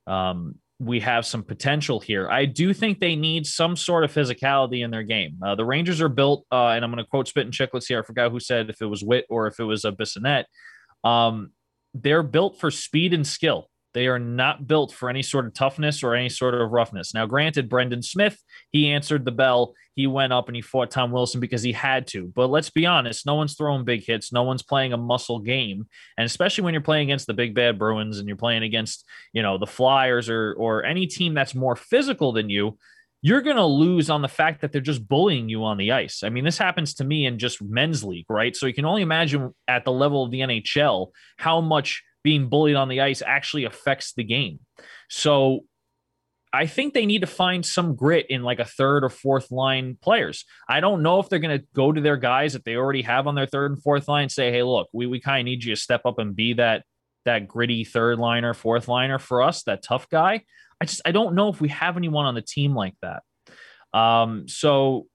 um, 0.08 0.56
we 0.80 1.00
have 1.00 1.26
some 1.26 1.44
potential 1.44 2.00
here. 2.00 2.30
I 2.30 2.46
do 2.46 2.74
think 2.74 3.00
they 3.00 3.16
need 3.16 3.46
some 3.46 3.76
sort 3.76 4.04
of 4.04 4.12
physicality 4.12 4.84
in 4.84 4.92
their 4.92 5.04
game. 5.04 5.38
Uh, 5.44 5.56
the 5.56 5.64
Rangers 5.64 6.02
are 6.02 6.10
built, 6.10 6.46
uh, 6.52 6.68
and 6.68 6.84
I'm 6.84 6.92
going 6.92 7.04
to 7.04 7.10
quote 7.10 7.28
Spittin' 7.28 7.52
Chiclets 7.52 7.88
here. 7.88 8.00
I 8.00 8.02
forgot 8.04 8.32
who 8.32 8.40
said 8.40 8.70
if 8.70 8.82
it 8.82 8.86
was 8.86 9.04
Whit 9.04 9.26
or 9.30 9.48
if 9.48 9.60
it 9.60 9.64
was 9.64 9.86
a 9.86 9.92
Bissonnette. 9.92 10.46
Um, 11.04 11.52
they're 11.94 12.24
built 12.24 12.60
for 12.60 12.72
speed 12.72 13.14
and 13.14 13.26
skill. 13.26 13.70
They 13.96 14.08
are 14.08 14.20
not 14.20 14.68
built 14.68 14.94
for 14.94 15.10
any 15.10 15.24
sort 15.24 15.46
of 15.46 15.54
toughness 15.54 16.04
or 16.04 16.14
any 16.14 16.28
sort 16.28 16.54
of 16.54 16.70
roughness. 16.70 17.14
Now, 17.14 17.26
granted, 17.26 17.70
Brendan 17.70 18.02
Smith, 18.02 18.38
he 18.74 18.92
answered 18.92 19.24
the 19.24 19.32
bell. 19.32 19.74
He 19.96 20.06
went 20.06 20.34
up 20.34 20.50
and 20.50 20.56
he 20.56 20.62
fought 20.62 20.92
Tom 20.92 21.12
Wilson 21.12 21.40
because 21.40 21.64
he 21.64 21.72
had 21.72 22.06
to. 22.08 22.28
But 22.36 22.50
let's 22.50 22.70
be 22.70 22.86
honest, 22.86 23.26
no 23.26 23.36
one's 23.36 23.56
throwing 23.56 23.86
big 23.86 24.06
hits. 24.06 24.34
No 24.34 24.44
one's 24.44 24.64
playing 24.64 24.92
a 24.92 24.98
muscle 24.98 25.40
game. 25.40 25.88
And 26.18 26.26
especially 26.26 26.66
when 26.66 26.74
you're 26.74 26.82
playing 26.82 27.10
against 27.10 27.26
the 27.26 27.34
big 27.34 27.56
bad 27.56 27.80
Bruins 27.80 28.20
and 28.20 28.28
you're 28.28 28.36
playing 28.36 28.64
against, 28.64 29.06
you 29.32 29.42
know, 29.42 29.58
the 29.58 29.66
Flyers 29.66 30.30
or 30.30 30.54
or 30.60 30.84
any 30.84 31.08
team 31.08 31.34
that's 31.34 31.56
more 31.56 31.78
physical 31.78 32.34
than 32.34 32.50
you, 32.50 32.78
you're 33.22 33.42
going 33.42 33.56
to 33.56 33.66
lose 33.66 34.10
on 34.10 34.22
the 34.22 34.28
fact 34.28 34.60
that 34.60 34.74
they're 34.74 34.82
just 34.82 35.08
bullying 35.08 35.48
you 35.48 35.64
on 35.64 35.78
the 35.78 35.94
ice. 35.94 36.22
I 36.22 36.28
mean, 36.28 36.44
this 36.44 36.58
happens 36.58 36.96
to 36.96 37.06
me 37.06 37.26
in 37.26 37.40
just 37.40 37.62
men's 37.62 38.04
league, 38.04 38.28
right? 38.30 38.56
So 38.56 38.66
you 38.66 38.74
can 38.74 38.86
only 38.86 39.04
imagine 39.04 39.56
at 39.70 39.86
the 39.86 39.94
level 39.94 40.26
of 40.26 40.32
the 40.32 40.42
NHL 40.42 41.12
how 41.38 41.62
much 41.62 42.04
being 42.26 42.50
bullied 42.50 42.76
on 42.76 42.90
the 42.90 43.02
ice 43.02 43.22
actually 43.24 43.66
affects 43.66 44.14
the 44.14 44.24
game. 44.24 44.60
So 45.12 45.60
I 46.52 46.66
think 46.66 46.96
they 46.96 47.06
need 47.06 47.22
to 47.22 47.28
find 47.28 47.64
some 47.64 47.96
grit 47.96 48.26
in 48.30 48.42
like 48.42 48.60
a 48.60 48.66
third 48.66 49.04
or 49.04 49.10
fourth 49.10 49.52
line 49.52 49.96
players. 50.02 50.44
I 50.68 50.80
don't 50.80 51.04
know 51.04 51.20
if 51.20 51.30
they're 51.30 51.38
going 51.38 51.60
to 51.60 51.66
go 51.76 51.92
to 51.92 52.02
their 52.02 52.18
guys 52.18 52.54
that 52.54 52.66
they 52.66 52.78
already 52.78 53.04
have 53.04 53.28
on 53.28 53.36
their 53.36 53.46
third 53.46 53.72
and 53.72 53.82
fourth 53.82 54.08
line, 54.08 54.30
say, 54.30 54.52
"Hey, 54.52 54.64
look, 54.64 54.90
we 54.92 55.06
we 55.06 55.20
kind 55.20 55.42
of 55.42 55.46
need 55.46 55.64
you 55.64 55.76
to 55.76 55.80
step 55.80 56.02
up 56.04 56.18
and 56.18 56.36
be 56.36 56.54
that 56.54 56.84
that 57.26 57.48
gritty 57.48 57.84
third 57.84 58.18
liner, 58.18 58.56
fourth 58.56 58.88
liner 58.88 59.20
for 59.20 59.44
us, 59.44 59.62
that 59.64 59.84
tough 59.84 60.10
guy." 60.10 60.42
I 60.82 60.86
just 60.86 61.02
I 61.06 61.12
don't 61.12 61.36
know 61.36 61.50
if 61.50 61.62
we 61.62 61.70
have 61.70 61.96
anyone 61.96 62.26
on 62.26 62.34
the 62.34 62.42
team 62.42 62.74
like 62.74 62.96
that. 63.04 63.22
Um, 63.98 64.48
so 64.48 65.06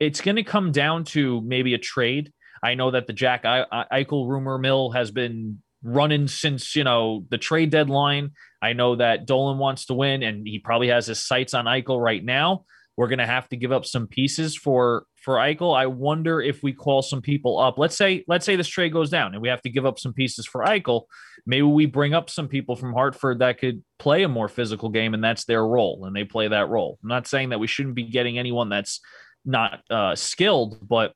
it's 0.00 0.20
going 0.20 0.36
to 0.36 0.42
come 0.42 0.72
down 0.72 1.04
to 1.04 1.40
maybe 1.42 1.74
a 1.74 1.78
trade. 1.78 2.32
I 2.62 2.74
know 2.74 2.90
that 2.90 3.06
the 3.06 3.12
Jack 3.12 3.44
Eichel 3.44 4.28
rumor 4.28 4.58
mill 4.58 4.90
has 4.90 5.12
been 5.12 5.62
running 5.82 6.28
since 6.28 6.76
you 6.76 6.84
know 6.84 7.26
the 7.30 7.38
trade 7.38 7.70
deadline. 7.70 8.30
I 8.60 8.72
know 8.72 8.96
that 8.96 9.26
Dolan 9.26 9.58
wants 9.58 9.86
to 9.86 9.94
win, 9.94 10.22
and 10.22 10.46
he 10.46 10.58
probably 10.58 10.88
has 10.88 11.06
his 11.06 11.22
sights 11.22 11.54
on 11.54 11.64
Eichel 11.64 12.02
right 12.02 12.24
now. 12.24 12.64
We're 12.96 13.08
going 13.08 13.18
to 13.18 13.26
have 13.26 13.48
to 13.48 13.56
give 13.56 13.72
up 13.72 13.86
some 13.86 14.06
pieces 14.06 14.56
for 14.56 15.06
for 15.16 15.36
Eichel. 15.36 15.76
I 15.76 15.86
wonder 15.86 16.40
if 16.40 16.62
we 16.62 16.72
call 16.72 17.00
some 17.02 17.22
people 17.22 17.58
up. 17.58 17.78
Let's 17.78 17.96
say 17.96 18.24
let's 18.28 18.44
say 18.44 18.56
this 18.56 18.68
trade 18.68 18.92
goes 18.92 19.10
down, 19.10 19.32
and 19.32 19.42
we 19.42 19.48
have 19.48 19.62
to 19.62 19.70
give 19.70 19.86
up 19.86 19.98
some 19.98 20.12
pieces 20.12 20.46
for 20.46 20.64
Eichel. 20.64 21.04
Maybe 21.46 21.62
we 21.62 21.86
bring 21.86 22.14
up 22.14 22.30
some 22.30 22.48
people 22.48 22.76
from 22.76 22.92
Hartford 22.92 23.40
that 23.40 23.58
could 23.58 23.82
play 23.98 24.22
a 24.22 24.28
more 24.28 24.48
physical 24.48 24.90
game, 24.90 25.14
and 25.14 25.24
that's 25.24 25.44
their 25.44 25.66
role, 25.66 26.04
and 26.04 26.14
they 26.14 26.24
play 26.24 26.48
that 26.48 26.68
role. 26.68 26.98
I'm 27.02 27.08
not 27.08 27.26
saying 27.26 27.48
that 27.50 27.60
we 27.60 27.66
shouldn't 27.66 27.94
be 27.94 28.04
getting 28.04 28.38
anyone 28.38 28.68
that's 28.68 29.00
not 29.44 29.80
uh, 29.90 30.14
skilled, 30.14 30.86
but 30.86 31.14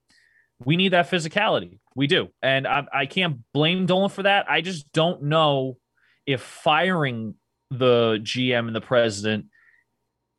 we 0.64 0.76
need 0.76 0.92
that 0.92 1.10
physicality. 1.10 1.78
We 1.97 2.07
do. 2.07 2.28
And 2.42 2.66
I, 2.66 2.84
I 2.92 3.07
can't 3.07 3.38
blame 3.55 3.86
Dolan 3.86 4.11
for 4.11 4.22
that. 4.22 4.49
I 4.51 4.61
just 4.61 4.92
don't 4.92 5.24
know 5.24 5.78
if 6.26 6.42
firing 6.42 7.34
the 7.70 8.18
GM 8.22 8.66
and 8.66 8.76
the 8.76 8.82
president 8.82 9.47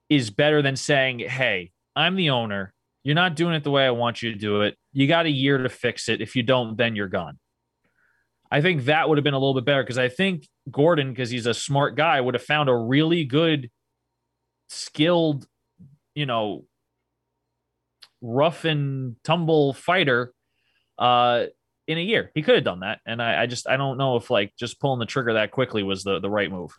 is 0.07 0.29
better 0.29 0.61
than 0.61 0.75
saying, 0.75 1.19
hey, 1.19 1.71
I'm 1.95 2.15
the 2.15 2.29
owner. 2.29 2.73
You're 3.03 3.15
not 3.15 3.35
doing 3.35 3.55
it 3.55 3.63
the 3.63 3.71
way 3.71 3.85
I 3.85 3.91
want 3.91 4.21
you 4.21 4.31
to 4.31 4.37
do 4.37 4.61
it. 4.61 4.77
You 4.93 5.07
got 5.07 5.25
a 5.25 5.31
year 5.31 5.57
to 5.57 5.67
fix 5.67 6.07
it. 6.09 6.21
If 6.21 6.35
you 6.35 6.43
don't, 6.43 6.77
then 6.77 6.95
you're 6.95 7.07
gone. 7.07 7.39
I 8.51 8.61
think 8.61 8.85
that 8.85 9.09
would 9.09 9.17
have 9.17 9.25
been 9.25 9.33
a 9.33 9.39
little 9.39 9.55
bit 9.55 9.65
better 9.65 9.83
because 9.83 9.97
I 9.97 10.09
think 10.09 10.47
Gorton, 10.69 11.09
because 11.09 11.31
he's 11.31 11.47
a 11.47 11.55
smart 11.55 11.95
guy, 11.95 12.21
would 12.21 12.35
have 12.35 12.43
found 12.43 12.69
a 12.69 12.75
really 12.75 13.25
good 13.25 13.71
skilled, 14.69 15.47
you 16.13 16.27
know, 16.27 16.65
rough 18.21 18.63
and 18.63 19.15
tumble 19.23 19.73
fighter 19.73 20.33
uh, 20.97 21.45
in 21.87 21.97
a 21.97 22.01
year. 22.01 22.31
He 22.33 22.41
could 22.41 22.55
have 22.55 22.63
done 22.63 22.81
that, 22.81 22.99
and 23.05 23.21
I, 23.21 23.43
I 23.43 23.45
just 23.45 23.67
I 23.67 23.77
don't 23.77 23.97
know 23.97 24.15
if 24.17 24.29
like 24.29 24.55
just 24.57 24.79
pulling 24.79 24.99
the 24.99 25.05
trigger 25.05 25.33
that 25.33 25.51
quickly 25.51 25.83
was 25.83 26.03
the 26.03 26.19
the 26.19 26.29
right 26.29 26.51
move. 26.51 26.77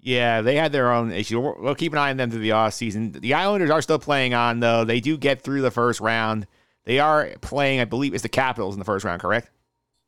Yeah, 0.00 0.42
they 0.42 0.56
had 0.56 0.72
their 0.72 0.92
own 0.92 1.10
issue. 1.12 1.40
We'll 1.40 1.56
we'll 1.58 1.74
keep 1.74 1.92
an 1.92 1.98
eye 1.98 2.10
on 2.10 2.16
them 2.16 2.30
through 2.30 2.40
the 2.40 2.52
off 2.52 2.74
season. 2.74 3.12
The 3.12 3.34
Islanders 3.34 3.70
are 3.70 3.82
still 3.82 3.98
playing 3.98 4.34
on 4.34 4.60
though. 4.60 4.84
They 4.84 5.00
do 5.00 5.16
get 5.16 5.42
through 5.42 5.62
the 5.62 5.70
first 5.70 6.00
round. 6.00 6.46
They 6.84 7.00
are 7.00 7.30
playing, 7.40 7.80
I 7.80 7.84
believe, 7.84 8.14
it's 8.14 8.22
the 8.22 8.28
Capitals 8.28 8.74
in 8.74 8.78
the 8.78 8.84
first 8.84 9.04
round, 9.04 9.20
correct? 9.20 9.50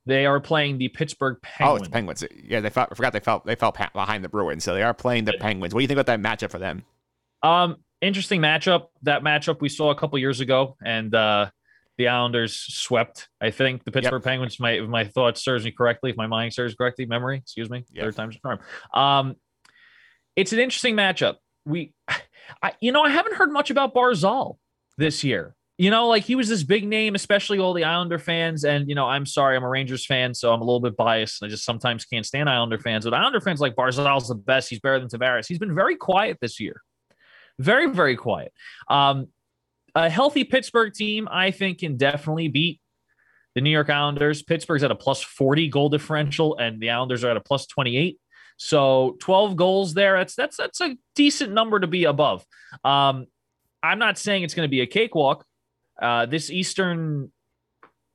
They 0.07 0.25
are 0.25 0.41
playing 0.41 0.79
the 0.79 0.89
Pittsburgh 0.89 1.39
Oh, 1.61 1.75
it's 1.75 1.85
the 1.85 1.91
Penguins. 1.91 2.25
Yeah, 2.45 2.61
they 2.61 2.69
I 2.69 2.87
forgot 2.95 3.13
they 3.13 3.21
felt 3.21 3.45
they 3.45 3.57
fell 3.57 3.73
behind 3.73 4.25
the 4.25 4.29
Bruins, 4.29 4.65
so 4.65 4.73
they 4.73 4.83
are 4.83 4.95
playing 4.95 5.25
the 5.25 5.35
Penguins. 5.35 5.75
What 5.75 5.81
do 5.81 5.83
you 5.83 5.89
think 5.89 5.99
about 5.99 6.07
that 6.07 6.21
matchup 6.21 6.51
for 6.51 6.59
them? 6.59 6.85
Um, 7.43 7.77
interesting 8.01 8.41
matchup. 8.41 8.87
That 9.03 9.23
matchup 9.23 9.61
we 9.61 9.69
saw 9.69 9.91
a 9.91 9.95
couple 9.95 10.19
years 10.19 10.41
ago, 10.41 10.77
and 10.83 11.15
uh, 11.15 11.51
the 11.99 12.09
Islanders 12.09 12.55
swept. 12.57 13.29
I 13.41 13.51
think 13.51 13.85
the 13.85 13.91
Pittsburgh 13.91 14.23
Penguins. 14.23 14.59
My 14.59 14.73
if 14.73 14.89
my 14.89 15.05
thought 15.05 15.37
serves 15.37 15.65
me 15.65 15.73
correctly, 15.73 16.11
if 16.11 16.17
my 16.17 16.29
mind 16.29 16.55
serves 16.55 16.75
correctly, 16.75 17.05
memory. 17.05 17.39
Excuse 17.39 17.69
me. 17.69 17.85
Yep. 17.93 18.05
Third 18.05 18.17
time's 18.17 18.37
a 18.37 18.39
charm. 18.39 18.61
Um, 18.95 19.37
it's 20.37 20.53
an 20.53 20.61
interesting 20.61 20.95
matchup. 20.95 21.37
We, 21.67 21.93
I, 22.63 22.73
you 22.81 22.93
know, 22.93 23.03
I 23.03 23.11
haven't 23.11 23.35
heard 23.35 23.53
much 23.53 23.71
about 23.71 23.95
Barzal 23.95 24.57
this 24.97 25.23
year. 25.23 25.55
You 25.77 25.91
know, 25.91 26.09
like 26.09 26.25
he 26.25 26.35
was 26.35 26.49
this 26.49 26.63
big 26.63 26.87
name, 26.87 27.15
especially 27.15 27.59
all 27.59 27.75
the 27.75 27.85
Islander 27.85 28.19
fans. 28.19 28.65
And 28.65 28.89
you 28.89 28.95
know, 28.95 29.07
I'm 29.07 29.27
sorry, 29.27 29.57
I'm 29.57 29.65
a 29.65 29.69
Rangers 29.69 30.07
fan, 30.07 30.35
so 30.35 30.53
I'm 30.53 30.61
a 30.61 30.65
little 30.65 30.81
bit 30.81 30.97
biased. 30.97 31.43
I 31.43 31.49
just 31.49 31.65
sometimes 31.65 32.05
can't 32.05 32.25
stand 32.25 32.49
Islander 32.49 32.79
fans. 32.79 33.05
But 33.05 33.15
Islander 33.15 33.41
fans 33.41 33.61
like 33.61 33.75
Barzal's 33.75 34.29
the 34.29 34.35
best. 34.37 34.71
He's 34.71 34.81
better 34.81 34.99
than 35.01 35.09
Tavares. 35.09 35.47
He's 35.47 35.59
been 35.59 35.75
very 35.75 35.97
quiet 35.97 36.39
this 36.41 36.59
year 36.59 36.81
very 37.59 37.91
very 37.91 38.17
quiet 38.17 38.53
um 38.89 39.27
a 39.95 40.09
healthy 40.09 40.45
pittsburgh 40.45 40.93
team 40.93 41.29
i 41.31 41.51
think 41.51 41.79
can 41.79 41.97
definitely 41.97 42.49
beat 42.49 42.81
the 43.55 43.61
new 43.61 43.71
york 43.71 43.91
islanders. 43.91 44.43
Pittsburgh's 44.43 44.85
at 44.85 44.91
a 44.91 44.95
plus 44.95 45.21
40 45.21 45.69
goal 45.69 45.89
differential 45.89 46.57
and 46.59 46.81
the 46.81 46.91
islanders 46.91 47.25
are 47.25 47.31
at 47.31 47.37
a 47.37 47.41
plus 47.41 47.67
28 47.67 48.19
so 48.57 49.17
12 49.21 49.57
goals 49.57 49.95
there 49.95 50.17
that's 50.19 50.35
that's 50.35 50.57
that's 50.57 50.81
a 50.81 50.97
decent 51.15 51.53
number 51.53 51.81
to 51.81 51.87
be 51.87 52.05
above. 52.05 52.45
Um 52.85 53.27
i'm 53.83 53.99
not 53.99 54.19
saying 54.19 54.43
it's 54.43 54.55
going 54.55 54.67
to 54.67 54.71
be 54.71 54.81
a 54.81 54.87
cakewalk. 54.87 55.45
Uh 56.01 56.27
this 56.27 56.51
eastern 56.51 57.33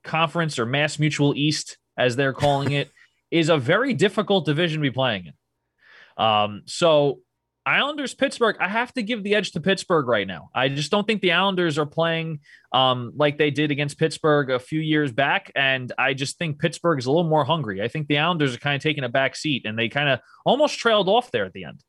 conference 0.04 0.60
or 0.60 0.66
mass 0.66 1.00
mutual 1.00 1.34
east 1.36 1.78
as 1.98 2.16
they're 2.16 2.34
calling 2.34 2.72
it 2.72 2.90
is 3.32 3.50
a 3.50 3.58
very 3.58 3.94
difficult 3.94 4.46
division 4.46 4.80
to 4.80 4.82
be 4.82 4.92
playing 4.92 5.26
in. 5.28 6.24
Um 6.24 6.62
so 6.68 7.20
Islanders 7.66 8.14
Pittsburgh, 8.14 8.57
I 8.59 8.68
have 8.68 8.93
to 8.93 9.03
give 9.03 9.24
the 9.24 9.36
edge 9.36 9.51
to 9.51 9.61
Pittsburgh 9.61 10.07
right 10.07 10.28
now. 10.28 10.49
I 10.53 10.68
just 10.68 10.91
don't 10.91 11.07
think 11.07 11.22
the 11.22 11.32
Islanders 11.32 11.78
are 11.78 11.86
playing 11.86 12.39
um, 12.74 13.14
like 13.16 13.38
they 13.38 13.51
did 13.51 13.72
against 13.72 13.97
Pittsburgh 13.97 14.49
a 14.49 14.59
few 14.59 14.82
years 14.82 15.11
back. 15.11 15.51
And 15.55 15.91
I 15.97 16.14
just 16.14 16.38
think 16.38 16.59
Pittsburgh 16.59 16.99
is 16.99 17.05
a 17.05 17.11
little 17.11 17.30
more 17.30 17.45
hungry. 17.45 17.82
I 17.82 17.88
think 17.88 18.07
the 18.07 18.20
Islanders 18.20 18.53
are 18.55 18.59
kind 18.59 18.76
of 18.76 18.82
taking 18.82 19.05
a 19.05 19.09
back 19.09 19.36
seat 19.36 19.66
and 19.66 19.80
they 19.80 19.88
kind 19.88 20.09
of 20.09 20.20
almost 20.45 20.78
trailed 20.78 21.07
off 21.07 21.32
there 21.32 21.45
at 21.45 21.53
the 21.53 21.64
end. 21.64 21.84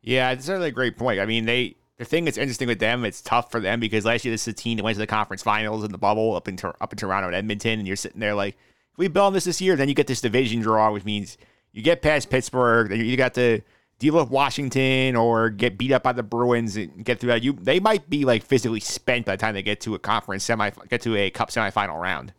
Yeah, 0.00 0.30
it's 0.30 0.46
certainly 0.46 0.68
a 0.68 0.72
great 0.72 0.96
point. 0.96 1.20
I 1.20 1.26
mean, 1.26 1.44
they 1.44 1.76
the 1.98 2.04
thing 2.04 2.24
that's 2.24 2.38
interesting 2.38 2.68
with 2.68 2.80
them, 2.80 3.04
it's 3.04 3.22
tough 3.22 3.50
for 3.50 3.60
them 3.60 3.80
because 3.80 4.04
last 4.04 4.24
year 4.24 4.32
this 4.32 4.42
is 4.42 4.48
a 4.48 4.52
team 4.52 4.76
that 4.76 4.82
went 4.82 4.96
to 4.96 5.00
the 5.00 5.06
conference 5.06 5.42
finals 5.42 5.84
in 5.84 5.92
the 5.92 5.98
bubble 5.98 6.34
up 6.34 6.48
in 6.48 6.58
up 6.80 6.92
in 6.92 6.98
Toronto 6.98 7.28
and 7.28 7.36
Edmonton, 7.36 7.78
and 7.78 7.86
you're 7.86 7.96
sitting 7.96 8.20
there 8.20 8.34
like, 8.34 8.54
if 8.92 8.98
we 8.98 9.08
build 9.08 9.34
this 9.34 9.44
this 9.44 9.60
year, 9.60 9.76
then 9.76 9.88
you 9.88 9.94
get 9.94 10.06
this 10.06 10.20
division 10.20 10.60
draw, 10.60 10.92
which 10.92 11.04
means 11.04 11.38
you 11.72 11.82
get 11.82 12.02
past 12.02 12.30
Pittsburgh, 12.30 12.88
then 12.88 13.04
you 13.04 13.16
got 13.16 13.34
to 13.34 13.60
deal 14.04 14.20
with 14.20 14.30
Washington 14.30 15.16
or 15.16 15.48
get 15.48 15.78
beat 15.78 15.90
up 15.90 16.02
by 16.02 16.12
the 16.12 16.22
Bruins 16.22 16.76
and 16.76 17.04
get 17.04 17.20
through 17.20 17.28
that. 17.28 17.42
You 17.42 17.54
they 17.54 17.80
might 17.80 18.10
be 18.10 18.24
like 18.24 18.44
physically 18.44 18.80
spent 18.80 19.24
by 19.24 19.36
the 19.36 19.40
time 19.40 19.54
they 19.54 19.62
get 19.62 19.80
to 19.82 19.94
a 19.94 19.98
conference 19.98 20.44
semi, 20.44 20.70
get 20.88 21.00
to 21.02 21.16
a 21.16 21.30
cup 21.30 21.50
semifinal 21.50 22.00
round. 22.00 22.32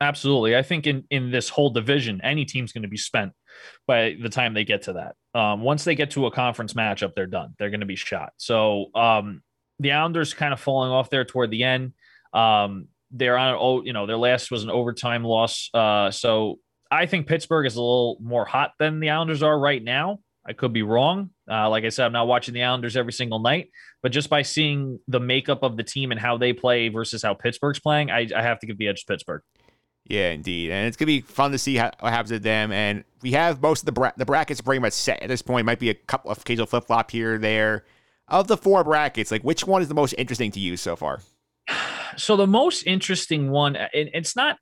Absolutely. 0.00 0.56
I 0.56 0.62
think 0.62 0.86
in, 0.86 1.04
in 1.10 1.30
this 1.30 1.48
whole 1.48 1.70
division, 1.70 2.20
any 2.22 2.44
team's 2.44 2.72
going 2.72 2.82
to 2.82 2.88
be 2.88 2.98
spent 2.98 3.32
by 3.86 4.16
the 4.22 4.28
time 4.28 4.54
they 4.54 4.64
get 4.64 4.82
to 4.82 4.92
that. 4.92 5.16
Um, 5.38 5.62
once 5.62 5.84
they 5.84 5.96
get 5.96 6.12
to 6.12 6.26
a 6.26 6.30
conference 6.30 6.74
matchup, 6.74 7.14
they're 7.16 7.26
done. 7.26 7.54
They're 7.58 7.70
going 7.70 7.80
to 7.80 7.86
be 7.86 7.96
shot. 7.96 8.32
So 8.36 8.94
um, 8.94 9.42
the 9.80 9.92
Islanders 9.92 10.34
kind 10.34 10.52
of 10.52 10.60
falling 10.60 10.92
off 10.92 11.10
there 11.10 11.24
toward 11.24 11.50
the 11.50 11.64
end. 11.64 11.94
Um, 12.32 12.88
they're 13.10 13.38
on, 13.38 13.56
oh, 13.58 13.82
you 13.82 13.92
know, 13.92 14.06
their 14.06 14.18
last 14.18 14.50
was 14.50 14.62
an 14.62 14.70
overtime 14.70 15.24
loss. 15.24 15.70
Uh, 15.74 16.10
so 16.10 16.60
I 16.90 17.06
think 17.06 17.26
Pittsburgh 17.26 17.66
is 17.66 17.74
a 17.74 17.80
little 17.80 18.18
more 18.20 18.44
hot 18.44 18.72
than 18.78 19.00
the 19.00 19.10
Islanders 19.10 19.42
are 19.42 19.58
right 19.58 19.82
now. 19.82 20.20
I 20.48 20.54
could 20.54 20.72
be 20.72 20.82
wrong. 20.82 21.30
Uh, 21.50 21.68
like 21.68 21.84
I 21.84 21.90
said, 21.90 22.06
I'm 22.06 22.12
not 22.12 22.26
watching 22.26 22.54
the 22.54 22.62
Islanders 22.62 22.96
every 22.96 23.12
single 23.12 23.38
night, 23.38 23.70
but 24.02 24.12
just 24.12 24.30
by 24.30 24.42
seeing 24.42 24.98
the 25.06 25.20
makeup 25.20 25.62
of 25.62 25.76
the 25.76 25.82
team 25.82 26.10
and 26.10 26.18
how 26.18 26.38
they 26.38 26.54
play 26.54 26.88
versus 26.88 27.22
how 27.22 27.34
Pittsburgh's 27.34 27.78
playing, 27.78 28.10
I, 28.10 28.28
I 28.34 28.42
have 28.42 28.58
to 28.60 28.66
give 28.66 28.78
the 28.78 28.88
edge 28.88 29.04
to 29.04 29.12
Pittsburgh. 29.12 29.42
Yeah, 30.06 30.30
indeed, 30.30 30.70
and 30.70 30.86
it's 30.86 30.96
gonna 30.96 31.06
be 31.06 31.20
fun 31.20 31.52
to 31.52 31.58
see 31.58 31.76
how, 31.76 31.90
what 32.00 32.12
happens 32.12 32.30
to 32.30 32.38
them. 32.38 32.72
And 32.72 33.04
we 33.20 33.32
have 33.32 33.60
most 33.60 33.82
of 33.82 33.86
the 33.86 33.92
bra- 33.92 34.12
the 34.16 34.24
brackets 34.24 34.62
pretty 34.62 34.80
much 34.80 34.94
set 34.94 35.22
at 35.22 35.28
this 35.28 35.42
point. 35.42 35.66
Might 35.66 35.78
be 35.78 35.90
a 35.90 35.94
couple 35.94 36.30
of 36.30 36.38
occasional 36.38 36.66
flip 36.66 36.86
flop 36.86 37.10
here 37.10 37.34
or 37.34 37.38
there. 37.38 37.84
Of 38.26 38.48
the 38.48 38.56
four 38.56 38.84
brackets, 38.84 39.30
like 39.30 39.42
which 39.42 39.66
one 39.66 39.82
is 39.82 39.88
the 39.88 39.94
most 39.94 40.14
interesting 40.16 40.50
to 40.52 40.60
you 40.60 40.78
so 40.78 40.96
far? 40.96 41.20
So 42.16 42.36
the 42.36 42.46
most 42.46 42.86
interesting 42.86 43.50
one, 43.50 43.76
and 43.76 44.10
it's 44.14 44.34
not. 44.34 44.56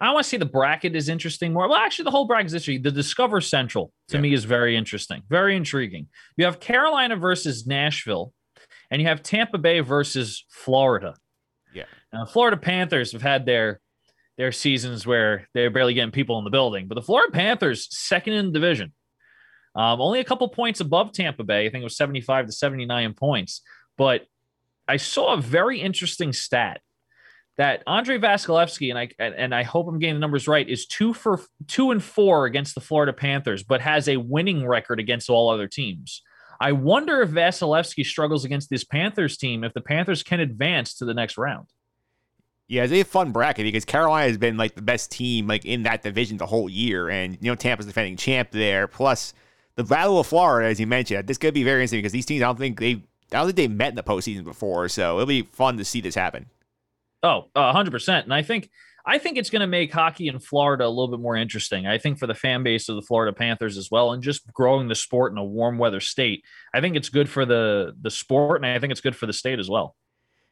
I 0.00 0.12
want 0.12 0.24
to 0.24 0.28
say 0.28 0.36
the 0.36 0.46
bracket 0.46 0.94
is 0.94 1.08
interesting 1.08 1.52
more. 1.52 1.68
Well, 1.68 1.78
actually, 1.78 2.04
the 2.04 2.10
whole 2.12 2.26
bracket 2.26 2.46
is 2.46 2.54
interesting. 2.54 2.82
The 2.82 2.90
Discover 2.92 3.40
Central 3.40 3.92
to 4.08 4.16
Yeah. 4.16 4.20
me 4.20 4.32
is 4.32 4.44
very 4.44 4.76
interesting, 4.76 5.22
very 5.28 5.56
intriguing. 5.56 6.08
You 6.36 6.44
have 6.44 6.60
Carolina 6.60 7.16
versus 7.16 7.66
Nashville, 7.66 8.32
and 8.90 9.02
you 9.02 9.08
have 9.08 9.22
Tampa 9.22 9.58
Bay 9.58 9.80
versus 9.80 10.44
Florida. 10.50 11.14
Yeah. 11.74 11.84
Now, 12.12 12.24
the 12.24 12.30
Florida 12.30 12.56
Panthers 12.56 13.12
have 13.12 13.22
had 13.22 13.44
their 13.46 13.80
their 14.36 14.52
seasons 14.52 15.04
where 15.04 15.48
they're 15.52 15.68
barely 15.68 15.94
getting 15.94 16.12
people 16.12 16.38
in 16.38 16.44
the 16.44 16.50
building, 16.50 16.86
but 16.86 16.94
the 16.94 17.02
Florida 17.02 17.32
Panthers 17.32 17.88
second 17.90 18.34
in 18.34 18.46
the 18.46 18.52
division, 18.52 18.92
um, 19.74 20.00
only 20.00 20.20
a 20.20 20.24
couple 20.24 20.48
points 20.48 20.78
above 20.78 21.10
Tampa 21.12 21.42
Bay. 21.42 21.66
I 21.66 21.70
think 21.70 21.80
it 21.80 21.84
was 21.84 21.96
seventy 21.96 22.20
five 22.20 22.46
to 22.46 22.52
seventy 22.52 22.86
nine 22.86 23.14
points, 23.14 23.62
but 23.96 24.26
I 24.86 24.96
saw 24.96 25.34
a 25.34 25.40
very 25.40 25.80
interesting 25.80 26.32
stat 26.32 26.80
that 27.58 27.82
Andrei 27.88 28.18
Vasilevskiy 28.18 28.88
and 28.88 28.98
I 28.98 29.10
and, 29.18 29.54
I 29.54 29.64
hope 29.64 29.88
I'm 29.88 29.98
getting 29.98 30.14
the 30.14 30.20
numbers 30.20 30.46
right 30.46 30.66
is 30.66 30.86
two 30.86 31.12
for 31.12 31.42
two 31.66 31.90
and 31.90 32.02
four 32.02 32.46
against 32.46 32.74
the 32.74 32.80
Florida 32.80 33.12
Panthers, 33.12 33.64
but 33.64 33.80
has 33.80 34.08
a 34.08 34.16
winning 34.16 34.66
record 34.66 35.00
against 35.00 35.28
all 35.28 35.50
other 35.50 35.66
teams. 35.66 36.22
I 36.60 36.72
wonder 36.72 37.20
if 37.20 37.30
Vasilevskiy 37.30 38.06
struggles 38.06 38.44
against 38.44 38.70
this 38.70 38.84
Panthers 38.84 39.36
team 39.36 39.64
if 39.64 39.74
the 39.74 39.80
Panthers 39.80 40.22
can 40.22 40.40
advance 40.40 40.94
to 40.94 41.04
the 41.04 41.14
next 41.14 41.36
round. 41.36 41.66
Yeah, 42.68 42.84
it's 42.84 42.92
a 42.92 43.02
fun 43.02 43.32
bracket 43.32 43.64
because 43.64 43.84
Carolina 43.84 44.28
has 44.28 44.38
been 44.38 44.56
like 44.56 44.74
the 44.74 44.82
best 44.82 45.10
team 45.10 45.48
like 45.48 45.64
in 45.64 45.82
that 45.82 46.02
division 46.02 46.36
the 46.36 46.46
whole 46.46 46.70
year, 46.70 47.10
and 47.10 47.38
you 47.40 47.50
know 47.50 47.56
Tampa's 47.56 47.86
defending 47.86 48.16
champ 48.16 48.52
there. 48.52 48.86
Plus 48.86 49.34
the 49.74 49.82
Battle 49.82 50.20
of 50.20 50.28
Florida, 50.28 50.68
as 50.68 50.78
you 50.78 50.86
mentioned, 50.86 51.26
this 51.26 51.38
could 51.38 51.54
be 51.54 51.64
very 51.64 51.80
interesting 51.80 51.98
because 51.98 52.12
these 52.12 52.26
teams 52.26 52.42
I 52.42 52.46
don't 52.46 52.58
think 52.58 52.78
they 52.78 52.92
I 52.92 53.38
don't 53.38 53.46
think 53.46 53.56
they've 53.56 53.70
met 53.70 53.88
in 53.88 53.94
the 53.96 54.04
postseason 54.04 54.44
before, 54.44 54.88
so 54.88 55.16
it'll 55.16 55.26
be 55.26 55.42
fun 55.42 55.76
to 55.78 55.84
see 55.84 56.00
this 56.00 56.14
happen. 56.14 56.46
Oh, 57.22 57.48
hundred 57.56 57.90
percent. 57.90 58.24
And 58.24 58.34
I 58.34 58.42
think 58.42 58.70
I 59.08 59.18
think 59.18 59.38
it's 59.38 59.48
going 59.48 59.60
to 59.60 59.66
make 59.66 59.90
hockey 59.92 60.28
in 60.28 60.38
Florida 60.38 60.84
a 60.84 60.88
little 60.88 61.08
bit 61.08 61.20
more 61.20 61.34
interesting. 61.34 61.86
I 61.86 61.96
think 61.96 62.18
for 62.18 62.26
the 62.26 62.34
fan 62.34 62.62
base 62.62 62.90
of 62.90 62.96
the 62.96 63.02
Florida 63.02 63.34
Panthers 63.34 63.78
as 63.78 63.90
well, 63.90 64.12
and 64.12 64.22
just 64.22 64.52
growing 64.52 64.88
the 64.88 64.94
sport 64.94 65.32
in 65.32 65.38
a 65.38 65.44
warm 65.44 65.78
weather 65.78 66.00
state, 66.00 66.44
I 66.74 66.82
think 66.82 66.94
it's 66.94 67.08
good 67.08 67.28
for 67.28 67.46
the 67.46 67.94
the 68.00 68.10
sport, 68.10 68.62
and 68.62 68.70
I 68.70 68.78
think 68.78 68.90
it's 68.90 69.00
good 69.00 69.16
for 69.16 69.26
the 69.26 69.32
state 69.32 69.58
as 69.58 69.68
well. 69.68 69.96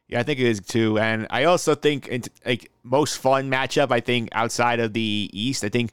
Yeah, 0.07 0.21
I 0.21 0.23
think 0.23 0.39
it 0.39 0.47
is 0.47 0.61
too, 0.61 0.97
and 0.97 1.27
I 1.29 1.43
also 1.43 1.75
think 1.75 2.07
it's 2.09 2.29
like 2.45 2.71
most 2.83 3.19
fun 3.19 3.51
matchup. 3.51 3.91
I 3.91 3.99
think 3.99 4.29
outside 4.31 4.79
of 4.79 4.93
the 4.93 5.29
East, 5.33 5.63
I 5.63 5.69
think 5.69 5.91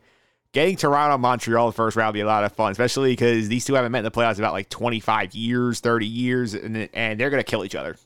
getting 0.53 0.77
Toronto 0.77 1.19
Montreal 1.19 1.67
the 1.67 1.73
first 1.73 1.97
round 1.97 2.09
would 2.09 2.15
be 2.15 2.21
a 2.21 2.27
lot 2.27 2.45
of 2.45 2.53
fun, 2.53 2.73
especially 2.73 3.13
because 3.13 3.49
these 3.49 3.65
two 3.65 3.75
haven't 3.75 3.93
met 3.93 3.99
in 3.99 4.05
the 4.05 4.11
playoffs 4.11 4.39
about 4.39 4.53
like 4.53 4.71
twenty 4.71 5.01
five 5.01 5.35
years, 5.35 5.81
thirty 5.81 6.07
years, 6.07 6.55
and 6.55 6.89
and 6.95 7.21
they're 7.21 7.31
gonna 7.31 7.45
kill 7.45 7.65
each 7.65 7.75
other. 7.75 7.97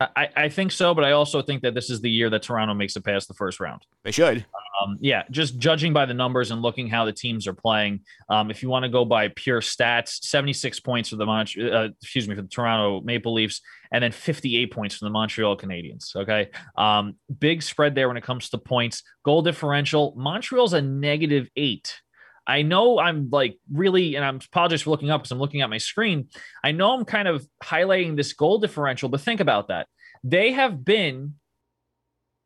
I, 0.00 0.28
I 0.36 0.48
think 0.48 0.72
so, 0.72 0.92
but 0.92 1.04
I 1.04 1.12
also 1.12 1.40
think 1.40 1.62
that 1.62 1.74
this 1.74 1.88
is 1.88 2.00
the 2.00 2.10
year 2.10 2.28
that 2.30 2.42
Toronto 2.42 2.74
makes 2.74 2.96
it 2.96 3.04
past 3.04 3.28
the 3.28 3.34
first 3.34 3.60
round. 3.60 3.82
They 4.02 4.10
should. 4.10 4.44
Um, 4.82 4.98
yeah, 5.00 5.22
just 5.30 5.58
judging 5.58 5.92
by 5.92 6.04
the 6.04 6.14
numbers 6.14 6.50
and 6.50 6.60
looking 6.60 6.88
how 6.88 7.04
the 7.04 7.12
teams 7.12 7.46
are 7.46 7.54
playing. 7.54 8.00
Um, 8.28 8.50
if 8.50 8.62
you 8.62 8.68
want 8.68 8.84
to 8.84 8.88
go 8.88 9.04
by 9.04 9.28
pure 9.28 9.60
stats, 9.60 10.24
76 10.24 10.80
points 10.80 11.10
for 11.10 11.16
the 11.16 11.26
Mont- 11.26 11.56
uh, 11.56 11.90
excuse 12.02 12.28
me 12.28 12.34
for 12.34 12.42
the 12.42 12.48
Toronto 12.48 13.00
Maple 13.02 13.32
Leafs, 13.32 13.60
and 13.92 14.02
then 14.02 14.10
58 14.10 14.72
points 14.72 14.96
for 14.96 15.04
the 15.04 15.10
Montreal 15.10 15.56
Canadiens. 15.56 16.16
Okay, 16.16 16.50
um, 16.76 17.14
big 17.38 17.62
spread 17.62 17.94
there 17.94 18.08
when 18.08 18.16
it 18.16 18.24
comes 18.24 18.50
to 18.50 18.58
points. 18.58 19.04
Goal 19.24 19.42
differential, 19.42 20.12
Montreal's 20.16 20.72
a 20.72 20.82
negative 20.82 21.48
eight. 21.56 22.00
I 22.46 22.62
know 22.62 22.98
I'm 22.98 23.28
like 23.30 23.58
really, 23.72 24.16
and 24.16 24.24
I'm 24.24 24.36
apologize 24.36 24.82
for 24.82 24.90
looking 24.90 25.10
up 25.10 25.22
because 25.22 25.32
I'm 25.32 25.38
looking 25.38 25.62
at 25.62 25.70
my 25.70 25.78
screen. 25.78 26.28
I 26.62 26.72
know 26.72 26.92
I'm 26.92 27.04
kind 27.04 27.28
of 27.28 27.46
highlighting 27.62 28.16
this 28.16 28.32
goal 28.32 28.58
differential, 28.58 29.08
but 29.08 29.20
think 29.20 29.40
about 29.40 29.68
that. 29.68 29.86
They 30.22 30.52
have 30.52 30.84
been 30.84 31.34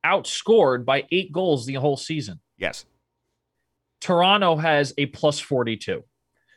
outscored 0.05 0.85
by 0.85 1.05
eight 1.11 1.33
goals 1.33 1.67
the 1.67 1.75
whole 1.75 1.97
season. 1.97 2.41
Yes. 2.57 2.85
Toronto 4.01 4.57
has 4.57 4.95
a 4.97 5.07
plus 5.07 5.41
42. 5.41 6.05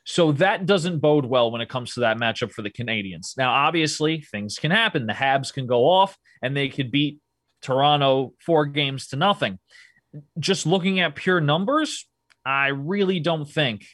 So 0.03 0.31
that 0.33 0.65
doesn't 0.65 0.99
bode 0.99 1.25
well 1.25 1.51
when 1.51 1.61
it 1.61 1.69
comes 1.69 1.93
to 1.93 2.01
that 2.01 2.17
matchup 2.17 2.51
for 2.51 2.61
the 2.61 2.71
Canadiens. 2.71 3.37
Now, 3.37 3.51
obviously, 3.51 4.21
things 4.21 4.57
can 4.57 4.71
happen. 4.71 5.05
The 5.05 5.13
Habs 5.13 5.53
can 5.53 5.67
go 5.67 5.87
off 5.87 6.17
and 6.41 6.57
they 6.57 6.69
could 6.69 6.91
beat 6.91 7.19
Toronto 7.61 8.33
four 8.43 8.65
games 8.65 9.07
to 9.09 9.15
nothing. 9.15 9.59
Just 10.39 10.65
looking 10.65 10.99
at 10.99 11.15
pure 11.15 11.39
numbers, 11.39 12.07
I 12.45 12.67
really 12.67 13.19
don't 13.19 13.45
think 13.45 13.85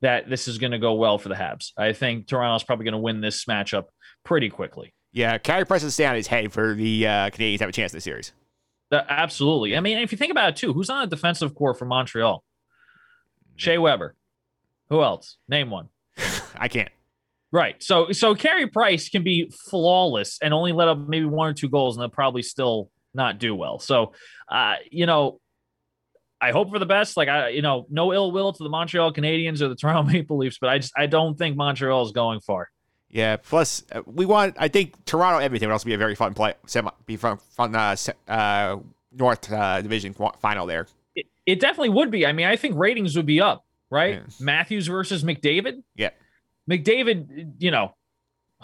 that 0.00 0.28
this 0.28 0.48
is 0.48 0.58
going 0.58 0.72
to 0.72 0.78
go 0.78 0.94
well 0.94 1.18
for 1.18 1.28
the 1.28 1.34
Habs. 1.34 1.72
I 1.78 1.92
think 1.92 2.26
Toronto's 2.26 2.62
probably 2.62 2.84
going 2.84 2.92
to 2.92 2.98
win 2.98 3.20
this 3.20 3.44
matchup 3.46 3.84
pretty 4.24 4.50
quickly. 4.50 4.94
Yeah, 5.12 5.38
Carey 5.38 5.64
Price 5.64 5.82
is 5.82 5.98
on 6.00 6.14
his 6.14 6.26
head 6.26 6.52
for 6.52 6.74
the 6.74 7.06
uh, 7.06 7.30
Canadiens 7.30 7.58
to 7.58 7.64
have 7.64 7.68
a 7.68 7.72
chance 7.72 7.92
in 7.92 7.98
the 7.98 8.00
series. 8.00 8.32
Uh, 8.90 9.02
absolutely. 9.08 9.76
I 9.76 9.80
mean, 9.80 9.98
if 9.98 10.12
you 10.12 10.18
think 10.18 10.30
about 10.30 10.50
it 10.50 10.56
too, 10.56 10.72
who's 10.72 10.90
on 10.90 11.08
the 11.08 11.16
defensive 11.16 11.54
corps 11.54 11.74
for 11.74 11.84
Montreal? 11.84 12.44
Shea 13.56 13.78
Weber. 13.78 14.14
Who 14.90 15.02
else? 15.02 15.38
Name 15.48 15.70
one. 15.70 15.88
I 16.56 16.68
can't. 16.68 16.90
Right. 17.52 17.80
So 17.82 18.10
so 18.10 18.34
Carey 18.34 18.66
Price 18.66 19.08
can 19.08 19.22
be 19.22 19.52
flawless 19.70 20.38
and 20.42 20.52
only 20.52 20.72
let 20.72 20.88
up 20.88 20.98
maybe 20.98 21.26
one 21.26 21.48
or 21.48 21.54
two 21.54 21.68
goals 21.68 21.96
and 21.96 22.02
they'll 22.02 22.10
probably 22.10 22.42
still 22.42 22.90
not 23.14 23.38
do 23.38 23.54
well. 23.54 23.78
So 23.78 24.12
uh, 24.48 24.74
you 24.90 25.06
know, 25.06 25.40
I 26.40 26.50
hope 26.50 26.70
for 26.70 26.78
the 26.78 26.86
best. 26.86 27.16
Like 27.16 27.28
I, 27.28 27.48
you 27.48 27.62
know, 27.62 27.86
no 27.88 28.12
ill 28.12 28.32
will 28.32 28.52
to 28.52 28.62
the 28.62 28.68
Montreal 28.68 29.12
Canadiens 29.12 29.60
or 29.60 29.68
the 29.68 29.74
Toronto 29.80 30.10
Maple 30.10 30.36
Leafs, 30.36 30.58
but 30.58 30.70
I 30.70 30.78
just 30.78 30.92
I 30.96 31.06
don't 31.06 31.36
think 31.36 31.56
Montreal 31.56 32.04
is 32.04 32.12
going 32.12 32.40
far. 32.40 32.70
Yeah. 33.08 33.36
Plus, 33.36 33.84
uh, 33.92 34.02
we 34.06 34.26
want. 34.26 34.56
I 34.58 34.68
think 34.68 35.04
Toronto 35.04 35.38
Everything 35.38 35.68
would 35.68 35.72
also 35.72 35.86
be 35.86 35.94
a 35.94 35.98
very 35.98 36.14
fun 36.14 36.34
play. 36.34 36.54
Semi, 36.66 36.90
be 37.06 37.16
fun, 37.16 37.38
fun 37.50 37.74
uh, 37.74 37.96
uh, 38.28 38.76
North 39.12 39.50
uh, 39.50 39.80
Division 39.80 40.14
final 40.40 40.66
there. 40.66 40.88
It, 41.14 41.26
it 41.46 41.60
definitely 41.60 41.90
would 41.90 42.10
be. 42.10 42.26
I 42.26 42.32
mean, 42.32 42.46
I 42.46 42.56
think 42.56 42.76
ratings 42.76 43.16
would 43.16 43.26
be 43.26 43.40
up, 43.40 43.64
right? 43.88 44.14
Yeah. 44.14 44.22
Matthews 44.40 44.88
versus 44.88 45.22
McDavid. 45.22 45.82
Yeah. 45.94 46.10
McDavid, 46.68 47.54
you 47.58 47.70
know, 47.70 47.94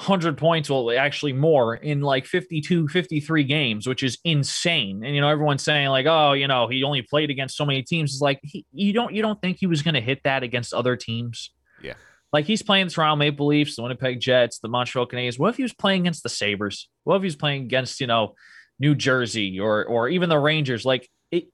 100 0.01 0.39
points, 0.39 0.71
well, 0.71 0.91
actually 0.93 1.35
more 1.35 1.75
in 1.75 2.01
like 2.01 2.25
52, 2.25 2.89
53 2.89 3.45
games, 3.45 3.87
which 3.87 4.03
is 4.03 4.17
insane. 4.25 5.05
And, 5.05 5.15
you 5.15 5.21
know, 5.21 5.29
everyone's 5.29 5.63
saying 5.63 5.89
like, 5.89 6.07
oh, 6.07 6.33
you 6.33 6.49
know, 6.49 6.69
he 6.69 6.83
only 6.85 7.03
played 7.03 7.29
against 7.29 7.55
so 7.55 7.67
many 7.67 7.83
teams. 7.83 8.13
It's 8.13 8.23
like, 8.23 8.41
he, 8.43 8.65
you 8.73 8.95
don't, 8.95 9.13
you 9.13 9.21
don't 9.21 9.39
think 9.43 9.59
he 9.61 9.67
was 9.67 9.83
going 9.83 9.95
to 9.95 10.01
hit 10.01 10.23
that 10.25 10.43
against 10.43 10.73
other 10.73 10.97
teams? 10.97 11.51
Yeah. 11.83 11.95
Like 12.33 12.47
he's 12.47 12.63
playing 12.63 12.87
the 12.87 12.93
Toronto 12.93 13.17
Maple 13.17 13.47
Leafs, 13.47 13.77
the 13.77 13.83
Winnipeg 13.83 14.21
Jets, 14.21 14.59
the 14.61 14.69
Montreal 14.69 15.07
Canadiens. 15.07 15.39
What 15.39 15.51
if 15.51 15.57
he 15.57 15.63
was 15.63 15.75
playing 15.75 16.01
against 16.01 16.23
the 16.23 16.31
Sabres? 16.31 16.89
What 17.05 17.17
if 17.17 17.23
he 17.23 17.27
was 17.27 17.37
playing 17.37 17.65
against, 17.65 18.01
you 18.01 18.07
know, 18.07 18.37
New 18.79 18.95
Jersey 18.95 19.61
or, 19.61 19.85
or 19.85 20.09
even 20.09 20.31
the 20.31 20.39
Rangers? 20.39 20.87
Like 20.87 21.11
it, 21.31 21.49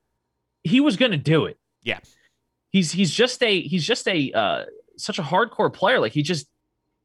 he 0.62 0.78
was 0.78 0.97
going 0.97 1.11
to 1.11 1.16
do 1.16 1.47
it. 1.47 1.59
Yeah. 1.82 1.99
He's, 2.70 2.92
he's 2.92 3.11
just 3.11 3.42
a, 3.42 3.61
he's 3.61 3.84
just 3.84 4.07
a, 4.07 4.30
uh, 4.30 4.64
such 4.99 5.18
a 5.18 5.22
hardcore 5.22 5.72
player. 5.72 5.99
Like 5.99 6.12
he 6.12 6.22
just, 6.22 6.47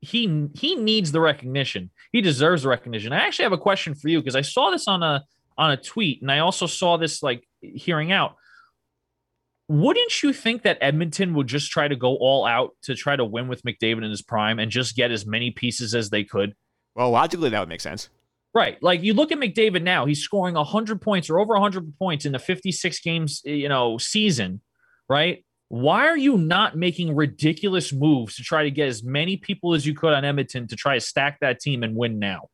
he 0.02 0.50
he 0.56 0.76
needs 0.76 1.12
the 1.12 1.22
recognition. 1.22 1.92
He 2.12 2.22
deserves 2.22 2.64
the 2.64 2.70
recognition. 2.70 3.14
I 3.14 3.20
actually 3.20 3.44
have 3.44 3.54
a 3.54 3.58
question 3.58 3.94
for 3.96 4.10
you 4.10 4.20
because 4.20 4.36
I 4.36 4.42
saw 4.42 4.72
this 4.72 4.88
on 4.88 5.04
a 5.04 5.24
on 5.58 5.72
a 5.72 5.78
tweet 5.78 6.22
and 6.22 6.32
I 6.32 6.40
also 6.40 6.66
saw 6.66 6.98
this 6.98 7.22
like 7.22 7.48
hearing 7.62 8.12
out. 8.12 8.36
Wouldn't 9.68 10.22
you 10.22 10.34
think 10.34 10.64
that 10.64 10.80
Edmonton 10.82 11.34
would 11.36 11.48
just 11.48 11.72
try 11.72 11.88
to 11.88 11.96
go 11.96 12.18
all 12.18 12.46
out 12.46 12.72
to 12.84 12.96
try 12.96 13.16
to 13.16 13.24
win 13.24 13.48
with 13.48 13.64
McDavid 13.64 14.04
in 14.04 14.10
his 14.10 14.22
prime 14.22 14.60
and 14.60 14.70
just 14.70 14.96
get 14.96 15.12
as 15.12 15.26
many 15.26 15.52
pieces 15.52 15.96
as 15.96 16.10
they 16.10 16.24
could? 16.26 16.56
Well, 16.96 17.12
logically, 17.12 17.50
that 17.52 17.60
would 17.60 17.70
make 17.70 17.80
sense. 17.80 18.10
Right. 18.54 18.82
Like 18.82 19.02
you 19.02 19.14
look 19.14 19.32
at 19.32 19.38
McDavid 19.38 19.82
now, 19.82 20.06
he's 20.06 20.20
scoring 20.20 20.56
100 20.56 21.00
points 21.00 21.30
or 21.30 21.40
over 21.40 21.54
100 21.54 21.98
points 21.98 22.26
in 22.26 22.34
the 22.34 22.40
56 22.40 23.00
games, 23.00 23.42
you 23.46 23.70
know, 23.70 23.98
season, 23.98 24.60
right? 25.08 25.46
Why 25.72 26.08
are 26.08 26.18
you 26.18 26.38
not 26.38 26.76
making 26.76 27.16
ridiculous 27.16 27.94
moves 27.94 28.36
to 28.36 28.44
try 28.44 28.64
to 28.64 28.72
get 28.72 28.90
as 28.90 29.04
many 29.04 29.38
people 29.38 29.74
as 29.74 29.86
you 29.86 29.96
could 29.96 30.12
on 30.12 30.26
Edmonton 30.26 30.68
to 30.68 30.76
try 30.76 30.96
to 30.96 31.00
stack 31.00 31.40
that 31.40 31.62
team 31.62 31.84
and 31.84 31.96
win 31.96 32.20
now? 32.20 32.50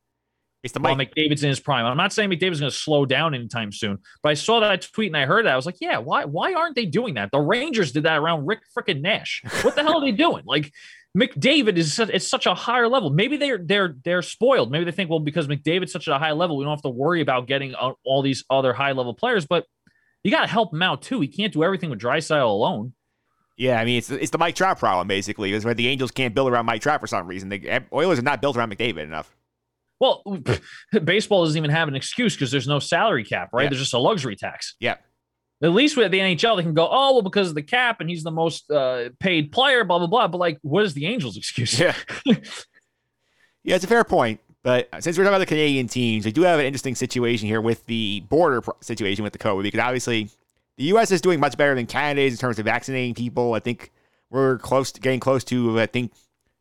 It's 0.62 0.72
the 0.72 0.78
While 0.78 0.94
Mike. 0.94 1.12
McDavid's 1.16 1.42
in 1.42 1.48
his 1.48 1.58
prime. 1.58 1.84
I'm 1.84 1.96
not 1.96 2.12
saying 2.12 2.30
McDavid's 2.30 2.60
going 2.60 2.70
to 2.70 2.76
slow 2.76 3.06
down 3.06 3.34
anytime 3.34 3.72
soon, 3.72 3.98
but 4.22 4.28
I 4.28 4.34
saw 4.34 4.60
that 4.60 4.82
tweet 4.82 5.08
and 5.08 5.16
I 5.16 5.26
heard 5.26 5.46
that. 5.46 5.52
I 5.52 5.56
was 5.56 5.66
like, 5.66 5.78
yeah, 5.80 5.98
why 5.98 6.26
why 6.26 6.54
aren't 6.54 6.76
they 6.76 6.84
doing 6.86 7.14
that? 7.14 7.30
The 7.32 7.40
Rangers 7.40 7.90
did 7.90 8.04
that 8.04 8.18
around 8.18 8.46
Rick 8.46 8.60
frickin' 8.76 9.00
Nash. 9.00 9.42
What 9.62 9.74
the 9.74 9.82
hell 9.82 9.98
are 9.98 10.00
they 10.00 10.12
doing? 10.12 10.44
Like 10.46 10.72
McDavid 11.18 11.76
is 11.76 11.94
such, 11.94 12.10
it's 12.10 12.30
such 12.30 12.46
a 12.46 12.54
higher 12.54 12.86
level. 12.86 13.10
Maybe 13.10 13.36
they're 13.36 13.58
they're 13.58 13.96
they're 14.04 14.22
spoiled. 14.22 14.70
Maybe 14.70 14.84
they 14.84 14.92
think, 14.92 15.10
well, 15.10 15.18
because 15.18 15.48
McDavid's 15.48 15.90
such 15.90 16.06
a 16.06 16.20
high 16.20 16.32
level, 16.32 16.56
we 16.56 16.64
don't 16.64 16.72
have 16.72 16.82
to 16.82 16.88
worry 16.88 17.20
about 17.20 17.48
getting 17.48 17.74
all 17.74 17.98
all 18.04 18.22
these 18.22 18.44
other 18.48 18.72
high 18.72 18.92
level 18.92 19.12
players. 19.12 19.44
But 19.44 19.64
you 20.22 20.30
got 20.30 20.42
to 20.42 20.46
help 20.46 20.72
him 20.72 20.82
out 20.82 21.02
too. 21.02 21.20
He 21.20 21.26
can't 21.26 21.52
do 21.52 21.64
everything 21.64 21.90
with 21.90 21.98
Draisaitl 21.98 22.44
alone. 22.44 22.92
Yeah, 23.58 23.80
I 23.80 23.84
mean, 23.84 23.98
it's 23.98 24.08
it's 24.08 24.30
the 24.30 24.38
Mike 24.38 24.54
Trout 24.54 24.78
problem 24.78 25.08
basically. 25.08 25.52
Is 25.52 25.64
where 25.64 25.74
the 25.74 25.88
Angels 25.88 26.12
can't 26.12 26.32
build 26.32 26.50
around 26.50 26.64
Mike 26.64 26.80
Trout 26.80 27.00
for 27.00 27.08
some 27.08 27.26
reason. 27.26 27.48
The 27.48 27.82
Oilers 27.92 28.20
are 28.20 28.22
not 28.22 28.40
built 28.40 28.56
around 28.56 28.72
McDavid 28.72 29.02
enough. 29.02 29.36
Well, 30.00 30.22
baseball 31.04 31.44
doesn't 31.44 31.58
even 31.58 31.70
have 31.70 31.88
an 31.88 31.96
excuse 31.96 32.36
because 32.36 32.52
there's 32.52 32.68
no 32.68 32.78
salary 32.78 33.24
cap, 33.24 33.50
right? 33.52 33.64
Yeah. 33.64 33.70
There's 33.70 33.80
just 33.80 33.94
a 33.94 33.98
luxury 33.98 34.36
tax. 34.36 34.76
Yeah. 34.78 34.96
At 35.60 35.72
least 35.72 35.96
with 35.96 36.12
the 36.12 36.20
NHL, 36.20 36.56
they 36.56 36.62
can 36.62 36.74
go, 36.74 36.88
oh, 36.88 37.14
well, 37.14 37.22
because 37.22 37.48
of 37.48 37.56
the 37.56 37.62
cap 37.62 38.00
and 38.00 38.08
he's 38.08 38.22
the 38.22 38.30
most 38.30 38.70
uh, 38.70 39.08
paid 39.18 39.50
player, 39.50 39.82
blah, 39.82 39.98
blah, 39.98 40.06
blah. 40.06 40.28
But 40.28 40.38
like, 40.38 40.58
what 40.62 40.84
is 40.84 40.94
the 40.94 41.06
Angels' 41.06 41.36
excuse? 41.36 41.80
Yeah. 41.80 41.96
yeah, 42.26 42.36
it's 43.74 43.84
a 43.84 43.88
fair 43.88 44.04
point. 44.04 44.38
But 44.62 44.88
since 45.00 45.18
we're 45.18 45.24
talking 45.24 45.34
about 45.34 45.38
the 45.38 45.46
Canadian 45.46 45.88
teams, 45.88 46.24
we 46.24 46.30
do 46.30 46.42
have 46.42 46.60
an 46.60 46.66
interesting 46.66 46.94
situation 46.94 47.48
here 47.48 47.60
with 47.60 47.84
the 47.86 48.20
border 48.28 48.62
situation 48.82 49.24
with 49.24 49.32
the 49.32 49.38
COVID 49.40 49.64
because 49.64 49.80
obviously 49.80 50.30
the 50.78 50.84
U.S. 50.84 51.10
is 51.10 51.20
doing 51.20 51.40
much 51.40 51.56
better 51.56 51.74
than 51.74 51.86
Canada 51.86 52.22
is 52.22 52.32
in 52.32 52.38
terms 52.38 52.58
of 52.60 52.64
vaccinating 52.64 53.12
people. 53.12 53.54
I 53.54 53.58
think 53.58 53.90
we're 54.30 54.58
close 54.58 54.92
to 54.92 55.00
getting 55.00 55.18
close 55.18 55.42
to, 55.44 55.80
I 55.80 55.86
think, 55.86 56.12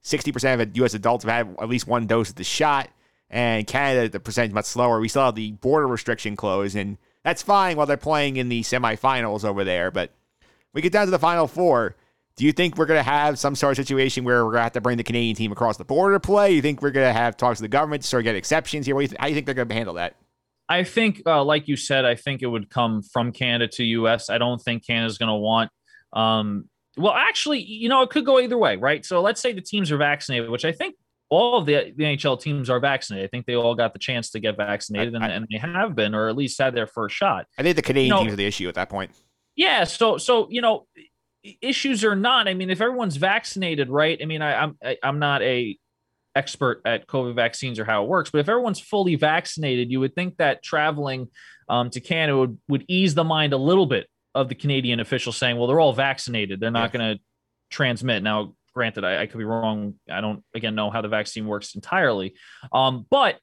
60% 0.03 0.59
of 0.59 0.77
U.S. 0.77 0.95
adults 0.95 1.23
have 1.23 1.47
had 1.47 1.55
at 1.61 1.69
least 1.69 1.87
one 1.87 2.07
dose 2.07 2.29
of 2.29 2.35
the 2.35 2.43
shot. 2.43 2.89
And 3.29 3.67
Canada, 3.67 4.09
the 4.09 4.19
percentage 4.19 4.53
much 4.53 4.65
slower. 4.65 4.99
We 4.99 5.07
still 5.07 5.25
have 5.25 5.35
the 5.35 5.51
border 5.51 5.85
restriction 5.85 6.35
closed, 6.35 6.75
and 6.75 6.97
that's 7.23 7.43
fine 7.43 7.77
while 7.77 7.85
they're 7.85 7.97
playing 7.97 8.37
in 8.37 8.49
the 8.49 8.61
semifinals 8.61 9.43
over 9.45 9.63
there. 9.63 9.91
But 9.91 10.11
we 10.73 10.81
get 10.81 10.93
down 10.93 11.05
to 11.05 11.11
the 11.11 11.19
final 11.19 11.45
four. 11.45 11.95
Do 12.37 12.45
you 12.45 12.53
think 12.53 12.77
we're 12.77 12.85
going 12.85 12.99
to 12.99 13.09
have 13.09 13.37
some 13.37 13.55
sort 13.55 13.71
of 13.71 13.85
situation 13.85 14.23
where 14.23 14.45
we're 14.45 14.51
going 14.51 14.59
to 14.59 14.63
have 14.63 14.73
to 14.73 14.81
bring 14.81 14.97
the 14.97 15.03
Canadian 15.03 15.35
team 15.35 15.51
across 15.51 15.77
the 15.77 15.85
border 15.85 16.15
to 16.15 16.19
play? 16.19 16.53
You 16.53 16.61
think 16.61 16.81
we're 16.81 16.91
going 16.91 17.07
to 17.07 17.13
have 17.13 17.35
talks 17.35 17.59
to 17.59 17.63
the 17.63 17.67
government 17.67 18.03
to 18.03 18.07
sort 18.07 18.21
of 18.21 18.25
get 18.25 18.35
exceptions 18.35 18.85
here? 18.85 18.95
What 18.95 19.01
do 19.01 19.03
you 19.03 19.09
th- 19.09 19.19
how 19.19 19.25
do 19.25 19.31
you 19.31 19.35
think 19.35 19.45
they're 19.45 19.55
going 19.55 19.67
to 19.67 19.75
handle 19.75 19.95
that? 19.95 20.15
I 20.69 20.83
think, 20.83 21.21
uh, 21.25 21.43
like 21.43 21.67
you 21.67 21.75
said, 21.77 22.03
I 22.05 22.15
think 22.15 22.41
it 22.41 22.47
would 22.47 22.69
come 22.69 23.01
from 23.01 23.31
Canada 23.31 23.67
to 23.75 23.83
U.S. 23.85 24.29
I 24.29 24.37
don't 24.37 24.59
think 24.61 24.85
Canada's 24.85 25.17
going 25.17 25.29
to 25.29 25.35
want. 25.35 25.71
Um, 26.13 26.69
well, 26.97 27.13
actually, 27.13 27.61
you 27.61 27.89
know, 27.89 28.01
it 28.01 28.09
could 28.09 28.25
go 28.25 28.39
either 28.39 28.57
way, 28.57 28.75
right? 28.75 29.05
So 29.05 29.21
let's 29.21 29.39
say 29.41 29.53
the 29.53 29.61
teams 29.61 29.91
are 29.91 29.97
vaccinated, 29.97 30.49
which 30.49 30.65
I 30.65 30.71
think 30.71 30.95
all 31.29 31.57
of 31.57 31.65
the, 31.65 31.93
the 31.95 32.03
NHL 32.03 32.39
teams 32.41 32.69
are 32.69 32.79
vaccinated. 32.79 33.27
I 33.27 33.29
think 33.29 33.45
they 33.45 33.55
all 33.55 33.75
got 33.75 33.93
the 33.93 33.99
chance 33.99 34.31
to 34.31 34.39
get 34.39 34.57
vaccinated, 34.57 35.13
and, 35.13 35.23
I- 35.23 35.29
and 35.29 35.45
they 35.51 35.57
have 35.57 35.95
been, 35.95 36.15
or 36.15 36.27
at 36.27 36.35
least 36.35 36.59
had 36.59 36.73
their 36.75 36.87
first 36.87 37.15
shot. 37.15 37.45
I 37.57 37.63
think 37.63 37.75
the 37.75 37.81
Canadian 37.81 38.07
You 38.07 38.13
know- 38.13 38.19
teams 38.21 38.33
are 38.33 38.37
the 38.37 38.45
issue 38.45 38.67
at 38.67 38.75
that 38.75 38.89
point. 38.89 39.11
Yeah. 39.55 39.83
So, 39.85 40.17
so 40.17 40.47
you 40.49 40.61
know, 40.61 40.85
issues 41.61 42.03
or 42.03 42.15
not, 42.15 42.47
I 42.47 42.53
mean, 42.53 42.69
if 42.69 42.81
everyone's 42.81 43.15
vaccinated, 43.17 43.89
right? 43.89 44.17
I 44.21 44.25
mean, 44.25 44.41
I, 44.41 44.55
I'm 44.63 44.77
I, 44.83 44.97
I'm 45.03 45.19
not 45.19 45.41
a 45.41 45.77
expert 46.37 46.81
at 46.85 47.07
COVID 47.07 47.35
vaccines 47.35 47.79
or 47.79 47.85
how 47.85 48.03
it 48.03 48.09
works, 48.09 48.29
but 48.29 48.39
if 48.39 48.49
everyone's 48.49 48.79
fully 48.79 49.15
vaccinated, 49.15 49.91
you 49.91 49.99
would 49.99 50.15
think 50.15 50.37
that 50.37 50.63
traveling 50.63 51.27
um, 51.67 51.89
to 51.89 51.99
Canada 51.99 52.37
would, 52.37 52.57
would 52.67 52.85
ease 52.87 53.13
the 53.15 53.23
mind 53.23 53.53
a 53.53 53.57
little 53.57 53.85
bit 53.85 54.07
of 54.33 54.49
the 54.49 54.55
Canadian 54.55 54.99
officials 54.99 55.37
saying, 55.37 55.57
well, 55.57 55.67
they're 55.67 55.79
all 55.79 55.93
vaccinated. 55.93 56.59
They're 56.59 56.71
not 56.71 56.93
going 56.93 57.15
to 57.15 57.21
transmit. 57.69 58.21
Now, 58.23 58.53
granted, 58.73 59.03
I, 59.03 59.23
I 59.23 59.25
could 59.25 59.39
be 59.39 59.43
wrong. 59.43 59.95
I 60.09 60.21
don't, 60.21 60.43
again, 60.53 60.75
know 60.75 60.89
how 60.91 61.01
the 61.01 61.07
vaccine 61.07 61.47
works 61.47 61.75
entirely. 61.75 62.35
Um, 62.71 63.05
but 63.09 63.39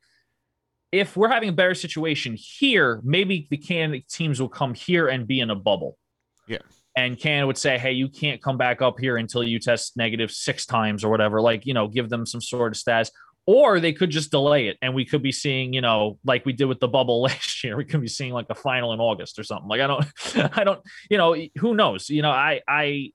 if 0.92 1.16
we're 1.16 1.28
having 1.28 1.49
a 1.49 1.53
better 1.53 1.74
situation 1.74 2.36
here, 2.38 3.01
maybe 3.03 3.49
the 3.51 3.57
Canada 3.57 4.05
teams 4.09 4.40
will 4.40 4.49
come 4.49 4.74
here 4.74 5.09
and 5.09 5.26
be 5.26 5.40
in 5.40 5.51
a 5.51 5.57
bubble. 5.57 5.99
Yeah. 6.47 6.59
And 6.97 7.18
Canada 7.18 7.47
would 7.47 7.59
say, 7.59 7.76
hey, 7.76 7.92
you 7.92 8.09
can't 8.09 8.40
come 8.40 8.57
back 8.57 8.80
up 8.80 9.01
here 9.01 9.16
until 9.16 9.42
you 9.42 9.59
test 9.59 9.97
negative 9.97 10.30
six 10.30 10.64
times 10.64 11.03
or 11.03 11.11
whatever. 11.11 11.40
Like, 11.40 11.66
you 11.66 11.74
know, 11.74 11.88
give 11.88 12.09
them 12.09 12.24
some 12.24 12.40
sort 12.40 12.72
of 12.72 12.76
status. 12.76 13.11
Or 13.47 13.78
they 13.78 13.92
could 13.92 14.11
just 14.11 14.30
delay 14.30 14.68
it. 14.68 14.78
And 14.80 14.95
we 14.95 15.05
could 15.05 15.22
be 15.22 15.32
seeing, 15.32 15.74
you 15.74 15.82
know, 15.82 16.18
like 16.24 16.47
we 16.47 16.53
did 16.53 16.64
with 16.64 16.80
the 16.80 16.88
bubble 16.88 17.20
last 17.22 17.62
year, 17.64 17.76
we 17.76 17.84
could 17.84 18.01
be 18.01 18.09
seeing 18.09 18.32
like 18.32 18.49
the 18.49 18.55
final 18.55 18.92
in 18.92 19.01
August 19.01 19.38
or 19.38 19.42
something. 19.42 19.68
Like, 19.68 19.80
I 19.80 19.86
don't, 19.86 20.07
I 20.57 20.64
don't, 20.64 20.80
you 21.11 21.18
know, 21.18 21.36
who 21.59 21.74
knows? 21.74 22.09
You 22.09 22.22
know, 22.22 22.30
I, 22.30 22.61
I, 22.66 23.12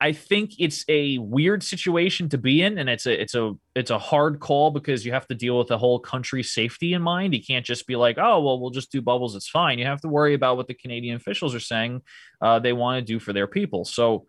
I 0.00 0.12
think 0.12 0.52
it's 0.60 0.84
a 0.88 1.18
weird 1.18 1.64
situation 1.64 2.28
to 2.28 2.38
be 2.38 2.62
in, 2.62 2.78
and 2.78 2.88
it's 2.88 3.06
a 3.06 3.20
it's 3.20 3.34
a 3.34 3.54
it's 3.74 3.90
a 3.90 3.98
hard 3.98 4.38
call 4.38 4.70
because 4.70 5.04
you 5.04 5.12
have 5.12 5.26
to 5.26 5.34
deal 5.34 5.58
with 5.58 5.68
the 5.68 5.78
whole 5.78 5.98
country's 5.98 6.52
safety 6.52 6.92
in 6.92 7.02
mind. 7.02 7.34
You 7.34 7.42
can't 7.42 7.66
just 7.66 7.86
be 7.86 7.96
like, 7.96 8.16
oh 8.16 8.40
well, 8.40 8.60
we'll 8.60 8.70
just 8.70 8.92
do 8.92 9.02
bubbles, 9.02 9.34
it's 9.34 9.48
fine. 9.48 9.78
You 9.78 9.86
have 9.86 10.00
to 10.02 10.08
worry 10.08 10.34
about 10.34 10.56
what 10.56 10.68
the 10.68 10.74
Canadian 10.74 11.16
officials 11.16 11.54
are 11.54 11.60
saying 11.60 12.02
uh, 12.40 12.60
they 12.60 12.72
want 12.72 12.98
to 13.04 13.12
do 13.12 13.18
for 13.18 13.32
their 13.32 13.48
people. 13.48 13.84
So 13.84 14.26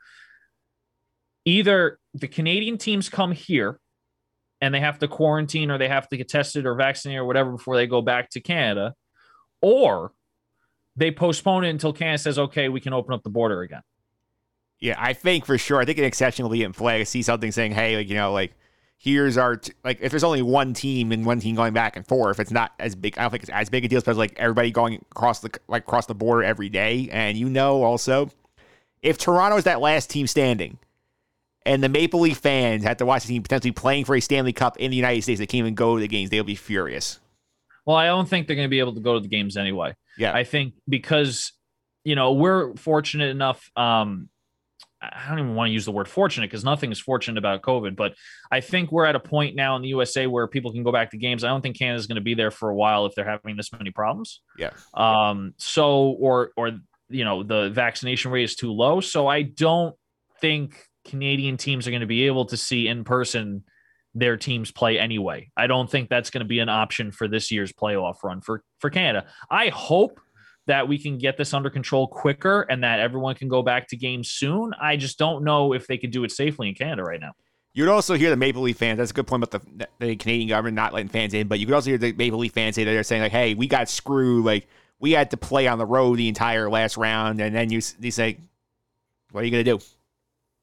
either 1.46 2.00
the 2.16 2.28
Canadian 2.28 2.78
teams 2.78 3.08
come 3.08 3.32
here 3.32 3.80
and 4.62 4.74
they 4.74 4.80
have 4.80 5.00
to 5.00 5.08
quarantine 5.08 5.72
or 5.72 5.78
they 5.78 5.88
have 5.88 6.08
to 6.10 6.18
get 6.18 6.30
tested 6.30 6.66
or 6.66 6.76
vaccinated 6.76 7.22
or 7.22 7.26
whatever 7.26 7.52
before 7.52 7.76
they 7.76 7.88
go 7.88 8.02
back 8.02 8.30
to 8.32 8.42
Canada, 8.42 8.94
or 9.62 10.12
they 10.96 11.12
postpone 11.12 11.64
it 11.64 11.70
until 11.70 11.94
Canada 11.94 12.18
says, 12.18 12.40
okay, 12.40 12.70
we 12.70 12.82
can 12.82 12.94
open 12.94 13.14
up 13.14 13.24
the 13.24 13.30
border 13.30 13.62
again. 13.62 13.82
Yeah, 14.80 14.96
I 14.98 15.14
think 15.14 15.46
for 15.46 15.58
sure. 15.58 15.80
I 15.80 15.86
think 15.86 15.98
an 15.98 16.06
exception 16.06 16.44
will 16.44 16.52
be 16.52 16.64
in 16.64 16.74
play. 16.74 17.02
I 17.02 17.04
see 17.04 17.22
something 17.22 17.52
saying, 17.52 17.74
"Hey, 17.74 17.98
like 17.98 18.08
you 18.08 18.16
know, 18.16 18.32
like 18.32 18.54
here's 19.00 19.38
our 19.38 19.56
t-, 19.56 19.74
like 19.84 20.00
if 20.02 20.12
there's 20.12 20.24
only 20.24 20.42
one 20.42 20.74
team 20.74 21.12
and 21.12 21.26
one 21.26 21.40
team 21.40 21.56
going 21.56 21.74
back 21.74 21.96
and 21.96 22.06
forth, 22.06 22.40
it's 22.40 22.52
not 22.52 22.74
as 22.80 22.96
big. 22.96 23.18
I 23.18 23.24
don't 23.24 23.32
think 23.32 23.44
it's 23.44 23.52
as 23.52 23.70
big 23.70 23.86
a 23.86 23.88
deal, 23.88 23.98
especially 23.98 24.20
like 24.20 24.38
everybody 24.38 24.72
going 24.72 24.96
across 25.12 25.40
the 25.40 25.50
like 25.68 25.84
across 25.84 26.06
the 26.06 26.16
border 26.16 26.44
every 26.44 26.70
day. 26.70 27.10
And 27.12 27.38
you 27.38 27.50
know, 27.50 27.84
also, 27.84 28.30
if 29.02 29.18
Toronto 29.18 29.58
is 29.58 29.64
that 29.64 29.82
last 29.82 30.10
team 30.10 30.28
standing, 30.28 30.78
and 31.66 31.84
the 31.84 31.90
Maple 31.90 32.20
Leaf 32.22 32.38
fans 32.38 32.84
have 32.84 32.98
to 32.98 33.06
watch 33.06 33.24
the 33.24 33.30
team 33.30 33.42
potentially 33.42 33.72
playing 33.72 34.06
for 34.06 34.16
a 34.16 34.20
Stanley 34.22 34.54
Cup 34.54 34.78
in 34.78 34.92
the 34.92 34.98
United 34.98 35.22
States, 35.24 35.40
they 35.40 35.48
can't 35.48 35.60
even 35.60 35.76
go 35.76 35.96
to 35.96 36.02
the 36.02 36.08
games. 36.08 36.30
They'll 36.30 36.44
be 36.44 36.56
furious. 36.56 37.20
Well, 37.86 37.98
I 37.98 38.06
don't 38.06 38.30
think 38.30 38.48
they're 38.48 38.56
going 38.56 38.68
to 38.68 38.70
be 38.70 38.80
able 38.80 38.94
to 38.94 39.00
go 39.02 39.16
to 39.16 39.20
the 39.20 39.28
games 39.28 39.58
anyway. 39.58 39.96
Yeah, 40.18 40.34
I 40.34 40.44
think 40.44 40.74
because 40.88 41.54
you 42.04 42.16
know 42.16 42.34
we're 42.34 42.76
fortunate 42.76 43.30
enough. 43.30 43.72
Um, 43.76 44.30
I 45.02 45.30
don't 45.30 45.40
even 45.40 45.56
want 45.56 45.70
to 45.70 45.74
use 45.74 45.86
the 45.86 45.92
word 45.92 46.08
fortunate 46.08 46.48
because 46.48 46.66
nothing 46.66 46.92
is 46.92 47.00
fortunate 47.00 47.38
about 47.38 47.62
COVID, 47.62 47.96
but 47.96 48.16
I 48.52 48.60
think 48.60 48.92
we're 48.92 49.06
at 49.06 49.16
a 49.16 49.20
point 49.20 49.56
now 49.56 49.76
in 49.76 49.82
the 49.82 49.88
USA 49.90 50.28
where 50.28 50.48
people 50.48 50.72
can 50.74 50.84
go 50.84 50.92
back 50.92 51.12
to 51.12 51.18
games. 51.18 51.44
I 51.44 51.48
don't 51.48 51.62
think 51.62 51.78
Canada's 51.78 52.06
going 52.06 52.18
to 52.18 52.22
be 52.22 52.34
there 52.34 52.52
for 52.52 52.70
a 52.70 52.76
while 52.76 53.06
if 53.06 53.16
they're 53.16 53.26
having 53.26 53.56
this 53.56 53.72
many 53.72 53.92
problems. 53.92 54.42
Yeah. 54.58 54.72
Um. 54.94 55.54
So, 55.58 56.10
or 56.20 56.52
or 56.58 56.72
you 57.10 57.24
know 57.24 57.44
the 57.44 57.70
vaccination 57.70 58.32
rate 58.32 58.44
is 58.44 58.56
too 58.56 58.72
low, 58.72 59.00
so 59.00 59.28
I 59.28 59.44
don't 59.44 59.96
think 60.42 60.86
Canadian 61.06 61.58
teams 61.58 61.88
are 61.88 61.92
going 61.92 62.02
to 62.02 62.08
be 62.08 62.26
able 62.28 62.46
to 62.46 62.58
see 62.58 62.88
in 62.88 63.04
person 63.04 63.64
their 64.16 64.38
teams 64.38 64.72
play 64.72 65.00
anyway. 65.00 65.50
I 65.56 65.68
don't 65.68 65.90
think 65.90 66.10
that's 66.10 66.30
going 66.30 66.42
to 66.42 66.48
be 66.48 66.60
an 66.60 66.70
option 66.70 67.12
for 67.12 67.28
this 67.28 67.52
year's 67.52 67.72
playoff 67.72 68.24
run 68.24 68.42
for 68.42 68.64
for 68.80 68.90
Canada. 68.90 69.28
I 69.50 69.70
hope 69.70 70.20
that 70.70 70.88
we 70.88 71.00
can 71.00 71.18
get 71.18 71.36
this 71.36 71.52
under 71.54 71.70
control 71.70 72.08
quicker 72.08 72.62
and 72.62 72.84
that 72.84 73.00
everyone 73.00 73.34
can 73.34 73.48
go 73.48 73.64
back 73.64 73.88
to 73.88 73.98
games 73.98 74.30
soon. 74.30 74.72
I 74.80 74.98
just 74.98 75.18
don't 75.18 75.44
know 75.44 75.74
if 75.74 75.88
they 75.88 75.98
could 75.98 76.12
do 76.12 76.24
it 76.24 76.32
safely 76.32 76.70
in 76.70 76.76
Canada 76.76 77.02
right 77.04 77.20
now. 77.20 77.34
You'd 77.74 77.90
also 77.90 78.14
hear 78.14 78.30
the 78.30 78.38
Maple 78.38 78.62
Leaf 78.62 78.78
fans. 78.78 79.00
That's 79.00 79.10
a 79.10 79.14
good 79.16 79.26
point 79.26 79.44
about 79.44 79.64
the, 79.64 79.88
the 80.00 80.16
Canadian 80.16 80.50
government 80.50 80.76
not 80.76 80.94
letting 80.94 81.10
fans 81.10 81.34
in. 81.34 81.48
But 81.48 81.60
you 81.60 81.66
could 81.66 81.74
also 81.74 81.90
hear 81.90 81.98
the 81.98 82.14
Maple 82.14 82.38
Leaf 82.40 82.54
fans 82.54 82.76
say 82.76 82.84
that 82.84 82.92
they're 82.92 83.04
saying 83.04 83.22
like, 83.24 83.32
"Hey, 83.32 83.56
we 83.56 83.68
got 83.68 83.90
screwed. 83.90 84.46
Like 84.46 84.68
we 85.00 85.12
had 85.12 85.32
to 85.32 85.38
play 85.38 85.68
on 85.68 85.78
the 85.80 85.86
road 85.88 86.18
the 86.18 86.28
entire 86.28 86.70
last 86.70 86.98
round." 86.98 87.42
And 87.42 87.56
then 87.56 87.72
you 87.72 87.82
you 88.00 88.12
say, 88.12 88.38
"What 89.32 89.42
are 89.42 89.46
you 89.46 89.52
gonna 89.52 89.64
do?" 89.64 89.80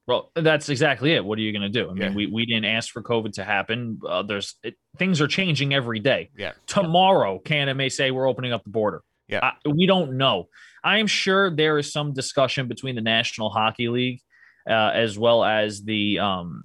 Well, 0.05 0.31
that's 0.35 0.69
exactly 0.69 1.13
it. 1.13 1.25
What 1.25 1.37
are 1.37 1.41
you 1.41 1.51
going 1.51 1.69
to 1.69 1.83
do? 1.83 1.89
I 1.89 1.93
mean, 1.93 2.01
Yeah. 2.01 2.13
we, 2.13 2.27
we 2.27 2.45
didn't 2.45 2.63
ask 2.63 2.93
for 2.93 3.01
COVID 3.03 3.33
to 3.33 3.43
happen. 3.43 3.99
Uh, 4.07 4.23
there's 4.23 4.55
it, 4.63 4.75
things 4.97 5.19
are 5.19 5.27
changing 5.27 5.73
every 5.73 5.99
day. 5.99 6.29
Yeah. 6.37 6.53
Tomorrow, 6.65 7.39
Canada 7.39 7.75
may 7.75 7.89
say 7.89 8.11
we're 8.11 8.25
opening 8.29 8.53
up 8.53 8.63
the 8.63 8.69
border. 8.69 9.01
Yeah. 9.27 9.39
I, 9.43 9.69
we 9.69 9.85
don't 9.85 10.17
know. 10.17 10.47
I 10.83 10.99
am 10.99 11.07
sure 11.07 11.49
there 11.49 11.77
is 11.77 11.91
some 11.91 12.13
discussion 12.13 12.67
between 12.67 12.95
the 12.95 13.01
National 13.01 13.49
Hockey 13.49 13.89
League, 13.89 14.21
uh, 14.69 14.91
as 14.93 15.17
well 15.19 15.43
as 15.43 15.83
the, 15.83 16.19
um, 16.19 16.63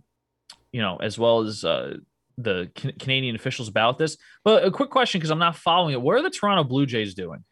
you 0.72 0.80
know, 0.80 0.96
as 0.96 1.18
well 1.18 1.40
as 1.40 1.64
uh, 1.64 1.96
the 2.38 2.70
Can- 2.74 2.92
Canadian 2.98 3.34
officials 3.34 3.68
about 3.68 3.98
this. 3.98 4.16
But 4.44 4.64
a 4.64 4.70
quick 4.70 4.90
question, 4.90 5.18
because 5.18 5.30
I'm 5.30 5.38
not 5.38 5.56
following 5.56 5.92
it. 5.94 6.00
What 6.00 6.16
are 6.16 6.22
the 6.22 6.30
Toronto 6.30 6.64
Blue 6.64 6.86
Jays 6.86 7.14
doing? 7.14 7.44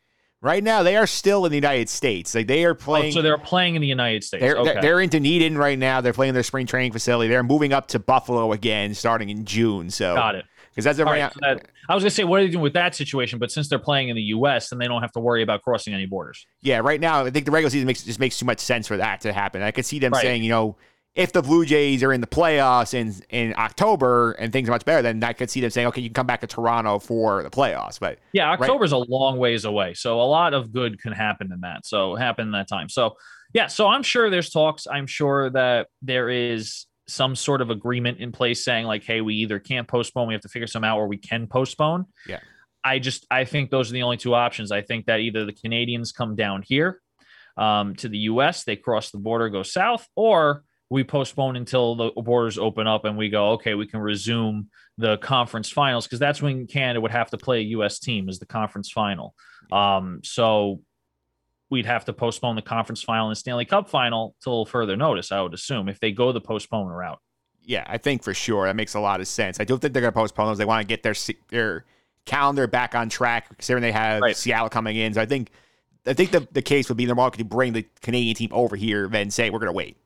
Right 0.42 0.64
now, 0.64 0.82
they 0.82 0.96
are 0.96 1.06
still 1.06 1.44
in 1.44 1.50
the 1.50 1.56
United 1.58 1.90
States. 1.90 2.34
Like 2.34 2.46
they 2.46 2.64
are 2.64 2.70
Oh, 2.70 2.74
playing. 2.74 3.12
so 3.12 3.20
they're 3.20 3.36
playing 3.36 3.74
in 3.74 3.82
the 3.82 3.88
United 3.88 4.24
States. 4.24 4.40
They're, 4.40 4.56
okay. 4.56 4.78
they're 4.80 5.00
in 5.00 5.10
Dunedin 5.10 5.58
right 5.58 5.78
now. 5.78 6.00
They're 6.00 6.14
playing 6.14 6.32
their 6.32 6.42
spring 6.42 6.66
training 6.66 6.92
facility. 6.92 7.28
They're 7.28 7.42
moving 7.42 7.74
up 7.74 7.88
to 7.88 7.98
Buffalo 7.98 8.52
again, 8.52 8.94
starting 8.94 9.28
in 9.28 9.44
June. 9.44 9.90
So 9.90 10.14
Got 10.14 10.36
it. 10.36 10.44
Because 10.70 10.84
that's 10.84 10.98
All 11.00 11.04
right 11.06 11.22
right, 11.22 11.32
so 11.32 11.40
that- 11.42 11.66
I 11.88 11.94
was 11.94 12.04
gonna 12.04 12.10
say, 12.10 12.24
what 12.24 12.40
are 12.40 12.44
they 12.44 12.50
doing 12.50 12.62
with 12.62 12.74
that 12.74 12.94
situation? 12.94 13.38
But 13.38 13.50
since 13.50 13.68
they're 13.68 13.78
playing 13.78 14.08
in 14.08 14.16
the 14.16 14.22
U.S., 14.22 14.70
then 14.70 14.78
they 14.78 14.86
don't 14.86 15.02
have 15.02 15.12
to 15.12 15.20
worry 15.20 15.42
about 15.42 15.62
crossing 15.62 15.92
any 15.94 16.06
borders. 16.06 16.46
Yeah, 16.62 16.78
right 16.78 17.00
now 17.00 17.24
I 17.24 17.30
think 17.30 17.44
the 17.46 17.50
regular 17.50 17.70
season 17.70 17.86
makes 17.86 18.02
just 18.04 18.20
makes 18.20 18.38
too 18.38 18.46
much 18.46 18.60
sense 18.60 18.86
for 18.86 18.96
that 18.96 19.20
to 19.22 19.32
happen. 19.32 19.62
I 19.62 19.72
could 19.72 19.84
see 19.84 19.98
them 19.98 20.12
Right. 20.12 20.22
saying, 20.22 20.44
you 20.44 20.50
know, 20.50 20.76
if 21.16 21.32
the 21.32 21.42
Blue 21.42 21.66
Jays 21.66 22.04
are 22.04 22.12
in 22.12 22.20
the 22.20 22.26
playoffs 22.28 22.94
in 22.94 23.12
in 23.30 23.52
October 23.58 24.32
and 24.32 24.52
things 24.52 24.68
are 24.68 24.72
much 24.72 24.84
better, 24.84 25.02
then 25.02 25.22
I 25.24 25.32
could 25.32 25.50
see 25.50 25.60
them 25.60 25.70
saying, 25.70 25.88
okay, 25.88 26.00
you 26.00 26.08
can 26.08 26.14
come 26.14 26.26
back 26.26 26.40
to 26.42 26.46
Toronto 26.46 27.00
for 27.00 27.42
the 27.42 27.50
playoffs. 27.50 27.98
But 27.98 28.18
Yeah, 28.32 28.48
Right. 28.50 28.60
October's 28.60 28.92
a 28.92 28.98
long 28.98 29.36
ways 29.38 29.64
away, 29.64 29.94
so 29.94 30.20
a 30.20 30.22
lot 30.22 30.54
of 30.54 30.72
good 30.72 31.00
can 31.02 31.12
happen 31.12 31.50
in 31.52 31.60
that. 31.62 31.84
So 31.84 32.14
happen 32.14 32.46
in 32.46 32.52
that 32.52 32.68
time. 32.68 32.88
So 32.88 33.16
yeah, 33.52 33.66
so 33.66 33.88
I'm 33.88 34.04
sure 34.04 34.30
there's 34.30 34.50
talks. 34.50 34.86
I'm 34.86 35.08
sure 35.08 35.50
that 35.50 35.88
there 36.00 36.28
is 36.28 36.86
some 37.10 37.34
sort 37.34 37.60
of 37.60 37.70
agreement 37.70 38.18
in 38.18 38.32
place 38.32 38.64
saying 38.64 38.86
like, 38.86 39.04
hey, 39.04 39.20
we 39.20 39.34
either 39.36 39.58
can't 39.58 39.88
postpone, 39.88 40.28
we 40.28 40.34
have 40.34 40.42
to 40.42 40.48
figure 40.48 40.66
some 40.66 40.84
out, 40.84 40.98
or 40.98 41.06
we 41.06 41.18
can 41.18 41.46
postpone. 41.46 42.06
Yeah. 42.26 42.40
I 42.82 42.98
just 42.98 43.26
I 43.30 43.44
think 43.44 43.70
those 43.70 43.90
are 43.90 43.92
the 43.92 44.02
only 44.02 44.16
two 44.16 44.34
options. 44.34 44.72
I 44.72 44.82
think 44.82 45.06
that 45.06 45.20
either 45.20 45.44
the 45.44 45.52
Canadians 45.52 46.12
come 46.12 46.34
down 46.34 46.62
here 46.66 47.00
um, 47.56 47.94
to 47.96 48.08
the 48.08 48.18
U.S., 48.18 48.64
they 48.64 48.76
cross 48.76 49.10
the 49.10 49.18
border, 49.18 49.48
go 49.50 49.62
south, 49.62 50.06
or 50.16 50.64
we 50.88 51.04
postpone 51.04 51.56
until 51.56 51.94
the 51.94 52.10
borders 52.10 52.58
open 52.58 52.86
up 52.86 53.04
and 53.04 53.16
we 53.16 53.28
go, 53.28 53.50
okay, 53.52 53.74
we 53.74 53.86
can 53.86 54.00
resume 54.00 54.68
the 54.98 55.18
conference 55.18 55.70
finals 55.70 56.06
because 56.06 56.18
that's 56.18 56.42
when 56.42 56.66
Canada 56.66 57.00
would 57.00 57.12
have 57.12 57.30
to 57.30 57.38
play 57.38 57.58
a 57.58 57.64
U.S. 57.76 58.00
team 58.00 58.28
as 58.28 58.38
the 58.38 58.46
conference 58.46 58.90
final. 58.90 59.34
Um, 59.70 60.20
so 60.24 60.82
we'd 61.70 61.86
have 61.86 62.04
to 62.06 62.12
postpone 62.12 62.56
the 62.56 62.62
conference 62.62 63.02
final 63.02 63.28
and 63.28 63.38
Stanley 63.38 63.64
Cup 63.64 63.88
final 63.88 64.34
till 64.42 64.66
further 64.66 64.96
notice. 64.96 65.30
I 65.32 65.40
would 65.40 65.54
assume 65.54 65.88
if 65.88 66.00
they 66.00 66.12
go 66.12 66.32
the 66.32 66.40
postponer 66.40 66.96
route. 66.96 67.18
yeah, 67.62 67.84
I 67.86 67.98
think 67.98 68.22
for 68.22 68.34
sure 68.34 68.66
that 68.66 68.76
makes 68.76 68.94
a 68.94 69.00
lot 69.00 69.20
of 69.20 69.28
sense. 69.28 69.60
I 69.60 69.64
don't 69.64 69.78
think 69.80 69.92
they're 69.92 70.00
going 70.02 70.12
to 70.12 70.18
postpone 70.18 70.48
those. 70.48 70.58
They 70.58 70.64
want 70.64 70.82
to 70.82 70.86
get 70.86 71.02
their 71.02 71.14
their 71.48 71.84
calendar 72.26 72.66
back 72.66 72.94
on 72.94 73.08
track 73.08 73.48
considering 73.48 73.82
they 73.82 73.92
have 73.92 74.20
Right. 74.20 74.36
Seattle 74.36 74.68
coming 74.68 74.96
in. 74.96 75.14
So 75.14 75.20
I 75.20 75.26
think 75.26 75.50
I 76.06 76.12
think 76.14 76.30
the, 76.30 76.46
the 76.52 76.62
case 76.62 76.88
would 76.88 76.96
be 76.96 77.04
they're 77.06 77.14
more 77.14 77.26
likely 77.26 77.44
to 77.44 77.48
bring 77.48 77.72
the 77.72 77.86
Canadian 78.02 78.34
team 78.34 78.50
over 78.52 78.74
here 78.76 79.06
than 79.08 79.30
say 79.30 79.50
we're 79.50 79.58
going 79.58 79.68
to 79.68 79.72
wait. 79.72 79.96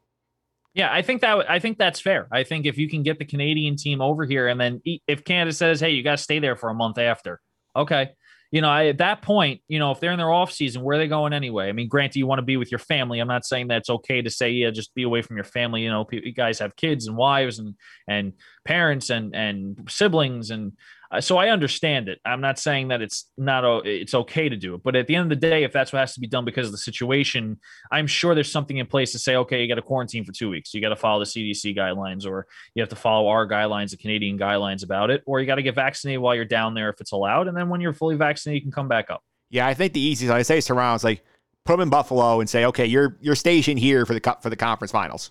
Yeah, 0.75 0.93
I 0.93 1.03
think 1.03 1.21
that 1.21 1.49
I 1.49 1.61
think 1.61 1.79
that's 1.79 2.01
fair. 2.01 2.27
I 2.33 2.43
think 2.43 2.67
if 2.67 2.77
you 2.77 2.89
can 2.89 3.05
get 3.05 3.19
the 3.21 3.25
Canadian 3.25 3.77
team 3.77 4.01
over 4.03 4.25
here, 4.25 4.49
and 4.49 4.61
then 4.61 4.81
if 5.07 5.25
Canada 5.25 5.53
says, 5.53 5.79
"Hey, 5.81 5.91
you 5.91 6.03
got 6.03 6.17
to 6.19 6.23
stay 6.23 6.41
there 6.41 6.57
for 6.57 6.69
a 6.69 6.75
month 6.75 6.99
after," 6.99 7.41
okay, 7.77 8.11
you 8.55 8.61
know, 8.61 8.69
I, 8.69 8.87
at 8.87 8.99
that 8.99 9.21
point, 9.21 9.63
you 9.67 9.81
know, 9.81 9.91
if 9.91 9.99
they're 9.99 10.13
in 10.13 10.19
their 10.19 10.31
off 10.31 10.53
season, 10.53 10.83
where 10.83 10.95
are 10.95 10.99
they 11.01 11.09
going 11.09 11.33
anyway? 11.33 11.69
I 11.69 11.73
mean, 11.73 11.89
granted, 11.89 12.21
you 12.21 12.29
want 12.29 12.39
to 12.39 12.45
be 12.45 12.57
with 12.57 12.71
your 12.71 12.79
family. 12.79 13.19
I'm 13.19 13.27
not 13.27 13.45
saying 13.45 13.67
that's 13.67 13.91
okay 13.91 14.23
to 14.23 14.31
say, 14.31 14.51
yeah, 14.51 14.71
just 14.71 14.95
be 14.95 15.03
away 15.03 15.23
from 15.23 15.35
your 15.37 15.45
family. 15.45 15.83
You 15.83 15.91
know, 15.91 16.07
you 16.13 16.33
guys 16.33 16.61
have 16.61 16.77
kids 16.77 17.09
and 17.09 17.17
wives 17.17 17.59
and 17.59 17.75
and 18.07 18.35
parents 18.65 19.11
and 19.11 19.35
and 19.35 19.85
siblings, 19.91 20.53
and 20.53 20.71
uh, 21.11 21.21
so 21.21 21.37
I 21.37 21.49
understand 21.49 22.09
it. 22.09 22.21
I'm 22.25 22.41
not 22.41 22.59
saying 22.59 22.89
that 22.89 23.03
it's 23.03 23.31
not 23.37 23.87
it's 23.87 24.15
okay 24.15 24.49
to 24.49 24.57
do 24.57 24.75
it, 24.75 24.83
but 24.83 24.97
at 24.97 25.07
the 25.07 25.15
end 25.17 25.31
of 25.31 25.41
the 25.41 25.47
day, 25.49 25.65
if 25.65 25.73
that's 25.73 25.93
what 25.93 26.01
has 26.01 26.15
to 26.15 26.21
be 26.21 26.27
done 26.27 26.45
because 26.45 26.67
of 26.67 26.73
the 26.73 26.79
situation, 26.79 27.59
I'm 27.93 28.07
sure 28.07 28.35
there's 28.35 28.51
something 28.51 28.77
in 28.79 28.87
place 28.87 29.13
to 29.13 29.19
say, 29.19 29.37
okay, 29.37 29.63
you 29.63 29.69
got 29.69 29.77
to 29.77 29.83
quarantine 29.83 30.25
for 30.25 30.33
two 30.33 30.51
weeks. 30.51 30.75
You 30.75 30.81
got 30.81 30.89
to 30.91 30.97
follow 30.97 31.21
the 31.21 31.27
CDC 31.27 31.77
guidelines, 31.77 32.27
or 32.27 32.47
you 32.75 32.83
have 32.83 32.89
to 32.91 32.97
follow 32.97 33.29
our 33.29 33.47
guidelines, 33.49 33.91
the 33.91 33.97
Canadian 33.97 34.39
guidelines 34.39 34.83
about 34.85 35.11
it, 35.11 35.23
or 35.27 35.41
you 35.41 35.47
got 35.47 35.57
to 35.57 35.63
get 35.63 35.75
vaccinated 35.75 36.21
while 36.21 36.35
you're 36.35 36.45
down 36.45 36.75
there 36.75 36.89
if 36.91 37.01
it's 37.01 37.13
allowed. 37.13 37.49
And 37.49 37.57
then 37.57 37.69
when 37.69 37.81
you're 37.81 37.95
fully 37.95 38.17
vaccinated, 38.17 38.63
you 38.63 38.63
can 38.63 38.73
come 38.73 38.89
back 38.89 39.11
up. 39.11 39.23
Yeah, 39.51 39.67
I 39.67 39.75
think 39.75 39.93
the 39.93 40.01
easiest 40.01 40.33
I 40.33 40.43
say 40.43 40.59
is 40.59 40.67
Toronto 40.67 41.07
like 41.07 41.25
put 41.65 41.75
them 41.75 41.81
in 41.83 41.91
Buffalo 41.91 42.41
and 42.41 42.49
say, 42.51 42.64
okay, 42.67 42.87
you're 42.87 43.17
you're 43.21 43.35
stationed 43.37 43.79
here 43.79 44.05
for 44.07 44.14
the 44.14 44.21
cup 44.21 44.43
for 44.43 44.51
the 44.51 44.57
conference 44.57 44.93
finals. 44.93 45.31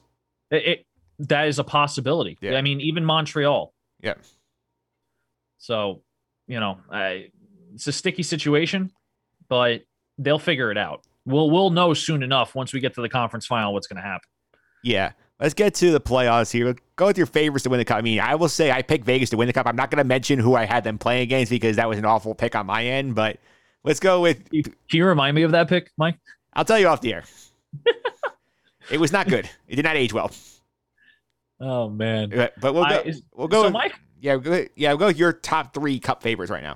It, 0.52 0.66
it- 0.66 0.86
that 1.20 1.48
is 1.48 1.60
a 1.60 1.64
possibility. 1.64 2.40
Yeah. 2.42 2.56
I 2.56 2.62
mean, 2.64 2.82
even 2.82 3.06
Montreal. 3.06 3.72
Yeah. 4.02 4.16
So, 5.64 6.02
you 6.46 6.60
know, 6.60 6.78
I, 6.92 7.30
it's 7.74 7.88
a 7.88 7.94
sticky 7.94 8.24
situation, 8.24 8.92
but 9.48 9.84
they'll 10.18 10.38
figure 10.38 10.72
it 10.72 10.78
out. 10.78 11.06
We'll 11.26 11.50
we'll 11.50 11.70
know 11.70 11.94
soon 11.94 12.22
enough 12.22 12.54
once 12.54 12.74
we 12.74 12.82
get 12.82 12.96
to 12.96 13.02
the 13.02 13.08
conference 13.08 13.46
final 13.46 13.72
what's 13.72 13.88
going 13.88 13.96
to 13.96 14.04
happen. 14.06 14.28
Yeah. 14.84 15.14
Let's 15.40 15.54
get 15.54 15.74
to 15.76 15.92
the 15.92 16.02
playoffs 16.02 16.52
here. 16.52 16.76
Go 16.98 17.06
with 17.08 17.18
your 17.18 17.28
favorites 17.28 17.64
to 17.64 17.70
win 17.70 17.78
the 17.78 17.86
cup. 17.86 17.98
I 17.98 18.02
mean, 18.02 18.20
I 18.20 18.36
will 18.36 18.50
say 18.50 18.72
I 18.72 18.82
picked 18.82 19.06
Vegas 19.06 19.30
to 19.30 19.38
win 19.38 19.48
the 19.48 19.54
cup. 19.54 19.66
I'm 19.66 19.78
not 19.78 19.90
going 19.90 20.00
to 20.00 20.04
mention 20.04 20.38
who 20.38 20.54
I 20.54 20.66
had 20.66 20.84
them 20.84 20.98
playing 20.98 21.24
against 21.24 21.50
because 21.50 21.78
that 21.78 21.88
was 21.88 21.98
an 21.98 22.04
awful 22.04 22.36
pick 22.36 22.56
on 22.56 22.66
my 22.66 22.84
end, 22.84 23.16
but 23.16 23.38
let's 23.86 24.02
go 24.02 24.20
with 24.20 24.50
Can 24.52 24.64
you 24.92 25.06
remind 25.06 25.34
me 25.34 25.44
of 25.44 25.52
that 25.52 25.70
pick, 25.70 25.92
Mike? 25.98 26.18
I'll 26.54 26.66
tell 26.66 26.78
you 26.78 26.88
off 26.90 27.00
the 27.00 27.14
air. 27.14 27.24
it 28.92 29.00
was 29.00 29.14
not 29.14 29.30
good. 29.30 29.50
It 29.70 29.78
did 29.78 29.86
not 29.86 29.96
age 29.96 30.12
well. 30.12 30.30
Oh 31.62 31.90
man. 31.90 32.32
But 32.60 32.74
we'll 32.74 32.84
go. 32.84 32.96
I- 32.96 33.02
is- 33.04 33.24
we'll 33.34 33.48
go. 33.48 33.62
so 33.62 33.64
with- 33.68 33.74
Mike, 33.74 33.94
yeah, 34.24 34.64
yeah, 34.76 34.90
we'll 34.90 34.98
go 34.98 35.08
with 35.08 35.18
your 35.20 35.34
top 35.34 35.74
three 35.74 36.00
cup 36.00 36.24
favorites 36.24 36.50
right 36.50 36.64
now. 36.64 36.76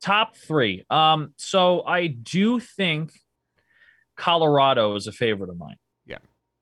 top 0.00 0.36
three. 0.36 0.84
Um, 0.90 1.34
so 1.36 1.84
I 1.84 2.06
do 2.06 2.60
think 2.60 3.12
Colorado 4.16 4.94
is 4.94 5.06
a 5.06 5.12
favorite 5.12 5.50
of 5.50 5.58
mine. 5.58 5.76
Yeah. 6.06 6.18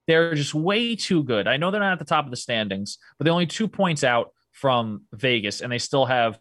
They're 0.06 0.34
just 0.34 0.54
way 0.54 0.96
too 0.96 1.22
good. 1.22 1.46
I 1.46 1.58
know 1.58 1.70
they're 1.70 1.80
not 1.80 1.92
at 1.92 1.98
the 1.98 2.06
top 2.06 2.24
of 2.24 2.30
the 2.30 2.36
standings, 2.36 2.98
but 3.18 3.24
they're 3.24 3.32
only 3.32 3.46
two 3.46 3.68
points 3.68 4.04
out 4.04 4.30
from 4.52 5.02
Vegas, 5.12 5.60
and 5.60 5.70
they 5.70 5.78
still 5.78 6.06
have 6.06 6.38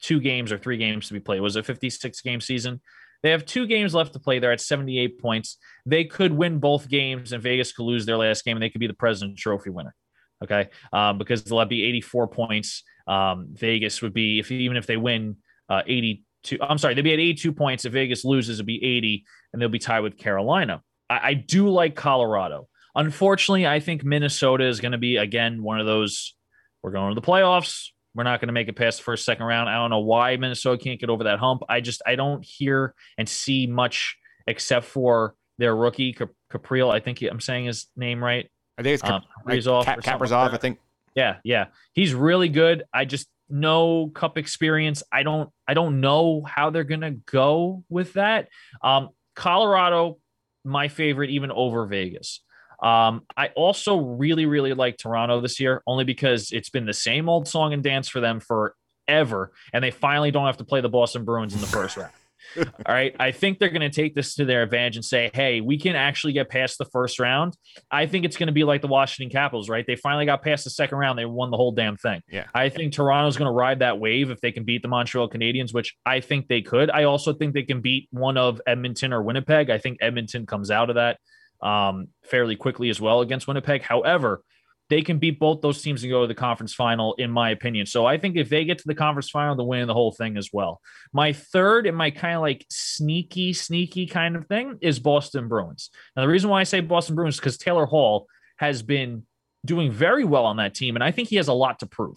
two 0.00 0.20
games 0.20 0.50
or 0.50 0.58
three 0.58 0.76
games 0.76 1.06
to 1.08 1.14
be 1.14 1.20
played. 1.20 1.40
Was 1.40 1.56
it 1.56 1.60
a 1.60 1.62
56 1.62 2.20
game 2.22 2.40
season? 2.40 2.80
They 3.22 3.30
have 3.30 3.44
two 3.46 3.66
games 3.66 3.94
left 3.94 4.12
to 4.12 4.20
play. 4.20 4.38
They're 4.38 4.52
at 4.52 4.60
78 4.60 5.20
points. 5.20 5.58
They 5.86 6.04
could 6.04 6.32
win 6.32 6.58
both 6.58 6.88
games, 6.88 7.32
and 7.32 7.42
Vegas 7.42 7.72
could 7.72 7.84
lose 7.84 8.06
their 8.06 8.16
last 8.16 8.44
game, 8.44 8.56
and 8.56 8.62
they 8.62 8.70
could 8.70 8.80
be 8.80 8.86
the 8.86 8.94
President's 8.94 9.42
Trophy 9.42 9.70
winner. 9.70 9.94
Okay, 10.42 10.68
um, 10.92 11.18
because 11.18 11.42
they'll 11.42 11.64
be 11.64 11.84
84 11.84 12.28
points. 12.28 12.84
Um, 13.08 13.48
Vegas 13.52 14.02
would 14.02 14.12
be 14.12 14.38
if 14.38 14.52
even 14.52 14.76
if 14.76 14.86
they 14.86 14.96
win 14.96 15.36
uh, 15.68 15.82
82. 15.86 16.58
I'm 16.60 16.78
sorry, 16.78 16.94
they'd 16.94 17.02
be 17.02 17.12
at 17.12 17.18
82 17.18 17.52
points. 17.52 17.84
If 17.84 17.92
Vegas 17.92 18.24
loses, 18.24 18.58
it'd 18.58 18.66
be 18.66 18.82
80, 18.84 19.24
and 19.52 19.60
they'll 19.60 19.68
be 19.68 19.78
tied 19.78 20.00
with 20.00 20.16
Carolina. 20.16 20.82
I, 21.10 21.20
I 21.30 21.34
do 21.34 21.68
like 21.68 21.96
Colorado. 21.96 22.68
Unfortunately, 22.94 23.66
I 23.66 23.80
think 23.80 24.04
Minnesota 24.04 24.66
is 24.66 24.80
going 24.80 24.92
to 24.92 24.98
be 24.98 25.16
again 25.16 25.62
one 25.62 25.80
of 25.80 25.86
those. 25.86 26.34
We're 26.82 26.92
going 26.92 27.14
to 27.14 27.20
the 27.20 27.26
playoffs. 27.26 27.88
We're 28.14 28.24
not 28.24 28.40
going 28.40 28.48
to 28.48 28.52
make 28.52 28.68
it 28.68 28.76
past 28.76 28.98
the 28.98 29.04
first 29.04 29.24
second 29.24 29.46
round. 29.46 29.68
I 29.68 29.76
don't 29.76 29.90
know 29.90 30.00
why 30.00 30.36
Minnesota 30.36 30.82
can't 30.82 30.98
get 30.98 31.08
over 31.10 31.24
that 31.24 31.38
hump. 31.38 31.62
I 31.68 31.80
just 31.80 32.02
I 32.06 32.14
don't 32.16 32.44
hear 32.44 32.94
and 33.16 33.28
see 33.28 33.66
much 33.66 34.16
except 34.46 34.86
for 34.86 35.34
their 35.58 35.74
rookie 35.76 36.12
Cap- 36.12 36.30
Capriel. 36.50 36.90
I 36.90 37.00
think 37.00 37.22
I'm 37.22 37.40
saying 37.40 37.66
his 37.66 37.86
name 37.96 38.22
right. 38.22 38.48
I 38.78 38.82
think 38.82 38.94
it's 38.94 39.04
Um, 39.04 39.22
like, 39.44 39.58
Kaprizov 39.58 39.84
Cap- 39.84 39.98
or 39.98 40.02
Kaprizov, 40.02 40.44
like 40.46 40.54
I 40.54 40.56
think. 40.56 40.78
Yeah, 41.14 41.36
yeah. 41.44 41.66
He's 41.92 42.14
really 42.14 42.48
good. 42.48 42.84
I 42.92 43.04
just 43.04 43.28
no 43.48 44.08
cup 44.08 44.36
experience. 44.38 45.02
I 45.10 45.22
don't 45.22 45.50
I 45.66 45.74
don't 45.74 46.00
know 46.00 46.42
how 46.42 46.70
they're 46.70 46.84
gonna 46.84 47.12
go 47.12 47.84
with 47.88 48.14
that. 48.14 48.48
Um 48.82 49.10
Colorado, 49.34 50.18
my 50.64 50.88
favorite, 50.88 51.30
even 51.30 51.52
over 51.52 51.86
Vegas. 51.86 52.40
Um, 52.82 53.22
I 53.36 53.48
also 53.54 53.96
really, 53.96 54.46
really 54.46 54.74
like 54.74 54.96
Toronto 54.98 55.40
this 55.40 55.60
year, 55.60 55.82
only 55.86 56.04
because 56.04 56.50
it's 56.50 56.70
been 56.70 56.86
the 56.86 56.92
same 56.92 57.28
old 57.28 57.46
song 57.48 57.72
and 57.72 57.82
dance 57.82 58.08
for 58.08 58.20
them 58.20 58.40
forever, 58.40 59.52
and 59.72 59.82
they 59.82 59.92
finally 59.92 60.30
don't 60.30 60.46
have 60.46 60.56
to 60.58 60.64
play 60.64 60.80
the 60.80 60.88
Boston 60.88 61.24
Bruins 61.24 61.54
in 61.54 61.60
the 61.60 61.66
first 61.66 61.96
round. 61.96 62.12
All 62.56 62.94
right. 62.94 63.14
I 63.18 63.32
think 63.32 63.58
they're 63.58 63.68
going 63.68 63.80
to 63.82 63.90
take 63.90 64.14
this 64.14 64.34
to 64.36 64.44
their 64.44 64.62
advantage 64.62 64.96
and 64.96 65.04
say, 65.04 65.30
hey, 65.34 65.60
we 65.60 65.78
can 65.78 65.96
actually 65.96 66.32
get 66.32 66.48
past 66.48 66.78
the 66.78 66.84
first 66.86 67.18
round. 67.18 67.56
I 67.90 68.06
think 68.06 68.24
it's 68.24 68.36
going 68.36 68.48
to 68.48 68.52
be 68.52 68.64
like 68.64 68.80
the 68.80 68.88
Washington 68.88 69.30
Capitals, 69.30 69.68
right? 69.68 69.84
They 69.86 69.96
finally 69.96 70.26
got 70.26 70.42
past 70.42 70.64
the 70.64 70.70
second 70.70 70.98
round. 70.98 71.18
They 71.18 71.26
won 71.26 71.50
the 71.50 71.56
whole 71.56 71.72
damn 71.72 71.96
thing. 71.96 72.22
Yeah. 72.28 72.46
I 72.54 72.68
think 72.68 72.92
Toronto's 72.92 73.36
going 73.36 73.48
to 73.48 73.52
ride 73.52 73.80
that 73.80 73.98
wave 73.98 74.30
if 74.30 74.40
they 74.40 74.52
can 74.52 74.64
beat 74.64 74.82
the 74.82 74.88
Montreal 74.88 75.28
Canadiens, 75.28 75.74
which 75.74 75.94
I 76.06 76.20
think 76.20 76.48
they 76.48 76.62
could. 76.62 76.90
I 76.90 77.04
also 77.04 77.32
think 77.32 77.54
they 77.54 77.62
can 77.62 77.80
beat 77.80 78.08
one 78.10 78.36
of 78.36 78.60
Edmonton 78.66 79.12
or 79.12 79.22
Winnipeg. 79.22 79.70
I 79.70 79.78
think 79.78 79.98
Edmonton 80.00 80.46
comes 80.46 80.70
out 80.70 80.90
of 80.90 80.96
that 80.96 81.18
um, 81.60 82.08
fairly 82.24 82.56
quickly 82.56 82.88
as 82.90 83.00
well 83.00 83.20
against 83.20 83.46
Winnipeg. 83.46 83.82
However, 83.82 84.42
they 84.90 85.02
can 85.02 85.18
beat 85.18 85.38
both 85.38 85.60
those 85.60 85.82
teams 85.82 86.02
and 86.02 86.10
go 86.10 86.22
to 86.22 86.26
the 86.26 86.34
conference 86.34 86.74
final, 86.74 87.14
in 87.14 87.30
my 87.30 87.50
opinion. 87.50 87.86
So 87.86 88.06
I 88.06 88.16
think 88.16 88.36
if 88.36 88.48
they 88.48 88.64
get 88.64 88.78
to 88.78 88.86
the 88.86 88.94
conference 88.94 89.30
final, 89.30 89.54
they're 89.54 89.66
winning 89.66 89.86
the 89.86 89.94
whole 89.94 90.12
thing 90.12 90.36
as 90.36 90.50
well. 90.52 90.80
My 91.12 91.32
third 91.32 91.86
and 91.86 91.96
my 91.96 92.10
kind 92.10 92.36
of 92.36 92.40
like 92.40 92.64
sneaky, 92.70 93.52
sneaky 93.52 94.06
kind 94.06 94.34
of 94.34 94.46
thing 94.46 94.78
is 94.80 94.98
Boston 94.98 95.48
Bruins. 95.48 95.90
Now, 96.16 96.22
the 96.22 96.28
reason 96.28 96.48
why 96.48 96.60
I 96.60 96.64
say 96.64 96.80
Boston 96.80 97.16
Bruins 97.16 97.34
is 97.34 97.40
because 97.40 97.58
Taylor 97.58 97.86
Hall 97.86 98.26
has 98.56 98.82
been 98.82 99.24
doing 99.64 99.90
very 99.90 100.24
well 100.24 100.44
on 100.44 100.56
that 100.56 100.74
team, 100.74 100.96
and 100.96 101.04
I 101.04 101.10
think 101.10 101.28
he 101.28 101.36
has 101.36 101.48
a 101.48 101.52
lot 101.52 101.80
to 101.80 101.86
prove. 101.86 102.16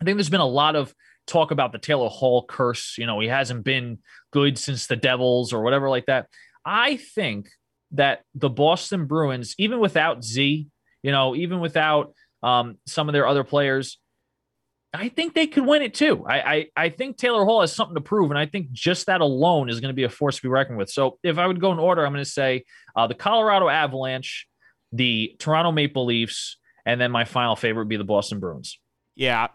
I 0.00 0.04
think 0.04 0.16
there's 0.16 0.30
been 0.30 0.40
a 0.40 0.46
lot 0.46 0.76
of 0.76 0.94
talk 1.26 1.50
about 1.50 1.72
the 1.72 1.78
Taylor 1.78 2.08
Hall 2.08 2.44
curse. 2.46 2.96
You 2.98 3.06
know, 3.06 3.20
he 3.20 3.28
hasn't 3.28 3.64
been 3.64 3.98
good 4.32 4.58
since 4.58 4.86
the 4.86 4.96
Devils 4.96 5.52
or 5.52 5.62
whatever 5.62 5.88
like 5.88 6.06
that. 6.06 6.26
I 6.64 6.96
think 6.96 7.48
that 7.92 8.22
the 8.34 8.48
Boston 8.48 9.06
Bruins, 9.06 9.54
even 9.58 9.78
without 9.80 10.24
Z, 10.24 10.68
you 11.02 11.12
know, 11.12 11.34
even 11.34 11.60
without 11.60 12.14
um, 12.42 12.78
some 12.86 13.08
of 13.08 13.12
their 13.12 13.26
other 13.26 13.44
players, 13.44 13.98
I 14.94 15.08
think 15.08 15.34
they 15.34 15.46
could 15.46 15.64
win 15.64 15.82
it 15.82 15.94
too. 15.94 16.24
I, 16.28 16.54
I 16.54 16.66
I 16.76 16.88
think 16.90 17.16
Taylor 17.16 17.44
Hall 17.44 17.62
has 17.62 17.74
something 17.74 17.94
to 17.94 18.00
prove, 18.00 18.30
and 18.30 18.38
I 18.38 18.46
think 18.46 18.72
just 18.72 19.06
that 19.06 19.20
alone 19.20 19.70
is 19.70 19.80
going 19.80 19.88
to 19.90 19.94
be 19.94 20.04
a 20.04 20.10
force 20.10 20.36
to 20.36 20.42
be 20.42 20.48
reckoned 20.48 20.76
with. 20.76 20.90
So 20.90 21.18
if 21.22 21.38
I 21.38 21.46
would 21.46 21.60
go 21.60 21.72
in 21.72 21.78
order, 21.78 22.04
I'm 22.04 22.12
going 22.12 22.24
to 22.24 22.30
say 22.30 22.64
uh, 22.94 23.06
the 23.06 23.14
Colorado 23.14 23.68
Avalanche, 23.68 24.46
the 24.92 25.34
Toronto 25.38 25.72
Maple 25.72 26.04
Leafs, 26.04 26.58
and 26.84 27.00
then 27.00 27.10
my 27.10 27.24
final 27.24 27.56
favorite 27.56 27.84
would 27.84 27.88
be 27.88 27.96
the 27.96 28.04
Boston 28.04 28.38
Bruins. 28.38 28.78
Yeah. 29.14 29.48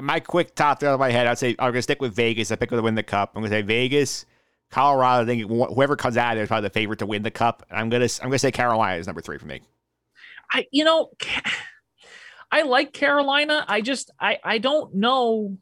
My 0.00 0.18
quick 0.20 0.54
top 0.56 0.80
three 0.80 0.88
out 0.88 0.94
of 0.94 1.00
my 1.00 1.10
head, 1.10 1.26
I'd 1.26 1.38
say 1.38 1.50
I'm 1.50 1.66
going 1.66 1.74
to 1.74 1.82
stick 1.82 2.00
with 2.00 2.14
Vegas. 2.14 2.50
I 2.50 2.56
pick 2.56 2.70
to 2.70 2.82
win 2.82 2.96
the 2.96 3.02
cup. 3.02 3.32
I'm 3.34 3.42
going 3.42 3.50
to 3.50 3.56
say 3.56 3.62
Vegas, 3.62 4.26
Colorado. 4.70 5.22
I 5.22 5.26
think 5.26 5.48
whoever 5.48 5.94
comes 5.94 6.16
out 6.16 6.32
of 6.32 6.36
there 6.36 6.42
is 6.42 6.48
probably 6.48 6.68
the 6.68 6.72
favorite 6.72 6.98
to 6.98 7.06
win 7.06 7.22
the 7.22 7.30
cup. 7.30 7.64
I'm 7.70 7.88
going 7.90 8.06
to 8.06 8.22
I'm 8.22 8.28
going 8.28 8.32
to 8.34 8.38
say 8.40 8.50
Carolina 8.50 8.98
is 8.98 9.06
number 9.06 9.20
three 9.20 9.38
for 9.38 9.46
me. 9.46 9.60
I 10.50 10.66
you 10.70 10.84
know 10.84 11.10
I 12.50 12.62
like 12.62 12.92
Carolina. 12.92 13.64
I 13.66 13.80
just 13.80 14.10
I 14.20 14.38
I 14.44 14.58
don't 14.58 14.94
know 14.94 15.58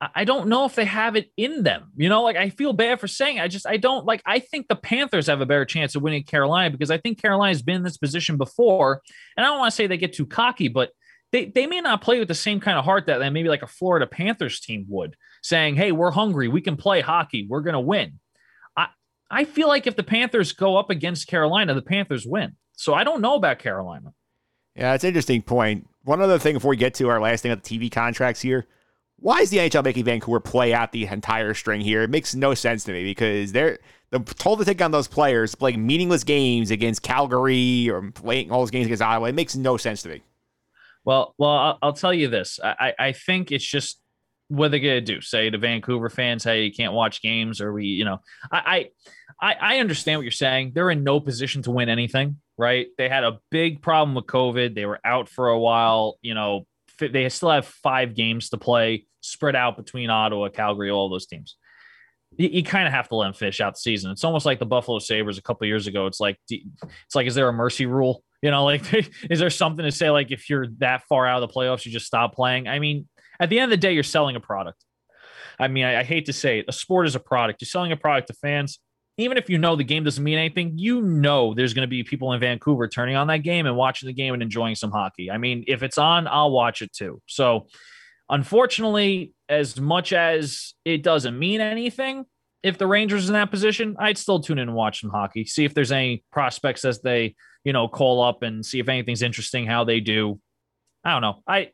I- 0.00 0.24
don't 0.24 0.48
know 0.48 0.64
if 0.64 0.74
they 0.76 0.84
have 0.84 1.16
it 1.16 1.30
in 1.36 1.62
them. 1.64 1.90
You 1.96 2.08
know, 2.08 2.22
like 2.22 2.36
I 2.36 2.50
feel 2.50 2.72
bad 2.72 3.00
for 3.00 3.08
saying 3.08 3.38
it. 3.38 3.42
I 3.42 3.48
just 3.48 3.66
I 3.66 3.78
don't 3.78 4.06
like 4.06 4.22
I 4.26 4.38
think 4.38 4.68
the 4.68 4.76
Panthers 4.76 5.26
have 5.26 5.40
a 5.40 5.46
better 5.46 5.64
chance 5.64 5.94
of 5.96 6.02
winning 6.02 6.22
Carolina 6.24 6.70
because 6.70 6.90
I 6.90 6.98
think 6.98 7.20
Carolina's 7.20 7.62
been 7.62 7.76
in 7.76 7.82
this 7.82 7.96
position 7.98 8.36
before. 8.36 9.00
And 9.36 9.44
I 9.44 9.48
don't 9.48 9.58
want 9.58 9.72
to 9.72 9.76
say 9.76 9.86
they 9.86 9.96
get 9.96 10.12
too 10.12 10.26
cocky, 10.26 10.68
but 10.68 10.90
they, 11.32 11.46
they 11.46 11.66
may 11.66 11.80
not 11.80 12.00
play 12.00 12.18
with 12.18 12.28
the 12.28 12.34
same 12.34 12.60
kind 12.60 12.78
of 12.78 12.84
heart 12.84 13.06
that 13.06 13.20
maybe 13.32 13.48
like 13.48 13.62
a 13.62 13.66
Florida 13.66 14.06
Panthers 14.06 14.60
team 14.60 14.86
would, 14.88 15.14
saying, 15.42 15.76
Hey, 15.76 15.92
we're 15.92 16.10
hungry, 16.10 16.48
we 16.48 16.60
can 16.62 16.76
play 16.76 17.00
hockey, 17.00 17.46
we're 17.48 17.60
gonna 17.62 17.80
win. 17.80 18.20
I 18.76 18.88
I 19.30 19.44
feel 19.44 19.68
like 19.68 19.86
if 19.86 19.96
the 19.96 20.02
Panthers 20.04 20.52
go 20.52 20.76
up 20.76 20.90
against 20.90 21.26
Carolina, 21.26 21.74
the 21.74 21.82
Panthers 21.82 22.26
win. 22.26 22.56
So 22.78 22.94
I 22.94 23.02
don't 23.02 23.20
know 23.20 23.34
about 23.34 23.58
Carolina. 23.58 24.14
Yeah, 24.76 24.94
it's 24.94 25.02
an 25.02 25.08
interesting 25.08 25.42
point. 25.42 25.88
One 26.04 26.22
other 26.22 26.38
thing 26.38 26.54
before 26.54 26.70
we 26.70 26.76
get 26.76 26.94
to 26.94 27.08
our 27.08 27.20
last 27.20 27.42
thing 27.42 27.50
about 27.50 27.64
the 27.64 27.78
TV 27.78 27.90
contracts 27.90 28.40
here. 28.40 28.68
Why 29.16 29.40
is 29.40 29.50
the 29.50 29.56
NHL 29.56 29.82
making 29.82 30.04
Vancouver 30.04 30.38
play 30.38 30.72
out 30.72 30.92
the 30.92 31.06
entire 31.06 31.54
string 31.54 31.80
here? 31.80 32.02
It 32.02 32.10
makes 32.10 32.36
no 32.36 32.54
sense 32.54 32.84
to 32.84 32.92
me 32.92 33.02
because 33.02 33.50
they're 33.50 33.80
they're 34.10 34.20
told 34.20 34.60
to 34.60 34.64
take 34.64 34.80
on 34.80 34.92
those 34.92 35.08
players 35.08 35.56
playing 35.56 35.84
meaningless 35.84 36.22
games 36.22 36.70
against 36.70 37.02
Calgary 37.02 37.90
or 37.90 38.12
playing 38.12 38.52
all 38.52 38.60
those 38.60 38.70
games 38.70 38.86
against 38.86 39.02
Ottawa. 39.02 39.26
It 39.26 39.34
makes 39.34 39.56
no 39.56 39.76
sense 39.76 40.02
to 40.02 40.10
me. 40.10 40.22
Well, 41.04 41.34
well, 41.36 41.50
I'll, 41.50 41.78
I'll 41.82 41.92
tell 41.92 42.14
you 42.14 42.28
this. 42.28 42.60
I, 42.62 42.92
I 42.98 43.06
I 43.08 43.12
think 43.12 43.50
it's 43.50 43.66
just 43.66 44.00
what 44.46 44.70
they're 44.70 44.78
gonna 44.78 45.00
do. 45.00 45.20
Say 45.20 45.50
to 45.50 45.58
Vancouver 45.58 46.10
fans, 46.10 46.44
"Hey, 46.44 46.66
you 46.66 46.72
can't 46.72 46.92
watch 46.92 47.22
games," 47.22 47.60
or 47.60 47.72
we, 47.72 47.86
you 47.86 48.04
know, 48.04 48.20
I, 48.52 48.90
I, 49.42 49.54
I 49.60 49.78
understand 49.78 50.20
what 50.20 50.22
you're 50.22 50.30
saying. 50.30 50.72
They're 50.76 50.90
in 50.90 51.02
no 51.02 51.18
position 51.18 51.62
to 51.62 51.72
win 51.72 51.88
anything, 51.88 52.36
right? 52.58 52.88
They 52.98 53.08
had 53.08 53.24
a 53.24 53.38
big 53.50 53.80
problem 53.80 54.14
with 54.14 54.26
COVID. 54.26 54.74
They 54.74 54.84
were 54.84 55.00
out 55.04 55.28
for 55.28 55.48
a 55.48 55.58
while. 55.58 56.18
You 56.20 56.34
know, 56.34 56.66
they 56.98 57.28
still 57.28 57.50
have 57.50 57.66
five 57.66 58.14
games 58.14 58.50
to 58.50 58.58
play, 58.58 59.06
spread 59.20 59.56
out 59.56 59.76
between 59.76 60.10
Ottawa, 60.10 60.48
Calgary, 60.48 60.90
all 60.90 61.08
those 61.08 61.26
teams. 61.26 61.56
You, 62.36 62.48
you 62.48 62.62
kind 62.64 62.86
of 62.86 62.92
have 62.92 63.08
to 63.08 63.14
let 63.14 63.26
them 63.26 63.34
finish 63.34 63.60
out 63.60 63.74
the 63.74 63.80
season. 63.80 64.10
It's 64.10 64.24
almost 64.24 64.44
like 64.44 64.58
the 64.58 64.66
Buffalo 64.66 64.98
Sabres 64.98 65.38
a 65.38 65.42
couple 65.42 65.66
years 65.66 65.86
ago. 65.86 66.06
It's 66.06 66.20
like, 66.20 66.38
it's 66.50 67.14
like, 67.14 67.26
is 67.26 67.36
there 67.36 67.48
a 67.48 67.52
mercy 67.52 67.86
rule? 67.86 68.22
You 68.42 68.50
know, 68.50 68.64
like, 68.64 68.82
is 69.30 69.38
there 69.38 69.50
something 69.50 69.84
to 69.84 69.92
say 69.92 70.10
like 70.10 70.32
if 70.32 70.50
you're 70.50 70.66
that 70.78 71.04
far 71.08 71.26
out 71.26 71.42
of 71.42 71.48
the 71.48 71.54
playoffs, 71.54 71.86
you 71.86 71.92
just 71.92 72.06
stop 72.06 72.34
playing? 72.34 72.66
I 72.66 72.80
mean, 72.80 73.08
at 73.40 73.50
the 73.50 73.60
end 73.60 73.64
of 73.64 73.78
the 73.78 73.80
day, 73.80 73.92
you're 73.92 74.02
selling 74.02 74.34
a 74.34 74.40
product. 74.40 74.84
I 75.60 75.68
mean, 75.68 75.84
I, 75.84 76.00
I 76.00 76.04
hate 76.04 76.26
to 76.26 76.32
say 76.32 76.60
it, 76.60 76.66
a 76.68 76.72
sport 76.72 77.06
is 77.06 77.14
a 77.14 77.20
product. 77.20 77.60
You're 77.60 77.66
selling 77.66 77.92
a 77.92 77.96
product 77.96 78.28
to 78.28 78.34
fans. 78.34 78.78
Even 79.18 79.36
if 79.36 79.50
you 79.50 79.58
know 79.58 79.76
the 79.76 79.84
game 79.84 80.04
doesn't 80.04 80.22
mean 80.22 80.38
anything, 80.38 80.72
you 80.76 81.02
know 81.02 81.52
there's 81.52 81.74
going 81.74 81.86
to 81.86 81.90
be 81.90 82.04
people 82.04 82.32
in 82.32 82.40
Vancouver 82.40 82.86
turning 82.88 83.16
on 83.16 83.26
that 83.26 83.38
game 83.38 83.66
and 83.66 83.76
watching 83.76 84.06
the 84.06 84.12
game 84.12 84.32
and 84.32 84.42
enjoying 84.42 84.76
some 84.76 84.92
hockey. 84.92 85.30
I 85.30 85.38
mean, 85.38 85.64
if 85.66 85.82
it's 85.82 85.98
on, 85.98 86.28
I'll 86.28 86.52
watch 86.52 86.82
it 86.82 86.92
too. 86.92 87.20
So, 87.26 87.66
unfortunately, 88.30 89.34
as 89.48 89.78
much 89.80 90.12
as 90.12 90.74
it 90.84 91.02
doesn't 91.02 91.38
mean 91.38 91.60
anything, 91.60 92.24
if 92.62 92.78
the 92.78 92.86
Rangers 92.86 93.28
in 93.28 93.34
that 93.34 93.50
position, 93.50 93.96
I'd 93.98 94.18
still 94.18 94.40
tune 94.40 94.58
in 94.58 94.68
and 94.68 94.76
watch 94.76 95.00
some 95.00 95.10
hockey. 95.10 95.44
See 95.44 95.64
if 95.64 95.74
there's 95.74 95.92
any 95.92 96.24
prospects 96.32 96.84
as 96.84 97.00
they, 97.00 97.34
you 97.64 97.72
know, 97.72 97.88
call 97.88 98.22
up 98.22 98.42
and 98.42 98.64
see 98.64 98.78
if 98.78 98.88
anything's 98.88 99.22
interesting, 99.22 99.66
how 99.66 99.84
they 99.84 100.00
do. 100.00 100.40
I 101.04 101.12
don't 101.12 101.22
know. 101.22 101.42
I 101.46 101.70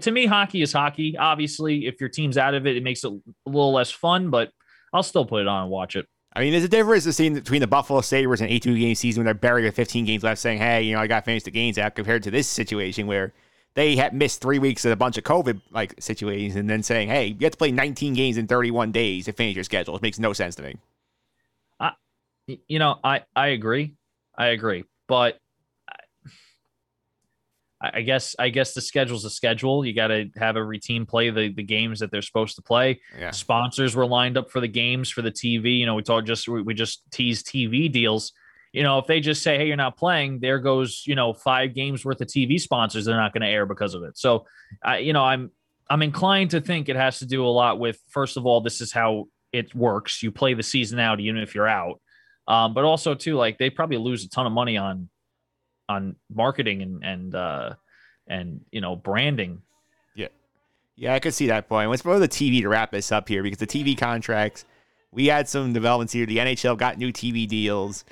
to 0.00 0.10
me, 0.10 0.26
hockey 0.26 0.62
is 0.62 0.72
hockey. 0.72 1.16
Obviously, 1.16 1.86
if 1.86 2.00
your 2.00 2.10
team's 2.10 2.36
out 2.36 2.54
of 2.54 2.66
it, 2.66 2.76
it 2.76 2.82
makes 2.82 3.04
it 3.04 3.12
a 3.12 3.48
little 3.48 3.72
less 3.72 3.90
fun, 3.90 4.30
but 4.30 4.50
I'll 4.92 5.02
still 5.02 5.24
put 5.24 5.42
it 5.42 5.48
on 5.48 5.62
and 5.62 5.70
watch 5.70 5.96
it. 5.96 6.06
I 6.36 6.40
mean, 6.40 6.52
there's 6.52 6.64
a 6.64 6.68
difference 6.68 7.06
between 7.06 7.60
the 7.60 7.66
Buffalo 7.66 8.02
Sabres 8.02 8.42
and 8.42 8.50
18 8.50 8.78
game 8.78 8.94
season 8.94 9.20
when 9.20 9.24
they're 9.24 9.34
buried 9.34 9.64
with 9.64 9.74
15 9.74 10.04
games 10.04 10.22
left, 10.22 10.38
saying, 10.38 10.58
"Hey, 10.58 10.82
you 10.82 10.94
know, 10.94 11.00
I 11.00 11.06
got 11.06 11.20
to 11.20 11.24
finish 11.24 11.44
the 11.44 11.50
games 11.50 11.78
out," 11.78 11.94
compared 11.94 12.22
to 12.24 12.30
this 12.30 12.46
situation 12.46 13.06
where 13.06 13.32
they 13.74 13.96
had 13.96 14.12
missed 14.12 14.42
three 14.42 14.58
weeks 14.58 14.84
of 14.84 14.92
a 14.92 14.96
bunch 14.96 15.16
of 15.16 15.24
COVID 15.24 15.62
like 15.70 15.94
situations, 15.98 16.54
and 16.54 16.68
then 16.68 16.82
saying, 16.82 17.08
"Hey, 17.08 17.28
you 17.28 17.44
have 17.44 17.52
to 17.52 17.58
play 17.58 17.72
19 17.72 18.12
games 18.12 18.36
in 18.36 18.46
31 18.46 18.92
days 18.92 19.24
to 19.24 19.32
finish 19.32 19.54
your 19.54 19.64
schedule." 19.64 19.96
It 19.96 20.02
makes 20.02 20.18
no 20.18 20.34
sense 20.34 20.54
to 20.56 20.62
me. 20.62 20.76
Y- 22.48 22.58
You 22.68 22.78
know, 22.78 23.00
I 23.02 23.24
I 23.34 23.48
agree, 23.48 23.94
I 24.36 24.48
agree, 24.48 24.84
but 25.08 25.38
I, 27.80 28.00
guess 28.02 28.34
I 28.38 28.48
guess 28.48 28.72
the 28.72 28.80
schedule's 28.80 29.24
a 29.24 29.30
schedule. 29.30 29.84
You 29.84 29.92
got 29.92 30.08
to 30.08 30.30
have 30.36 30.56
every 30.56 30.78
team 30.78 31.04
play 31.04 31.30
the 31.30 31.52
the 31.52 31.62
games 31.62 32.00
that 32.00 32.10
they're 32.10 32.22
supposed 32.22 32.56
to 32.56 32.62
play. 32.62 33.00
Yeah. 33.18 33.30
Sponsors 33.32 33.94
were 33.94 34.06
lined 34.06 34.38
up 34.38 34.50
for 34.50 34.60
the 34.60 34.68
games 34.68 35.10
for 35.10 35.22
the 35.22 35.30
TV. 35.30 35.78
You 35.78 35.86
know, 35.86 35.94
we 35.94 36.02
talked 36.02 36.26
just 36.26 36.48
we, 36.48 36.62
we 36.62 36.74
just 36.74 37.02
teased 37.10 37.46
TV 37.46 37.92
deals. 37.92 38.32
You 38.72 38.82
know, 38.82 38.98
if 38.98 39.06
they 39.06 39.20
just 39.20 39.42
say, 39.42 39.58
"Hey, 39.58 39.66
you're 39.66 39.76
not 39.76 39.96
playing," 39.96 40.40
there 40.40 40.58
goes 40.58 41.02
you 41.06 41.14
know 41.14 41.32
five 41.32 41.74
games 41.74 42.04
worth 42.04 42.20
of 42.20 42.28
TV 42.28 42.60
sponsors. 42.60 43.04
They're 43.04 43.16
not 43.16 43.32
going 43.32 43.42
to 43.42 43.48
air 43.48 43.66
because 43.66 43.94
of 43.94 44.02
it. 44.04 44.16
So, 44.18 44.46
I 44.82 44.98
you 44.98 45.12
know, 45.12 45.22
I'm 45.24 45.50
I'm 45.88 46.02
inclined 46.02 46.50
to 46.50 46.60
think 46.60 46.88
it 46.88 46.96
has 46.96 47.18
to 47.20 47.26
do 47.26 47.44
a 47.44 47.48
lot 47.48 47.78
with 47.78 47.98
first 48.08 48.36
of 48.36 48.46
all, 48.46 48.60
this 48.60 48.80
is 48.80 48.92
how 48.92 49.26
it 49.52 49.74
works. 49.74 50.22
You 50.22 50.32
play 50.32 50.54
the 50.54 50.62
season 50.62 50.98
out, 50.98 51.20
even 51.20 51.38
if 51.38 51.54
you're 51.54 51.68
out. 51.68 52.00
Um, 52.48 52.74
but 52.74 52.84
also 52.84 53.14
too, 53.14 53.36
like 53.36 53.58
they 53.58 53.70
probably 53.70 53.96
lose 53.96 54.24
a 54.24 54.28
ton 54.28 54.46
of 54.46 54.52
money 54.52 54.76
on 54.76 55.08
on 55.88 56.16
marketing 56.32 56.82
and 56.82 57.04
and 57.04 57.34
uh, 57.34 57.74
and 58.28 58.60
you 58.70 58.80
know 58.80 58.96
branding. 58.96 59.62
Yeah, 60.14 60.28
yeah, 60.96 61.14
I 61.14 61.18
could 61.20 61.34
see 61.34 61.46
that 61.48 61.68
point. 61.68 61.90
Let's 61.90 62.02
go 62.02 62.14
to 62.14 62.18
the 62.18 62.28
TV 62.28 62.60
to 62.62 62.68
wrap 62.68 62.90
this 62.90 63.12
up 63.12 63.28
here 63.28 63.42
because 63.42 63.58
the 63.58 63.66
TV 63.66 63.96
contracts, 63.96 64.64
we 65.12 65.26
had 65.26 65.48
some 65.48 65.72
developments 65.72 66.12
here. 66.12 66.26
The 66.26 66.38
NHL 66.38 66.76
got 66.78 66.98
new 66.98 67.12
TV 67.12 67.46
deals. 67.46 68.04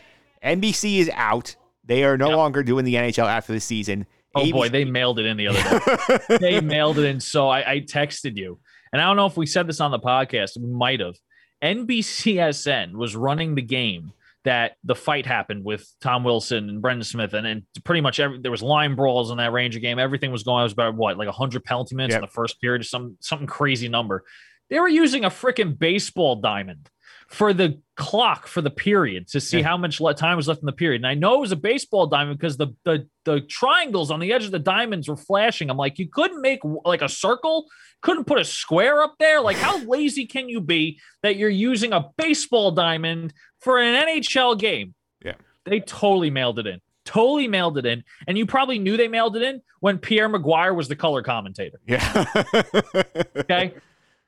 NBC 0.44 0.98
is 0.98 1.10
out. 1.14 1.56
They 1.86 2.04
are 2.04 2.16
no 2.16 2.28
Yep. 2.28 2.36
longer 2.36 2.62
doing 2.62 2.84
the 2.84 2.94
NHL 2.94 3.26
after 3.26 3.52
the 3.52 3.60
season. 3.60 4.06
Oh 4.34 4.40
ABC 4.42 4.52
boy, 4.52 4.68
they 4.68 4.84
mailed 4.84 5.18
it 5.18 5.26
in 5.26 5.36
the 5.36 5.48
other 5.48 6.18
day. 6.28 6.36
they 6.40 6.60
mailed 6.60 6.98
it 6.98 7.04
in. 7.04 7.20
So 7.20 7.48
I, 7.48 7.72
I 7.72 7.80
texted 7.80 8.36
you, 8.36 8.58
and 8.92 9.00
I 9.00 9.04
don't 9.06 9.16
know 9.16 9.26
if 9.26 9.36
we 9.36 9.46
said 9.46 9.66
this 9.68 9.80
on 9.80 9.90
the 9.90 9.98
podcast. 10.00 10.58
We 10.60 10.66
might 10.72 11.00
have. 11.00 11.14
NBCSN 11.62 12.92
was 12.92 13.14
running 13.16 13.54
the 13.54 13.62
game 13.62 14.12
that 14.44 14.72
the 14.84 14.94
fight 14.94 15.26
happened 15.26 15.64
with 15.64 15.86
Tom 16.00 16.22
Wilson 16.22 16.68
and 16.68 16.82
Brendan 16.82 17.04
Smith, 17.04 17.32
and, 17.32 17.46
and 17.46 17.62
pretty 17.84 18.00
much 18.02 18.20
every 18.20 18.38
there 18.40 18.50
was 18.50 18.62
line 18.62 18.94
brawls 18.94 19.30
in 19.30 19.38
that 19.38 19.52
Ranger 19.52 19.80
game. 19.80 19.98
Everything 19.98 20.30
was 20.30 20.42
going. 20.42 20.60
It 20.60 20.64
was 20.64 20.72
about 20.72 20.94
what 20.94 21.16
like 21.16 21.28
hundred 21.28 21.64
penalty 21.64 21.96
minutes 21.96 22.12
Yep. 22.12 22.18
in 22.22 22.26
the 22.26 22.32
first 22.32 22.60
period, 22.60 22.84
some 22.84 23.16
something 23.20 23.46
crazy 23.46 23.88
number. 23.88 24.24
They 24.70 24.78
were 24.80 24.88
using 24.88 25.24
a 25.24 25.30
freaking 25.30 25.78
baseball 25.78 26.36
diamond 26.36 26.88
for 27.28 27.52
the 27.52 27.80
clock 27.96 28.46
for 28.46 28.60
the 28.60 28.70
period 28.70 29.28
to 29.28 29.40
see 29.40 29.58
Yeah. 29.58 29.64
how 29.66 29.76
much 29.76 29.98
time 30.16 30.36
was 30.36 30.48
left 30.48 30.60
in 30.60 30.66
the 30.66 30.72
period. 30.72 31.00
And 31.00 31.06
I 31.06 31.14
know 31.14 31.34
it 31.34 31.40
was 31.40 31.52
a 31.52 31.56
baseball 31.56 32.06
diamond 32.06 32.38
because 32.38 32.56
the 32.56 32.68
the 32.84 33.08
the 33.24 33.40
triangles 33.40 34.10
on 34.10 34.20
the 34.20 34.32
edge 34.32 34.44
of 34.44 34.50
the 34.50 34.58
diamonds 34.58 35.08
were 35.08 35.16
flashing. 35.16 35.70
I'm 35.70 35.76
like, 35.76 35.98
you 35.98 36.08
couldn't 36.08 36.40
make 36.42 36.60
like 36.84 37.02
a 37.02 37.08
circle, 37.08 37.66
couldn't 38.02 38.24
put 38.24 38.38
a 38.40 38.44
square 38.44 39.00
up 39.02 39.14
there. 39.18 39.40
Like, 39.40 39.56
how 39.56 39.78
lazy 39.84 40.26
can 40.26 40.48
you 40.48 40.60
be 40.60 41.00
that 41.22 41.36
you're 41.36 41.48
using 41.48 41.92
a 41.92 42.10
baseball 42.16 42.70
diamond 42.72 43.32
for 43.60 43.78
an 43.78 43.94
NHL 44.06 44.58
game? 44.58 44.94
Yeah. 45.24 45.34
They 45.64 45.80
totally 45.80 46.30
mailed 46.30 46.58
it 46.58 46.66
in. 46.66 46.80
Totally 47.06 47.48
mailed 47.48 47.78
it 47.78 47.86
in. 47.86 48.02
And 48.26 48.36
you 48.38 48.46
probably 48.46 48.78
knew 48.78 48.96
they 48.96 49.08
mailed 49.08 49.36
it 49.36 49.42
in 49.42 49.60
when 49.80 49.98
Pierre 49.98 50.28
McGuire 50.28 50.74
was 50.74 50.88
the 50.88 50.96
color 50.96 51.22
commentator. 51.22 51.78
Yeah. 51.86 52.24
Okay. 53.36 53.74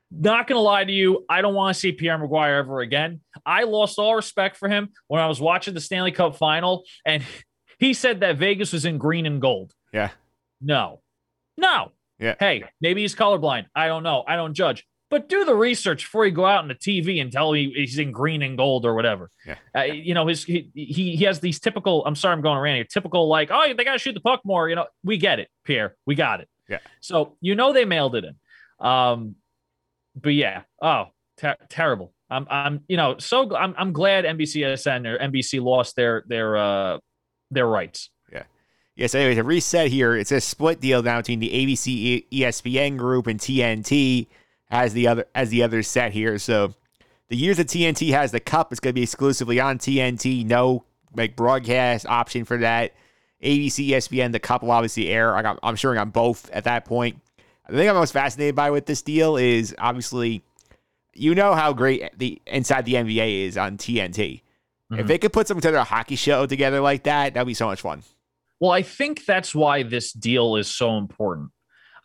Not 0.09 0.47
gonna 0.47 0.61
lie 0.61 0.83
to 0.83 0.91
you, 0.91 1.25
I 1.29 1.41
don't 1.41 1.53
want 1.53 1.73
to 1.75 1.79
see 1.79 1.91
Pierre 1.91 2.17
McGuire 2.17 2.59
ever 2.59 2.79
again. 2.79 3.21
I 3.45 3.63
lost 3.63 3.99
all 3.99 4.15
respect 4.15 4.57
for 4.57 4.69
him 4.69 4.89
when 5.07 5.21
I 5.21 5.27
was 5.27 5.41
watching 5.41 5.73
the 5.73 5.81
Stanley 5.81 6.11
Cup 6.11 6.37
final, 6.37 6.83
and 7.05 7.23
he 7.79 7.93
said 7.93 8.21
that 8.21 8.37
Vegas 8.37 8.71
was 8.73 8.85
in 8.85 8.97
green 8.97 9.25
and 9.25 9.41
gold. 9.41 9.73
yeah. 9.91 10.11
No, 10.59 11.01
no. 11.57 11.91
Yeah. 12.19 12.33
Hey, 12.39 12.63
maybe 12.81 13.01
he's 13.01 13.13
colorblind. 13.13 13.67
I 13.75 13.85
don't 13.85 14.01
know. 14.01 14.23
I 14.27 14.35
don't 14.35 14.55
judge. 14.55 14.83
But 15.09 15.29
do 15.29 15.45
the 15.45 15.53
research 15.53 16.03
before 16.03 16.25
you 16.25 16.31
go 16.31 16.45
out 16.45 16.63
on 16.63 16.67
the 16.67 16.75
TV 16.75 17.21
and 17.21 17.31
tell 17.31 17.53
me 17.53 17.71
he's 17.73 17.97
in 17.97 18.11
green 18.11 18.41
and 18.41 18.57
gold 18.57 18.85
or 18.85 18.93
whatever. 18.93 19.29
Yeah. 19.45 19.55
Uh, 19.75 19.83
you 19.83 20.13
know, 20.13 20.27
his 20.27 20.43
he, 20.43 20.69
he 20.73 21.15
he 21.15 21.23
has 21.25 21.39
these 21.39 21.59
typical. 21.59 22.03
I'm 22.05 22.15
sorry, 22.15 22.33
I'm 22.33 22.41
going 22.41 22.57
around 22.57 22.75
here. 22.75 22.83
Typical 22.85 23.29
like, 23.29 23.49
oh, 23.51 23.73
they 23.73 23.83
got 23.83 23.93
to 23.93 23.99
shoot 23.99 24.13
the 24.13 24.19
puck 24.19 24.41
more. 24.43 24.67
You 24.67 24.75
know, 24.75 24.87
we 25.03 25.17
get 25.17 25.39
it, 25.39 25.47
Pierre. 25.63 25.95
We 26.05 26.15
got 26.15 26.41
it. 26.41 26.49
Yeah. 26.67 26.79
So 26.99 27.37
you 27.39 27.55
know 27.55 27.71
they 27.71 27.85
mailed 27.85 28.15
it 28.15 28.25
in. 28.25 28.35
Um, 28.85 29.35
but 30.21 30.33
yeah, 30.33 30.63
oh, 30.81 31.05
ter- 31.37 31.57
terrible. 31.69 32.13
I'm 32.29 32.45
I'm 32.49 32.83
you 32.87 32.97
know 32.97 33.17
so 33.19 33.55
I'm 33.55 33.73
I'm 33.77 33.93
glad 33.93 34.25
NBCSN 34.25 35.07
or 35.07 35.17
NBC 35.17 35.61
lost 35.61 35.95
their 35.95 36.23
their 36.27 36.57
uh 36.57 36.97
their 37.51 37.67
rights. 37.67 38.09
Yeah. 38.31 38.43
Yes. 38.95 39.15
Anyway, 39.15 39.35
to 39.35 39.43
reset 39.43 39.89
here, 39.89 40.15
it's 40.15 40.31
a 40.31 40.41
split 40.41 40.81
deal 40.81 41.01
now 41.01 41.17
between 41.17 41.39
the 41.39 41.49
ABC 41.49 42.27
ESPN 42.29 42.97
group 42.97 43.27
and 43.27 43.39
TNT 43.39 44.27
as 44.69 44.93
the 44.93 45.07
other 45.07 45.25
as 45.35 45.49
the 45.49 45.63
other 45.63 45.83
set 45.83 46.11
here. 46.11 46.37
So 46.37 46.73
the 47.29 47.37
years 47.37 47.57
that 47.57 47.67
TNT 47.67 48.11
has 48.11 48.31
the 48.31 48.39
cup, 48.39 48.71
it's 48.71 48.79
going 48.79 48.91
to 48.91 48.95
be 48.95 49.03
exclusively 49.03 49.59
on 49.59 49.77
TNT. 49.77 50.45
No 50.45 50.83
like 51.15 51.35
broadcast 51.35 52.05
option 52.05 52.45
for 52.45 52.57
that. 52.57 52.93
ABC, 53.43 53.89
ESPN, 53.89 54.31
the 54.31 54.39
cup 54.39 54.63
will 54.63 54.71
obviously 54.71 55.09
air. 55.09 55.35
I 55.35 55.43
got, 55.43 55.59
I'm 55.61 55.75
sure 55.75 55.97
on 55.97 56.09
both 56.09 56.49
at 56.51 56.63
that 56.63 56.85
point. 56.85 57.21
The 57.69 57.75
thing 57.77 57.89
I'm 57.89 57.95
most 57.95 58.13
fascinated 58.13 58.55
by 58.55 58.71
with 58.71 58.85
this 58.85 59.01
deal 59.01 59.35
is 59.37 59.75
obviously, 59.77 60.43
you 61.13 61.35
know 61.35 61.53
how 61.53 61.73
great 61.73 62.17
the 62.17 62.41
inside 62.47 62.85
the 62.85 62.93
NBA 62.93 63.45
is 63.45 63.57
on 63.57 63.77
TNT. 63.77 64.41
If 64.91 64.99
Mhm. 65.05 65.07
they 65.07 65.17
could 65.17 65.33
put 65.33 65.47
some 65.47 65.61
sort 65.61 65.75
of 65.75 65.87
hockey 65.87 66.15
show 66.15 66.45
together 66.45 66.79
like 66.79 67.03
that, 67.03 67.33
that'd 67.33 67.45
be 67.47 67.53
so 67.53 67.65
much 67.67 67.81
fun. 67.81 68.03
Well, 68.59 68.71
I 68.71 68.81
think 68.83 69.25
that's 69.25 69.53
why 69.53 69.83
this 69.83 70.13
deal 70.13 70.55
is 70.55 70.67
so 70.73 70.97
important. 70.97 71.51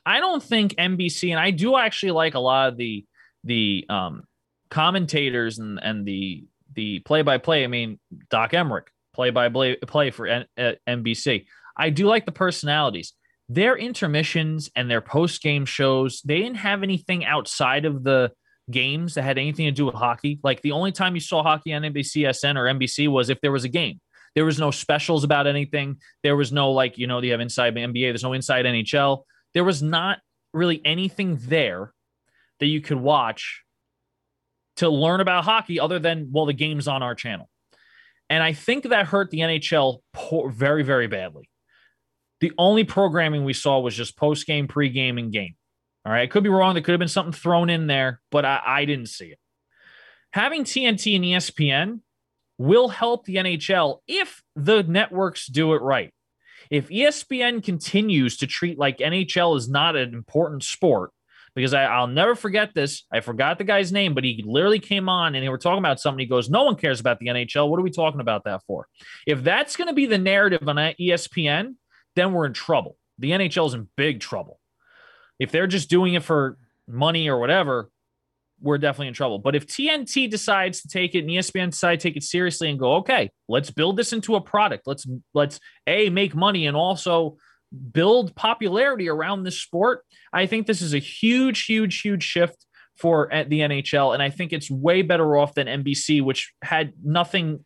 I 0.04 0.18
don't 0.18 0.42
think 0.42 0.74
NBC, 0.76 1.30
and 1.30 1.38
I 1.38 1.52
do 1.52 1.76
actually 1.76 2.10
like 2.12 2.34
a 2.34 2.40
lot 2.40 2.68
of 2.70 2.76
the 2.76 3.04
the 3.44 3.86
um, 3.88 4.24
commentators 4.70 5.58
and 5.58 5.78
and 5.82 6.04
the 6.06 6.44
the 6.74 6.98
play 7.00 7.22
by 7.22 7.38
play. 7.38 7.62
I 7.62 7.68
mean, 7.68 8.00
Doc 8.30 8.52
Emrick 8.52 8.86
play 9.14 9.30
by 9.30 9.48
play 9.48 9.76
play 9.76 10.10
for 10.10 10.26
N- 10.26 10.46
uh, 10.58 10.72
NBC. 10.88 11.46
I 11.76 11.90
do 11.90 12.06
like 12.06 12.26
the 12.26 12.32
personalities. 12.32 13.12
Their 13.52 13.76
intermissions 13.76 14.70
and 14.74 14.90
their 14.90 15.02
post 15.02 15.42
game 15.42 15.66
shows. 15.66 16.22
They 16.24 16.38
didn't 16.38 16.56
have 16.56 16.82
anything 16.82 17.26
outside 17.26 17.84
of 17.84 18.02
the 18.02 18.32
games 18.70 19.14
that 19.14 19.22
had 19.22 19.36
anything 19.36 19.66
to 19.66 19.72
do 19.72 19.84
with 19.84 19.94
hockey. 19.94 20.40
Like 20.42 20.62
the 20.62 20.72
only 20.72 20.90
time 20.90 21.14
you 21.14 21.20
saw 21.20 21.42
hockey 21.42 21.74
on 21.74 21.82
NBCSN 21.82 22.56
or 22.56 22.64
NBC 22.64 23.08
was 23.08 23.28
if 23.28 23.40
there 23.42 23.52
was 23.52 23.64
a 23.64 23.68
game. 23.68 24.00
There 24.34 24.46
was 24.46 24.58
no 24.58 24.70
specials 24.70 25.22
about 25.22 25.46
anything. 25.46 25.98
There 26.22 26.34
was 26.34 26.50
no 26.50 26.70
like, 26.70 26.96
you 26.96 27.06
know, 27.06 27.20
they 27.20 27.28
have 27.28 27.40
inside 27.40 27.74
NBA, 27.74 28.10
there's 28.10 28.22
no 28.22 28.32
inside 28.32 28.64
NHL. 28.64 29.24
There 29.52 29.64
was 29.64 29.82
not 29.82 30.20
really 30.54 30.80
anything 30.84 31.38
there 31.42 31.92
that 32.60 32.66
you 32.66 32.80
could 32.80 32.98
watch 32.98 33.62
to 34.76 34.88
learn 34.88 35.20
about 35.20 35.44
hockey 35.44 35.78
other 35.78 35.98
than, 35.98 36.30
well, 36.32 36.46
the 36.46 36.54
game's 36.54 36.88
on 36.88 37.02
our 37.02 37.14
channel. 37.14 37.50
And 38.30 38.42
I 38.42 38.54
think 38.54 38.84
that 38.84 39.08
hurt 39.08 39.30
the 39.30 39.40
NHL 39.40 39.98
poor, 40.14 40.50
very, 40.50 40.82
very 40.82 41.06
badly. 41.06 41.50
The 42.42 42.52
only 42.58 42.82
programming 42.82 43.44
we 43.44 43.52
saw 43.52 43.78
was 43.78 43.94
just 43.94 44.16
post 44.16 44.48
game, 44.48 44.66
pre 44.66 44.88
game, 44.88 45.16
and 45.16 45.30
game. 45.30 45.54
All 46.04 46.10
right. 46.10 46.22
I 46.22 46.26
could 46.26 46.42
be 46.42 46.48
wrong. 46.48 46.74
There 46.74 46.82
could 46.82 46.90
have 46.90 46.98
been 46.98 47.06
something 47.06 47.32
thrown 47.32 47.70
in 47.70 47.86
there, 47.86 48.20
but 48.32 48.44
I, 48.44 48.60
I 48.66 48.84
didn't 48.84 49.06
see 49.06 49.26
it. 49.26 49.38
Having 50.32 50.64
TNT 50.64 51.14
and 51.14 51.24
ESPN 51.24 52.00
will 52.58 52.88
help 52.88 53.26
the 53.26 53.36
NHL 53.36 53.98
if 54.08 54.42
the 54.56 54.82
networks 54.82 55.46
do 55.46 55.74
it 55.74 55.82
right. 55.82 56.12
If 56.68 56.88
ESPN 56.88 57.62
continues 57.62 58.38
to 58.38 58.48
treat 58.48 58.76
like 58.76 58.98
NHL 58.98 59.56
is 59.56 59.68
not 59.68 59.94
an 59.94 60.12
important 60.12 60.64
sport, 60.64 61.12
because 61.54 61.74
I, 61.74 61.84
I'll 61.84 62.08
never 62.08 62.34
forget 62.34 62.74
this. 62.74 63.04
I 63.12 63.20
forgot 63.20 63.58
the 63.58 63.64
guy's 63.64 63.92
name, 63.92 64.14
but 64.14 64.24
he 64.24 64.42
literally 64.44 64.80
came 64.80 65.08
on 65.08 65.36
and 65.36 65.44
they 65.44 65.48
were 65.48 65.58
talking 65.58 65.78
about 65.78 66.00
something. 66.00 66.18
He 66.18 66.26
goes, 66.26 66.50
No 66.50 66.64
one 66.64 66.74
cares 66.74 66.98
about 66.98 67.20
the 67.20 67.26
NHL. 67.26 67.68
What 67.68 67.78
are 67.78 67.82
we 67.82 67.90
talking 67.90 68.20
about 68.20 68.44
that 68.44 68.62
for? 68.66 68.88
If 69.28 69.44
that's 69.44 69.76
going 69.76 69.88
to 69.88 69.94
be 69.94 70.06
the 70.06 70.18
narrative 70.18 70.66
on 70.66 70.76
ESPN, 70.76 71.74
then 72.16 72.32
we're 72.32 72.46
in 72.46 72.52
trouble. 72.52 72.96
The 73.18 73.30
NHL 73.30 73.66
is 73.68 73.74
in 73.74 73.88
big 73.96 74.20
trouble. 74.20 74.58
If 75.38 75.50
they're 75.50 75.66
just 75.66 75.90
doing 75.90 76.14
it 76.14 76.22
for 76.22 76.58
money 76.88 77.28
or 77.28 77.38
whatever, 77.38 77.90
we're 78.60 78.78
definitely 78.78 79.08
in 79.08 79.14
trouble. 79.14 79.38
But 79.38 79.56
if 79.56 79.66
TNT 79.66 80.30
decides 80.30 80.82
to 80.82 80.88
take 80.88 81.14
it 81.14 81.20
and 81.20 81.30
ESPN 81.30 81.70
decide 81.70 82.00
to 82.00 82.08
take 82.08 82.16
it 82.16 82.22
seriously 82.22 82.70
and 82.70 82.78
go, 82.78 82.94
okay, 82.96 83.30
let's 83.48 83.70
build 83.70 83.96
this 83.96 84.12
into 84.12 84.36
a 84.36 84.40
product. 84.40 84.86
Let's 84.86 85.06
let's 85.34 85.58
a 85.86 86.10
make 86.10 86.34
money 86.34 86.66
and 86.66 86.76
also 86.76 87.36
build 87.92 88.34
popularity 88.36 89.08
around 89.08 89.42
this 89.42 89.60
sport. 89.60 90.04
I 90.32 90.46
think 90.46 90.66
this 90.66 90.82
is 90.82 90.94
a 90.94 90.98
huge, 90.98 91.64
huge, 91.64 92.00
huge 92.00 92.22
shift 92.22 92.66
for 92.96 93.28
the 93.32 93.60
NHL, 93.60 94.14
and 94.14 94.22
I 94.22 94.30
think 94.30 94.52
it's 94.52 94.70
way 94.70 95.02
better 95.02 95.36
off 95.36 95.54
than 95.54 95.66
NBC, 95.66 96.22
which 96.22 96.52
had 96.62 96.92
nothing. 97.02 97.64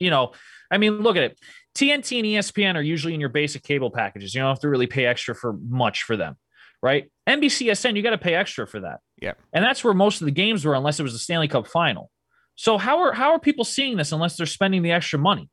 You 0.00 0.10
know, 0.10 0.32
I 0.70 0.78
mean, 0.78 0.98
look 1.02 1.16
at 1.16 1.22
it. 1.22 1.38
TNT 1.74 2.18
and 2.18 2.26
ESPN 2.26 2.76
are 2.76 2.82
usually 2.82 3.14
in 3.14 3.20
your 3.20 3.28
basic 3.28 3.62
cable 3.62 3.90
packages. 3.90 4.34
You 4.34 4.40
don't 4.40 4.50
have 4.50 4.60
to 4.60 4.68
really 4.68 4.86
pay 4.86 5.06
extra 5.06 5.34
for 5.34 5.54
much 5.68 6.04
for 6.04 6.16
them, 6.16 6.36
right? 6.82 7.10
NBCSN, 7.28 7.96
you 7.96 8.02
got 8.02 8.10
to 8.10 8.18
pay 8.18 8.34
extra 8.34 8.66
for 8.66 8.80
that. 8.80 9.00
Yeah. 9.20 9.32
And 9.52 9.64
that's 9.64 9.82
where 9.82 9.94
most 9.94 10.20
of 10.20 10.26
the 10.26 10.32
games 10.32 10.64
were, 10.64 10.74
unless 10.74 11.00
it 11.00 11.02
was 11.02 11.12
the 11.12 11.18
Stanley 11.18 11.48
Cup 11.48 11.66
final. 11.66 12.10
So 12.56 12.78
how 12.78 12.98
are 12.98 13.12
how 13.12 13.32
are 13.32 13.40
people 13.40 13.64
seeing 13.64 13.96
this 13.96 14.12
unless 14.12 14.36
they're 14.36 14.46
spending 14.46 14.82
the 14.82 14.92
extra 14.92 15.18
money? 15.18 15.50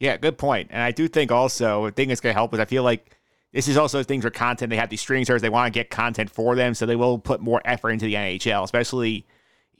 Yeah, 0.00 0.16
good 0.16 0.36
point. 0.36 0.68
And 0.70 0.82
I 0.82 0.90
do 0.90 1.08
think 1.08 1.30
also 1.30 1.86
a 1.86 1.90
thing 1.90 2.08
that's 2.08 2.20
going 2.20 2.32
to 2.32 2.38
help 2.38 2.52
is 2.52 2.60
I 2.60 2.64
feel 2.64 2.82
like 2.82 3.16
this 3.52 3.68
is 3.68 3.76
also 3.76 4.02
things 4.02 4.24
where 4.24 4.30
content 4.30 4.70
they 4.70 4.76
have 4.76 4.90
these 4.90 5.00
streaming 5.00 5.24
services 5.24 5.42
they 5.42 5.48
want 5.48 5.72
to 5.72 5.78
get 5.78 5.90
content 5.90 6.30
for 6.30 6.54
them, 6.54 6.74
so 6.74 6.84
they 6.84 6.96
will 6.96 7.18
put 7.18 7.40
more 7.40 7.62
effort 7.64 7.90
into 7.90 8.04
the 8.06 8.14
NHL, 8.14 8.64
especially 8.64 9.26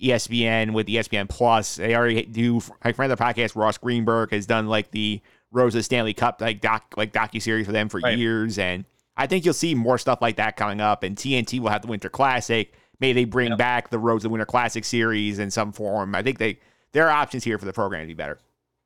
ESPN 0.00 0.72
with 0.72 0.86
ESPN 0.86 1.28
Plus. 1.28 1.76
They 1.76 1.94
already 1.94 2.22
do. 2.22 2.60
My 2.84 2.92
friend 2.92 3.10
of 3.12 3.18
the 3.18 3.24
podcast 3.24 3.56
Ross 3.56 3.78
Greenburg 3.78 4.30
has 4.32 4.46
done 4.46 4.66
like 4.66 4.90
the 4.90 5.20
Rose 5.50 5.74
of 5.74 5.80
the 5.80 5.82
Stanley 5.82 6.14
Cup 6.14 6.40
like 6.40 6.60
doc 6.60 6.94
like 6.96 7.12
docu 7.12 7.40
series 7.40 7.66
for 7.66 7.72
them 7.72 7.88
for 7.88 8.00
Right. 8.00 8.16
years, 8.18 8.58
and 8.58 8.84
I 9.16 9.26
think 9.26 9.44
you'll 9.44 9.54
see 9.54 9.74
more 9.74 9.98
stuff 9.98 10.20
like 10.22 10.36
that 10.36 10.56
coming 10.56 10.80
up. 10.80 11.02
And 11.02 11.16
TNT 11.16 11.60
will 11.60 11.68
have 11.68 11.82
the 11.82 11.88
Winter 11.88 12.08
Classic. 12.08 12.72
Maybe 13.00 13.20
they 13.22 13.24
bring 13.26 13.50
Yep. 13.50 13.58
back 13.58 13.90
the 13.90 13.98
Road 13.98 14.20
to 14.20 14.22
the 14.24 14.28
Winter 14.30 14.46
Classic 14.46 14.84
series 14.84 15.38
in 15.38 15.50
some 15.50 15.72
form. 15.72 16.14
I 16.14 16.22
think 16.22 16.38
they 16.38 16.58
there 16.92 17.06
are 17.08 17.10
options 17.10 17.44
here 17.44 17.58
for 17.58 17.64
the 17.64 17.72
program 17.72 18.02
to 18.02 18.06
be 18.06 18.14
better. 18.14 18.38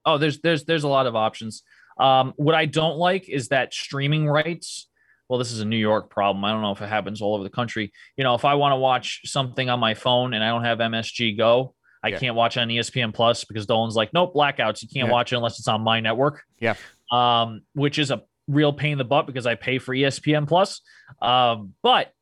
Oh, 0.04 0.18
there's 0.18 0.40
there's 0.40 0.64
there's 0.64 0.84
a 0.84 0.88
lot 0.88 1.06
of 1.06 1.14
options. 1.16 1.62
Um, 1.98 2.34
what 2.36 2.54
I 2.54 2.66
don't 2.66 2.98
like 2.98 3.28
is 3.28 3.48
that 3.48 3.72
streaming 3.72 4.26
rights. 4.28 4.88
Well, 5.28 5.38
this 5.38 5.52
is 5.52 5.60
a 5.60 5.64
New 5.64 5.76
York 5.76 6.10
problem. 6.10 6.44
I 6.44 6.52
don't 6.52 6.62
know 6.62 6.70
if 6.72 6.80
it 6.80 6.88
happens 6.88 7.20
all 7.20 7.34
over 7.34 7.42
the 7.42 7.50
country. 7.50 7.92
You 8.16 8.24
know, 8.24 8.34
if 8.34 8.44
I 8.44 8.54
want 8.54 8.72
to 8.72 8.76
watch 8.76 9.22
something 9.24 9.68
on 9.68 9.80
my 9.80 9.94
phone 9.94 10.34
and 10.34 10.44
I 10.44 10.48
don't 10.48 10.64
have 10.64 10.78
MSG 10.78 11.36
Go, 11.36 11.74
I 12.04 12.08
Yeah. 12.10 12.18
can't 12.18 12.36
watch 12.36 12.56
it 12.56 12.60
on 12.60 12.68
ESPN 12.68 13.12
Plus 13.12 13.44
because 13.44 13.66
Dolan's 13.66 13.96
like, 13.96 14.12
nope, 14.12 14.34
blackouts. 14.34 14.82
You 14.82 14.88
can't 14.88 15.08
Yeah. 15.08 15.12
watch 15.12 15.32
it 15.32 15.36
unless 15.36 15.58
it's 15.58 15.66
on 15.68 15.80
my 15.82 15.98
network. 16.00 16.42
Yeah. 16.60 16.74
Um, 17.10 17.62
which 17.74 17.98
is 17.98 18.10
a 18.10 18.22
real 18.46 18.72
pain 18.72 18.92
in 18.92 18.98
the 18.98 19.04
butt 19.04 19.26
because 19.26 19.46
I 19.46 19.56
pay 19.56 19.78
for 19.78 19.92
ESPN 19.94 20.46
Plus. 20.46 20.80
Um, 21.20 21.74
but 21.82 22.12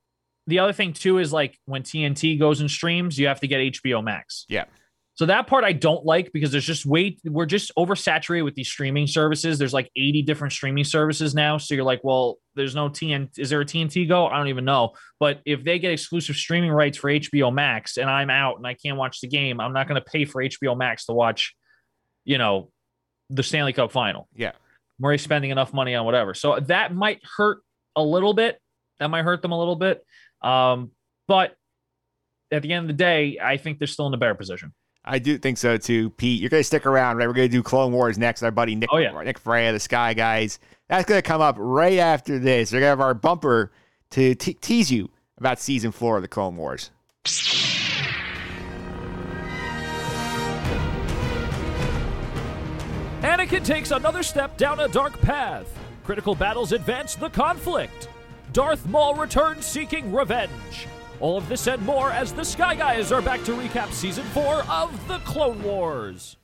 the 0.47 0.59
other 0.60 0.72
thing 0.72 0.93
too 0.94 1.18
is 1.18 1.32
like 1.32 1.59
when 1.66 1.82
TNT 1.82 2.39
goes 2.39 2.60
and 2.60 2.70
streams, 2.70 3.18
you 3.18 3.26
have 3.26 3.40
to 3.40 3.47
get 3.48 3.60
HBO 3.60 4.02
Max. 4.02 4.47
Yeah. 4.48 4.64
So 5.16 5.26
that 5.26 5.47
part 5.47 5.64
I 5.64 5.72
don't 5.72 6.05
like 6.05 6.32
because 6.32 6.51
there's 6.51 6.66
just 6.66 6.85
way 6.86 7.18
we're 7.24 7.47
just 7.47 7.70
oversaturated 7.78 8.44
with 8.44 8.55
these 8.55 8.68
streaming 8.68 9.06
services. 9.06 9.59
There's 9.59 9.72
like 9.74 9.90
80 9.97 10.22
different 10.22 10.52
streaming 10.52 10.85
services 10.85 11.35
now. 11.35 11.56
So 11.59 11.74
you're 11.74 11.85
like, 11.85 12.01
well, 12.02 12.39
there's 12.55 12.74
no 12.74 12.89
TNT. 12.89 13.39
Is 13.39 13.51
there 13.51 13.60
a 13.60 13.64
TNT 13.64 14.09
Go? 14.09 14.26
I 14.26 14.36
don't 14.39 14.48
even 14.48 14.64
know. 14.64 14.93
But 15.18 15.40
if 15.44 15.64
they 15.64 15.78
get 15.78 15.93
exclusive 15.93 16.36
streaming 16.36 16.70
rights 16.70 16.98
for 16.98 17.10
HBO 17.10 17.52
Max 17.52 17.97
and 17.97 18.09
I'm 18.09 18.31
out 18.31 18.56
and 18.56 18.66
I 18.66 18.74
can't 18.74 18.97
watch 18.97 19.20
the 19.20 19.28
game, 19.28 19.60
I'm 19.60 19.72
not 19.72 19.89
going 19.89 20.01
to 20.01 20.05
pay 20.05 20.24
for 20.24 20.43
HBO 20.43 20.76
Max 20.76 21.06
to 21.06 21.12
watch, 21.12 21.55
you 22.24 22.39
know, 22.39 22.70
the 23.31 23.43
Stanley 23.43 23.72
Cup 23.72 23.93
final. 23.93 24.28
Yeah. 24.35 24.52
I'm 24.98 25.05
already 25.05 25.18
spending 25.18 25.51
enough 25.51 25.72
money 25.72 25.94
on 25.94 26.05
whatever. 26.05 26.35
So 26.35 26.60
that 26.60 26.94
might 26.94 27.20
hurt 27.36 27.59
a 27.97 28.02
little 28.02 28.35
bit. 28.35 28.60
That 29.01 29.09
might 29.09 29.22
hurt 29.22 29.43
them 29.43 29.52
a 29.52 29.59
little 29.59 29.76
bit. 29.76 30.05
Um, 30.40 30.93
but 31.26 31.55
at 32.52 32.62
the 32.62 32.72
end 32.72 32.85
of 32.85 32.97
the 32.97 33.02
day, 33.02 33.39
I 33.43 33.56
think 33.56 33.78
they're 33.78 33.89
still 33.89 34.06
in 34.06 34.14
a 34.14 34.18
better 34.18 34.35
position. 34.35 34.72
I 35.05 35.18
do 35.18 35.36
think 35.36 35.59
so 35.59 35.76
too, 35.76 36.10
Pete. 36.10 36.40
You're 36.40 36.51
gonna 36.51 36.62
stick 36.62 36.86
around, 36.86 37.18
right? 37.18 37.26
We're 37.28 37.35
gonna 37.35 37.48
do 37.48 37.62
Clone 37.62 37.93
Wars 37.93 38.16
next. 38.16 38.43
Our 38.43 38.51
buddy 38.51 38.74
Nick, 38.74 38.89
Oh, 38.93 38.97
yeah. 38.98 39.10
Nick 39.22 39.39
Freya, 39.39 39.72
the 39.72 39.81
Sky 39.81 40.14
Guys. 40.14 40.59
That's 40.89 41.06
gonna 41.09 41.22
come 41.22 41.40
up 41.43 41.56
right 41.59 41.98
after 41.98 42.39
this. 42.39 42.72
We're 42.72 42.81
gonna 42.81 42.89
have 42.90 43.01
our 43.01 43.14
bumper 43.14 43.72
to 44.12 44.35
te- 44.35 44.55
tease 44.55 44.90
you 44.90 45.10
about 45.36 45.60
season 45.60 45.93
four 45.93 46.16
of 46.16 46.22
the 46.22 46.28
Clone 46.28 46.56
Wars. 46.56 46.90
Anakin 53.22 53.64
takes 53.64 53.90
another 53.90 54.22
step 54.22 54.56
down 54.56 54.81
a 54.81 54.89
dark 54.89 55.18
path. 55.20 55.66
Critical 56.05 56.35
battles 56.35 56.72
advance 56.72 57.14
the 57.14 57.31
conflict. 57.31 58.09
Darth 58.52 58.86
Maul 58.86 59.14
returns 59.14 59.64
seeking 59.64 60.12
revenge. 60.12 60.51
All 61.25 61.39
of 61.39 61.49
this 61.49 61.67
and 61.69 61.81
more 61.87 62.11
as 62.11 62.35
the 62.35 62.45
Sky 62.45 62.75
Guys 62.75 63.11
are 63.11 63.23
back 63.23 63.43
to 63.45 63.53
recap 63.53 63.91
season 63.93 64.25
four 64.25 64.57
of 64.69 65.09
The 65.09 65.21
Clone 65.21 65.63
Wars. 65.63 66.37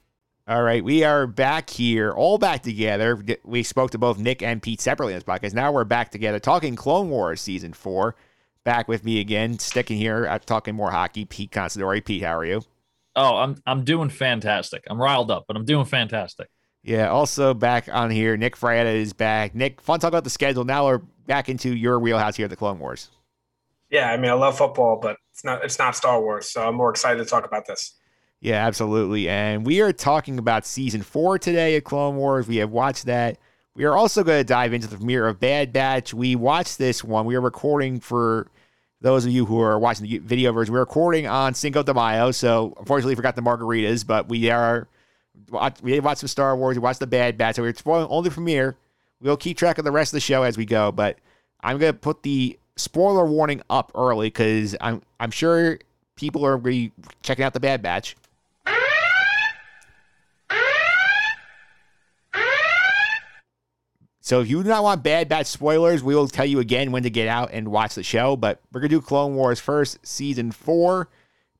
All 0.48 0.62
right, 0.62 0.82
we 0.82 1.04
are 1.04 1.26
back 1.26 1.68
here, 1.68 2.12
all 2.12 2.38
back 2.38 2.62
together. 2.62 3.22
We 3.44 3.62
spoke 3.62 3.90
to 3.90 3.98
both 3.98 4.18
Nick 4.18 4.42
and 4.42 4.62
Pete 4.62 4.80
separately 4.80 5.12
in 5.12 5.18
this 5.18 5.24
podcast. 5.24 5.52
Now 5.52 5.70
we're 5.70 5.84
back 5.84 6.10
together 6.10 6.38
talking 6.38 6.76
Clone 6.76 7.10
Wars 7.10 7.42
season 7.42 7.74
four. 7.74 8.16
Back 8.64 8.88
with 8.88 9.04
me 9.04 9.20
again, 9.20 9.58
sticking 9.58 9.98
here, 9.98 10.26
uh, 10.26 10.38
talking 10.38 10.76
more 10.76 10.90
hockey. 10.90 11.26
Pete 11.26 11.50
Considori. 11.50 12.02
Pete, 12.02 12.22
how 12.22 12.38
are 12.38 12.46
you? 12.46 12.62
Oh, 13.14 13.36
I'm 13.36 13.56
I'm 13.66 13.84
doing 13.84 14.08
fantastic. 14.08 14.84
I'm 14.88 14.98
riled 14.98 15.30
up, 15.30 15.44
but 15.46 15.58
I'm 15.58 15.66
doing 15.66 15.84
fantastic. 15.84 16.48
Yeah, 16.82 17.10
also 17.10 17.52
back 17.52 17.90
on 17.92 18.08
here, 18.08 18.34
Nick 18.38 18.56
Frietta 18.56 18.94
is 18.94 19.12
back. 19.12 19.54
Nick, 19.54 19.82
fun 19.82 20.00
talk 20.00 20.08
about 20.08 20.24
the 20.24 20.30
schedule. 20.30 20.64
Now 20.64 20.86
we're 20.86 21.02
back 21.26 21.50
into 21.50 21.76
your 21.76 21.98
wheelhouse 21.98 22.36
here 22.36 22.44
at 22.44 22.50
the 22.50 22.56
Clone 22.56 22.78
Wars. 22.78 23.10
Yeah, 23.90 24.10
I 24.10 24.16
mean, 24.16 24.30
I 24.30 24.34
love 24.34 24.56
football, 24.56 24.98
but 25.00 25.16
it's 25.32 25.44
not 25.44 25.64
it's 25.64 25.78
not 25.78 25.96
Star 25.96 26.20
Wars, 26.20 26.48
so 26.48 26.66
I'm 26.66 26.76
more 26.76 26.90
excited 26.90 27.18
to 27.18 27.28
talk 27.28 27.44
about 27.44 27.66
this. 27.66 27.94
Yeah, 28.40 28.66
absolutely. 28.66 29.28
And 29.28 29.66
we 29.66 29.80
are 29.80 29.92
talking 29.92 30.38
about 30.38 30.64
season 30.64 31.02
four 31.02 31.38
today 31.38 31.76
of 31.76 31.84
Clone 31.84 32.16
Wars. 32.16 32.48
We 32.48 32.56
have 32.56 32.70
watched 32.70 33.06
that. 33.06 33.36
We 33.74 33.84
are 33.84 33.96
also 33.96 34.24
going 34.24 34.40
to 34.40 34.44
dive 34.44 34.72
into 34.72 34.88
the 34.88 34.96
premiere 34.96 35.26
of 35.28 35.38
Bad 35.38 35.72
Batch. 35.72 36.14
We 36.14 36.36
watched 36.36 36.78
this 36.78 37.04
one. 37.04 37.26
We 37.26 37.34
are 37.36 37.40
recording 37.40 38.00
for 38.00 38.48
those 39.00 39.24
of 39.24 39.32
you 39.32 39.44
who 39.44 39.60
are 39.60 39.78
watching 39.78 40.06
the 40.06 40.18
video 40.18 40.52
version. 40.52 40.72
We're 40.72 40.80
recording 40.80 41.26
on 41.26 41.54
Cinco 41.54 41.82
de 41.82 41.92
Mayo, 41.92 42.30
so 42.30 42.74
unfortunately 42.78 43.14
forgot 43.14 43.36
the 43.36 43.42
margaritas, 43.42 44.06
but 44.06 44.28
we 44.28 44.50
are 44.50 44.88
we 45.82 45.98
watched 46.00 46.20
some 46.20 46.28
Star 46.28 46.56
Wars. 46.56 46.76
We 46.76 46.82
watched 46.82 47.00
the 47.00 47.06
Bad 47.06 47.36
Batch. 47.36 47.56
So 47.56 47.62
we're 47.62 47.74
spoiling 47.74 48.08
only 48.08 48.28
the 48.28 48.34
premiere. 48.34 48.76
We'll 49.20 49.36
keep 49.36 49.58
track 49.58 49.78
of 49.78 49.84
the 49.84 49.90
rest 49.90 50.12
of 50.12 50.16
the 50.16 50.20
show 50.20 50.44
as 50.44 50.56
we 50.56 50.64
go, 50.64 50.92
but 50.92 51.18
I'm 51.60 51.78
going 51.78 51.92
to 51.92 51.98
put 51.98 52.22
the 52.22 52.58
spoiler 52.80 53.24
warning 53.24 53.62
up 53.70 53.92
early 53.94 54.28
because 54.28 54.76
I'm 54.80 55.02
I'm 55.18 55.30
sure 55.30 55.78
people 56.16 56.44
are 56.44 56.58
be 56.58 56.92
checking 57.22 57.44
out 57.44 57.52
the 57.52 57.60
Bad 57.60 57.82
Batch. 57.82 58.16
So 64.22 64.40
if 64.40 64.48
you 64.48 64.62
do 64.62 64.68
not 64.68 64.84
want 64.84 65.02
Bad 65.02 65.28
Batch 65.28 65.46
spoilers, 65.46 66.04
we 66.04 66.14
will 66.14 66.28
tell 66.28 66.46
you 66.46 66.60
again 66.60 66.92
when 66.92 67.02
to 67.02 67.10
get 67.10 67.26
out 67.26 67.50
and 67.52 67.68
watch 67.68 67.96
the 67.96 68.04
show. 68.04 68.36
But 68.36 68.60
we're 68.72 68.80
gonna 68.80 68.90
do 68.90 69.00
Clone 69.00 69.34
Wars 69.34 69.58
first, 69.58 69.98
season 70.06 70.52
four. 70.52 71.08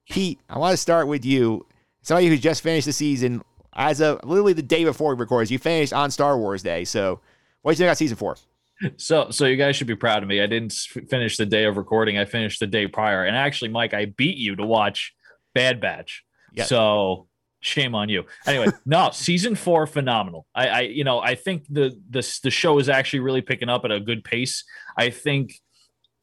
Pete, 0.09 0.39
I 0.49 0.59
want 0.59 0.73
to 0.73 0.77
start 0.77 1.09
with 1.09 1.25
you. 1.25 1.67
Somebody 2.03 2.29
who's 2.29 2.41
just 2.41 2.63
finished 2.63 2.87
the 2.87 2.93
season 2.93 3.43
as 3.73 4.01
of 4.01 4.25
literally 4.25 4.53
the 4.53 4.63
day 4.63 4.85
before 4.85 5.15
we 5.15 5.21
record. 5.21 5.51
You 5.51 5.59
finished 5.59 5.93
on 5.93 6.11
Star 6.11 6.39
Wars 6.39 6.63
Day. 6.63 6.85
So 6.85 7.21
what 7.63 7.73
do 7.73 7.75
you 7.75 7.77
think 7.79 7.89
about 7.89 7.99
season 7.99 8.17
four? 8.17 8.37
So, 8.97 9.31
so 9.31 9.45
you 9.45 9.57
guys 9.57 9.77
should 9.77 9.87
be 9.87 9.97
proud 9.97 10.23
of 10.23 10.29
me. 10.29 10.41
I 10.41 10.47
didn't 10.47 10.73
finish 10.73 11.37
the 11.37 11.47
day 11.47 11.65
of 11.65 11.77
recording. 11.77 12.19
I 12.19 12.25
finished 12.25 12.61
the 12.61 12.67
day 12.67 12.87
prior. 12.87 13.25
And 13.25 13.37
actually, 13.37 13.69
Mike, 13.69 13.95
I 13.95 14.07
beat 14.07 14.39
you 14.39 14.57
to 14.57 14.65
watch 14.65 15.15
Bad 15.55 15.81
Batch. 15.81 16.25
Yeah. 16.53 16.65
So 16.65 17.29
shame 17.61 17.95
on 17.95 18.09
you. 18.09 18.25
Anyway, 18.47 18.69
no, 18.87 19.11
season 19.13 19.55
four, 19.55 19.87
phenomenal. 19.87 20.47
I, 20.55 20.69
I, 20.69 20.81
you 20.81 21.05
know, 21.05 21.21
I 21.21 21.35
think 21.35 21.65
the 21.69 21.99
the 22.09 22.39
the 22.43 22.51
show 22.51 22.79
is 22.79 22.89
actually 22.89 23.21
really 23.21 23.43
picking 23.43 23.69
up 23.69 23.85
at 23.85 23.93
a 23.93 24.01
good 24.01 24.25
pace. 24.25 24.65
I 24.97 25.11
think 25.11 25.55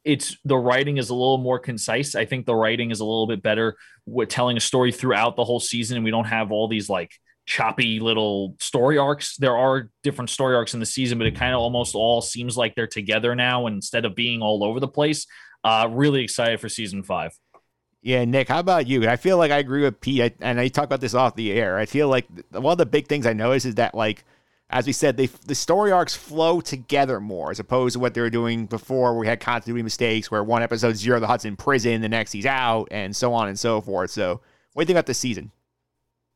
it's 0.04 0.38
the 0.46 0.58
writing 0.58 0.98
is 0.98 1.10
a 1.10 1.14
little 1.14 1.38
more 1.38 1.60
concise. 1.60 2.16
I 2.16 2.26
think 2.26 2.46
the 2.46 2.56
writing 2.56 2.92
is 2.92 3.00
a 3.00 3.06
little 3.06 3.28
bit 3.28 3.44
better 3.44 3.78
with 4.06 4.30
telling 4.30 4.58
a 4.58 4.62
story 4.62 4.92
throughout 4.92 5.36
the 5.36 5.44
whole 5.44 5.60
season, 5.60 5.98
and 5.98 6.04
we 6.04 6.12
don't 6.12 6.26
have 6.26 6.52
all 6.52 6.68
these 6.68 6.90
like 6.90 7.12
choppy 7.48 8.00
little 8.00 8.56
story 8.60 8.98
arcs. 9.00 9.38
There 9.38 9.58
are 9.58 9.90
different 10.04 10.30
story 10.30 10.56
arcs 10.56 10.74
in 10.76 10.80
the 10.80 10.86
season, 10.86 11.18
but 11.18 11.26
it 11.26 11.36
kind 11.36 11.56
of 11.56 11.62
almost 11.62 11.96
all 11.96 12.22
seems 12.22 12.58
like 12.58 12.76
they're 12.76 12.86
together 12.86 13.34
now 13.34 13.66
instead 13.66 14.06
of 14.06 14.14
being 14.14 14.42
all 14.42 14.64
over 14.64 14.80
the 14.80 14.88
place. 14.88 15.26
Uh, 15.64 15.88
really 15.90 16.22
excited 16.24 16.60
for 16.60 16.70
season 16.70 17.02
five. 17.02 17.32
Yeah, 18.04 18.26
Nick, 18.26 18.48
how 18.50 18.60
about 18.60 18.86
you? 18.86 19.10
I 19.10 19.16
feel 19.16 19.38
like 19.38 19.52
I 19.52 19.58
agree 19.58 19.82
with 19.82 20.00
Pete, 20.00 20.22
I- 20.22 20.36
and 20.40 20.60
I 20.60 20.68
talk 20.68 20.86
about 20.86 21.02
this 21.02 21.14
off 21.16 21.36
the 21.36 21.52
air. 21.52 21.78
I 21.78 21.86
feel 21.86 22.08
like 22.10 22.28
one 22.52 22.72
of 22.72 22.78
the 22.78 22.86
big 22.86 23.08
things 23.08 23.26
I 23.26 23.34
noticed 23.34 23.66
is 23.66 23.76
that, 23.76 23.96
like, 23.96 24.24
as 24.70 24.86
we 24.86 24.92
said, 24.92 25.16
they 25.16 25.28
the 25.28 25.56
story 25.56 25.94
arcs 25.94 26.14
flow 26.14 26.60
together 26.60 27.22
more 27.22 27.52
as 27.52 27.60
opposed 27.60 27.94
to 27.94 28.00
what 28.00 28.14
they 28.14 28.22
were 28.22 28.30
doing 28.30 28.66
before, 28.66 29.12
where 29.14 29.22
we 29.22 29.28
had 29.28 29.40
continuity 29.40 29.82
mistakes, 29.84 30.30
where 30.30 30.44
one 30.44 30.62
episode 30.62 30.96
Ziro 30.96 31.20
the 31.22 31.28
Hutt's 31.28 31.46
in 31.46 31.56
prison, 31.56 32.02
the 32.02 32.10
next 32.10 32.34
he's 32.34 32.46
out, 32.46 32.90
and 32.92 33.16
so 33.16 33.34
on 33.34 33.48
and 33.48 33.58
so 33.58 33.80
forth. 33.80 34.12
So, 34.12 34.42
what 34.74 34.82
do 34.82 34.84
you 34.84 34.88
think 34.88 34.96
about 34.96 35.06
this 35.06 35.18
season? 35.18 35.52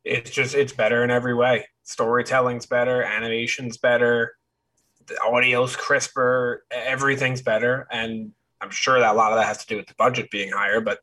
It's 0.04 0.32
just 0.32 0.56
it's 0.56 0.74
better 0.74 1.04
in 1.04 1.12
every 1.12 1.36
way. 1.36 1.68
Storytelling's 1.84 2.66
better, 2.66 3.04
animation's 3.04 3.78
better, 3.78 4.36
the 5.08 5.20
audio's 5.22 5.76
crisper, 5.76 6.64
everything's 6.72 7.42
better, 7.42 7.88
and 7.92 8.32
I'm 8.62 8.70
sure 8.70 9.00
that 9.00 9.14
a 9.14 9.18
lot 9.18 9.32
of 9.32 9.40
that 9.40 9.48
has 9.48 9.58
to 9.60 9.68
do 9.68 9.78
with 9.78 9.88
the 9.88 9.96
budget 9.96 10.30
being 10.32 10.52
higher, 10.52 10.82
but 10.82 11.00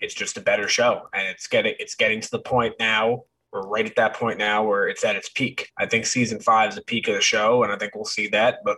it's 0.00 0.14
just 0.14 0.36
a 0.36 0.40
better 0.40 0.68
show, 0.68 1.08
and 1.14 1.28
it's 1.28 1.46
getting 1.46 1.74
it's 1.78 1.94
getting 1.94 2.20
to 2.20 2.30
the 2.30 2.38
point 2.38 2.74
now. 2.78 3.24
We're 3.52 3.66
right 3.66 3.86
at 3.86 3.96
that 3.96 4.14
point 4.14 4.38
now 4.38 4.64
where 4.64 4.88
it's 4.88 5.04
at 5.04 5.16
its 5.16 5.28
peak. 5.30 5.70
I 5.78 5.86
think 5.86 6.04
season 6.04 6.40
five 6.40 6.70
is 6.70 6.74
the 6.76 6.82
peak 6.82 7.08
of 7.08 7.14
the 7.14 7.20
show, 7.20 7.62
and 7.62 7.72
I 7.72 7.76
think 7.76 7.94
we'll 7.94 8.04
see 8.04 8.28
that. 8.28 8.58
But 8.64 8.76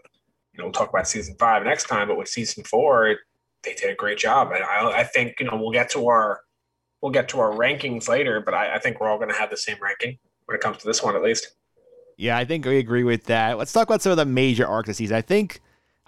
you 0.52 0.58
know, 0.58 0.64
we'll 0.64 0.72
talk 0.72 0.90
about 0.90 1.08
season 1.08 1.34
five 1.38 1.64
next 1.64 1.88
time. 1.88 2.08
But 2.08 2.18
with 2.18 2.28
season 2.28 2.64
four, 2.64 3.16
they 3.62 3.74
did 3.74 3.90
a 3.90 3.96
great 3.96 4.18
job, 4.18 4.52
and 4.52 4.62
I, 4.62 5.00
I 5.00 5.04
think 5.04 5.36
you 5.40 5.46
know 5.46 5.56
we'll 5.56 5.72
get 5.72 5.90
to 5.90 6.06
our 6.08 6.40
we'll 7.00 7.12
get 7.12 7.28
to 7.30 7.40
our 7.40 7.52
rankings 7.52 8.08
later. 8.08 8.40
But 8.40 8.54
I, 8.54 8.76
I 8.76 8.78
think 8.78 9.00
we're 9.00 9.08
all 9.08 9.18
going 9.18 9.30
to 9.30 9.36
have 9.36 9.50
the 9.50 9.56
same 9.56 9.76
ranking 9.80 10.18
when 10.46 10.56
it 10.56 10.60
comes 10.60 10.78
to 10.78 10.86
this 10.86 11.02
one, 11.02 11.16
at 11.16 11.22
least. 11.22 11.52
Yeah, 12.16 12.36
I 12.36 12.44
think 12.44 12.64
we 12.64 12.78
agree 12.78 13.04
with 13.04 13.24
that. 13.26 13.58
Let's 13.58 13.72
talk 13.72 13.88
about 13.88 14.02
some 14.02 14.10
of 14.10 14.18
the 14.18 14.24
major 14.24 14.66
arcs 14.66 14.96
season. 14.96 15.16
I 15.16 15.22
think 15.22 15.60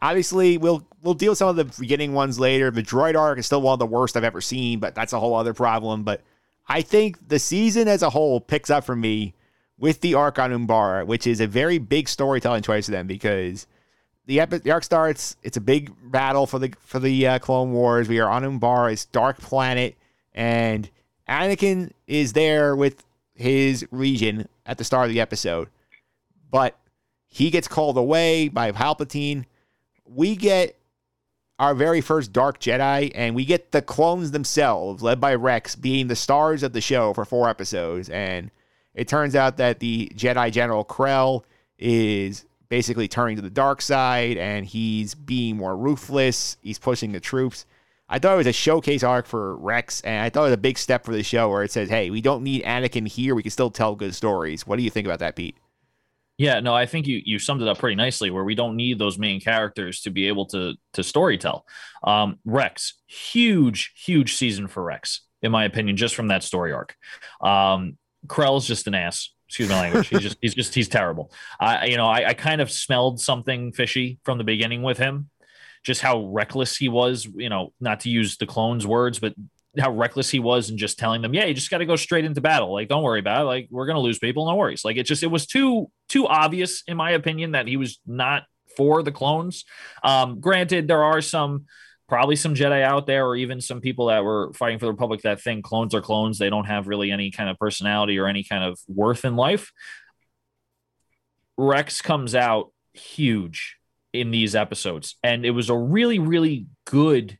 obviously 0.02 0.58
we'll 0.58 0.86
we'll 1.02 1.14
deal 1.14 1.32
with 1.32 1.38
some 1.38 1.48
of 1.48 1.56
the 1.56 1.64
beginning 1.78 2.14
ones 2.14 2.40
later. 2.40 2.70
The 2.70 2.82
droid 2.82 3.16
arc 3.16 3.38
is 3.38 3.46
still 3.46 3.62
one 3.62 3.74
of 3.74 3.78
the 3.78 3.86
worst 3.86 4.16
I've 4.16 4.24
ever 4.24 4.40
seen, 4.40 4.80
but 4.80 4.94
that's 4.94 5.12
a 5.12 5.20
whole 5.20 5.34
other 5.34 5.54
problem. 5.54 6.02
But 6.02 6.22
I 6.68 6.82
think 6.82 7.28
the 7.28 7.38
season 7.38 7.88
as 7.88 8.02
a 8.02 8.10
whole 8.10 8.40
picks 8.40 8.70
up 8.70 8.84
for 8.84 8.96
me 8.96 9.34
with 9.78 10.00
the 10.00 10.14
arc 10.14 10.38
on 10.38 10.50
Umbara, 10.50 11.06
which 11.06 11.26
is 11.26 11.40
a 11.40 11.46
very 11.46 11.78
big 11.78 12.08
storytelling 12.08 12.62
choice 12.62 12.86
for 12.86 12.92
them 12.92 13.06
because 13.06 13.66
the 14.26 14.44
the 14.46 14.70
arc 14.70 14.84
starts. 14.84 15.36
It's 15.42 15.56
a 15.56 15.60
big 15.60 15.92
battle 16.10 16.46
for 16.46 16.58
the 16.58 16.72
for 16.80 16.98
the 16.98 17.26
uh, 17.26 17.38
Clone 17.38 17.72
Wars. 17.72 18.08
We 18.08 18.18
are 18.20 18.28
on 18.28 18.42
Umbara, 18.42 18.92
it's 18.92 19.04
dark 19.06 19.38
planet, 19.38 19.96
and 20.35 20.90
Anakin 21.28 21.93
is 22.07 22.32
there 22.32 22.74
with 22.74 23.05
his 23.35 23.86
legion 23.90 24.48
at 24.66 24.78
the 24.78 24.85
start 24.85 25.07
of 25.07 25.12
the 25.12 25.20
episode, 25.20 25.69
but 26.51 26.78
he 27.27 27.51
gets 27.51 27.69
called 27.69 27.97
away 27.97 28.48
by 28.48 28.73
Palpatine. 28.73 29.44
We 30.05 30.36
get 30.36 30.77
our 31.61 31.74
very 31.74 32.01
first 32.01 32.32
Dark 32.32 32.59
Jedi, 32.59 33.12
and 33.15 33.35
we 33.35 33.44
get 33.44 33.70
the 33.70 33.82
clones 33.82 34.31
themselves, 34.31 35.02
led 35.02 35.20
by 35.20 35.35
Rex, 35.35 35.77
being 35.77 36.09
the 36.09 36.16
stars 36.16 36.62
of 36.62 36.73
the 36.73 36.81
show 36.81 37.12
for 37.12 37.24
four 37.24 37.48
episodes. 37.48 38.09
And 38.09 38.51
it 38.94 39.09
turns 39.09 39.36
out 39.36 39.59
that 39.59 39.78
the 39.78 40.11
Jedi 40.16 40.51
General 40.51 40.85
Krell 40.85 41.44
is 41.78 42.47
basically 42.69 43.09
turning 43.09 43.36
to 43.36 43.43
the 43.43 43.51
dark 43.51 43.82
side, 43.82 44.36
and 44.39 44.65
he's 44.65 45.15
being 45.15 45.57
more 45.57 45.77
ruthless. 45.77 46.57
He's 46.62 46.78
pushing 46.78 47.12
the 47.12 47.20
troops. 47.20 47.66
I 48.11 48.19
thought 48.19 48.35
it 48.35 48.39
was 48.39 48.47
a 48.49 48.53
showcase 48.53 49.05
arc 49.05 49.27
for 49.27 49.57
Rex, 49.57 50.01
and 50.03 50.23
I 50.23 50.28
thought 50.28 50.43
it 50.43 50.47
was 50.47 50.55
a 50.55 50.59
big 50.59 50.77
step 50.78 51.05
for 51.05 51.12
the 51.12 51.23
show 51.23 51.49
where 51.49 51.62
it 51.62 51.70
says, 51.70 51.89
hey, 51.89 52.11
we 52.11 52.20
don't 52.20 52.43
need 52.43 52.65
Anakin 52.65 53.07
here. 53.07 53.35
We 53.37 53.43
can 53.43 53.53
still 53.53 53.70
tell 53.70 53.95
good 53.95 54.15
stories. 54.15 54.66
What 54.66 54.77
do 54.77 54.82
you 54.82 54.91
think 54.91 55.07
about 55.07 55.20
that, 55.20 55.37
Pete? 55.37 55.57
Yeah, 56.37 56.61
no, 56.61 56.74
I 56.74 56.87
think 56.87 57.07
you 57.07 57.20
you 57.24 57.39
summed 57.39 57.62
it 57.62 57.69
up 57.69 57.78
pretty 57.78 57.97
nicely. 57.97 58.31
Where 58.31 58.45
we 58.45 58.55
don't 58.55 58.74
need 58.74 58.99
those 58.99 59.19
main 59.19 59.41
characters 59.41 60.01
to 60.03 60.11
be 60.11 60.27
able 60.27 60.47
to 60.47 60.74
to 60.95 61.03
storytell. 61.03 61.62
Um, 62.03 62.39
Rex, 62.45 62.95
huge, 63.07 63.93
huge 63.95 64.35
season 64.35 64.66
for 64.66 64.82
Rex. 64.82 65.20
in 65.43 65.53
my 65.53 65.65
opinion, 65.65 65.97
just 65.97 66.15
from 66.15 66.28
that 66.28 66.43
story 66.43 66.73
arc. 66.73 66.97
Um, 67.41 67.97
Krell's 68.27 68.66
just 68.66 68.87
an 68.87 68.95
ass. 68.95 69.31
Excuse 69.49 69.69
my 69.69 69.81
language. 69.81 70.09
He's 70.09 70.20
just 70.20 70.39
he's 70.41 70.55
just 70.55 70.74
he's 70.74 70.89
terrible. 70.89 71.32
I 71.59 71.87
you 71.87 71.97
know 71.97 72.07
I, 72.07 72.28
I 72.28 72.35
kind 72.35 72.61
of 72.61 72.70
smelled 72.70 73.20
something 73.20 73.73
fishy 73.73 74.19
from 74.24 74.39
the 74.39 74.45
beginning 74.45 74.82
with 74.82 74.99
him, 74.99 75.30
just 75.82 76.01
how 76.01 76.27
reckless 76.27 76.77
he 76.77 76.89
was. 76.89 77.24
You 77.24 77.48
know, 77.48 77.73
not 77.81 78.01
to 78.01 78.11
use 78.11 78.36
the 78.36 78.47
clones' 78.47 78.86
words, 78.86 79.19
but 79.19 79.35
how 79.78 79.93
reckless 79.93 80.31
he 80.31 80.40
was 80.40 80.69
and 80.69 80.78
just 80.78 80.98
telling 80.98 81.23
them, 81.23 81.32
yeah, 81.32 81.44
you 81.44 81.55
just 81.55 81.70
got 81.70 81.78
to 81.78 81.86
go 81.86 81.97
straight 81.97 82.24
into 82.24 82.40
battle. 82.40 82.73
Like, 82.73 82.89
don't 82.89 83.05
worry 83.05 83.20
about 83.20 83.43
it. 83.43 83.44
Like, 83.44 83.69
we're 83.70 83.86
gonna 83.86 84.01
lose 84.01 84.19
people, 84.19 84.48
no 84.48 84.57
worries. 84.57 84.85
Like, 84.85 84.97
it 84.97 85.05
just 85.05 85.23
it 85.23 85.28
was 85.28 85.47
too 85.47 85.90
too 86.09 86.27
obvious, 86.27 86.82
in 86.86 86.97
my 86.97 87.12
opinion, 87.12 87.52
that 87.52 87.69
he 87.69 87.77
was 87.77 88.01
not 88.07 88.44
for 88.77 89.02
the 89.02 89.12
clones. 89.12 89.65
Um, 90.02 90.40
granted, 90.40 90.89
there 90.89 91.05
are 91.05 91.20
some 91.20 91.66
probably 92.09 92.35
some 92.35 92.57
Jedi 92.57 92.82
out 92.82 93.07
there, 93.07 93.27
or 93.27 93.36
even 93.36 93.61
some 93.61 93.81
people 93.81 94.07
that 94.07 94.24
were 94.24 94.52
fighting 94.55 94.81
for 94.81 94.86
the 94.86 94.93
Republic 94.93 95.23
that 95.23 95.40
think 95.40 95.65
clones 95.65 95.94
are 95.94 96.02
clones. 96.02 96.39
They 96.39 96.51
don't 96.51 96.65
have 96.65 96.89
really 96.89 97.12
any 97.12 97.31
kind 97.31 97.48
of 97.48 97.59
personality 97.59 98.19
or 98.19 98.27
any 98.27 98.43
kind 98.43 98.65
of 98.65 98.81
worth 98.89 99.24
in 99.24 99.36
life. 99.36 99.70
Rex 101.57 102.02
comes 102.02 102.35
out 102.35 102.73
huge 102.94 103.77
in 104.12 104.31
these 104.31 104.55
episodes, 104.55 105.16
and 105.23 105.45
it 105.45 105.51
was 105.51 105.70
a 105.70 105.77
really, 105.77 106.19
really 106.19 106.66
good 106.85 107.39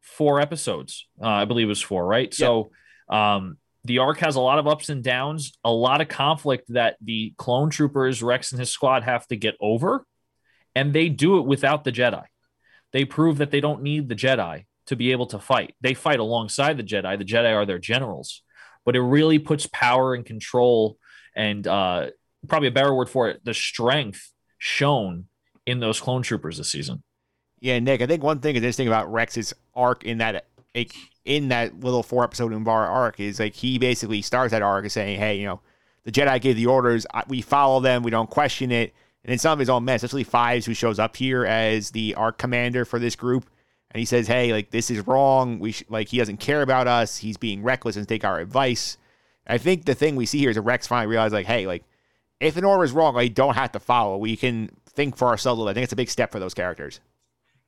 four 0.00 0.40
episodes. 0.40 1.06
Uh, 1.20 1.28
I 1.28 1.44
believe 1.44 1.66
it 1.66 1.68
was 1.68 1.82
four, 1.82 2.06
right? 2.06 2.28
Yeah. 2.38 2.46
So, 2.46 2.70
um, 3.08 3.58
the 3.86 3.98
arc 3.98 4.18
has 4.18 4.36
a 4.36 4.40
lot 4.40 4.58
of 4.58 4.66
ups 4.66 4.88
and 4.88 5.04
downs, 5.04 5.58
a 5.62 5.70
lot 5.70 6.00
of 6.00 6.08
conflict 6.08 6.72
that 6.72 6.96
the 7.02 7.34
clone 7.36 7.68
troopers, 7.68 8.22
Rex 8.22 8.52
and 8.52 8.58
his 8.58 8.70
squad, 8.70 9.02
have 9.02 9.26
to 9.26 9.36
get 9.36 9.56
over, 9.60 10.06
and 10.74 10.94
they 10.94 11.10
do 11.10 11.38
it 11.38 11.42
without 11.42 11.84
the 11.84 11.92
Jedi 11.92 12.24
they 12.94 13.04
prove 13.04 13.38
that 13.38 13.50
they 13.50 13.60
don't 13.60 13.82
need 13.82 14.08
the 14.08 14.14
Jedi 14.14 14.66
to 14.86 14.94
be 14.94 15.10
able 15.10 15.26
to 15.26 15.40
fight. 15.40 15.74
They 15.80 15.94
fight 15.94 16.20
alongside 16.20 16.76
the 16.76 16.84
Jedi. 16.84 17.18
The 17.18 17.24
Jedi 17.24 17.52
are 17.52 17.66
their 17.66 17.80
generals, 17.80 18.42
but 18.84 18.94
it 18.94 19.00
really 19.00 19.40
puts 19.40 19.66
power 19.66 20.14
and 20.14 20.24
control 20.24 20.96
and 21.34 21.66
uh, 21.66 22.10
probably 22.46 22.68
a 22.68 22.70
better 22.70 22.94
word 22.94 23.10
for 23.10 23.28
it, 23.28 23.44
the 23.44 23.52
strength 23.52 24.30
shown 24.58 25.26
in 25.66 25.80
those 25.80 26.00
clone 26.00 26.22
troopers 26.22 26.58
this 26.58 26.70
season. 26.70 27.02
Yeah, 27.60 27.78
Nick, 27.78 28.02
I 28.02 28.06
think 28.06 28.22
one 28.22 28.40
thing 28.40 28.56
is 28.56 28.62
interesting 28.62 28.88
about 28.88 29.10
Rex's 29.10 29.54
arc 29.74 30.04
in 30.04 30.18
that 30.18 30.46
like, 30.74 30.94
in 31.24 31.48
that 31.48 31.80
little 31.80 32.02
four 32.02 32.24
episode 32.24 32.52
Umbara 32.52 32.88
arc 32.88 33.20
is 33.20 33.38
like 33.38 33.54
he 33.54 33.78
basically 33.78 34.22
starts 34.22 34.50
that 34.50 34.62
arc 34.62 34.84
as 34.84 34.92
saying, 34.92 35.18
"Hey, 35.18 35.36
you 35.36 35.46
know, 35.46 35.60
the 36.04 36.12
Jedi 36.12 36.40
gave 36.40 36.56
the 36.56 36.66
orders, 36.66 37.06
we 37.28 37.40
follow 37.40 37.80
them, 37.80 38.02
we 38.02 38.10
don't 38.10 38.28
question 38.28 38.70
it." 38.70 38.92
And 39.22 39.30
then 39.30 39.38
some 39.38 39.52
of 39.52 39.58
his 39.58 39.70
own 39.70 39.84
men, 39.84 39.96
especially 39.96 40.24
Fives, 40.24 40.66
who 40.66 40.74
shows 40.74 40.98
up 40.98 41.16
here 41.16 41.46
as 41.46 41.92
the 41.92 42.14
arc 42.16 42.36
commander 42.36 42.84
for 42.84 42.98
this 42.98 43.16
group, 43.16 43.48
and 43.90 43.98
he 43.98 44.04
says, 44.04 44.26
"Hey, 44.26 44.52
like 44.52 44.70
this 44.70 44.90
is 44.90 45.06
wrong. 45.06 45.58
We 45.58 45.72
sh- 45.72 45.84
like 45.88 46.08
he 46.08 46.18
doesn't 46.18 46.40
care 46.40 46.60
about 46.60 46.88
us. 46.88 47.18
He's 47.18 47.38
being 47.38 47.62
reckless 47.62 47.96
and 47.96 48.06
take 48.06 48.24
our 48.24 48.40
advice." 48.40 48.98
I 49.46 49.58
think 49.58 49.84
the 49.84 49.94
thing 49.94 50.16
we 50.16 50.26
see 50.26 50.38
here 50.38 50.50
is 50.50 50.56
that 50.56 50.62
Rex 50.62 50.86
finally 50.86 51.06
realized, 51.06 51.32
like, 51.32 51.46
"Hey, 51.46 51.66
like 51.66 51.84
if 52.40 52.56
an 52.56 52.64
order 52.64 52.84
is 52.84 52.92
wrong, 52.92 53.14
we 53.14 53.28
don't 53.28 53.54
have 53.54 53.72
to 53.72 53.80
follow. 53.80 54.18
We 54.18 54.36
can 54.36 54.70
think 54.94 55.16
for 55.16 55.28
ourselves." 55.28 55.60
I 55.62 55.74
think 55.74 55.84
it's 55.84 55.92
a 55.92 55.96
big 55.96 56.10
step 56.10 56.32
for 56.32 56.38
those 56.38 56.54
characters. 56.54 57.00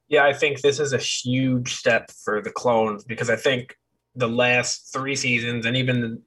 Yeah, 0.08 0.24
I 0.24 0.32
think 0.32 0.60
this 0.60 0.78
is 0.78 0.92
a 0.92 0.98
huge 0.98 1.74
step 1.74 2.10
for 2.10 2.40
the 2.40 2.50
clones 2.50 3.04
because 3.04 3.28
I 3.28 3.36
think 3.36 3.76
the 4.14 4.28
last 4.28 4.92
three 4.92 5.16
seasons 5.16 5.66
and 5.66 5.76
even 5.76 6.22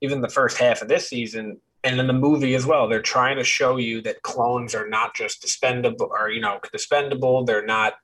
even 0.00 0.20
the 0.20 0.28
first 0.28 0.58
half 0.58 0.82
of 0.82 0.88
this 0.88 1.08
season 1.08 1.60
and 1.84 1.98
in 1.98 2.06
the 2.06 2.12
movie 2.12 2.54
as 2.54 2.64
well 2.64 2.88
they're 2.88 3.02
trying 3.02 3.36
to 3.36 3.44
show 3.44 3.76
you 3.76 4.00
that 4.02 4.22
clones 4.22 4.74
are 4.74 4.88
not 4.88 5.14
just 5.14 5.42
dispendable 5.44 6.08
or 6.10 6.30
you 6.30 6.40
know 6.40 6.60
dispendable 6.72 7.44
they're 7.44 7.66
not 7.66 7.94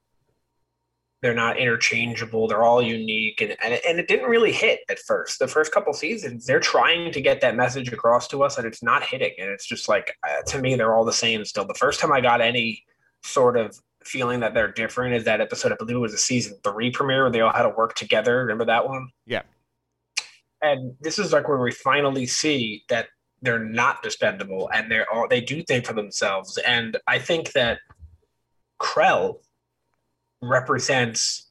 they're 1.20 1.34
not 1.34 1.58
interchangeable 1.58 2.46
they're 2.46 2.62
all 2.62 2.82
unique 2.82 3.40
and, 3.40 3.56
and, 3.62 3.80
and 3.86 3.98
it 3.98 4.08
didn't 4.08 4.28
really 4.30 4.52
hit 4.52 4.80
at 4.88 4.98
first. 5.00 5.38
The 5.38 5.48
first 5.48 5.72
couple 5.72 5.92
seasons 5.92 6.46
they're 6.46 6.60
trying 6.60 7.12
to 7.12 7.20
get 7.20 7.40
that 7.40 7.56
message 7.56 7.92
across 7.92 8.28
to 8.28 8.42
us 8.42 8.58
and 8.58 8.66
it's 8.66 8.82
not 8.82 9.02
hitting 9.02 9.32
and 9.38 9.50
it's 9.50 9.66
just 9.66 9.88
like 9.88 10.16
uh, 10.28 10.42
to 10.46 10.60
me 10.60 10.74
they're 10.74 10.94
all 10.94 11.04
the 11.04 11.12
same 11.12 11.44
still. 11.44 11.64
The 11.64 11.74
first 11.74 12.00
time 12.00 12.12
i 12.12 12.20
got 12.20 12.40
any 12.40 12.84
sort 13.22 13.56
of 13.56 13.78
feeling 14.04 14.40
that 14.40 14.54
they're 14.54 14.72
different 14.72 15.14
is 15.14 15.24
that 15.24 15.40
episode 15.40 15.72
i 15.72 15.74
believe 15.74 15.96
it 15.96 16.00
was 16.00 16.14
a 16.14 16.18
season 16.18 16.56
three 16.64 16.90
premiere 16.90 17.24
where 17.24 17.32
they 17.32 17.40
all 17.40 17.52
had 17.52 17.62
to 17.62 17.70
work 17.70 17.94
together. 17.94 18.38
Remember 18.38 18.64
that 18.64 18.86
one? 18.86 19.08
Yeah. 19.26 19.42
And 20.62 20.94
this 21.00 21.18
is 21.18 21.32
like 21.32 21.48
where 21.48 21.58
we 21.58 21.72
finally 21.72 22.26
see 22.26 22.84
that 22.88 23.08
they're 23.42 23.64
not 23.64 24.02
dispendable 24.02 24.68
and 24.74 24.90
they're 24.90 25.06
all 25.12 25.28
they 25.28 25.40
do 25.40 25.62
think 25.62 25.86
for 25.86 25.92
themselves. 25.92 26.58
And 26.58 26.96
I 27.06 27.18
think 27.18 27.52
that 27.52 27.78
Krell 28.80 29.38
represents 30.40 31.50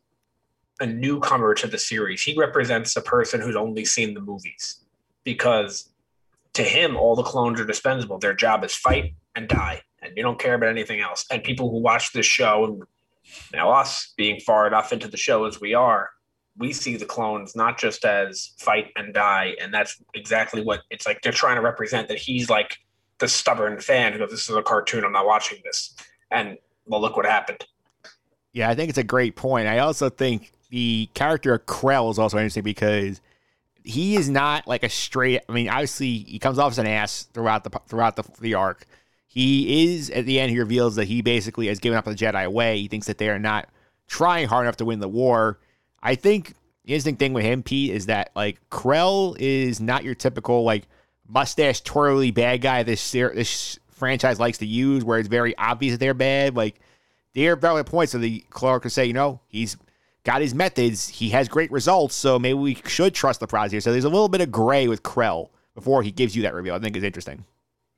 a 0.80 0.86
newcomer 0.86 1.54
to 1.56 1.68
the 1.68 1.78
series. 1.78 2.22
He 2.22 2.36
represents 2.38 2.96
a 2.96 3.02
person 3.02 3.42
who's 3.42 3.56
only 3.56 3.86
seen 3.86 4.14
the 4.14 4.22
movies 4.22 4.84
because 5.24 5.90
to 6.54 6.64
him, 6.64 6.96
all 6.98 7.16
the 7.16 7.24
clones 7.24 7.60
are 7.60 7.66
dispensable. 7.66 8.18
Their 8.18 8.34
job 8.34 8.64
is 8.64 8.74
fight 8.74 9.14
and 9.36 9.48
die, 9.48 9.82
and 10.02 10.16
you 10.18 10.24
don't 10.24 10.40
care 10.40 10.56
about 10.56 10.70
anything 10.70 11.02
else. 11.02 11.26
And 11.32 11.44
people 11.44 11.70
who 11.70 11.78
watch 11.78 12.14
this 12.14 12.26
show, 12.26 12.66
and 12.66 12.84
now 13.54 13.72
us 13.72 14.14
being 14.18 14.40
far 14.40 14.66
enough 14.66 14.92
into 14.92 15.08
the 15.08 15.18
show 15.18 15.46
as 15.46 15.62
we 15.62 15.74
are, 15.74 16.10
we 16.58 16.74
see 16.74 16.98
the 16.98 17.06
clones 17.06 17.56
not 17.56 17.78
just 17.78 18.06
as 18.06 18.54
fight 18.58 18.92
and 18.96 19.14
die, 19.14 19.56
and 19.62 19.72
that's 19.72 20.02
exactly 20.16 20.64
what 20.64 20.82
it's 20.90 21.06
like. 21.06 21.22
They're 21.22 21.32
trying 21.32 21.58
to 21.58 21.62
represent 21.62 22.08
that 22.08 22.18
he's 22.18 22.50
like 22.50 22.78
the 23.20 23.28
stubborn 23.28 23.80
fan 23.80 24.14
who 24.14 24.20
goes, 24.20 24.32
"This 24.32 24.50
is 24.50 24.56
a 24.56 24.64
cartoon. 24.64 25.06
I'm 25.06 25.12
not 25.12 25.28
watching 25.28 25.60
this." 25.64 25.96
And 26.32 26.58
well, 26.86 27.02
look 27.02 27.16
what 27.16 27.26
happened. 27.26 27.64
Yeah, 28.58 28.72
I 28.72 28.74
think 28.74 28.90
it's 28.90 28.98
a 28.98 29.04
great 29.04 29.36
point. 29.36 29.68
I 29.68 29.78
also 29.78 30.10
think 30.10 30.52
the 30.72 31.08
character 31.14 31.54
of 31.54 31.68
Krell 31.68 32.10
is 32.10 32.18
also 32.18 32.38
interesting 32.38 32.64
because 32.64 33.22
he 33.84 34.16
is 34.16 34.30
not 34.30 34.68
like 34.68 34.82
a 34.82 34.90
straight. 34.90 35.42
I 35.48 35.52
mean, 35.52 35.70
obviously 35.70 36.18
he 36.18 36.40
comes 36.40 36.58
off 36.58 36.72
as 36.72 36.80
an 36.80 36.88
ass 36.88 37.28
throughout 37.34 37.64
the 37.64 37.70
throughout 37.88 38.16
the, 38.16 38.24
the 38.42 38.56
arc. 38.56 38.88
He 39.28 39.94
is 39.94 40.10
at 40.10 40.26
the 40.26 40.40
end. 40.40 40.50
He 40.50 40.58
reveals 40.58 40.96
that 40.96 41.06
he 41.06 41.22
basically 41.22 41.68
has 41.68 41.78
given 41.78 42.00
up 42.00 42.06
the 42.06 42.16
Jedi 42.16 42.52
way. 42.52 42.80
He 42.80 42.88
thinks 42.88 43.06
that 43.06 43.20
they 43.20 43.30
are 43.30 43.38
not 43.38 43.70
trying 44.08 44.48
hard 44.48 44.66
enough 44.66 44.78
to 44.78 44.86
win 44.86 45.02
the 45.02 45.08
war. 45.08 45.60
I 46.02 46.16
think 46.16 46.56
the 46.84 46.94
interesting 46.94 47.18
thing 47.18 47.34
with 47.34 47.44
him, 47.44 47.62
Pete, 47.62 47.92
is 47.94 48.08
that 48.08 48.32
like 48.36 48.58
Krell 48.72 49.38
is 49.38 49.80
not 49.80 50.04
your 50.04 50.16
typical 50.16 50.64
like 50.64 50.88
mustache 51.28 51.82
twirly 51.82 52.32
bad 52.32 52.62
guy 52.62 52.82
this 52.82 53.12
this 53.12 53.78
franchise 53.92 54.40
likes 54.40 54.58
to 54.58 54.66
use, 54.66 55.04
where 55.04 55.20
it's 55.20 55.30
very 55.30 55.56
obvious 55.60 55.94
that 55.94 56.00
they're 56.00 56.16
bad. 56.16 56.56
Like 56.56 56.80
are 57.46 57.56
valid 57.56 57.86
points 57.86 58.14
of 58.14 58.22
the 58.22 58.44
Clark 58.50 58.84
could 58.84 58.92
say, 58.92 59.06
you 59.06 59.14
know, 59.14 59.40
he's 59.48 59.78
got 60.24 60.42
his 60.42 60.56
methods, 60.56 61.08
he 61.08 61.30
has 61.30 61.48
great 61.48 61.72
results, 61.72 62.16
so 62.16 62.40
maybe 62.40 62.56
we 62.56 62.76
should 62.88 63.14
trust 63.14 63.40
the 63.40 63.48
process 63.48 63.72
here. 63.72 63.82
So 63.82 63.92
there's 63.92 64.06
a 64.06 64.10
little 64.10 64.30
bit 64.30 64.42
of 64.42 64.52
gray 64.52 64.88
with 64.88 65.04
Krell 65.04 65.50
before 65.76 66.02
he 66.02 66.12
gives 66.12 66.36
you 66.36 66.42
that 66.44 66.54
reveal. 66.54 66.74
I 66.74 66.80
think 66.80 66.98
is 66.98 67.04
interesting. 67.04 67.46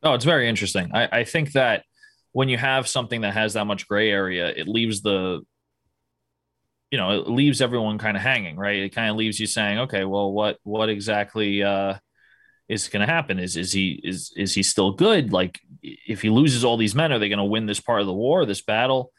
Oh, 0.04 0.14
it's 0.14 0.26
very 0.26 0.50
interesting. 0.50 0.92
I, 0.94 1.20
I 1.20 1.24
think 1.24 1.54
that 1.54 1.86
when 2.32 2.50
you 2.50 2.58
have 2.58 2.88
something 2.88 3.22
that 3.22 3.34
has 3.34 3.54
that 3.54 3.66
much 3.66 3.88
gray 3.88 4.12
area, 4.12 4.48
it 4.48 4.68
leaves 4.68 5.02
the 5.02 5.42
you 6.92 6.98
know 6.98 7.12
it 7.12 7.30
leaves 7.30 7.62
everyone 7.62 7.98
kind 7.98 8.18
of 8.18 8.24
hanging 8.24 8.58
right 8.58 8.80
it 8.80 8.90
kind 8.90 9.10
of 9.10 9.16
leaves 9.16 9.40
you 9.40 9.46
saying 9.46 9.80
okay 9.80 10.06
well 10.06 10.32
what 10.32 10.58
what 10.64 10.90
exactly 10.90 11.62
uh 11.62 11.94
is 12.68 12.88
going 12.88 13.06
to 13.06 13.12
happen 13.12 13.40
is 13.40 13.58
is 13.58 13.72
he 13.72 14.00
is 14.04 14.32
is 14.36 14.54
he 14.54 14.64
still 14.64 14.92
good 14.92 15.32
like 15.32 15.60
if 15.82 16.22
he 16.22 16.30
loses 16.30 16.64
all 16.64 16.78
these 16.78 16.96
men 16.96 17.12
are 17.12 17.20
they 17.20 17.30
going 17.30 17.38
to 17.38 17.46
win 17.46 17.66
this 17.66 17.80
part 17.80 18.02
of 18.02 18.08
the 18.08 18.14
war 18.14 18.46
this 18.46 18.62
battle 18.62 19.12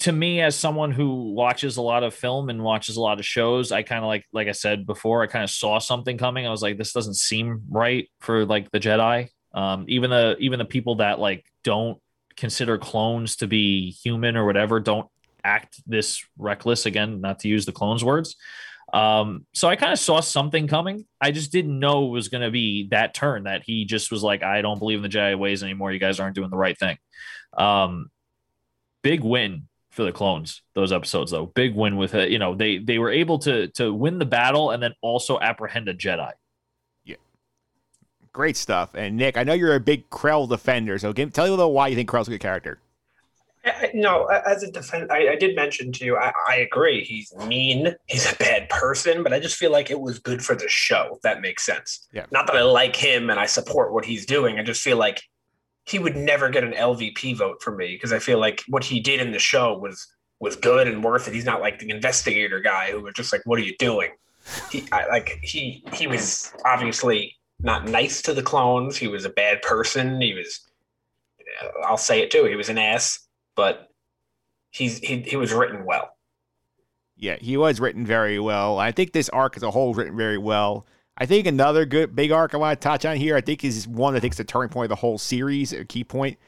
to 0.00 0.12
me 0.12 0.40
as 0.40 0.54
someone 0.54 0.92
who 0.92 1.32
watches 1.32 1.76
a 1.76 1.82
lot 1.82 2.02
of 2.02 2.14
film 2.14 2.50
and 2.50 2.62
watches 2.62 2.96
a 2.96 3.00
lot 3.00 3.18
of 3.18 3.24
shows 3.24 3.72
i 3.72 3.82
kind 3.82 4.04
of 4.04 4.06
like 4.06 4.24
like 4.32 4.46
i 4.46 4.52
said 4.52 4.86
before 4.86 5.22
i 5.22 5.26
kind 5.26 5.42
of 5.42 5.50
saw 5.50 5.78
something 5.78 6.18
coming 6.18 6.46
i 6.46 6.50
was 6.50 6.62
like 6.62 6.76
this 6.76 6.92
doesn't 6.92 7.14
seem 7.14 7.62
right 7.70 8.08
for 8.20 8.44
like 8.44 8.70
the 8.70 8.78
jedi 8.78 9.28
um 9.54 9.86
even 9.88 10.10
the 10.10 10.36
even 10.40 10.58
the 10.58 10.64
people 10.64 10.96
that 10.96 11.18
like 11.18 11.44
don't 11.64 11.98
consider 12.36 12.76
clones 12.76 13.36
to 13.36 13.46
be 13.46 13.90
human 13.90 14.36
or 14.36 14.44
whatever 14.44 14.78
don't 14.78 15.08
act 15.44 15.80
this 15.86 16.24
reckless 16.36 16.86
again, 16.86 17.20
not 17.20 17.40
to 17.40 17.48
use 17.48 17.66
the 17.66 17.72
clones 17.72 18.04
words. 18.04 18.36
Um, 18.92 19.46
so 19.52 19.68
I 19.68 19.76
kind 19.76 19.92
of 19.92 19.98
saw 19.98 20.20
something 20.20 20.66
coming. 20.66 21.04
I 21.20 21.30
just 21.30 21.52
didn't 21.52 21.78
know 21.78 22.06
it 22.06 22.10
was 22.10 22.28
going 22.28 22.42
to 22.42 22.50
be 22.50 22.88
that 22.90 23.12
turn 23.12 23.44
that 23.44 23.62
he 23.64 23.84
just 23.84 24.10
was 24.10 24.22
like, 24.22 24.42
I 24.42 24.62
don't 24.62 24.78
believe 24.78 24.98
in 24.98 25.02
the 25.02 25.08
Jedi 25.08 25.38
ways 25.38 25.62
anymore. 25.62 25.92
You 25.92 25.98
guys 25.98 26.20
aren't 26.20 26.34
doing 26.34 26.50
the 26.50 26.56
right 26.56 26.78
thing. 26.78 26.96
Um, 27.56 28.10
big 29.02 29.22
win 29.22 29.68
for 29.98 30.04
the 30.04 30.12
clones. 30.12 30.62
Those 30.74 30.92
episodes, 30.92 31.32
though, 31.32 31.46
big 31.46 31.74
win 31.74 31.96
with 31.96 32.14
it. 32.14 32.30
You 32.30 32.38
know, 32.38 32.54
they 32.54 32.78
they 32.78 33.00
were 33.00 33.10
able 33.10 33.40
to 33.40 33.66
to 33.72 33.92
win 33.92 34.20
the 34.20 34.24
battle 34.24 34.70
and 34.70 34.80
then 34.80 34.94
also 35.02 35.40
apprehend 35.40 35.88
a 35.88 35.94
Jedi. 35.94 36.30
Yeah, 37.04 37.16
great 38.32 38.56
stuff. 38.56 38.94
And 38.94 39.16
Nick, 39.16 39.36
I 39.36 39.42
know 39.42 39.54
you're 39.54 39.74
a 39.74 39.80
big 39.80 40.08
Krell 40.08 40.48
defender, 40.48 41.00
so 41.00 41.12
give, 41.12 41.32
tell 41.32 41.46
me 41.46 41.48
a 41.48 41.50
little 41.50 41.72
why 41.72 41.88
you 41.88 41.96
think 41.96 42.08
Krell's 42.08 42.28
a 42.28 42.30
good 42.30 42.40
character. 42.40 42.78
No, 43.92 44.26
as 44.26 44.62
a 44.62 44.70
defense, 44.70 45.10
I, 45.10 45.30
I, 45.30 45.36
did 45.36 45.56
mention 45.56 45.90
to 45.92 46.04
you, 46.04 46.16
I, 46.16 46.32
I, 46.48 46.56
agree. 46.56 47.04
He's 47.04 47.34
mean. 47.48 47.94
He's 48.06 48.32
a 48.32 48.36
bad 48.36 48.68
person, 48.70 49.22
but 49.22 49.32
I 49.32 49.40
just 49.40 49.56
feel 49.56 49.72
like 49.72 49.90
it 49.90 50.00
was 50.00 50.20
good 50.20 50.42
for 50.42 50.54
the 50.54 50.68
show. 50.68 51.14
If 51.16 51.22
that 51.22 51.42
makes 51.42 51.66
sense. 51.66 52.06
Yeah. 52.12 52.24
Not 52.30 52.46
that 52.46 52.56
I 52.56 52.62
like 52.62 52.96
him 52.96 53.28
and 53.28 53.38
I 53.38 53.46
support 53.46 53.92
what 53.92 54.06
he's 54.06 54.24
doing. 54.24 54.58
I 54.58 54.62
just 54.62 54.80
feel 54.80 54.96
like 54.96 55.22
he 55.88 55.98
would 55.98 56.16
never 56.16 56.50
get 56.50 56.64
an 56.64 56.72
LVP 56.72 57.36
vote 57.36 57.62
from 57.62 57.76
me 57.76 57.94
because 57.94 58.12
I 58.12 58.18
feel 58.18 58.38
like 58.38 58.62
what 58.68 58.84
he 58.84 59.00
did 59.00 59.20
in 59.20 59.32
the 59.32 59.38
show 59.38 59.76
was 59.76 60.06
was 60.40 60.54
good 60.54 60.86
and 60.86 61.02
worth 61.02 61.26
it. 61.26 61.34
He's 61.34 61.44
not 61.44 61.60
like 61.60 61.78
the 61.78 61.90
investigator 61.90 62.60
guy 62.60 62.92
who 62.92 63.00
was 63.00 63.14
just 63.14 63.32
like, 63.32 63.42
"What 63.44 63.58
are 63.58 63.62
you 63.62 63.76
doing?" 63.78 64.10
He 64.70 64.86
I, 64.92 65.06
like 65.06 65.38
he 65.42 65.84
he 65.94 66.06
was 66.06 66.52
obviously 66.64 67.36
not 67.60 67.88
nice 67.88 68.22
to 68.22 68.34
the 68.34 68.42
clones. 68.42 68.96
He 68.96 69.08
was 69.08 69.24
a 69.24 69.30
bad 69.30 69.62
person. 69.62 70.20
He 70.20 70.34
was, 70.34 70.60
uh, 71.62 71.68
I'll 71.86 71.96
say 71.96 72.20
it 72.20 72.30
too. 72.30 72.44
He 72.44 72.54
was 72.54 72.68
an 72.68 72.78
ass, 72.78 73.26
but 73.56 73.88
he's 74.70 74.98
he 74.98 75.22
he 75.22 75.36
was 75.36 75.52
written 75.52 75.84
well. 75.84 76.10
Yeah, 77.16 77.36
he 77.40 77.56
was 77.56 77.80
written 77.80 78.06
very 78.06 78.38
well. 78.38 78.78
I 78.78 78.92
think 78.92 79.12
this 79.12 79.28
arc 79.30 79.56
as 79.56 79.62
a 79.64 79.70
whole 79.70 79.90
is 79.90 79.96
written 79.96 80.16
very 80.16 80.38
well. 80.38 80.86
I 81.20 81.26
think 81.26 81.48
another 81.48 81.84
good 81.84 82.14
big 82.14 82.30
arc 82.30 82.54
I 82.54 82.58
want 82.58 82.80
to 82.80 82.88
touch 82.88 83.04
on 83.04 83.16
here, 83.16 83.36
I 83.36 83.40
think 83.40 83.64
is 83.64 83.88
one 83.88 84.14
that 84.14 84.24
is 84.24 84.36
the 84.36 84.44
turning 84.44 84.68
point 84.68 84.86
of 84.86 84.90
the 84.90 84.96
whole 84.96 85.18
series, 85.18 85.72
a 85.72 85.84
key 85.84 86.04
point. 86.04 86.38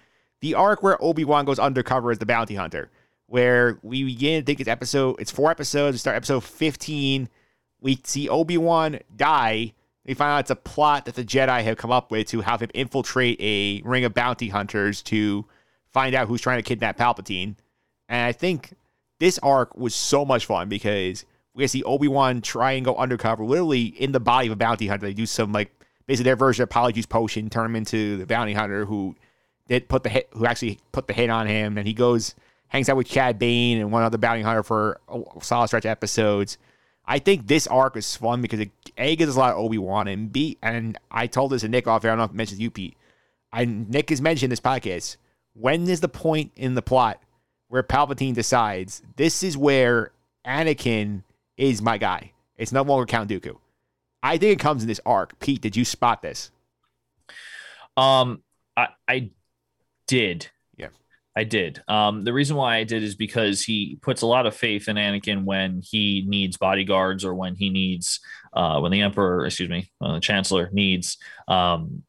The 0.41 0.55
arc 0.55 0.83
where 0.83 1.03
Obi-Wan 1.03 1.45
goes 1.45 1.59
undercover 1.59 2.13
as 2.13 2.19
the 2.19 2.27
bounty 2.27 2.55
hunter, 2.55 2.89
where 3.27 3.79
we 3.83 4.05
begin, 4.05 4.43
I 4.43 4.45
think 4.45 4.61
it's 4.61 4.69
episode, 4.69 5.17
it's 5.19 5.33
four 5.33 5.51
episodes, 5.51 5.95
we 5.95 5.99
start 5.99 6.17
episode 6.17 6.45
15. 6.45 7.29
We 7.81 8.01
see 8.05 8.29
Obi-Wan 8.29 9.01
die. 9.15 9.75
We 10.07 10.15
find 10.15 10.31
out 10.31 10.41
it's 10.41 10.51
a 10.51 10.57
plot 10.57 11.05
that 11.07 11.17
the 11.17 11.25
Jedi 11.25 11.63
have 11.65 11.77
come 11.77 11.91
up 11.91 12.13
with 12.13 12.29
to 12.29 12.41
have 12.41 12.63
him 12.63 12.71
infiltrate 12.73 13.41
a 13.41 13.83
ring 13.83 14.05
of 14.05 14.15
bounty 14.15 14.49
hunters 14.49 15.03
to 15.03 15.47
find 15.93 16.15
out 16.15 16.29
who's 16.29 16.41
trying 16.41 16.59
to 16.59 16.63
kidnap 16.63 16.97
Palpatine. 16.97 17.57
And 18.09 18.27
I 18.27 18.33
think 18.33 18.75
this 19.19 19.39
arc 19.41 19.77
was 19.77 19.95
so 19.95 20.25
much 20.25 20.47
fun 20.47 20.69
because 20.69 21.25
we 21.55 21.67
see 21.67 21.83
Obi 21.83 22.09
Wan 22.09 22.41
try 22.41 22.73
and 22.73 22.85
go 22.85 22.95
undercover, 22.97 23.45
literally 23.45 23.85
in 23.85 24.13
the 24.13 24.21
body 24.21 24.47
of 24.47 24.53
a 24.53 24.57
bounty 24.57 24.87
hunter. 24.87 25.07
They 25.07 25.15
do 25.15 25.27
some 25.27 25.53
like 25.53 25.73
basically 26.07 26.25
their 26.25 26.37
version 26.37 26.63
of 26.63 26.69
Polyjuice 26.69 27.09
Potion, 27.09 27.51
turn 27.51 27.67
him 27.67 27.77
into 27.77 28.17
the 28.17 28.27
bounty 28.27 28.53
hunter 28.53 28.85
who 28.85 29.17
did 29.69 29.89
put 29.89 30.03
the 30.03 30.09
hit, 30.09 30.29
who 30.33 30.47
actually 30.47 30.79
put 30.93 31.07
the 31.07 31.13
hit 31.13 31.31
on 31.31 31.47
him, 31.47 31.79
and 31.79 31.87
he 31.87 31.95
goes 31.95 32.35
hangs 32.69 32.89
out 32.89 32.97
with 32.97 33.09
Cad 33.09 33.39
Bane 33.39 33.79
and 33.79 33.91
one 33.91 34.03
other 34.03 34.19
bounty 34.19 34.43
hunter 34.43 34.63
for 34.63 35.01
a 35.09 35.21
solid 35.43 35.69
stretch 35.69 35.85
of 35.85 35.91
episodes. 35.91 36.57
I 37.05 37.19
think 37.19 37.49
this 37.49 37.67
arc 37.67 37.97
is 37.97 38.17
fun 38.17 38.43
because 38.43 38.61
it 38.61 38.71
a 38.97 39.17
gives 39.17 39.31
us 39.31 39.37
a 39.37 39.39
lot 39.41 39.53
of 39.53 39.59
Obi 39.59 39.79
Wan 39.79 40.07
and 40.07 40.33
B 40.33 40.57
and 40.63 40.97
I 41.11 41.27
told 41.27 41.51
this 41.51 41.63
to 41.63 41.69
Nick 41.69 41.89
off. 41.89 42.05
air. 42.05 42.11
I 42.11 42.13
don't 42.13 42.19
know 42.19 42.25
if 42.25 42.31
it 42.31 42.37
mentions 42.37 42.61
you, 42.61 42.71
Pete. 42.71 42.97
I 43.53 43.65
Nick 43.65 44.11
has 44.11 44.21
mentioned 44.21 44.53
this 44.53 44.61
podcast. 44.61 45.17
When 45.55 45.89
is 45.89 46.01
the 46.01 46.09
point 46.09 46.53
in 46.55 46.75
the 46.75 46.83
plot 46.83 47.21
where 47.69 47.83
Palpatine 47.83 48.35
decides 48.35 49.03
this 49.17 49.43
is 49.43 49.57
where 49.57 50.13
Anakin 50.47 51.23
is 51.61 51.83
my 51.83 51.99
guy? 51.99 52.33
It's 52.57 52.73
no 52.73 52.83
longer 52.83 53.07
Count 53.07 53.31
Dooku. 53.31 53.57
I 54.23 54.39
think 54.39 54.53
it 54.53 54.63
comes 54.63 54.83
in 54.83 54.89
this 54.89 55.01
arc. 55.07 55.39
Pete, 55.39 55.61
did 55.61 55.77
you 55.77 55.85
spot 55.85 56.23
this? 56.23 56.51
Um, 57.97 58.43
I 58.77 58.89
I 59.09 59.31
did. 60.07 60.49
Yeah. 60.77 60.89
I 61.37 61.45
did. 61.45 61.83
Um, 61.89 62.25
the 62.25 62.33
reason 62.33 62.57
why 62.57 62.77
I 62.77 62.85
did 62.85 63.03
is 63.03 63.15
because 63.15 63.63
he 63.63 63.99
puts 64.03 64.23
a 64.23 64.27
lot 64.27 64.47
of 64.47 64.55
faith 64.55 64.89
in 64.89 64.97
Anakin 64.97 65.45
when 65.45 65.83
he 65.83 66.25
needs 66.27 66.57
bodyguards 66.57 67.25
or 67.25 67.35
when 67.35 67.55
he 67.55 67.71
needs, 67.71 68.21
uh, 68.53 68.79
when 68.81 68.93
the 68.93 69.03
Emperor, 69.03 69.47
excuse 69.47 69.71
me, 69.71 69.91
uh, 70.01 70.15
the 70.15 70.21
Chancellor 70.21 70.69
needs 70.73 71.19
um, 71.49 72.03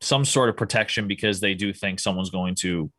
some 0.00 0.24
sort 0.24 0.48
of 0.48 0.56
protection 0.56 1.08
because 1.08 1.40
they 1.40 1.54
do 1.54 1.72
think 1.72 2.00
someone's 2.00 2.30
going 2.30 2.54
to 2.56 2.90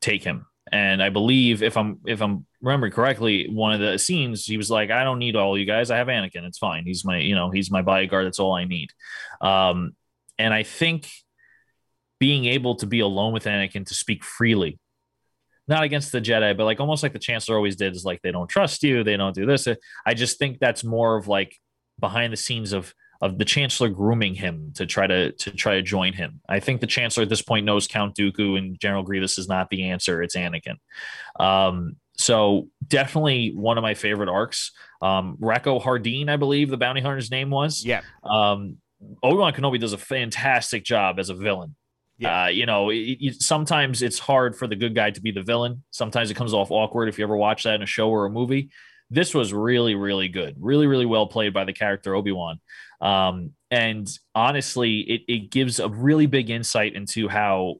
take 0.00 0.22
him. 0.22 0.46
And 0.72 1.02
I 1.02 1.10
believe 1.10 1.62
if 1.62 1.76
I'm 1.76 2.00
if 2.06 2.20
I'm 2.20 2.45
remembering 2.66 2.92
correctly, 2.92 3.48
one 3.48 3.72
of 3.72 3.80
the 3.80 3.98
scenes 3.98 4.44
he 4.44 4.56
was 4.56 4.70
like, 4.70 4.90
"I 4.90 5.04
don't 5.04 5.18
need 5.18 5.36
all 5.36 5.56
you 5.56 5.64
guys. 5.64 5.90
I 5.90 5.96
have 5.96 6.08
Anakin. 6.08 6.44
It's 6.44 6.58
fine. 6.58 6.84
He's 6.84 7.04
my 7.04 7.18
you 7.18 7.34
know 7.34 7.50
he's 7.50 7.70
my 7.70 7.82
bodyguard. 7.82 8.26
That's 8.26 8.40
all 8.40 8.54
I 8.54 8.64
need." 8.64 8.90
Um, 9.40 9.94
and 10.38 10.52
I 10.52 10.62
think 10.64 11.08
being 12.18 12.44
able 12.46 12.76
to 12.76 12.86
be 12.86 13.00
alone 13.00 13.32
with 13.32 13.44
Anakin 13.44 13.86
to 13.86 13.94
speak 13.94 14.24
freely 14.24 14.78
not 15.68 15.82
against 15.82 16.12
the 16.12 16.20
Jedi, 16.20 16.56
but 16.56 16.64
like 16.64 16.80
almost 16.80 17.02
like 17.02 17.12
the 17.12 17.18
Chancellor 17.18 17.56
always 17.56 17.76
did 17.76 17.94
is 17.94 18.04
like 18.04 18.22
they 18.22 18.30
don't 18.30 18.48
trust 18.48 18.82
you, 18.82 19.02
they 19.02 19.16
don't 19.16 19.34
do 19.34 19.46
this. 19.46 19.66
I 20.04 20.14
just 20.14 20.38
think 20.38 20.58
that's 20.58 20.84
more 20.84 21.16
of 21.16 21.28
like 21.28 21.56
behind 21.98 22.32
the 22.32 22.36
scenes 22.36 22.72
of 22.72 22.94
of 23.22 23.38
the 23.38 23.44
Chancellor 23.44 23.88
grooming 23.88 24.34
him 24.34 24.72
to 24.74 24.86
try 24.86 25.06
to 25.06 25.32
to 25.32 25.50
try 25.50 25.74
to 25.74 25.82
join 25.82 26.12
him. 26.12 26.40
I 26.48 26.60
think 26.60 26.80
the 26.80 26.86
Chancellor 26.86 27.22
at 27.22 27.28
this 27.28 27.42
point 27.42 27.66
knows 27.66 27.88
Count 27.88 28.14
Dooku 28.14 28.58
and 28.58 28.78
General 28.78 29.02
Grievous 29.02 29.38
is 29.38 29.48
not 29.48 29.70
the 29.70 29.90
answer. 29.90 30.22
It's 30.22 30.36
Anakin. 30.36 30.76
Um, 31.40 31.96
so 32.16 32.68
definitely 32.86 33.52
one 33.54 33.78
of 33.78 33.82
my 33.82 33.94
favorite 33.94 34.28
arcs. 34.28 34.72
Um, 35.02 35.36
Rako 35.40 35.82
Hardeen, 35.82 36.28
I 36.28 36.36
believe 36.36 36.70
the 36.70 36.76
bounty 36.76 37.00
hunter's 37.00 37.30
name 37.30 37.50
was. 37.50 37.84
Yeah. 37.84 38.02
Um, 38.24 38.78
Obi 39.22 39.36
Wan 39.36 39.52
Kenobi 39.52 39.78
does 39.78 39.92
a 39.92 39.98
fantastic 39.98 40.84
job 40.84 41.18
as 41.18 41.28
a 41.28 41.34
villain. 41.34 41.76
Yeah. 42.18 42.44
Uh, 42.44 42.46
you 42.48 42.64
know, 42.64 42.90
it, 42.90 43.18
it, 43.20 43.42
sometimes 43.42 44.02
it's 44.02 44.18
hard 44.18 44.56
for 44.56 44.66
the 44.66 44.76
good 44.76 44.94
guy 44.94 45.10
to 45.10 45.20
be 45.20 45.32
the 45.32 45.42
villain. 45.42 45.84
Sometimes 45.90 46.30
it 46.30 46.34
comes 46.34 46.54
off 46.54 46.70
awkward 46.70 47.08
if 47.08 47.18
you 47.18 47.24
ever 47.24 47.36
watch 47.36 47.64
that 47.64 47.74
in 47.74 47.82
a 47.82 47.86
show 47.86 48.08
or 48.08 48.24
a 48.24 48.30
movie. 48.30 48.70
This 49.10 49.34
was 49.34 49.52
really, 49.52 49.94
really 49.94 50.28
good. 50.28 50.56
Really, 50.58 50.86
really 50.86 51.06
well 51.06 51.26
played 51.26 51.52
by 51.52 51.64
the 51.64 51.72
character 51.72 52.14
Obi 52.14 52.32
Wan. 52.32 52.60
Um, 53.00 53.50
and 53.70 54.08
honestly, 54.34 55.00
it, 55.00 55.22
it 55.28 55.50
gives 55.50 55.78
a 55.78 55.88
really 55.88 56.26
big 56.26 56.50
insight 56.50 56.94
into 56.94 57.28
how 57.28 57.76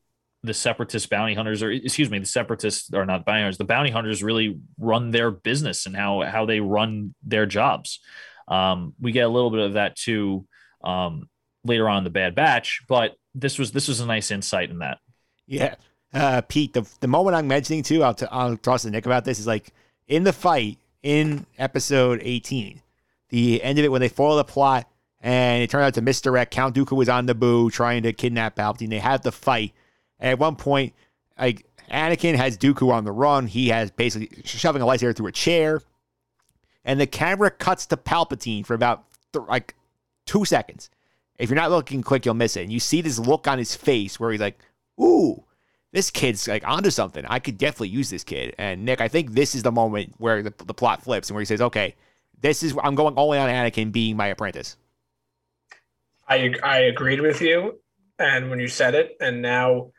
the 0.46 0.54
separatist 0.54 1.10
bounty 1.10 1.34
hunters, 1.34 1.62
or 1.62 1.70
excuse 1.70 2.10
me, 2.10 2.18
the 2.18 2.26
separatists 2.26 2.92
are 2.92 3.04
not 3.04 3.24
bounty 3.24 3.42
hunters, 3.42 3.58
the 3.58 3.64
bounty 3.64 3.90
hunters 3.90 4.22
really 4.22 4.58
run 4.78 5.10
their 5.10 5.30
business 5.30 5.86
and 5.86 5.96
how 5.96 6.22
how 6.22 6.46
they 6.46 6.60
run 6.60 7.14
their 7.22 7.46
jobs. 7.46 8.00
Um, 8.48 8.94
we 9.00 9.12
get 9.12 9.26
a 9.26 9.28
little 9.28 9.50
bit 9.50 9.60
of 9.60 9.72
that 9.74 9.96
too 9.96 10.46
um, 10.84 11.28
later 11.64 11.88
on 11.88 11.98
in 11.98 12.04
the 12.04 12.10
Bad 12.10 12.34
Batch, 12.34 12.82
but 12.88 13.16
this 13.34 13.58
was 13.58 13.72
this 13.72 13.88
was 13.88 14.00
a 14.00 14.06
nice 14.06 14.30
insight 14.30 14.70
in 14.70 14.78
that. 14.78 14.98
Yeah. 15.46 15.74
Uh, 16.14 16.40
Pete, 16.40 16.72
the, 16.72 16.88
the 17.00 17.08
moment 17.08 17.36
I'm 17.36 17.48
mentioning 17.48 17.82
too, 17.82 18.02
I'll, 18.02 18.14
t- 18.14 18.26
I'll 18.30 18.56
toss 18.56 18.82
to 18.82 18.90
Nick 18.90 19.04
about 19.04 19.24
this 19.24 19.38
is 19.38 19.46
like 19.46 19.72
in 20.06 20.24
the 20.24 20.32
fight 20.32 20.78
in 21.02 21.44
episode 21.58 22.20
18, 22.22 22.80
the 23.28 23.62
end 23.62 23.78
of 23.78 23.84
it 23.84 23.88
when 23.92 24.00
they 24.00 24.08
follow 24.08 24.36
the 24.36 24.44
plot 24.44 24.88
and 25.20 25.62
it 25.62 25.70
turned 25.70 25.84
out 25.84 25.94
to 25.94 26.02
misdirect. 26.02 26.52
Count 26.52 26.74
Dooku 26.74 26.96
was 26.96 27.08
on 27.08 27.26
Naboo 27.26 27.70
trying 27.72 28.02
to 28.04 28.12
kidnap 28.12 28.56
Palpatine. 28.56 28.90
They 28.90 28.98
have 28.98 29.22
the 29.22 29.32
fight. 29.32 29.72
At 30.20 30.38
one 30.38 30.56
point, 30.56 30.94
like 31.38 31.66
Anakin 31.90 32.36
has 32.36 32.56
Dooku 32.56 32.92
on 32.92 33.04
the 33.04 33.12
run. 33.12 33.46
He 33.46 33.68
has 33.68 33.90
basically 33.90 34.42
shoving 34.44 34.82
a 34.82 34.86
lightsaber 34.86 35.14
through 35.14 35.28
a 35.28 35.32
chair, 35.32 35.82
and 36.84 37.00
the 37.00 37.06
camera 37.06 37.50
cuts 37.50 37.86
to 37.86 37.96
Palpatine 37.96 38.64
for 38.64 38.74
about 38.74 39.04
th- 39.32 39.44
like 39.48 39.74
two 40.24 40.44
seconds. 40.44 40.90
If 41.38 41.50
you're 41.50 41.56
not 41.56 41.70
looking 41.70 42.02
quick, 42.02 42.24
you'll 42.24 42.34
miss 42.34 42.56
it. 42.56 42.62
And 42.62 42.72
you 42.72 42.80
see 42.80 43.02
this 43.02 43.18
look 43.18 43.46
on 43.46 43.58
his 43.58 43.74
face 43.74 44.18
where 44.18 44.30
he's 44.32 44.40
like, 44.40 44.58
"Ooh, 45.00 45.44
this 45.92 46.10
kid's 46.10 46.48
like 46.48 46.66
onto 46.66 46.90
something. 46.90 47.24
I 47.26 47.38
could 47.38 47.58
definitely 47.58 47.88
use 47.88 48.10
this 48.10 48.24
kid." 48.24 48.54
And 48.58 48.84
Nick, 48.84 49.00
I 49.00 49.08
think 49.08 49.32
this 49.32 49.54
is 49.54 49.62
the 49.62 49.72
moment 49.72 50.14
where 50.18 50.42
the, 50.42 50.54
the 50.64 50.74
plot 50.74 51.02
flips 51.02 51.28
and 51.28 51.34
where 51.34 51.42
he 51.42 51.46
says, 51.46 51.60
"Okay, 51.60 51.94
this 52.40 52.62
is 52.62 52.74
I'm 52.82 52.94
going 52.94 53.14
all 53.14 53.32
in 53.32 53.40
on 53.40 53.50
Anakin 53.50 53.92
being 53.92 54.16
my 54.16 54.28
apprentice." 54.28 54.76
I 56.28 56.54
I 56.62 56.78
agreed 56.78 57.20
with 57.20 57.40
you, 57.40 57.78
and 58.18 58.50
when 58.50 58.58
you 58.58 58.68
said 58.68 58.94
it, 58.94 59.16
and 59.20 59.42
now 59.42 59.92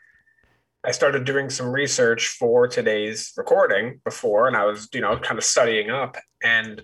I 0.88 0.92
started 0.92 1.26
doing 1.26 1.50
some 1.50 1.70
research 1.70 2.30
for 2.30 2.66
today's 2.66 3.34
recording 3.36 4.00
before, 4.06 4.48
and 4.48 4.56
I 4.56 4.64
was 4.64 4.88
you 4.94 5.02
know 5.02 5.18
kind 5.18 5.38
of 5.38 5.44
studying 5.44 5.90
up, 5.90 6.16
and 6.42 6.82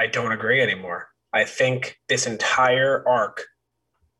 I 0.00 0.06
don't 0.06 0.32
agree 0.32 0.62
anymore. 0.62 1.08
I 1.34 1.44
think 1.44 1.98
this 2.08 2.26
entire 2.26 3.06
arc 3.06 3.44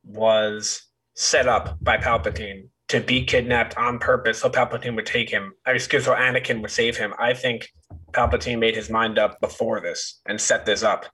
was 0.04 0.82
set 1.14 1.48
up 1.48 1.78
by 1.80 1.96
Palpatine 1.96 2.68
to 2.88 3.00
be 3.00 3.24
kidnapped 3.24 3.78
on 3.78 3.98
purpose 3.98 4.40
so 4.40 4.50
Palpatine 4.50 4.94
would 4.96 5.06
take 5.06 5.30
him. 5.30 5.54
I 5.64 5.72
mean, 5.72 5.80
so 5.80 6.14
Anakin 6.14 6.60
would 6.60 6.70
save 6.70 6.98
him. 6.98 7.14
I 7.18 7.32
think 7.32 7.70
Palpatine 8.12 8.58
made 8.58 8.76
his 8.76 8.90
mind 8.90 9.18
up 9.18 9.40
before 9.40 9.80
this 9.80 10.20
and 10.26 10.38
set 10.38 10.66
this 10.66 10.82
up. 10.82 11.06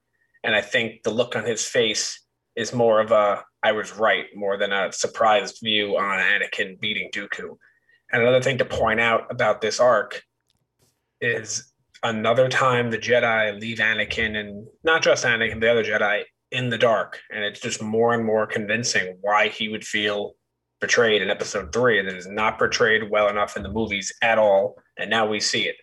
And 0.42 0.56
I 0.56 0.60
think 0.60 1.04
the 1.04 1.10
look 1.10 1.36
on 1.36 1.44
his 1.44 1.64
face 1.64 2.20
is 2.56 2.72
more 2.72 3.00
of 3.00 3.12
a 3.12 3.44
I 3.62 3.70
was 3.70 3.96
right 3.96 4.24
more 4.34 4.56
than 4.56 4.72
a 4.72 4.92
surprised 4.92 5.60
view 5.62 5.96
on 5.96 6.18
Anakin 6.18 6.80
beating 6.80 7.08
Dooku. 7.14 7.56
And 8.12 8.22
another 8.22 8.42
thing 8.42 8.58
to 8.58 8.64
point 8.64 9.00
out 9.00 9.26
about 9.30 9.60
this 9.60 9.80
arc 9.80 10.22
is 11.20 11.72
another 12.02 12.48
time 12.48 12.90
the 12.90 12.98
Jedi 12.98 13.58
leave 13.58 13.78
Anakin 13.78 14.36
and 14.36 14.66
not 14.84 15.02
just 15.02 15.24
Anakin, 15.24 15.60
the 15.60 15.70
other 15.70 15.84
Jedi 15.84 16.24
in 16.50 16.68
the 16.68 16.78
dark. 16.78 17.20
And 17.30 17.44
it's 17.44 17.60
just 17.60 17.82
more 17.82 18.12
and 18.12 18.24
more 18.24 18.46
convincing 18.46 19.16
why 19.20 19.48
he 19.48 19.68
would 19.68 19.84
feel 19.84 20.34
betrayed 20.80 21.22
in 21.22 21.30
episode 21.30 21.72
three. 21.72 21.98
And 21.98 22.08
it 22.08 22.16
is 22.16 22.28
not 22.28 22.58
portrayed 22.58 23.10
well 23.10 23.28
enough 23.28 23.56
in 23.56 23.62
the 23.62 23.70
movies 23.70 24.12
at 24.20 24.38
all. 24.38 24.76
And 24.98 25.08
now 25.08 25.26
we 25.26 25.40
see 25.40 25.62
it. 25.62 25.76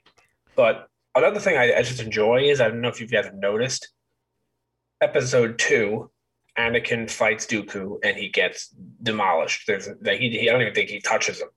But 0.55 0.87
another 1.15 1.39
thing 1.39 1.57
I, 1.57 1.77
I 1.77 1.81
just 1.81 2.01
enjoy 2.01 2.43
is 2.43 2.61
I 2.61 2.67
don't 2.67 2.81
know 2.81 2.89
if 2.89 3.01
you 3.01 3.07
guys 3.07 3.25
have 3.25 3.35
noticed 3.35 3.89
episode 5.01 5.57
two, 5.57 6.11
Anakin 6.57 7.09
fights 7.09 7.45
Dooku 7.45 7.99
and 8.03 8.17
he 8.17 8.29
gets 8.29 8.67
demolished. 9.01 9.65
There's 9.65 9.87
he, 10.05 10.29
he 10.29 10.49
I 10.49 10.51
don't 10.51 10.61
even 10.61 10.73
think 10.73 10.89
he 10.89 10.99
touches 10.99 11.39
him. 11.39 11.47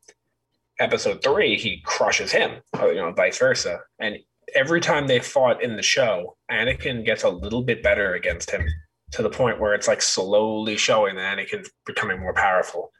Episode 0.78 1.22
three, 1.22 1.56
he 1.56 1.80
crushes 1.84 2.32
him, 2.32 2.60
or, 2.80 2.92
you 2.92 3.00
know, 3.00 3.12
vice 3.12 3.38
versa. 3.38 3.80
And 3.98 4.16
every 4.54 4.80
time 4.80 5.06
they 5.06 5.20
fought 5.20 5.62
in 5.62 5.76
the 5.76 5.82
show, 5.82 6.36
Anakin 6.50 7.04
gets 7.04 7.22
a 7.22 7.28
little 7.28 7.62
bit 7.62 7.82
better 7.82 8.14
against 8.14 8.50
him 8.50 8.66
to 9.12 9.22
the 9.22 9.30
point 9.30 9.60
where 9.60 9.74
it's 9.74 9.88
like 9.88 10.02
slowly 10.02 10.76
showing 10.76 11.16
that 11.16 11.38
Anakin's 11.38 11.70
becoming 11.86 12.18
more 12.20 12.34
powerful. 12.34 12.90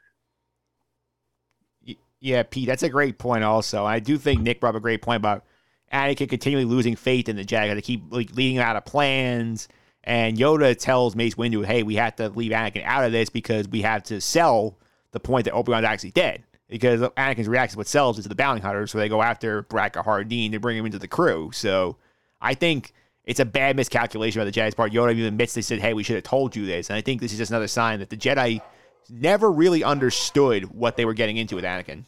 Yeah, 2.19 2.43
Pete, 2.43 2.67
that's 2.67 2.83
a 2.83 2.89
great 2.89 3.17
point. 3.17 3.43
Also, 3.43 3.83
I 3.83 3.99
do 3.99 4.17
think 4.17 4.41
Nick 4.41 4.61
brought 4.61 4.75
up 4.75 4.79
a 4.79 4.79
great 4.79 5.01
point 5.01 5.17
about 5.17 5.43
Anakin 5.91 6.29
continually 6.29 6.65
losing 6.65 6.95
faith 6.95 7.27
in 7.27 7.35
the 7.35 7.43
Jedi. 7.43 7.75
They 7.75 7.81
keep 7.81 8.03
like 8.11 8.33
leading 8.33 8.59
out 8.59 8.77
of 8.77 8.85
plans. 8.85 9.67
And 10.05 10.37
Yoda 10.37 10.77
tells 10.77 11.15
Mace 11.15 11.35
Windu, 11.35 11.65
"Hey, 11.65 11.83
we 11.83 11.95
have 11.95 12.15
to 12.17 12.29
leave 12.29 12.51
Anakin 12.51 12.83
out 12.83 13.03
of 13.03 13.11
this 13.11 13.29
because 13.29 13.67
we 13.67 13.81
have 13.81 14.03
to 14.03 14.21
sell 14.21 14.77
the 15.11 15.19
point 15.19 15.45
that 15.45 15.53
Obi 15.53 15.71
Wan's 15.71 15.85
actually 15.85 16.11
dead." 16.11 16.43
Because 16.73 17.01
Anakin's 17.01 17.47
reaction 17.47 17.77
what 17.77 17.87
sells 17.87 18.19
to 18.21 18.27
the 18.27 18.33
bounty 18.33 18.61
hunters, 18.61 18.91
so 18.91 18.97
they 18.97 19.07
go 19.07 19.21
after 19.21 19.61
Baraka 19.61 20.01
Hardeen 20.01 20.51
to 20.53 20.59
bring 20.59 20.75
him 20.75 20.87
into 20.87 20.97
the 20.97 21.07
crew. 21.07 21.51
So 21.53 21.97
I 22.41 22.55
think 22.55 22.93
it's 23.25 23.39
a 23.39 23.45
bad 23.45 23.75
miscalculation 23.75 24.39
by 24.41 24.45
the 24.45 24.51
Jedi's 24.51 24.73
part. 24.73 24.91
Yoda 24.91 25.11
even 25.11 25.25
admits 25.25 25.53
they 25.53 25.61
said, 25.61 25.79
"Hey, 25.79 25.93
we 25.93 26.01
should 26.01 26.15
have 26.15 26.23
told 26.23 26.55
you 26.55 26.65
this," 26.65 26.89
and 26.89 26.97
I 26.97 27.01
think 27.01 27.21
this 27.21 27.31
is 27.31 27.37
just 27.37 27.51
another 27.51 27.67
sign 27.67 27.99
that 27.99 28.09
the 28.09 28.17
Jedi 28.17 28.59
never 29.07 29.51
really 29.51 29.83
understood 29.83 30.65
what 30.73 30.97
they 30.97 31.05
were 31.05 31.13
getting 31.13 31.37
into 31.37 31.55
with 31.55 31.63
Anakin. 31.63 32.05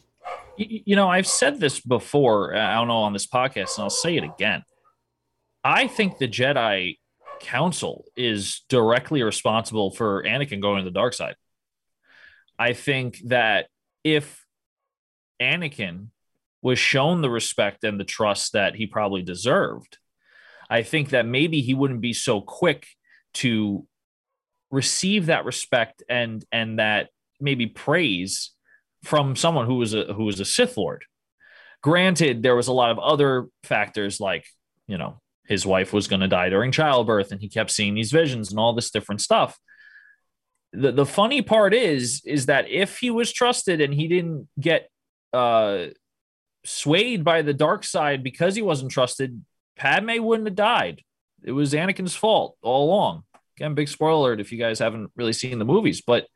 You, 0.56 0.80
you 0.86 0.96
know, 0.96 1.08
I've 1.08 1.26
said 1.28 1.60
this 1.60 1.78
before. 1.80 2.54
Uh, 2.54 2.60
I 2.60 2.74
don't 2.74 2.88
know 2.88 2.98
on 2.98 3.12
this 3.12 3.26
podcast, 3.26 3.76
and 3.76 3.84
I'll 3.84 3.90
say 3.90 4.16
it 4.16 4.24
again. 4.24 4.64
I 5.62 5.86
think 5.86 6.18
the 6.18 6.28
Jedi 6.28 6.98
Council 7.40 8.04
is 8.16 8.62
directly 8.68 9.22
responsible 9.22 9.90
for 9.90 10.22
Anakin 10.24 10.60
going 10.60 10.78
to 10.78 10.84
the 10.84 10.94
dark 10.94 11.12
side. 11.12 11.36
I 12.58 12.72
think 12.72 13.20
that 13.26 13.68
if 14.04 14.45
Anakin 15.40 16.08
was 16.62 16.78
shown 16.78 17.20
the 17.20 17.30
respect 17.30 17.84
and 17.84 18.00
the 18.00 18.04
trust 18.04 18.52
that 18.52 18.74
he 18.74 18.86
probably 18.86 19.22
deserved, 19.22 19.98
I 20.68 20.82
think 20.82 21.10
that 21.10 21.26
maybe 21.26 21.60
he 21.60 21.74
wouldn't 21.74 22.00
be 22.00 22.12
so 22.12 22.40
quick 22.40 22.86
to 23.34 23.86
receive 24.70 25.26
that 25.26 25.44
respect 25.44 26.02
and 26.08 26.44
and 26.50 26.78
that 26.78 27.10
maybe 27.40 27.66
praise 27.66 28.52
from 29.04 29.36
someone 29.36 29.66
who 29.66 29.76
was 29.76 29.94
a 29.94 30.12
who 30.12 30.24
was 30.24 30.40
a 30.40 30.44
Sith 30.44 30.76
Lord. 30.76 31.04
Granted, 31.82 32.42
there 32.42 32.56
was 32.56 32.68
a 32.68 32.72
lot 32.72 32.90
of 32.90 32.98
other 32.98 33.46
factors 33.62 34.18
like, 34.18 34.44
you 34.88 34.98
know, 34.98 35.20
his 35.46 35.64
wife 35.64 35.92
was 35.92 36.08
going 36.08 36.20
to 36.20 36.28
die 36.28 36.48
during 36.48 36.72
childbirth 36.72 37.30
and 37.30 37.40
he 37.40 37.48
kept 37.48 37.70
seeing 37.70 37.94
these 37.94 38.10
visions 38.10 38.50
and 38.50 38.58
all 38.58 38.74
this 38.74 38.90
different 38.90 39.20
stuff. 39.20 39.58
The 40.72 40.90
the 40.90 41.06
funny 41.06 41.42
part 41.42 41.74
is 41.74 42.22
is 42.24 42.46
that 42.46 42.68
if 42.68 42.98
he 42.98 43.10
was 43.10 43.32
trusted 43.32 43.80
and 43.80 43.94
he 43.94 44.08
didn't 44.08 44.48
get 44.58 44.90
uh 45.32 45.86
swayed 46.64 47.24
by 47.24 47.42
the 47.42 47.54
dark 47.54 47.84
side 47.84 48.22
because 48.22 48.54
he 48.54 48.62
wasn't 48.62 48.90
trusted, 48.90 49.42
Padme 49.76 50.22
wouldn't 50.22 50.48
have 50.48 50.56
died. 50.56 51.02
It 51.42 51.52
was 51.52 51.72
Anakin's 51.72 52.16
fault 52.16 52.56
all 52.62 52.88
along. 52.88 53.22
Again, 53.56 53.74
big 53.74 53.88
spoiler 53.88 54.30
alert 54.30 54.40
if 54.40 54.52
you 54.52 54.58
guys 54.58 54.78
haven't 54.78 55.10
really 55.16 55.32
seen 55.32 55.58
the 55.58 55.64
movies, 55.64 56.02
but 56.06 56.26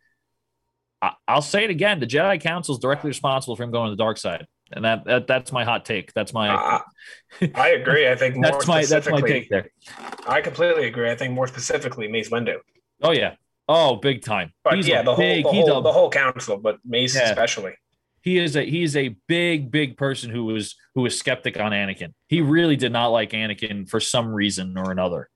I, 1.03 1.13
will 1.29 1.43
say 1.43 1.65
it 1.65 1.71
again: 1.71 2.01
the 2.01 2.07
Jedi 2.07 2.41
Council 2.41 2.75
is 2.75 2.79
directly 2.79 3.09
responsible 3.09 3.57
for 3.57 3.63
him 3.63 3.71
going 3.71 3.91
to 3.91 3.97
the 3.97 4.03
dark 4.03 4.19
side, 4.19 4.47
and 4.71 4.85
that, 4.85 5.05
that 5.05 5.27
that's 5.27 5.53
my 5.53 5.65
hot 5.65 5.85
take. 5.85 6.13
That's 6.13 6.33
my. 6.33 6.51
Uh, 6.51 6.81
I 7.55 7.71
agree. 7.71 8.09
I 8.09 8.17
think 8.17 8.43
that's 8.43 8.67
my 8.67 8.85
that's 8.85 9.09
my 9.09 9.21
take 9.21 9.49
there. 9.49 9.71
I 10.27 10.41
completely 10.41 10.87
agree. 10.87 11.11
I 11.11 11.17
think 11.17 11.33
more 11.33 11.47
specifically, 11.47 12.09
Mace 12.09 12.31
Windu. 12.31 12.57
Oh 13.03 13.13
yeah. 13.13 13.35
Oh, 13.69 13.97
big 13.97 14.23
time. 14.23 14.53
But 14.65 14.75
he's 14.75 14.89
yeah, 14.89 15.03
the 15.03 15.15
big, 15.15 15.45
whole, 15.45 15.53
the 15.53 15.71
whole, 15.71 15.79
a, 15.79 15.83
the 15.83 15.93
whole 15.93 16.11
council, 16.11 16.59
but 16.59 16.79
Mace 16.85 17.15
yeah. 17.15 17.31
especially. 17.31 17.75
He 18.23 18.39
is 18.39 18.57
a 18.57 18.65
he 18.65 18.83
is 18.83 18.97
a 18.97 19.17
big 19.29 19.71
big 19.71 19.97
person 19.97 20.31
who 20.31 20.45
was 20.45 20.77
who 20.95 21.03
was 21.03 21.19
skeptic 21.19 21.59
on 21.59 21.73
Anakin. 21.73 22.13
He 22.29 22.41
really 22.43 22.77
did 22.77 22.93
not 22.93 23.09
like 23.09 23.31
Anakin 23.31 23.89
for 23.89 24.01
some 24.01 24.29
reason 24.29 24.77
or 24.77 24.91
another. 24.91 25.29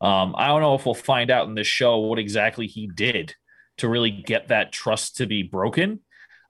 Um, 0.00 0.34
I 0.36 0.48
don't 0.48 0.62
know 0.62 0.74
if 0.74 0.86
we'll 0.86 0.94
find 0.94 1.30
out 1.30 1.48
in 1.48 1.54
this 1.54 1.66
show 1.66 1.98
what 1.98 2.18
exactly 2.18 2.66
he 2.66 2.86
did 2.86 3.34
to 3.78 3.88
really 3.88 4.10
get 4.10 4.48
that 4.48 4.72
trust 4.72 5.16
to 5.16 5.26
be 5.26 5.42
broken. 5.42 6.00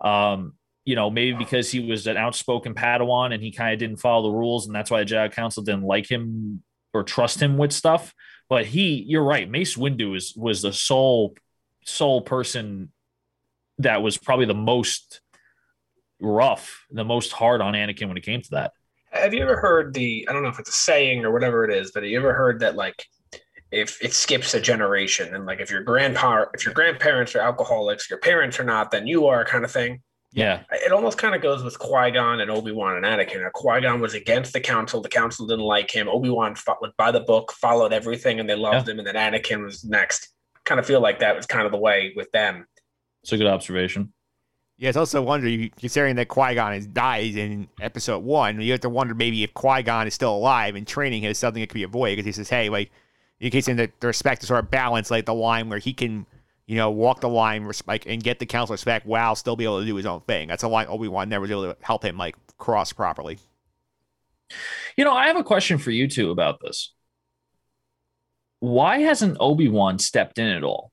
Um, 0.01 0.55
you 0.85 0.95
know, 0.95 1.11
maybe 1.11 1.37
because 1.37 1.71
he 1.71 1.81
was 1.81 2.07
an 2.07 2.17
outspoken 2.17 2.75
Padawan 2.75 3.35
and 3.35 3.43
he 3.43 3.53
kind 3.53 3.73
of 3.73 3.79
didn't 3.79 3.99
follow 3.99 4.31
the 4.31 4.37
rules, 4.37 4.67
and 4.67 4.75
that's 4.75 4.91
why 4.91 5.03
the 5.03 5.13
Jedi 5.13 5.33
Council 5.33 5.63
didn't 5.63 5.83
like 5.83 6.11
him 6.11 6.63
or 6.95 7.03
trust 7.03 7.41
him 7.41 7.59
with 7.59 7.73
stuff. 7.73 8.15
But 8.49 8.67
he, 8.67 9.05
you're 9.07 9.25
right, 9.25 9.49
Mace 9.49 9.77
Windu 9.77 10.17
is 10.17 10.35
was 10.37 10.63
the 10.63 10.73
sole 10.73 11.35
sole 11.85 12.21
person 12.21 12.93
that 13.79 14.03
was 14.03 14.17
probably 14.19 14.47
the 14.47 14.55
most 14.55 15.21
rough, 16.21 16.87
the 16.91 17.05
most 17.05 17.33
hard 17.33 17.61
on 17.61 17.75
Anakin 17.75 18.09
when 18.09 18.17
it 18.17 18.23
came 18.23 18.43
to 18.43 18.51
that. 18.51 18.73
Have 19.11 19.35
you 19.35 19.43
ever 19.43 19.57
heard 19.57 19.95
the 19.95 20.27
I 20.29 20.33
don't 20.33 20.43
know 20.43 20.49
if 20.49 20.59
it's 20.59 20.69
a 20.69 20.73
saying 20.73 21.25
or 21.25 21.33
whatever 21.33 21.65
it 21.65 21.71
is, 21.71 21.91
but 21.91 22.03
have 22.03 22.11
you 22.11 22.19
ever 22.19 22.33
heard 22.33 22.61
that 22.61 22.77
like 22.77 23.05
if 23.73 24.03
it 24.03 24.13
skips 24.13 24.55
a 24.55 24.61
generation 24.61 25.35
and 25.35 25.47
like 25.47 25.61
if 25.61 25.71
your 25.71 25.83
grandpa 25.83 26.45
if 26.55 26.65
your 26.65 26.75
grandparents 26.75 27.35
are 27.35 27.41
alcoholics 27.41 28.11
your 28.11 28.19
parents 28.19 28.59
are 28.59 28.65
not 28.65 28.91
then 28.91 29.07
you 29.07 29.27
are 29.27 29.45
kind 29.45 29.65
of 29.65 29.71
thing? 29.71 30.03
Yeah. 30.33 30.63
It 30.71 30.93
almost 30.93 31.19
kind 31.19 31.35
of 31.35 31.43
goes 31.43 31.65
with 31.65 31.77
qui-gon 31.77 32.41
and 32.41 32.53
obi-wan 32.53 32.97
and 32.97 33.05
anakin. 33.05 33.43
Now, 33.43 33.51
qui-gon 33.53 34.01
was 34.01 34.15
against 34.15 34.53
the 34.53 34.61
council 34.61 35.01
the 35.01 35.09
council 35.09 35.45
didn't 35.45 35.65
like 35.65 35.91
him. 35.91 36.09
Obi-wan 36.09 36.55
went 36.81 36.97
by 36.97 37.11
the 37.11 37.21
book 37.21 37.53
followed 37.53 37.93
everything 37.93 38.39
and 38.39 38.49
they 38.49 38.55
loved 38.55 38.87
yeah. 38.87 38.93
him 38.93 39.01
and 39.01 39.09
then 39.09 39.17
anakin 39.17 39.65
was 39.65 39.85
next. 39.85 40.29
Kind 40.65 40.79
of 40.79 40.87
feel 40.87 41.01
like 41.01 41.19
that 41.19 41.35
was 41.35 41.47
kind 41.47 41.67
of 41.67 41.73
the 41.73 41.79
way 41.79 42.13
with 42.15 42.31
them. 42.31 42.67
It's 43.25 43.33
a 43.33 43.37
good 43.37 43.49
observation 43.49 44.13
yeah, 44.81 44.89
it's 44.89 44.97
also 44.97 45.21
wonder 45.21 45.69
considering 45.79 46.17
that 46.17 46.29
Qui 46.29 46.55
Gon 46.55 46.73
has 46.73 46.87
died 46.87 47.37
in 47.37 47.69
Episode 47.83 48.25
One. 48.25 48.59
You 48.63 48.73
have 48.73 48.81
to 48.81 48.89
wonder 48.89 49.15
maybe 49.15 49.45
if 49.45 49.53
Qui 49.53 49.83
Gon 49.83 50.07
is 50.07 50.15
still 50.15 50.35
alive 50.35 50.75
and 50.75 50.87
training 50.87 51.25
is 51.25 51.37
something 51.37 51.61
that 51.61 51.67
could 51.67 51.75
be 51.75 51.83
avoided 51.83 52.17
because 52.17 52.25
he 52.25 52.33
says, 52.33 52.49
"Hey, 52.49 52.71
like 52.71 52.91
in 53.41 53.51
case 53.51 53.69
in 53.69 53.77
the, 53.77 53.91
the 54.01 54.07
respect 54.07 54.41
to 54.41 54.47
sort 54.47 54.65
of 54.65 54.71
balance 54.71 55.11
like 55.11 55.27
the 55.27 55.35
line 55.35 55.69
where 55.69 55.79
he 55.79 55.93
can 55.93 56.25
you 56.65 56.77
know 56.77 56.91
walk 56.91 57.21
the 57.21 57.29
line 57.29 57.71
like 57.87 58.07
and 58.07 58.23
get 58.23 58.39
the 58.39 58.47
council 58.47 58.73
respect 58.73 59.05
while 59.05 59.37
still 59.37 59.55
be 59.55 59.65
able 59.65 59.81
to 59.81 59.87
do 59.87 59.97
his 59.97 60.07
own 60.07 60.23
thing. 60.23 60.49
That's 60.49 60.63
a 60.63 60.69
line 60.69 60.87
Obi 60.89 61.09
Wan 61.09 61.29
never 61.29 61.43
was 61.43 61.51
able 61.51 61.75
to 61.75 61.77
help 61.83 62.03
him 62.03 62.17
like 62.17 62.35
cross 62.57 62.91
properly. 62.91 63.39
You 64.97 65.05
know, 65.05 65.13
I 65.13 65.27
have 65.27 65.37
a 65.37 65.45
question 65.45 65.77
for 65.77 65.91
you 65.91 66.09
two 66.09 66.31
about 66.31 66.59
this. 66.63 66.95
Why 68.61 69.01
hasn't 69.01 69.37
Obi 69.41 69.69
Wan 69.69 69.99
stepped 69.99 70.39
in 70.39 70.49
at 70.49 70.65
all? 70.65 70.90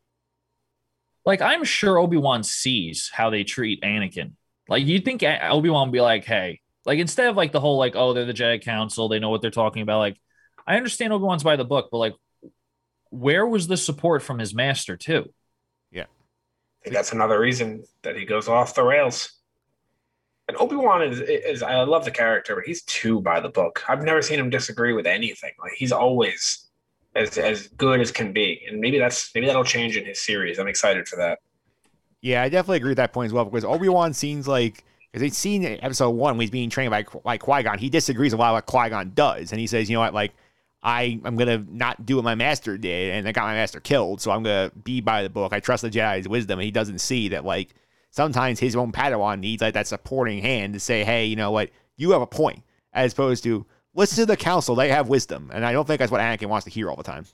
Like, 1.27 1.41
I'm 1.41 1.65
sure 1.65 1.97
Obi 1.97 2.15
Wan 2.15 2.41
sees 2.41 3.11
how 3.13 3.29
they 3.29 3.43
treat 3.43 3.81
Anakin. 3.81 4.31
Like, 4.69 4.85
you'd 4.85 5.03
think 5.03 5.23
Obi 5.23 5.69
Wan 5.69 5.89
would 5.89 5.93
be 5.93 5.99
like, 5.99 6.23
hey, 6.23 6.61
like 6.85 6.99
instead 6.99 7.27
of 7.27 7.35
like 7.35 7.51
the 7.51 7.59
whole 7.59 7.77
like, 7.77 7.97
oh, 7.97 8.13
they're 8.13 8.23
the 8.23 8.33
Jedi 8.33 8.63
Council, 8.63 9.09
they 9.09 9.19
know 9.19 9.29
what 9.29 9.41
they're 9.41 9.51
talking 9.51 9.81
about. 9.81 9.99
Like, 9.99 10.17
I 10.65 10.77
understand 10.77 11.11
Obi 11.11 11.25
Wan's 11.25 11.43
by 11.43 11.57
the 11.57 11.65
book, 11.65 11.89
but 11.91 11.97
like, 11.97 12.15
where 13.09 13.45
was 13.45 13.67
the 13.67 13.75
support 13.75 14.23
from 14.23 14.39
his 14.39 14.55
master 14.55 14.95
too? 14.95 15.25
Yeah, 15.91 16.03
I 16.03 16.83
think 16.83 16.95
that's 16.95 17.11
another 17.11 17.37
reason 17.37 17.83
that 18.03 18.15
he 18.15 18.23
goes 18.23 18.47
off 18.47 18.73
the 18.73 18.83
rails. 18.83 19.33
And 20.47 20.55
Obi 20.55 20.77
Wan 20.77 21.03
is, 21.03 21.19
is 21.19 21.61
I 21.61 21.83
love 21.83 22.05
the 22.05 22.11
character, 22.11 22.55
but 22.55 22.63
he's 22.63 22.83
too 22.83 23.19
by 23.19 23.41
the 23.41 23.49
book. 23.49 23.83
I've 23.89 24.01
never 24.01 24.21
seen 24.21 24.39
him 24.39 24.49
disagree 24.49 24.93
with 24.93 25.05
anything. 25.05 25.51
Like 25.59 25.73
he's 25.73 25.91
always 25.91 26.66
as 27.15 27.37
as 27.37 27.67
good 27.69 27.99
as 27.99 28.11
can 28.11 28.33
be, 28.33 28.61
and 28.67 28.79
maybe 28.79 28.99
that's 28.99 29.33
maybe 29.33 29.47
that'll 29.47 29.63
change 29.63 29.97
in 29.97 30.05
his 30.05 30.21
series. 30.21 30.59
I'm 30.59 30.67
excited 30.67 31.07
for 31.07 31.15
that. 31.17 31.39
Yeah, 32.21 32.41
I 32.43 32.49
definitely 32.49 32.77
agree 32.77 32.91
with 32.91 32.97
that 32.97 33.13
point 33.13 33.27
as 33.27 33.33
well 33.33 33.45
because 33.45 33.63
Obi 33.63 33.89
Wan 33.89 34.13
seems 34.13 34.47
like 34.47 34.83
because 35.11 35.21
he's 35.21 35.37
seen 35.37 35.65
episode 35.65 36.11
one 36.11 36.35
when 36.35 36.41
he's 36.41 36.51
being 36.51 36.69
trained 36.69 36.91
by 36.91 37.05
by 37.23 37.37
Qui 37.37 37.63
Gon, 37.63 37.77
he 37.77 37.89
disagrees 37.89 38.33
a 38.33 38.37
lot 38.37 38.53
with 38.53 38.65
what 38.65 38.65
Qui 38.65 38.89
Gon 38.89 39.11
does, 39.13 39.51
and 39.51 39.59
he 39.59 39.67
says, 39.67 39.89
you 39.89 39.95
know 39.95 40.01
what, 40.01 40.13
like 40.13 40.33
I 40.83 41.19
I'm 41.23 41.35
gonna 41.35 41.65
not 41.69 42.05
do 42.05 42.15
what 42.15 42.25
my 42.25 42.35
master 42.35 42.77
did, 42.77 43.13
and 43.13 43.27
I 43.27 43.31
got 43.31 43.43
my 43.43 43.53
master 43.53 43.79
killed. 43.79 44.21
So 44.21 44.31
I'm 44.31 44.43
gonna 44.43 44.71
be 44.83 45.01
by 45.01 45.23
the 45.23 45.29
book. 45.29 45.53
I 45.53 45.59
trust 45.59 45.83
the 45.83 45.89
Jedi's 45.89 46.27
wisdom, 46.27 46.59
and 46.59 46.65
he 46.65 46.71
doesn't 46.71 46.99
see 46.99 47.29
that 47.29 47.45
like 47.45 47.73
sometimes 48.11 48.59
his 48.59 48.75
own 48.75 48.91
Padawan 48.91 49.39
needs 49.39 49.61
like 49.61 49.73
that 49.73 49.87
supporting 49.87 50.41
hand 50.41 50.73
to 50.73 50.79
say, 50.79 51.03
hey, 51.03 51.25
you 51.25 51.35
know 51.35 51.51
what, 51.51 51.69
you 51.97 52.11
have 52.11 52.21
a 52.21 52.27
point, 52.27 52.63
as 52.93 53.13
opposed 53.13 53.43
to 53.43 53.65
listen 53.97 54.17
to 54.17 54.25
the 54.25 54.37
council. 54.37 54.75
They 54.75 54.89
have 54.89 55.09
wisdom, 55.09 55.51
and 55.53 55.65
I 55.65 55.73
don't 55.73 55.85
think 55.85 55.99
that's 55.99 56.11
what 56.11 56.21
Anakin 56.21 56.47
wants 56.47 56.63
to 56.65 56.71
hear 56.71 56.89
all 56.89 56.95
the 56.95 57.03
time. 57.03 57.25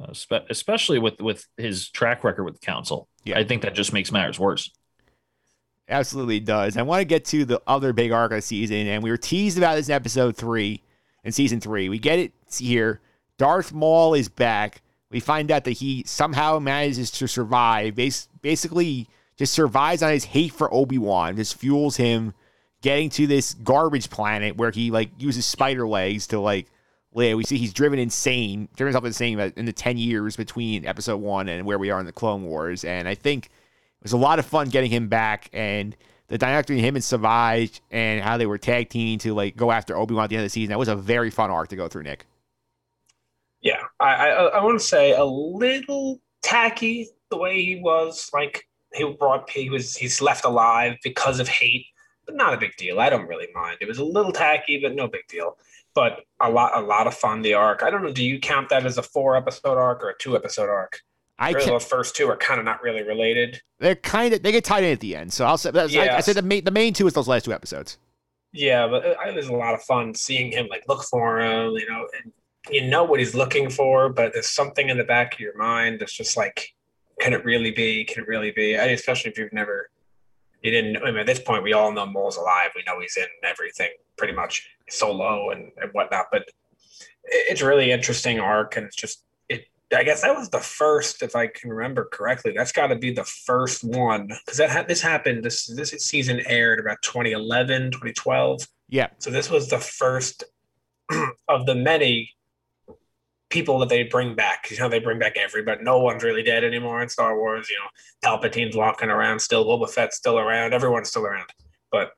Uh, 0.00 0.12
especially 0.48 1.00
with 1.00 1.20
with 1.20 1.46
his 1.56 1.88
track 1.88 2.22
record 2.22 2.44
with 2.44 2.60
the 2.60 2.64
council, 2.64 3.08
yeah. 3.24 3.36
I 3.36 3.42
think 3.42 3.62
that 3.62 3.74
just 3.74 3.92
makes 3.92 4.12
matters 4.12 4.38
worse. 4.38 4.70
Absolutely 5.88 6.38
does. 6.38 6.76
I 6.76 6.82
want 6.82 7.00
to 7.00 7.04
get 7.06 7.24
to 7.26 7.44
the 7.44 7.60
other 7.66 7.92
big 7.92 8.12
arc 8.12 8.30
of 8.30 8.36
the 8.36 8.42
season, 8.42 8.86
and 8.86 9.02
we 9.02 9.10
were 9.10 9.16
teased 9.16 9.58
about 9.58 9.74
this 9.74 9.88
in 9.88 9.94
episode 9.94 10.36
three 10.36 10.82
in 11.24 11.32
season 11.32 11.60
three. 11.60 11.88
We 11.88 11.98
get 11.98 12.18
it 12.18 12.32
here. 12.56 13.00
Darth 13.38 13.72
Maul 13.72 14.14
is 14.14 14.28
back. 14.28 14.82
We 15.10 15.20
find 15.20 15.50
out 15.50 15.64
that 15.64 15.72
he 15.72 16.04
somehow 16.06 16.58
manages 16.58 17.10
to 17.12 17.26
survive. 17.26 17.94
basically, 17.94 19.08
just 19.36 19.54
survives 19.54 20.02
on 20.02 20.12
his 20.12 20.26
hate 20.26 20.52
for 20.52 20.72
Obi 20.72 20.98
Wan. 20.98 21.36
Just 21.36 21.56
fuels 21.56 21.96
him 21.96 22.34
getting 22.82 23.10
to 23.10 23.26
this 23.26 23.54
garbage 23.54 24.10
planet 24.10 24.56
where 24.56 24.70
he 24.70 24.90
like 24.90 25.10
uses 25.18 25.46
spider 25.46 25.86
legs 25.86 26.26
to 26.28 26.40
like 26.40 26.66
live. 27.12 27.36
We 27.36 27.44
see 27.44 27.58
he's 27.58 27.72
driven 27.72 27.98
insane, 27.98 28.68
driven 28.76 28.92
himself 28.92 29.04
insane 29.04 29.38
in 29.56 29.64
the 29.66 29.72
ten 29.72 29.98
years 29.98 30.36
between 30.36 30.86
Episode 30.86 31.18
One 31.18 31.48
and 31.48 31.66
where 31.66 31.78
we 31.78 31.90
are 31.90 32.00
in 32.00 32.06
the 32.06 32.12
Clone 32.12 32.44
Wars. 32.44 32.84
And 32.84 33.08
I 33.08 33.14
think 33.14 33.46
it 33.46 34.04
was 34.04 34.12
a 34.12 34.16
lot 34.16 34.38
of 34.38 34.46
fun 34.46 34.68
getting 34.68 34.90
him 34.90 35.08
back 35.08 35.50
and 35.52 35.96
the 36.28 36.38
dynamic 36.38 36.66
between 36.66 36.84
him 36.84 36.94
and 36.94 37.02
Savage 37.02 37.80
and 37.90 38.22
how 38.22 38.36
they 38.36 38.46
were 38.46 38.58
tag 38.58 38.90
teaming 38.90 39.18
to 39.20 39.34
like 39.34 39.56
go 39.56 39.72
after 39.72 39.96
Obi 39.96 40.14
Wan 40.14 40.24
at 40.24 40.30
the 40.30 40.36
end 40.36 40.42
of 40.42 40.46
the 40.46 40.50
season. 40.50 40.70
That 40.70 40.78
was 40.78 40.88
a 40.88 40.96
very 40.96 41.30
fun 41.30 41.50
arc 41.50 41.68
to 41.68 41.76
go 41.76 41.88
through, 41.88 42.04
Nick. 42.04 42.26
Yeah, 43.60 43.82
I 43.98 44.14
I, 44.14 44.44
I 44.58 44.64
want 44.64 44.78
to 44.78 44.86
say 44.86 45.12
a 45.12 45.24
little 45.24 46.20
tacky 46.42 47.08
the 47.30 47.38
way 47.38 47.62
he 47.62 47.80
was. 47.80 48.30
Like 48.32 48.68
he 48.94 49.10
brought 49.18 49.50
he 49.50 49.70
was 49.70 49.96
he's 49.96 50.20
left 50.20 50.44
alive 50.44 50.96
because 51.02 51.40
of 51.40 51.48
hate, 51.48 51.86
but 52.28 52.36
not 52.36 52.52
a 52.52 52.58
big 52.58 52.76
deal. 52.76 53.00
I 53.00 53.08
don't 53.08 53.26
really 53.26 53.48
mind. 53.54 53.78
It 53.80 53.88
was 53.88 53.98
a 53.98 54.04
little 54.04 54.32
tacky, 54.32 54.78
but 54.80 54.94
no 54.94 55.08
big 55.08 55.26
deal. 55.28 55.56
But 55.94 56.20
a 56.40 56.50
lot, 56.50 56.76
a 56.76 56.80
lot 56.80 57.06
of 57.06 57.14
fun. 57.14 57.40
The 57.40 57.54
arc. 57.54 57.82
I 57.82 57.90
don't 57.90 58.02
know. 58.02 58.12
Do 58.12 58.22
you 58.22 58.38
count 58.38 58.68
that 58.68 58.84
as 58.84 58.98
a 58.98 59.02
four 59.02 59.34
episode 59.34 59.78
arc 59.78 60.04
or 60.04 60.10
a 60.10 60.18
two 60.18 60.36
episode 60.36 60.68
arc? 60.68 61.00
I 61.38 61.52
really, 61.52 61.70
the 61.70 61.80
first 61.80 62.14
two 62.14 62.28
are 62.28 62.36
kind 62.36 62.60
of 62.60 62.66
not 62.66 62.82
really 62.82 63.02
related. 63.02 63.62
They're 63.78 63.94
kind 63.94 64.34
of 64.34 64.42
they 64.42 64.52
get 64.52 64.64
tied 64.64 64.84
in 64.84 64.92
at 64.92 65.00
the 65.00 65.16
end. 65.16 65.32
So 65.32 65.46
I'll 65.46 65.56
say 65.56 65.70
that's, 65.70 65.96
I, 65.96 66.16
I 66.16 66.20
said 66.20 66.36
the 66.36 66.42
main 66.42 66.64
the 66.64 66.70
main 66.70 66.92
two 66.92 67.06
is 67.06 67.14
those 67.14 67.28
last 67.28 67.46
two 67.46 67.52
episodes. 67.52 67.96
Yeah, 68.52 68.86
but 68.88 69.04
it, 69.04 69.16
it 69.26 69.34
was 69.34 69.48
a 69.48 69.54
lot 69.54 69.74
of 69.74 69.82
fun 69.82 70.14
seeing 70.14 70.52
him 70.52 70.66
like 70.68 70.84
look 70.88 71.04
for 71.04 71.40
him, 71.40 71.72
you 71.72 71.88
know, 71.88 72.06
and 72.22 72.32
you 72.70 72.86
know 72.86 73.04
what 73.04 73.20
he's 73.20 73.34
looking 73.34 73.70
for, 73.70 74.08
but 74.08 74.32
there's 74.32 74.48
something 74.48 74.88
in 74.88 74.98
the 74.98 75.04
back 75.04 75.34
of 75.34 75.40
your 75.40 75.56
mind 75.56 76.00
that's 76.00 76.12
just 76.12 76.36
like, 76.36 76.74
can 77.20 77.32
it 77.32 77.44
really 77.44 77.70
be? 77.70 78.04
Can 78.04 78.24
it 78.24 78.28
really 78.28 78.50
be? 78.50 78.76
I, 78.76 78.86
especially 78.86 79.30
if 79.30 79.38
you've 79.38 79.52
never, 79.52 79.90
you 80.68 80.82
didn't. 80.82 81.02
I 81.02 81.06
mean, 81.06 81.20
at 81.20 81.26
this 81.26 81.40
point, 81.40 81.62
we 81.62 81.72
all 81.72 81.92
know 81.92 82.06
Maul's 82.06 82.36
alive. 82.36 82.70
We 82.74 82.82
know 82.86 83.00
he's 83.00 83.16
in 83.16 83.26
everything 83.42 83.90
pretty 84.16 84.34
much 84.34 84.68
solo 84.88 85.50
and, 85.50 85.70
and 85.80 85.90
whatnot. 85.92 86.26
But 86.30 86.42
it, 86.42 87.46
it's 87.50 87.62
really 87.62 87.90
interesting 87.90 88.38
arc, 88.38 88.76
and 88.76 88.86
it's 88.86 88.96
just 88.96 89.24
it. 89.48 89.64
I 89.94 90.04
guess 90.04 90.22
that 90.22 90.36
was 90.36 90.50
the 90.50 90.60
first, 90.60 91.22
if 91.22 91.34
I 91.34 91.46
can 91.46 91.70
remember 91.70 92.08
correctly. 92.12 92.52
That's 92.54 92.72
got 92.72 92.88
to 92.88 92.96
be 92.96 93.12
the 93.12 93.24
first 93.24 93.82
one 93.82 94.28
because 94.44 94.58
that 94.58 94.70
ha- 94.70 94.84
this 94.86 95.00
happened. 95.00 95.42
This 95.42 95.66
this 95.66 95.90
season 95.90 96.40
aired 96.46 96.80
about 96.80 96.98
2011, 97.02 97.92
2012. 97.92 98.66
Yeah. 98.90 99.08
So 99.18 99.30
this 99.30 99.50
was 99.50 99.68
the 99.68 99.78
first 99.78 100.44
of 101.48 101.66
the 101.66 101.74
many 101.74 102.34
people 103.50 103.78
that 103.78 103.88
they 103.88 104.02
bring 104.02 104.34
back. 104.34 104.70
You 104.70 104.78
know, 104.78 104.88
they 104.88 104.98
bring 104.98 105.18
back 105.18 105.36
everybody. 105.36 105.82
No 105.82 105.98
one's 105.98 106.22
really 106.22 106.42
dead 106.42 106.64
anymore 106.64 107.02
in 107.02 107.08
Star 107.08 107.36
Wars. 107.38 107.68
You 107.70 107.76
know, 107.76 107.88
Palpatine's 108.22 108.76
walking 108.76 109.08
around 109.08 109.40
still. 109.40 109.64
Boba 109.64 109.90
Fett's 109.90 110.16
still 110.16 110.38
around. 110.38 110.74
Everyone's 110.74 111.08
still 111.08 111.26
around. 111.26 111.48
But 111.90 112.12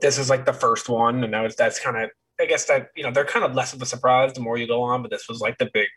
this 0.00 0.18
is 0.18 0.30
like 0.30 0.46
the 0.46 0.52
first 0.52 0.88
one, 0.88 1.24
and 1.24 1.34
it's 1.34 1.56
that's 1.56 1.78
kind 1.78 1.96
of. 1.96 2.10
I 2.40 2.46
guess 2.46 2.64
that 2.66 2.88
you 2.96 3.02
know 3.02 3.10
they're 3.10 3.24
kind 3.24 3.44
of 3.44 3.54
less 3.54 3.74
of 3.74 3.82
a 3.82 3.86
surprise 3.86 4.32
the 4.32 4.40
more 4.40 4.56
you 4.56 4.66
go 4.66 4.82
on, 4.82 5.02
but 5.02 5.10
this 5.10 5.28
was 5.28 5.40
like 5.40 5.58
the 5.58 5.68
big, 5.74 5.88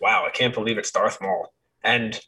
wow! 0.00 0.24
I 0.26 0.30
can't 0.30 0.52
believe 0.52 0.76
it's 0.76 0.90
Darth 0.90 1.18
Maul. 1.22 1.54
And 1.82 2.20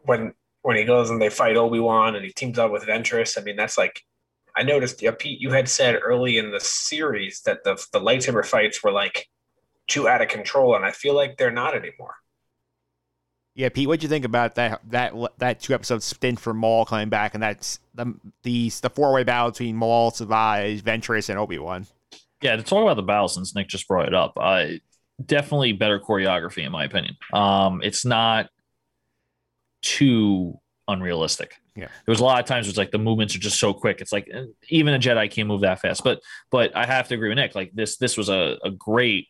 when 0.00 0.34
when 0.60 0.76
he 0.76 0.84
goes 0.84 1.08
and 1.08 1.20
they 1.20 1.30
fight 1.30 1.56
Obi 1.56 1.80
Wan 1.80 2.14
and 2.14 2.24
he 2.24 2.32
teams 2.32 2.58
up 2.58 2.70
with 2.70 2.84
Ventress, 2.84 3.38
I 3.38 3.42
mean 3.42 3.56
that's 3.56 3.78
like 3.78 4.02
I 4.54 4.62
noticed, 4.62 5.00
yeah, 5.00 5.12
Pete, 5.18 5.40
you 5.40 5.50
had 5.50 5.68
said 5.68 5.98
early 6.02 6.36
in 6.36 6.50
the 6.50 6.60
series 6.60 7.40
that 7.46 7.64
the 7.64 7.82
the 7.92 8.00
lightsaber 8.00 8.44
fights 8.44 8.82
were 8.82 8.92
like 8.92 9.28
too 9.88 10.08
out 10.08 10.22
of 10.22 10.28
control, 10.28 10.74
and 10.76 10.84
I 10.84 10.90
feel 10.90 11.14
like 11.14 11.36
they're 11.36 11.50
not 11.50 11.74
anymore. 11.74 12.14
Yeah, 13.54 13.68
Pete, 13.68 13.86
what'd 13.86 14.02
you 14.02 14.08
think 14.08 14.24
about 14.24 14.54
that 14.54 14.80
that 14.90 15.12
that 15.38 15.60
two 15.60 15.74
episode 15.74 16.02
stint 16.02 16.40
for 16.40 16.54
Maul 16.54 16.86
coming 16.86 17.10
back 17.10 17.34
and 17.34 17.42
that's 17.42 17.80
the 17.94 18.14
the 18.44 18.70
the 18.80 18.88
four 18.88 19.12
way 19.12 19.24
battle 19.24 19.50
between 19.50 19.76
Maul, 19.76 20.10
Savage, 20.10 20.82
Ventress, 20.82 21.28
and 21.28 21.38
Obi 21.38 21.58
Wan? 21.58 21.86
Yeah, 22.40 22.56
to 22.56 22.62
talk 22.62 22.82
about 22.82 22.96
the 22.96 23.02
battle 23.02 23.28
since 23.28 23.54
Nick 23.54 23.68
just 23.68 23.86
brought 23.86 24.08
it 24.08 24.14
up, 24.14 24.32
uh, 24.36 24.66
definitely 25.24 25.72
better 25.72 26.00
choreography 26.00 26.64
in 26.64 26.72
my 26.72 26.84
opinion. 26.84 27.16
Um, 27.32 27.82
it's 27.82 28.06
not 28.06 28.48
too 29.82 30.58
unrealistic. 30.88 31.56
Yeah. 31.76 31.88
There 32.06 32.12
was 32.12 32.20
a 32.20 32.24
lot 32.24 32.40
of 32.40 32.46
times 32.46 32.66
where 32.66 32.70
it's 32.70 32.78
like 32.78 32.90
the 32.90 32.98
movements 32.98 33.34
are 33.36 33.38
just 33.38 33.58
so 33.58 33.74
quick. 33.74 34.00
It's 34.00 34.12
like 34.12 34.28
eh, 34.32 34.44
even 34.70 34.94
a 34.94 34.98
Jedi 34.98 35.30
can't 35.30 35.48
move 35.48 35.60
that 35.60 35.80
fast. 35.80 36.04
But 36.04 36.20
but 36.50 36.74
I 36.74 36.86
have 36.86 37.08
to 37.08 37.14
agree 37.14 37.28
with 37.28 37.36
Nick. 37.36 37.54
Like 37.54 37.72
this 37.74 37.98
this 37.98 38.16
was 38.16 38.28
a, 38.30 38.58
a 38.64 38.70
great 38.70 39.28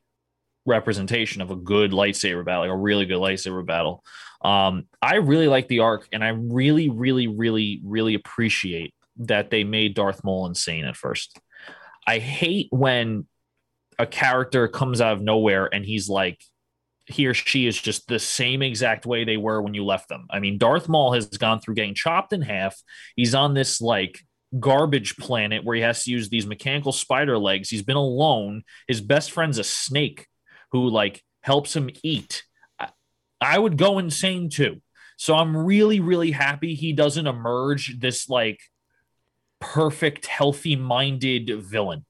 representation 0.66 1.42
of 1.42 1.50
a 1.50 1.56
good 1.56 1.92
lightsaber 1.92 2.44
battle, 2.44 2.62
like 2.62 2.70
a 2.70 2.76
really 2.76 3.06
good 3.06 3.18
lightsaber 3.18 3.64
battle. 3.64 4.04
Um, 4.42 4.86
I 5.00 5.16
really 5.16 5.48
like 5.48 5.68
the 5.68 5.80
arc, 5.80 6.08
and 6.12 6.24
I 6.24 6.28
really, 6.28 6.90
really, 6.90 7.28
really, 7.28 7.80
really 7.84 8.14
appreciate 8.14 8.94
that 9.18 9.50
they 9.50 9.64
made 9.64 9.94
Darth 9.94 10.24
Maul 10.24 10.46
insane 10.46 10.84
at 10.84 10.96
first. 10.96 11.38
I 12.06 12.18
hate 12.18 12.68
when 12.70 13.26
a 13.98 14.06
character 14.06 14.68
comes 14.68 15.00
out 15.00 15.12
of 15.12 15.20
nowhere 15.20 15.72
and 15.72 15.84
he's 15.84 16.08
like 16.08 16.42
he 17.06 17.26
or 17.26 17.34
she 17.34 17.66
is 17.66 17.80
just 17.80 18.06
the 18.08 18.18
same 18.18 18.62
exact 18.62 19.06
way 19.06 19.24
they 19.24 19.36
were 19.36 19.60
when 19.60 19.74
you 19.74 19.84
left 19.84 20.08
them. 20.08 20.26
I 20.30 20.40
mean, 20.40 20.56
Darth 20.56 20.88
Maul 20.88 21.12
has 21.12 21.26
gone 21.26 21.60
through 21.60 21.74
getting 21.74 21.94
chopped 21.94 22.32
in 22.32 22.42
half. 22.42 22.80
He's 23.16 23.34
on 23.34 23.54
this 23.54 23.80
like 23.80 24.20
garbage 24.58 25.16
planet 25.16 25.64
where 25.64 25.76
he 25.76 25.82
has 25.82 26.04
to 26.04 26.10
use 26.10 26.28
these 26.28 26.46
mechanical 26.46 26.92
spider 26.92 27.38
legs. 27.38 27.68
He's 27.68 27.82
been 27.82 27.96
alone. 27.96 28.62
His 28.86 29.00
best 29.00 29.32
friend's 29.32 29.58
a 29.58 29.64
snake 29.64 30.26
who 30.72 30.88
like 30.88 31.22
helps 31.42 31.76
him 31.76 31.90
eat. 32.02 32.44
I, 33.40 33.58
would 33.58 33.76
go 33.76 33.98
insane 33.98 34.48
too. 34.48 34.80
So 35.16 35.34
I'm 35.34 35.56
really, 35.56 36.00
really 36.00 36.30
happy 36.30 36.74
he 36.74 36.92
doesn't 36.92 37.26
emerge 37.26 37.98
this 38.00 38.28
like 38.28 38.60
perfect, 39.60 40.26
healthy 40.26 40.76
minded 40.76 41.50
villain. 41.62 42.04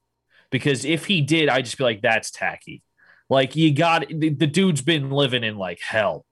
Because 0.49 0.85
if 0.85 1.05
he 1.05 1.21
did, 1.21 1.49
I'd 1.49 1.65
just 1.65 1.77
be 1.77 1.83
like, 1.83 2.01
that's 2.01 2.31
tacky. 2.31 2.83
Like 3.29 3.55
you 3.55 3.73
got 3.73 4.07
the, 4.07 4.29
the 4.29 4.47
dude's 4.47 4.81
been 4.81 5.11
living 5.11 5.43
in 5.43 5.57
like 5.57 5.79
hell. 5.81 6.25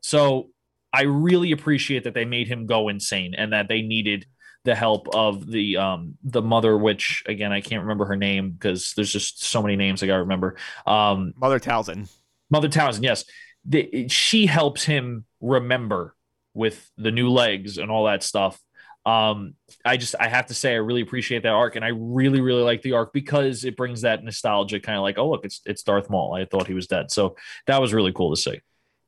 So 0.00 0.50
I 0.92 1.02
really 1.02 1.52
appreciate 1.52 2.04
that 2.04 2.14
they 2.14 2.24
made 2.24 2.48
him 2.48 2.66
go 2.66 2.88
insane 2.88 3.34
and 3.34 3.52
that 3.52 3.68
they 3.68 3.82
needed 3.82 4.26
the 4.64 4.74
help 4.74 5.08
of 5.14 5.46
the 5.46 5.76
um 5.76 6.16
the 6.22 6.42
mother 6.42 6.76
which 6.76 7.22
again 7.26 7.52
I 7.52 7.60
can't 7.60 7.82
remember 7.82 8.04
her 8.06 8.16
name 8.16 8.50
because 8.50 8.92
there's 8.96 9.12
just 9.12 9.44
so 9.44 9.62
many 9.62 9.76
names 9.76 10.02
I 10.02 10.06
gotta 10.06 10.22
remember. 10.22 10.56
Um 10.86 11.32
Mother 11.36 11.60
Talzin. 11.60 12.08
Mother 12.50 12.68
Townsend, 12.68 13.04
yes. 13.04 13.24
The, 13.64 14.08
she 14.08 14.46
helps 14.46 14.84
him 14.84 15.24
remember 15.40 16.14
with 16.54 16.90
the 16.96 17.10
new 17.10 17.28
legs 17.28 17.78
and 17.78 17.90
all 17.90 18.06
that 18.06 18.22
stuff. 18.22 18.58
Um, 19.04 19.54
I 19.84 19.96
just 19.96 20.14
I 20.18 20.28
have 20.28 20.46
to 20.46 20.54
say 20.54 20.72
I 20.72 20.76
really 20.76 21.00
appreciate 21.00 21.42
that 21.44 21.52
arc, 21.52 21.76
and 21.76 21.84
I 21.84 21.88
really 21.88 22.40
really 22.40 22.62
like 22.62 22.82
the 22.82 22.92
arc 22.92 23.12
because 23.12 23.64
it 23.64 23.76
brings 23.76 24.02
that 24.02 24.22
nostalgia 24.22 24.80
kind 24.80 24.98
of 24.98 25.02
like 25.02 25.18
oh 25.18 25.30
look 25.30 25.44
it's 25.44 25.62
it's 25.64 25.82
Darth 25.82 26.10
Maul. 26.10 26.34
I 26.34 26.44
thought 26.44 26.66
he 26.66 26.74
was 26.74 26.86
dead, 26.86 27.10
so 27.10 27.36
that 27.66 27.80
was 27.80 27.94
really 27.94 28.12
cool 28.12 28.34
to 28.34 28.40
see. 28.40 28.60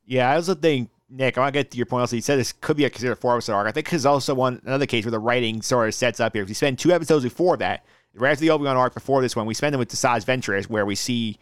Yeah, 0.07 0.31
I 0.31 0.37
also 0.37 0.55
think 0.55 0.91
Nick. 1.11 1.37
I 1.37 1.41
want 1.41 1.55
to 1.55 1.59
get 1.59 1.71
to 1.73 1.77
your 1.77 1.87
point. 1.87 2.03
Also, 2.03 2.17
you 2.17 2.23
said 2.23 2.39
this 2.39 2.53
could 2.53 2.77
be 2.77 2.85
a 2.85 2.91
considered 2.91 3.17
four 3.17 3.35
episode 3.35 3.55
arc. 3.55 3.69
I 3.69 3.73
think 3.73 3.87
because 3.87 4.07
also 4.07 4.35
one 4.35 4.61
another 4.65 4.87
case 4.87 5.05
where 5.05 5.11
the 5.11 5.19
writing 5.19 5.63
sort 5.63 5.89
of 5.89 5.95
sets 5.95 6.21
up 6.21 6.35
here. 6.35 6.43
If 6.43 6.49
you 6.49 6.55
spend 6.55 6.79
two 6.79 6.93
episodes 6.93 7.25
before 7.25 7.57
that, 7.59 7.85
right 8.15 8.33
after 8.33 8.43
the 8.43 8.51
Obi 8.51 8.65
Wan 8.65 8.77
arc 8.77 8.95
before 8.95 9.23
this 9.23 9.35
one, 9.37 9.47
we 9.47 9.55
spend 9.55 9.75
them 9.75 9.79
with 9.79 9.91
Asajj 9.91 10.25
Ventress, 10.25 10.69
where 10.69 10.87
we 10.87 10.95
see 10.95 11.39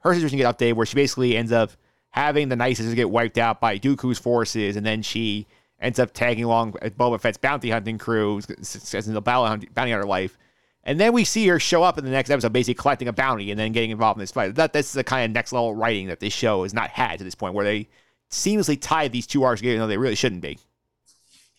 her 0.00 0.14
situation 0.14 0.38
get 0.38 0.56
updated, 0.56 0.74
where 0.74 0.86
she 0.86 0.94
basically 0.94 1.36
ends 1.36 1.52
up 1.52 1.72
having 2.10 2.48
the 2.48 2.56
Night 2.56 2.76
Sisters 2.76 2.94
get 2.94 3.10
wiped 3.10 3.38
out 3.38 3.60
by 3.60 3.78
Dooku's 3.78 4.18
forces, 4.18 4.76
and 4.76 4.86
then 4.86 5.02
she 5.02 5.46
ends 5.80 5.98
up 5.98 6.12
tagging 6.12 6.44
along 6.44 6.72
with 6.72 6.96
Boba 6.96 7.20
Fett's 7.20 7.38
bounty 7.38 7.70
hunting 7.70 7.98
crew 7.98 8.38
as 8.38 9.06
in 9.06 9.14
the 9.14 9.20
bounty 9.20 9.68
hunter 9.76 10.04
life. 10.04 10.38
And 10.84 10.98
then 10.98 11.12
we 11.12 11.24
see 11.24 11.46
her 11.48 11.60
show 11.60 11.82
up 11.82 11.98
in 11.98 12.04
the 12.04 12.10
next 12.10 12.30
episode, 12.30 12.52
basically 12.52 12.74
collecting 12.74 13.08
a 13.08 13.12
bounty 13.12 13.50
and 13.50 13.60
then 13.60 13.72
getting 13.72 13.90
involved 13.90 14.16
in 14.16 14.20
this 14.20 14.32
fight. 14.32 14.54
That 14.54 14.72
that's 14.72 14.92
the 14.92 15.04
kind 15.04 15.30
of 15.30 15.34
next 15.34 15.52
level 15.52 15.74
writing 15.74 16.06
that 16.06 16.20
this 16.20 16.32
show 16.32 16.62
has 16.62 16.72
not 16.72 16.90
had 16.90 17.18
to 17.18 17.24
this 17.24 17.34
point, 17.34 17.54
where 17.54 17.64
they 17.64 17.88
seamlessly 18.30 18.78
tied 18.80 19.12
these 19.12 19.26
two 19.26 19.42
arcs 19.42 19.60
together, 19.60 19.74
even 19.74 19.82
though 19.82 19.88
they 19.88 19.98
really 19.98 20.14
shouldn't 20.14 20.42
be. 20.42 20.58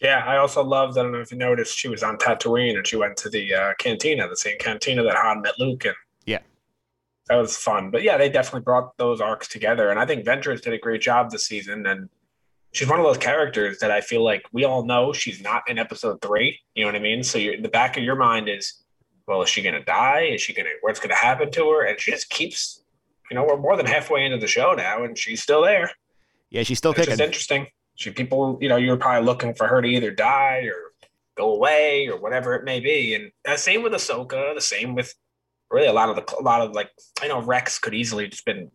Yeah, 0.01 0.23
I 0.25 0.37
also 0.37 0.63
loved. 0.63 0.97
I 0.97 1.03
don't 1.03 1.11
know 1.11 1.19
if 1.19 1.31
you 1.31 1.37
noticed, 1.37 1.77
she 1.77 1.89
was 1.89 2.03
on 2.03 2.17
Tatooine 2.17 2.77
and 2.77 2.87
she 2.87 2.95
went 2.95 3.17
to 3.17 3.29
the 3.29 3.53
uh, 3.53 3.73
cantina, 3.79 4.29
the 4.29 4.37
same 4.37 4.57
cantina 4.57 5.03
that 5.03 5.15
Han 5.15 5.41
met 5.41 5.59
Luke 5.59 5.85
in. 5.85 5.93
Yeah. 6.25 6.39
that 7.27 7.35
was 7.35 7.57
fun. 7.57 7.91
But 7.91 8.03
yeah, 8.03 8.17
they 8.17 8.29
definitely 8.29 8.61
brought 8.61 8.97
those 8.97 9.19
arcs 9.19 9.47
together, 9.47 9.89
and 9.89 9.99
I 9.99 10.05
think 10.05 10.25
Ventress 10.25 10.61
did 10.61 10.73
a 10.73 10.77
great 10.77 11.01
job 11.01 11.31
this 11.31 11.45
season. 11.45 11.85
And 11.85 12.09
she's 12.71 12.87
one 12.87 12.99
of 12.99 13.05
those 13.05 13.17
characters 13.17 13.79
that 13.79 13.91
I 13.91 13.99
feel 13.99 14.23
like 14.23 14.45
we 14.53 14.63
all 14.63 14.85
know 14.85 15.11
she's 15.11 15.41
not 15.41 15.63
in 15.67 15.77
episode 15.77 16.21
three. 16.21 16.59
You 16.75 16.85
know 16.85 16.89
what 16.89 16.95
I 16.95 16.99
mean? 17.03 17.23
So 17.23 17.37
you're, 17.37 17.61
the 17.61 17.69
back 17.69 17.97
of 17.97 18.03
your 18.03 18.15
mind 18.15 18.47
is, 18.47 18.83
well, 19.27 19.41
is 19.41 19.49
she 19.49 19.61
going 19.61 19.75
to 19.75 19.83
die? 19.83 20.29
Is 20.33 20.41
she 20.41 20.53
going 20.53 20.65
to? 20.65 20.71
What's 20.81 20.99
going 20.99 21.09
to 21.09 21.15
happen 21.15 21.51
to 21.51 21.69
her? 21.71 21.85
And 21.85 21.99
she 21.99 22.11
just 22.11 22.29
keeps. 22.29 22.83
You 23.29 23.35
know, 23.35 23.43
we're 23.43 23.57
more 23.57 23.77
than 23.77 23.85
halfway 23.85 24.25
into 24.25 24.37
the 24.37 24.47
show 24.47 24.73
now, 24.73 25.03
and 25.03 25.15
she's 25.15 25.43
still 25.43 25.61
there. 25.61 25.91
Yeah, 26.49 26.63
she's 26.63 26.77
still 26.77 26.91
It's 26.91 27.01
kicking. 27.05 27.23
interesting. 27.23 27.67
She 27.95 28.11
people, 28.11 28.57
you 28.61 28.69
know, 28.69 28.77
you're 28.77 28.97
probably 28.97 29.25
looking 29.25 29.53
for 29.53 29.67
her 29.67 29.81
to 29.81 29.87
either 29.87 30.11
die 30.11 30.63
or 30.65 30.93
go 31.35 31.53
away 31.53 32.07
or 32.07 32.19
whatever 32.19 32.55
it 32.55 32.63
may 32.63 32.79
be. 32.79 33.13
And 33.13 33.31
uh, 33.47 33.55
same 33.57 33.83
with 33.83 33.93
Ahsoka. 33.93 34.55
The 34.55 34.61
same 34.61 34.95
with 34.95 35.13
really 35.69 35.87
a 35.87 35.93
lot 35.93 36.09
of 36.09 36.15
the 36.15 36.35
a 36.39 36.41
lot 36.41 36.61
of 36.61 36.71
like 36.71 36.89
I 37.21 37.27
know 37.27 37.41
Rex 37.41 37.77
could 37.77 37.93
easily 37.93 38.27
just 38.27 38.45
been 38.45 38.71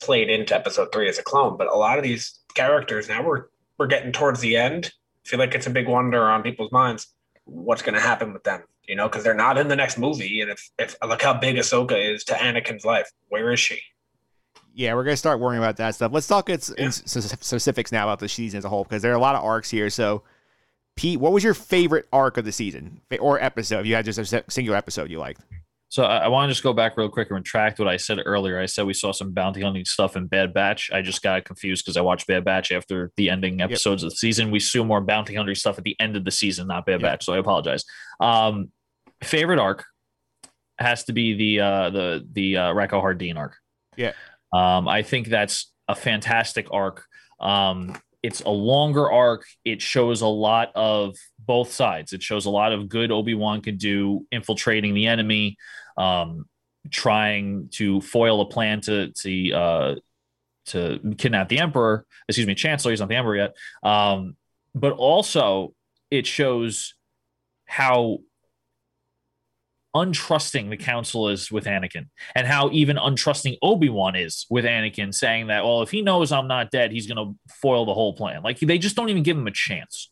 played 0.00 0.28
into 0.30 0.54
Episode 0.54 0.88
three 0.92 1.08
as 1.08 1.18
a 1.18 1.22
clone, 1.22 1.56
but 1.56 1.66
a 1.66 1.74
lot 1.76 1.98
of 1.98 2.04
these 2.04 2.40
characters 2.54 3.08
now 3.08 3.22
we're 3.22 3.46
we're 3.78 3.86
getting 3.86 4.12
towards 4.12 4.40
the 4.40 4.56
end. 4.56 4.92
I 5.24 5.28
feel 5.28 5.38
like 5.38 5.54
it's 5.54 5.66
a 5.66 5.70
big 5.70 5.88
wonder 5.88 6.22
on 6.24 6.42
people's 6.42 6.72
minds 6.72 7.08
what's 7.44 7.82
going 7.82 7.94
to 7.94 8.00
happen 8.00 8.32
with 8.32 8.44
them. 8.44 8.62
You 8.86 8.96
know, 8.96 9.08
because 9.08 9.22
they're 9.24 9.34
not 9.34 9.58
in 9.58 9.68
the 9.68 9.76
next 9.76 9.98
movie, 9.98 10.40
and 10.40 10.50
if 10.50 10.70
if 10.78 10.96
look 11.06 11.22
how 11.22 11.34
big 11.34 11.56
Ahsoka 11.56 12.14
is 12.14 12.24
to 12.24 12.34
Anakin's 12.34 12.84
life, 12.84 13.10
where 13.28 13.52
is 13.52 13.60
she? 13.60 13.80
Yeah, 14.78 14.94
we're 14.94 15.02
gonna 15.02 15.16
start 15.16 15.40
worrying 15.40 15.60
about 15.60 15.76
that 15.78 15.96
stuff. 15.96 16.12
Let's 16.12 16.28
talk 16.28 16.48
it's, 16.48 16.72
Yeah. 16.78 16.90
specifics 16.90 17.90
now 17.90 18.04
about 18.04 18.20
the 18.20 18.28
season 18.28 18.58
as 18.58 18.64
a 18.64 18.68
whole 18.68 18.84
because 18.84 19.02
there 19.02 19.10
are 19.10 19.16
a 19.16 19.20
lot 19.20 19.34
of 19.34 19.42
arcs 19.42 19.68
here. 19.68 19.90
So, 19.90 20.22
Pete, 20.94 21.18
what 21.18 21.32
was 21.32 21.42
your 21.42 21.52
favorite 21.54 22.06
arc 22.12 22.36
of 22.36 22.44
the 22.44 22.52
season 22.52 23.00
or 23.18 23.42
episode? 23.42 23.80
If 23.80 23.86
you 23.86 23.96
had 23.96 24.04
just 24.04 24.20
a 24.32 24.44
singular 24.48 24.78
episode 24.78 25.10
you 25.10 25.18
liked. 25.18 25.40
So 25.88 26.04
I, 26.04 26.18
I 26.18 26.28
want 26.28 26.48
to 26.48 26.52
just 26.52 26.62
go 26.62 26.72
back 26.72 26.96
real 26.96 27.08
quick 27.08 27.28
and 27.28 27.36
retract 27.38 27.80
what 27.80 27.88
I 27.88 27.96
said 27.96 28.18
earlier. 28.24 28.60
I 28.60 28.66
said 28.66 28.86
we 28.86 28.92
saw 28.94 29.10
some 29.10 29.32
bounty 29.32 29.62
hunting 29.62 29.84
stuff 29.84 30.16
in 30.16 30.26
Bad 30.28 30.54
Batch. 30.54 30.90
I 30.92 31.02
just 31.02 31.22
got 31.22 31.44
confused 31.44 31.84
because 31.84 31.96
I 31.96 32.00
watched 32.02 32.28
Bad 32.28 32.44
Batch 32.44 32.70
after 32.70 33.10
the 33.16 33.30
ending 33.30 33.60
episodes 33.60 34.04
of 34.04 34.10
the 34.10 34.16
season. 34.16 34.52
We 34.52 34.60
saw 34.60 34.84
more 34.84 35.00
bounty 35.00 35.34
hunting 35.34 35.56
stuff 35.56 35.76
at 35.78 35.82
the 35.82 35.96
end 35.98 36.14
of 36.14 36.24
the 36.24 36.30
season, 36.30 36.68
not 36.68 36.86
Bad 36.86 37.00
Yeah. 37.00 37.08
Batch. 37.08 37.24
So 37.24 37.32
I 37.32 37.38
apologize. 37.38 37.84
Um, 38.20 38.70
favorite 39.24 39.58
arc 39.58 39.84
has 40.78 41.02
to 41.04 41.12
be 41.12 41.34
the 41.34 41.64
uh, 41.64 41.90
the 41.90 42.28
the 42.32 42.56
uh, 42.58 42.72
Rako 42.74 43.02
Hardeen 43.02 43.36
arc. 43.36 43.56
Yeah. 43.96 44.12
Um, 44.52 44.88
I 44.88 45.02
think 45.02 45.28
that's 45.28 45.72
a 45.88 45.94
fantastic 45.94 46.68
arc. 46.70 47.04
Um, 47.40 47.98
it's 48.22 48.40
a 48.40 48.50
longer 48.50 49.10
arc. 49.10 49.44
It 49.64 49.80
shows 49.80 50.22
a 50.22 50.26
lot 50.26 50.72
of 50.74 51.16
both 51.38 51.72
sides. 51.72 52.12
It 52.12 52.22
shows 52.22 52.46
a 52.46 52.50
lot 52.50 52.72
of 52.72 52.88
good 52.88 53.12
Obi 53.12 53.34
Wan 53.34 53.60
could 53.60 53.78
do 53.78 54.26
infiltrating 54.32 54.94
the 54.94 55.06
enemy, 55.06 55.56
um, 55.96 56.46
trying 56.90 57.68
to 57.72 58.00
foil 58.00 58.40
a 58.40 58.46
plan 58.46 58.80
to 58.82 59.12
to 59.12 59.52
uh, 59.52 59.94
to 60.66 61.14
kidnap 61.16 61.48
the 61.48 61.60
Emperor. 61.60 62.06
Excuse 62.28 62.46
me, 62.46 62.54
Chancellor. 62.54 62.90
He's 62.92 63.00
not 63.00 63.08
the 63.08 63.16
Emperor 63.16 63.36
yet. 63.36 63.56
Um, 63.82 64.36
but 64.74 64.92
also, 64.92 65.74
it 66.10 66.26
shows 66.26 66.94
how 67.66 68.18
untrusting 69.96 70.68
the 70.68 70.76
council 70.76 71.28
is 71.28 71.50
with 71.50 71.64
Anakin 71.64 72.08
and 72.34 72.46
how 72.46 72.70
even 72.70 72.96
untrusting 72.96 73.56
Obi-Wan 73.62 74.16
is 74.16 74.46
with 74.50 74.64
Anakin 74.64 75.14
saying 75.14 75.46
that 75.46 75.64
well 75.64 75.82
if 75.82 75.90
he 75.90 76.02
knows 76.02 76.30
I'm 76.30 76.46
not 76.46 76.70
dead 76.70 76.92
he's 76.92 77.06
going 77.06 77.16
to 77.16 77.38
foil 77.54 77.86
the 77.86 77.94
whole 77.94 78.12
plan. 78.12 78.42
Like 78.42 78.58
they 78.60 78.78
just 78.78 78.96
don't 78.96 79.08
even 79.08 79.22
give 79.22 79.36
him 79.36 79.46
a 79.46 79.52
chance. 79.52 80.10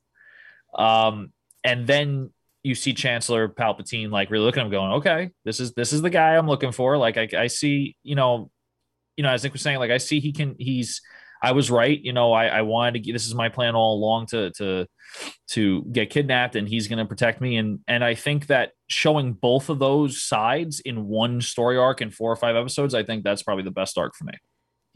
Um 0.77 1.32
and 1.62 1.86
then 1.86 2.31
you 2.62 2.74
see 2.74 2.94
Chancellor 2.94 3.48
Palpatine 3.48 4.11
like 4.11 4.31
really 4.31 4.44
looking 4.44 4.61
at 4.61 4.66
him 4.66 4.73
going 4.73 4.93
okay 4.93 5.31
this 5.44 5.61
is 5.61 5.73
this 5.74 5.93
is 5.93 6.01
the 6.03 6.11
guy 6.11 6.36
I'm 6.36 6.48
looking 6.48 6.73
for. 6.73 6.97
Like 6.97 7.19
I, 7.19 7.28
I 7.36 7.47
see 7.48 7.97
you 8.03 8.15
know 8.15 8.51
you 9.16 9.24
know 9.24 9.31
as 9.31 9.44
Nick 9.44 9.53
was 9.53 9.62
saying 9.62 9.78
like 9.78 9.90
I 9.90 9.98
see 9.98 10.20
he 10.20 10.32
can 10.32 10.57
he's 10.59 11.03
I 11.43 11.53
was 11.53 11.71
right 11.71 12.01
you 12.03 12.13
know 12.13 12.33
I, 12.33 12.47
I 12.47 12.63
wanted 12.63 12.95
to 12.95 13.01
get 13.01 13.13
this 13.13 13.27
is 13.27 13.35
my 13.35 13.49
plan 13.49 13.75
all 13.75 13.95
along 13.97 14.27
to 14.27 14.51
to 14.53 14.87
to 15.49 15.83
get 15.93 16.11
kidnapped 16.11 16.57
and 16.57 16.69
he's 16.69 16.89
going 16.89 16.99
to 16.99 17.07
protect 17.07 17.41
me 17.41 17.57
and 17.57 17.81
and 17.87 18.05
I 18.05 18.15
think 18.15 18.47
that 18.47 18.73
showing 18.89 19.33
both 19.33 19.69
of 19.69 19.79
those 19.79 20.23
sides 20.23 20.81
in 20.81 21.07
one 21.07 21.41
story 21.41 21.77
arc 21.77 22.01
in 22.01 22.11
four 22.11 22.31
or 22.31 22.37
five 22.37 22.57
episodes 22.57 22.95
I 22.95 23.03
think 23.03 23.25
that's 23.25 23.43
probably 23.43 23.65
the 23.65 23.71
best 23.71 23.99
arc 23.99 24.15
for 24.15 24.25
me. 24.25 24.35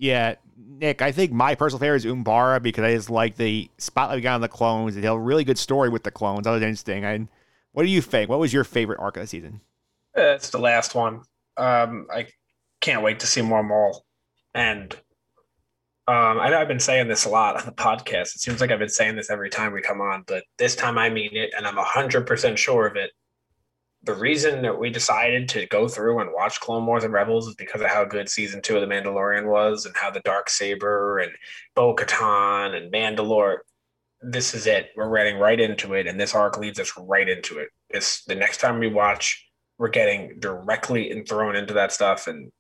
Yeah, 0.01 0.37
Nick, 0.57 1.03
I 1.03 1.13
think 1.13 1.31
my 1.31 1.55
personal 1.55 1.79
favorite 1.79 2.07
is 2.07 2.07
Umbara 2.07 2.63
because 2.63 2.85
I 2.85 2.95
just 2.95 3.11
like 3.11 3.37
the 3.37 3.69
spotlight 3.77 4.17
we 4.17 4.23
got 4.23 4.37
on 4.37 4.41
the 4.41 4.49
clones. 4.49 4.95
They 4.95 5.03
tell 5.03 5.17
a 5.17 5.21
really 5.21 5.45
good 5.45 5.59
story 5.59 5.91
with 5.91 6.05
the 6.05 6.11
clones. 6.11 6.45
That 6.45 6.53
was 6.53 6.63
interesting. 6.63 7.05
And 7.05 7.29
what 7.73 7.83
do 7.83 7.91
you 7.91 8.01
think? 8.01 8.31
What 8.31 8.39
was 8.39 8.51
your 8.51 8.65
favorite 8.65 8.99
arc 8.99 9.19
of 9.19 9.25
the 9.25 9.27
season? 9.27 9.61
It's 10.15 10.49
the 10.49 10.59
last 10.59 10.95
one. 10.95 11.21
Um, 11.59 12.07
I 12.11 12.29
can't 12.81 13.03
wait 13.03 13.21
to 13.21 13.27
see 13.27 13.43
more 13.43 13.63
Maul. 13.63 14.07
And 14.55 14.97
um, 16.09 16.41
I 16.41 16.49
know 16.49 16.59
I've 16.59 16.69
been 16.69 16.81
saying 16.81 17.09
this 17.09 17.25
a 17.25 17.29
lot 17.29 17.57
on 17.57 17.67
the 17.67 17.73
podcast. 17.73 18.35
It 18.35 18.41
seems 18.41 18.61
like 18.61 18.71
I've 18.71 18.79
been 18.79 18.89
saying 18.89 19.17
this 19.17 19.31
every 19.31 19.51
time 19.51 19.73
we 19.73 19.81
come 19.81 20.01
on, 20.01 20.25
but 20.27 20.45
this 20.59 20.75
time 20.75 20.99
I 20.99 21.09
mean 21.09 21.37
it, 21.37 21.53
and 21.57 21.67
I'm 21.67 21.77
100% 21.77 22.57
sure 22.57 22.87
of 22.87 22.97
it. 22.97 23.11
The 24.03 24.15
reason 24.15 24.63
that 24.63 24.79
we 24.79 24.89
decided 24.89 25.49
to 25.51 25.67
go 25.67 25.87
through 25.87 26.21
and 26.21 26.31
watch 26.33 26.59
Clone 26.59 26.87
Wars 26.87 27.05
and 27.05 27.13
Rebels 27.13 27.49
is 27.49 27.55
because 27.55 27.83
of 27.83 27.89
how 27.89 28.05
good 28.05 28.31
season 28.31 28.63
two 28.63 28.77
of 28.77 28.81
The 28.81 28.93
Mandalorian 28.93 29.47
was, 29.47 29.85
and 29.85 29.95
how 29.95 30.11
the 30.11 30.21
Dark 30.21 30.49
Saber 30.49 31.19
and 31.19 31.33
Bo 31.77 31.95
Katan 31.95 32.75
and 32.75 32.91
Mandalore. 32.91 33.59
This 34.23 34.55
is 34.55 34.67
it. 34.67 34.91
We're 34.97 35.15
getting 35.15 35.39
right 35.39 35.61
into 35.61 35.95
it, 35.95 36.07
and 36.07 36.19
this 36.19 36.35
arc 36.35 36.59
leads 36.59 36.81
us 36.81 36.93
right 36.99 37.29
into 37.29 37.59
it. 37.59 37.69
It's 37.91 38.25
the 38.25 38.35
next 38.35 38.59
time 38.61 38.79
we 38.79 38.89
watch, 38.89 39.47
we're 39.79 39.89
getting 39.89 40.41
directly 40.41 41.11
and 41.11 41.29
thrown 41.29 41.55
into 41.55 41.75
that 41.75 41.93
stuff, 41.93 42.27
and 42.27 42.51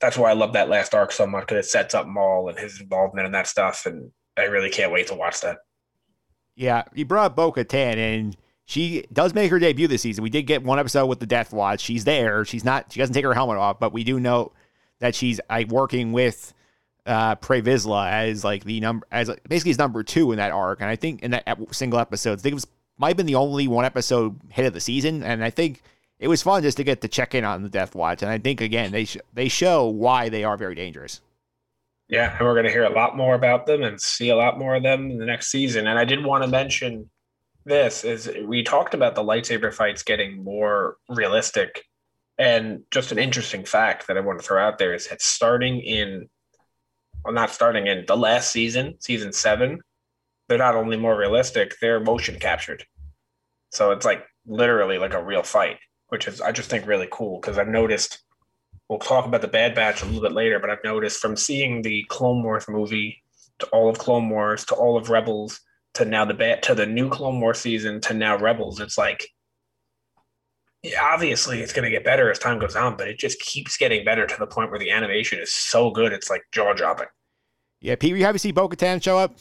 that's 0.00 0.16
why 0.16 0.30
I 0.30 0.34
love 0.34 0.52
that 0.52 0.68
last 0.68 0.94
arc 0.94 1.12
so 1.12 1.26
much 1.26 1.46
because 1.46 1.66
it 1.66 1.68
sets 1.68 1.94
up 1.94 2.06
Maul 2.06 2.48
and 2.48 2.58
his 2.58 2.80
involvement 2.80 3.26
in 3.26 3.32
that 3.32 3.46
stuff, 3.46 3.86
and 3.86 4.10
I 4.36 4.44
really 4.44 4.70
can't 4.70 4.92
wait 4.92 5.08
to 5.08 5.14
watch 5.14 5.40
that. 5.40 5.58
Yeah, 6.54 6.84
you 6.94 7.04
brought 7.04 7.36
Bo 7.36 7.52
Katan, 7.52 7.96
and 7.96 8.36
she 8.64 9.04
does 9.12 9.34
make 9.34 9.50
her 9.50 9.58
debut 9.58 9.88
this 9.88 10.02
season. 10.02 10.22
We 10.22 10.30
did 10.30 10.42
get 10.42 10.62
one 10.62 10.78
episode 10.78 11.06
with 11.06 11.20
the 11.20 11.26
Death 11.26 11.52
Watch. 11.52 11.80
She's 11.80 12.04
there. 12.04 12.44
She's 12.44 12.64
not. 12.64 12.92
She 12.92 13.00
doesn't 13.00 13.14
take 13.14 13.24
her 13.24 13.34
helmet 13.34 13.56
off, 13.56 13.80
but 13.80 13.92
we 13.92 14.04
do 14.04 14.20
know 14.20 14.52
that 15.00 15.14
she's 15.14 15.40
like 15.48 15.68
working 15.68 16.12
with 16.12 16.52
uh 17.06 17.36
Pre 17.36 17.62
Vizsla 17.62 18.10
as 18.10 18.44
like 18.44 18.64
the 18.64 18.80
number 18.80 19.06
as 19.10 19.30
basically 19.48 19.70
his 19.70 19.78
number 19.78 20.02
two 20.02 20.32
in 20.32 20.38
that 20.38 20.52
arc. 20.52 20.80
And 20.80 20.90
I 20.90 20.96
think 20.96 21.22
in 21.22 21.30
that 21.30 21.46
single 21.72 21.98
episode, 21.98 22.38
I 22.38 22.42
think 22.42 22.52
it 22.52 22.54
was 22.54 22.66
might 22.98 23.08
have 23.08 23.16
been 23.16 23.26
the 23.26 23.36
only 23.36 23.68
one 23.68 23.84
episode 23.84 24.38
hit 24.50 24.66
of 24.66 24.74
the 24.74 24.80
season. 24.80 25.22
And 25.22 25.42
I 25.42 25.50
think 25.50 25.82
it 26.18 26.28
was 26.28 26.42
fun 26.42 26.62
just 26.62 26.76
to 26.78 26.84
get 26.84 27.00
to 27.02 27.08
check 27.08 27.34
in 27.34 27.44
on 27.44 27.62
the 27.62 27.68
Death 27.68 27.94
Watch. 27.94 28.22
And 28.22 28.30
I 28.30 28.38
think 28.38 28.60
again 28.60 28.92
they 28.92 29.04
sh- 29.04 29.18
they 29.32 29.48
show 29.48 29.86
why 29.86 30.28
they 30.28 30.44
are 30.44 30.56
very 30.56 30.74
dangerous. 30.74 31.20
Yeah, 32.08 32.36
and 32.36 32.46
we're 32.46 32.54
going 32.54 32.64
to 32.64 32.72
hear 32.72 32.84
a 32.84 32.94
lot 32.94 33.16
more 33.16 33.34
about 33.34 33.66
them 33.66 33.82
and 33.82 34.00
see 34.00 34.30
a 34.30 34.36
lot 34.36 34.58
more 34.58 34.76
of 34.76 34.82
them 34.82 35.10
in 35.10 35.18
the 35.18 35.26
next 35.26 35.48
season. 35.50 35.86
And 35.86 35.98
I 35.98 36.06
did 36.06 36.24
want 36.24 36.42
to 36.42 36.48
mention 36.48 37.10
this 37.66 38.02
is 38.02 38.30
we 38.46 38.62
talked 38.62 38.94
about 38.94 39.14
the 39.14 39.22
lightsaber 39.22 39.72
fights 39.72 40.02
getting 40.02 40.42
more 40.42 40.96
realistic. 41.08 41.84
And 42.38 42.84
just 42.90 43.12
an 43.12 43.18
interesting 43.18 43.64
fact 43.64 44.06
that 44.06 44.16
I 44.16 44.20
want 44.20 44.38
to 44.38 44.46
throw 44.46 44.62
out 44.62 44.78
there 44.78 44.94
is 44.94 45.08
that 45.08 45.20
starting 45.20 45.80
in 45.80 46.28
well, 47.24 47.34
not 47.34 47.50
starting 47.50 47.86
in 47.86 48.04
the 48.06 48.16
last 48.16 48.52
season, 48.52 48.94
season 49.00 49.32
seven, 49.32 49.80
they're 50.48 50.56
not 50.56 50.76
only 50.76 50.96
more 50.96 51.16
realistic, 51.16 51.76
they're 51.80 52.00
motion 52.00 52.38
captured. 52.38 52.84
So 53.70 53.90
it's 53.90 54.06
like 54.06 54.24
literally 54.46 54.98
like 54.98 55.14
a 55.14 55.22
real 55.22 55.42
fight, 55.42 55.76
which 56.08 56.26
is 56.26 56.40
I 56.40 56.52
just 56.52 56.70
think 56.70 56.86
really 56.86 57.08
cool 57.10 57.40
because 57.40 57.58
I've 57.58 57.68
noticed 57.68 58.22
we'll 58.88 58.98
talk 58.98 59.26
about 59.26 59.42
the 59.42 59.48
Bad 59.48 59.74
Batch 59.74 60.02
a 60.02 60.06
little 60.06 60.22
bit 60.22 60.32
later, 60.32 60.58
but 60.58 60.70
I've 60.70 60.84
noticed 60.84 61.20
from 61.20 61.36
seeing 61.36 61.82
the 61.82 62.04
Clone 62.08 62.42
Wars 62.42 62.66
movie 62.68 63.22
to 63.60 63.66
all 63.66 63.88
of 63.88 63.98
Clone 63.98 64.30
Wars 64.30 64.64
to 64.66 64.74
all 64.74 64.96
of 64.96 65.10
Rebels 65.10 65.60
to 65.94 66.04
now 66.04 66.24
the 66.24 66.34
bat 66.34 66.62
to 66.62 66.74
the 66.74 66.86
new 66.86 67.08
Clone 67.08 67.40
Wars 67.40 67.58
season 67.58 68.00
to 68.02 68.14
now 68.14 68.36
Rebels, 68.36 68.80
it's 68.80 68.98
like 68.98 69.28
yeah, 70.82 71.02
obviously 71.02 71.60
it's 71.60 71.72
going 71.72 71.84
to 71.84 71.90
get 71.90 72.04
better 72.04 72.30
as 72.30 72.38
time 72.38 72.60
goes 72.60 72.76
on, 72.76 72.96
but 72.96 73.08
it 73.08 73.18
just 73.18 73.40
keeps 73.40 73.76
getting 73.76 74.04
better 74.04 74.26
to 74.26 74.36
the 74.38 74.46
point 74.46 74.70
where 74.70 74.78
the 74.78 74.92
animation 74.92 75.40
is 75.40 75.52
so 75.52 75.90
good 75.90 76.12
it's 76.12 76.30
like 76.30 76.42
jaw 76.52 76.72
dropping. 76.72 77.08
Yeah, 77.80 77.96
Pete, 77.96 78.16
you 78.16 78.24
happy 78.24 78.34
to 78.34 78.38
see 78.38 78.52
Bo 78.52 78.68
Katan 78.68 79.02
show 79.02 79.18
up? 79.18 79.36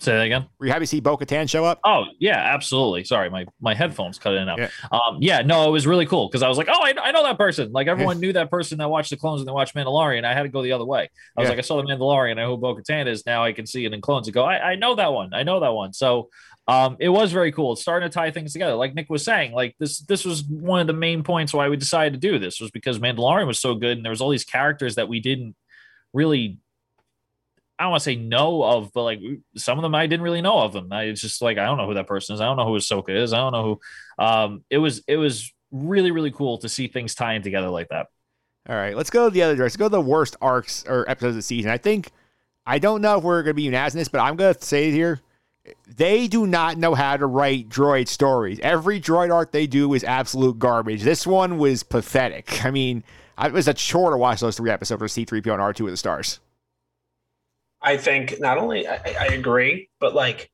Say 0.00 0.12
that 0.12 0.22
again. 0.26 0.46
Were 0.60 0.66
you 0.66 0.72
happy 0.72 0.84
to 0.84 0.86
see 0.86 1.00
Bo 1.00 1.16
Katan 1.16 1.50
show 1.50 1.64
up? 1.64 1.80
Oh 1.84 2.04
yeah, 2.20 2.36
absolutely. 2.36 3.02
Sorry, 3.02 3.28
my 3.30 3.46
my 3.60 3.74
headphones 3.74 4.16
cut 4.16 4.34
in 4.34 4.42
and 4.42 4.50
out. 4.50 4.58
Yeah. 4.60 4.68
Um, 4.92 5.18
yeah, 5.20 5.42
no, 5.42 5.66
it 5.66 5.72
was 5.72 5.88
really 5.88 6.06
cool 6.06 6.28
because 6.28 6.44
I 6.44 6.48
was 6.48 6.56
like, 6.56 6.68
oh, 6.70 6.80
I, 6.84 6.94
I 7.02 7.10
know 7.10 7.24
that 7.24 7.36
person. 7.36 7.72
Like 7.72 7.88
everyone 7.88 8.20
knew 8.20 8.32
that 8.34 8.48
person 8.48 8.78
that 8.78 8.88
watched 8.88 9.10
the 9.10 9.16
clones 9.16 9.40
and 9.40 9.48
they 9.48 9.52
watched 9.52 9.74
Mandalorian. 9.74 10.24
I 10.24 10.34
had 10.34 10.44
to 10.44 10.48
go 10.50 10.62
the 10.62 10.70
other 10.70 10.84
way. 10.84 11.08
I 11.36 11.40
was 11.40 11.46
Yeah. 11.46 11.48
like, 11.50 11.58
I 11.58 11.62
saw 11.62 11.82
the 11.82 11.88
Mandalorian. 11.88 12.30
I 12.32 12.34
know 12.34 12.50
who 12.54 12.58
Bo 12.58 12.76
Katan 12.76 13.08
is. 13.08 13.26
Now 13.26 13.42
I 13.42 13.52
can 13.52 13.66
see 13.66 13.84
it 13.86 13.92
in 13.92 14.00
clones 14.00 14.28
and 14.28 14.34
go, 14.34 14.44
I, 14.44 14.70
I 14.70 14.74
know 14.76 14.94
that 14.94 15.12
one. 15.12 15.34
I 15.34 15.42
know 15.42 15.58
that 15.58 15.72
one. 15.72 15.92
So 15.92 16.28
um, 16.68 16.96
it 17.00 17.08
was 17.08 17.32
very 17.32 17.50
cool. 17.50 17.72
It's 17.72 17.82
starting 17.82 18.08
to 18.08 18.12
tie 18.14 18.30
things 18.30 18.52
together. 18.52 18.76
Like 18.76 18.94
Nick 18.94 19.10
was 19.10 19.24
saying, 19.24 19.50
like 19.50 19.74
this 19.80 19.98
this 20.02 20.24
was 20.24 20.44
one 20.44 20.80
of 20.80 20.86
the 20.86 20.92
main 20.92 21.24
points 21.24 21.52
why 21.52 21.68
we 21.68 21.76
decided 21.76 22.12
to 22.12 22.20
do 22.20 22.38
this 22.38 22.60
was 22.60 22.70
because 22.70 23.00
Mandalorian 23.00 23.48
was 23.48 23.58
so 23.58 23.74
good 23.74 23.96
and 23.96 24.04
there 24.04 24.10
was 24.10 24.20
all 24.20 24.30
these 24.30 24.44
characters 24.44 24.94
that 24.94 25.08
we 25.08 25.18
didn't 25.18 25.56
really 26.12 26.58
I 27.78 27.84
don't 27.84 27.90
want 27.90 28.00
to 28.02 28.04
say 28.04 28.16
know 28.16 28.62
of, 28.64 28.92
but 28.92 29.04
like 29.04 29.20
some 29.56 29.78
of 29.78 29.82
them 29.82 29.94
I 29.94 30.06
didn't 30.06 30.24
really 30.24 30.42
know 30.42 30.58
of 30.58 30.72
them. 30.72 30.92
I, 30.92 31.04
it's 31.04 31.20
just 31.20 31.40
like 31.40 31.58
I 31.58 31.64
don't 31.64 31.78
know 31.78 31.86
who 31.86 31.94
that 31.94 32.08
person 32.08 32.34
is. 32.34 32.40
I 32.40 32.44
don't 32.44 32.56
know 32.56 32.66
who 32.66 32.76
Ahsoka 32.76 33.10
is. 33.10 33.32
I 33.32 33.38
don't 33.38 33.52
know 33.52 33.62
who. 34.18 34.24
Um, 34.24 34.64
it 34.68 34.78
was 34.78 35.02
it 35.06 35.16
was 35.16 35.52
really 35.70 36.10
really 36.10 36.32
cool 36.32 36.58
to 36.58 36.68
see 36.68 36.88
things 36.88 37.14
tying 37.14 37.42
together 37.42 37.68
like 37.68 37.88
that. 37.88 38.08
All 38.68 38.76
right, 38.76 38.96
let's 38.96 39.10
go 39.10 39.30
the 39.30 39.42
other 39.42 39.54
direction. 39.54 39.78
Go 39.78 39.86
to 39.86 39.90
the 39.90 40.00
worst 40.00 40.36
arcs 40.42 40.84
or 40.88 41.08
episodes 41.08 41.30
of 41.30 41.36
the 41.36 41.42
season. 41.42 41.70
I 41.70 41.78
think 41.78 42.10
I 42.66 42.78
don't 42.78 43.00
know 43.00 43.18
if 43.18 43.24
we're 43.24 43.42
going 43.42 43.52
to 43.52 43.54
be 43.54 43.62
unanimous 43.62 44.08
but 44.08 44.20
I'm 44.20 44.36
going 44.36 44.54
to 44.54 44.62
say 44.62 44.88
it 44.88 44.92
here. 44.92 45.20
They 45.86 46.28
do 46.28 46.46
not 46.46 46.78
know 46.78 46.94
how 46.94 47.16
to 47.16 47.26
write 47.26 47.68
droid 47.68 48.08
stories. 48.08 48.58
Every 48.60 49.00
droid 49.00 49.32
arc 49.32 49.52
they 49.52 49.66
do 49.66 49.92
is 49.94 50.02
absolute 50.02 50.58
garbage. 50.58 51.02
This 51.02 51.26
one 51.26 51.58
was 51.58 51.82
pathetic. 51.82 52.64
I 52.64 52.70
mean, 52.70 53.04
it 53.40 53.52
was 53.52 53.68
a 53.68 53.74
chore 53.74 54.10
to 54.10 54.16
watch 54.16 54.40
those 54.40 54.56
three 54.56 54.70
episodes 54.70 55.02
of 55.02 55.10
C3PO 55.10 55.52
and 55.52 55.60
R2 55.60 55.80
with 55.82 55.92
the 55.92 55.98
stars. 55.98 56.40
I 57.82 57.96
think 57.96 58.40
not 58.40 58.58
only 58.58 58.86
I, 58.86 58.96
I 59.20 59.26
agree, 59.26 59.88
but 60.00 60.14
like, 60.14 60.50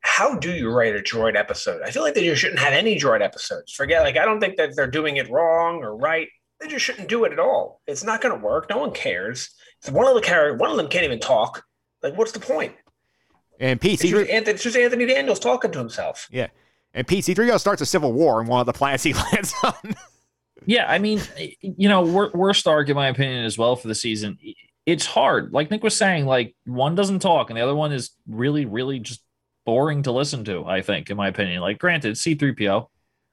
how 0.00 0.34
do 0.36 0.52
you 0.52 0.70
write 0.70 0.94
a 0.96 1.00
droid 1.00 1.36
episode? 1.36 1.80
I 1.82 1.90
feel 1.90 2.02
like 2.02 2.14
they 2.14 2.24
just 2.24 2.40
shouldn't 2.40 2.60
have 2.60 2.72
any 2.72 2.98
droid 2.98 3.22
episodes. 3.22 3.72
Forget 3.72 4.02
like 4.02 4.16
I 4.16 4.24
don't 4.24 4.40
think 4.40 4.56
that 4.56 4.70
they're 4.76 4.90
doing 4.90 5.16
it 5.16 5.30
wrong 5.30 5.82
or 5.82 5.96
right. 5.96 6.28
They 6.60 6.68
just 6.68 6.84
shouldn't 6.84 7.08
do 7.08 7.24
it 7.24 7.32
at 7.32 7.38
all. 7.38 7.80
It's 7.86 8.04
not 8.04 8.20
going 8.20 8.38
to 8.38 8.44
work. 8.44 8.68
No 8.70 8.78
one 8.78 8.92
cares. 8.92 9.50
If 9.84 9.92
one 9.92 10.06
of 10.06 10.14
the 10.14 10.20
characters, 10.20 10.60
one 10.60 10.70
of 10.70 10.76
them 10.76 10.88
can't 10.88 11.04
even 11.04 11.18
talk. 11.20 11.62
Like, 12.02 12.16
what's 12.16 12.32
the 12.32 12.40
point? 12.40 12.74
And 13.60 13.80
Pete, 13.80 13.94
It's 13.94 14.10
just, 14.10 14.14
C3, 14.28 14.32
Anthony, 14.32 14.54
it's 14.54 14.62
just 14.62 14.76
Anthony 14.76 15.06
Daniels 15.06 15.38
talking 15.40 15.70
to 15.72 15.78
himself. 15.78 16.28
yeah, 16.30 16.48
and 16.94 17.06
Pete 17.06 17.24
C3PO 17.24 17.58
starts 17.60 17.82
a 17.82 17.86
civil 17.86 18.12
war 18.12 18.40
in 18.40 18.46
one 18.46 18.60
of 18.60 18.66
the 18.66 18.72
planets 18.72 19.02
he 19.04 19.12
lands 19.32 19.52
on. 19.62 19.94
Yeah, 20.66 20.86
I 20.88 20.98
mean, 20.98 21.20
you 21.60 21.88
know, 21.88 22.02
wor- 22.02 22.30
worst 22.34 22.66
arc 22.66 22.88
in 22.88 22.96
my 22.96 23.08
opinion 23.08 23.44
as 23.44 23.58
well 23.58 23.76
for 23.76 23.88
the 23.88 23.94
season. 23.94 24.38
It's 24.86 25.06
hard. 25.06 25.52
Like 25.52 25.70
Nick 25.70 25.82
was 25.82 25.96
saying, 25.96 26.26
like 26.26 26.54
one 26.66 26.94
doesn't 26.94 27.20
talk 27.20 27.50
and 27.50 27.56
the 27.56 27.62
other 27.62 27.74
one 27.74 27.92
is 27.92 28.10
really, 28.28 28.66
really 28.66 28.98
just 28.98 29.22
boring 29.64 30.02
to 30.02 30.12
listen 30.12 30.44
to. 30.44 30.64
I 30.66 30.82
think, 30.82 31.08
in 31.10 31.16
my 31.16 31.28
opinion. 31.28 31.60
Like, 31.62 31.78
granted, 31.78 32.18
C 32.18 32.34
three 32.34 32.54
PO, 32.54 32.90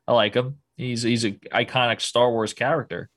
I 0.08 0.14
like 0.14 0.34
him. 0.34 0.60
He's 0.78 1.02
he's 1.04 1.24
an 1.26 1.40
iconic 1.52 2.02
Star 2.02 2.32
Wars 2.32 2.54
character. 2.54 3.10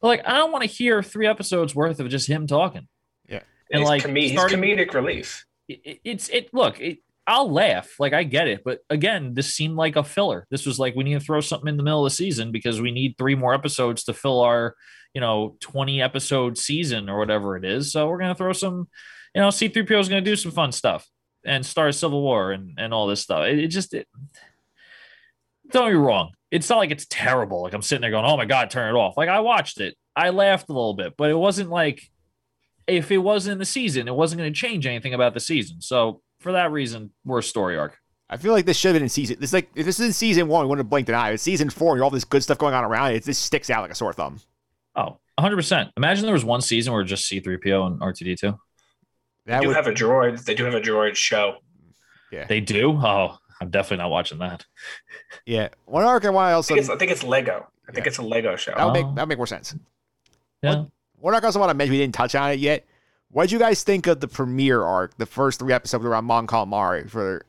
But 0.00 0.08
like, 0.08 0.22
I 0.26 0.38
don't 0.38 0.50
want 0.50 0.64
to 0.64 0.70
hear 0.70 1.02
three 1.02 1.26
episodes 1.26 1.74
worth 1.74 2.00
of 2.00 2.08
just 2.08 2.26
him 2.26 2.46
talking. 2.46 2.88
Yeah. 3.28 3.42
and 3.70 3.80
he's, 3.80 3.88
like 3.88 4.02
com- 4.02 4.16
he's 4.16 4.32
starting- 4.32 4.60
comedic 4.60 4.94
relief. 4.94 5.44
it, 5.68 6.00
it's 6.04 6.28
it 6.30 6.52
look 6.52 6.80
it, 6.80 6.98
I'll 7.26 7.50
laugh. 7.52 8.00
Like 8.00 8.12
I 8.14 8.24
get 8.24 8.48
it, 8.48 8.62
but 8.64 8.80
again, 8.90 9.34
this 9.34 9.54
seemed 9.54 9.76
like 9.76 9.94
a 9.96 10.02
filler. 10.02 10.46
This 10.50 10.66
was 10.66 10.78
like 10.80 10.96
we 10.96 11.04
need 11.04 11.14
to 11.14 11.24
throw 11.24 11.40
something 11.40 11.68
in 11.68 11.76
the 11.76 11.82
middle 11.84 12.04
of 12.04 12.10
the 12.10 12.16
season 12.16 12.50
because 12.50 12.80
we 12.80 12.90
need 12.90 13.14
three 13.16 13.36
more 13.36 13.54
episodes 13.54 14.02
to 14.04 14.12
fill 14.14 14.40
our, 14.40 14.74
you 15.14 15.20
know, 15.20 15.56
20 15.60 16.00
episode 16.00 16.58
season 16.58 17.08
or 17.08 17.18
whatever 17.18 17.56
it 17.56 17.64
is. 17.64 17.92
So 17.92 18.08
we're 18.08 18.18
gonna 18.18 18.34
throw 18.34 18.52
some, 18.52 18.88
you 19.34 19.40
know, 19.40 19.48
C3PO 19.48 20.00
is 20.00 20.08
gonna 20.08 20.20
do 20.20 20.36
some 20.36 20.52
fun 20.52 20.72
stuff 20.72 21.06
and 21.44 21.64
start 21.64 21.94
Civil 21.94 22.22
War 22.22 22.52
and 22.52 22.78
and 22.78 22.92
all 22.94 23.06
this 23.06 23.20
stuff. 23.20 23.46
It, 23.46 23.58
it 23.58 23.68
just 23.68 23.94
it, 23.94 24.08
don't 25.70 25.90
be 25.90 25.96
wrong. 25.96 26.32
It's 26.50 26.68
not 26.68 26.78
like 26.78 26.90
it's 26.90 27.06
terrible. 27.08 27.62
Like 27.62 27.72
I'm 27.72 27.82
sitting 27.82 28.02
there 28.02 28.10
going, 28.10 28.26
"Oh 28.26 28.36
my 28.36 28.44
god, 28.44 28.70
turn 28.70 28.94
it 28.94 28.98
off." 28.98 29.16
Like 29.16 29.28
I 29.28 29.40
watched 29.40 29.80
it, 29.80 29.96
I 30.14 30.30
laughed 30.30 30.68
a 30.68 30.72
little 30.72 30.94
bit, 30.94 31.14
but 31.16 31.30
it 31.30 31.34
wasn't 31.34 31.70
like 31.70 32.02
if 32.86 33.10
it 33.10 33.18
wasn't 33.18 33.52
in 33.52 33.58
the 33.58 33.64
season, 33.64 34.08
it 34.08 34.14
wasn't 34.14 34.40
going 34.40 34.52
to 34.52 34.58
change 34.58 34.86
anything 34.86 35.14
about 35.14 35.34
the 35.34 35.40
season. 35.40 35.80
So 35.80 36.20
for 36.40 36.52
that 36.52 36.72
reason, 36.72 37.10
worst 37.24 37.48
story 37.48 37.78
arc. 37.78 37.96
I 38.28 38.36
feel 38.36 38.52
like 38.52 38.66
this 38.66 38.76
should 38.76 38.88
have 38.88 38.94
been 38.94 39.02
in 39.02 39.08
season. 39.08 39.36
This 39.38 39.52
like 39.52 39.70
if 39.74 39.84
this 39.84 40.00
is 40.00 40.06
in 40.06 40.12
season 40.12 40.48
one, 40.48 40.64
we 40.64 40.68
wouldn't 40.70 40.86
have 40.86 40.90
blinked 40.90 41.10
an 41.10 41.14
eye. 41.14 41.30
It's 41.30 41.42
season 41.42 41.68
four, 41.70 41.94
and 41.94 42.02
all 42.02 42.10
this 42.10 42.24
good 42.24 42.42
stuff 42.42 42.58
going 42.58 42.74
on 42.74 42.84
around 42.84 43.12
it. 43.12 43.24
This 43.24 43.38
sticks 43.38 43.68
out 43.68 43.82
like 43.82 43.90
a 43.90 43.94
sore 43.94 44.12
thumb. 44.12 44.40
Oh, 44.94 45.18
100 45.36 45.56
percent. 45.56 45.90
Imagine 45.96 46.24
there 46.24 46.34
was 46.34 46.44
one 46.44 46.60
season 46.60 46.92
where 46.92 47.02
just 47.04 47.30
C3PO 47.30 47.86
and 47.86 48.00
R2D2. 48.00 48.58
They 49.46 49.60
do 49.60 49.66
would- 49.68 49.76
have 49.76 49.86
a 49.86 49.92
droid. 49.92 50.44
They 50.44 50.54
do 50.54 50.64
have 50.64 50.74
a 50.74 50.80
droid 50.80 51.14
show. 51.16 51.56
Yeah. 52.30 52.44
They 52.46 52.60
do. 52.60 52.92
Oh, 52.92 53.36
I'm 53.60 53.70
definitely 53.70 53.98
not 53.98 54.10
watching 54.10 54.38
that. 54.38 54.64
yeah. 55.46 55.68
One 55.84 56.04
arc 56.04 56.24
I 56.24 56.30
want 56.30 56.46
to 56.46 56.50
I 56.50 56.52
also 56.54 56.74
think 56.74 56.80
it's, 56.80 56.88
um, 56.88 56.94
I 56.96 56.98
think 56.98 57.10
it's 57.12 57.22
Lego. 57.22 57.66
I 57.88 57.92
think 57.92 58.06
it's 58.06 58.18
a 58.18 58.22
Lego 58.22 58.56
show. 58.56 58.72
that 58.76 58.84
would 58.84 58.92
make 58.92 59.04
Oh. 59.04 59.14
that 59.14 59.22
would 59.22 59.28
make 59.28 59.38
more 59.38 59.46
sense. 59.46 59.74
Yeah. 60.62 60.84
One 61.18 61.34
arc 61.34 61.42
I 61.44 61.46
also 61.46 61.58
want 61.60 61.70
to 61.70 61.74
mention 61.74 61.92
we 61.92 61.98
didn't 61.98 62.14
touch 62.14 62.34
on 62.34 62.50
it 62.52 62.58
yet. 62.58 62.84
What 63.30 63.44
did 63.44 63.52
you 63.52 63.58
guys 63.58 63.82
think 63.82 64.06
of 64.06 64.20
the 64.20 64.28
premiere 64.28 64.82
arc? 64.82 65.16
The 65.16 65.26
first 65.26 65.58
three 65.58 65.72
episodes 65.72 66.04
were 66.04 66.14
on 66.14 66.24
Mon 66.24 66.46
Calamari 66.46 67.08
for 67.08 67.44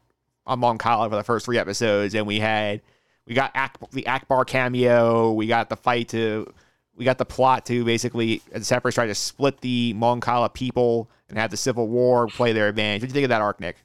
on 0.45 0.59
Mon 0.59 0.77
Cala 0.77 1.09
for 1.09 1.15
the 1.15 1.23
first 1.23 1.45
three 1.45 1.57
episodes, 1.57 2.13
and 2.15 2.25
we 2.27 2.39
had 2.39 2.81
we 3.27 3.33
got 3.33 3.51
Ak- 3.55 3.89
the 3.91 4.03
Ackbar 4.03 4.45
cameo. 4.47 5.31
We 5.33 5.47
got 5.47 5.69
the 5.69 5.75
fight 5.77 6.09
to 6.09 6.51
we 6.95 7.05
got 7.05 7.17
the 7.17 7.25
plot 7.25 7.65
to 7.67 7.83
basically 7.83 8.41
uh, 8.53 8.59
the 8.59 8.65
Separatists 8.65 8.95
try 8.95 9.07
to 9.07 9.15
split 9.15 9.61
the 9.61 9.93
Mon 9.93 10.19
Cala 10.19 10.49
people 10.49 11.09
and 11.29 11.37
have 11.37 11.51
the 11.51 11.57
Civil 11.57 11.87
War 11.87 12.27
play 12.27 12.53
their 12.53 12.67
advantage. 12.67 13.01
What 13.01 13.07
do 13.07 13.11
you 13.11 13.13
think 13.13 13.25
of 13.25 13.29
that 13.29 13.41
arc, 13.41 13.59
Nick? 13.59 13.77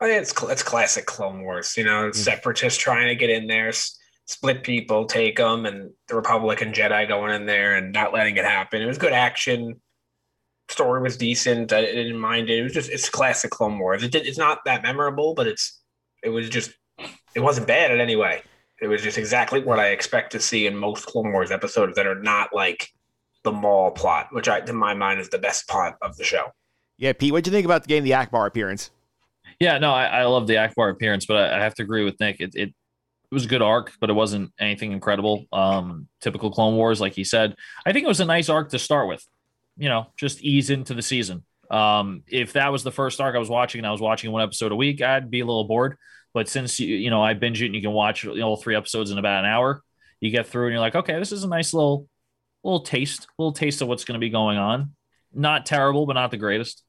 Oh, 0.00 0.06
I 0.06 0.10
think 0.10 0.22
it's 0.22 0.42
it's 0.44 0.62
classic 0.62 1.06
Clone 1.06 1.42
Wars. 1.42 1.76
You 1.76 1.84
know, 1.84 2.10
mm. 2.10 2.14
separatists 2.14 2.80
trying 2.80 3.08
to 3.08 3.14
get 3.14 3.30
in 3.30 3.46
there, 3.46 3.68
s- 3.68 3.98
split 4.26 4.62
people, 4.62 5.06
take 5.06 5.36
them, 5.36 5.66
and 5.66 5.90
the 6.08 6.14
Republican 6.14 6.72
Jedi 6.72 7.08
going 7.08 7.34
in 7.34 7.46
there 7.46 7.76
and 7.76 7.92
not 7.92 8.12
letting 8.12 8.36
it 8.36 8.44
happen. 8.44 8.82
It 8.82 8.86
was 8.86 8.98
good 8.98 9.12
action. 9.12 9.80
Story 10.68 11.00
was 11.00 11.16
decent. 11.16 11.72
I 11.72 11.80
didn't 11.82 12.18
mind 12.18 12.50
it. 12.50 12.58
It 12.58 12.62
was 12.62 12.72
just 12.72 12.90
it's 12.90 13.08
classic 13.08 13.50
Clone 13.50 13.78
Wars. 13.78 14.02
It 14.02 14.12
did, 14.12 14.26
it's 14.26 14.38
not 14.38 14.64
that 14.64 14.82
memorable, 14.82 15.34
but 15.34 15.46
it's 15.46 15.80
it 16.22 16.28
was 16.28 16.48
just 16.48 16.72
it 17.34 17.40
wasn't 17.40 17.66
bad 17.66 17.90
in 17.90 18.00
any 18.00 18.16
way. 18.16 18.42
It 18.80 18.88
was 18.88 19.02
just 19.02 19.18
exactly 19.18 19.62
what 19.62 19.78
I 19.78 19.88
expect 19.88 20.32
to 20.32 20.40
see 20.40 20.66
in 20.66 20.76
most 20.76 21.06
Clone 21.06 21.32
Wars 21.32 21.50
episodes 21.50 21.96
that 21.96 22.06
are 22.06 22.20
not 22.20 22.50
like 22.52 22.88
the 23.42 23.52
Maul 23.52 23.90
plot, 23.90 24.28
which 24.32 24.48
I, 24.48 24.58
in 24.58 24.76
my 24.76 24.92
mind, 24.94 25.20
is 25.20 25.28
the 25.28 25.38
best 25.38 25.66
part 25.68 25.96
of 26.02 26.16
the 26.16 26.24
show. 26.24 26.46
Yeah, 26.98 27.12
Pete, 27.12 27.32
what 27.32 27.44
do 27.44 27.50
you 27.50 27.54
think 27.54 27.64
about 27.64 27.82
the 27.82 27.88
game, 27.88 28.04
the 28.04 28.10
Ackbar 28.10 28.46
appearance? 28.46 28.90
Yeah, 29.60 29.78
no, 29.78 29.92
I, 29.92 30.06
I 30.06 30.24
love 30.24 30.46
the 30.46 30.54
Ackbar 30.54 30.90
appearance, 30.90 31.26
but 31.26 31.36
I, 31.36 31.58
I 31.58 31.62
have 31.62 31.74
to 31.74 31.82
agree 31.82 32.04
with 32.04 32.18
Nick. 32.20 32.40
It, 32.40 32.50
it 32.54 32.74
it 33.30 33.34
was 33.34 33.44
a 33.44 33.48
good 33.48 33.62
arc, 33.62 33.92
but 34.00 34.08
it 34.08 34.12
wasn't 34.12 34.52
anything 34.60 34.92
incredible. 34.92 35.46
Um, 35.52 36.06
typical 36.20 36.52
Clone 36.52 36.76
Wars, 36.76 37.00
like 37.00 37.12
he 37.12 37.24
said. 37.24 37.56
I 37.84 37.92
think 37.92 38.04
it 38.04 38.08
was 38.08 38.20
a 38.20 38.24
nice 38.24 38.48
arc 38.48 38.70
to 38.70 38.78
start 38.78 39.08
with. 39.08 39.24
You 39.76 39.88
know, 39.88 40.06
just 40.16 40.40
ease 40.42 40.70
into 40.70 40.94
the 40.94 41.02
season. 41.02 41.44
Um, 41.68 42.22
if 42.28 42.52
that 42.52 42.70
was 42.70 42.84
the 42.84 42.92
first 42.92 43.20
arc 43.20 43.34
I 43.34 43.38
was 43.38 43.50
watching 43.50 43.80
and 43.80 43.86
I 43.86 43.90
was 43.90 44.00
watching 44.00 44.30
one 44.30 44.42
episode 44.42 44.70
a 44.70 44.76
week, 44.76 45.02
I'd 45.02 45.28
be 45.30 45.40
a 45.40 45.44
little 45.44 45.64
bored. 45.64 45.96
But 46.36 46.50
since 46.50 46.78
you 46.78 46.94
you 46.94 47.08
know 47.08 47.22
I 47.22 47.32
binge 47.32 47.62
it 47.62 47.64
and 47.64 47.74
you 47.74 47.80
can 47.80 47.92
watch 47.92 48.22
you 48.22 48.34
know, 48.34 48.48
all 48.48 48.56
three 48.58 48.76
episodes 48.76 49.10
in 49.10 49.16
about 49.16 49.46
an 49.46 49.50
hour, 49.50 49.82
you 50.20 50.30
get 50.30 50.46
through 50.46 50.66
and 50.66 50.72
you're 50.72 50.82
like, 50.82 50.94
okay, 50.94 51.18
this 51.18 51.32
is 51.32 51.44
a 51.44 51.48
nice 51.48 51.72
little 51.72 52.10
little 52.62 52.80
taste, 52.80 53.26
little 53.38 53.54
taste 53.54 53.80
of 53.80 53.88
what's 53.88 54.04
going 54.04 54.20
to 54.20 54.22
be 54.22 54.28
going 54.28 54.58
on. 54.58 54.92
Not 55.32 55.64
terrible, 55.64 56.04
but 56.04 56.12
not 56.12 56.30
the 56.30 56.36
greatest. 56.36 56.82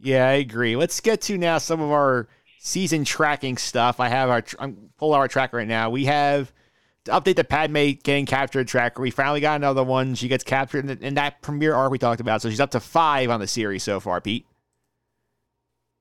Yeah, 0.00 0.28
I 0.28 0.32
agree. 0.32 0.76
Let's 0.76 1.00
get 1.00 1.22
to 1.22 1.38
now 1.38 1.56
some 1.56 1.80
of 1.80 1.90
our 1.90 2.28
season 2.58 3.06
tracking 3.06 3.56
stuff. 3.56 4.00
I 4.00 4.10
have 4.10 4.28
our 4.28 4.44
I'm 4.58 4.90
pull 4.98 5.14
our 5.14 5.28
tracker 5.28 5.56
right 5.56 5.66
now. 5.66 5.88
We 5.88 6.04
have 6.04 6.52
to 7.06 7.12
update 7.12 7.36
the 7.36 7.44
Padme 7.44 7.92
getting 8.02 8.26
captured 8.26 8.68
tracker. 8.68 9.00
We 9.00 9.10
finally 9.10 9.40
got 9.40 9.56
another 9.56 9.82
one. 9.82 10.14
She 10.14 10.28
gets 10.28 10.44
captured 10.44 10.90
in, 10.90 10.98
in 11.02 11.14
that 11.14 11.40
premiere 11.40 11.74
arc 11.74 11.90
we 11.90 11.98
talked 11.98 12.20
about. 12.20 12.42
So 12.42 12.50
she's 12.50 12.60
up 12.60 12.72
to 12.72 12.80
five 12.80 13.30
on 13.30 13.40
the 13.40 13.46
series 13.46 13.82
so 13.82 13.98
far. 13.98 14.20
Pete. 14.20 14.44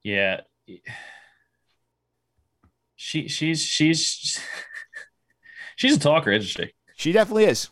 Yeah. 0.04 0.42
She 2.98 3.28
she's 3.28 3.64
she's 3.64 4.42
she's 5.78 5.96
a 5.96 6.00
talker, 6.00 6.32
isn't 6.32 6.48
she? 6.50 6.74
She 6.98 7.12
definitely 7.14 7.46
is. 7.46 7.70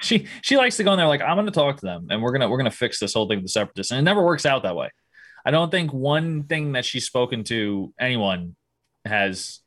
She 0.00 0.26
she 0.42 0.56
likes 0.56 0.76
to 0.76 0.84
go 0.84 0.92
in 0.92 0.98
there 0.98 1.06
like 1.06 1.22
I'm 1.22 1.36
going 1.36 1.46
to 1.46 1.52
talk 1.52 1.76
to 1.76 1.86
them 1.86 2.08
and 2.10 2.20
we're 2.20 2.32
gonna 2.32 2.48
we're 2.50 2.58
gonna 2.58 2.70
fix 2.70 2.98
this 2.98 3.14
whole 3.14 3.26
thing 3.26 3.38
with 3.38 3.46
the 3.46 3.50
separatists, 3.50 3.90
and 3.92 3.98
it 3.98 4.02
never 4.02 4.22
works 4.22 4.44
out 4.44 4.64
that 4.64 4.76
way. 4.76 4.90
I 5.46 5.50
don't 5.50 5.70
think 5.70 5.92
one 5.92 6.44
thing 6.44 6.72
that 6.72 6.84
she's 6.84 7.06
spoken 7.06 7.44
to 7.44 7.92
anyone 8.00 8.56
has 9.04 9.60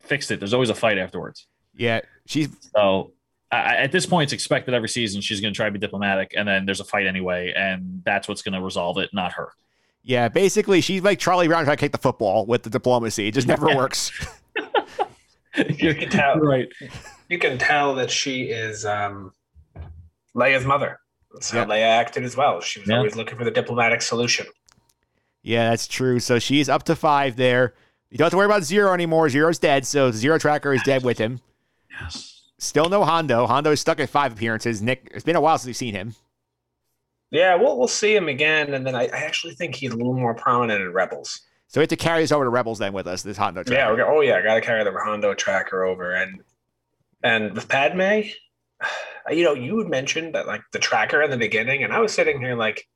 fixed 0.00 0.30
it. 0.30 0.40
There's 0.40 0.54
always 0.54 0.70
a 0.70 0.74
fight 0.74 0.98
afterwards. 0.98 1.46
Yeah, 1.74 2.00
she's 2.26 2.50
So 2.76 3.12
I, 3.50 3.76
at 3.76 3.92
this 3.92 4.06
point, 4.06 4.24
it's 4.24 4.32
expected 4.32 4.74
every 4.74 4.88
season 4.88 5.20
she's 5.20 5.40
going 5.40 5.52
to 5.52 5.56
try 5.56 5.66
to 5.66 5.72
be 5.72 5.78
diplomatic, 5.78 6.34
and 6.36 6.46
then 6.46 6.66
there's 6.66 6.80
a 6.80 6.84
fight 6.84 7.06
anyway, 7.06 7.52
and 7.54 8.02
that's 8.04 8.26
what's 8.26 8.42
going 8.42 8.54
to 8.54 8.60
resolve 8.60 8.98
it, 8.98 9.10
not 9.12 9.32
her. 9.32 9.52
Yeah. 10.02 10.28
Basically, 10.28 10.80
she's 10.80 11.02
like 11.02 11.18
Charlie 11.18 11.48
Brown 11.48 11.64
trying 11.64 11.76
to 11.76 11.80
kick 11.80 11.92
the 11.92 11.98
football 11.98 12.44
with 12.46 12.62
the 12.62 12.70
diplomacy. 12.70 13.28
It 13.28 13.34
just 13.34 13.46
never 13.48 13.68
Yeah. 13.68 13.76
works. 13.76 14.10
You 15.78 15.94
can 15.94 16.08
tell. 16.08 16.36
right. 16.40 16.66
You 17.28 17.38
can 17.38 17.58
tell 17.58 17.94
that 17.96 18.10
she 18.10 18.44
is 18.44 18.86
um, 18.86 19.32
Leia's 20.34 20.64
mother. 20.64 20.98
That's 21.30 21.50
how 21.50 21.58
Yeah. 21.60 21.64
Leia 21.66 21.82
acted 22.00 22.24
as 22.24 22.36
well. 22.38 22.60
She 22.62 22.80
was 22.80 22.88
Yeah. 22.88 22.96
always 22.96 23.16
looking 23.16 23.36
for 23.36 23.44
the 23.44 23.50
diplomatic 23.50 24.00
solution. 24.00 24.46
Yeah, 25.42 25.68
that's 25.68 25.86
true. 25.86 26.20
So 26.20 26.38
she's 26.38 26.70
up 26.70 26.84
to 26.84 26.96
five 26.96 27.36
there. 27.36 27.74
You 28.10 28.16
don't 28.16 28.26
have 28.26 28.30
to 28.30 28.36
worry 28.38 28.46
about 28.46 28.62
Ziro 28.62 28.94
anymore. 28.94 29.26
Ziro's 29.26 29.58
dead, 29.58 29.86
so 29.86 30.10
Ziro 30.10 30.40
Tracker 30.40 30.72
is 30.72 30.82
dead 30.84 31.04
with 31.04 31.18
him. 31.18 31.40
Yes. 32.00 32.44
Still 32.58 32.88
no 32.88 33.04
Hondo. 33.04 33.46
Hondo 33.46 33.72
is 33.72 33.80
stuck 33.80 34.00
at 34.00 34.08
five 34.08 34.32
appearances. 34.32 34.80
Nick, 34.80 35.10
it's 35.14 35.24
been 35.24 35.36
a 35.36 35.40
while 35.40 35.58
since 35.58 35.66
we've 35.66 35.76
seen 35.76 35.94
him. 35.94 36.14
Yeah, 37.32 37.54
we'll 37.54 37.78
we'll 37.78 37.88
see 37.88 38.14
him 38.14 38.28
again, 38.28 38.74
and 38.74 38.86
then 38.86 38.94
I, 38.94 39.04
I 39.04 39.20
actually 39.24 39.54
think 39.54 39.74
he's 39.74 39.90
a 39.90 39.96
little 39.96 40.12
more 40.12 40.34
prominent 40.34 40.82
in 40.82 40.92
Rebels. 40.92 41.40
So 41.66 41.80
we 41.80 41.84
have 41.84 41.88
to 41.88 41.96
carry 41.96 42.20
this 42.20 42.30
over 42.30 42.44
to 42.44 42.50
Rebels 42.50 42.78
then 42.78 42.92
with 42.92 43.06
us, 43.06 43.22
this 43.22 43.38
Hondo 43.38 43.62
Tracker. 43.62 43.80
Yeah, 43.80 43.90
we're 43.90 44.06
oh 44.06 44.20
yeah, 44.20 44.36
I 44.36 44.42
got 44.42 44.56
to 44.56 44.60
carry 44.60 44.84
the 44.84 44.92
Hondo 44.92 45.32
tracker 45.32 45.82
over, 45.82 46.12
and 46.12 46.42
and 47.24 47.54
with 47.54 47.68
Padme, 47.68 48.28
you 49.30 49.44
know, 49.44 49.54
you 49.54 49.78
had 49.78 49.88
mentioned 49.88 50.34
that 50.34 50.46
like 50.46 50.60
the 50.72 50.78
tracker 50.78 51.22
in 51.22 51.30
the 51.30 51.38
beginning, 51.38 51.82
and 51.82 51.92
I 51.92 52.00
was 52.00 52.12
sitting 52.12 52.38
here 52.38 52.54
like, 52.54 52.86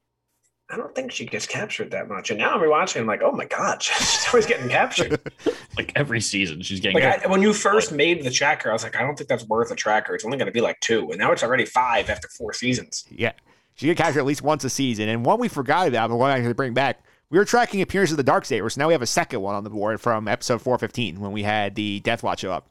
I 0.69 0.77
don't 0.77 0.95
think 0.95 1.13
she 1.13 1.25
gets 1.25 1.47
captured 1.47 1.93
that 1.93 2.07
much, 2.07 2.29
and 2.29 2.39
now 2.39 2.55
I'm 2.55 2.61
rewatching, 2.61 3.01
I'm 3.01 3.07
like, 3.07 3.23
oh 3.23 3.33
my 3.33 3.47
god, 3.47 3.83
she's 3.83 4.27
always 4.29 4.47
getting 4.47 4.69
captured. 4.69 5.19
Like 5.77 5.93
every 5.95 6.23
season, 6.23 6.63
she's 6.63 6.81
getting. 6.81 6.99
like 7.03 7.27
I, 7.27 7.29
when 7.29 7.43
you 7.43 7.53
first 7.53 7.93
made 7.93 8.25
the 8.25 8.31
tracker, 8.31 8.71
I 8.71 8.73
was 8.73 8.83
like, 8.83 8.97
I 8.97 9.03
don't 9.03 9.15
think 9.15 9.29
that's 9.29 9.47
worth 9.47 9.71
a 9.71 9.75
tracker. 9.75 10.15
It's 10.15 10.25
only 10.25 10.39
going 10.39 10.47
to 10.47 10.53
be 10.53 10.63
like 10.63 10.81
two, 10.81 11.11
and 11.11 11.19
now 11.19 11.33
it's 11.33 11.43
already 11.43 11.67
five 11.67 12.09
after 12.09 12.29
four 12.29 12.55
seasons. 12.55 13.05
Yeah. 13.11 13.33
She 13.77 13.87
get 13.87 13.97
captured 13.97 14.21
at 14.21 14.27
least 14.27 14.43
once 14.43 14.65
a 14.65 14.71
season. 14.71 15.09
And 15.09 15.25
one 15.25 15.39
we 15.39 15.49
forgot 15.49 15.87
about, 15.87 16.11
but 16.11 16.17
one 16.17 16.31
I 16.31 16.41
could 16.41 16.57
bring 16.57 16.75
back, 16.75 17.05
we 17.29 17.39
were 17.39 17.45
tracking 17.45 17.83
appearances 17.83 18.15
of 18.15 18.17
the 18.17 18.23
Dark 18.23 18.45
Saber. 18.45 18.69
So 18.71 18.81
now 18.81 18.89
we 18.89 18.95
have 18.95 19.03
a 19.03 19.07
second 19.07 19.41
one 19.43 19.55
on 19.55 19.65
the 19.65 19.71
board 19.71 20.01
from 20.01 20.27
episode 20.27 20.63
415 20.63 21.21
when 21.21 21.33
we 21.33 21.43
had 21.43 21.75
the 21.75 22.01
Death 22.01 22.23
Watch 22.23 22.41
show 22.41 22.53
up. 22.53 22.69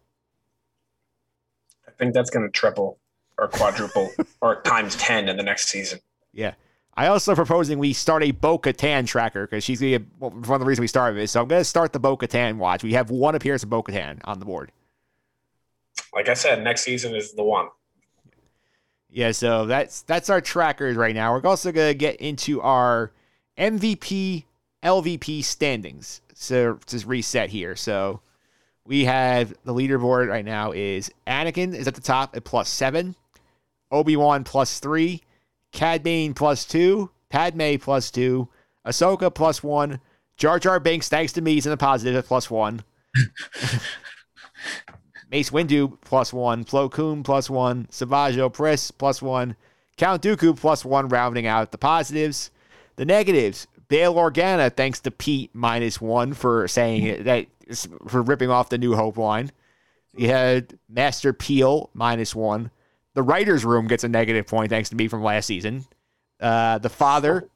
I 1.87 1.91
think 1.91 2.13
that's 2.13 2.29
going 2.29 2.45
to 2.45 2.51
triple 2.51 2.97
or 3.37 3.47
quadruple 3.47 4.11
or 4.41 4.61
times 4.61 4.95
ten 4.95 5.29
in 5.29 5.37
the 5.37 5.43
next 5.43 5.69
season. 5.69 5.99
Yeah. 6.33 6.55
I 6.97 7.07
also 7.07 7.35
proposing 7.35 7.77
we 7.77 7.91
start 7.93 8.23
a 8.23 8.31
Bo 8.31 8.57
Katan 8.57 9.05
tracker 9.05 9.45
because 9.45 9.63
she's 9.63 9.81
gonna 9.81 9.99
be 9.99 10.05
well, 10.19 10.31
one 10.31 10.53
of 10.53 10.59
the 10.59 10.65
reasons 10.65 10.81
we 10.81 10.87
started 10.87 11.19
this. 11.19 11.31
So 11.31 11.41
I'm 11.41 11.47
gonna 11.47 11.65
start 11.65 11.91
the 11.91 11.99
Bo 11.99 12.15
Katan 12.15 12.57
watch. 12.57 12.83
We 12.83 12.93
have 12.93 13.11
one 13.11 13.35
appearance 13.35 13.63
of 13.63 13.69
Bo 13.69 13.83
Katan 13.83 14.21
on 14.23 14.39
the 14.39 14.45
board. 14.45 14.71
Like 16.13 16.29
I 16.29 16.33
said, 16.33 16.63
next 16.63 16.83
season 16.83 17.13
is 17.13 17.33
the 17.33 17.43
one. 17.43 17.67
Yeah, 19.15 19.31
so 19.31 19.65
that's 19.65 20.01
that's 20.01 20.29
our 20.29 20.41
trackers 20.41 20.97
right 20.97 21.15
now. 21.15 21.31
We're 21.31 21.47
also 21.47 21.71
gonna 21.71 21.93
get 21.93 22.17
into 22.17 22.59
our 22.59 23.13
MVP, 23.57 24.43
LVP 24.83 25.41
standings. 25.41 26.19
So 26.33 26.79
just 26.85 27.05
reset 27.05 27.49
here. 27.49 27.77
So 27.77 28.19
we 28.85 29.05
have 29.05 29.53
the 29.63 29.73
leaderboard 29.73 30.27
right 30.27 30.43
now 30.43 30.73
is 30.73 31.09
Anakin 31.27 31.73
is 31.73 31.87
at 31.87 31.95
the 31.95 32.01
top 32.01 32.35
at 32.35 32.43
plus 32.43 32.67
seven, 32.67 33.15
Obi 33.89 34.17
Wan 34.17 34.43
plus 34.43 34.81
three, 34.81 35.21
Cad 35.71 36.03
Bane 36.03 36.33
plus 36.33 36.65
two, 36.65 37.09
Padme 37.29 37.77
plus 37.79 38.11
two, 38.11 38.49
Ahsoka 38.85 39.33
plus 39.33 39.63
one, 39.63 40.01
Jar 40.35 40.59
Jar 40.59 40.81
Binks 40.81 41.07
thanks 41.07 41.31
to 41.31 41.41
me 41.41 41.57
is 41.57 41.65
in 41.65 41.69
the 41.69 41.77
positive 41.77 42.17
at 42.17 42.25
plus 42.25 42.51
one. 42.51 42.83
Mace 45.31 45.49
Windu 45.49 45.97
plus 46.01 46.31
one, 46.31 46.65
Plo 46.65 46.91
Koon 46.91 47.23
plus 47.23 47.49
one, 47.49 47.87
Savage 47.89 48.35
Opress 48.37 48.91
plus 48.95 49.21
one, 49.21 49.55
Count 49.97 50.21
Dooku 50.21 50.57
plus 50.57 50.85
one, 50.85 51.07
rounding 51.07 51.47
out 51.47 51.71
the 51.71 51.77
positives. 51.77 52.51
The 52.97 53.05
negatives, 53.05 53.67
Bail 53.87 54.15
Organa, 54.15 54.73
thanks 54.73 55.01
to 55.01 55.11
Pete, 55.11 55.51
minus 55.53 55.99
one 55.99 56.33
for 56.33 56.67
saying 56.67 57.23
that 57.23 57.47
for 58.07 58.21
ripping 58.21 58.49
off 58.49 58.69
the 58.69 58.77
New 58.77 58.95
Hope 58.95 59.17
line. 59.17 59.51
You 60.15 60.29
had 60.29 60.77
Master 60.87 61.33
Peel 61.33 61.89
minus 61.93 62.33
one. 62.33 62.71
The 63.15 63.23
writers' 63.23 63.65
room 63.65 63.87
gets 63.87 64.03
a 64.03 64.09
negative 64.09 64.47
point 64.47 64.69
thanks 64.69 64.89
to 64.89 64.95
me 64.95 65.07
from 65.07 65.23
last 65.23 65.45
season. 65.45 65.85
Uh, 66.39 66.77
the 66.77 66.89
father 66.89 67.49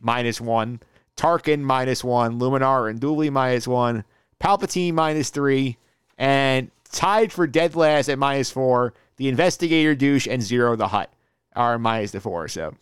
minus 0.00 0.40
one. 0.40 0.80
Tarkin 1.16 1.60
minus 1.60 2.02
one. 2.02 2.40
Luminara 2.40 2.96
Unduli 2.96 3.30
minus 3.30 3.68
one. 3.68 4.04
Palpatine 4.40 4.94
minus 4.94 5.30
three. 5.30 5.76
And 6.18 6.70
tied 6.92 7.32
for 7.32 7.46
dead 7.46 7.74
last 7.74 8.08
at 8.08 8.18
minus 8.18 8.50
four. 8.50 8.94
The 9.16 9.28
investigator 9.28 9.94
douche 9.94 10.26
and 10.26 10.42
Ziro 10.42 10.76
the 10.76 10.88
Hutt 10.88 11.12
are 11.54 11.78
minus 11.78 12.12
the 12.12 12.20
four. 12.20 12.48
So 12.48 12.74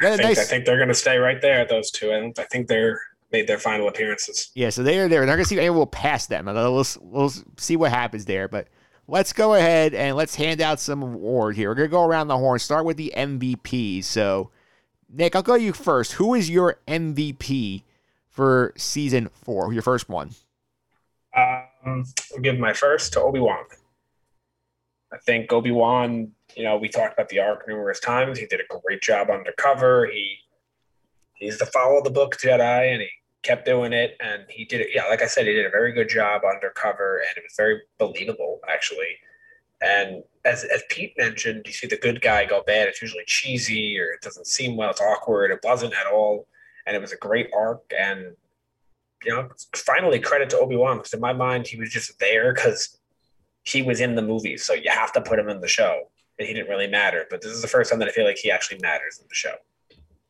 I 0.00 0.10
think, 0.10 0.22
nice, 0.22 0.38
I 0.38 0.44
think 0.44 0.64
they're 0.64 0.76
going 0.76 0.88
to 0.88 0.94
stay 0.94 1.18
right 1.18 1.40
there. 1.40 1.64
Those 1.64 1.90
two, 1.90 2.10
and 2.10 2.36
I 2.38 2.44
think 2.44 2.68
they're 2.68 3.00
made 3.32 3.46
their 3.46 3.58
final 3.58 3.88
appearances. 3.88 4.50
Yeah, 4.54 4.70
so 4.70 4.82
they 4.82 4.98
are 4.98 5.08
there. 5.08 5.20
They're 5.26 5.36
going 5.36 5.44
to 5.44 5.48
see 5.48 5.56
if 5.56 5.60
anyone 5.60 5.78
will 5.78 5.86
pass 5.86 6.26
them. 6.26 6.44
We'll, 6.46 6.84
we'll 7.00 7.32
see 7.56 7.76
what 7.76 7.90
happens 7.90 8.26
there. 8.26 8.46
But 8.46 8.68
let's 9.08 9.32
go 9.32 9.54
ahead 9.54 9.94
and 9.94 10.16
let's 10.16 10.34
hand 10.34 10.60
out 10.60 10.78
some 10.78 11.02
award 11.02 11.56
here. 11.56 11.70
We're 11.70 11.74
going 11.74 11.88
to 11.88 11.92
go 11.92 12.04
around 12.04 12.28
the 12.28 12.38
horn. 12.38 12.58
Start 12.58 12.84
with 12.84 12.96
the 12.96 13.12
MVP. 13.16 14.04
So, 14.04 14.50
Nick, 15.10 15.34
I'll 15.34 15.42
go 15.42 15.54
you 15.54 15.72
first. 15.72 16.12
Who 16.12 16.34
is 16.34 16.50
your 16.50 16.78
MVP 16.86 17.82
for 18.28 18.72
season 18.76 19.28
four? 19.32 19.72
Your 19.72 19.82
first 19.82 20.08
one. 20.08 20.30
Uh, 21.34 21.62
Um, 21.84 22.04
I'll 22.32 22.40
give 22.40 22.58
my 22.58 22.72
first 22.72 23.12
to 23.14 23.20
Obi 23.20 23.40
Wan. 23.40 23.64
I 25.12 25.18
think 25.18 25.52
Obi 25.52 25.70
Wan. 25.70 26.32
You 26.56 26.64
know, 26.64 26.76
we 26.76 26.88
talked 26.88 27.14
about 27.14 27.28
the 27.28 27.40
arc 27.40 27.66
numerous 27.66 27.98
times. 27.98 28.38
He 28.38 28.46
did 28.46 28.60
a 28.60 28.80
great 28.80 29.02
job 29.02 29.30
undercover. 29.30 30.06
He 30.06 30.36
he's 31.34 31.58
the 31.58 31.66
follow 31.66 32.02
the 32.02 32.10
book 32.10 32.36
Jedi, 32.36 32.92
and 32.92 33.02
he 33.02 33.08
kept 33.42 33.64
doing 33.64 33.92
it. 33.92 34.16
And 34.20 34.44
he 34.48 34.64
did 34.64 34.82
it. 34.82 34.88
Yeah, 34.94 35.06
like 35.08 35.22
I 35.22 35.26
said, 35.26 35.46
he 35.46 35.52
did 35.52 35.66
a 35.66 35.70
very 35.70 35.92
good 35.92 36.08
job 36.08 36.42
undercover, 36.44 37.18
and 37.18 37.36
it 37.36 37.42
was 37.44 37.54
very 37.56 37.80
believable 37.98 38.60
actually. 38.68 39.16
And 39.80 40.22
as 40.44 40.64
as 40.64 40.82
Pete 40.88 41.14
mentioned, 41.18 41.62
you 41.66 41.72
see 41.72 41.86
the 41.86 41.98
good 41.98 42.20
guy 42.20 42.44
go 42.44 42.62
bad. 42.62 42.88
It's 42.88 43.02
usually 43.02 43.24
cheesy 43.26 43.98
or 43.98 44.12
it 44.12 44.22
doesn't 44.22 44.46
seem 44.46 44.76
well. 44.76 44.90
It's 44.90 45.00
awkward. 45.00 45.50
It 45.50 45.60
wasn't 45.64 45.94
at 45.94 46.06
all, 46.06 46.46
and 46.86 46.94
it 46.94 47.00
was 47.00 47.12
a 47.12 47.16
great 47.16 47.50
arc. 47.54 47.82
And 47.98 48.36
you 49.24 49.34
know, 49.34 49.48
finally 49.74 50.18
credit 50.18 50.50
to 50.50 50.58
Obi 50.58 50.76
Wan 50.76 50.98
because 50.98 51.12
in 51.12 51.20
my 51.20 51.32
mind 51.32 51.66
he 51.66 51.76
was 51.76 51.90
just 51.90 52.18
there 52.18 52.52
because 52.52 52.98
he 53.64 53.82
was 53.82 54.00
in 54.00 54.14
the 54.14 54.22
movie, 54.22 54.56
so 54.56 54.74
you 54.74 54.90
have 54.90 55.12
to 55.12 55.20
put 55.20 55.38
him 55.38 55.48
in 55.48 55.60
the 55.60 55.68
show, 55.68 56.08
and 56.38 56.48
he 56.48 56.54
didn't 56.54 56.68
really 56.68 56.88
matter. 56.88 57.26
But 57.30 57.42
this 57.42 57.52
is 57.52 57.62
the 57.62 57.68
first 57.68 57.90
time 57.90 57.98
that 58.00 58.08
I 58.08 58.12
feel 58.12 58.24
like 58.24 58.38
he 58.38 58.50
actually 58.50 58.78
matters 58.80 59.18
in 59.20 59.26
the 59.28 59.34
show. 59.34 59.54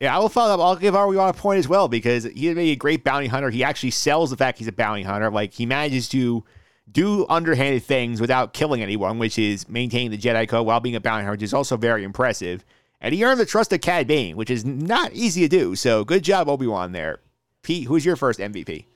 Yeah, 0.00 0.16
I 0.16 0.18
will 0.18 0.28
follow 0.28 0.54
up. 0.54 0.60
I'll 0.60 0.76
give 0.76 0.94
Obi 0.94 1.16
Wan 1.16 1.28
a 1.28 1.32
point 1.32 1.58
as 1.58 1.68
well 1.68 1.88
because 1.88 2.24
he 2.24 2.52
made 2.52 2.72
a 2.72 2.76
great 2.76 3.04
bounty 3.04 3.28
hunter. 3.28 3.50
He 3.50 3.62
actually 3.62 3.92
sells 3.92 4.30
the 4.30 4.36
fact 4.36 4.58
he's 4.58 4.66
a 4.66 4.72
bounty 4.72 5.02
hunter. 5.02 5.30
Like 5.30 5.54
he 5.54 5.64
manages 5.64 6.08
to 6.08 6.44
do 6.90 7.24
underhanded 7.28 7.84
things 7.84 8.20
without 8.20 8.52
killing 8.52 8.82
anyone, 8.82 9.18
which 9.18 9.38
is 9.38 9.68
maintaining 9.68 10.10
the 10.10 10.18
Jedi 10.18 10.48
Code 10.48 10.66
while 10.66 10.80
being 10.80 10.96
a 10.96 11.00
bounty 11.00 11.22
hunter, 11.22 11.32
which 11.32 11.42
is 11.42 11.54
also 11.54 11.76
very 11.76 12.02
impressive. 12.02 12.64
And 13.00 13.14
he 13.14 13.24
earned 13.24 13.40
the 13.40 13.46
trust 13.46 13.72
of 13.72 13.80
Cad 13.80 14.06
Bane, 14.06 14.36
which 14.36 14.50
is 14.50 14.64
not 14.64 15.12
easy 15.12 15.42
to 15.42 15.48
do. 15.48 15.74
So 15.76 16.04
good 16.04 16.24
job, 16.24 16.48
Obi 16.48 16.66
Wan 16.66 16.92
there. 16.92 17.20
Pete, 17.62 17.86
who's 17.86 18.04
your 18.04 18.16
first 18.16 18.40
MVP? 18.40 18.86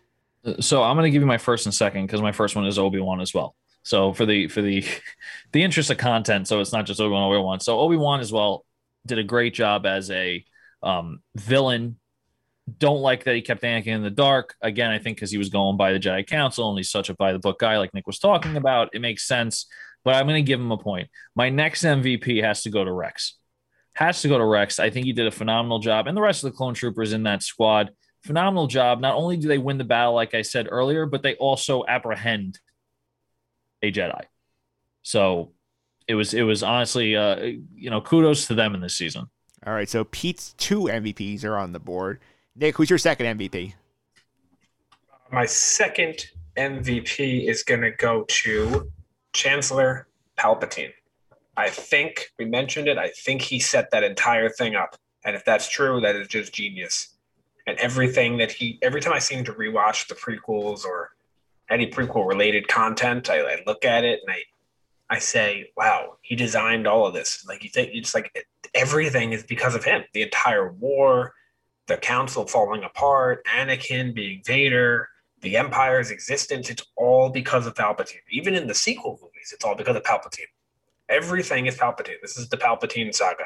So 0.60 0.82
I'm 0.82 0.96
going 0.96 1.04
to 1.04 1.10
give 1.10 1.22
you 1.22 1.26
my 1.26 1.38
first 1.38 1.66
and 1.66 1.74
second 1.74 2.06
because 2.06 2.22
my 2.22 2.32
first 2.32 2.54
one 2.54 2.66
is 2.66 2.78
Obi 2.78 3.00
Wan 3.00 3.20
as 3.20 3.34
well. 3.34 3.56
So 3.82 4.12
for 4.12 4.26
the 4.26 4.48
for 4.48 4.62
the 4.62 4.84
the 5.52 5.62
interest 5.62 5.90
of 5.90 5.98
content, 5.98 6.48
so 6.48 6.60
it's 6.60 6.72
not 6.72 6.86
just 6.86 7.00
Obi 7.00 7.12
Wan 7.12 7.22
Obi 7.22 7.42
Wan. 7.42 7.60
So 7.60 7.78
Obi 7.80 7.96
Wan 7.96 8.20
as 8.20 8.32
well 8.32 8.64
did 9.06 9.18
a 9.18 9.24
great 9.24 9.54
job 9.54 9.86
as 9.86 10.10
a 10.10 10.44
um, 10.82 11.20
villain. 11.36 11.98
Don't 12.78 13.00
like 13.00 13.24
that 13.24 13.36
he 13.36 13.42
kept 13.42 13.62
Anakin 13.62 13.88
in 13.88 14.02
the 14.02 14.10
dark. 14.10 14.56
Again, 14.60 14.90
I 14.90 14.98
think 14.98 15.16
because 15.16 15.30
he 15.30 15.38
was 15.38 15.50
going 15.50 15.76
by 15.76 15.92
the 15.92 16.00
Jedi 16.00 16.26
Council 16.26 16.68
and 16.68 16.76
he's 16.76 16.90
such 16.90 17.08
a 17.10 17.14
by 17.14 17.32
the 17.32 17.38
book 17.38 17.60
guy, 17.60 17.78
like 17.78 17.94
Nick 17.94 18.08
was 18.08 18.18
talking 18.18 18.56
about. 18.56 18.90
It 18.92 19.00
makes 19.00 19.24
sense, 19.24 19.66
but 20.04 20.14
I'm 20.14 20.26
going 20.26 20.44
to 20.44 20.46
give 20.46 20.60
him 20.60 20.72
a 20.72 20.78
point. 20.78 21.08
My 21.36 21.48
next 21.48 21.84
MVP 21.84 22.42
has 22.42 22.64
to 22.64 22.70
go 22.70 22.84
to 22.84 22.90
Rex. 22.90 23.34
Has 23.92 24.20
to 24.22 24.28
go 24.28 24.36
to 24.36 24.44
Rex. 24.44 24.80
I 24.80 24.90
think 24.90 25.06
he 25.06 25.12
did 25.12 25.28
a 25.28 25.30
phenomenal 25.30 25.78
job, 25.78 26.08
and 26.08 26.16
the 26.16 26.20
rest 26.20 26.42
of 26.42 26.50
the 26.50 26.56
clone 26.56 26.74
troopers 26.74 27.12
in 27.12 27.22
that 27.22 27.44
squad 27.44 27.90
phenomenal 28.26 28.66
job. 28.66 29.00
Not 29.00 29.14
only 29.14 29.36
do 29.36 29.48
they 29.48 29.58
win 29.58 29.78
the 29.78 29.84
battle, 29.84 30.14
like 30.14 30.34
I 30.34 30.42
said 30.42 30.68
earlier, 30.70 31.06
but 31.06 31.22
they 31.22 31.34
also 31.36 31.84
apprehend 31.86 32.58
a 33.82 33.92
Jedi. 33.92 34.22
So 35.02 35.52
it 36.08 36.14
was 36.14 36.34
it 36.34 36.42
was 36.42 36.62
honestly 36.62 37.16
uh, 37.16 37.36
you 37.74 37.90
know 37.90 38.00
kudos 38.00 38.46
to 38.46 38.54
them 38.54 38.74
in 38.74 38.80
this 38.80 38.96
season. 38.96 39.26
All 39.66 39.72
right, 39.72 39.88
so 39.88 40.04
Pete's 40.04 40.54
two 40.58 40.82
MVPs 40.82 41.44
are 41.44 41.56
on 41.56 41.72
the 41.72 41.80
board. 41.80 42.20
Nick, 42.54 42.76
who's 42.76 42.90
your 42.90 42.98
second 42.98 43.38
MVP? 43.38 43.74
My 45.32 45.44
second 45.44 46.26
MVP 46.56 47.48
is 47.48 47.62
going 47.62 47.80
to 47.80 47.90
go 47.90 48.24
to 48.28 48.90
Chancellor 49.32 50.06
Palpatine. 50.38 50.92
I 51.56 51.68
think 51.68 52.28
we 52.38 52.44
mentioned 52.44 52.86
it. 52.86 52.96
I 52.96 53.08
think 53.08 53.42
he 53.42 53.58
set 53.58 53.90
that 53.90 54.04
entire 54.04 54.48
thing 54.48 54.76
up. 54.76 54.96
And 55.24 55.34
if 55.34 55.44
that's 55.44 55.68
true, 55.68 56.00
that 56.00 56.14
is 56.14 56.28
just 56.28 56.54
genius 56.54 57.15
and 57.66 57.78
everything 57.78 58.38
that 58.38 58.52
he 58.52 58.78
every 58.82 59.00
time 59.00 59.12
I 59.12 59.18
seem 59.18 59.44
to 59.44 59.52
rewatch 59.52 60.08
the 60.08 60.14
prequels 60.14 60.84
or 60.84 61.10
any 61.68 61.90
prequel 61.90 62.28
related 62.28 62.68
content, 62.68 63.28
I, 63.28 63.40
I 63.40 63.62
look 63.66 63.84
at 63.84 64.04
it 64.04 64.20
and 64.26 64.34
I 64.34 64.42
I 65.08 65.18
say, 65.18 65.70
wow, 65.76 66.16
he 66.22 66.34
designed 66.34 66.86
all 66.86 67.06
of 67.06 67.14
this. 67.14 67.44
Like 67.46 67.62
you 67.62 67.70
think 67.70 67.90
it's 67.92 68.14
like 68.14 68.46
everything 68.74 69.32
is 69.32 69.44
because 69.44 69.74
of 69.74 69.84
him. 69.84 70.02
The 70.12 70.22
entire 70.22 70.72
war, 70.72 71.34
the 71.86 71.96
council 71.96 72.46
falling 72.46 72.82
apart, 72.82 73.44
Anakin 73.46 74.14
being 74.14 74.42
Vader, 74.44 75.08
the 75.42 75.56
Empire's 75.56 76.10
existence, 76.10 76.70
it's 76.70 76.84
all 76.96 77.30
because 77.30 77.66
of 77.66 77.74
Palpatine. 77.74 78.22
Even 78.30 78.54
in 78.54 78.66
the 78.66 78.74
sequel 78.74 79.18
movies, 79.22 79.52
it's 79.52 79.64
all 79.64 79.76
because 79.76 79.94
of 79.94 80.02
Palpatine. 80.02 80.50
Everything 81.08 81.66
is 81.66 81.76
Palpatine. 81.76 82.20
This 82.20 82.36
is 82.36 82.48
the 82.48 82.56
Palpatine 82.56 83.14
saga. 83.14 83.44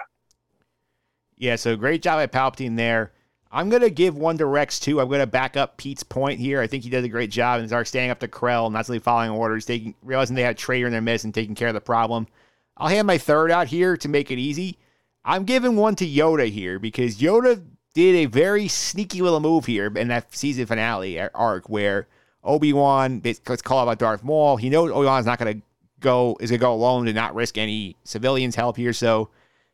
Yeah, 1.37 1.57
so 1.57 1.77
great 1.77 2.03
job 2.03 2.21
at 2.21 2.33
Palpatine 2.33 2.77
there. 2.77 3.13
I'm 3.53 3.69
going 3.69 3.83
to 3.83 3.91
give 3.91 4.17
one 4.17 4.39
to 4.39 4.47
Rex 4.47 4.79
too. 4.79 5.01
I'm 5.01 5.09
going 5.09 5.21
to 5.21 5.27
back 5.27 5.57
up 5.57 5.77
Pete's 5.77 6.05
point 6.05 6.39
here. 6.39 6.61
I 6.61 6.67
think 6.67 6.85
he 6.85 6.91
did 6.91 7.05
a 7.05 7.09
great 7.09 7.31
job 7.31 7.59
and 7.59 7.69
started 7.69 7.87
standing 7.87 8.11
up 8.11 8.21
to 8.21 8.29
Krell, 8.29 8.71
not 8.71 8.89
really 8.89 9.01
following 9.01 9.31
orders, 9.31 9.67
taking 9.67 9.95
realizing 10.03 10.37
they 10.37 10.43
had 10.43 10.55
a 10.55 10.59
traitor 10.59 10.87
in 10.87 10.93
their 10.93 11.01
midst 11.01 11.25
and 11.25 11.35
taking 11.35 11.57
care 11.57 11.69
of 11.69 11.75
the 11.75 11.81
problem. 11.81 12.29
I'll 12.77 12.89
hand 12.89 13.07
my 13.07 13.19
third 13.19 13.51
out 13.51 13.67
here 13.67 13.97
to 13.97 14.09
make 14.09 14.31
it 14.31 14.39
easy. 14.39 14.79
I'm 15.25 15.45
giving 15.45 15.77
one 15.77 15.97
to 15.97 16.07
Yoda 16.07 16.49
here 16.49 16.79
because 16.79 17.19
Yoda 17.19 17.63
did 17.93 18.15
a 18.15 18.27
very 18.27 18.69
sneaky 18.69 19.21
little 19.21 19.41
move 19.41 19.67
here 19.67 19.87
in 19.97 20.09
that 20.09 20.35
season 20.35 20.67
finale 20.67 21.21
arc 21.21 21.69
where 21.69 22.07
Obi 22.45 22.73
Wan 22.73 23.21
gets 23.21 23.41
called 23.63 23.83
out 23.83 23.87
by 23.87 23.95
Darth 23.97 24.23
Maul. 24.23 24.57
He 24.57 24.71
knows 24.71 24.91
Obi 24.91 25.07
Wan's 25.07 25.27
not 25.27 25.39
going 25.39 25.61
to 25.61 25.67
go 25.99 26.37
is 26.41 26.51
going 26.51 26.61
to 26.61 26.65
go 26.65 26.73
alone 26.73 27.05
to 27.07 27.13
not 27.13 27.35
risk 27.35 27.59
any 27.59 27.97
civilians' 28.05 28.55
help 28.55 28.77
here. 28.77 28.93
So, 28.93 29.29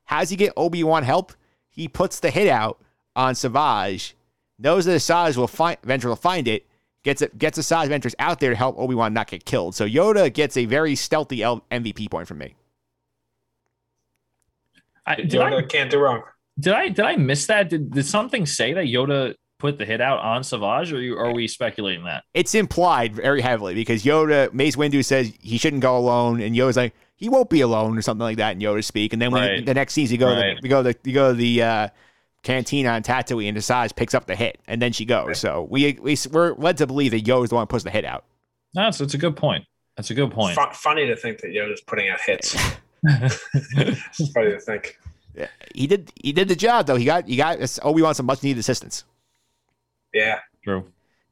how 0.05 0.21
does 0.21 0.31
he 0.31 0.37
get 0.37 0.53
Obi 0.57 0.83
Wan 0.83 1.03
help? 1.03 1.33
He 1.69 1.89
puts 1.89 2.21
the 2.21 2.31
hit 2.31 2.49
out 2.49 2.81
on 3.17 3.35
Savage, 3.35 4.15
knows 4.59 4.85
that 4.85 5.01
Savage 5.01 5.37
will 5.37 5.49
find 5.49 5.81
Ventress 5.83 6.05
will 6.05 6.17
find 6.17 6.47
it, 6.47 6.67
gets 7.03 7.23
it 7.23 7.37
gets 7.39 7.59
Asajj 7.59 7.89
Ventress 7.89 8.15
out 8.19 8.39
there 8.39 8.51
to 8.51 8.57
help 8.57 8.79
Obi 8.79 8.95
Wan 8.95 9.13
not 9.13 9.29
get 9.29 9.45
killed. 9.45 9.75
So 9.75 9.89
Yoda 9.89 10.33
gets 10.33 10.57
a 10.57 10.67
very 10.67 10.95
stealthy 10.95 11.43
L- 11.43 11.65
MVP 11.71 12.11
point 12.11 12.29
from 12.29 12.39
me. 12.39 12.55
I, 15.07 15.17
did 15.17 15.31
Yoda 15.31 15.65
I, 15.65 15.67
can't 15.67 15.91
do 15.91 15.99
wrong. 15.99 16.23
Did 16.59 16.75
I 16.75 16.89
did 16.89 17.05
I 17.05 17.17
miss 17.17 17.47
that? 17.47 17.71
Did, 17.71 17.91
did 17.91 18.07
something 18.07 18.45
say 18.47 18.73
that 18.75 18.85
Yoda 18.85 19.35
put 19.59 19.79
the 19.79 19.85
hit 19.85 20.01
out 20.01 20.19
on 20.19 20.45
Savage, 20.45 20.93
or 20.93 21.19
are 21.19 21.33
we 21.33 21.49
speculating 21.49 22.05
that? 22.05 22.25
It's 22.35 22.55
implied 22.55 23.15
very 23.15 23.41
heavily 23.41 23.75
because 23.75 24.05
Yoda 24.05 24.53
Mace 24.53 24.77
Windu 24.77 25.05
says 25.05 25.33
he 25.41 25.59
shouldn't 25.59 25.83
go 25.83 25.97
alone, 25.97 26.41
and 26.41 26.55
Yoda's 26.55 26.77
like 26.77 26.95
he 27.15 27.29
won't 27.29 27.49
be 27.49 27.63
alone 27.63 27.97
or 27.97 28.03
something 28.03 28.25
like 28.25 28.37
that 28.37 28.53
in 28.53 28.61
Yoda 28.61 28.85
speak. 28.85 29.13
And 29.13 29.23
then 29.23 29.31
when 29.31 29.43
right. 29.43 29.67
the 29.67 29.75
next 29.75 29.95
season 29.95 30.15
you 30.15 30.19
go 30.19 30.35
right. 30.35 30.57
to 30.57 30.61
the, 30.61 30.63
you 30.63 30.69
go 30.69 30.83
to 30.83 30.93
the, 30.93 30.99
you 31.05 31.15
go 31.15 31.31
to 31.31 31.37
the 31.37 31.63
uh, 31.63 31.89
Cantina 32.47 32.91
on 32.91 33.03
Tatooine 33.03 33.49
and 33.49 33.57
decides 33.57 33.93
picks 33.93 34.15
up 34.15 34.27
the 34.27 34.37
hit, 34.37 34.61
and 34.69 34.81
then 34.81 34.93
she 34.93 35.05
goes. 35.05 35.39
So 35.39 35.67
we, 35.69 35.99
we 36.01 36.17
we're 36.31 36.55
led 36.55 36.77
to 36.77 36.87
believe 36.87 37.11
that 37.11 37.25
Yoda's 37.25 37.49
the 37.49 37.57
one 37.57 37.63
who 37.63 37.67
puts 37.67 37.83
the 37.83 37.91
hit 37.91 38.05
out. 38.05 38.25
No, 38.73 38.89
so 38.93 39.03
it's 39.03 39.15
a 39.15 39.19
good 39.19 39.35
point. 39.35 39.65
That's 39.97 40.11
a 40.11 40.15
good 40.15 40.31
point. 40.31 40.57
F- 40.57 40.77
funny 40.77 41.07
to 41.07 41.17
think 41.17 41.41
that 41.41 41.49
Yoda's 41.49 41.81
just 41.81 41.87
putting 41.87 42.09
out 42.09 42.21
hits. 42.21 42.55
it's 43.03 44.33
funny 44.33 44.53
to 44.53 44.61
think. 44.61 44.97
Yeah, 45.35 45.49
he 45.75 45.89
did. 45.89 46.13
He 46.23 46.33
did 46.33 46.47
the 46.47 46.55
job 46.55 46.87
though. 46.87 46.95
He 46.95 47.05
got. 47.05 47.27
He 47.27 47.35
got. 47.35 47.59
Oh, 47.83 47.91
we 47.91 48.03
want 48.03 48.17
some 48.17 48.27
much 48.27 48.45
needed 48.45 48.61
assistance. 48.61 49.03
Yeah, 50.15 50.39
true. 50.63 50.87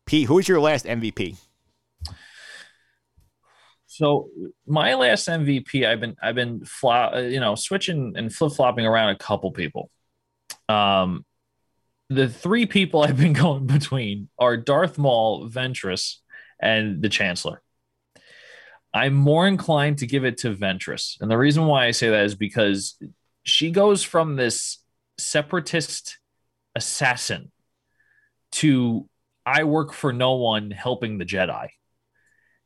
Pete, 0.07 0.27
who's 0.27 0.49
your 0.49 0.61
last 0.61 0.85
MVP? 0.85 1.37
So 3.87 4.31
my 4.67 4.95
last 4.95 5.29
MVP, 5.29 5.87
I've 5.87 6.01
been 6.01 6.17
I've 6.21 6.35
been 6.35 6.65
fly, 6.65 7.05
uh, 7.05 7.21
you 7.21 7.39
know 7.39 7.55
switching 7.55 8.15
and 8.17 8.35
flip 8.35 8.53
flopping 8.53 8.85
around 8.85 9.11
a 9.11 9.17
couple 9.17 9.53
people. 9.53 9.91
Um, 10.69 11.25
the 12.11 12.29
three 12.29 12.67
people 12.67 13.03
I've 13.05 13.17
been 13.17 13.33
going 13.33 13.67
between 13.67 14.29
are 14.39 14.57
Darth 14.57 14.99
Maul, 14.99 15.49
Ventress, 15.49 16.17
and 16.61 17.03
the 17.03 17.09
Chancellor. 17.09 17.63
I'm 18.93 19.15
more 19.15 19.49
inclined 19.49 19.99
to 19.99 20.07
give 20.07 20.25
it 20.25 20.39
to 20.39 20.55
Ventress. 20.55 21.21
And 21.21 21.29
the 21.29 21.37
reason 21.37 21.67
why 21.67 21.87
I 21.87 21.91
say 21.91 22.11
that 22.11 22.25
is 22.25 22.37
because 22.37 22.97
she 23.43 23.73
goes 23.73 24.05
from 24.05 24.37
this 24.37 24.79
separatist 25.19 26.19
assassin 26.77 27.51
to 28.53 29.09
I 29.45 29.65
work 29.65 29.93
for 29.93 30.13
no 30.13 30.35
one 30.35 30.71
helping 30.71 31.19
the 31.19 31.25
Jedi. 31.25 31.69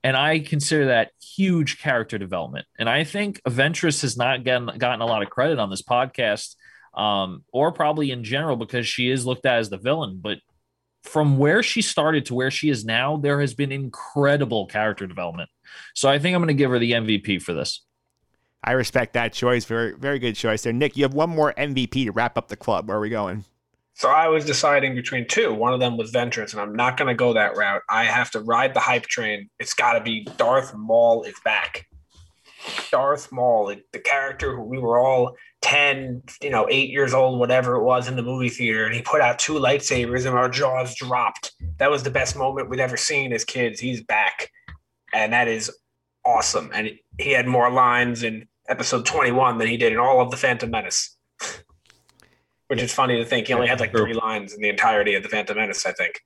And 0.05 0.17
I 0.17 0.39
consider 0.39 0.87
that 0.87 1.11
huge 1.21 1.81
character 1.81 2.19
development. 2.19 2.67
And 2.79 2.89
I 2.89 3.05
think 3.05 3.43
Ventress 3.43 4.03
has 4.03 4.17
not 4.17 4.45
gotten, 4.45 4.79
gotten 4.79 5.01
a 5.01 5.07
lot 5.07 5.23
of 5.23 5.31
credit 5.31 5.59
on 5.59 5.71
this 5.71 5.83
podcast, 5.83 6.55
um, 6.99 7.45
or 7.53 7.73
probably 7.73 8.11
in 8.11 8.25
general, 8.25 8.57
because 8.57 8.87
she 8.87 9.11
is 9.11 9.25
looked 9.25 9.47
at 9.47 9.59
as 9.59 9.71
the 9.71 9.79
villain. 9.79 10.19
But 10.21 10.39
from 11.05 11.39
where 11.39 11.63
she 11.63 11.81
started 11.81 12.27
to 12.27 12.35
where 12.35 12.51
she 12.51 12.69
is 12.69 12.85
now, 12.85 13.17
there 13.17 13.41
has 13.41 13.55
been 13.55 13.73
incredible 13.73 14.67
character 14.67 15.07
development. 15.07 15.49
So 15.95 16.09
I 16.09 16.19
think 16.19 16.35
I'm 16.35 16.43
going 16.43 16.49
to 16.49 16.55
give 16.55 16.71
her 16.71 16.79
the 16.79 16.93
MVP 16.93 17.41
for 17.41 17.55
this. 17.55 17.85
I 18.65 18.73
respect 18.73 19.13
that 19.15 19.33
choice. 19.33 19.65
Very, 19.65 19.97
very 19.97 20.19
good 20.19 20.35
choice 20.35 20.63
there. 20.63 20.73
Nick, 20.73 20.97
you 20.97 21.05
have 21.05 21.15
one 21.15 21.31
more 21.31 21.55
MVP 21.55 22.05
to 22.05 22.11
wrap 22.11 22.37
up 22.37 22.49
the 22.49 22.57
club. 22.57 22.89
Where 22.89 22.99
are 22.99 23.01
we 23.01 23.09
going? 23.09 23.45
So 23.95 24.09
I 24.09 24.29
was 24.29 24.45
deciding 24.45 24.95
between 24.95 25.27
two. 25.27 25.53
One 25.53 25.73
of 25.73 25.81
them 25.81 25.97
was 25.97 26.13
Ventress, 26.13 26.53
and 26.53 26.61
I'm 26.61 26.75
not 26.75 26.97
going 26.97 27.09
to 27.09 27.15
go 27.15 27.33
that 27.33 27.57
route. 27.57 27.83
I 27.89 28.05
have 28.05 28.31
to 28.33 28.41
ride 28.41 28.75
the 28.75 28.81
hype 28.81 29.07
train. 29.07 29.51
It's 29.59 29.75
got 29.75 29.95
to 29.95 30.01
be 30.01 30.25
Darth 30.37 30.75
Maul 30.75 31.25
is 31.25 31.35
back. 31.45 31.87
Darth 32.91 33.33
Maul, 33.33 33.75
the 33.93 33.99
character 33.99 34.55
who 34.55 34.63
we 34.63 34.79
were 34.79 34.99
all 34.99 35.35
10, 35.63 36.23
you 36.43 36.51
know, 36.51 36.67
eight 36.71 36.91
years 36.91 37.13
old, 37.13 37.39
whatever 37.39 37.75
it 37.75 37.83
was 37.83 38.09
in 38.09 38.17
the 38.17 38.23
movie 38.23 38.49
theater, 38.49 38.87
and 38.87 38.95
he 38.95 39.03
put 39.03 39.21
out 39.21 39.39
two 39.39 39.55
lightsabers 39.55 40.27
and 40.27 40.37
our 40.37 40.49
jaws 40.49 40.95
dropped. 40.95 41.53
That 41.79 41.91
was 41.91 42.03
the 42.03 42.11
best 42.11 42.37
moment 42.37 42.71
we'd 42.71 42.81
ever 42.81 42.97
seen 42.97 43.33
as 43.33 43.45
kids. 43.45 43.81
He's 43.81 44.03
back. 44.03 44.51
And 45.13 45.33
that 45.33 45.49
is 45.49 45.71
awesome. 46.25 46.71
And 46.73 46.91
he 47.19 47.33
had 47.33 47.47
more 47.47 47.71
lines 47.71 48.23
in 48.23 48.47
episode 48.69 49.07
21 49.07 49.59
than 49.59 49.67
he 49.67 49.77
did 49.77 49.93
in 49.93 49.99
all 49.99 50.21
of 50.21 50.31
The 50.31 50.37
Phantom 50.37 50.71
Menace. 50.71 51.17
Which 52.69 52.83
is 52.83 52.93
funny 52.93 53.17
to 53.17 53.25
think. 53.25 53.47
He 53.47 53.55
only 53.55 53.67
had 53.67 53.81
like 53.81 53.93
three 53.93 54.13
lines 54.13 54.53
in 54.53 54.61
the 54.61 54.69
entirety 54.69 55.15
of 55.15 55.23
The 55.23 55.29
Phantom 55.29 55.57
Menace, 55.57 55.87
I 55.87 55.93
think. 55.93 56.21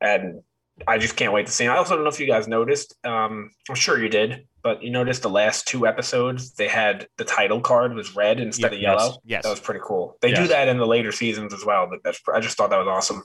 And 0.00 0.42
I 0.86 0.98
just 0.98 1.16
can't 1.16 1.32
wait 1.32 1.46
to 1.46 1.52
see. 1.52 1.64
Him. 1.64 1.72
I 1.72 1.76
also 1.76 1.96
don't 1.96 2.04
know 2.04 2.10
if 2.10 2.20
you 2.20 2.26
guys 2.26 2.46
noticed. 2.46 2.94
Um, 3.04 3.50
I'm 3.68 3.74
sure 3.74 4.00
you 4.00 4.08
did, 4.08 4.46
but 4.68 4.82
you 4.82 4.90
noticed 4.90 5.22
the 5.22 5.30
last 5.30 5.66
two 5.66 5.86
episodes 5.86 6.50
they 6.50 6.68
had 6.68 7.08
the 7.16 7.24
title 7.24 7.58
card 7.58 7.94
was 7.94 8.14
red 8.14 8.38
instead 8.38 8.70
of 8.74 8.78
yellow. 8.78 9.06
Yes, 9.06 9.18
yes. 9.24 9.42
that 9.44 9.48
was 9.48 9.60
pretty 9.60 9.80
cool. 9.82 10.18
They 10.20 10.30
do 10.30 10.46
that 10.46 10.68
in 10.68 10.76
the 10.76 10.86
later 10.86 11.10
seasons 11.10 11.54
as 11.54 11.64
well, 11.64 11.86
but 11.88 12.00
that's 12.04 12.20
I 12.30 12.40
just 12.40 12.58
thought 12.58 12.68
that 12.68 12.76
was 12.76 12.86
awesome. 12.86 13.24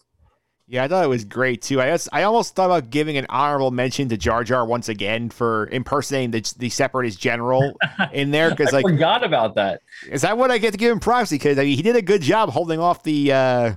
Yeah, 0.66 0.86
I 0.86 0.88
thought 0.88 1.04
it 1.04 1.10
was 1.10 1.26
great 1.26 1.62
too. 1.62 1.82
I 1.82 1.88
guess, 1.88 2.08
I 2.14 2.24
almost 2.24 2.56
thought 2.56 2.68
about 2.68 2.92
giving 2.92 3.18
an 3.18 3.26
honorable 3.28 3.72
mention 3.72 4.08
to 4.08 4.16
Jar 4.16 4.46
Jar 4.46 4.66
once 4.66 4.88
again 4.88 5.30
for 5.30 5.68
impersonating 5.68 6.32
the, 6.32 6.54
the 6.58 6.70
separatist 6.70 7.20
general 7.20 7.74
in 8.14 8.32
there 8.32 8.50
because 8.50 8.70
I 8.70 8.78
like 8.78 8.86
forgot 8.86 9.26
about 9.26 9.56
that. 9.56 9.82
is 10.10 10.22
that 10.22 10.38
what 10.38 10.50
I 10.50 10.60
get 10.60 10.72
to 10.72 10.78
give 10.78 10.94
him 10.94 11.02
proxy? 11.02 11.36
because 11.36 11.58
I 11.58 11.66
mean 11.66 11.76
he 11.76 11.84
did 11.84 11.98
a 11.98 12.02
good 12.02 12.22
job 12.22 12.52
holding 12.52 12.80
off 12.80 13.04
the. 13.04 13.34
uh 13.34 13.76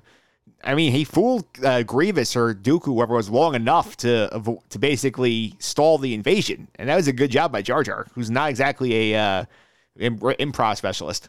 I 0.66 0.74
mean 0.74 0.92
he 0.92 1.04
fooled 1.04 1.44
uh, 1.64 1.82
Grievous 1.84 2.36
or 2.36 2.54
Dooku 2.54 2.86
whoever 2.86 3.14
was 3.14 3.30
long 3.30 3.54
enough 3.54 3.96
to 3.98 4.58
to 4.70 4.78
basically 4.78 5.54
stall 5.58 5.96
the 5.98 6.12
invasion, 6.12 6.68
and 6.76 6.88
that 6.88 6.96
was 6.96 7.06
a 7.08 7.12
good 7.12 7.30
job 7.30 7.52
by 7.52 7.62
Jar 7.62 7.82
Jar, 7.82 8.06
who's 8.14 8.30
not 8.30 8.50
exactly 8.50 9.12
a 9.14 9.18
uh, 9.20 9.44
im- 9.98 10.18
improv 10.18 10.76
specialist. 10.76 11.28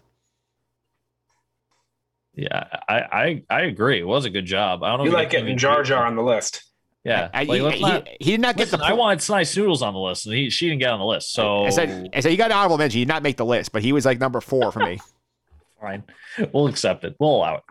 Yeah, 2.33 2.65
I, 2.87 2.95
I 2.99 3.43
I 3.49 3.61
agree. 3.61 3.99
It 3.99 4.07
was 4.07 4.25
a 4.25 4.29
good 4.29 4.45
job. 4.45 4.83
I 4.83 4.89
don't 4.89 4.99
know. 4.99 5.03
You 5.05 5.11
if 5.11 5.15
like 5.15 5.29
getting 5.31 5.57
Jar 5.57 5.83
Jar 5.83 6.05
on 6.05 6.15
the 6.15 6.21
list. 6.23 6.63
Yeah, 7.03 7.29
I- 7.33 7.43
like, 7.43 7.49
he, 7.49 7.61
let's 7.61 7.77
he- 8.09 8.17
he 8.19 8.31
did 8.31 8.41
not 8.41 8.57
get 8.57 8.65
listen, 8.65 8.79
the. 8.79 8.85
I 8.85 8.93
wanted 8.93 9.21
Slice 9.21 9.55
Noodles 9.55 9.81
on 9.81 9.93
the 9.93 9.99
list, 9.99 10.25
and 10.25 10.35
he 10.35 10.49
she 10.49 10.67
didn't 10.67 10.81
get 10.81 10.89
on 10.91 10.99
the 10.99 11.05
list. 11.05 11.33
So 11.33 11.65
I 11.65 11.69
said, 11.69 12.09
I 12.13 12.19
said 12.19 12.31
you 12.31 12.37
got 12.37 12.51
an 12.51 12.57
honorable 12.57 12.77
mention. 12.77 12.99
He 12.99 13.05
did 13.05 13.11
not 13.11 13.23
make 13.23 13.37
the 13.37 13.45
list, 13.45 13.71
but 13.71 13.81
he 13.81 13.91
was 13.91 14.05
like 14.05 14.19
number 14.19 14.41
four 14.41 14.71
for 14.71 14.79
me. 14.79 14.99
fine, 15.81 16.03
we'll 16.53 16.67
accept 16.67 17.03
it. 17.05 17.15
We'll 17.19 17.37
allow 17.37 17.55
it. 17.55 17.63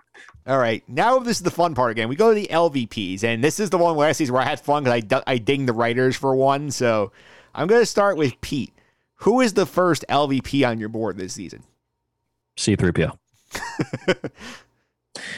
All 0.47 0.59
right, 0.59 0.85
now 0.87 1.19
this 1.19 1.39
is 1.39 1.43
the 1.43 1.51
fun 1.51 1.75
part 1.75 1.91
again. 1.91 2.09
We 2.09 2.15
go 2.15 2.33
to 2.33 2.35
the 2.41 2.47
LVPs, 2.47 3.25
and 3.25 3.43
this 3.43 3.59
is 3.59 3.71
the 3.71 3.79
one 3.79 3.97
last 3.97 4.19
season 4.19 4.33
where 4.33 4.43
I 4.43 4.47
had 4.47 4.61
fun 4.61 4.85
because 4.85 5.03
I, 5.11 5.23
I 5.27 5.39
dinged 5.39 5.69
the 5.69 5.73
writers 5.73 6.15
for 6.15 6.37
one. 6.37 6.71
So 6.71 7.11
I'm 7.53 7.67
going 7.67 7.83
to 7.83 7.87
start 7.87 8.17
with 8.17 8.41
Pete. 8.41 8.73
Who 9.21 9.41
is 9.41 9.55
the 9.55 9.67
first 9.67 10.05
LVP 10.09 10.69
on 10.69 10.79
your 10.79 10.89
board 10.89 11.17
this 11.17 11.33
season? 11.33 11.65
C3PO. 12.59 13.19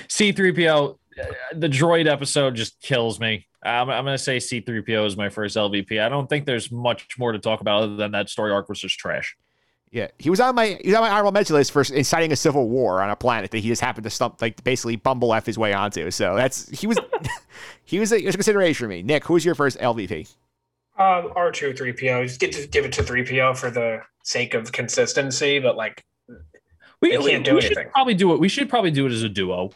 C3PO, 0.08 0.98
uh, 1.18 1.24
the 1.54 1.68
droid 1.68 2.06
episode 2.06 2.54
just 2.54 2.78
kills 2.82 3.18
me. 3.18 3.46
I'm, 3.62 3.88
I'm 3.88 4.04
going 4.04 4.16
to 4.16 4.22
say 4.22 4.36
C3PO 4.36 5.06
is 5.06 5.16
my 5.16 5.30
first 5.30 5.56
LVP. 5.56 6.02
I 6.04 6.10
don't 6.10 6.28
think 6.28 6.44
there's 6.44 6.70
much 6.70 7.06
more 7.18 7.32
to 7.32 7.38
talk 7.38 7.62
about 7.62 7.84
other 7.84 7.96
than 7.96 8.12
that 8.12 8.28
story 8.28 8.52
arc 8.52 8.68
was 8.68 8.80
just 8.80 8.98
trash. 8.98 9.36
Yeah, 9.90 10.08
he 10.18 10.28
was 10.28 10.38
on 10.40 10.54
my 10.54 10.78
he 10.82 10.88
was 10.88 10.94
on 10.96 11.02
my 11.02 11.10
honorable 11.10 11.32
mention 11.32 11.56
list 11.56 11.72
for 11.72 11.80
inciting 11.80 12.30
a 12.32 12.36
civil 12.36 12.68
war 12.68 13.00
on 13.00 13.08
a 13.10 13.16
planet 13.16 13.50
that 13.52 13.58
he 13.58 13.68
just 13.68 13.80
happened 13.80 14.04
to 14.04 14.10
stump 14.10 14.40
like 14.42 14.62
basically 14.62 14.96
bumble 14.96 15.32
f 15.32 15.46
his 15.46 15.56
way 15.58 15.72
onto. 15.72 16.10
So 16.10 16.36
that's 16.36 16.68
he 16.68 16.86
was 16.86 16.98
he 17.84 17.98
was 17.98 18.12
a, 18.12 18.16
it 18.18 18.26
was 18.26 18.34
a 18.34 18.38
consideration 18.38 18.84
for 18.84 18.88
me. 18.88 19.02
Nick, 19.02 19.24
who's 19.24 19.44
your 19.44 19.54
first 19.54 19.78
LVP? 19.78 20.34
Um, 20.98 21.32
R 21.34 21.50
two 21.52 21.72
three 21.72 21.92
PO. 21.92 22.24
Just 22.24 22.38
get 22.40 22.52
to 22.52 22.66
give 22.66 22.84
it 22.84 22.92
to 22.94 23.02
three 23.02 23.24
PO 23.24 23.54
for 23.54 23.70
the 23.70 24.00
sake 24.24 24.52
of 24.54 24.72
consistency, 24.72 25.58
but 25.58 25.76
like 25.76 26.04
We, 27.00 27.16
can't 27.16 27.44
do 27.44 27.54
we 27.54 27.60
should 27.62 27.78
probably 27.92 28.14
do 28.14 28.34
it. 28.34 28.40
We 28.40 28.48
should 28.48 28.68
probably 28.68 28.90
do 28.90 29.06
it 29.06 29.12
as 29.12 29.22
a 29.22 29.28
duo 29.28 29.70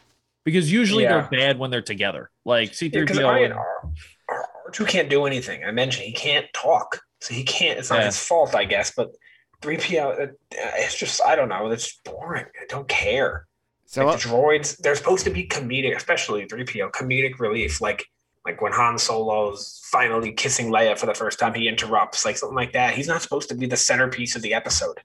because 0.45 0.71
usually 0.71 1.03
Yeah. 1.03 1.27
they're 1.31 1.39
bad 1.39 1.57
when 1.57 1.71
they're 1.71 1.81
together. 1.81 2.29
Like 2.45 2.71
C3PO. 2.73 3.45
and- 3.45 3.53
R 3.53 4.69
two 4.71 4.85
can't 4.85 5.09
do 5.09 5.25
anything. 5.25 5.63
I 5.63 5.71
mentioned 5.71 6.05
he 6.05 6.13
can't 6.13 6.45
talk, 6.53 7.01
so 7.21 7.33
he 7.33 7.43
can't. 7.43 7.79
It's 7.79 7.89
not 7.89 7.99
Yeah. 7.99 8.05
his 8.07 8.17
fault, 8.23 8.53
I 8.55 8.65
guess. 8.65 8.91
But 8.95 9.09
three 9.63 9.77
PO, 9.77 10.09
uh, 10.11 10.27
it's 10.51 10.95
just 10.95 11.21
I 11.25 11.35
don't 11.35 11.49
know. 11.49 11.71
It's 11.71 11.97
boring. 12.05 12.45
I 12.61 12.65
don't 12.69 12.87
care. 12.87 13.47
So 13.85 14.05
like 14.05 14.19
the 14.21 14.29
droids, 14.29 14.77
they're 14.77 14.95
supposed 14.95 15.23
to 15.25 15.29
be 15.31 15.47
comedic, 15.47 15.95
especially 15.95 16.45
3PO, 16.45 16.91
comedic 16.91 17.39
relief. 17.39 17.79
Like 17.81 18.05
like 18.45 18.61
when 18.61 18.73
Han 18.73 18.97
Solo's 18.97 19.81
finally 19.91 20.31
kissing 20.33 20.67
Leia 20.71 20.97
for 20.97 21.05
the 21.05 21.13
first 21.13 21.39
time, 21.39 21.53
he 21.53 21.67
interrupts, 21.67 22.25
like 22.25 22.37
something 22.37 22.55
like 22.55 22.73
that. 22.73 22.93
He's 22.93 23.07
not 23.07 23.21
supposed 23.21 23.47
to 23.49 23.55
be 23.55 23.65
the 23.67 23.77
centerpiece 23.77 24.35
of 24.35 24.41
the 24.41 24.53
episode. 24.53 24.99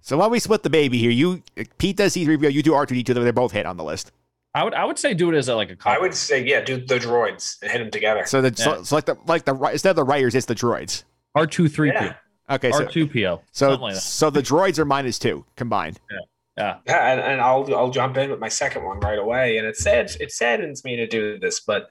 so 0.00 0.16
while 0.16 0.30
we 0.30 0.38
split 0.40 0.62
the 0.64 0.70
baby 0.70 0.98
here, 0.98 1.10
you 1.10 1.42
Pete 1.78 1.96
does 1.96 2.14
C3PO, 2.16 2.52
you 2.52 2.62
do 2.62 2.72
R2D2, 2.72 3.14
they're 3.14 3.32
both 3.32 3.52
hit 3.52 3.66
on 3.66 3.76
the 3.76 3.84
list. 3.84 4.10
I 4.54 4.64
would 4.64 4.74
I 4.74 4.84
would 4.84 4.98
say 4.98 5.14
do 5.14 5.30
it 5.30 5.36
as 5.36 5.48
a, 5.48 5.54
like 5.54 5.68
a 5.70 5.72
I 5.72 5.76
couple. 5.76 6.02
would 6.02 6.14
say, 6.14 6.44
yeah, 6.44 6.60
do 6.62 6.76
the 6.78 6.98
droids 6.98 7.56
and 7.62 7.70
hit 7.70 7.78
them 7.78 7.90
together. 7.90 8.24
So 8.26 8.42
the 8.42 8.48
Yeah. 8.48 8.64
so, 8.64 8.82
so 8.82 8.94
like 8.96 9.04
the 9.06 9.16
like 9.26 9.44
the 9.44 9.54
instead 9.76 9.90
of 9.90 9.96
the 9.96 10.04
writers, 10.04 10.34
it's 10.34 10.46
the 10.46 10.54
droids. 10.54 11.04
R2 11.36 11.86
Yeah. 11.86 12.02
3PO. 12.10 12.16
Okay, 12.50 12.72
so 12.72 12.84
R2PO. 12.84 13.40
so 13.52 13.74
like 13.74 13.96
so 13.96 14.30
the 14.30 14.42
droids 14.42 14.78
are 14.78 14.84
minus 14.84 15.18
two 15.18 15.44
combined. 15.56 16.00
Yeah. 16.10 16.18
Yeah, 16.58 16.78
and, 16.86 17.20
and 17.20 17.40
I'll 17.40 17.74
I'll 17.74 17.90
jump 17.90 18.16
in 18.18 18.30
with 18.30 18.38
my 18.38 18.48
second 18.48 18.84
one 18.84 19.00
right 19.00 19.18
away. 19.18 19.56
And 19.56 19.66
it 19.66 19.76
sad 19.76 20.10
it 20.20 20.32
saddens 20.32 20.84
me 20.84 20.96
to 20.96 21.06
do 21.06 21.38
this, 21.38 21.60
but 21.60 21.88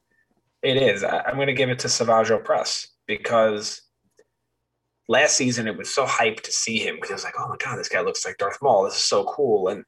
it 0.61 0.77
is. 0.77 1.03
I, 1.03 1.21
I'm 1.21 1.35
going 1.35 1.47
to 1.47 1.53
give 1.53 1.69
it 1.69 1.79
to 1.79 1.89
Savage 1.89 2.29
Opress 2.29 2.87
because 3.07 3.81
last 5.07 5.35
season 5.35 5.67
it 5.67 5.77
was 5.77 5.93
so 5.93 6.05
hyped 6.05 6.41
to 6.41 6.51
see 6.51 6.77
him 6.77 6.95
because 6.95 7.09
I 7.09 7.13
was 7.15 7.23
like, 7.23 7.33
oh 7.39 7.47
my 7.47 7.57
god, 7.57 7.77
this 7.77 7.89
guy 7.89 8.01
looks 8.01 8.25
like 8.25 8.37
Darth 8.37 8.59
Maul. 8.61 8.83
This 8.83 8.95
is 8.95 9.03
so 9.03 9.23
cool. 9.25 9.67
And 9.67 9.83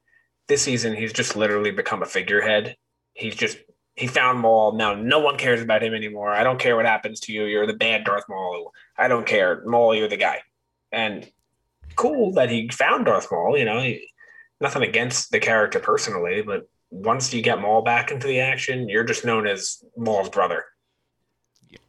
this 0.48 0.64
season 0.64 0.96
he's 0.96 1.14
just 1.14 1.36
literally 1.36 1.72
become 1.72 2.02
a 2.02 2.08
figurehead. 2.08 2.76
He's 3.14 3.36
just 3.36 3.60
he 3.96 4.08
found 4.08 4.40
Maul. 4.40 4.74
Now 4.74 4.96
no 4.96 5.20
one 5.20 5.38
cares 5.38 5.62
about 5.62 5.84
him 5.84 5.94
anymore. 5.94 6.32
I 6.32 6.44
don't 6.44 6.60
care 6.60 6.76
what 6.76 6.86
happens 6.86 7.20
to 7.22 7.32
you. 7.32 7.46
You're 7.46 7.68
the 7.68 7.74
bad 7.74 8.06
Darth 8.06 8.26
Maul. 8.28 8.72
I 8.98 9.08
don't 9.08 9.28
care. 9.28 9.62
Maul, 9.66 9.94
you're 9.94 10.10
the 10.10 10.18
guy. 10.18 10.42
And 10.94 11.30
cool 11.96 12.32
that 12.34 12.50
he 12.50 12.70
found 12.70 13.06
Darth 13.06 13.28
Maul. 13.32 13.58
You 13.58 13.66
know, 13.66 13.94
nothing 14.62 14.84
against 14.84 15.32
the 15.32 15.40
character 15.40 15.80
personally, 15.80 16.42
but 16.42 16.70
once 16.90 17.34
you 17.34 17.42
get 17.42 17.60
Maul 17.60 17.82
back 17.82 18.12
into 18.12 18.28
the 18.28 18.40
action, 18.40 18.88
you're 18.88 19.04
just 19.04 19.26
known 19.26 19.48
as 19.48 19.84
Maul's 19.98 20.30
brother. 20.30 20.64
Yeah. 21.70 21.80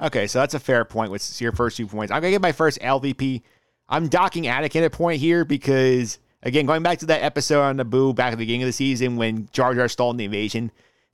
Okay, 0.00 0.26
so 0.26 0.38
that's 0.38 0.54
a 0.54 0.60
fair 0.60 0.84
point 0.84 1.10
with 1.10 1.40
your 1.40 1.52
first 1.52 1.76
two 1.76 1.86
points. 1.86 2.12
I'm 2.12 2.20
gonna 2.20 2.30
get 2.30 2.40
my 2.40 2.52
first 2.52 2.78
LVP. 2.80 3.42
I'm 3.88 4.08
docking 4.08 4.44
Anakin 4.44 4.84
a 4.84 4.90
point 4.90 5.20
here 5.20 5.44
because 5.44 6.18
again, 6.42 6.64
going 6.66 6.82
back 6.82 6.98
to 7.00 7.06
that 7.06 7.22
episode 7.22 7.62
on 7.62 7.78
Naboo 7.78 8.14
back 8.14 8.28
at 8.28 8.30
the 8.32 8.36
beginning 8.38 8.62
of 8.62 8.68
the 8.68 8.72
season 8.72 9.16
when 9.16 9.48
Jar 9.52 9.74
Jar 9.74 9.88
stalled 9.88 10.16
the 10.16 10.24
invasion, 10.24 10.70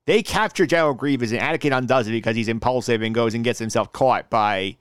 they 0.06 0.22
capture 0.22 0.66
General 0.66 0.94
Grievous 0.94 1.32
and 1.32 1.40
Anakin 1.40 1.76
undoes 1.76 2.06
it 2.06 2.12
because 2.12 2.36
he's 2.36 2.48
impulsive 2.48 3.02
and 3.02 3.14
goes 3.14 3.34
and 3.34 3.44
gets 3.44 3.58
himself 3.58 3.92
caught 3.92 4.30
by 4.30 4.76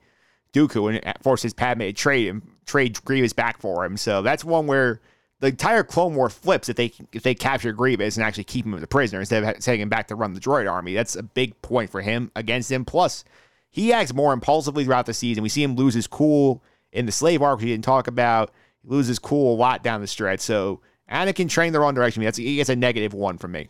Dooku 0.52 1.00
and 1.02 1.22
forces 1.22 1.52
Padme 1.52 1.82
to 1.82 1.92
trade 1.92 2.26
him, 2.26 2.42
trade 2.68 3.02
Grievous 3.04 3.32
back 3.32 3.60
for 3.60 3.84
him. 3.84 3.96
So 3.96 4.22
that's 4.22 4.44
one 4.44 4.66
where 4.66 5.00
the 5.40 5.48
entire 5.48 5.82
Clone 5.82 6.14
War 6.14 6.28
flips 6.28 6.68
if 6.68 6.76
they 6.76 6.92
if 7.12 7.22
they 7.22 7.34
capture 7.34 7.72
Grievous 7.72 8.16
and 8.16 8.24
actually 8.24 8.44
keep 8.44 8.64
him 8.64 8.74
as 8.74 8.82
a 8.82 8.86
prisoner 8.86 9.20
instead 9.20 9.42
of 9.42 9.62
sending 9.62 9.80
him 9.80 9.88
back 9.88 10.08
to 10.08 10.14
run 10.14 10.34
the 10.34 10.40
droid 10.40 10.70
army. 10.70 10.94
That's 10.94 11.16
a 11.16 11.22
big 11.22 11.60
point 11.62 11.90
for 11.90 12.00
him 12.00 12.30
against 12.36 12.70
him. 12.70 12.84
Plus, 12.84 13.24
he 13.70 13.92
acts 13.92 14.14
more 14.14 14.32
impulsively 14.32 14.84
throughout 14.84 15.06
the 15.06 15.14
season. 15.14 15.42
We 15.42 15.48
see 15.48 15.62
him 15.62 15.76
lose 15.76 15.94
his 15.94 16.06
cool 16.06 16.62
in 16.92 17.06
the 17.06 17.12
slave 17.12 17.42
arc, 17.42 17.58
which 17.58 17.64
he 17.64 17.70
didn't 17.72 17.84
talk 17.84 18.06
about. 18.06 18.52
He 18.82 18.88
loses 18.88 19.18
cool 19.18 19.54
a 19.54 19.56
lot 19.56 19.82
down 19.82 20.00
the 20.00 20.06
stretch. 20.06 20.40
So 20.40 20.80
Anakin 21.10 21.48
trained 21.48 21.74
the 21.74 21.80
wrong 21.80 21.94
direction. 21.94 22.22
That's 22.22 22.38
he 22.38 22.56
gets 22.56 22.68
a 22.68 22.76
negative 22.76 23.14
one 23.14 23.38
from 23.38 23.52
me. 23.52 23.68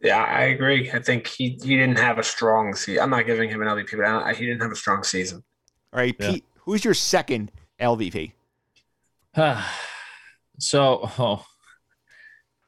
Yeah, 0.00 0.22
I 0.22 0.42
agree. 0.42 0.90
I 0.92 0.98
think 1.00 1.26
he, 1.26 1.58
he 1.62 1.76
didn't 1.76 1.98
have 1.98 2.18
a 2.18 2.22
strong 2.22 2.74
season. 2.74 3.02
I'm 3.02 3.10
not 3.10 3.24
giving 3.24 3.48
him 3.48 3.62
an 3.62 3.68
LVP, 3.68 3.96
but 3.96 4.04
I 4.04 4.34
he 4.34 4.44
didn't 4.44 4.60
have 4.60 4.72
a 4.72 4.76
strong 4.76 5.02
season. 5.02 5.42
All 5.92 6.00
right, 6.00 6.14
Yeah. 6.18 6.32
Pete, 6.32 6.44
who's 6.64 6.84
your 6.84 6.94
second 6.94 7.50
LVP? 7.80 8.32
so, 10.58 11.10
oh, 11.18 11.44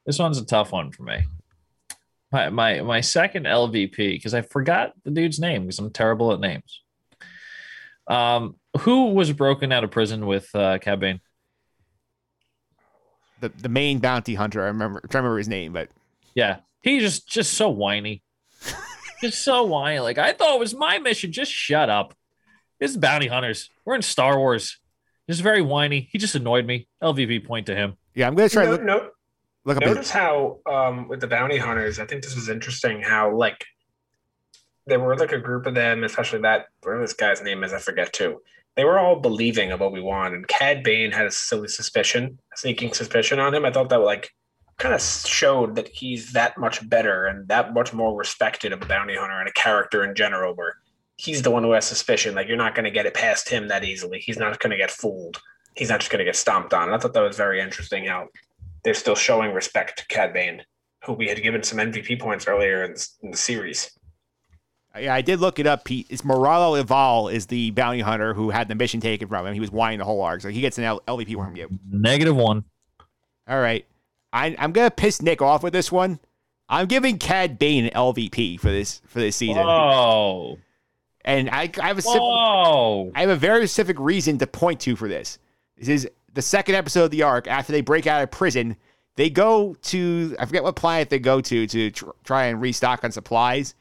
this 0.05 0.19
one's 0.19 0.39
a 0.39 0.45
tough 0.45 0.73
one 0.73 0.93
for 0.93 1.03
me. 1.03 1.25
my 2.33 2.49
my 2.49 2.81
my 2.83 3.01
second 3.01 3.47
LVP 3.47 3.97
because 3.97 4.35
I 4.35 4.43
forgot 4.43 4.93
the 5.05 5.11
dude's 5.11 5.39
name 5.39 5.63
because 5.63 5.79
I'm 5.79 5.91
terrible 5.91 6.33
at 6.33 6.41
names. 6.41 6.83
Um, 8.09 8.57
who 8.81 9.13
was 9.13 9.33
broken 9.33 9.73
out 9.73 9.85
of 9.85 9.91
prison 9.91 10.27
with 10.27 10.49
uh, 10.55 10.79
Cad 10.79 11.01
Bane? 11.01 11.21
The 13.41 13.49
the 13.49 13.69
main 13.69 13.99
bounty 13.99 14.35
hunter. 14.35 14.63
I 14.63 14.67
remember. 14.67 15.01
I 15.03 15.17
remember 15.17 15.39
his 15.39 15.49
name, 15.49 15.73
but 15.73 15.89
Yeah, 16.35 16.59
he 16.83 17.01
just 17.01 17.29
just 17.29 17.55
so 17.55 17.69
whiny, 17.69 18.23
just 19.21 19.45
so 19.45 19.65
whiny. 19.65 19.99
Like 19.99 20.19
I 20.19 20.33
thought 20.33 20.55
it 20.55 20.61
was 20.61 20.75
my 20.75 20.99
mission. 20.99 21.33
Just 21.33 21.53
shut 21.53 21.91
up. 21.91 22.15
This 22.79 22.91
is 22.91 22.97
bounty 22.97 23.29
hunters. 23.29 23.71
We're 23.85 23.95
in 23.95 24.03
Star 24.03 24.39
Wars. 24.39 24.79
Just 25.29 25.43
very 25.43 25.63
whiny. 25.63 26.09
He 26.13 26.19
just 26.19 26.35
annoyed 26.35 26.67
me. 26.67 26.89
LVP 27.03 27.47
point 27.47 27.67
to 27.67 27.75
him. 27.75 27.97
yeah, 28.15 28.27
I'm 28.29 28.35
gonna 28.35 28.49
try 28.49 28.65
to 28.65 28.69
No, 28.69 28.77
look, 28.77 28.85
no, 28.85 29.09
look 29.65 29.77
up. 29.79 29.85
Notice 29.85 30.11
how 30.11 30.59
um, 30.67 31.09
with 31.09 31.21
the 31.21 31.27
bounty 31.27 31.59
hunters, 31.59 31.99
I 31.99 32.07
think 32.07 32.23
this 32.23 32.35
was 32.37 32.49
interesting. 32.49 33.03
How 33.03 33.35
like 33.35 33.65
there 34.87 35.01
were 35.01 35.17
like 35.17 35.33
a 35.33 35.39
group 35.39 35.67
of 35.67 35.75
them, 35.75 36.05
especially 36.05 36.41
that 36.43 36.67
whatever 36.83 37.03
this 37.03 37.13
guy's 37.13 37.43
name 37.43 37.65
is, 37.65 37.73
I 37.73 37.79
forget 37.79 38.13
too. 38.13 38.41
They 38.77 38.85
were 38.85 38.99
all 38.99 39.17
believing 39.17 39.73
of 39.73 39.81
Obi 39.83 40.01
Wan, 40.01 40.35
and 40.35 40.47
Cad 40.47 40.83
Bane 40.83 41.11
had 41.11 41.27
a 41.27 41.31
silly 41.31 41.69
suspicion, 41.69 42.39
a 42.55 42.57
sneaking 42.59 42.93
suspicion 42.93 43.41
on 43.41 43.55
him. 43.55 43.65
I 43.65 43.73
thought 43.73 43.89
that 43.89 43.99
like 43.99 44.31
kind 44.79 44.95
of 44.95 45.01
showed 45.01 45.75
that 45.77 45.89
he's 45.89 46.33
that 46.35 46.59
much 46.59 46.87
better 46.89 47.27
and 47.27 47.49
that 47.49 47.73
much 47.73 47.95
more 47.95 48.15
respected 48.17 48.73
of 48.73 48.83
a 48.83 48.87
bounty 48.87 49.17
hunter 49.17 49.41
and 49.41 49.49
a 49.49 49.53
character 49.53 50.05
in 50.05 50.15
general. 50.15 50.55
Where 50.55 50.77
he's 51.17 51.43
the 51.43 51.51
one 51.51 51.63
who 51.63 51.73
has 51.73 51.85
suspicion. 51.85 52.35
Like 52.35 52.49
you're 52.49 52.57
not 52.57 52.75
going 52.75 52.85
to 52.85 52.91
get 52.91 53.07
it 53.07 53.15
past 53.15 53.49
him 53.49 53.69
that 53.69 53.85
easily. 53.85 54.19
He's 54.19 54.39
not 54.39 54.59
going 54.61 54.71
to 54.71 54.77
get 54.77 54.91
fooled. 54.91 55.41
He's 55.75 55.91
not 55.91 56.01
just 56.01 56.11
going 56.11 56.21
to 56.21 56.25
get 56.25 56.37
stomped 56.37 56.73
on. 56.73 56.85
And 56.85 56.95
I 56.95 56.99
thought 56.99 57.13
that 57.15 57.21
was 57.23 57.37
very 57.37 57.61
interesting. 57.61 58.07
How 58.07 58.29
they're 58.85 58.95
still 58.95 59.15
showing 59.15 59.53
respect 59.53 59.99
to 59.99 60.07
Cad 60.07 60.33
Bane, 60.33 60.63
who 61.05 61.13
we 61.13 61.29
had 61.29 61.43
given 61.43 61.63
some 61.63 61.79
MVP 61.79 62.21
points 62.21 62.47
earlier 62.47 62.85
in, 62.85 62.95
in 63.23 63.33
the 63.33 63.37
series. 63.37 63.91
Uh, 64.95 65.01
yeah, 65.01 65.15
I 65.15 65.21
did 65.21 65.41
look 65.41 65.59
it 65.59 65.67
up. 65.67 65.85
Pete. 65.85 66.07
It's 66.09 66.23
Moralo 66.23 66.79
Eval 66.79 67.29
is 67.29 67.47
the 67.47 67.71
bounty 67.73 68.01
hunter 68.01 68.33
who 68.33 68.51
had 68.51 68.69
the 68.69 68.75
mission 68.75 69.01
taken 69.01 69.29
from 69.29 69.47
him. 69.47 69.55
He 69.55 69.61
was 69.61 69.71
whining 69.71 69.99
the 69.99 70.05
whole 70.05 70.23
arc, 70.23 70.41
so 70.41 70.49
he 70.49 70.61
gets 70.61 70.79
an 70.79 70.85
L- 70.85 71.03
LVP 71.07 71.35
from 71.35 71.57
you. 71.57 71.69
Negative 71.91 72.35
one. 72.35 72.65
All 73.49 73.61
right, 73.61 73.87
I, 74.33 74.57
I'm 74.59 74.73
gonna 74.73 74.91
piss 74.91 75.21
Nick 75.23 75.41
off 75.43 75.63
with 75.63 75.73
this 75.73 75.93
one. 75.93 76.19
I'm 76.69 76.87
giving 76.87 77.19
Cad 77.19 77.59
Bane 77.59 77.85
an 77.85 77.91
LVP 77.91 78.59
for 78.59 78.71
this 78.71 79.01
for 79.07 79.21
this 79.21 79.37
season, 79.37 79.63
Oh, 79.65 80.59
and 81.27 81.51
I, 81.51 81.71
I 81.83 81.89
have 81.89 81.99
a 81.99 82.03
whoa. 82.03 83.11
I 83.15 83.21
have 83.21 83.31
a 83.31 83.37
very 83.37 83.67
specific 83.67 83.99
reason 83.99 84.39
to 84.39 84.47
point 84.47 84.81
to 84.81 84.95
for 84.97 85.09
this. 85.09 85.39
This 85.77 85.89
is 85.89 86.09
the 86.33 86.41
second 86.41 86.77
episode 86.77 87.05
of 87.05 87.11
the 87.11 87.25
arc. 87.25 87.49
After 87.49 87.73
they 87.73 87.81
break 87.81 88.07
out 88.07 88.23
of 88.23 88.31
prison, 88.31 88.77
they 89.17 89.29
go 89.29 89.75
to 89.83 90.37
I 90.39 90.47
forget 90.47 90.63
what 90.63 90.77
planet 90.77 91.11
they 91.11 91.19
go 91.19 91.41
to 91.41 91.67
to 91.67 91.91
tr- 91.91 92.11
try 92.25 92.47
and 92.47 92.61
restock 92.61 93.03
on 93.05 93.11
supplies. 93.11 93.75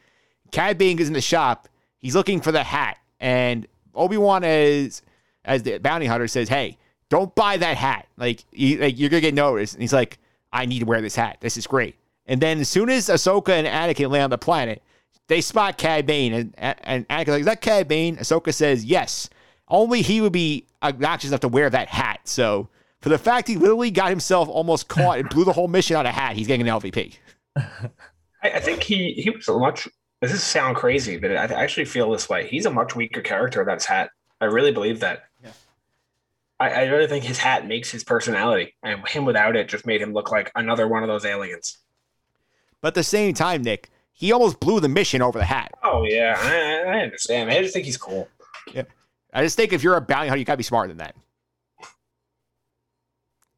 Cad 0.51 0.77
Bane 0.77 0.99
is 0.99 1.07
in 1.07 1.13
the 1.13 1.21
shop. 1.21 1.69
He's 1.99 2.15
looking 2.15 2.41
for 2.41 2.51
the 2.51 2.63
hat, 2.63 2.97
and 3.19 3.67
Obi 3.93 4.17
Wan 4.17 4.43
as 4.43 5.03
as 5.45 5.63
the 5.63 5.77
bounty 5.77 6.07
hunter 6.07 6.27
says, 6.27 6.49
"Hey, 6.49 6.77
don't 7.09 7.33
buy 7.35 7.57
that 7.57 7.77
hat. 7.77 8.07
Like, 8.17 8.43
you, 8.51 8.79
like 8.79 8.97
you're 8.97 9.09
gonna 9.09 9.21
get 9.21 9.35
noticed." 9.35 9.75
And 9.75 9.81
he's 9.81 9.93
like, 9.93 10.17
"I 10.51 10.65
need 10.65 10.79
to 10.79 10.85
wear 10.85 11.01
this 11.01 11.15
hat. 11.15 11.37
This 11.41 11.57
is 11.57 11.67
great." 11.67 11.95
And 12.25 12.41
then 12.41 12.59
as 12.59 12.69
soon 12.69 12.89
as 12.89 13.07
Ahsoka 13.07 13.49
and 13.49 13.67
Anakin 13.67 14.09
land 14.09 14.23
on 14.23 14.29
the 14.31 14.37
planet, 14.39 14.81
they 15.27 15.41
spot 15.41 15.77
Cad 15.77 16.05
Bane, 16.05 16.33
and 16.33 16.53
and 16.57 17.07
Anakin's 17.07 17.29
like, 17.29 17.39
"Is 17.41 17.45
that 17.45 17.61
Cad 17.61 17.87
Bane?" 17.87 18.17
Ahsoka 18.17 18.53
says, 18.53 18.85
"Yes." 18.85 19.29
Only 19.67 20.03
he 20.03 20.21
would 20.21 20.31
be 20.31 20.67
obnoxious 20.83 21.29
enough 21.31 21.39
to 21.39 21.47
wear 21.47 21.71
that 21.71 21.87
hat. 21.87 22.19
So 22.25 22.69
for 23.01 23.09
the 23.09 23.17
fact 23.17 23.47
he 23.47 23.55
literally 23.55 23.89
got 23.89 24.09
himself 24.09 24.47
almost 24.47 24.87
caught 24.87 25.17
and 25.17 25.27
blew 25.29 25.43
the 25.43 25.53
whole 25.53 25.67
mission 25.67 25.95
out 25.95 26.05
of 26.05 26.13
hat, 26.13 26.35
he's 26.35 26.45
getting 26.45 26.67
an 26.67 26.79
LVP. 26.79 27.15
I, 27.57 27.81
I 28.43 28.59
think 28.59 28.83
he 28.83 29.13
he 29.13 29.29
was 29.31 29.47
a 29.47 29.57
much. 29.57 29.87
This 30.21 30.31
is 30.31 30.43
sound 30.43 30.75
crazy, 30.75 31.17
but 31.17 31.31
I 31.31 31.45
I 31.45 31.63
actually 31.63 31.85
feel 31.85 32.11
this 32.11 32.29
way. 32.29 32.47
He's 32.47 32.65
a 32.65 32.71
much 32.71 32.95
weaker 32.95 33.21
character 33.21 33.65
than 33.65 33.75
his 33.75 33.85
hat. 33.85 34.11
I 34.39 34.45
really 34.45 34.71
believe 34.71 34.99
that. 34.99 35.23
Yeah. 35.43 35.51
I, 36.59 36.69
I 36.69 36.83
really 36.85 37.07
think 37.07 37.25
his 37.25 37.37
hat 37.37 37.67
makes 37.67 37.89
his 37.89 38.03
personality, 38.03 38.75
and 38.83 39.05
him 39.07 39.25
without 39.25 39.55
it 39.55 39.67
just 39.67 39.85
made 39.85 40.01
him 40.01 40.13
look 40.13 40.31
like 40.31 40.51
another 40.55 40.87
one 40.87 41.01
of 41.03 41.09
those 41.09 41.25
aliens. 41.25 41.79
But 42.81 42.89
at 42.89 42.95
the 42.95 43.03
same 43.03 43.33
time, 43.33 43.63
Nick, 43.63 43.89
he 44.17 44.31
almost 44.31 44.59
blew 44.59 44.79
the 44.79 44.89
mission 44.89 45.21
over 45.21 45.37
the 45.37 45.45
hat. 45.45 45.71
Oh 45.83 46.03
yeah, 46.05 46.35
I, 46.39 46.97
I 46.97 47.01
understand. 47.03 47.51
I 47.51 47.61
just 47.61 47.73
think 47.73 47.85
he's 47.85 47.97
cool. 47.97 48.27
Yeah, 48.73 48.83
I 49.33 49.43
just 49.43 49.55
think 49.57 49.73
if 49.73 49.83
you're 49.83 49.95
a 49.97 50.01
bounty 50.01 50.29
hunter, 50.29 50.39
you 50.39 50.45
gotta 50.45 50.57
be 50.57 50.63
smarter 50.63 50.87
than 50.87 50.97
that. 50.97 51.15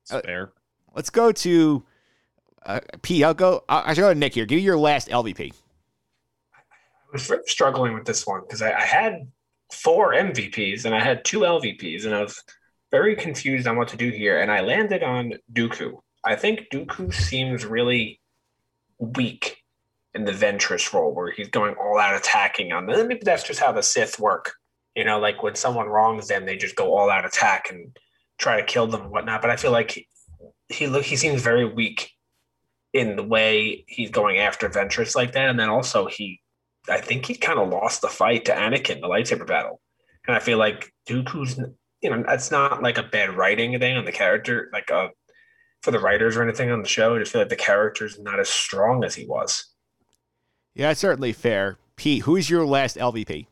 It's 0.01 0.11
Uh, 0.11 0.21
fair. 0.21 0.51
Let's 0.95 1.09
go 1.11 1.31
to 1.31 1.83
uh, 2.65 2.79
P. 3.03 3.23
I'll 3.23 3.33
go. 3.33 3.63
I 3.69 3.93
should 3.93 4.01
go 4.01 4.11
to 4.13 4.19
Nick 4.19 4.33
here. 4.33 4.45
Give 4.45 4.57
me 4.57 4.63
your 4.63 4.77
last 4.77 5.09
LVP. 5.09 5.53
I 6.53 6.57
was 7.13 7.31
struggling 7.45 7.93
with 7.93 8.05
this 8.05 8.25
one 8.25 8.41
because 8.41 8.61
I, 8.61 8.73
I 8.73 8.81
had 8.81 9.27
four 9.71 10.13
MVPs 10.13 10.85
and 10.85 10.95
I 10.95 10.99
had 11.03 11.23
two 11.23 11.41
LVPs, 11.41 12.05
and 12.05 12.15
I 12.15 12.21
was 12.23 12.43
very 12.89 13.15
confused 13.15 13.67
on 13.67 13.77
what 13.77 13.87
to 13.89 13.97
do 13.97 14.09
here. 14.09 14.39
And 14.41 14.51
I 14.51 14.61
landed 14.61 15.03
on 15.03 15.33
Dooku. 15.53 15.99
I 16.23 16.35
think 16.35 16.67
Dooku 16.73 17.13
seems 17.13 17.65
really 17.65 18.19
weak 18.97 19.56
in 20.17 20.25
the 20.25 20.31
Ventress 20.31 20.93
role, 20.93 21.13
where 21.13 21.31
he's 21.31 21.49
going 21.49 21.75
all 21.75 21.99
out 21.99 22.15
attacking 22.15 22.71
on 22.71 22.85
them. 22.85 23.07
Maybe 23.07 23.21
that's 23.23 23.43
just 23.43 23.59
how 23.59 23.71
the 23.71 23.83
Sith 23.83 24.19
work. 24.19 24.53
You 24.95 25.05
know, 25.05 25.19
like 25.19 25.43
when 25.43 25.55
someone 25.55 25.87
wrongs 25.87 26.27
them, 26.27 26.45
they 26.45 26.57
just 26.57 26.75
go 26.75 26.95
all 26.95 27.09
out 27.09 27.25
attack 27.25 27.69
and 27.69 27.95
try 28.37 28.59
to 28.59 28.65
kill 28.65 28.87
them 28.87 29.01
and 29.01 29.11
whatnot. 29.11 29.41
But 29.41 29.51
I 29.51 29.55
feel 29.55 29.71
like 29.71 30.07
he, 30.69 30.87
look 30.87 31.03
he 31.03 31.15
seems 31.15 31.41
very 31.41 31.65
weak 31.65 32.11
in 32.93 33.15
the 33.15 33.23
way 33.23 33.85
he's 33.87 34.09
going 34.09 34.39
after 34.39 34.69
Ventress 34.69 35.15
like 35.15 35.33
that, 35.33 35.49
and 35.49 35.59
then 35.59 35.69
also 35.69 36.07
he 36.07 36.41
I 36.89 37.01
think 37.01 37.25
he 37.25 37.35
kind 37.35 37.59
of 37.59 37.69
lost 37.69 38.01
the 38.01 38.07
fight 38.07 38.45
to 38.45 38.53
Anakin, 38.53 39.01
the 39.01 39.07
lightsaber 39.07 39.45
battle. 39.45 39.81
And 40.25 40.35
I 40.35 40.39
feel 40.39 40.57
like 40.57 40.93
Dooku's, 41.07 41.59
you 42.01 42.09
know, 42.09 42.23
that's 42.25 42.51
not 42.51 42.81
like 42.81 42.97
a 42.97 43.03
bad 43.03 43.35
writing 43.35 43.77
thing 43.79 43.97
on 43.97 44.05
the 44.05 44.11
character, 44.11 44.69
like 44.71 44.89
uh, 44.91 45.09
for 45.81 45.91
the 45.91 45.99
writers 45.99 46.37
or 46.37 46.43
anything 46.43 46.71
on 46.71 46.81
the 46.81 46.87
show. 46.87 47.15
I 47.15 47.19
just 47.19 47.31
feel 47.31 47.41
like 47.41 47.49
the 47.49 47.55
character's 47.55 48.19
not 48.19 48.39
as 48.39 48.49
strong 48.49 49.03
as 49.03 49.15
he 49.15 49.25
was. 49.25 49.73
Yeah, 50.77 50.89
that's 50.89 50.99
certainly 50.99 51.33
fair. 51.33 51.79
Pete, 51.95 52.21
who's 52.21 52.47
your 52.47 52.63
last 52.63 52.97
LVP? 52.97 53.47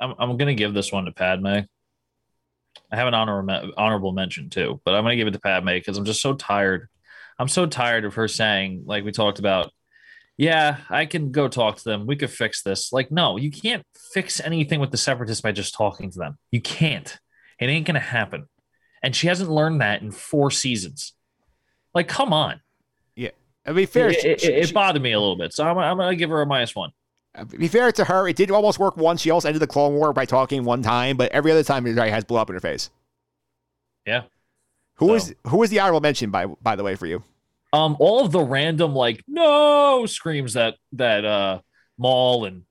I'm, 0.00 0.14
I'm 0.20 0.36
going 0.36 0.46
to 0.46 0.54
give 0.54 0.72
this 0.72 0.92
one 0.92 1.06
to 1.06 1.12
Padme. 1.12 1.46
I 1.46 1.66
have 2.92 3.08
an 3.08 3.14
honor, 3.14 3.44
honorable 3.76 4.12
mention 4.12 4.48
too, 4.48 4.80
but 4.84 4.94
I'm 4.94 5.02
going 5.02 5.14
to 5.14 5.16
give 5.16 5.26
it 5.26 5.32
to 5.32 5.40
Padme 5.40 5.70
because 5.70 5.98
I'm 5.98 6.04
just 6.04 6.22
so 6.22 6.34
tired. 6.34 6.88
I'm 7.40 7.48
so 7.48 7.66
tired 7.66 8.04
of 8.04 8.14
her 8.14 8.28
saying, 8.28 8.84
like 8.86 9.04
we 9.04 9.10
talked 9.10 9.40
about, 9.40 9.72
yeah, 10.36 10.76
I 10.90 11.06
can 11.06 11.32
go 11.32 11.48
talk 11.48 11.78
to 11.78 11.84
them. 11.84 12.06
We 12.06 12.14
could 12.14 12.30
fix 12.30 12.62
this. 12.62 12.92
Like, 12.92 13.10
no, 13.10 13.36
you 13.36 13.50
can't 13.50 13.82
fix 14.12 14.38
anything 14.38 14.78
with 14.78 14.92
the 14.92 14.96
separatists 14.96 15.42
by 15.42 15.50
just 15.50 15.74
talking 15.74 16.12
to 16.12 16.18
them. 16.20 16.38
You 16.52 16.60
can't. 16.60 17.18
It 17.58 17.66
ain't 17.66 17.86
going 17.86 17.94
to 17.94 18.00
happen. 18.00 18.46
And 19.02 19.16
she 19.16 19.26
hasn't 19.26 19.50
learned 19.50 19.80
that 19.80 20.02
in 20.02 20.12
four 20.12 20.52
seasons. 20.52 21.14
Like, 21.92 22.06
come 22.06 22.32
on. 22.32 22.60
I 23.66 23.72
mean, 23.72 23.86
fair. 23.86 24.08
It, 24.10 24.24
it, 24.24 24.40
she- 24.40 24.52
it 24.52 24.68
she- 24.68 24.72
bothered 24.74 25.02
me 25.02 25.12
a 25.12 25.18
little 25.18 25.36
bit. 25.36 25.52
So 25.52 25.66
I'm, 25.66 25.76
I'm 25.78 25.96
going 25.96 26.10
to 26.10 26.16
give 26.16 26.30
her 26.30 26.40
a 26.42 26.46
minus 26.46 26.74
one. 26.74 26.90
Uh, 27.34 27.44
to 27.44 27.58
be 27.58 27.68
fair 27.68 27.92
to 27.92 28.04
her, 28.04 28.26
it 28.28 28.36
did 28.36 28.50
almost 28.50 28.78
work 28.78 28.96
once. 28.96 29.20
She 29.20 29.30
also 29.30 29.48
ended 29.48 29.60
the 29.60 29.66
Clone 29.66 29.94
War 29.94 30.12
by 30.12 30.24
talking 30.24 30.64
one 30.64 30.82
time, 30.82 31.16
but 31.16 31.30
every 31.32 31.50
other 31.50 31.62
time 31.64 31.86
it 31.86 31.96
has 31.96 32.24
blow 32.24 32.40
up 32.40 32.48
in 32.48 32.54
her 32.54 32.60
face. 32.60 32.90
Yeah. 34.06 34.22
Who 34.96 35.06
So- 35.08 35.12
was 35.12 35.34
who 35.48 35.56
was 35.58 35.70
the 35.70 35.80
honorable 35.80 36.00
mention 36.00 36.30
by 36.30 36.46
by 36.46 36.76
the 36.76 36.82
way 36.84 36.94
for 36.96 37.06
you? 37.06 37.22
um 37.72 37.96
all 37.98 38.24
of 38.24 38.30
the 38.30 38.40
random 38.40 38.94
like 38.94 39.22
no 39.26 40.06
screams 40.06 40.52
that 40.54 40.76
that 40.92 41.24
uh 41.24 41.60
Maul 41.98 42.44
and 42.44 42.62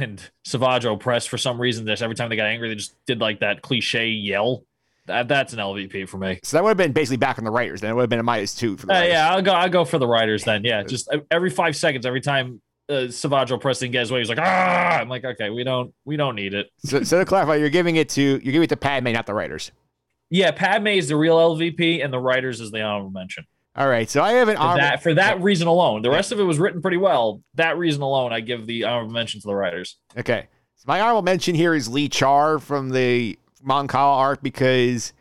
and 0.00 0.20
Savage 0.44 0.84
Opress 0.84 1.26
for 1.26 1.38
some 1.38 1.60
reason 1.60 1.84
this 1.84 2.02
every 2.02 2.16
time 2.16 2.28
they 2.28 2.36
got 2.36 2.46
angry 2.48 2.68
they 2.68 2.74
just 2.74 2.96
did 3.06 3.20
like 3.20 3.40
that 3.40 3.62
cliche 3.62 4.08
yell 4.08 4.64
that 5.06 5.28
that's 5.28 5.52
an 5.52 5.58
LVP 5.58 6.08
for 6.08 6.18
me. 6.18 6.40
So 6.42 6.56
that 6.56 6.62
would 6.62 6.70
have 6.70 6.76
been 6.76 6.92
basically 6.92 7.18
back 7.18 7.38
on 7.38 7.44
the 7.44 7.50
writers. 7.50 7.80
Then 7.80 7.90
it 7.90 7.94
would 7.94 8.02
have 8.02 8.10
been 8.10 8.20
a 8.20 8.24
minus 8.24 8.54
two 8.54 8.76
for 8.76 8.86
the 8.86 8.94
Uh, 8.94 9.02
yeah, 9.02 9.30
I'll 9.30 9.42
go 9.42 9.52
I'll 9.52 9.68
go 9.68 9.84
for 9.84 9.98
the 9.98 10.06
writers 10.06 10.44
then. 10.44 10.64
Yeah, 10.64 10.82
just 10.82 11.08
every 11.30 11.50
5 11.50 11.76
seconds 11.76 12.06
every 12.06 12.20
time 12.20 12.60
uh, 12.88 12.94
and 12.94 13.92
gets 13.92 14.10
away 14.10 14.20
he's 14.20 14.28
like 14.28 14.38
ah 14.38 14.98
I'm 15.00 15.08
like 15.08 15.24
okay, 15.24 15.50
we 15.50 15.64
don't 15.64 15.92
we 16.04 16.16
don't 16.16 16.34
need 16.34 16.54
it. 16.54 16.68
So, 16.78 17.02
so 17.02 17.18
to 17.18 17.24
clarify, 17.24 17.56
you're 17.56 17.70
giving 17.70 17.96
it 17.96 18.08
to 18.10 18.20
you're 18.22 18.40
giving 18.40 18.62
it 18.64 18.70
to 18.70 18.76
Padme, 18.76 19.12
not 19.12 19.26
the 19.26 19.34
writers. 19.34 19.72
Yeah, 20.30 20.50
Padme 20.50 20.88
is 20.88 21.08
the 21.08 21.16
real 21.16 21.36
LVP 21.36 22.02
and 22.04 22.12
the 22.12 22.18
writers 22.18 22.60
is 22.60 22.70
the 22.70 22.80
honorable 22.82 23.10
mention. 23.10 23.44
All 23.76 23.88
right, 23.88 24.08
so 24.08 24.22
I 24.22 24.32
have 24.34 24.48
an 24.48 24.56
For 24.56 24.62
honorable. 24.62 24.80
that 24.82 25.02
for 25.02 25.14
that 25.14 25.42
reason 25.42 25.66
alone. 25.66 26.02
The 26.02 26.10
rest 26.10 26.30
of 26.30 26.38
it 26.38 26.44
was 26.44 26.58
written 26.58 26.80
pretty 26.80 26.96
well. 26.96 27.42
That 27.54 27.76
reason 27.76 28.02
alone 28.02 28.32
I 28.32 28.40
give 28.40 28.66
the 28.66 28.84
honorable 28.84 29.12
mention 29.12 29.40
to 29.40 29.46
the 29.48 29.54
writers. 29.54 29.98
Okay. 30.16 30.46
So 30.76 30.84
my 30.86 31.00
honorable 31.00 31.22
mention 31.22 31.54
here 31.54 31.74
is 31.74 31.88
Lee 31.88 32.08
Char 32.08 32.58
from 32.58 32.90
the 32.90 33.38
Mon 33.64 33.88
Cala 33.88 34.18
arc 34.18 34.42
because 34.42 35.12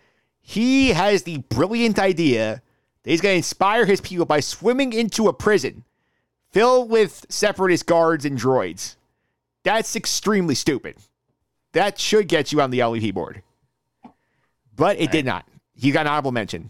he 0.41 0.89
has 0.89 1.23
the 1.23 1.37
brilliant 1.49 1.97
idea 1.97 2.61
that 3.03 3.09
he's 3.09 3.21
going 3.21 3.33
to 3.33 3.37
inspire 3.37 3.85
his 3.85 4.01
people 4.01 4.25
by 4.25 4.39
swimming 4.39 4.93
into 4.93 5.27
a 5.27 5.33
prison 5.33 5.83
filled 6.51 6.89
with 6.89 7.25
separatist 7.29 7.85
guards 7.85 8.25
and 8.25 8.37
droids. 8.37 8.95
That's 9.63 9.95
extremely 9.95 10.55
stupid. 10.55 10.97
That 11.71 11.99
should 11.99 12.27
get 12.27 12.51
you 12.51 12.61
on 12.61 12.69
the 12.69 12.79
LVP 12.79 13.13
board. 13.13 13.41
But 14.75 14.99
it 14.99 15.11
did 15.11 15.25
not. 15.25 15.47
He 15.75 15.91
got 15.91 16.01
an 16.01 16.07
honorable 16.07 16.31
mention. 16.31 16.69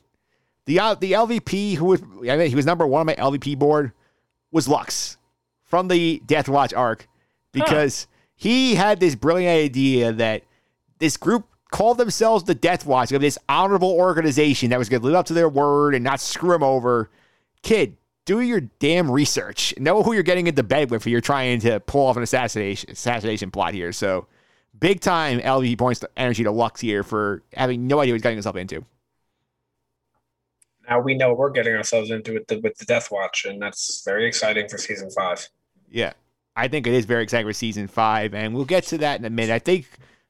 The 0.66 0.80
uh, 0.80 0.96
the 0.96 1.12
LVP 1.12 1.76
who 1.76 1.86
was 1.86 2.02
I 2.02 2.38
mean 2.38 2.48
he 2.48 2.56
was 2.56 2.66
number 2.66 2.88
one 2.88 3.02
on 3.02 3.06
my 3.06 3.16
LVP 3.16 3.60
board 3.60 3.92
was 4.52 4.68
Lux 4.68 5.18
from 5.64 5.90
the 5.90 6.22
Death 6.26 6.48
Watch 6.48 6.74
arc 6.74 7.08
because 7.52 8.08
he 8.36 8.76
had 8.76 9.00
this 9.00 9.16
brilliant 9.16 9.66
idea 9.66 10.14
that 10.14 10.44
this 11.00 11.18
group 11.18 11.48
called 11.74 11.98
themselves 11.98 12.44
the 12.44 12.54
Death 12.54 12.86
Watch, 12.86 13.12
of 13.12 13.20
this 13.20 13.40
honorable 13.50 13.92
organization 13.92 14.70
that 14.70 14.78
was 14.78 14.90
going 14.90 15.02
to 15.02 15.08
live 15.08 15.16
up 15.16 15.26
to 15.26 15.34
their 15.34 15.50
word 15.50 15.96
and 15.96 16.04
not 16.04 16.20
screw 16.22 16.52
them 16.52 16.62
over. 16.62 17.10
Kid, 17.64 17.98
do 18.26 18.42
your 18.42 18.62
damn 18.62 19.10
research. 19.10 19.74
Know 19.80 20.04
who 20.04 20.14
you're 20.14 20.22
getting 20.22 20.46
into 20.46 20.62
bed 20.62 20.92
with 20.92 21.02
if 21.02 21.08
you're 21.08 21.20
trying 21.20 21.60
to 21.62 21.80
pull 21.80 22.06
off 22.06 22.16
an 22.16 22.22
assassination 22.22 22.92
assassination 22.92 23.50
plot 23.50 23.74
here. 23.74 23.92
So, 23.92 24.28
big 24.78 25.00
time 25.00 25.40
LV 25.40 25.76
points 25.80 26.00
to 26.02 26.10
energy 26.16 26.44
to 26.44 26.52
Lux 26.52 26.80
here 26.80 27.02
for 27.02 27.42
having 27.54 27.88
no 27.88 28.00
idea 28.00 28.14
what 28.14 28.18
he's 28.18 28.22
getting 28.22 28.38
himself 28.38 28.56
into. 28.56 28.86
Now 30.88 31.02
we 31.02 31.16
know 31.16 31.34
we're 31.34 31.50
getting 31.50 31.74
ourselves 31.74 32.12
into 32.12 32.34
with 32.34 32.46
the 32.48 32.60
with 32.60 32.78
the 32.78 32.86
Death 32.86 33.10
Watch, 33.12 33.46
and 33.46 33.60
that's 33.60 34.04
very 34.06 34.28
exciting 34.28 34.70
for 34.70 34.78
season 34.78 35.10
five. 35.10 35.50
Yeah, 35.90 36.14
I 36.56 36.68
think 36.68 36.86
it 36.86 36.94
is 36.94 37.06
very 37.06 37.24
exciting 37.24 37.48
for 37.48 37.54
season 37.54 37.88
five, 37.88 38.36
and 38.36 38.54
we'll 38.54 38.64
get 38.64 38.84
to 38.86 39.00
that 39.00 39.20
in 39.20 39.26
a 39.26 39.32
minute. 39.32 39.52
I 39.52 39.60
think 39.60 39.88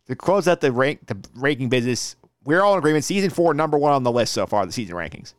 to 0.08 0.16
close 0.16 0.48
out 0.48 0.62
the 0.62 0.72
rank 0.72 1.06
the 1.08 1.18
ranking 1.36 1.70
business, 1.70 2.16
we're 2.44 2.62
all 2.62 2.74
in 2.74 2.80
agreement. 2.80 3.06
Season 3.06 3.30
four, 3.30 3.54
number 3.54 3.78
one 3.78 3.94
on 3.94 4.04
the 4.04 4.12
list 4.12 4.34
so 4.34 4.46
far, 4.46 4.66
the 4.66 4.72
season 4.72 4.96
rankings. 4.96 5.34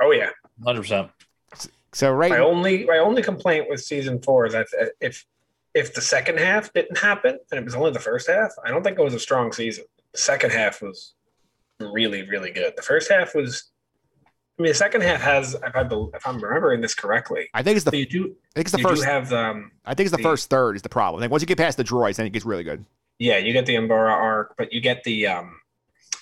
Oh 0.00 0.10
yeah, 0.10 0.30
hundred 0.64 0.82
percent. 0.82 1.10
So 1.92 2.12
right, 2.12 2.30
my 2.30 2.38
only 2.38 2.84
my 2.84 2.98
only 2.98 3.22
complaint 3.22 3.66
with 3.68 3.80
season 3.80 4.20
four 4.20 4.46
is 4.46 4.52
that 4.52 4.66
if 5.00 5.24
if 5.74 5.94
the 5.94 6.00
second 6.00 6.38
half 6.38 6.72
didn't 6.72 6.98
happen 6.98 7.38
and 7.50 7.58
it 7.58 7.64
was 7.64 7.74
only 7.74 7.92
the 7.92 8.00
first 8.00 8.28
half, 8.28 8.50
I 8.64 8.70
don't 8.70 8.82
think 8.82 8.98
it 8.98 9.02
was 9.02 9.14
a 9.14 9.20
strong 9.20 9.52
season. 9.52 9.84
The 10.12 10.18
second 10.18 10.50
half 10.50 10.82
was 10.82 11.14
really 11.80 12.28
really 12.28 12.50
good. 12.50 12.74
The 12.76 12.82
first 12.82 13.10
half 13.10 13.34
was. 13.34 13.70
I 14.56 14.62
mean, 14.62 14.70
the 14.70 14.76
second 14.76 15.00
half 15.02 15.20
has, 15.20 15.54
if, 15.54 15.74
I, 15.74 15.80
if 16.14 16.26
I'm 16.28 16.38
remembering 16.38 16.80
this 16.80 16.94
correctly, 16.94 17.48
I 17.54 17.64
think 17.64 17.74
it's 17.74 17.84
the. 17.84 17.90
so 17.90 17.96
you 17.96 18.06
do. 18.06 18.22
I 18.22 18.54
think 18.54 18.66
it's 18.66 18.70
the 18.70 18.78
you 18.78 18.84
first. 18.84 19.02
do 19.02 19.08
have 19.08 19.32
um, 19.32 19.72
I 19.84 19.94
think 19.94 20.06
it's 20.06 20.12
the, 20.12 20.18
the- 20.18 20.22
first 20.22 20.48
third 20.48 20.76
is 20.76 20.82
the 20.82 20.88
problem. 20.88 21.20
Like 21.20 21.30
once 21.32 21.42
you 21.42 21.48
get 21.48 21.58
past 21.58 21.76
the 21.76 21.82
droids, 21.82 22.16
then 22.16 22.26
it 22.26 22.30
gets 22.30 22.44
really 22.44 22.62
good. 22.62 22.84
Yeah, 23.18 23.38
you 23.38 23.52
get 23.52 23.66
the 23.66 23.74
Umbara 23.74 24.10
arc, 24.10 24.56
but 24.56 24.72
you 24.72 24.80
get 24.80 25.04
the 25.04 25.26
um 25.26 25.60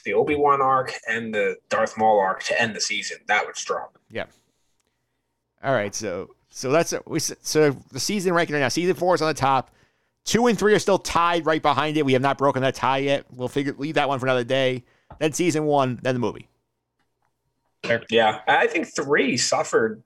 the 0.05 0.14
Obi 0.14 0.35
Wan 0.35 0.60
arc 0.60 0.93
and 1.09 1.35
the 1.35 1.56
Darth 1.69 1.97
Maul 1.97 2.19
arc 2.20 2.43
to 2.44 2.60
end 2.60 2.74
the 2.74 2.81
season. 2.81 3.19
That 3.28 3.47
was 3.47 3.59
strong. 3.59 3.89
Yeah. 4.10 4.27
All 5.62 5.73
right, 5.73 5.94
so 5.94 6.31
so 6.51 6.70
that's 6.70 6.93
we 7.06 7.20
so 7.20 7.70
the 7.70 8.01
season 8.01 8.35
ranking 8.35 8.55
right 8.55 8.60
now. 8.60 8.69
Season 8.69 8.94
four 8.94 9.14
is 9.14 9.23
on 9.23 9.28
the 9.28 9.35
top. 9.35 9.70
Two 10.24 10.47
and 10.47 10.59
three 10.59 10.73
are 10.74 10.78
still 10.78 10.98
tied 10.98 11.47
right 11.47 11.62
behind 11.62 11.97
it. 11.97 12.05
We 12.05 12.12
have 12.12 12.23
not 12.23 12.39
broken 12.39 12.62
that 12.62 12.74
tie 12.74 12.98
yet. 12.98 13.27
We'll 13.32 13.48
figure 13.48 13.74
leave 13.77 13.94
that 13.94 14.09
one 14.09 14.19
for 14.19 14.27
another 14.27 14.44
day. 14.44 14.85
Then 15.19 15.32
season 15.32 15.64
one, 15.64 15.98
then 16.02 16.14
the 16.14 16.20
movie. 16.20 16.48
Yeah, 18.10 18.40
I 18.47 18.69
think 18.69 18.86
three 18.94 19.36
suffered, 19.36 20.02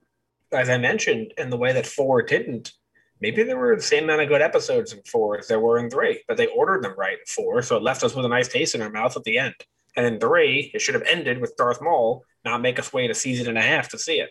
as 0.52 0.70
I 0.70 0.78
mentioned, 0.78 1.34
in 1.36 1.50
the 1.50 1.58
way 1.58 1.72
that 1.72 1.86
four 1.86 2.22
didn't. 2.22 2.72
Maybe 3.20 3.42
there 3.42 3.56
were 3.56 3.74
the 3.76 3.82
same 3.82 4.04
amount 4.04 4.22
of 4.22 4.28
good 4.28 4.42
episodes 4.42 4.92
in 4.92 5.00
four 5.10 5.38
as 5.38 5.48
there 5.48 5.60
were 5.60 5.78
in 5.78 5.88
three, 5.90 6.22
but 6.28 6.36
they 6.36 6.48
ordered 6.48 6.82
them 6.84 6.94
right 6.98 7.14
in 7.18 7.24
four, 7.26 7.62
so 7.62 7.76
it 7.76 7.82
left 7.82 8.02
us 8.02 8.14
with 8.14 8.26
a 8.26 8.28
nice 8.28 8.48
taste 8.48 8.74
in 8.74 8.82
our 8.82 8.90
mouth 8.90 9.16
at 9.16 9.24
the 9.24 9.38
end. 9.38 9.54
And 9.96 10.04
in 10.04 10.20
three, 10.20 10.70
it 10.74 10.82
should 10.82 10.94
have 10.94 11.04
ended 11.04 11.40
with 11.40 11.56
Darth 11.56 11.80
Maul, 11.80 12.24
not 12.44 12.60
make 12.60 12.78
us 12.78 12.92
wait 12.92 13.10
a 13.10 13.14
season 13.14 13.48
and 13.48 13.56
a 13.56 13.62
half 13.62 13.88
to 13.90 13.98
see 13.98 14.20
it. 14.20 14.30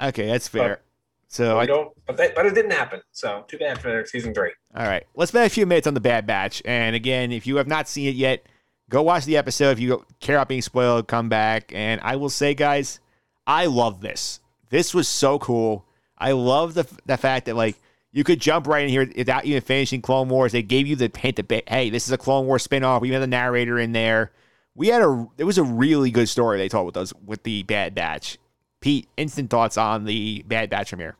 Okay, 0.00 0.26
that's 0.26 0.48
fair. 0.48 0.68
But- 0.68 0.80
so 1.28 1.58
I, 1.58 1.66
don't, 1.66 1.92
but 2.06 2.16
that, 2.18 2.36
but 2.36 2.46
it 2.46 2.54
didn't 2.54 2.70
happen. 2.70 3.00
So 3.10 3.44
too 3.48 3.58
bad 3.58 3.80
for 3.80 4.04
season 4.06 4.34
three. 4.34 4.52
All 4.76 4.86
right, 4.86 5.04
let's 5.16 5.32
spend 5.32 5.46
a 5.46 5.50
few 5.50 5.66
minutes 5.66 5.86
on 5.88 5.94
the 5.94 6.00
Bad 6.00 6.28
Batch. 6.28 6.62
And 6.64 6.94
again, 6.94 7.32
if 7.32 7.44
you 7.44 7.56
have 7.56 7.66
not 7.66 7.88
seen 7.88 8.08
it 8.08 8.14
yet, 8.14 8.46
go 8.88 9.02
watch 9.02 9.24
the 9.24 9.36
episode. 9.36 9.70
If 9.70 9.80
you 9.80 10.04
care 10.20 10.36
about 10.36 10.48
being 10.48 10.62
spoiled, 10.62 11.08
come 11.08 11.28
back. 11.28 11.72
And 11.74 12.00
I 12.02 12.14
will 12.16 12.28
say, 12.28 12.54
guys, 12.54 13.00
I 13.48 13.66
love 13.66 14.00
this. 14.00 14.38
This 14.70 14.94
was 14.94 15.08
so 15.08 15.40
cool. 15.40 15.86
I 16.16 16.32
love 16.32 16.74
the 16.74 16.86
the 17.06 17.16
fact 17.16 17.46
that 17.46 17.56
like 17.56 17.80
you 18.14 18.22
could 18.22 18.40
jump 18.40 18.68
right 18.68 18.84
in 18.84 18.90
here 18.90 19.10
without 19.16 19.44
even 19.44 19.60
finishing 19.60 20.00
Clone 20.00 20.28
Wars. 20.28 20.52
They 20.52 20.62
gave 20.62 20.86
you 20.86 20.94
the 20.94 21.10
hint 21.14 21.36
that 21.36 21.68
hey, 21.68 21.90
this 21.90 22.06
is 22.06 22.12
a 22.12 22.16
Clone 22.16 22.46
Wars 22.46 22.66
spinoff. 22.66 23.00
We 23.00 23.10
had 23.10 23.20
the 23.20 23.26
narrator 23.26 23.76
in 23.76 23.90
there. 23.90 24.30
We 24.76 24.86
had 24.86 25.02
a 25.02 25.26
it 25.36 25.42
was 25.42 25.58
a 25.58 25.64
really 25.64 26.12
good 26.12 26.28
story 26.28 26.56
they 26.56 26.68
told 26.68 26.86
with 26.86 26.94
those 26.94 27.12
with 27.26 27.42
the 27.42 27.64
Bad 27.64 27.92
Batch. 27.94 28.38
Pete, 28.80 29.08
instant 29.16 29.50
thoughts 29.50 29.76
on 29.76 30.04
the 30.04 30.44
Bad 30.46 30.70
Batch 30.70 30.90
from 30.90 31.00
here. 31.00 31.16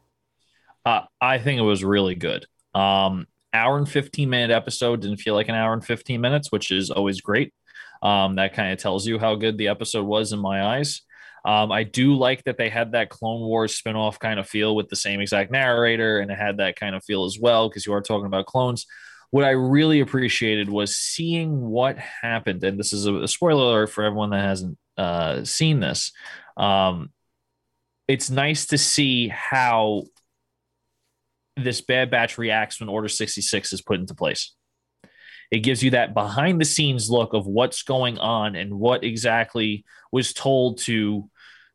Uh, 0.86 1.00
I 1.20 1.38
think 1.38 1.58
it 1.58 1.64
was 1.64 1.82
really 1.82 2.14
good. 2.14 2.46
Um, 2.74 3.26
hour 3.52 3.76
and 3.76 3.88
15 3.88 4.30
minute 4.30 4.54
episode 4.54 5.00
didn't 5.00 5.16
feel 5.16 5.34
like 5.34 5.48
an 5.48 5.56
hour 5.56 5.72
and 5.72 5.84
15 5.84 6.20
minutes, 6.20 6.52
which 6.52 6.70
is 6.70 6.90
always 6.90 7.20
great. 7.20 7.52
Um, 8.02 8.36
that 8.36 8.54
kind 8.54 8.72
of 8.72 8.78
tells 8.78 9.04
you 9.04 9.18
how 9.18 9.34
good 9.34 9.58
the 9.58 9.66
episode 9.66 10.04
was 10.04 10.32
in 10.32 10.38
my 10.38 10.64
eyes. 10.64 11.02
Um, 11.44 11.70
I 11.70 11.82
do 11.82 12.14
like 12.14 12.44
that 12.44 12.56
they 12.56 12.70
had 12.70 12.92
that 12.92 13.10
Clone 13.10 13.42
Wars 13.42 13.78
spinoff 13.80 14.18
kind 14.18 14.40
of 14.40 14.48
feel 14.48 14.74
with 14.74 14.88
the 14.88 14.96
same 14.96 15.20
exact 15.20 15.50
narrator, 15.50 16.20
and 16.20 16.30
it 16.30 16.38
had 16.38 16.56
that 16.56 16.76
kind 16.76 16.94
of 16.94 17.04
feel 17.04 17.24
as 17.24 17.38
well 17.38 17.68
because 17.68 17.84
you 17.84 17.92
are 17.92 18.00
talking 18.00 18.26
about 18.26 18.46
clones. 18.46 18.86
What 19.30 19.44
I 19.44 19.50
really 19.50 20.00
appreciated 20.00 20.68
was 20.70 20.96
seeing 20.96 21.60
what 21.60 21.98
happened, 21.98 22.64
and 22.64 22.78
this 22.78 22.92
is 22.92 23.06
a, 23.06 23.14
a 23.16 23.28
spoiler 23.28 23.62
alert 23.62 23.90
for 23.90 24.04
everyone 24.04 24.30
that 24.30 24.40
hasn't 24.40 24.78
uh, 24.96 25.44
seen 25.44 25.80
this. 25.80 26.12
Um, 26.56 27.10
it's 28.08 28.30
nice 28.30 28.66
to 28.66 28.78
see 28.78 29.28
how 29.28 30.04
this 31.56 31.80
Bad 31.80 32.10
Batch 32.10 32.38
reacts 32.38 32.80
when 32.80 32.88
Order 32.88 33.08
66 33.08 33.72
is 33.72 33.82
put 33.82 34.00
into 34.00 34.14
place. 34.14 34.54
It 35.50 35.60
gives 35.60 35.82
you 35.82 35.90
that 35.90 36.14
behind 36.14 36.60
the 36.60 36.64
scenes 36.64 37.10
look 37.10 37.32
of 37.32 37.46
what's 37.46 37.82
going 37.82 38.18
on 38.18 38.56
and 38.56 38.74
what 38.74 39.04
exactly 39.04 39.84
was 40.10 40.32
told 40.32 40.78
to 40.78 41.28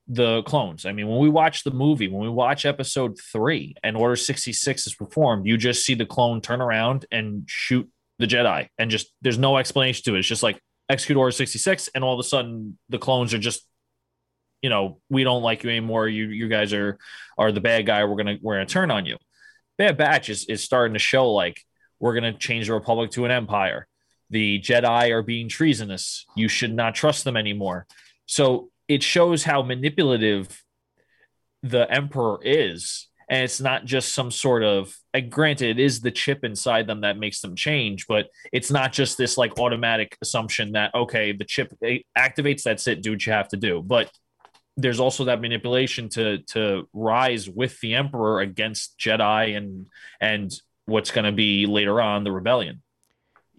the 0.09 0.41
clones. 0.43 0.85
I 0.85 0.91
mean, 0.91 1.07
when 1.07 1.19
we 1.19 1.29
watch 1.29 1.63
the 1.63 1.71
movie, 1.71 2.07
when 2.07 2.21
we 2.21 2.29
watch 2.29 2.65
episode 2.65 3.17
three 3.31 3.75
and 3.83 3.95
Order 3.95 4.15
66 4.15 4.87
is 4.87 4.95
performed, 4.95 5.45
you 5.45 5.55
just 5.55 5.85
see 5.85 5.93
the 5.93 6.05
clone 6.05 6.41
turn 6.41 6.61
around 6.61 7.05
and 7.11 7.43
shoot 7.47 7.87
the 8.17 8.25
Jedi. 8.25 8.67
And 8.79 8.89
just 8.89 9.13
there's 9.21 9.37
no 9.37 9.57
explanation 9.57 10.03
to 10.05 10.15
it. 10.15 10.19
It's 10.19 10.27
just 10.27 10.43
like 10.43 10.59
execute 10.89 11.17
Order 11.17 11.31
66, 11.31 11.89
and 11.93 12.03
all 12.03 12.13
of 12.13 12.19
a 12.19 12.27
sudden 12.27 12.77
the 12.89 12.97
clones 12.97 13.33
are 13.33 13.39
just 13.39 13.65
you 14.61 14.69
know, 14.69 14.99
we 15.09 15.23
don't 15.23 15.41
like 15.41 15.63
you 15.63 15.69
anymore. 15.69 16.07
You 16.07 16.27
you 16.27 16.49
guys 16.49 16.73
are 16.73 16.97
are 17.37 17.51
the 17.51 17.61
bad 17.61 17.85
guy. 17.85 18.03
We're 18.03 18.17
gonna 18.17 18.37
we're 18.41 18.55
gonna 18.55 18.65
turn 18.65 18.91
on 18.91 19.05
you. 19.05 19.17
Bad 19.77 19.97
Batch 19.97 20.29
is, 20.29 20.45
is 20.45 20.63
starting 20.63 20.93
to 20.93 20.99
show 20.99 21.31
like 21.31 21.61
we're 21.99 22.13
gonna 22.13 22.33
change 22.33 22.67
the 22.67 22.73
Republic 22.73 23.11
to 23.11 23.25
an 23.25 23.31
empire. 23.31 23.87
The 24.31 24.59
Jedi 24.59 25.11
are 25.11 25.23
being 25.23 25.47
treasonous. 25.47 26.25
You 26.35 26.49
should 26.49 26.73
not 26.73 26.93
trust 26.93 27.23
them 27.23 27.37
anymore. 27.37 27.87
So 28.25 28.69
it 28.89 29.03
shows 29.03 29.43
how 29.43 29.61
manipulative 29.61 30.63
the 31.63 31.89
Emperor 31.89 32.39
is. 32.43 33.07
And 33.29 33.43
it's 33.43 33.61
not 33.61 33.85
just 33.85 34.15
some 34.15 34.31
sort 34.31 34.63
of 34.63 34.93
and 35.13 35.31
granted, 35.31 35.79
it 35.79 35.79
is 35.79 36.01
the 36.01 36.09
chip 36.09 36.43
inside 36.43 36.87
them 36.87 37.01
that 37.01 37.19
makes 37.19 37.41
them 37.41 37.55
change, 37.55 38.07
but 38.07 38.27
it's 38.51 38.71
not 38.71 38.91
just 38.91 39.19
this 39.19 39.37
like 39.37 39.59
automatic 39.59 40.17
assumption 40.21 40.71
that 40.71 40.93
okay, 40.95 41.31
the 41.31 41.45
chip 41.45 41.71
activates, 42.17 42.63
that's 42.63 42.87
it, 42.87 43.03
do 43.03 43.11
what 43.11 43.25
you 43.25 43.31
have 43.31 43.47
to 43.49 43.57
do. 43.57 43.83
But 43.85 44.11
there's 44.77 44.99
also 44.99 45.25
that 45.25 45.41
manipulation 45.41 46.09
to 46.09 46.39
to 46.53 46.87
rise 46.91 47.47
with 47.47 47.79
the 47.81 47.93
emperor 47.93 48.39
against 48.39 48.97
Jedi 48.97 49.55
and 49.55 49.85
and 50.19 50.51
what's 50.85 51.11
going 51.11 51.25
to 51.25 51.31
be 51.31 51.67
later 51.67 52.01
on 52.01 52.23
the 52.23 52.31
rebellion. 52.31 52.81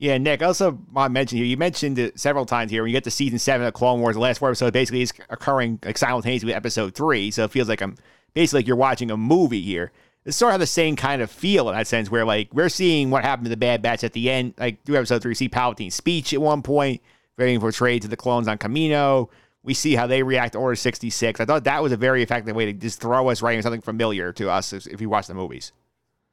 Yeah, 0.00 0.16
Nick. 0.16 0.42
Also 0.42 0.78
want 0.92 1.10
to 1.10 1.12
mention 1.12 1.36
you. 1.36 1.44
You 1.44 1.58
mentioned 1.58 1.98
it 1.98 2.18
several 2.18 2.46
times 2.46 2.70
here. 2.70 2.82
When 2.82 2.88
you 2.88 2.96
get 2.96 3.04
to 3.04 3.10
season 3.10 3.38
seven 3.38 3.66
of 3.66 3.74
Clone 3.74 4.00
Wars, 4.00 4.16
the 4.16 4.20
last 4.20 4.38
four 4.38 4.48
episodes 4.48 4.72
basically 4.72 5.02
is 5.02 5.12
occurring 5.28 5.78
like 5.84 5.98
simultaneously 5.98 6.46
with 6.46 6.56
episode 6.56 6.94
three. 6.94 7.30
So 7.30 7.44
it 7.44 7.50
feels 7.50 7.68
like 7.68 7.82
I'm 7.82 7.96
basically 8.32 8.60
like 8.60 8.66
you're 8.66 8.76
watching 8.76 9.10
a 9.10 9.18
movie 9.18 9.60
here. 9.60 9.92
It's 10.24 10.38
sort 10.38 10.54
of 10.54 10.60
the 10.60 10.66
same 10.66 10.96
kind 10.96 11.20
of 11.20 11.30
feel 11.30 11.68
in 11.68 11.74
that 11.74 11.86
sense, 11.86 12.10
where 12.10 12.24
like 12.24 12.48
we're 12.54 12.70
seeing 12.70 13.10
what 13.10 13.24
happened 13.24 13.44
to 13.44 13.50
the 13.50 13.58
Bad 13.58 13.82
Batch 13.82 14.02
at 14.02 14.14
the 14.14 14.30
end. 14.30 14.54
Like 14.56 14.82
through 14.84 14.96
episode 14.96 15.20
three, 15.20 15.34
see 15.34 15.50
Palpatine's 15.50 15.94
speech 15.94 16.32
at 16.32 16.40
one 16.40 16.62
point, 16.62 17.02
very 17.36 17.58
portrayed 17.58 18.00
to 18.00 18.08
the 18.08 18.16
clones 18.16 18.48
on 18.48 18.56
Kamino. 18.56 19.28
We 19.62 19.74
see 19.74 19.96
how 19.96 20.06
they 20.06 20.22
react 20.22 20.54
to 20.54 20.60
Order 20.60 20.76
66. 20.76 21.40
I 21.40 21.44
thought 21.44 21.64
that 21.64 21.82
was 21.82 21.92
a 21.92 21.98
very 21.98 22.22
effective 22.22 22.56
way 22.56 22.64
to 22.64 22.72
just 22.72 23.02
throw 23.02 23.28
us 23.28 23.42
right 23.42 23.52
into 23.52 23.64
something 23.64 23.82
familiar 23.82 24.32
to 24.32 24.48
us 24.48 24.72
if, 24.72 24.86
if 24.86 25.02
you 25.02 25.10
watch 25.10 25.26
the 25.26 25.34
movies. 25.34 25.72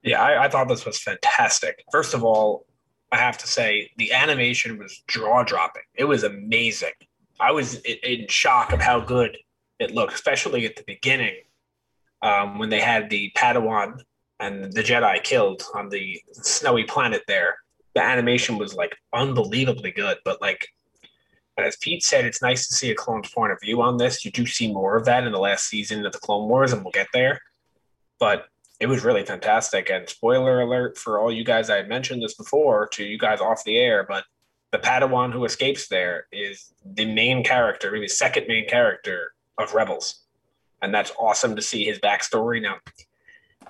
Yeah, 0.04 0.24
I, 0.24 0.46
I 0.46 0.48
thought 0.48 0.70
this 0.70 0.86
was 0.86 0.98
fantastic. 0.98 1.84
First 1.92 2.14
of 2.14 2.24
all, 2.24 2.67
I 3.12 3.18
have 3.18 3.38
to 3.40 3.48
say 3.48 3.92
the 3.98 4.12
animation 4.14 4.78
was 4.78 5.04
jaw 5.08 5.44
dropping. 5.44 5.84
It 5.96 6.06
was 6.06 6.24
amazing. 6.24 6.92
I 7.40 7.52
was 7.52 7.76
in, 7.76 8.28
shock 8.28 8.74
of 8.74 8.82
how 8.82 9.00
good 9.00 9.38
it 9.80 9.92
looked, 9.92 10.14
especially 10.14 10.66
at 10.66 10.76
the 10.76 10.84
beginning 10.86 11.36
um, 12.22 12.58
when 12.58 12.70
they 12.70 12.80
had 12.80 13.10
the 13.10 13.32
Padawan 13.38 14.02
and 14.40 14.72
the 14.74 14.84
Jedi 14.84 15.24
killed 15.24 15.64
on 15.74 15.90
the 15.90 16.22
snowy 16.34 16.84
planet 16.84 17.24
there. 17.28 17.58
The 17.96 18.02
animation 18.02 18.58
was 18.58 18.76
like 18.76 18.96
unbelievably 19.14 19.92
good, 19.92 20.18
but 20.26 20.42
like 20.42 20.68
as 21.58 21.76
Pete 21.78 22.04
said, 22.04 22.26
it's 22.26 22.42
nice 22.42 22.68
to 22.68 22.76
see 22.76 22.92
a 22.92 22.96
clone's 22.96 23.32
point 23.32 23.52
of 23.52 23.60
view 23.62 23.82
on 23.82 23.98
this. 23.98 24.24
You 24.24 24.32
do 24.32 24.46
see 24.46 24.72
more 24.72 24.96
of 24.96 25.06
that 25.06 25.24
in 25.24 25.32
the 25.32 25.40
last 25.40 25.68
season 25.68 26.06
of 26.06 26.12
the 26.12 26.20
Clone 26.20 26.48
Wars, 26.48 26.72
and 26.72 26.84
we'll 26.84 26.92
get 26.92 27.08
there. 27.14 27.42
But 28.20 28.46
it 28.80 28.88
was 28.88 29.04
really 29.04 29.26
fantastic. 29.26 29.90
And 29.90 30.08
spoiler 30.08 30.62
alert 30.62 30.98
for 30.98 31.20
all 31.20 31.32
you 31.32 31.44
guys, 31.44 31.70
I 31.70 31.84
mentioned 31.84 32.22
this 32.22 32.36
before 32.36 32.88
to 32.94 33.04
you 33.04 33.18
guys 33.18 33.42
off 33.42 33.64
the 33.64 33.78
air, 33.78 34.06
but 34.08 34.24
the 34.72 34.78
Padawan 34.78 35.32
who 35.32 35.46
escapes 35.46 35.88
there 35.88 36.28
is 36.32 36.74
the 36.86 37.06
main 37.06 37.44
character, 37.44 37.92
maybe 37.92 38.08
second 38.08 38.48
main 38.48 38.68
character 38.68 39.34
of 39.58 39.74
Rebels, 39.74 40.24
and 40.82 40.94
that's 40.94 41.12
awesome 41.18 41.56
to 41.56 41.62
see 41.62 41.86
his 41.86 42.00
backstory. 42.00 42.62
Now, 42.62 42.76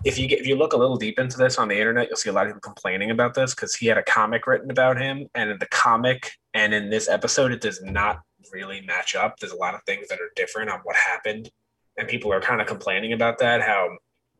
if 0.03 0.17
you 0.19 0.27
get 0.27 0.39
if 0.39 0.47
you 0.47 0.55
look 0.55 0.73
a 0.73 0.77
little 0.77 0.97
deep 0.97 1.19
into 1.19 1.37
this 1.37 1.57
on 1.57 1.67
the 1.67 1.77
internet, 1.77 2.07
you'll 2.07 2.17
see 2.17 2.29
a 2.29 2.33
lot 2.33 2.45
of 2.45 2.49
people 2.49 2.61
complaining 2.61 3.11
about 3.11 3.33
this 3.33 3.53
because 3.53 3.75
he 3.75 3.87
had 3.87 3.97
a 3.97 4.03
comic 4.03 4.47
written 4.47 4.71
about 4.71 4.99
him, 4.99 5.27
and 5.35 5.49
in 5.49 5.59
the 5.59 5.67
comic 5.67 6.31
and 6.53 6.73
in 6.73 6.89
this 6.89 7.07
episode, 7.07 7.51
it 7.51 7.61
does 7.61 7.81
not 7.81 8.19
really 8.51 8.81
match 8.81 9.15
up. 9.15 9.39
There's 9.39 9.53
a 9.53 9.57
lot 9.57 9.75
of 9.75 9.81
things 9.85 10.07
that 10.07 10.19
are 10.19 10.31
different 10.35 10.69
on 10.69 10.79
what 10.83 10.95
happened, 10.95 11.49
and 11.97 12.07
people 12.07 12.33
are 12.33 12.41
kind 12.41 12.59
of 12.59 12.67
complaining 12.67 13.13
about 13.13 13.37
that. 13.39 13.61
How 13.61 13.97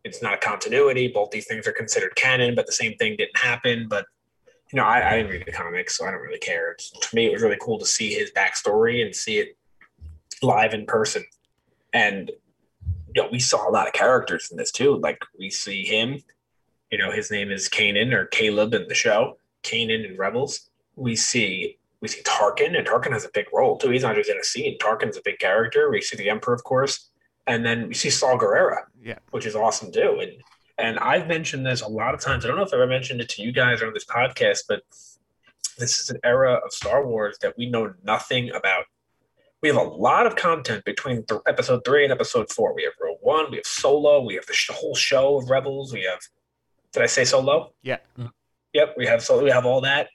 it's 0.07 0.21
not 0.21 0.41
continuity. 0.41 1.07
Both 1.07 1.31
these 1.31 1.45
things 1.45 1.67
are 1.67 1.71
considered 1.71 2.15
canon, 2.15 2.55
but 2.55 2.65
the 2.65 2.71
same 2.71 2.95
thing 2.95 3.15
didn't 3.17 3.37
happen. 3.37 3.87
But 3.87 4.05
you 4.71 4.77
know, 4.77 4.85
I, 4.85 5.09
I 5.09 5.17
didn't 5.17 5.31
read 5.31 5.45
the 5.45 5.51
comics, 5.51 5.97
so 5.97 6.05
I 6.05 6.11
don't 6.11 6.21
really 6.21 6.39
care. 6.39 6.71
It's, 6.71 6.89
to 6.89 7.15
me, 7.15 7.27
it 7.27 7.33
was 7.33 7.41
really 7.41 7.57
cool 7.61 7.79
to 7.79 7.85
see 7.85 8.13
his 8.13 8.31
backstory 8.31 9.05
and 9.05 9.15
see 9.15 9.37
it 9.39 9.57
live 10.41 10.73
in 10.73 10.85
person. 10.85 11.23
And 11.93 12.31
you 13.15 13.23
know, 13.23 13.29
we 13.31 13.39
saw 13.39 13.67
a 13.67 13.71
lot 13.71 13.87
of 13.87 13.93
characters 13.93 14.49
in 14.51 14.57
this 14.57 14.71
too. 14.71 14.97
Like 14.97 15.19
we 15.37 15.49
see 15.49 15.85
him, 15.85 16.21
you 16.91 16.97
know, 16.97 17.11
his 17.11 17.31
name 17.31 17.51
is 17.51 17.69
Kanan 17.69 18.13
or 18.13 18.25
Caleb 18.25 18.73
in 18.73 18.87
the 18.87 18.95
show, 18.95 19.37
Kanan 19.63 20.05
and 20.05 20.17
Rebels. 20.17 20.69
We 20.95 21.15
see 21.15 21.77
we 22.01 22.07
see 22.07 22.21
Tarkin, 22.21 22.77
and 22.77 22.85
Tarkin 22.85 23.11
has 23.11 23.25
a 23.25 23.29
big 23.33 23.47
role 23.51 23.77
too. 23.77 23.89
He's 23.89 24.03
not 24.03 24.15
just 24.15 24.29
in 24.29 24.37
a 24.37 24.43
scene. 24.43 24.77
Tarkin's 24.77 25.17
a 25.17 25.21
big 25.23 25.39
character. 25.39 25.89
We 25.89 26.01
see 26.01 26.15
the 26.15 26.29
Emperor, 26.29 26.53
of 26.53 26.63
course, 26.63 27.09
and 27.47 27.65
then 27.65 27.87
we 27.87 27.93
see 27.93 28.09
Saw 28.09 28.37
Gerrera, 28.37 28.83
Yeah. 29.07 29.19
which 29.31 29.45
is 29.45 29.55
awesome 29.55 29.91
too. 29.91 30.19
And 30.21 30.31
and 30.77 30.99
I've 30.99 31.27
mentioned 31.27 31.65
this 31.65 31.81
a 31.81 31.87
lot 31.87 32.13
of 32.13 32.19
times. 32.19 32.43
I 32.43 32.49
don't 32.49 32.57
know 32.57 32.63
if 32.63 32.73
I 32.73 32.77
ever 32.77 32.87
mentioned 32.87 33.21
it 33.21 33.29
to 33.29 33.41
you 33.41 33.51
guys 33.51 33.81
on 33.81 33.93
this 33.93 34.05
podcast, 34.05 34.59
but 34.67 34.83
this 35.79 35.99
is 35.99 36.09
an 36.09 36.19
era 36.23 36.59
of 36.63 36.71
Star 36.73 37.07
Wars 37.07 37.37
that 37.41 37.55
we 37.57 37.69
know 37.69 37.93
nothing 38.03 38.51
about. 38.51 38.83
We 39.61 39.69
have 39.69 39.77
a 39.77 39.81
lot 39.81 40.27
of 40.27 40.35
content 40.35 40.85
between 40.85 41.25
th- 41.25 41.41
episode 41.47 41.81
three 41.83 42.03
and 42.03 42.11
episode 42.11 42.51
four. 42.51 42.75
We 42.75 42.83
have 42.83 42.93
Rogue 43.01 43.17
One, 43.21 43.49
we 43.49 43.57
have 43.57 43.65
Solo, 43.65 44.21
we 44.21 44.35
have 44.35 44.45
the 44.45 44.53
sh- 44.53 44.69
whole 44.71 44.93
show 44.93 45.37
of 45.37 45.49
Rebels. 45.49 45.91
We 45.93 46.03
have, 46.03 46.19
did 46.93 47.01
I 47.01 47.07
say 47.07 47.25
Solo? 47.25 47.73
Yeah. 47.81 47.97
Mm-hmm. 48.19 48.27
Yep, 48.73 48.95
we 48.97 49.07
have 49.07 49.23
Solo. 49.23 49.43
We 49.43 49.49
have 49.49 49.65
all 49.65 49.81
that, 49.81 50.09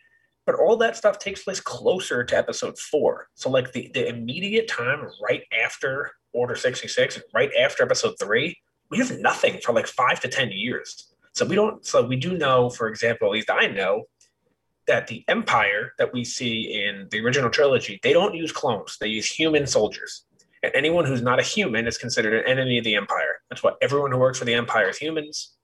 but 0.47 0.55
all 0.55 0.77
that 0.77 0.97
stuff 0.97 1.19
takes 1.19 1.43
place 1.43 1.59
closer 1.61 2.23
to 2.23 2.37
episode 2.37 2.79
four. 2.79 3.29
So 3.35 3.51
like 3.51 3.73
the 3.73 3.91
the 3.95 4.07
immediate 4.09 4.69
time 4.69 5.09
right 5.29 5.43
after 5.65 6.13
Order 6.33 6.55
sixty 6.55 6.87
six, 6.87 7.21
right 7.35 7.51
after 7.61 7.83
episode 7.83 8.15
three, 8.21 8.57
we 8.93 8.99
have 8.99 9.19
nothing 9.19 9.59
for 9.65 9.73
like 9.73 9.87
five 9.87 10.21
to 10.21 10.29
ten 10.29 10.53
years. 10.53 11.09
So 11.33 11.47
we 11.47 11.57
don't. 11.57 11.85
So 11.85 12.05
we 12.05 12.17
do 12.17 12.37
know, 12.37 12.69
for 12.69 12.89
example, 12.89 13.27
at 13.27 13.33
least 13.33 13.51
I 13.51 13.67
know 13.67 14.05
that 14.87 15.07
the 15.07 15.25
Empire 15.29 15.95
that 15.99 16.13
we 16.13 16.25
see 16.25 16.85
in 16.85 17.09
the 17.11 17.25
original 17.25 17.49
trilogy, 17.49 17.99
they 18.03 18.13
don't 18.13 18.35
use 18.35 18.53
clones; 18.53 18.99
they 19.01 19.09
use 19.09 19.27
human 19.27 19.67
soldiers. 19.67 20.27
And 20.63 20.73
anyone 20.75 21.07
who's 21.07 21.23
not 21.23 21.41
a 21.41 21.43
human 21.43 21.89
is 21.89 21.99
considered 21.99 22.35
an 22.35 22.47
enemy 22.47 22.79
of 22.79 22.85
the 22.85 22.95
Empire. 22.95 23.41
That's 23.49 23.63
what 23.63 23.79
everyone 23.81 24.13
who 24.13 24.19
works 24.19 24.39
for 24.39 24.45
the 24.45 24.55
Empire 24.55 24.91
is 24.91 24.99
humans. 24.99 25.57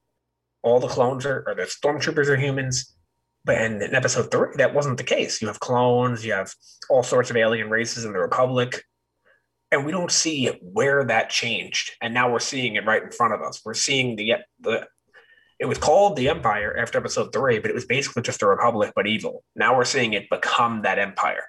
All 0.63 0.81
the 0.81 0.89
clones 0.89 1.25
are, 1.27 1.45
or 1.47 1.55
the 1.55 1.63
stormtroopers 1.63 2.29
are 2.29 2.37
humans. 2.37 2.97
But 3.45 3.61
in, 3.61 3.81
in 3.81 3.95
episode 3.95 4.31
three, 4.31 4.55
that 4.57 4.75
wasn't 4.75 4.97
the 4.97 5.05
case. 5.05 5.41
You 5.41 5.49
have 5.49 5.61
clones, 5.61 6.25
you 6.25 6.33
have 6.33 6.53
all 6.91 7.03
sorts 7.03 7.31
of 7.31 7.37
alien 7.37 7.71
races 7.71 8.05
in 8.05 8.13
the 8.13 8.19
Republic 8.19 8.83
and 9.71 9.85
we 9.85 9.93
don't 9.93 10.11
see 10.11 10.47
where 10.63 11.05
that 11.05 11.31
changed 11.31 11.93
and 12.01 12.15
now 12.15 12.31
we're 12.31 12.39
seeing 12.39 12.77
it 12.77 12.87
right 12.87 13.03
in 13.03 13.11
front 13.11 13.35
of 13.35 13.41
us 13.43 13.61
we're 13.65 13.75
seeing 13.75 14.17
the 14.17 14.35
the 14.61 14.87
it 15.61 15.67
was 15.67 15.79
called 15.79 16.17
the 16.17 16.29
empire 16.29 16.77
after 16.77 16.99
episode 16.99 17.33
three 17.33 17.59
but 17.59 17.71
it 17.71 17.75
was 17.75 17.87
basically 17.87 18.23
just 18.23 18.43
a 18.43 18.47
republic 18.47 18.93
but 18.95 19.07
evil 19.07 19.45
now 19.57 19.77
we're 19.77 19.85
seeing 19.85 20.13
it 20.13 20.29
become 20.31 20.83
that 20.83 20.99
empire 20.99 21.45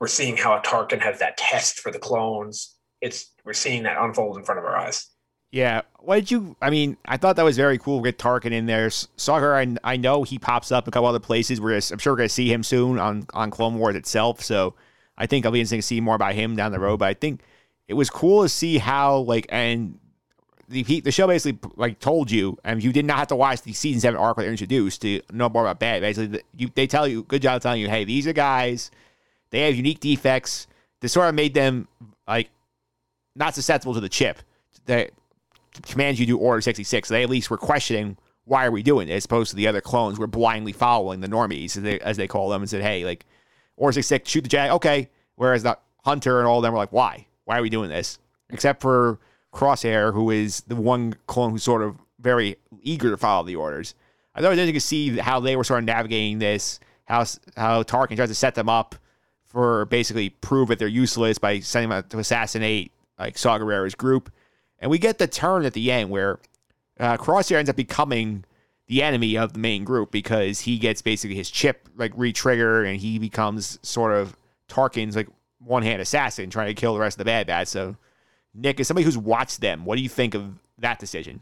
we're 0.00 0.06
seeing 0.06 0.36
how 0.36 0.56
a 0.56 0.60
tarkin 0.60 1.00
has 1.00 1.18
that 1.18 1.36
test 1.36 1.80
for 1.80 1.90
the 1.90 1.98
clones 1.98 2.76
it's 3.00 3.32
we're 3.44 3.52
seeing 3.52 3.82
that 3.82 3.96
unfold 4.00 4.36
in 4.36 4.44
front 4.44 4.58
of 4.58 4.64
our 4.64 4.76
eyes 4.76 5.10
Yeah. 5.50 5.82
What 6.00 6.16
did 6.16 6.30
you? 6.32 6.56
I 6.60 6.68
mean, 6.70 6.96
I 7.06 7.16
thought 7.16 7.36
that 7.36 7.44
was 7.44 7.56
very 7.56 7.78
cool. 7.78 8.02
Get 8.02 8.18
Tarkin 8.18 8.50
in 8.50 8.66
there. 8.66 8.90
Soccer. 8.90 9.54
I, 9.54 9.76
I 9.84 9.96
know 9.96 10.24
he 10.24 10.36
pops 10.38 10.72
up 10.72 10.88
a 10.88 10.90
couple 10.90 11.06
other 11.08 11.20
places. 11.20 11.60
We're 11.60 11.76
I'm 11.76 11.98
sure 11.98 12.12
we're 12.12 12.16
gonna 12.16 12.28
see 12.28 12.52
him 12.52 12.64
soon 12.64 12.98
on 12.98 13.26
on 13.32 13.50
Clone 13.52 13.78
Wars 13.78 13.94
itself. 13.94 14.42
So 14.42 14.74
I 15.16 15.26
think 15.26 15.46
I'll 15.46 15.52
be 15.52 15.60
interested 15.60 15.76
to 15.76 15.82
see 15.82 16.00
more 16.00 16.16
about 16.16 16.34
him 16.34 16.56
down 16.56 16.72
the 16.72 16.80
road. 16.80 16.98
But 16.98 17.08
I 17.08 17.14
think 17.14 17.40
it 17.88 17.94
was 17.94 18.10
cool 18.10 18.42
to 18.42 18.48
see 18.48 18.78
how 18.78 19.18
like 19.18 19.46
and 19.50 19.98
the 20.68 20.82
the 21.00 21.12
show 21.12 21.26
basically 21.26 21.58
like 21.76 22.00
told 22.00 22.30
you, 22.30 22.58
and 22.64 22.82
you 22.82 22.92
did 22.92 23.04
not 23.04 23.18
have 23.18 23.28
to 23.28 23.36
watch 23.36 23.62
the 23.62 23.72
season 23.72 24.00
seven 24.00 24.18
arc 24.18 24.36
they're 24.36 24.50
introduced 24.50 25.02
to 25.02 25.20
know 25.32 25.48
more 25.48 25.62
about 25.62 25.78
Bad. 25.78 26.00
Basically, 26.00 26.42
you, 26.56 26.70
they 26.74 26.86
tell 26.86 27.06
you, 27.06 27.22
good 27.24 27.42
job 27.42 27.60
telling 27.62 27.80
you, 27.80 27.88
hey, 27.88 28.04
these 28.04 28.26
are 28.26 28.32
guys. 28.32 28.90
They 29.50 29.60
have 29.60 29.74
unique 29.74 30.00
defects. 30.00 30.66
This 31.00 31.12
sort 31.12 31.28
of 31.28 31.34
made 31.34 31.54
them 31.54 31.86
like 32.26 32.50
not 33.36 33.54
susceptible 33.54 33.94
to 33.94 34.00
the 34.00 34.08
chip 34.08 34.38
that 34.86 35.10
commands 35.82 36.18
you 36.18 36.26
do 36.26 36.38
Order 36.38 36.60
66. 36.60 37.08
So 37.08 37.14
they 37.14 37.22
at 37.22 37.30
least 37.30 37.50
were 37.50 37.56
questioning 37.56 38.16
why 38.46 38.66
are 38.66 38.70
we 38.70 38.82
doing 38.82 39.08
this, 39.08 39.18
as 39.18 39.24
opposed 39.24 39.50
to 39.50 39.56
the 39.56 39.66
other 39.66 39.80
clones 39.80 40.18
were 40.18 40.26
blindly 40.26 40.72
following 40.72 41.20
the 41.20 41.28
normies, 41.28 41.76
as 41.76 41.82
they, 41.82 41.98
as 42.00 42.16
they 42.16 42.26
call 42.26 42.50
them, 42.50 42.62
and 42.62 42.68
said, 42.68 42.82
hey, 42.82 43.04
like, 43.04 43.24
Order 43.76 43.94
66, 43.94 44.28
shoot 44.28 44.42
the 44.42 44.48
Jag, 44.48 44.70
okay. 44.70 45.08
Whereas 45.36 45.62
the 45.62 45.78
Hunter 46.04 46.38
and 46.38 46.46
all 46.46 46.58
of 46.58 46.62
them 46.62 46.72
were 46.72 46.78
like, 46.78 46.92
why? 46.92 47.26
Why 47.44 47.58
are 47.58 47.62
we 47.62 47.70
doing 47.70 47.88
this? 47.88 48.18
Except 48.50 48.80
for 48.80 49.18
Crosshair, 49.52 50.12
who 50.12 50.30
is 50.30 50.60
the 50.62 50.76
one 50.76 51.14
clone 51.26 51.52
who's 51.52 51.62
sort 51.62 51.82
of 51.82 51.96
very 52.20 52.56
eager 52.82 53.10
to 53.10 53.16
follow 53.16 53.44
the 53.44 53.56
orders. 53.56 53.94
I 54.34 54.40
thought 54.40 54.48
it 54.48 54.50
was 54.50 54.58
interesting 54.58 55.10
to 55.10 55.16
see 55.16 55.20
how 55.20 55.40
they 55.40 55.56
were 55.56 55.64
sort 55.64 55.78
of 55.78 55.84
navigating 55.84 56.38
this, 56.38 56.80
how 57.04 57.24
how 57.56 57.82
Tarkin 57.82 58.16
tries 58.16 58.30
to 58.30 58.34
set 58.34 58.54
them 58.54 58.68
up 58.68 58.96
for 59.44 59.84
basically 59.86 60.30
prove 60.30 60.68
that 60.68 60.78
they're 60.78 60.88
useless 60.88 61.38
by 61.38 61.60
sending 61.60 61.90
them 61.90 61.98
out 61.98 62.10
to 62.10 62.18
assassinate 62.18 62.90
like 63.18 63.38
Saw 63.38 63.58
Gerrera's 63.58 63.94
group. 63.94 64.30
And 64.80 64.90
we 64.90 64.98
get 64.98 65.18
the 65.18 65.28
turn 65.28 65.64
at 65.64 65.72
the 65.72 65.92
end 65.92 66.10
where 66.10 66.40
uh, 66.98 67.16
Crosshair 67.16 67.56
ends 67.56 67.70
up 67.70 67.76
becoming 67.76 68.44
the 68.88 69.02
enemy 69.02 69.36
of 69.38 69.52
the 69.52 69.58
main 69.58 69.84
group 69.84 70.10
because 70.10 70.60
he 70.60 70.78
gets 70.78 71.00
basically 71.00 71.36
his 71.36 71.50
chip 71.50 71.88
like 71.96 72.12
re-triggered 72.16 72.86
and 72.86 72.98
he 73.00 73.18
becomes 73.18 73.78
sort 73.82 74.12
of 74.12 74.36
Tarkin's 74.68 75.14
like 75.14 75.28
one-hand 75.64 76.00
assassin 76.00 76.50
trying 76.50 76.68
to 76.68 76.74
kill 76.74 76.94
the 76.94 77.00
rest 77.00 77.14
of 77.14 77.18
the 77.18 77.24
bad 77.24 77.46
bad. 77.46 77.68
So 77.68 77.96
Nick, 78.54 78.78
as 78.80 78.88
somebody 78.88 79.04
who's 79.04 79.18
watched 79.18 79.60
them, 79.60 79.84
what 79.84 79.96
do 79.96 80.02
you 80.02 80.08
think 80.08 80.34
of 80.34 80.54
that 80.78 80.98
decision? 80.98 81.40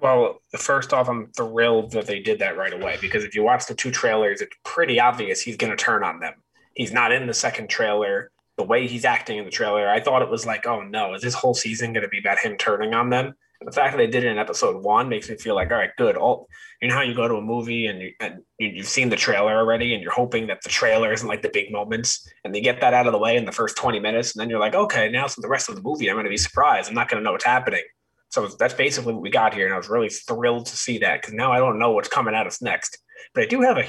Well, 0.00 0.40
first 0.56 0.92
off, 0.92 1.08
I'm 1.08 1.26
thrilled 1.28 1.92
that 1.92 2.06
they 2.06 2.20
did 2.20 2.38
that 2.38 2.56
right 2.56 2.72
away 2.72 2.98
because 3.00 3.24
if 3.24 3.34
you 3.34 3.42
watch 3.42 3.66
the 3.66 3.74
two 3.74 3.90
trailers, 3.90 4.40
it's 4.40 4.56
pretty 4.64 5.00
obvious 5.00 5.40
he's 5.40 5.56
going 5.56 5.76
to 5.76 5.76
turn 5.76 6.04
on 6.04 6.20
them. 6.20 6.34
He's 6.74 6.92
not 6.92 7.10
in 7.10 7.26
the 7.26 7.34
second 7.34 7.68
trailer. 7.68 8.30
The 8.56 8.64
way 8.64 8.86
he's 8.86 9.04
acting 9.04 9.38
in 9.38 9.44
the 9.44 9.50
trailer, 9.50 9.88
I 9.88 10.00
thought 10.00 10.22
it 10.22 10.28
was 10.28 10.46
like, 10.46 10.66
oh 10.66 10.82
no, 10.82 11.14
is 11.14 11.22
this 11.22 11.34
whole 11.34 11.54
season 11.54 11.92
going 11.92 12.04
to 12.04 12.08
be 12.08 12.18
about 12.18 12.38
him 12.38 12.56
turning 12.56 12.94
on 12.94 13.10
them? 13.10 13.34
The 13.60 13.72
fact 13.72 13.92
that 13.92 13.98
they 13.98 14.06
did 14.06 14.22
it 14.24 14.28
in 14.28 14.38
episode 14.38 14.84
one 14.84 15.08
makes 15.08 15.28
me 15.28 15.36
feel 15.36 15.56
like, 15.56 15.70
all 15.72 15.78
right, 15.78 15.90
good. 15.98 16.16
All 16.16 16.48
you 16.80 16.86
know 16.88 16.94
how 16.94 17.02
you 17.02 17.12
go 17.14 17.26
to 17.26 17.34
a 17.34 17.42
movie 17.42 17.86
and, 17.86 18.00
you, 18.00 18.12
and 18.20 18.38
you- 18.58 18.68
you've 18.68 18.86
seen 18.86 19.08
the 19.08 19.16
trailer 19.16 19.56
already, 19.56 19.94
and 19.94 20.02
you're 20.02 20.12
hoping 20.12 20.46
that 20.46 20.62
the 20.62 20.68
trailer 20.68 21.12
isn't 21.12 21.26
like 21.26 21.42
the 21.42 21.50
big 21.52 21.72
moments, 21.72 22.24
and 22.44 22.54
they 22.54 22.60
get 22.60 22.80
that 22.80 22.94
out 22.94 23.06
of 23.06 23.12
the 23.12 23.18
way 23.18 23.36
in 23.36 23.44
the 23.44 23.52
first 23.52 23.76
20 23.76 23.98
minutes, 23.98 24.32
and 24.34 24.40
then 24.40 24.48
you're 24.48 24.60
like, 24.60 24.74
okay, 24.76 25.08
now 25.10 25.26
for 25.26 25.40
the 25.40 25.48
rest 25.48 25.68
of 25.68 25.74
the 25.74 25.82
movie, 25.82 26.08
I'm 26.08 26.14
going 26.14 26.24
to 26.24 26.30
be 26.30 26.36
surprised. 26.36 26.88
I'm 26.88 26.94
not 26.94 27.08
going 27.08 27.20
to 27.20 27.24
know 27.24 27.32
what's 27.32 27.44
happening. 27.44 27.82
So 28.30 28.46
that's 28.46 28.74
basically 28.74 29.12
what 29.14 29.22
we 29.22 29.30
got 29.30 29.54
here, 29.54 29.64
and 29.66 29.74
I 29.74 29.78
was 29.78 29.88
really 29.88 30.08
thrilled 30.10 30.66
to 30.66 30.76
see 30.76 30.98
that 30.98 31.20
because 31.22 31.34
now 31.34 31.50
I 31.50 31.58
don't 31.58 31.80
know 31.80 31.90
what's 31.90 32.08
coming 32.08 32.34
at 32.36 32.46
us 32.46 32.62
next. 32.62 32.96
But 33.34 33.42
I 33.42 33.46
do 33.46 33.60
have 33.62 33.76
a, 33.78 33.88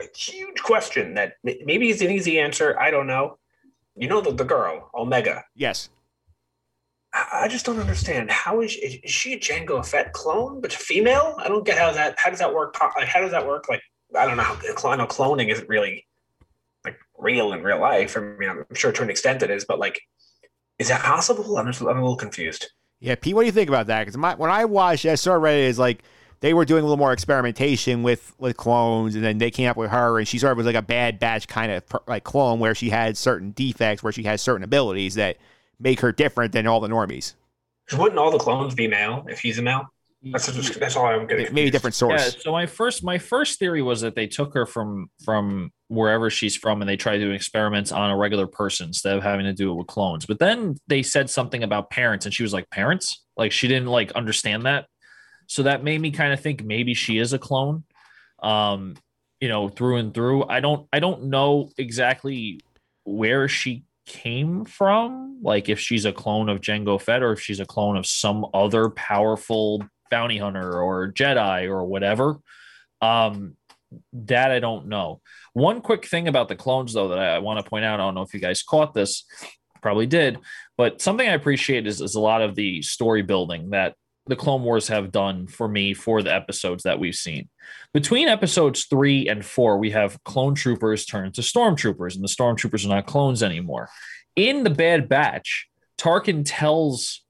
a 0.00 0.06
huge 0.16 0.62
question 0.62 1.14
that 1.14 1.34
maybe 1.44 1.90
is 1.90 2.00
an 2.00 2.10
easy 2.10 2.38
answer. 2.40 2.78
I 2.80 2.90
don't 2.90 3.06
know. 3.06 3.38
You 3.94 4.08
know 4.08 4.22
the, 4.22 4.32
the 4.32 4.44
girl 4.44 4.88
Omega. 4.94 5.44
Yes. 5.54 5.90
I 7.14 7.46
just 7.48 7.66
don't 7.66 7.78
understand 7.78 8.30
how 8.30 8.62
is 8.62 8.72
she, 8.72 8.80
is 8.80 9.10
she 9.10 9.34
a 9.34 9.38
Jango 9.38 9.84
Fett 9.84 10.12
clone, 10.14 10.60
but 10.62 10.72
female? 10.72 11.34
I 11.38 11.48
don't 11.48 11.64
get 11.64 11.76
how 11.76 11.92
that. 11.92 12.18
How 12.18 12.30
does 12.30 12.38
that 12.38 12.54
work? 12.54 12.74
Like, 12.80 13.06
how 13.06 13.20
does 13.20 13.32
that 13.32 13.46
work? 13.46 13.68
Like, 13.68 13.82
I 14.16 14.26
don't 14.26 14.38
know. 14.38 14.42
How, 14.42 14.88
I 14.88 14.96
know 14.96 15.06
cloning 15.06 15.50
isn't 15.50 15.68
really 15.68 16.06
like 16.84 16.96
real 17.18 17.52
in 17.52 17.62
real 17.62 17.80
life. 17.80 18.16
I 18.16 18.20
mean, 18.20 18.48
I'm 18.48 18.64
sure 18.74 18.92
to 18.92 19.02
an 19.02 19.10
extent 19.10 19.42
it 19.42 19.50
is, 19.50 19.64
but 19.66 19.78
like, 19.78 20.00
is 20.78 20.88
that 20.88 21.02
possible? 21.02 21.58
I'm 21.58 21.66
just 21.66 21.82
I'm 21.82 21.88
a 21.88 22.00
little 22.00 22.16
confused. 22.16 22.70
Yeah, 23.00 23.14
Pete, 23.16 23.34
what 23.34 23.42
do 23.42 23.46
you 23.46 23.52
think 23.52 23.68
about 23.68 23.88
that? 23.88 24.06
Because 24.06 24.38
when 24.38 24.50
I 24.50 24.64
watched, 24.64 25.04
I 25.04 25.16
sort 25.16 25.36
of 25.36 25.42
read 25.42 25.58
it 25.58 25.68
as 25.68 25.78
like 25.78 26.02
they 26.40 26.54
were 26.54 26.64
doing 26.64 26.80
a 26.80 26.84
little 26.84 26.96
more 26.96 27.12
experimentation 27.12 28.02
with 28.02 28.34
with 28.38 28.56
clones, 28.56 29.14
and 29.14 29.22
then 29.22 29.38
they 29.38 29.50
came 29.50 29.68
up 29.68 29.76
with 29.76 29.90
her, 29.90 30.18
and 30.18 30.26
she 30.26 30.38
sort 30.38 30.52
of 30.52 30.56
was 30.56 30.66
like 30.66 30.76
a 30.76 30.82
bad 30.82 31.18
batch 31.18 31.46
kind 31.46 31.72
of 31.72 31.84
like 32.06 32.24
clone 32.24 32.58
where 32.58 32.74
she 32.74 32.88
had 32.90 33.18
certain 33.18 33.50
defects, 33.50 34.02
where 34.02 34.12
she 34.12 34.22
has 34.22 34.40
certain 34.40 34.64
abilities 34.64 35.14
that 35.16 35.36
make 35.82 36.00
her 36.00 36.12
different 36.12 36.52
than 36.52 36.66
all 36.66 36.80
the 36.80 36.88
normies. 36.88 37.34
Wouldn't 37.96 38.18
all 38.18 38.30
the 38.30 38.38
clones 38.38 38.74
be 38.74 38.86
male 38.88 39.26
if 39.28 39.40
he's 39.40 39.58
a 39.58 39.62
male? 39.62 39.86
That's 40.24 40.50
just, 40.52 40.78
that's 40.78 40.94
all 40.94 41.06
I'm 41.06 41.26
getting. 41.26 41.52
Maybe 41.52 41.68
different 41.70 41.94
Yeah. 42.00 42.16
source. 42.16 42.42
So 42.42 42.52
my 42.52 42.64
first 42.66 43.02
my 43.02 43.18
first 43.18 43.58
theory 43.58 43.82
was 43.82 44.02
that 44.02 44.14
they 44.14 44.28
took 44.28 44.54
her 44.54 44.64
from 44.66 45.10
from 45.24 45.72
wherever 45.88 46.30
she's 46.30 46.56
from 46.56 46.80
and 46.80 46.88
they 46.88 46.96
tried 46.96 47.18
doing 47.18 47.34
experiments 47.34 47.90
on 47.90 48.08
a 48.08 48.16
regular 48.16 48.46
person 48.46 48.86
instead 48.86 49.16
of 49.16 49.22
having 49.24 49.44
to 49.46 49.52
do 49.52 49.72
it 49.72 49.74
with 49.74 49.88
clones. 49.88 50.24
But 50.24 50.38
then 50.38 50.76
they 50.86 51.02
said 51.02 51.28
something 51.28 51.64
about 51.64 51.90
parents 51.90 52.24
and 52.24 52.32
she 52.32 52.44
was 52.44 52.52
like 52.52 52.70
parents, 52.70 53.24
like 53.36 53.50
she 53.50 53.66
didn't 53.66 53.88
like 53.88 54.12
understand 54.12 54.64
that. 54.64 54.86
So 55.48 55.64
that 55.64 55.82
made 55.82 56.00
me 56.00 56.12
kind 56.12 56.32
of 56.32 56.40
think 56.40 56.64
maybe 56.64 56.94
she 56.94 57.18
is 57.18 57.32
a 57.32 57.38
clone. 57.38 57.82
Um, 58.42 58.94
you 59.40 59.48
know, 59.48 59.68
through 59.68 59.96
and 59.96 60.14
through. 60.14 60.44
I 60.44 60.60
don't 60.60 60.86
I 60.92 61.00
don't 61.00 61.24
know 61.24 61.70
exactly 61.76 62.60
where 63.02 63.48
she 63.48 63.82
came 64.06 64.64
from, 64.64 65.38
like 65.42 65.68
if 65.68 65.78
she's 65.78 66.04
a 66.04 66.12
clone 66.12 66.48
of 66.48 66.60
Jango 66.60 67.00
Fett 67.00 67.22
or 67.22 67.32
if 67.32 67.40
she's 67.40 67.60
a 67.60 67.66
clone 67.66 67.96
of 67.96 68.06
some 68.06 68.46
other 68.54 68.90
powerful 68.90 69.82
bounty 70.10 70.38
hunter 70.38 70.80
or 70.80 71.12
Jedi 71.12 71.68
or 71.68 71.84
whatever. 71.84 72.38
Um, 73.00 73.56
that 74.12 74.50
I 74.50 74.58
don't 74.58 74.88
know. 74.88 75.20
One 75.52 75.80
quick 75.80 76.06
thing 76.06 76.28
about 76.28 76.48
the 76.48 76.56
clones, 76.56 76.94
though, 76.94 77.08
that 77.08 77.18
I, 77.18 77.36
I 77.36 77.38
want 77.40 77.62
to 77.62 77.68
point 77.68 77.84
out, 77.84 78.00
I 78.00 78.04
don't 78.04 78.14
know 78.14 78.22
if 78.22 78.32
you 78.32 78.40
guys 78.40 78.62
caught 78.62 78.94
this, 78.94 79.24
probably 79.82 80.06
did, 80.06 80.38
but 80.78 81.02
something 81.02 81.28
I 81.28 81.32
appreciate 81.32 81.86
is, 81.86 82.00
is 82.00 82.14
a 82.14 82.20
lot 82.20 82.42
of 82.42 82.54
the 82.54 82.82
story 82.82 83.22
building 83.22 83.70
that 83.70 83.94
the 84.26 84.36
Clone 84.36 84.62
Wars 84.62 84.88
have 84.88 85.10
done 85.10 85.46
for 85.46 85.66
me 85.66 85.94
for 85.94 86.22
the 86.22 86.32
episodes 86.32 86.84
that 86.84 87.00
we've 87.00 87.14
seen. 87.14 87.48
Between 87.92 88.28
episodes 88.28 88.84
three 88.84 89.28
and 89.28 89.44
four, 89.44 89.78
we 89.78 89.90
have 89.90 90.22
clone 90.24 90.54
troopers 90.54 91.04
turn 91.04 91.26
into 91.26 91.40
stormtroopers, 91.40 92.14
and 92.14 92.22
the 92.22 92.28
stormtroopers 92.28 92.84
are 92.84 92.88
not 92.88 93.06
clones 93.06 93.42
anymore. 93.42 93.88
In 94.36 94.62
the 94.62 94.70
Bad 94.70 95.08
Batch, 95.08 95.68
Tarkin 95.98 96.42
tells 96.44 97.24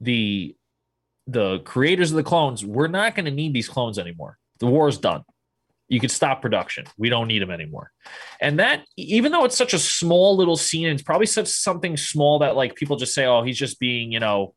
the 0.00 0.54
the 1.28 1.58
creators 1.60 2.12
of 2.12 2.16
the 2.16 2.22
clones, 2.22 2.64
"We're 2.64 2.86
not 2.86 3.16
going 3.16 3.24
to 3.24 3.32
need 3.32 3.52
these 3.52 3.68
clones 3.68 3.98
anymore. 3.98 4.38
The 4.60 4.66
war 4.66 4.88
is 4.88 4.98
done. 4.98 5.22
You 5.88 5.98
can 5.98 6.08
stop 6.08 6.40
production. 6.40 6.84
We 6.96 7.08
don't 7.08 7.26
need 7.26 7.42
them 7.42 7.50
anymore." 7.50 7.90
And 8.40 8.60
that, 8.60 8.84
even 8.96 9.32
though 9.32 9.44
it's 9.44 9.56
such 9.56 9.74
a 9.74 9.78
small 9.80 10.36
little 10.36 10.56
scene, 10.56 10.86
it's 10.86 11.02
probably 11.02 11.26
such 11.26 11.48
something 11.48 11.96
small 11.96 12.38
that 12.38 12.54
like 12.54 12.76
people 12.76 12.96
just 12.96 13.14
say, 13.14 13.26
"Oh, 13.26 13.42
he's 13.42 13.58
just 13.58 13.80
being," 13.80 14.12
you 14.12 14.20
know 14.20 14.54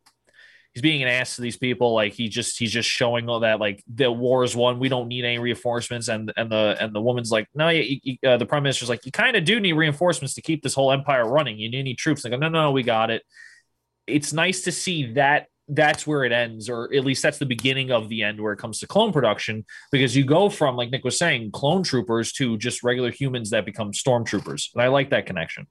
he's 0.73 0.81
being 0.81 1.01
an 1.01 1.07
ass 1.07 1.35
to 1.35 1.41
these 1.41 1.57
people. 1.57 1.93
Like 1.93 2.13
he 2.13 2.29
just 2.29 2.57
he's 2.59 2.71
just 2.71 2.89
showing 2.89 3.27
all 3.29 3.41
that 3.41 3.59
like 3.59 3.83
the 3.93 4.11
war 4.11 4.43
is 4.43 4.55
won. 4.55 4.79
We 4.79 4.89
don't 4.89 5.07
need 5.07 5.25
any 5.25 5.39
reinforcements. 5.39 6.07
And 6.07 6.31
and 6.37 6.51
the 6.51 6.77
and 6.79 6.93
the 6.93 7.01
woman's 7.01 7.31
like, 7.31 7.47
no, 7.55 7.69
you, 7.69 7.99
you, 8.03 8.17
uh, 8.27 8.37
the 8.37 8.45
prime 8.45 8.63
minister's 8.63 8.89
like, 8.89 9.05
you 9.05 9.11
kind 9.11 9.35
of 9.35 9.45
do 9.45 9.59
need 9.59 9.73
reinforcements 9.73 10.35
to 10.35 10.41
keep 10.41 10.61
this 10.63 10.73
whole 10.73 10.91
empire 10.91 11.27
running. 11.27 11.57
You 11.57 11.69
need 11.69 11.97
troops. 11.97 12.23
Go, 12.23 12.29
no, 12.29 12.49
no, 12.49 12.61
no, 12.63 12.71
we 12.71 12.83
got 12.83 13.09
it. 13.09 13.23
It's 14.07 14.33
nice 14.33 14.61
to 14.61 14.71
see 14.71 15.13
that 15.13 15.47
that's 15.71 16.07
where 16.07 16.23
it 16.23 16.31
ends, 16.31 16.67
or 16.67 16.91
at 16.95 17.05
least 17.05 17.21
that's 17.21 17.37
the 17.37 17.45
beginning 17.45 17.91
of 17.91 18.09
the 18.09 18.23
end 18.23 18.41
where 18.41 18.53
it 18.53 18.57
comes 18.57 18.79
to 18.79 18.87
clone 18.87 19.11
production, 19.11 19.63
because 19.91 20.15
you 20.15 20.25
go 20.25 20.49
from, 20.49 20.75
like 20.75 20.89
Nick 20.89 21.03
was 21.03 21.15
saying, 21.19 21.51
clone 21.51 21.83
troopers 21.83 22.31
to 22.33 22.57
just 22.57 22.81
regular 22.81 23.11
humans 23.11 23.51
that 23.51 23.65
become 23.65 23.91
stormtroopers. 23.91 24.69
And 24.73 24.81
I 24.81 24.87
like 24.87 25.11
that 25.11 25.27
connection. 25.27 25.67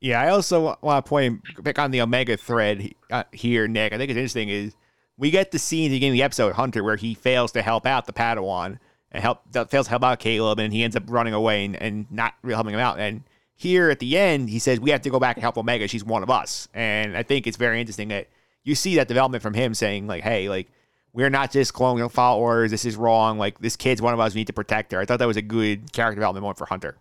Yeah, 0.00 0.20
I 0.20 0.30
also 0.30 0.78
want 0.80 1.04
to 1.04 1.08
point 1.08 1.42
back 1.62 1.78
on 1.78 1.90
the 1.90 2.00
Omega 2.00 2.36
thread 2.36 2.94
uh, 3.10 3.24
here, 3.32 3.68
Nick. 3.68 3.92
I 3.92 3.98
think 3.98 4.10
it's 4.10 4.16
interesting 4.16 4.48
is 4.48 4.74
we 5.18 5.30
get 5.30 5.50
the 5.50 5.58
scene 5.58 5.86
at 5.86 5.88
the 5.90 5.96
beginning 5.96 6.12
of 6.12 6.18
the 6.20 6.22
episode, 6.22 6.54
Hunter, 6.54 6.82
where 6.82 6.96
he 6.96 7.12
fails 7.12 7.52
to 7.52 7.60
help 7.60 7.84
out 7.84 8.06
the 8.06 8.12
Padawan 8.12 8.78
and 9.12 9.22
help 9.22 9.42
fails 9.68 9.86
to 9.86 9.90
help 9.90 10.02
out 10.02 10.18
Caleb, 10.18 10.58
and 10.58 10.72
he 10.72 10.82
ends 10.82 10.96
up 10.96 11.02
running 11.08 11.34
away 11.34 11.66
and, 11.66 11.76
and 11.76 12.10
not 12.10 12.34
really 12.42 12.54
helping 12.54 12.72
him 12.72 12.80
out. 12.80 12.98
And 12.98 13.24
here 13.54 13.90
at 13.90 13.98
the 13.98 14.16
end, 14.16 14.48
he 14.48 14.58
says 14.58 14.80
we 14.80 14.90
have 14.90 15.02
to 15.02 15.10
go 15.10 15.20
back 15.20 15.36
and 15.36 15.42
help 15.42 15.58
Omega. 15.58 15.86
She's 15.86 16.04
one 16.04 16.22
of 16.22 16.30
us, 16.30 16.68
and 16.72 17.14
I 17.14 17.22
think 17.22 17.46
it's 17.46 17.58
very 17.58 17.78
interesting 17.78 18.08
that 18.08 18.28
you 18.64 18.74
see 18.74 18.96
that 18.96 19.08
development 19.08 19.42
from 19.42 19.52
him 19.52 19.74
saying 19.74 20.06
like, 20.06 20.22
"Hey, 20.22 20.48
like 20.48 20.68
we're 21.12 21.28
not 21.28 21.50
just 21.50 21.74
cloning 21.74 22.10
followers. 22.10 22.70
This 22.70 22.86
is 22.86 22.96
wrong. 22.96 23.36
Like 23.36 23.58
this 23.58 23.76
kid's 23.76 24.00
one 24.00 24.14
of 24.14 24.20
us. 24.20 24.34
We 24.34 24.40
need 24.40 24.46
to 24.46 24.54
protect 24.54 24.92
her." 24.92 25.00
I 25.00 25.04
thought 25.04 25.18
that 25.18 25.28
was 25.28 25.36
a 25.36 25.42
good 25.42 25.92
character 25.92 26.16
development 26.16 26.42
moment 26.42 26.56
for 26.56 26.66
Hunter. 26.66 26.96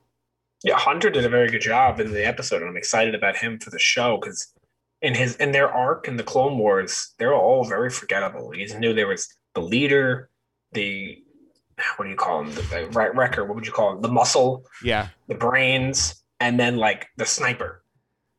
Yeah, 0.63 0.77
Hunter 0.77 1.09
did 1.09 1.25
a 1.25 1.29
very 1.29 1.49
good 1.49 1.61
job 1.61 1.99
in 1.99 2.11
the 2.11 2.25
episode, 2.25 2.61
and 2.61 2.69
I'm 2.69 2.77
excited 2.77 3.15
about 3.15 3.37
him 3.37 3.59
for 3.59 3.69
the 3.69 3.79
show 3.79 4.17
because 4.17 4.53
in 5.01 5.15
his 5.15 5.35
in 5.37 5.51
their 5.51 5.69
arc 5.69 6.07
in 6.07 6.17
the 6.17 6.23
Clone 6.23 6.57
Wars, 6.57 7.13
they're 7.17 7.33
all 7.33 7.63
very 7.63 7.89
forgettable. 7.89 8.53
You 8.53 8.65
just 8.65 8.79
knew 8.79 8.93
there 8.93 9.07
was 9.07 9.33
the 9.55 9.61
leader, 9.61 10.29
the 10.73 11.23
what 11.95 12.05
do 12.05 12.11
you 12.11 12.17
call 12.17 12.41
him? 12.41 12.53
The, 12.53 12.61
the 12.61 12.89
right 12.91 13.15
wrecker. 13.15 13.45
What 13.45 13.55
would 13.55 13.65
you 13.65 13.71
call 13.71 13.93
him? 13.93 14.01
The 14.01 14.09
muscle. 14.09 14.65
Yeah. 14.83 15.07
The 15.27 15.35
brains, 15.35 16.21
and 16.41 16.59
then 16.59 16.75
like 16.75 17.07
the 17.15 17.25
sniper. 17.25 17.81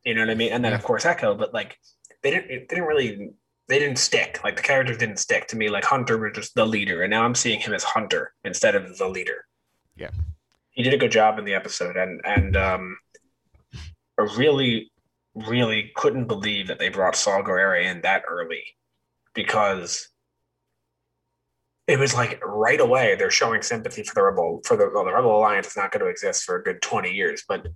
You 0.05 0.13
know 0.13 0.21
what 0.21 0.29
I 0.29 0.35
mean? 0.35 0.51
And 0.51 0.63
then 0.63 0.73
of 0.73 0.83
course 0.83 1.05
Echo. 1.05 1.33
But 1.33 1.55
like 1.55 1.77
they 2.21 2.29
didn't 2.29 2.47
they 2.47 2.65
didn't 2.69 2.85
really 2.85 3.31
they 3.67 3.79
didn't 3.79 3.97
stick. 3.97 4.41
Like 4.43 4.57
the 4.57 4.61
characters 4.61 4.97
didn't 4.97 5.17
stick 5.17 5.47
to 5.47 5.57
me. 5.57 5.69
Like 5.69 5.85
Hunter 5.85 6.19
was 6.19 6.33
just 6.35 6.53
the 6.53 6.67
leader, 6.67 7.01
and 7.01 7.09
now 7.09 7.23
I'm 7.23 7.33
seeing 7.33 7.59
him 7.59 7.73
as 7.73 7.83
Hunter 7.83 8.33
instead 8.45 8.75
of 8.75 8.95
the 8.99 9.07
leader. 9.07 9.45
Yeah 9.95 10.11
he 10.71 10.83
did 10.83 10.93
a 10.93 10.97
good 10.97 11.11
job 11.11 11.37
in 11.37 11.45
the 11.45 11.53
episode, 11.53 11.97
and 11.97 12.21
and 12.23 12.55
um, 12.55 12.97
I 14.19 14.23
really, 14.37 14.91
really 15.35 15.91
couldn't 15.95 16.27
believe 16.27 16.67
that 16.67 16.79
they 16.79 16.89
brought 16.89 17.15
Saw 17.15 17.41
Gerrera 17.41 17.83
in 17.83 18.01
that 18.01 18.23
early, 18.27 18.63
because 19.33 20.09
it 21.87 21.99
was 21.99 22.13
like 22.13 22.41
right 22.45 22.79
away 22.79 23.15
they're 23.15 23.31
showing 23.31 23.61
sympathy 23.61 24.03
for 24.03 24.13
the 24.15 24.23
rebel 24.23 24.61
for 24.65 24.77
the 24.77 24.89
well, 24.93 25.03
the 25.03 25.13
rebel 25.13 25.37
alliance 25.37 25.67
is 25.67 25.77
not 25.77 25.91
going 25.91 26.03
to 26.03 26.09
exist 26.09 26.43
for 26.43 26.55
a 26.55 26.63
good 26.63 26.81
20 26.81 27.11
years 27.11 27.43
but 27.47 27.67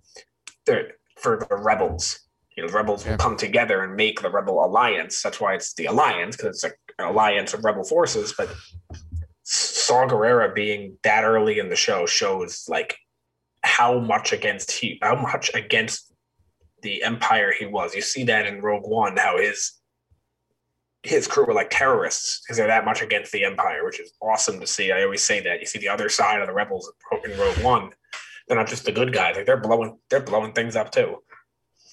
they're 0.65 0.93
for 1.17 1.45
the 1.49 1.55
rebels 1.55 2.19
you 2.55 2.63
know 2.63 2.69
the 2.69 2.75
rebels 2.75 3.03
yeah. 3.03 3.11
will 3.11 3.17
come 3.17 3.35
together 3.35 3.83
and 3.83 3.95
make 3.95 4.21
the 4.21 4.29
rebel 4.29 4.63
alliance 4.63 5.21
that's 5.21 5.41
why 5.41 5.53
it's 5.53 5.73
the 5.73 5.85
alliance 5.85 6.37
because 6.37 6.55
it's 6.55 6.63
like 6.63 6.77
an 6.99 7.07
alliance 7.07 7.53
of 7.53 7.63
rebel 7.65 7.83
forces 7.83 8.33
but 8.37 8.49
Saw 9.85 10.07
Gerrera 10.07 10.53
being 10.53 10.97
that 11.03 11.23
early 11.23 11.59
in 11.59 11.69
the 11.69 11.75
show 11.75 12.07
shows 12.07 12.65
like 12.67 12.97
how 13.61 13.99
much 13.99 14.33
against 14.33 14.71
he 14.71 14.97
how 15.03 15.15
much 15.15 15.51
against 15.53 16.11
the 16.81 17.03
empire 17.03 17.51
he 17.51 17.67
was. 17.67 17.93
You 17.93 18.01
see 18.01 18.23
that 18.23 18.47
in 18.47 18.61
Rogue 18.61 18.87
One, 18.87 19.15
how 19.15 19.37
his 19.37 19.73
his 21.03 21.27
crew 21.27 21.45
were 21.45 21.53
like 21.53 21.69
terrorists 21.69 22.41
because 22.41 22.57
they're 22.57 22.65
that 22.65 22.83
much 22.83 23.03
against 23.03 23.31
the 23.31 23.45
empire, 23.45 23.85
which 23.85 23.99
is 23.99 24.11
awesome 24.23 24.59
to 24.59 24.65
see. 24.65 24.91
I 24.91 25.03
always 25.03 25.23
say 25.23 25.39
that. 25.41 25.59
You 25.59 25.67
see 25.67 25.77
the 25.77 25.89
other 25.89 26.09
side 26.09 26.41
of 26.41 26.47
the 26.47 26.53
rebels 26.53 26.91
in 27.23 27.37
Rogue 27.37 27.63
One. 27.63 27.91
They're 28.47 28.57
not 28.57 28.67
just 28.67 28.85
the 28.85 28.91
good 28.91 29.13
guys; 29.13 29.35
like 29.35 29.45
they're 29.45 29.61
blowing 29.61 29.99
they're 30.09 30.19
blowing 30.19 30.53
things 30.53 30.75
up 30.75 30.91
too. 30.91 31.17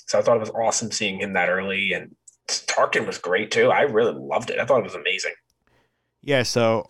So 0.06 0.18
I 0.18 0.22
thought 0.22 0.36
it 0.36 0.40
was 0.40 0.50
awesome 0.50 0.90
seeing 0.90 1.20
him 1.20 1.34
that 1.34 1.50
early, 1.50 1.92
and 1.92 2.16
Tarkin 2.48 3.06
was 3.06 3.18
great 3.18 3.50
too. 3.50 3.70
I 3.70 3.82
really 3.82 4.14
loved 4.14 4.48
it. 4.48 4.58
I 4.58 4.64
thought 4.64 4.80
it 4.80 4.84
was 4.84 4.94
amazing. 4.94 5.34
Yeah, 6.22 6.44
so 6.44 6.88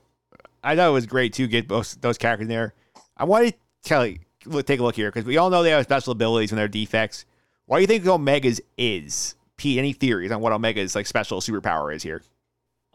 I 0.62 0.76
thought 0.76 0.88
it 0.88 0.92
was 0.92 1.06
great 1.06 1.32
to 1.34 1.46
get 1.46 1.68
those 1.68 1.94
those 1.96 2.18
characters 2.18 2.44
in 2.44 2.48
there. 2.48 2.74
I 3.16 3.24
want 3.24 3.48
to 3.48 3.54
tell 3.82 4.06
you, 4.06 4.18
take 4.62 4.80
a 4.80 4.82
look 4.82 4.96
here 4.96 5.10
because 5.10 5.24
we 5.24 5.36
all 5.36 5.50
know 5.50 5.62
they 5.62 5.70
have 5.70 5.84
special 5.84 6.12
abilities 6.12 6.52
and 6.52 6.58
their 6.58 6.68
defects. 6.68 7.24
Why 7.66 7.78
do 7.78 7.80
you 7.82 7.86
think 7.86 8.06
Omega's 8.06 8.60
is? 8.76 9.34
Pete, 9.56 9.78
any 9.78 9.92
theories 9.92 10.32
on 10.32 10.40
what 10.40 10.52
Omega's 10.52 10.94
like 10.94 11.06
special 11.06 11.40
superpower 11.40 11.94
is 11.94 12.02
here? 12.02 12.22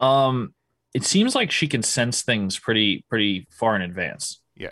Um, 0.00 0.54
it 0.94 1.04
seems 1.04 1.34
like 1.34 1.50
she 1.50 1.68
can 1.68 1.82
sense 1.82 2.22
things 2.22 2.58
pretty 2.58 3.04
pretty 3.08 3.46
far 3.50 3.76
in 3.76 3.82
advance. 3.82 4.40
Yeah. 4.56 4.70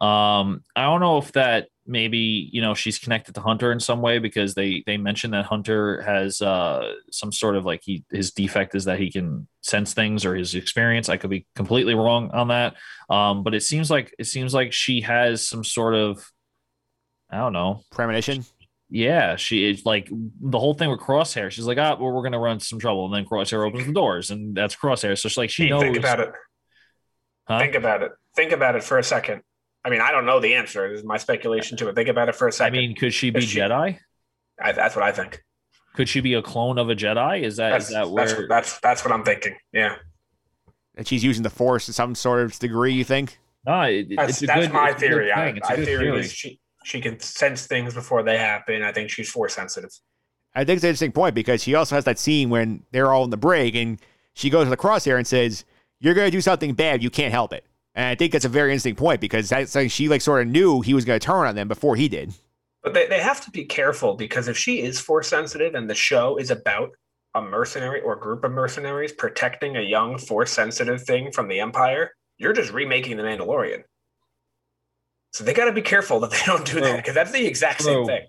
Um, 0.00 0.62
I 0.76 0.82
don't 0.82 1.00
know 1.00 1.18
if 1.18 1.32
that 1.32 1.68
maybe 1.88 2.50
you 2.52 2.60
know 2.60 2.74
she's 2.74 2.98
connected 2.98 3.34
to 3.34 3.40
Hunter 3.40 3.72
in 3.72 3.80
some 3.80 4.02
way 4.02 4.18
because 4.18 4.54
they 4.54 4.84
they 4.86 4.98
mentioned 4.98 5.32
that 5.32 5.46
Hunter 5.46 6.02
has 6.02 6.40
uh 6.42 6.92
some 7.10 7.32
sort 7.32 7.56
of 7.56 7.64
like 7.64 7.80
he 7.82 8.04
his 8.10 8.30
defect 8.32 8.74
is 8.74 8.84
that 8.84 9.00
he 9.00 9.10
can 9.10 9.48
sense 9.62 9.94
things 9.94 10.24
or 10.24 10.36
his 10.36 10.54
experience. 10.54 11.08
I 11.08 11.16
could 11.16 11.30
be 11.30 11.46
completely 11.56 11.94
wrong 11.94 12.30
on 12.32 12.48
that. 12.48 12.76
Um, 13.08 13.42
but 13.42 13.54
it 13.54 13.62
seems 13.62 13.90
like 13.90 14.14
it 14.18 14.26
seems 14.26 14.52
like 14.52 14.72
she 14.72 15.00
has 15.00 15.46
some 15.48 15.64
sort 15.64 15.94
of 15.94 16.30
I 17.30 17.38
don't 17.38 17.54
know 17.54 17.82
premonition. 17.90 18.44
Yeah, 18.90 19.36
she 19.36 19.68
is 19.68 19.84
like 19.84 20.08
the 20.10 20.58
whole 20.58 20.74
thing 20.74 20.90
with 20.90 21.00
Crosshair. 21.00 21.50
She's 21.50 21.66
like, 21.66 21.78
ah, 21.78 21.96
well, 22.00 22.12
we're 22.12 22.22
gonna 22.22 22.38
run 22.38 22.54
into 22.54 22.64
some 22.64 22.78
trouble, 22.78 23.06
and 23.06 23.14
then 23.14 23.24
Crosshair 23.24 23.66
opens 23.66 23.86
the 23.86 23.92
doors, 23.92 24.30
and 24.30 24.54
that's 24.54 24.76
Crosshair. 24.76 25.18
So 25.18 25.28
she's 25.28 25.36
like, 25.36 25.50
she 25.50 25.64
hey, 25.64 25.70
knows. 25.70 25.82
Think 25.82 25.96
about 25.96 26.20
it. 26.20 26.32
Huh? 27.46 27.58
Think 27.60 27.74
about 27.74 28.02
it. 28.02 28.12
Think 28.36 28.52
about 28.52 28.76
it 28.76 28.84
for 28.84 28.98
a 28.98 29.02
second. 29.02 29.42
I 29.88 29.90
mean, 29.90 30.02
I 30.02 30.10
don't 30.10 30.26
know 30.26 30.38
the 30.38 30.52
answer. 30.52 30.86
This 30.90 30.98
is 30.98 31.06
my 31.06 31.16
speculation 31.16 31.78
to 31.78 31.88
it. 31.88 31.94
Think 31.94 32.10
about 32.10 32.28
it 32.28 32.34
for 32.34 32.46
a 32.46 32.52
second. 32.52 32.78
I 32.78 32.82
mean, 32.82 32.94
could 32.94 33.14
she 33.14 33.30
be 33.30 33.40
she, 33.40 33.58
Jedi? 33.58 33.98
I, 34.62 34.72
that's 34.72 34.94
what 34.94 35.02
I 35.02 35.12
think. 35.12 35.42
Could 35.94 36.10
she 36.10 36.20
be 36.20 36.34
a 36.34 36.42
clone 36.42 36.78
of 36.78 36.90
a 36.90 36.94
Jedi? 36.94 37.40
Is 37.40 37.56
that 37.56 37.70
that's, 37.70 37.86
is 37.86 37.94
that 37.94 38.10
where 38.10 38.26
that's, 38.26 38.48
that's 38.48 38.80
that's 38.80 39.02
what 39.02 39.12
I'm 39.12 39.24
thinking? 39.24 39.56
Yeah. 39.72 39.96
And 40.94 41.08
she's 41.08 41.24
using 41.24 41.42
the 41.42 41.48
Force 41.48 41.86
to 41.86 41.94
some 41.94 42.14
sort 42.14 42.42
of 42.42 42.58
degree. 42.58 42.92
You 42.92 43.02
think? 43.02 43.38
No, 43.66 43.80
it, 43.80 44.08
that's, 44.14 44.40
that's 44.40 44.66
good, 44.66 44.74
my 44.74 44.92
theory. 44.92 45.32
I, 45.32 45.52
think 45.52 45.64
my 45.64 45.76
theory, 45.76 45.86
theory 45.86 46.20
is 46.20 46.32
she 46.34 46.60
she 46.84 47.00
can 47.00 47.18
sense 47.20 47.66
things 47.66 47.94
before 47.94 48.22
they 48.22 48.36
happen. 48.36 48.82
I 48.82 48.92
think 48.92 49.08
she's 49.08 49.30
Force 49.30 49.54
sensitive. 49.54 49.90
I 50.54 50.64
think 50.64 50.76
it's 50.76 50.84
an 50.84 50.88
interesting 50.88 51.12
point 51.12 51.34
because 51.34 51.62
she 51.62 51.74
also 51.74 51.94
has 51.94 52.04
that 52.04 52.18
scene 52.18 52.50
when 52.50 52.82
they're 52.90 53.10
all 53.10 53.24
in 53.24 53.30
the 53.30 53.38
break 53.38 53.74
and 53.74 53.98
she 54.34 54.50
goes 54.50 54.66
to 54.66 54.70
the 54.70 54.76
crosshair 54.76 55.16
and 55.16 55.26
says, 55.26 55.64
"You're 55.98 56.12
going 56.12 56.26
to 56.26 56.36
do 56.36 56.42
something 56.42 56.74
bad. 56.74 57.02
You 57.02 57.08
can't 57.08 57.32
help 57.32 57.54
it." 57.54 57.64
And 57.94 58.06
I 58.06 58.14
think 58.14 58.32
that's 58.32 58.44
a 58.44 58.48
very 58.48 58.70
interesting 58.70 58.94
point 58.94 59.20
because 59.20 59.48
that's 59.48 59.74
like 59.74 59.90
she 59.90 60.08
like 60.08 60.20
sort 60.20 60.42
of 60.42 60.48
knew 60.48 60.80
he 60.80 60.94
was 60.94 61.04
going 61.04 61.18
to 61.18 61.24
turn 61.24 61.46
on 61.46 61.54
them 61.54 61.68
before 61.68 61.96
he 61.96 62.08
did. 62.08 62.32
But 62.82 62.94
they, 62.94 63.06
they 63.06 63.20
have 63.20 63.40
to 63.44 63.50
be 63.50 63.64
careful 63.64 64.14
because 64.14 64.46
if 64.48 64.56
she 64.56 64.80
is 64.80 65.00
force 65.00 65.28
sensitive 65.28 65.74
and 65.74 65.90
the 65.90 65.94
show 65.94 66.36
is 66.36 66.50
about 66.50 66.90
a 67.34 67.42
mercenary 67.42 68.00
or 68.00 68.16
group 68.16 68.44
of 68.44 68.52
mercenaries 68.52 69.12
protecting 69.12 69.76
a 69.76 69.82
young 69.82 70.18
force 70.18 70.52
sensitive 70.52 71.02
thing 71.02 71.32
from 71.32 71.48
the 71.48 71.60
Empire, 71.60 72.12
you're 72.38 72.52
just 72.52 72.72
remaking 72.72 73.16
the 73.16 73.22
Mandalorian. 73.22 73.82
So 75.32 75.44
they 75.44 75.52
got 75.52 75.66
to 75.66 75.72
be 75.72 75.82
careful 75.82 76.20
that 76.20 76.30
they 76.30 76.40
don't 76.46 76.64
do 76.64 76.80
that 76.80 76.96
because 76.96 77.14
that's 77.14 77.32
the 77.32 77.46
exact 77.46 77.82
same 77.82 78.06
thing. 78.06 78.26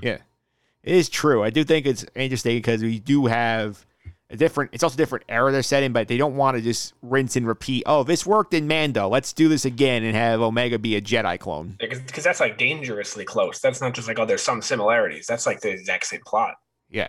Yeah, 0.00 0.18
it 0.82 0.94
is 0.94 1.08
true. 1.08 1.42
I 1.42 1.50
do 1.50 1.62
think 1.64 1.86
it's 1.86 2.04
interesting 2.14 2.56
because 2.56 2.82
we 2.82 2.98
do 2.98 3.26
have 3.26 3.84
a 4.30 4.36
different. 4.36 4.70
It's 4.72 4.82
also 4.82 4.94
a 4.94 4.96
different 4.96 5.24
era 5.28 5.50
they're 5.52 5.62
setting, 5.62 5.92
but 5.92 6.08
they 6.08 6.16
don't 6.16 6.36
want 6.36 6.56
to 6.56 6.62
just 6.62 6.94
rinse 7.02 7.36
and 7.36 7.46
repeat. 7.46 7.82
Oh, 7.86 8.04
this 8.04 8.24
worked 8.24 8.54
in 8.54 8.68
Mando. 8.68 9.08
Let's 9.08 9.32
do 9.32 9.48
this 9.48 9.64
again 9.64 10.04
and 10.04 10.14
have 10.14 10.40
Omega 10.40 10.78
be 10.78 10.96
a 10.96 11.00
Jedi 11.00 11.38
clone. 11.38 11.76
Because 11.78 12.22
that's 12.24 12.40
like 12.40 12.56
dangerously 12.56 13.24
close. 13.24 13.58
That's 13.60 13.80
not 13.80 13.94
just 13.94 14.06
like, 14.08 14.18
oh, 14.18 14.24
there's 14.24 14.42
some 14.42 14.62
similarities. 14.62 15.26
That's 15.26 15.46
like 15.46 15.60
the 15.60 15.70
exact 15.70 16.06
same 16.06 16.20
plot. 16.24 16.54
Yeah. 16.90 17.08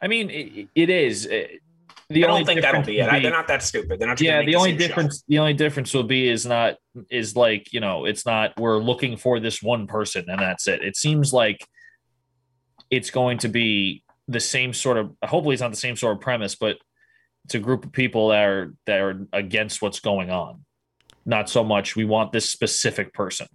I 0.00 0.08
mean, 0.08 0.30
it, 0.30 0.68
it 0.74 0.88
is. 0.90 1.26
It, 1.26 1.60
the 2.08 2.24
I 2.24 2.28
only 2.28 2.40
don't 2.40 2.46
think 2.46 2.60
that'll 2.62 2.80
difference 2.82 2.86
be 2.86 2.98
it. 2.98 3.04
would 3.04 3.14
I- 3.14 3.20
They're 3.20 3.30
not 3.30 3.46
that 3.48 3.62
stupid. 3.62 4.00
They're 4.00 4.08
not. 4.08 4.20
yeah 4.20 4.38
gonna 4.40 4.46
the 4.46 4.56
only 4.56 4.70
same 4.70 4.78
show. 4.80 4.86
difference 4.88 5.24
the 5.28 5.38
only 5.38 5.52
difference 5.54 5.94
will 5.94 6.02
be 6.02 6.28
is 6.28 6.44
not 6.44 6.74
is 7.08 7.36
like 7.36 7.72
you 7.72 7.78
know 7.78 8.04
it's 8.04 8.26
not 8.26 8.58
we're 8.58 8.78
looking 8.78 9.16
for 9.16 9.38
this 9.38 9.62
one 9.62 9.86
person 9.86 10.24
and 10.28 10.40
that's 10.40 10.66
it 10.66 10.82
it 10.82 10.96
seems 10.96 11.32
like 11.32 11.64
it's 12.90 13.10
going 13.10 13.38
to 13.38 13.48
be 13.48 14.02
the 14.30 14.40
same 14.40 14.72
sort 14.72 14.96
of 14.96 15.12
hopefully 15.24 15.52
it's 15.54 15.60
not 15.62 15.70
the 15.70 15.76
same 15.76 15.96
sort 15.96 16.14
of 16.16 16.20
premise 16.20 16.54
but 16.54 16.76
it's 17.44 17.54
a 17.54 17.58
group 17.58 17.84
of 17.84 17.92
people 17.92 18.28
that 18.28 18.44
are 18.44 18.74
that 18.86 19.00
are 19.00 19.26
against 19.32 19.82
what's 19.82 20.00
going 20.00 20.30
on 20.30 20.64
not 21.26 21.48
so 21.50 21.62
much 21.64 21.96
we 21.96 22.04
want 22.04 22.32
this 22.32 22.48
specific 22.48 23.12
person 23.12 23.46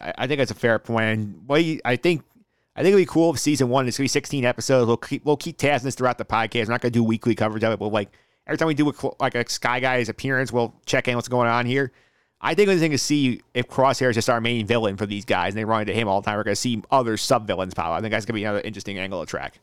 I, 0.00 0.12
I 0.18 0.26
think 0.26 0.38
that's 0.38 0.50
a 0.50 0.54
fair 0.54 0.78
point. 0.78 1.42
What 1.46 1.64
you- 1.64 1.80
I 1.84 1.96
think, 1.96 2.22
I 2.76 2.82
think 2.82 2.92
it'd 2.94 3.02
be 3.02 3.10
cool 3.12 3.32
if 3.34 3.38
season 3.40 3.68
one 3.68 3.88
is 3.88 3.96
gonna 3.96 4.04
be 4.04 4.08
16 4.08 4.44
episodes. 4.44 4.86
We'll 4.86 4.96
keep 4.96 5.24
we'll 5.24 5.36
keep 5.36 5.58
tasking 5.58 5.86
this 5.88 5.96
throughout 5.96 6.18
the 6.18 6.24
podcast. 6.24 6.66
We're 6.66 6.72
not 6.74 6.80
gonna 6.80 6.92
do 6.92 7.02
weekly 7.02 7.34
coverage 7.34 7.64
of 7.64 7.72
it, 7.72 7.78
but 7.80 7.88
like 7.88 8.10
every 8.46 8.58
time 8.58 8.68
we 8.68 8.74
do 8.74 8.88
a, 8.88 8.94
like 9.20 9.34
a 9.34 9.48
Sky 9.48 9.80
Guy's 9.80 10.08
appearance, 10.08 10.52
we'll 10.52 10.72
check 10.86 11.08
in 11.08 11.16
what's 11.16 11.26
going 11.28 11.48
on 11.48 11.66
here. 11.66 11.90
I 12.40 12.54
think 12.54 12.68
the 12.68 12.78
thing 12.78 12.92
to 12.92 12.98
see 12.98 13.42
if 13.54 13.66
Crosshair 13.68 14.10
is 14.10 14.14
just 14.14 14.30
our 14.30 14.40
main 14.40 14.64
villain 14.66 14.96
for 14.96 15.06
these 15.06 15.24
guys, 15.24 15.54
and 15.54 15.58
they 15.58 15.64
run 15.64 15.80
into 15.82 15.92
him 15.92 16.06
all 16.08 16.20
the 16.20 16.26
time. 16.26 16.36
We're 16.36 16.44
gonna 16.44 16.54
see 16.56 16.82
other 16.90 17.16
sub 17.16 17.46
villains 17.46 17.74
pop. 17.74 17.86
up. 17.86 17.92
I 17.98 18.00
think 18.00 18.12
that's 18.12 18.24
gonna 18.26 18.36
be 18.36 18.44
another 18.44 18.60
interesting 18.60 18.98
angle 18.98 19.20
to 19.24 19.26
track. 19.28 19.58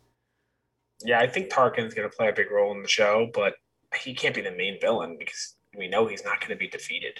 Yeah, 1.03 1.19
I 1.19 1.27
think 1.27 1.49
Tarkin's 1.51 1.93
going 1.93 2.09
to 2.09 2.15
play 2.15 2.29
a 2.29 2.33
big 2.33 2.49
role 2.49 2.71
in 2.73 2.81
the 2.81 2.87
show, 2.87 3.29
but 3.33 3.55
he 3.99 4.13
can't 4.13 4.33
be 4.33 4.39
the 4.41 4.51
main 4.51 4.79
villain 4.79 5.17
because 5.19 5.55
we 5.77 5.89
know 5.89 6.07
he's 6.07 6.23
not 6.23 6.39
going 6.39 6.51
to 6.51 6.55
be 6.55 6.69
defeated. 6.69 7.19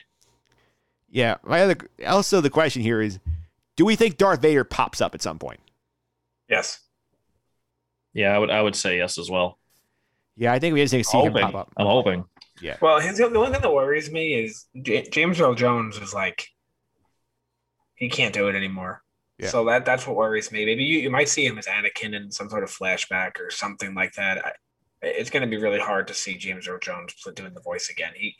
Yeah. 1.09 1.35
My 1.43 1.61
other 1.61 1.75
also 2.08 2.40
the 2.40 2.50
question 2.50 2.82
here 2.82 3.01
is, 3.01 3.19
do 3.75 3.84
we 3.84 3.98
think 3.98 4.16
Darth 4.16 4.42
Vader 4.42 4.64
pops 4.64 5.01
up 5.01 5.14
at 5.14 5.22
some 5.22 5.38
point? 5.40 5.59
Yes. 6.50 6.80
yeah 8.14 8.34
i 8.34 8.40
would 8.40 8.50
i 8.50 8.61
would 8.61 8.75
say 8.77 8.98
yes 8.98 9.17
as 9.17 9.30
well 9.30 9.58
Yeah, 10.38 10.53
I 10.53 10.59
think 10.59 10.74
we 10.74 10.82
just 10.82 10.93
need 10.93 11.03
to 11.03 11.09
see 11.09 11.19
him 11.22 11.34
pop 11.34 11.53
up. 11.56 11.74
i'm 11.75 11.85
hoping 11.85 12.24
Well, 12.82 13.00
his, 13.00 13.17
the 13.17 13.25
only 13.25 13.51
thing 13.51 13.61
that 13.61 13.74
worries 13.74 14.11
me 14.11 14.34
is 14.34 14.66
J- 14.82 15.08
James 15.09 15.40
Earl 15.40 15.56
Jones 15.56 15.98
is 15.98 16.14
like 16.14 16.48
he 17.95 18.09
can't 18.09 18.34
do 18.34 18.48
it 18.48 18.56
anymore. 18.56 19.01
Yeah. 19.38 19.50
So 19.50 19.66
that 19.66 19.85
that's 19.85 20.08
what 20.08 20.16
worries 20.16 20.51
me. 20.51 20.66
Maybe 20.66 20.84
you, 20.84 21.00
you 21.00 21.09
might 21.09 21.27
see 21.27 21.45
him 21.45 21.58
as 21.58 21.66
Anakin 21.66 22.16
in 22.16 22.32
some 22.32 22.50
sort 22.50 22.64
of 22.64 22.69
flashback 22.69 23.40
or 23.40 23.51
something 23.51 23.93
like 23.93 24.14
that. 24.14 24.45
I, 24.45 24.51
it's 25.01 25.30
going 25.30 25.42
to 25.42 25.50
be 25.50 25.61
really 25.61 25.80
hard 25.80 26.08
to 26.08 26.14
see 26.14 26.38
James 26.38 26.67
Earl 26.67 26.80
Jones 26.80 27.14
doing 27.35 27.53
the 27.53 27.61
voice 27.61 27.90
again. 27.90 28.14
He 28.16 28.35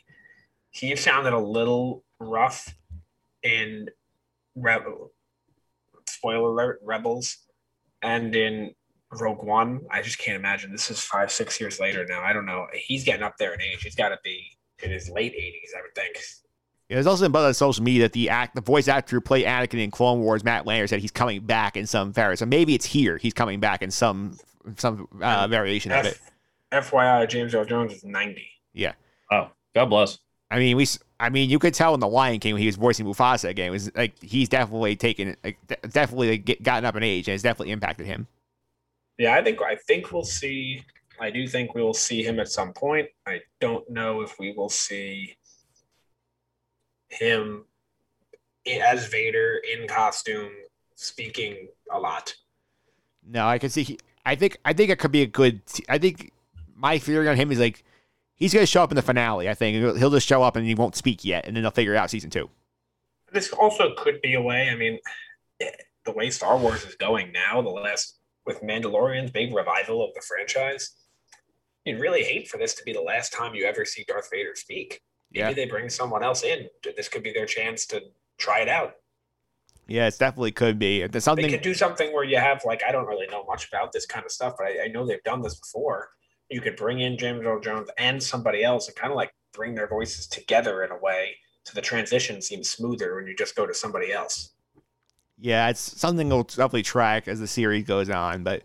he 0.70 0.96
sounded 0.96 1.32
a 1.32 1.38
little 1.38 2.02
rough 2.18 2.74
in 3.42 3.88
Rebel. 4.54 5.12
Spoiler 6.08 6.48
alert: 6.48 6.80
Rebels, 6.82 7.36
and 8.02 8.34
in 8.34 8.72
Rogue 9.12 9.42
One. 9.42 9.80
I 9.90 10.02
just 10.02 10.18
can't 10.18 10.36
imagine. 10.36 10.72
This 10.72 10.90
is 10.90 11.00
five, 11.00 11.30
six 11.30 11.60
years 11.60 11.78
later 11.80 12.04
now. 12.08 12.22
I 12.22 12.32
don't 12.32 12.46
know. 12.46 12.66
He's 12.74 13.04
getting 13.04 13.22
up 13.22 13.36
there 13.38 13.54
in 13.54 13.62
age. 13.62 13.82
He's 13.82 13.94
got 13.94 14.08
to 14.10 14.18
be 14.24 14.44
in 14.82 14.90
his 14.90 15.08
late 15.08 15.32
80s, 15.32 15.78
I 15.78 15.82
would 15.82 15.94
think. 15.94 16.16
Yeah, 16.88 16.96
there's 16.96 17.06
also 17.06 17.24
been 17.24 17.32
buzz 17.32 17.44
on 17.44 17.54
social 17.54 17.82
media 17.82 18.02
that 18.02 18.12
the 18.12 18.28
act, 18.30 18.54
the 18.54 18.60
voice 18.60 18.86
actor 18.88 19.16
who 19.16 19.20
played 19.20 19.44
Anakin 19.44 19.82
in 19.82 19.90
Clone 19.90 20.20
Wars, 20.20 20.44
Matt 20.44 20.66
Lanter, 20.66 20.88
said 20.88 21.00
he's 21.00 21.10
coming 21.10 21.40
back 21.40 21.76
in 21.76 21.86
some 21.86 22.12
variant. 22.12 22.38
So 22.38 22.46
maybe 22.46 22.74
it's 22.74 22.86
here. 22.86 23.16
He's 23.16 23.34
coming 23.34 23.58
back 23.58 23.82
in 23.82 23.90
some 23.90 24.38
some 24.76 25.08
uh, 25.20 25.46
variation 25.48 25.92
of 25.92 26.06
it. 26.06 26.20
FYI, 26.72 27.28
James 27.28 27.54
Earl 27.54 27.64
Jones 27.64 27.92
is 27.92 28.04
90. 28.04 28.44
Yeah. 28.74 28.92
oh 29.30 29.50
god 29.74 29.86
bless 29.86 30.18
I 30.50 30.58
mean, 30.58 30.76
we. 30.76 30.82
s- 30.84 30.98
I 31.18 31.30
mean, 31.30 31.48
you 31.48 31.58
could 31.58 31.72
tell 31.74 31.94
in 31.94 32.00
the 32.00 32.06
Lion 32.08 32.38
King 32.40 32.52
when 32.54 32.60
he 32.60 32.66
was 32.66 32.76
voicing 32.76 33.06
Mufasa 33.06 33.48
again. 33.48 33.68
It 33.68 33.70
was 33.70 33.96
like 33.96 34.22
he's 34.22 34.48
definitely 34.48 34.94
taken, 34.94 35.34
like, 35.42 35.58
definitely 35.90 36.30
like, 36.32 36.62
gotten 36.62 36.84
up 36.84 36.94
in 36.94 37.02
age, 37.02 37.26
and 37.26 37.34
it's 37.34 37.42
definitely 37.42 37.72
impacted 37.72 38.06
him. 38.06 38.26
Yeah, 39.18 39.34
I 39.34 39.42
think 39.42 39.60
I 39.62 39.76
think 39.76 40.12
we'll 40.12 40.24
see. 40.24 40.82
I 41.20 41.30
do 41.30 41.46
think 41.48 41.74
we 41.74 41.82
will 41.82 41.94
see 41.94 42.22
him 42.22 42.38
at 42.38 42.48
some 42.48 42.72
point. 42.72 43.08
I 43.26 43.40
don't 43.60 43.88
know 43.90 44.20
if 44.20 44.38
we 44.38 44.52
will 44.52 44.68
see 44.68 45.36
him 47.08 47.64
as 48.66 49.06
Vader 49.06 49.60
in 49.72 49.88
costume 49.88 50.50
speaking 50.94 51.68
a 51.90 51.98
lot. 51.98 52.34
No, 53.26 53.46
I 53.46 53.58
can 53.58 53.70
see. 53.70 53.82
He, 53.82 53.98
I 54.24 54.34
think. 54.34 54.58
I 54.64 54.72
think 54.72 54.90
it 54.90 54.98
could 54.98 55.12
be 55.12 55.22
a 55.22 55.26
good. 55.26 55.62
I 55.88 55.98
think 55.98 56.32
my 56.74 56.98
theory 56.98 57.28
on 57.28 57.36
him 57.36 57.50
is 57.50 57.58
like 57.58 57.82
he's 58.34 58.52
going 58.52 58.62
to 58.62 58.70
show 58.70 58.82
up 58.82 58.92
in 58.92 58.96
the 58.96 59.02
finale. 59.02 59.48
I 59.48 59.54
think 59.54 59.98
he'll, 59.98 60.10
just 60.10 60.26
show 60.26 60.42
up 60.42 60.56
and 60.56 60.66
he 60.66 60.74
won't 60.74 60.94
speak 60.94 61.24
yet, 61.24 61.46
and 61.46 61.56
then 61.56 61.62
they'll 61.62 61.70
figure 61.70 61.96
out 61.96 62.10
season 62.10 62.30
two. 62.30 62.50
This 63.32 63.52
also 63.52 63.94
could 63.96 64.20
be 64.20 64.34
a 64.34 64.40
way. 64.40 64.68
I 64.70 64.76
mean, 64.76 64.98
the 65.58 66.12
way 66.12 66.30
Star 66.30 66.56
Wars 66.56 66.84
is 66.84 66.94
going 66.94 67.32
now, 67.32 67.60
the 67.62 67.70
last 67.70 68.15
with 68.46 68.62
Mandalorian's 68.62 69.30
big 69.30 69.54
revival 69.54 70.02
of 70.04 70.14
the 70.14 70.20
franchise, 70.22 70.96
you'd 71.84 72.00
really 72.00 72.22
hate 72.22 72.48
for 72.48 72.58
this 72.58 72.74
to 72.74 72.84
be 72.84 72.92
the 72.92 73.00
last 73.00 73.32
time 73.32 73.54
you 73.54 73.64
ever 73.66 73.84
see 73.84 74.04
Darth 74.06 74.30
Vader 74.30 74.54
speak. 74.54 75.02
Maybe 75.32 75.48
Yeah. 75.48 75.52
they 75.52 75.66
bring 75.66 75.90
someone 75.90 76.22
else 76.22 76.42
in. 76.44 76.68
This 76.96 77.08
could 77.08 77.22
be 77.22 77.32
their 77.32 77.46
chance 77.46 77.86
to 77.86 78.02
try 78.38 78.60
it 78.60 78.68
out. 78.68 78.94
Yeah, 79.88 80.06
it 80.08 80.18
definitely 80.18 80.52
could 80.52 80.78
be. 80.78 81.06
There's 81.06 81.24
They 81.26 81.48
could 81.48 81.62
do 81.62 81.74
something 81.74 82.12
where 82.12 82.24
you 82.24 82.38
have 82.38 82.64
like 82.64 82.82
I 82.86 82.90
don't 82.92 83.06
really 83.06 83.26
know 83.28 83.44
much 83.44 83.68
about 83.68 83.92
this 83.92 84.06
kind 84.06 84.24
of 84.24 84.32
stuff, 84.32 84.54
but 84.58 84.66
I, 84.66 84.84
I 84.84 84.88
know 84.88 85.06
they've 85.06 85.22
done 85.22 85.42
this 85.42 85.60
before. 85.60 86.10
You 86.48 86.60
could 86.60 86.76
bring 86.76 87.00
in 87.00 87.18
James 87.18 87.44
Earl 87.44 87.60
Jones 87.60 87.88
and 87.98 88.22
somebody 88.22 88.64
else 88.64 88.88
and 88.88 88.96
kind 88.96 89.12
of 89.12 89.16
like 89.16 89.32
bring 89.52 89.74
their 89.74 89.88
voices 89.88 90.26
together 90.26 90.84
in 90.84 90.90
a 90.90 90.98
way 90.98 91.36
so 91.64 91.72
the 91.74 91.82
transition 91.82 92.40
seems 92.40 92.68
smoother 92.70 93.16
when 93.16 93.26
you 93.26 93.34
just 93.34 93.56
go 93.56 93.66
to 93.66 93.74
somebody 93.74 94.12
else. 94.12 94.54
Yeah, 95.38 95.68
it's 95.68 95.80
something 95.80 96.28
we'll 96.28 96.44
definitely 96.44 96.82
track 96.82 97.28
as 97.28 97.40
the 97.40 97.46
series 97.46 97.84
goes 97.84 98.08
on. 98.08 98.42
But 98.42 98.62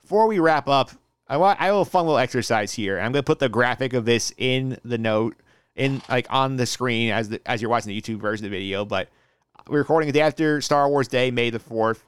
before 0.00 0.26
we 0.26 0.38
wrap 0.38 0.68
up, 0.68 0.90
I 1.28 1.36
want 1.36 1.60
I 1.60 1.66
have 1.66 1.76
a 1.76 1.84
fun 1.84 2.06
little 2.06 2.18
exercise 2.18 2.72
here. 2.72 2.98
I'm 2.98 3.12
gonna 3.12 3.22
put 3.22 3.38
the 3.38 3.48
graphic 3.48 3.92
of 3.92 4.04
this 4.04 4.32
in 4.36 4.78
the 4.84 4.98
note 4.98 5.36
in 5.76 6.02
like 6.08 6.26
on 6.30 6.56
the 6.56 6.66
screen 6.66 7.10
as 7.10 7.28
the, 7.28 7.40
as 7.46 7.62
you're 7.62 7.70
watching 7.70 7.88
the 7.88 8.00
YouTube 8.00 8.20
version 8.20 8.44
of 8.44 8.50
the 8.50 8.56
video. 8.56 8.84
But 8.84 9.08
we're 9.68 9.78
recording 9.78 10.08
the 10.08 10.12
day 10.12 10.20
after 10.20 10.60
Star 10.60 10.88
Wars 10.88 11.08
Day, 11.08 11.30
May 11.30 11.50
the 11.50 11.58
fourth. 11.58 12.04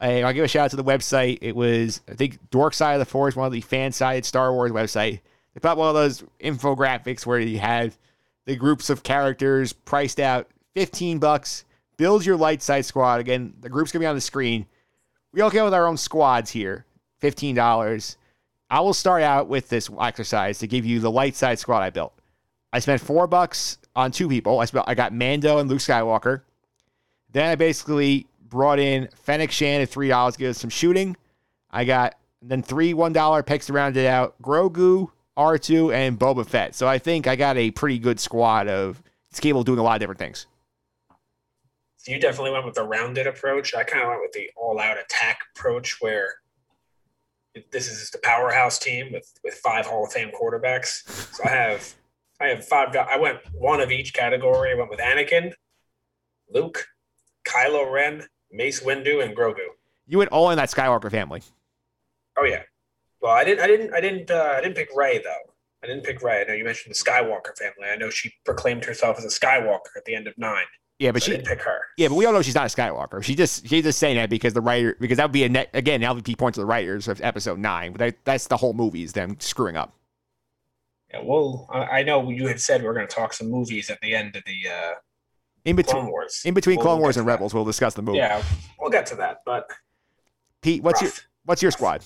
I'll 0.00 0.32
give 0.34 0.44
a 0.44 0.48
shout 0.48 0.66
out 0.66 0.70
to 0.72 0.76
the 0.76 0.84
website. 0.84 1.38
It 1.40 1.56
was 1.56 2.02
I 2.08 2.14
think 2.14 2.38
Dork 2.50 2.74
Side 2.74 2.94
of 2.94 2.98
the 2.98 3.06
Force, 3.06 3.36
one 3.36 3.46
of 3.46 3.52
the 3.52 3.62
fan 3.62 3.92
sided 3.92 4.26
Star 4.26 4.52
Wars 4.52 4.72
website. 4.72 5.20
They 5.54 5.60
put 5.60 5.78
one 5.78 5.88
of 5.88 5.94
those 5.94 6.24
infographics 6.40 7.24
where 7.24 7.38
you 7.38 7.58
had 7.58 7.94
the 8.44 8.56
groups 8.56 8.90
of 8.90 9.02
characters 9.02 9.72
priced 9.72 10.20
out 10.20 10.48
15 10.74 11.18
bucks. 11.18 11.64
Build 11.96 12.24
your 12.26 12.36
light 12.36 12.62
side 12.62 12.84
squad. 12.84 13.20
Again, 13.20 13.54
the 13.60 13.68
group's 13.68 13.92
gonna 13.92 14.02
be 14.02 14.06
on 14.06 14.14
the 14.14 14.20
screen. 14.20 14.66
We 15.32 15.40
all 15.40 15.50
came 15.50 15.64
with 15.64 15.74
our 15.74 15.86
own 15.86 15.96
squads 15.96 16.50
here. 16.50 16.86
$15. 17.22 18.16
I 18.70 18.80
will 18.80 18.94
start 18.94 19.22
out 19.22 19.48
with 19.48 19.68
this 19.68 19.88
exercise 20.00 20.58
to 20.58 20.66
give 20.66 20.84
you 20.84 21.00
the 21.00 21.10
light 21.10 21.36
side 21.36 21.58
squad 21.58 21.80
I 21.80 21.90
built. 21.90 22.12
I 22.72 22.80
spent 22.80 23.00
four 23.00 23.26
bucks 23.26 23.78
on 23.94 24.10
two 24.10 24.28
people. 24.28 24.60
I 24.60 24.64
spent 24.64 24.84
I 24.88 24.94
got 24.94 25.12
Mando 25.12 25.58
and 25.58 25.68
Luke 25.68 25.78
Skywalker. 25.78 26.42
Then 27.30 27.48
I 27.48 27.54
basically 27.54 28.26
brought 28.48 28.78
in 28.78 29.08
Fennec 29.14 29.50
Shand 29.50 29.82
at 29.82 29.88
three 29.88 30.08
dollars, 30.08 30.36
give 30.36 30.50
us 30.50 30.58
some 30.58 30.70
shooting. 30.70 31.16
I 31.70 31.84
got 31.84 32.16
then 32.42 32.62
three 32.62 32.94
one 32.94 33.12
dollar 33.12 33.42
picks 33.42 33.66
to 33.66 33.72
round 33.72 33.96
it 33.96 34.06
out. 34.06 34.40
Grogu, 34.42 35.08
R2, 35.36 35.94
and 35.94 36.18
Boba 36.18 36.46
Fett. 36.46 36.74
So 36.74 36.86
I 36.86 36.98
think 36.98 37.26
I 37.26 37.36
got 37.36 37.56
a 37.56 37.70
pretty 37.70 37.98
good 37.98 38.20
squad 38.20 38.68
of 38.68 39.02
it's 39.30 39.40
capable 39.40 39.60
of 39.60 39.66
doing 39.66 39.78
a 39.78 39.82
lot 39.82 39.94
of 39.94 40.00
different 40.00 40.18
things. 40.18 40.46
You 42.06 42.20
definitely 42.20 42.50
went 42.50 42.66
with 42.66 42.74
the 42.74 42.82
rounded 42.82 43.26
approach. 43.26 43.74
I 43.74 43.82
kind 43.82 44.02
of 44.02 44.08
went 44.08 44.20
with 44.20 44.32
the 44.32 44.50
all-out 44.56 44.98
attack 44.98 45.38
approach, 45.54 45.98
where 46.00 46.34
this 47.70 47.90
is 47.90 48.00
just 48.00 48.14
a 48.14 48.18
powerhouse 48.18 48.78
team 48.78 49.12
with 49.12 49.32
with 49.42 49.54
five 49.54 49.86
Hall 49.86 50.04
of 50.04 50.12
Fame 50.12 50.30
quarterbacks. 50.38 51.08
So 51.34 51.44
I 51.44 51.48
have 51.48 51.94
I 52.40 52.48
have 52.48 52.66
five. 52.66 52.94
I 52.96 53.16
went 53.18 53.38
one 53.54 53.80
of 53.80 53.90
each 53.90 54.12
category. 54.12 54.72
I 54.72 54.74
went 54.74 54.90
with 54.90 54.98
Anakin, 55.00 55.54
Luke, 56.50 56.86
Kylo 57.48 57.90
Ren, 57.90 58.26
Mace 58.50 58.80
Windu, 58.80 59.24
and 59.24 59.36
Grogu. 59.36 59.66
You 60.06 60.18
went 60.18 60.30
all 60.30 60.50
in 60.50 60.56
that 60.58 60.70
Skywalker 60.70 61.10
family. 61.10 61.42
Oh 62.36 62.44
yeah. 62.44 62.62
Well, 63.22 63.32
I 63.32 63.44
didn't. 63.44 63.62
I 63.62 63.66
didn't. 63.66 63.94
I 63.94 64.00
didn't. 64.00 64.30
Uh, 64.30 64.54
I 64.56 64.60
didn't 64.60 64.76
pick 64.76 64.90
Rey 64.94 65.18
though. 65.22 65.52
I 65.82 65.86
didn't 65.86 66.04
pick 66.04 66.22
Rey. 66.22 66.42
I 66.42 66.44
know 66.44 66.54
you 66.54 66.64
mentioned 66.64 66.94
the 66.94 66.98
Skywalker 66.98 67.56
family. 67.56 67.88
I 67.90 67.96
know 67.96 68.10
she 68.10 68.32
proclaimed 68.44 68.84
herself 68.84 69.18
as 69.18 69.24
a 69.24 69.28
Skywalker 69.28 69.96
at 69.96 70.04
the 70.04 70.14
end 70.14 70.26
of 70.26 70.36
nine. 70.36 70.64
Yeah, 70.98 71.10
but 71.10 71.22
I 71.22 71.24
she 71.24 71.30
didn't 71.32 71.46
pick 71.46 71.60
her. 71.62 71.80
Yeah, 71.98 72.08
but 72.08 72.14
we 72.14 72.24
all 72.24 72.32
know 72.32 72.40
she's 72.42 72.54
not 72.54 72.72
a 72.72 72.74
Skywalker. 72.74 73.22
She 73.22 73.34
just 73.34 73.66
she's 73.68 73.82
just 73.82 73.98
saying 73.98 74.16
that 74.16 74.30
because 74.30 74.52
the 74.52 74.60
writer 74.60 74.96
because 75.00 75.16
that 75.16 75.24
would 75.24 75.32
be 75.32 75.44
a 75.44 75.48
net 75.48 75.68
again 75.74 76.00
LVP 76.02 76.38
point 76.38 76.54
to 76.54 76.60
the 76.60 76.66
writers 76.66 77.08
of 77.08 77.20
episode 77.20 77.58
nine. 77.58 77.92
But 77.92 77.98
that, 77.98 78.24
that's 78.24 78.46
the 78.46 78.56
whole 78.56 78.72
movie 78.74 79.02
is 79.02 79.12
them 79.12 79.36
screwing 79.40 79.76
up. 79.76 79.92
Yeah, 81.12 81.20
well, 81.24 81.68
I 81.72 81.78
I 81.98 82.02
know 82.04 82.30
you 82.30 82.46
had 82.46 82.60
said 82.60 82.80
we 82.82 82.88
are 82.88 82.94
going 82.94 83.06
to 83.08 83.12
talk 83.14 83.32
some 83.32 83.50
movies 83.50 83.90
at 83.90 84.00
the 84.02 84.14
end 84.14 84.36
of 84.36 84.44
the 84.44 84.68
uh, 84.70 84.92
In 85.64 85.74
between 85.74 86.02
Clone 86.02 86.10
Wars. 86.10 86.42
in 86.44 86.54
between 86.54 86.76
We'll- 86.76 86.84
Clone 86.86 87.00
Wars 87.00 87.16
and 87.16 87.24
to 87.24 87.26
that. 87.26 87.32
Rebels, 87.32 87.54
we'll 87.54 87.64
discuss 87.64 87.94
the 87.94 88.02
movie. 88.02 88.18
Yeah, 88.18 88.42
we'll 88.78 88.90
get 88.90 89.06
to 89.06 89.16
that. 89.16 89.38
But 89.44 89.68
Pete, 90.62 90.82
what's 90.84 91.02
your 91.02 91.10
what's 91.44 91.60
your 91.60 91.72
squad? 91.72 92.02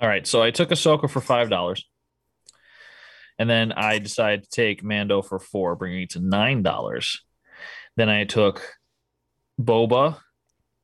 All 0.00 0.08
right, 0.08 0.26
so 0.26 0.42
I 0.42 0.50
took 0.50 0.70
Ahsoka 0.70 1.08
for 1.10 1.20
five 1.20 1.50
dollars, 1.50 1.84
and 3.38 3.48
then 3.50 3.72
I 3.72 3.98
decided 3.98 4.44
to 4.44 4.50
take 4.50 4.82
Mando 4.82 5.20
for 5.20 5.38
four, 5.38 5.76
bringing 5.76 6.02
it 6.02 6.10
to 6.10 6.20
nine 6.20 6.62
dollars. 6.62 7.22
Then 8.00 8.08
I 8.08 8.24
took 8.24 8.66
Boba, 9.60 10.16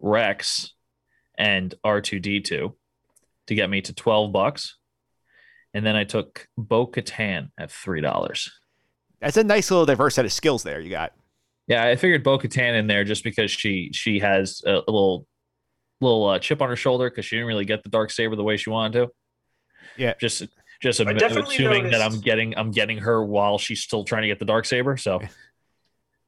Rex, 0.01 0.75
and 1.39 1.75
R 1.83 2.03
two 2.03 2.21
D 2.21 2.41
two 2.41 2.77
to 3.47 3.55
get 3.55 3.71
me 3.71 3.81
to 3.81 3.95
twelve 3.95 4.33
bucks, 4.33 4.77
and 5.73 5.87
then 5.87 5.97
I 5.97 6.05
took 6.05 6.47
Bo 6.59 6.87
Katan 6.87 7.53
at 7.59 7.71
three 7.71 8.03
dollars. 8.03 8.53
That's 9.19 9.39
a 9.39 9.45
nice 9.45 9.71
little 9.71 9.87
diverse 9.87 10.17
set 10.17 10.27
of 10.27 10.33
skills 10.35 10.63
there 10.63 10.79
you 10.79 10.91
got. 10.91 11.15
Yeah, 11.67 11.87
I 11.87 11.97
figured 11.97 12.23
Bo 12.23 12.37
Katan 12.39 12.79
in 12.79 12.87
there 12.87 13.03
just 13.03 13.25
because 13.25 13.51
she 13.51 13.89
she 13.95 14.19
has 14.19 14.61
a, 14.67 14.73
a 14.73 14.93
little 14.93 15.27
little 16.03 16.29
uh, 16.29 16.39
chip 16.39 16.61
on 16.61 16.69
her 16.69 16.77
shoulder 16.77 17.09
because 17.09 17.25
she 17.25 17.37
didn't 17.37 17.49
really 17.49 17.65
get 17.65 17.83
the 17.83 17.89
dark 17.89 18.11
saber 18.11 18.37
the 18.37 18.45
way 18.45 18.59
she 18.59 18.69
wanted 18.69 18.93
to. 18.93 19.09
Yeah. 19.97 20.13
just 20.21 20.47
just 20.83 21.01
I 21.01 21.09
am 21.09 21.17
definitely 21.17 21.55
assuming 21.55 21.93
that 21.93 22.03
I'm 22.03 22.21
getting 22.21 22.59
I'm 22.59 22.73
getting 22.73 22.99
her 22.99 23.25
while 23.25 23.57
she's 23.57 23.81
still 23.81 24.05
trying 24.05 24.21
to 24.21 24.29
get 24.29 24.39
the 24.39 24.45
dark 24.45 24.67
saber. 24.67 24.99
So 24.99 25.23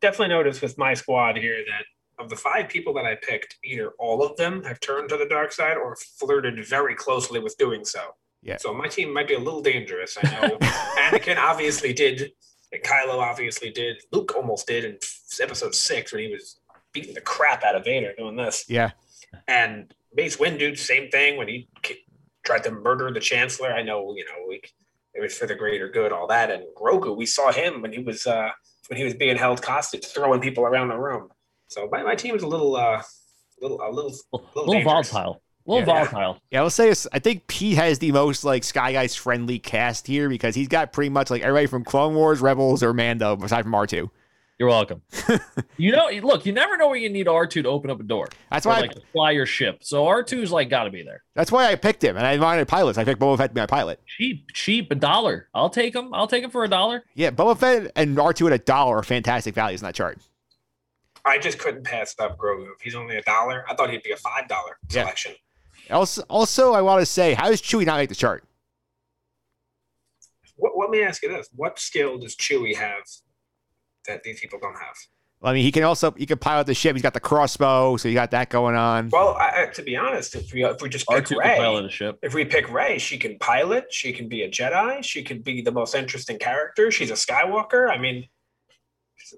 Definitely 0.00 0.34
noticed 0.34 0.62
with 0.62 0.78
my 0.78 0.94
squad 0.94 1.36
here 1.36 1.64
that 1.66 1.84
of 2.22 2.28
the 2.30 2.36
five 2.36 2.68
people 2.68 2.92
that 2.94 3.04
I 3.04 3.14
picked, 3.14 3.56
either 3.64 3.92
all 3.98 4.24
of 4.24 4.36
them 4.36 4.62
have 4.64 4.80
turned 4.80 5.08
to 5.10 5.16
the 5.16 5.26
dark 5.26 5.52
side 5.52 5.76
or 5.76 5.96
flirted 5.96 6.64
very 6.66 6.94
closely 6.94 7.40
with 7.40 7.56
doing 7.58 7.84
so. 7.84 8.00
Yeah. 8.42 8.56
So 8.58 8.72
my 8.72 8.88
team 8.88 9.12
might 9.12 9.28
be 9.28 9.34
a 9.34 9.38
little 9.38 9.62
dangerous. 9.62 10.16
I 10.22 10.48
know 10.48 10.56
Anakin 10.60 11.36
obviously 11.36 11.92
did, 11.92 12.32
and 12.72 12.82
Kylo 12.82 13.18
obviously 13.18 13.70
did. 13.70 14.02
Luke 14.12 14.34
almost 14.36 14.66
did 14.66 14.84
in 14.84 14.98
episode 15.40 15.74
six 15.74 16.12
when 16.12 16.22
he 16.22 16.32
was 16.32 16.60
beating 16.92 17.14
the 17.14 17.20
crap 17.20 17.64
out 17.64 17.74
of 17.74 17.84
Vader 17.84 18.12
doing 18.16 18.36
this. 18.36 18.64
Yeah. 18.68 18.92
And 19.46 19.92
Mace 20.14 20.36
Windu, 20.36 20.76
same 20.78 21.10
thing 21.10 21.36
when 21.36 21.48
he 21.48 21.68
tried 22.44 22.64
to 22.64 22.70
murder 22.70 23.12
the 23.12 23.20
Chancellor. 23.20 23.72
I 23.72 23.82
know, 23.82 24.14
you 24.16 24.24
know, 24.24 24.46
we, 24.48 24.62
it 25.14 25.20
was 25.20 25.36
for 25.36 25.46
the 25.46 25.54
greater 25.54 25.88
good, 25.88 26.12
all 26.12 26.26
that. 26.28 26.50
And 26.50 26.64
Grogu, 26.76 27.16
we 27.16 27.26
saw 27.26 27.52
him 27.52 27.82
when 27.82 27.92
he 27.92 27.98
was 27.98 28.26
uh, 28.26 28.50
when 28.88 28.98
he 28.98 29.04
was 29.04 29.14
being 29.14 29.36
held 29.36 29.64
hostage, 29.64 30.04
throwing 30.06 30.40
people 30.40 30.64
around 30.64 30.88
the 30.88 30.96
room. 30.98 31.28
So 31.68 31.88
my, 31.90 32.02
my 32.02 32.14
team 32.14 32.34
is 32.34 32.42
a 32.42 32.46
little, 32.46 32.74
uh, 32.76 33.02
little, 33.60 33.80
a 33.80 33.90
little, 33.90 34.14
a 34.32 34.36
little, 34.36 34.66
little 34.66 34.82
volatile, 34.82 35.42
a 35.66 35.70
little 35.70 35.86
Yeah. 35.88 36.04
volatile. 36.04 36.38
Yeah, 36.50 36.60
I'll 36.62 36.70
say 36.70 36.88
this. 36.88 37.06
I 37.12 37.18
think 37.18 37.46
Pete 37.46 37.76
has 37.76 37.98
the 37.98 38.12
most 38.12 38.44
like 38.44 38.64
Sky 38.64 38.92
Guys 38.92 39.14
friendly 39.14 39.58
cast 39.58 40.06
here 40.06 40.28
because 40.28 40.54
he's 40.54 40.68
got 40.68 40.92
pretty 40.92 41.10
much 41.10 41.30
like 41.30 41.42
everybody 41.42 41.66
from 41.66 41.84
Clone 41.84 42.14
Wars, 42.14 42.40
Rebels, 42.40 42.82
or 42.82 42.94
Mando, 42.94 43.36
aside 43.42 43.62
from 43.64 43.72
R2. 43.72 44.08
You're 44.58 44.68
welcome. 44.68 45.02
you 45.76 45.92
know, 45.92 46.08
look, 46.22 46.44
you 46.44 46.52
never 46.52 46.76
know 46.76 46.88
where 46.88 46.96
you 46.96 47.08
need 47.08 47.28
R 47.28 47.46
two 47.46 47.62
to 47.62 47.68
open 47.68 47.90
up 47.90 48.00
a 48.00 48.02
door. 48.02 48.26
That's 48.50 48.66
why. 48.66 48.80
like 48.80 48.92
to 48.94 49.02
fly 49.12 49.30
your 49.30 49.46
ship. 49.46 49.84
So 49.84 50.06
R 50.06 50.24
2s 50.24 50.50
like 50.50 50.68
got 50.68 50.84
to 50.84 50.90
be 50.90 51.04
there. 51.04 51.22
that's 51.36 51.52
why 51.52 51.70
I 51.70 51.76
picked 51.76 52.02
him, 52.02 52.16
and 52.16 52.26
I 52.26 52.36
wanted 52.38 52.66
pilots. 52.66 52.98
I 52.98 53.04
picked 53.04 53.20
Boba 53.20 53.36
Fett 53.38 53.50
to 53.50 53.54
be 53.54 53.60
my 53.60 53.66
pilot. 53.66 54.00
Cheap, 54.06 54.52
cheap, 54.52 54.90
a 54.90 54.96
dollar. 54.96 55.48
I'll 55.54 55.70
take 55.70 55.94
him. 55.94 56.12
I'll 56.12 56.26
take 56.26 56.42
him 56.42 56.50
for 56.50 56.64
a 56.64 56.68
dollar. 56.68 57.04
Yeah, 57.14 57.30
Boba 57.30 57.56
Fett 57.56 57.92
and 57.94 58.16
R2 58.16 58.46
at 58.48 58.52
a 58.52 58.58
dollar 58.58 58.96
are 58.98 59.02
fantastic 59.04 59.54
values 59.54 59.80
in 59.80 59.86
that 59.86 59.94
chart. 59.94 60.18
I 61.24 61.38
just 61.38 61.58
couldn't 61.60 61.84
pass 61.84 62.16
up 62.18 62.36
Grogu. 62.36 62.66
If 62.74 62.80
he's 62.82 62.96
only 62.96 63.16
a 63.16 63.22
dollar, 63.22 63.64
I 63.68 63.74
thought 63.74 63.90
he'd 63.90 64.02
be 64.02 64.10
a 64.12 64.16
five 64.16 64.48
dollar 64.48 64.78
Yeah. 64.90 65.02
selection. 65.02 65.34
Also, 65.90 66.22
also, 66.28 66.72
I 66.72 66.82
want 66.82 67.00
to 67.00 67.06
say, 67.06 67.34
how 67.34 67.48
does 67.48 67.62
Chewie 67.62 67.86
not 67.86 67.98
make 67.98 68.08
the 68.08 68.14
chart? 68.16 68.42
What, 70.56 70.72
let 70.76 70.90
me 70.90 71.02
ask 71.02 71.22
you 71.22 71.28
this: 71.28 71.48
What 71.54 71.78
skill 71.78 72.18
does 72.18 72.34
Chewie 72.34 72.74
have 72.74 73.02
that 74.08 74.22
these 74.24 74.40
people 74.40 74.58
don't 74.60 74.74
have? 74.74 74.96
I 75.40 75.52
mean, 75.52 75.62
he 75.62 75.70
can 75.70 75.84
also 75.84 76.10
he 76.18 76.26
can 76.26 76.36
pilot 76.38 76.66
the 76.66 76.74
ship. 76.74 76.96
He's 76.96 77.02
got 77.02 77.14
the 77.14 77.20
crossbow, 77.20 77.96
so 77.96 78.08
you 78.08 78.14
got 78.14 78.32
that 78.32 78.50
going 78.50 78.74
on. 78.74 79.08
Well, 79.10 79.36
I, 79.38 79.62
I- 79.62 79.66
to 79.74 79.82
be 79.82 79.96
honest, 79.96 80.34
if 80.34 80.52
we 80.52 80.64
if 80.64 80.82
we 80.82 80.88
just 80.88 81.06
R 81.08 81.18
pick 81.18 81.26
two 81.26 81.34
can 81.38 81.56
pilot 81.56 81.80
Rey, 81.82 81.86
a 81.86 81.90
ship. 81.90 82.18
if 82.22 82.34
we 82.34 82.44
pick 82.44 82.68
Rey, 82.72 82.98
she 82.98 83.18
can 83.18 83.38
pilot. 83.38 83.86
She 83.92 84.12
can 84.12 84.28
be 84.28 84.42
a 84.42 84.50
Jedi. 84.50 85.04
She 85.04 85.22
could 85.22 85.44
be 85.44 85.62
the 85.62 85.70
most 85.70 85.94
interesting 85.94 86.38
character. 86.40 86.90
She's 86.90 87.10
a 87.10 87.14
Skywalker. 87.14 87.88
I 87.88 87.98
mean, 87.98 88.26
she 89.16 89.36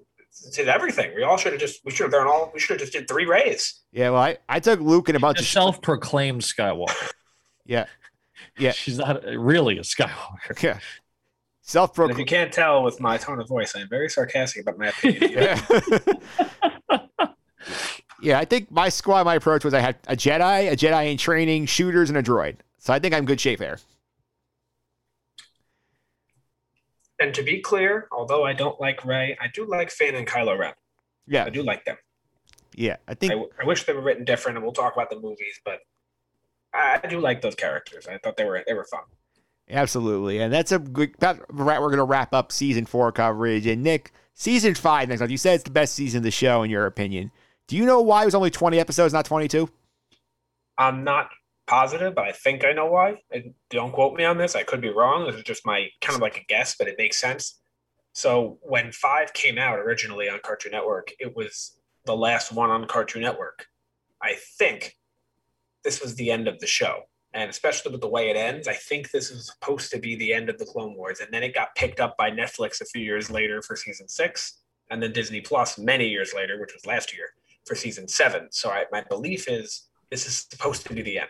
did 0.55 0.67
everything. 0.69 1.11
We 1.15 1.21
all 1.23 1.37
should 1.37 1.51
have 1.53 1.61
just 1.61 1.81
we 1.85 1.91
should 1.91 2.05
have 2.05 2.11
done 2.13 2.25
all. 2.27 2.49
We 2.53 2.59
should 2.59 2.79
have 2.79 2.79
just 2.79 2.93
did 2.93 3.07
three 3.07 3.25
Reys. 3.25 3.81
Yeah, 3.91 4.09
well, 4.09 4.21
I, 4.23 4.37
I 4.49 4.59
took 4.59 4.79
Luke 4.79 5.07
and 5.09 5.15
a 5.17 5.19
bunch 5.19 5.39
of 5.39 5.45
self 5.45 5.81
proclaimed 5.83 6.41
Skywalker. 6.41 7.11
yeah, 7.65 7.85
Yeah. 8.57 8.71
She's 8.71 8.97
not 8.97 9.23
really 9.23 9.77
a 9.77 9.81
Skywalker. 9.81 10.61
yeah, 10.63 10.79
self 11.71 11.97
And 11.97 12.11
if 12.11 12.17
you 12.19 12.25
can't 12.25 12.51
tell 12.51 12.83
with 12.83 12.99
my 12.99 13.17
tone 13.17 13.39
of 13.39 13.47
voice, 13.47 13.73
I'm 13.75 13.87
very 13.89 14.09
sarcastic 14.09 14.61
about 14.63 14.77
my 14.77 14.87
opinion. 14.89 15.31
Yeah. 16.91 16.99
yeah, 18.21 18.39
I 18.39 18.45
think 18.45 18.69
my 18.69 18.89
squad, 18.89 19.23
my 19.23 19.35
approach 19.35 19.63
was 19.63 19.73
I 19.73 19.79
had 19.79 19.95
a 20.07 20.15
Jedi, 20.15 20.71
a 20.71 20.75
Jedi 20.75 21.11
in 21.11 21.17
training, 21.17 21.65
shooters, 21.65 22.09
and 22.09 22.17
a 22.17 22.23
droid. 22.23 22.57
So 22.77 22.93
I 22.93 22.99
think 22.99 23.15
I'm 23.15 23.25
good 23.25 23.39
shape 23.39 23.59
there. 23.59 23.79
and 27.19 27.33
to 27.35 27.43
be 27.43 27.61
clear, 27.61 28.07
although 28.11 28.43
I 28.43 28.53
don't 28.53 28.79
like 28.81 29.05
Rey, 29.05 29.37
I 29.39 29.47
do 29.53 29.65
like 29.65 29.91
Finn 29.91 30.15
and 30.15 30.25
Kylo 30.27 30.57
Ren. 30.57 30.73
Yeah, 31.27 31.45
I 31.45 31.49
do 31.49 31.61
like 31.61 31.85
them. 31.85 31.97
yeah. 32.75 32.97
I 33.07 33.11
I, 33.11 33.15
think 33.15 33.31
w- 33.31 33.51
I 33.61 33.63
wish 33.63 33.85
they 33.85 33.93
were 33.93 34.01
written 34.01 34.25
different, 34.25 34.57
and 34.57 34.63
we'll 34.65 34.73
talk 34.73 34.93
about 34.95 35.09
the 35.11 35.19
movies, 35.19 35.59
but 35.63 35.79
I, 36.73 36.99
I 37.03 37.07
do 37.07 37.19
like 37.19 37.41
those 37.41 37.55
characters. 37.55 38.07
I 38.07 38.17
thought 38.17 38.37
they 38.37 38.43
were 38.45 38.63
they 38.65 38.73
were 38.73 38.85
fun. 38.85 39.01
Absolutely, 39.71 40.39
and 40.39 40.53
that's 40.53 40.71
a 40.71 40.79
good. 40.79 41.15
That, 41.19 41.39
we're 41.53 41.77
going 41.79 41.97
to 41.97 42.03
wrap 42.03 42.33
up 42.33 42.51
season 42.51 42.85
four 42.85 43.11
coverage. 43.11 43.65
And 43.65 43.83
Nick, 43.83 44.11
season 44.33 44.75
five 44.75 45.09
next 45.09 45.21
month. 45.21 45.31
You 45.31 45.37
said 45.37 45.55
it's 45.55 45.63
the 45.63 45.71
best 45.71 45.93
season 45.93 46.19
of 46.19 46.23
the 46.23 46.31
show 46.31 46.63
in 46.63 46.69
your 46.69 46.85
opinion. 46.85 47.31
Do 47.67 47.77
you 47.77 47.85
know 47.85 48.01
why 48.01 48.23
it 48.23 48.25
was 48.25 48.35
only 48.35 48.49
20 48.49 48.79
episodes, 48.79 49.13
not 49.13 49.25
22? 49.25 49.69
I'm 50.77 51.03
not 51.03 51.29
positive, 51.67 52.15
but 52.15 52.25
I 52.25 52.31
think 52.31 52.65
I 52.65 52.73
know 52.73 52.87
why. 52.87 53.21
And 53.31 53.53
don't 53.69 53.93
quote 53.93 54.15
me 54.15 54.25
on 54.25 54.37
this. 54.37 54.55
I 54.55 54.63
could 54.63 54.81
be 54.81 54.89
wrong. 54.89 55.25
This 55.25 55.35
is 55.35 55.43
just 55.43 55.65
my 55.65 55.87
kind 56.01 56.15
of 56.15 56.21
like 56.21 56.37
a 56.37 56.43
guess, 56.49 56.75
but 56.77 56.87
it 56.87 56.95
makes 56.97 57.17
sense. 57.17 57.61
So 58.13 58.59
when 58.61 58.91
five 58.91 59.33
came 59.33 59.57
out 59.57 59.79
originally 59.79 60.27
on 60.29 60.39
Cartoon 60.43 60.73
Network, 60.73 61.13
it 61.19 61.35
was 61.35 61.77
the 62.05 62.15
last 62.15 62.51
one 62.51 62.69
on 62.69 62.87
Cartoon 62.87 63.21
Network. 63.21 63.67
I 64.21 64.35
think 64.57 64.97
this 65.83 66.01
was 66.01 66.15
the 66.15 66.29
end 66.29 66.47
of 66.47 66.59
the 66.59 66.67
show. 66.67 67.03
And 67.33 67.49
especially 67.49 67.91
with 67.91 68.01
the 68.01 68.09
way 68.09 68.29
it 68.29 68.35
ends, 68.35 68.67
I 68.67 68.73
think 68.73 69.11
this 69.11 69.31
is 69.31 69.45
supposed 69.47 69.89
to 69.91 69.99
be 69.99 70.15
the 70.15 70.33
end 70.33 70.49
of 70.49 70.57
the 70.57 70.65
Clone 70.65 70.95
Wars. 70.95 71.21
And 71.21 71.29
then 71.31 71.43
it 71.43 71.53
got 71.53 71.73
picked 71.75 71.99
up 72.01 72.17
by 72.17 72.29
Netflix 72.29 72.81
a 72.81 72.85
few 72.85 73.01
years 73.01 73.31
later 73.31 73.61
for 73.61 73.75
season 73.77 74.09
six, 74.09 74.59
and 74.89 75.01
then 75.01 75.13
Disney 75.13 75.39
Plus 75.39 75.77
many 75.77 76.07
years 76.09 76.33
later, 76.35 76.59
which 76.59 76.73
was 76.73 76.85
last 76.85 77.15
year, 77.15 77.27
for 77.65 77.75
season 77.75 78.07
seven. 78.07 78.47
So 78.51 78.69
I, 78.69 78.83
my 78.91 79.01
belief 79.07 79.47
is 79.47 79.87
this 80.09 80.27
is 80.27 80.45
supposed 80.51 80.85
to 80.87 80.93
be 80.93 81.01
the 81.01 81.19
end. 81.19 81.29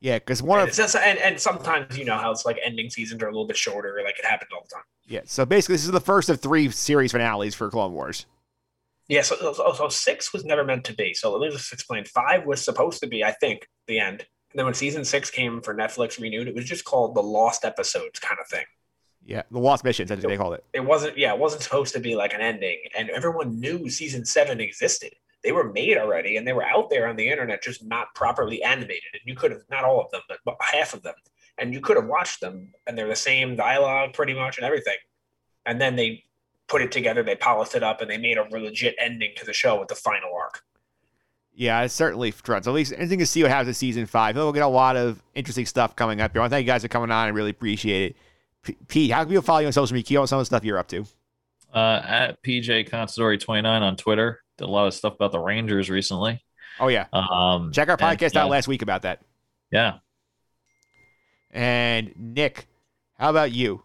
Yeah, 0.00 0.18
because 0.18 0.42
one 0.42 0.60
And, 0.60 0.68
of 0.68 0.76
just, 0.76 0.94
and, 0.94 1.18
and 1.18 1.40
sometimes 1.40 1.96
you 1.98 2.04
know 2.04 2.18
how 2.18 2.30
it's 2.30 2.44
like 2.44 2.58
ending 2.62 2.90
seasons 2.90 3.22
are 3.22 3.28
a 3.28 3.32
little 3.32 3.46
bit 3.46 3.56
shorter, 3.56 3.98
like 4.04 4.18
it 4.18 4.24
happens 4.26 4.50
all 4.54 4.62
the 4.62 4.74
time. 4.74 4.84
yeah. 5.06 5.22
So 5.24 5.44
basically, 5.46 5.74
this 5.74 5.86
is 5.86 5.90
the 5.90 6.00
first 6.00 6.28
of 6.28 6.38
three 6.40 6.70
series 6.70 7.12
finales 7.12 7.54
for 7.54 7.70
Clone 7.70 7.92
Wars. 7.94 8.26
Yeah, 9.08 9.22
so, 9.22 9.36
so, 9.54 9.72
so 9.72 9.88
six 9.88 10.34
was 10.34 10.44
never 10.44 10.62
meant 10.64 10.84
to 10.84 10.94
be. 10.94 11.14
So 11.14 11.32
let 11.32 11.40
me 11.40 11.50
just 11.56 11.72
explain. 11.72 12.04
Five 12.04 12.44
was 12.44 12.62
supposed 12.62 13.00
to 13.00 13.06
be, 13.06 13.24
I 13.24 13.32
think, 13.32 13.66
the 13.86 13.98
end. 13.98 14.26
Then 14.58 14.64
when 14.64 14.74
season 14.74 15.04
six 15.04 15.30
came 15.30 15.60
for 15.60 15.72
Netflix 15.72 16.20
renewed, 16.20 16.48
it 16.48 16.54
was 16.56 16.64
just 16.64 16.84
called 16.84 17.14
the 17.14 17.22
Lost 17.22 17.64
Episodes 17.64 18.18
kind 18.18 18.40
of 18.40 18.48
thing. 18.48 18.64
Yeah, 19.24 19.42
the 19.52 19.60
Lost 19.60 19.84
Missions, 19.84 20.08
that's 20.08 20.20
what 20.20 20.30
they 20.30 20.36
called 20.36 20.54
it. 20.54 20.64
It 20.72 20.84
wasn't, 20.84 21.16
yeah, 21.16 21.32
it 21.32 21.38
wasn't 21.38 21.62
supposed 21.62 21.94
to 21.94 22.00
be 22.00 22.16
like 22.16 22.34
an 22.34 22.40
ending. 22.40 22.76
And 22.98 23.08
everyone 23.10 23.60
knew 23.60 23.88
season 23.88 24.24
seven 24.24 24.60
existed. 24.60 25.12
They 25.44 25.52
were 25.52 25.72
made 25.72 25.96
already 25.96 26.38
and 26.38 26.44
they 26.44 26.54
were 26.54 26.64
out 26.64 26.90
there 26.90 27.06
on 27.06 27.14
the 27.14 27.28
internet, 27.28 27.62
just 27.62 27.84
not 27.84 28.12
properly 28.16 28.60
animated. 28.64 29.12
And 29.12 29.22
you 29.26 29.36
could 29.36 29.52
have, 29.52 29.62
not 29.70 29.84
all 29.84 30.00
of 30.00 30.10
them, 30.10 30.22
but 30.44 30.56
half 30.58 30.92
of 30.92 31.04
them. 31.04 31.14
And 31.58 31.72
you 31.72 31.80
could 31.80 31.96
have 31.96 32.06
watched 32.06 32.40
them 32.40 32.72
and 32.88 32.98
they're 32.98 33.06
the 33.06 33.14
same 33.14 33.54
dialogue 33.54 34.12
pretty 34.12 34.34
much 34.34 34.58
and 34.58 34.66
everything. 34.66 34.96
And 35.66 35.80
then 35.80 35.94
they 35.94 36.24
put 36.66 36.82
it 36.82 36.90
together, 36.90 37.22
they 37.22 37.36
polished 37.36 37.76
it 37.76 37.84
up, 37.84 38.00
and 38.00 38.10
they 38.10 38.18
made 38.18 38.38
a 38.38 38.42
legit 38.50 38.96
ending 38.98 39.34
to 39.36 39.46
the 39.46 39.52
show 39.52 39.78
with 39.78 39.86
the 39.86 39.94
final 39.94 40.30
arc. 40.36 40.64
Yeah, 41.58 41.82
it's 41.82 41.92
certainly 41.92 42.30
fun. 42.30 42.62
So 42.62 42.70
at 42.70 42.74
least 42.74 42.92
anything 42.96 43.18
to 43.18 43.26
see 43.26 43.42
what 43.42 43.50
happens 43.50 43.70
in 43.70 43.74
season 43.74 44.06
five. 44.06 44.36
We'll 44.36 44.52
get 44.52 44.62
a 44.62 44.68
lot 44.68 44.96
of 44.96 45.20
interesting 45.34 45.66
stuff 45.66 45.96
coming 45.96 46.20
up 46.20 46.30
here. 46.30 46.40
I 46.40 46.42
want 46.44 46.52
to 46.52 46.54
thank 46.54 46.64
you 46.64 46.72
guys 46.72 46.82
for 46.82 46.88
coming 46.88 47.10
on. 47.10 47.26
I 47.26 47.30
really 47.30 47.50
appreciate 47.50 48.12
it. 48.12 48.16
P- 48.62 48.76
Pete, 48.86 49.10
how 49.10 49.22
can 49.22 49.30
people 49.30 49.42
follow 49.42 49.58
you 49.58 49.66
on 49.66 49.72
social 49.72 49.92
media? 49.92 50.06
Keep 50.06 50.20
on 50.20 50.26
some 50.28 50.38
of 50.38 50.42
the 50.42 50.46
stuff 50.46 50.62
you're 50.64 50.78
up 50.78 50.86
to. 50.86 51.04
Uh, 51.74 52.00
at 52.04 52.40
PJ 52.44 52.88
Considori 52.88 53.40
29 53.40 53.82
on 53.82 53.96
Twitter. 53.96 54.38
Did 54.56 54.66
a 54.66 54.70
lot 54.70 54.86
of 54.86 54.94
stuff 54.94 55.16
about 55.16 55.32
the 55.32 55.40
Rangers 55.40 55.90
recently. 55.90 56.40
Oh 56.78 56.86
yeah, 56.86 57.06
Um, 57.12 57.72
check 57.72 57.88
our 57.88 57.96
and, 58.00 58.20
podcast 58.20 58.36
uh, 58.36 58.40
out 58.40 58.50
last 58.50 58.68
week 58.68 58.82
about 58.82 59.02
that. 59.02 59.20
Yeah. 59.72 59.94
And 61.50 62.12
Nick, 62.16 62.68
how 63.18 63.30
about 63.30 63.50
you? 63.50 63.82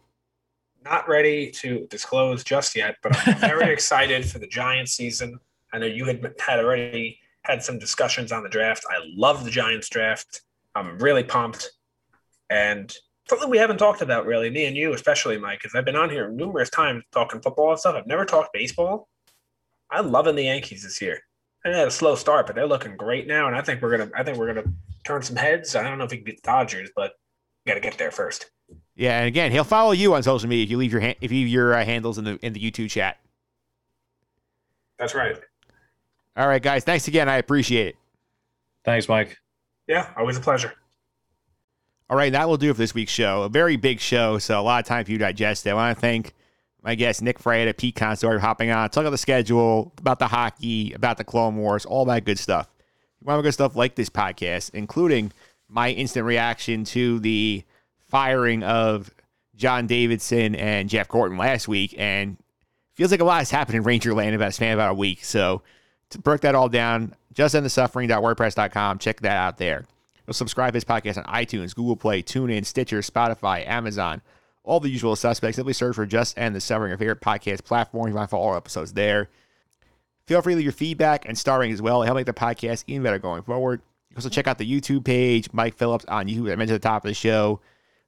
Not 0.85 1.09
ready 1.09 1.49
to 1.49 1.87
disclose 1.89 2.43
just 2.43 2.75
yet, 2.75 2.97
but 3.01 3.17
I'm 3.27 3.39
very 3.39 3.73
excited 3.73 4.29
for 4.29 4.37
the 4.37 4.45
Giants 4.45 4.91
season. 4.91 5.39
I 5.73 5.79
know 5.79 5.87
you 5.87 6.05
had 6.05 6.35
had 6.39 6.59
already 6.59 7.17
had 7.43 7.63
some 7.63 7.79
discussions 7.79 8.31
on 8.31 8.43
the 8.43 8.49
draft. 8.49 8.85
I 8.89 8.99
love 9.15 9.43
the 9.43 9.51
Giants 9.51 9.89
draft. 9.89 10.41
I'm 10.75 10.97
really 10.97 11.23
pumped. 11.23 11.69
And 12.49 12.93
something 13.27 13.49
we 13.49 13.57
haven't 13.57 13.77
talked 13.77 14.01
about 14.01 14.25
really, 14.25 14.49
me 14.49 14.65
and 14.65 14.75
you 14.75 14.93
especially, 14.93 15.37
Mike, 15.37 15.59
because 15.59 15.75
I've 15.75 15.85
been 15.85 15.95
on 15.95 16.09
here 16.09 16.29
numerous 16.29 16.69
times 16.69 17.03
talking 17.11 17.41
football 17.41 17.71
and 17.71 17.79
stuff. 17.79 17.95
I've 17.95 18.07
never 18.07 18.25
talked 18.25 18.53
baseball. 18.53 19.09
I'm 19.89 20.11
loving 20.11 20.35
the 20.35 20.43
Yankees 20.43 20.83
this 20.83 21.01
year. 21.01 21.19
They 21.63 21.71
had 21.71 21.87
a 21.87 21.91
slow 21.91 22.15
start, 22.15 22.47
but 22.47 22.55
they're 22.55 22.67
looking 22.67 22.97
great 22.97 23.27
now, 23.27 23.47
and 23.47 23.55
I 23.55 23.61
think 23.61 23.81
we're 23.81 23.97
gonna. 23.97 24.11
I 24.17 24.23
think 24.23 24.37
we're 24.37 24.53
gonna 24.53 24.67
turn 25.05 25.21
some 25.21 25.37
heads. 25.37 25.75
I 25.75 25.83
don't 25.83 25.97
know 25.97 26.03
if 26.03 26.11
we 26.11 26.17
can 26.17 26.25
beat 26.25 26.43
the 26.43 26.47
Dodgers, 26.47 26.89
but 26.93 27.13
got 27.65 27.75
to 27.75 27.79
get 27.79 27.97
there 27.97 28.11
first. 28.11 28.51
Yeah, 28.95 29.19
and 29.19 29.27
again, 29.27 29.51
he'll 29.51 29.63
follow 29.63 29.91
you 29.91 30.13
on 30.13 30.23
social 30.23 30.49
media 30.49 30.65
if 30.65 30.71
you 30.71 30.77
leave 30.77 30.91
your 30.91 31.01
ha- 31.01 31.15
if 31.21 31.31
you 31.31 31.39
leave 31.39 31.47
your 31.47 31.73
uh, 31.73 31.85
handles 31.85 32.17
in 32.17 32.25
the 32.25 32.37
in 32.45 32.53
the 32.53 32.59
YouTube 32.59 32.89
chat. 32.89 33.17
That's 34.99 35.15
right. 35.15 35.37
All 36.35 36.47
right, 36.47 36.61
guys. 36.61 36.83
Thanks 36.83 37.07
again. 37.07 37.29
I 37.29 37.37
appreciate 37.37 37.87
it. 37.87 37.95
Thanks, 38.85 39.07
Mike. 39.07 39.37
Yeah, 39.87 40.09
always 40.17 40.37
a 40.37 40.41
pleasure. 40.41 40.73
All 42.09 42.17
right, 42.17 42.31
that 42.31 42.47
will 42.47 42.57
do 42.57 42.73
for 42.73 42.77
this 42.77 42.93
week's 42.93 43.11
show. 43.11 43.43
A 43.43 43.49
very 43.49 43.75
big 43.75 43.99
show, 43.99 44.37
so 44.37 44.59
a 44.59 44.61
lot 44.61 44.83
of 44.83 44.87
time 44.87 45.05
for 45.05 45.11
you 45.11 45.17
to 45.17 45.23
digest 45.25 45.65
it. 45.65 45.71
I 45.71 45.73
want 45.73 45.97
to 45.97 46.01
thank 46.01 46.33
my 46.81 46.95
guests, 46.95 47.21
Nick 47.21 47.39
Freda, 47.39 47.75
Pete 47.77 47.95
Consor, 47.95 48.39
hopping 48.39 48.69
on, 48.69 48.89
talk 48.89 49.01
about 49.01 49.11
the 49.11 49.17
schedule, 49.17 49.93
about 49.97 50.19
the 50.19 50.27
hockey, 50.27 50.93
about 50.93 51.17
the 51.17 51.23
Clone 51.23 51.55
Wars, 51.55 51.85
all 51.85 52.05
that 52.05 52.25
good 52.25 52.37
stuff. 52.37 52.69
You 53.21 53.25
want 53.25 53.41
good 53.41 53.53
stuff 53.53 53.75
like 53.75 53.95
this 53.95 54.09
podcast, 54.09 54.71
including 54.73 55.31
my 55.69 55.91
instant 55.91 56.25
reaction 56.25 56.83
to 56.85 57.19
the 57.19 57.63
firing 58.09 58.63
of 58.63 59.09
John 59.55 59.87
Davidson 59.87 60.55
and 60.55 60.89
Jeff 60.89 61.07
Gorton 61.07 61.37
last 61.37 61.67
week, 61.67 61.95
and 61.97 62.37
feels 62.95 63.11
like 63.11 63.21
a 63.21 63.25
lot 63.25 63.39
has 63.39 63.49
happened 63.49 63.77
in 63.77 63.83
Ranger 63.83 64.13
Land 64.13 64.29
in 64.29 64.35
about 64.35 64.49
a 64.49 64.51
span 64.51 64.73
of 64.73 64.79
about 64.79 64.91
a 64.91 64.95
week. 64.95 65.23
So 65.23 65.61
break 66.17 66.41
that 66.41 66.55
all 66.55 66.69
down, 66.69 67.15
Just 67.33 67.55
in 67.55 67.63
the 67.63 67.69
justendthesuffering.wordpress.com. 67.69 68.99
Check 68.99 69.21
that 69.21 69.37
out 69.37 69.57
there. 69.57 69.85
You'll 70.25 70.33
subscribe 70.33 70.69
to 70.69 70.77
this 70.77 70.83
podcast 70.83 71.17
on 71.17 71.25
iTunes, 71.25 71.75
Google 71.75 71.95
Play, 71.97 72.23
TuneIn, 72.23 72.65
Stitcher, 72.65 72.99
Spotify, 72.99 73.67
Amazon, 73.67 74.21
all 74.63 74.79
the 74.79 74.89
usual 74.89 75.15
suspects. 75.15 75.57
Simply 75.57 75.73
search 75.73 75.95
for 75.95 76.05
Just 76.05 76.37
End 76.37 76.55
the 76.55 76.61
Suffering, 76.61 76.89
your 76.89 76.97
favorite 76.97 77.21
podcast 77.21 77.65
platform. 77.65 78.07
You 78.07 78.13
might 78.13 78.29
find 78.29 78.41
all 78.41 78.55
episodes 78.55 78.93
there. 78.93 79.29
Feel 80.25 80.41
free 80.41 80.53
to 80.53 80.57
leave 80.57 80.63
your 80.63 80.71
feedback 80.71 81.27
and 81.27 81.37
starring 81.37 81.71
as 81.73 81.81
well. 81.81 82.01
It 82.01 82.05
help 82.05 82.15
make 82.15 82.25
the 82.25 82.33
podcast 82.33 82.85
even 82.87 83.03
better 83.03 83.19
going 83.19 83.43
forward. 83.43 83.81
Also, 84.15 84.29
check 84.29 84.47
out 84.47 84.57
the 84.57 84.79
YouTube 84.79 85.03
page, 85.03 85.49
Mike 85.51 85.75
Phillips 85.75 86.05
on 86.05 86.27
YouTube. 86.27 86.51
I 86.51 86.55
mentioned 86.55 86.75
at 86.75 86.81
the 86.81 86.87
top 86.87 87.03
of 87.03 87.09
the 87.09 87.15
show. 87.15 87.59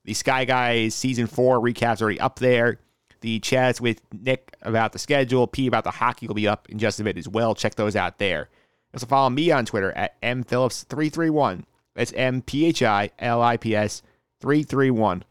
The 0.05 0.13
Sky 0.13 0.45
Guys 0.45 0.93
season 0.95 1.27
four 1.27 1.59
recaps 1.59 2.01
already 2.01 2.19
up 2.19 2.39
there. 2.39 2.79
The 3.25 3.39
chats 3.39 3.81
with 3.81 4.03
Nick 4.13 4.55
about 4.61 4.91
the 4.93 4.99
schedule, 4.99 5.47
P 5.47 5.65
about 5.65 5.83
the 5.83 5.89
hockey 5.89 6.27
will 6.27 6.35
be 6.35 6.47
up 6.47 6.69
in 6.69 6.77
just 6.77 6.99
a 6.99 7.03
bit 7.03 7.17
as 7.17 7.27
well. 7.27 7.55
Check 7.55 7.73
those 7.73 7.95
out 7.95 8.19
there. 8.19 8.49
Also 8.93 9.07
follow 9.07 9.31
me 9.31 9.49
on 9.49 9.65
Twitter 9.65 9.91
at 9.93 10.21
mphillips331. 10.21 11.63
That's 11.95 12.13
M 12.13 12.43
P 12.43 12.67
H 12.67 12.83
I 12.83 13.09
L 13.17 13.41
I 13.41 13.57
P 13.57 13.75
S 13.75 14.03
331. 14.41 15.23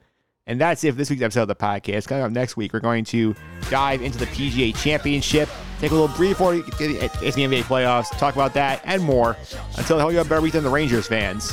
And 0.44 0.60
that's 0.60 0.82
it 0.82 0.90
for 0.90 0.98
this 0.98 1.08
week's 1.08 1.22
episode 1.22 1.42
of 1.42 1.48
the 1.48 1.54
podcast. 1.54 2.08
Coming 2.08 2.24
up 2.24 2.32
next 2.32 2.56
week, 2.56 2.72
we're 2.72 2.80
going 2.80 3.04
to 3.04 3.32
dive 3.70 4.02
into 4.02 4.18
the 4.18 4.26
PGA 4.26 4.76
Championship, 4.76 5.48
take 5.78 5.92
a 5.92 5.94
little 5.94 6.16
brief 6.16 6.40
it's 6.40 7.36
the 7.36 7.44
NBA 7.44 7.62
playoffs, 7.62 8.10
talk 8.18 8.34
about 8.34 8.54
that 8.54 8.82
and 8.82 9.04
more. 9.04 9.36
Until 9.78 9.98
then, 9.98 10.04
hope 10.04 10.10
you 10.10 10.18
have 10.18 10.26
a 10.26 10.28
better 10.28 10.42
week 10.42 10.54
than 10.54 10.64
the 10.64 10.68
Rangers 10.68 11.06
fans. 11.06 11.52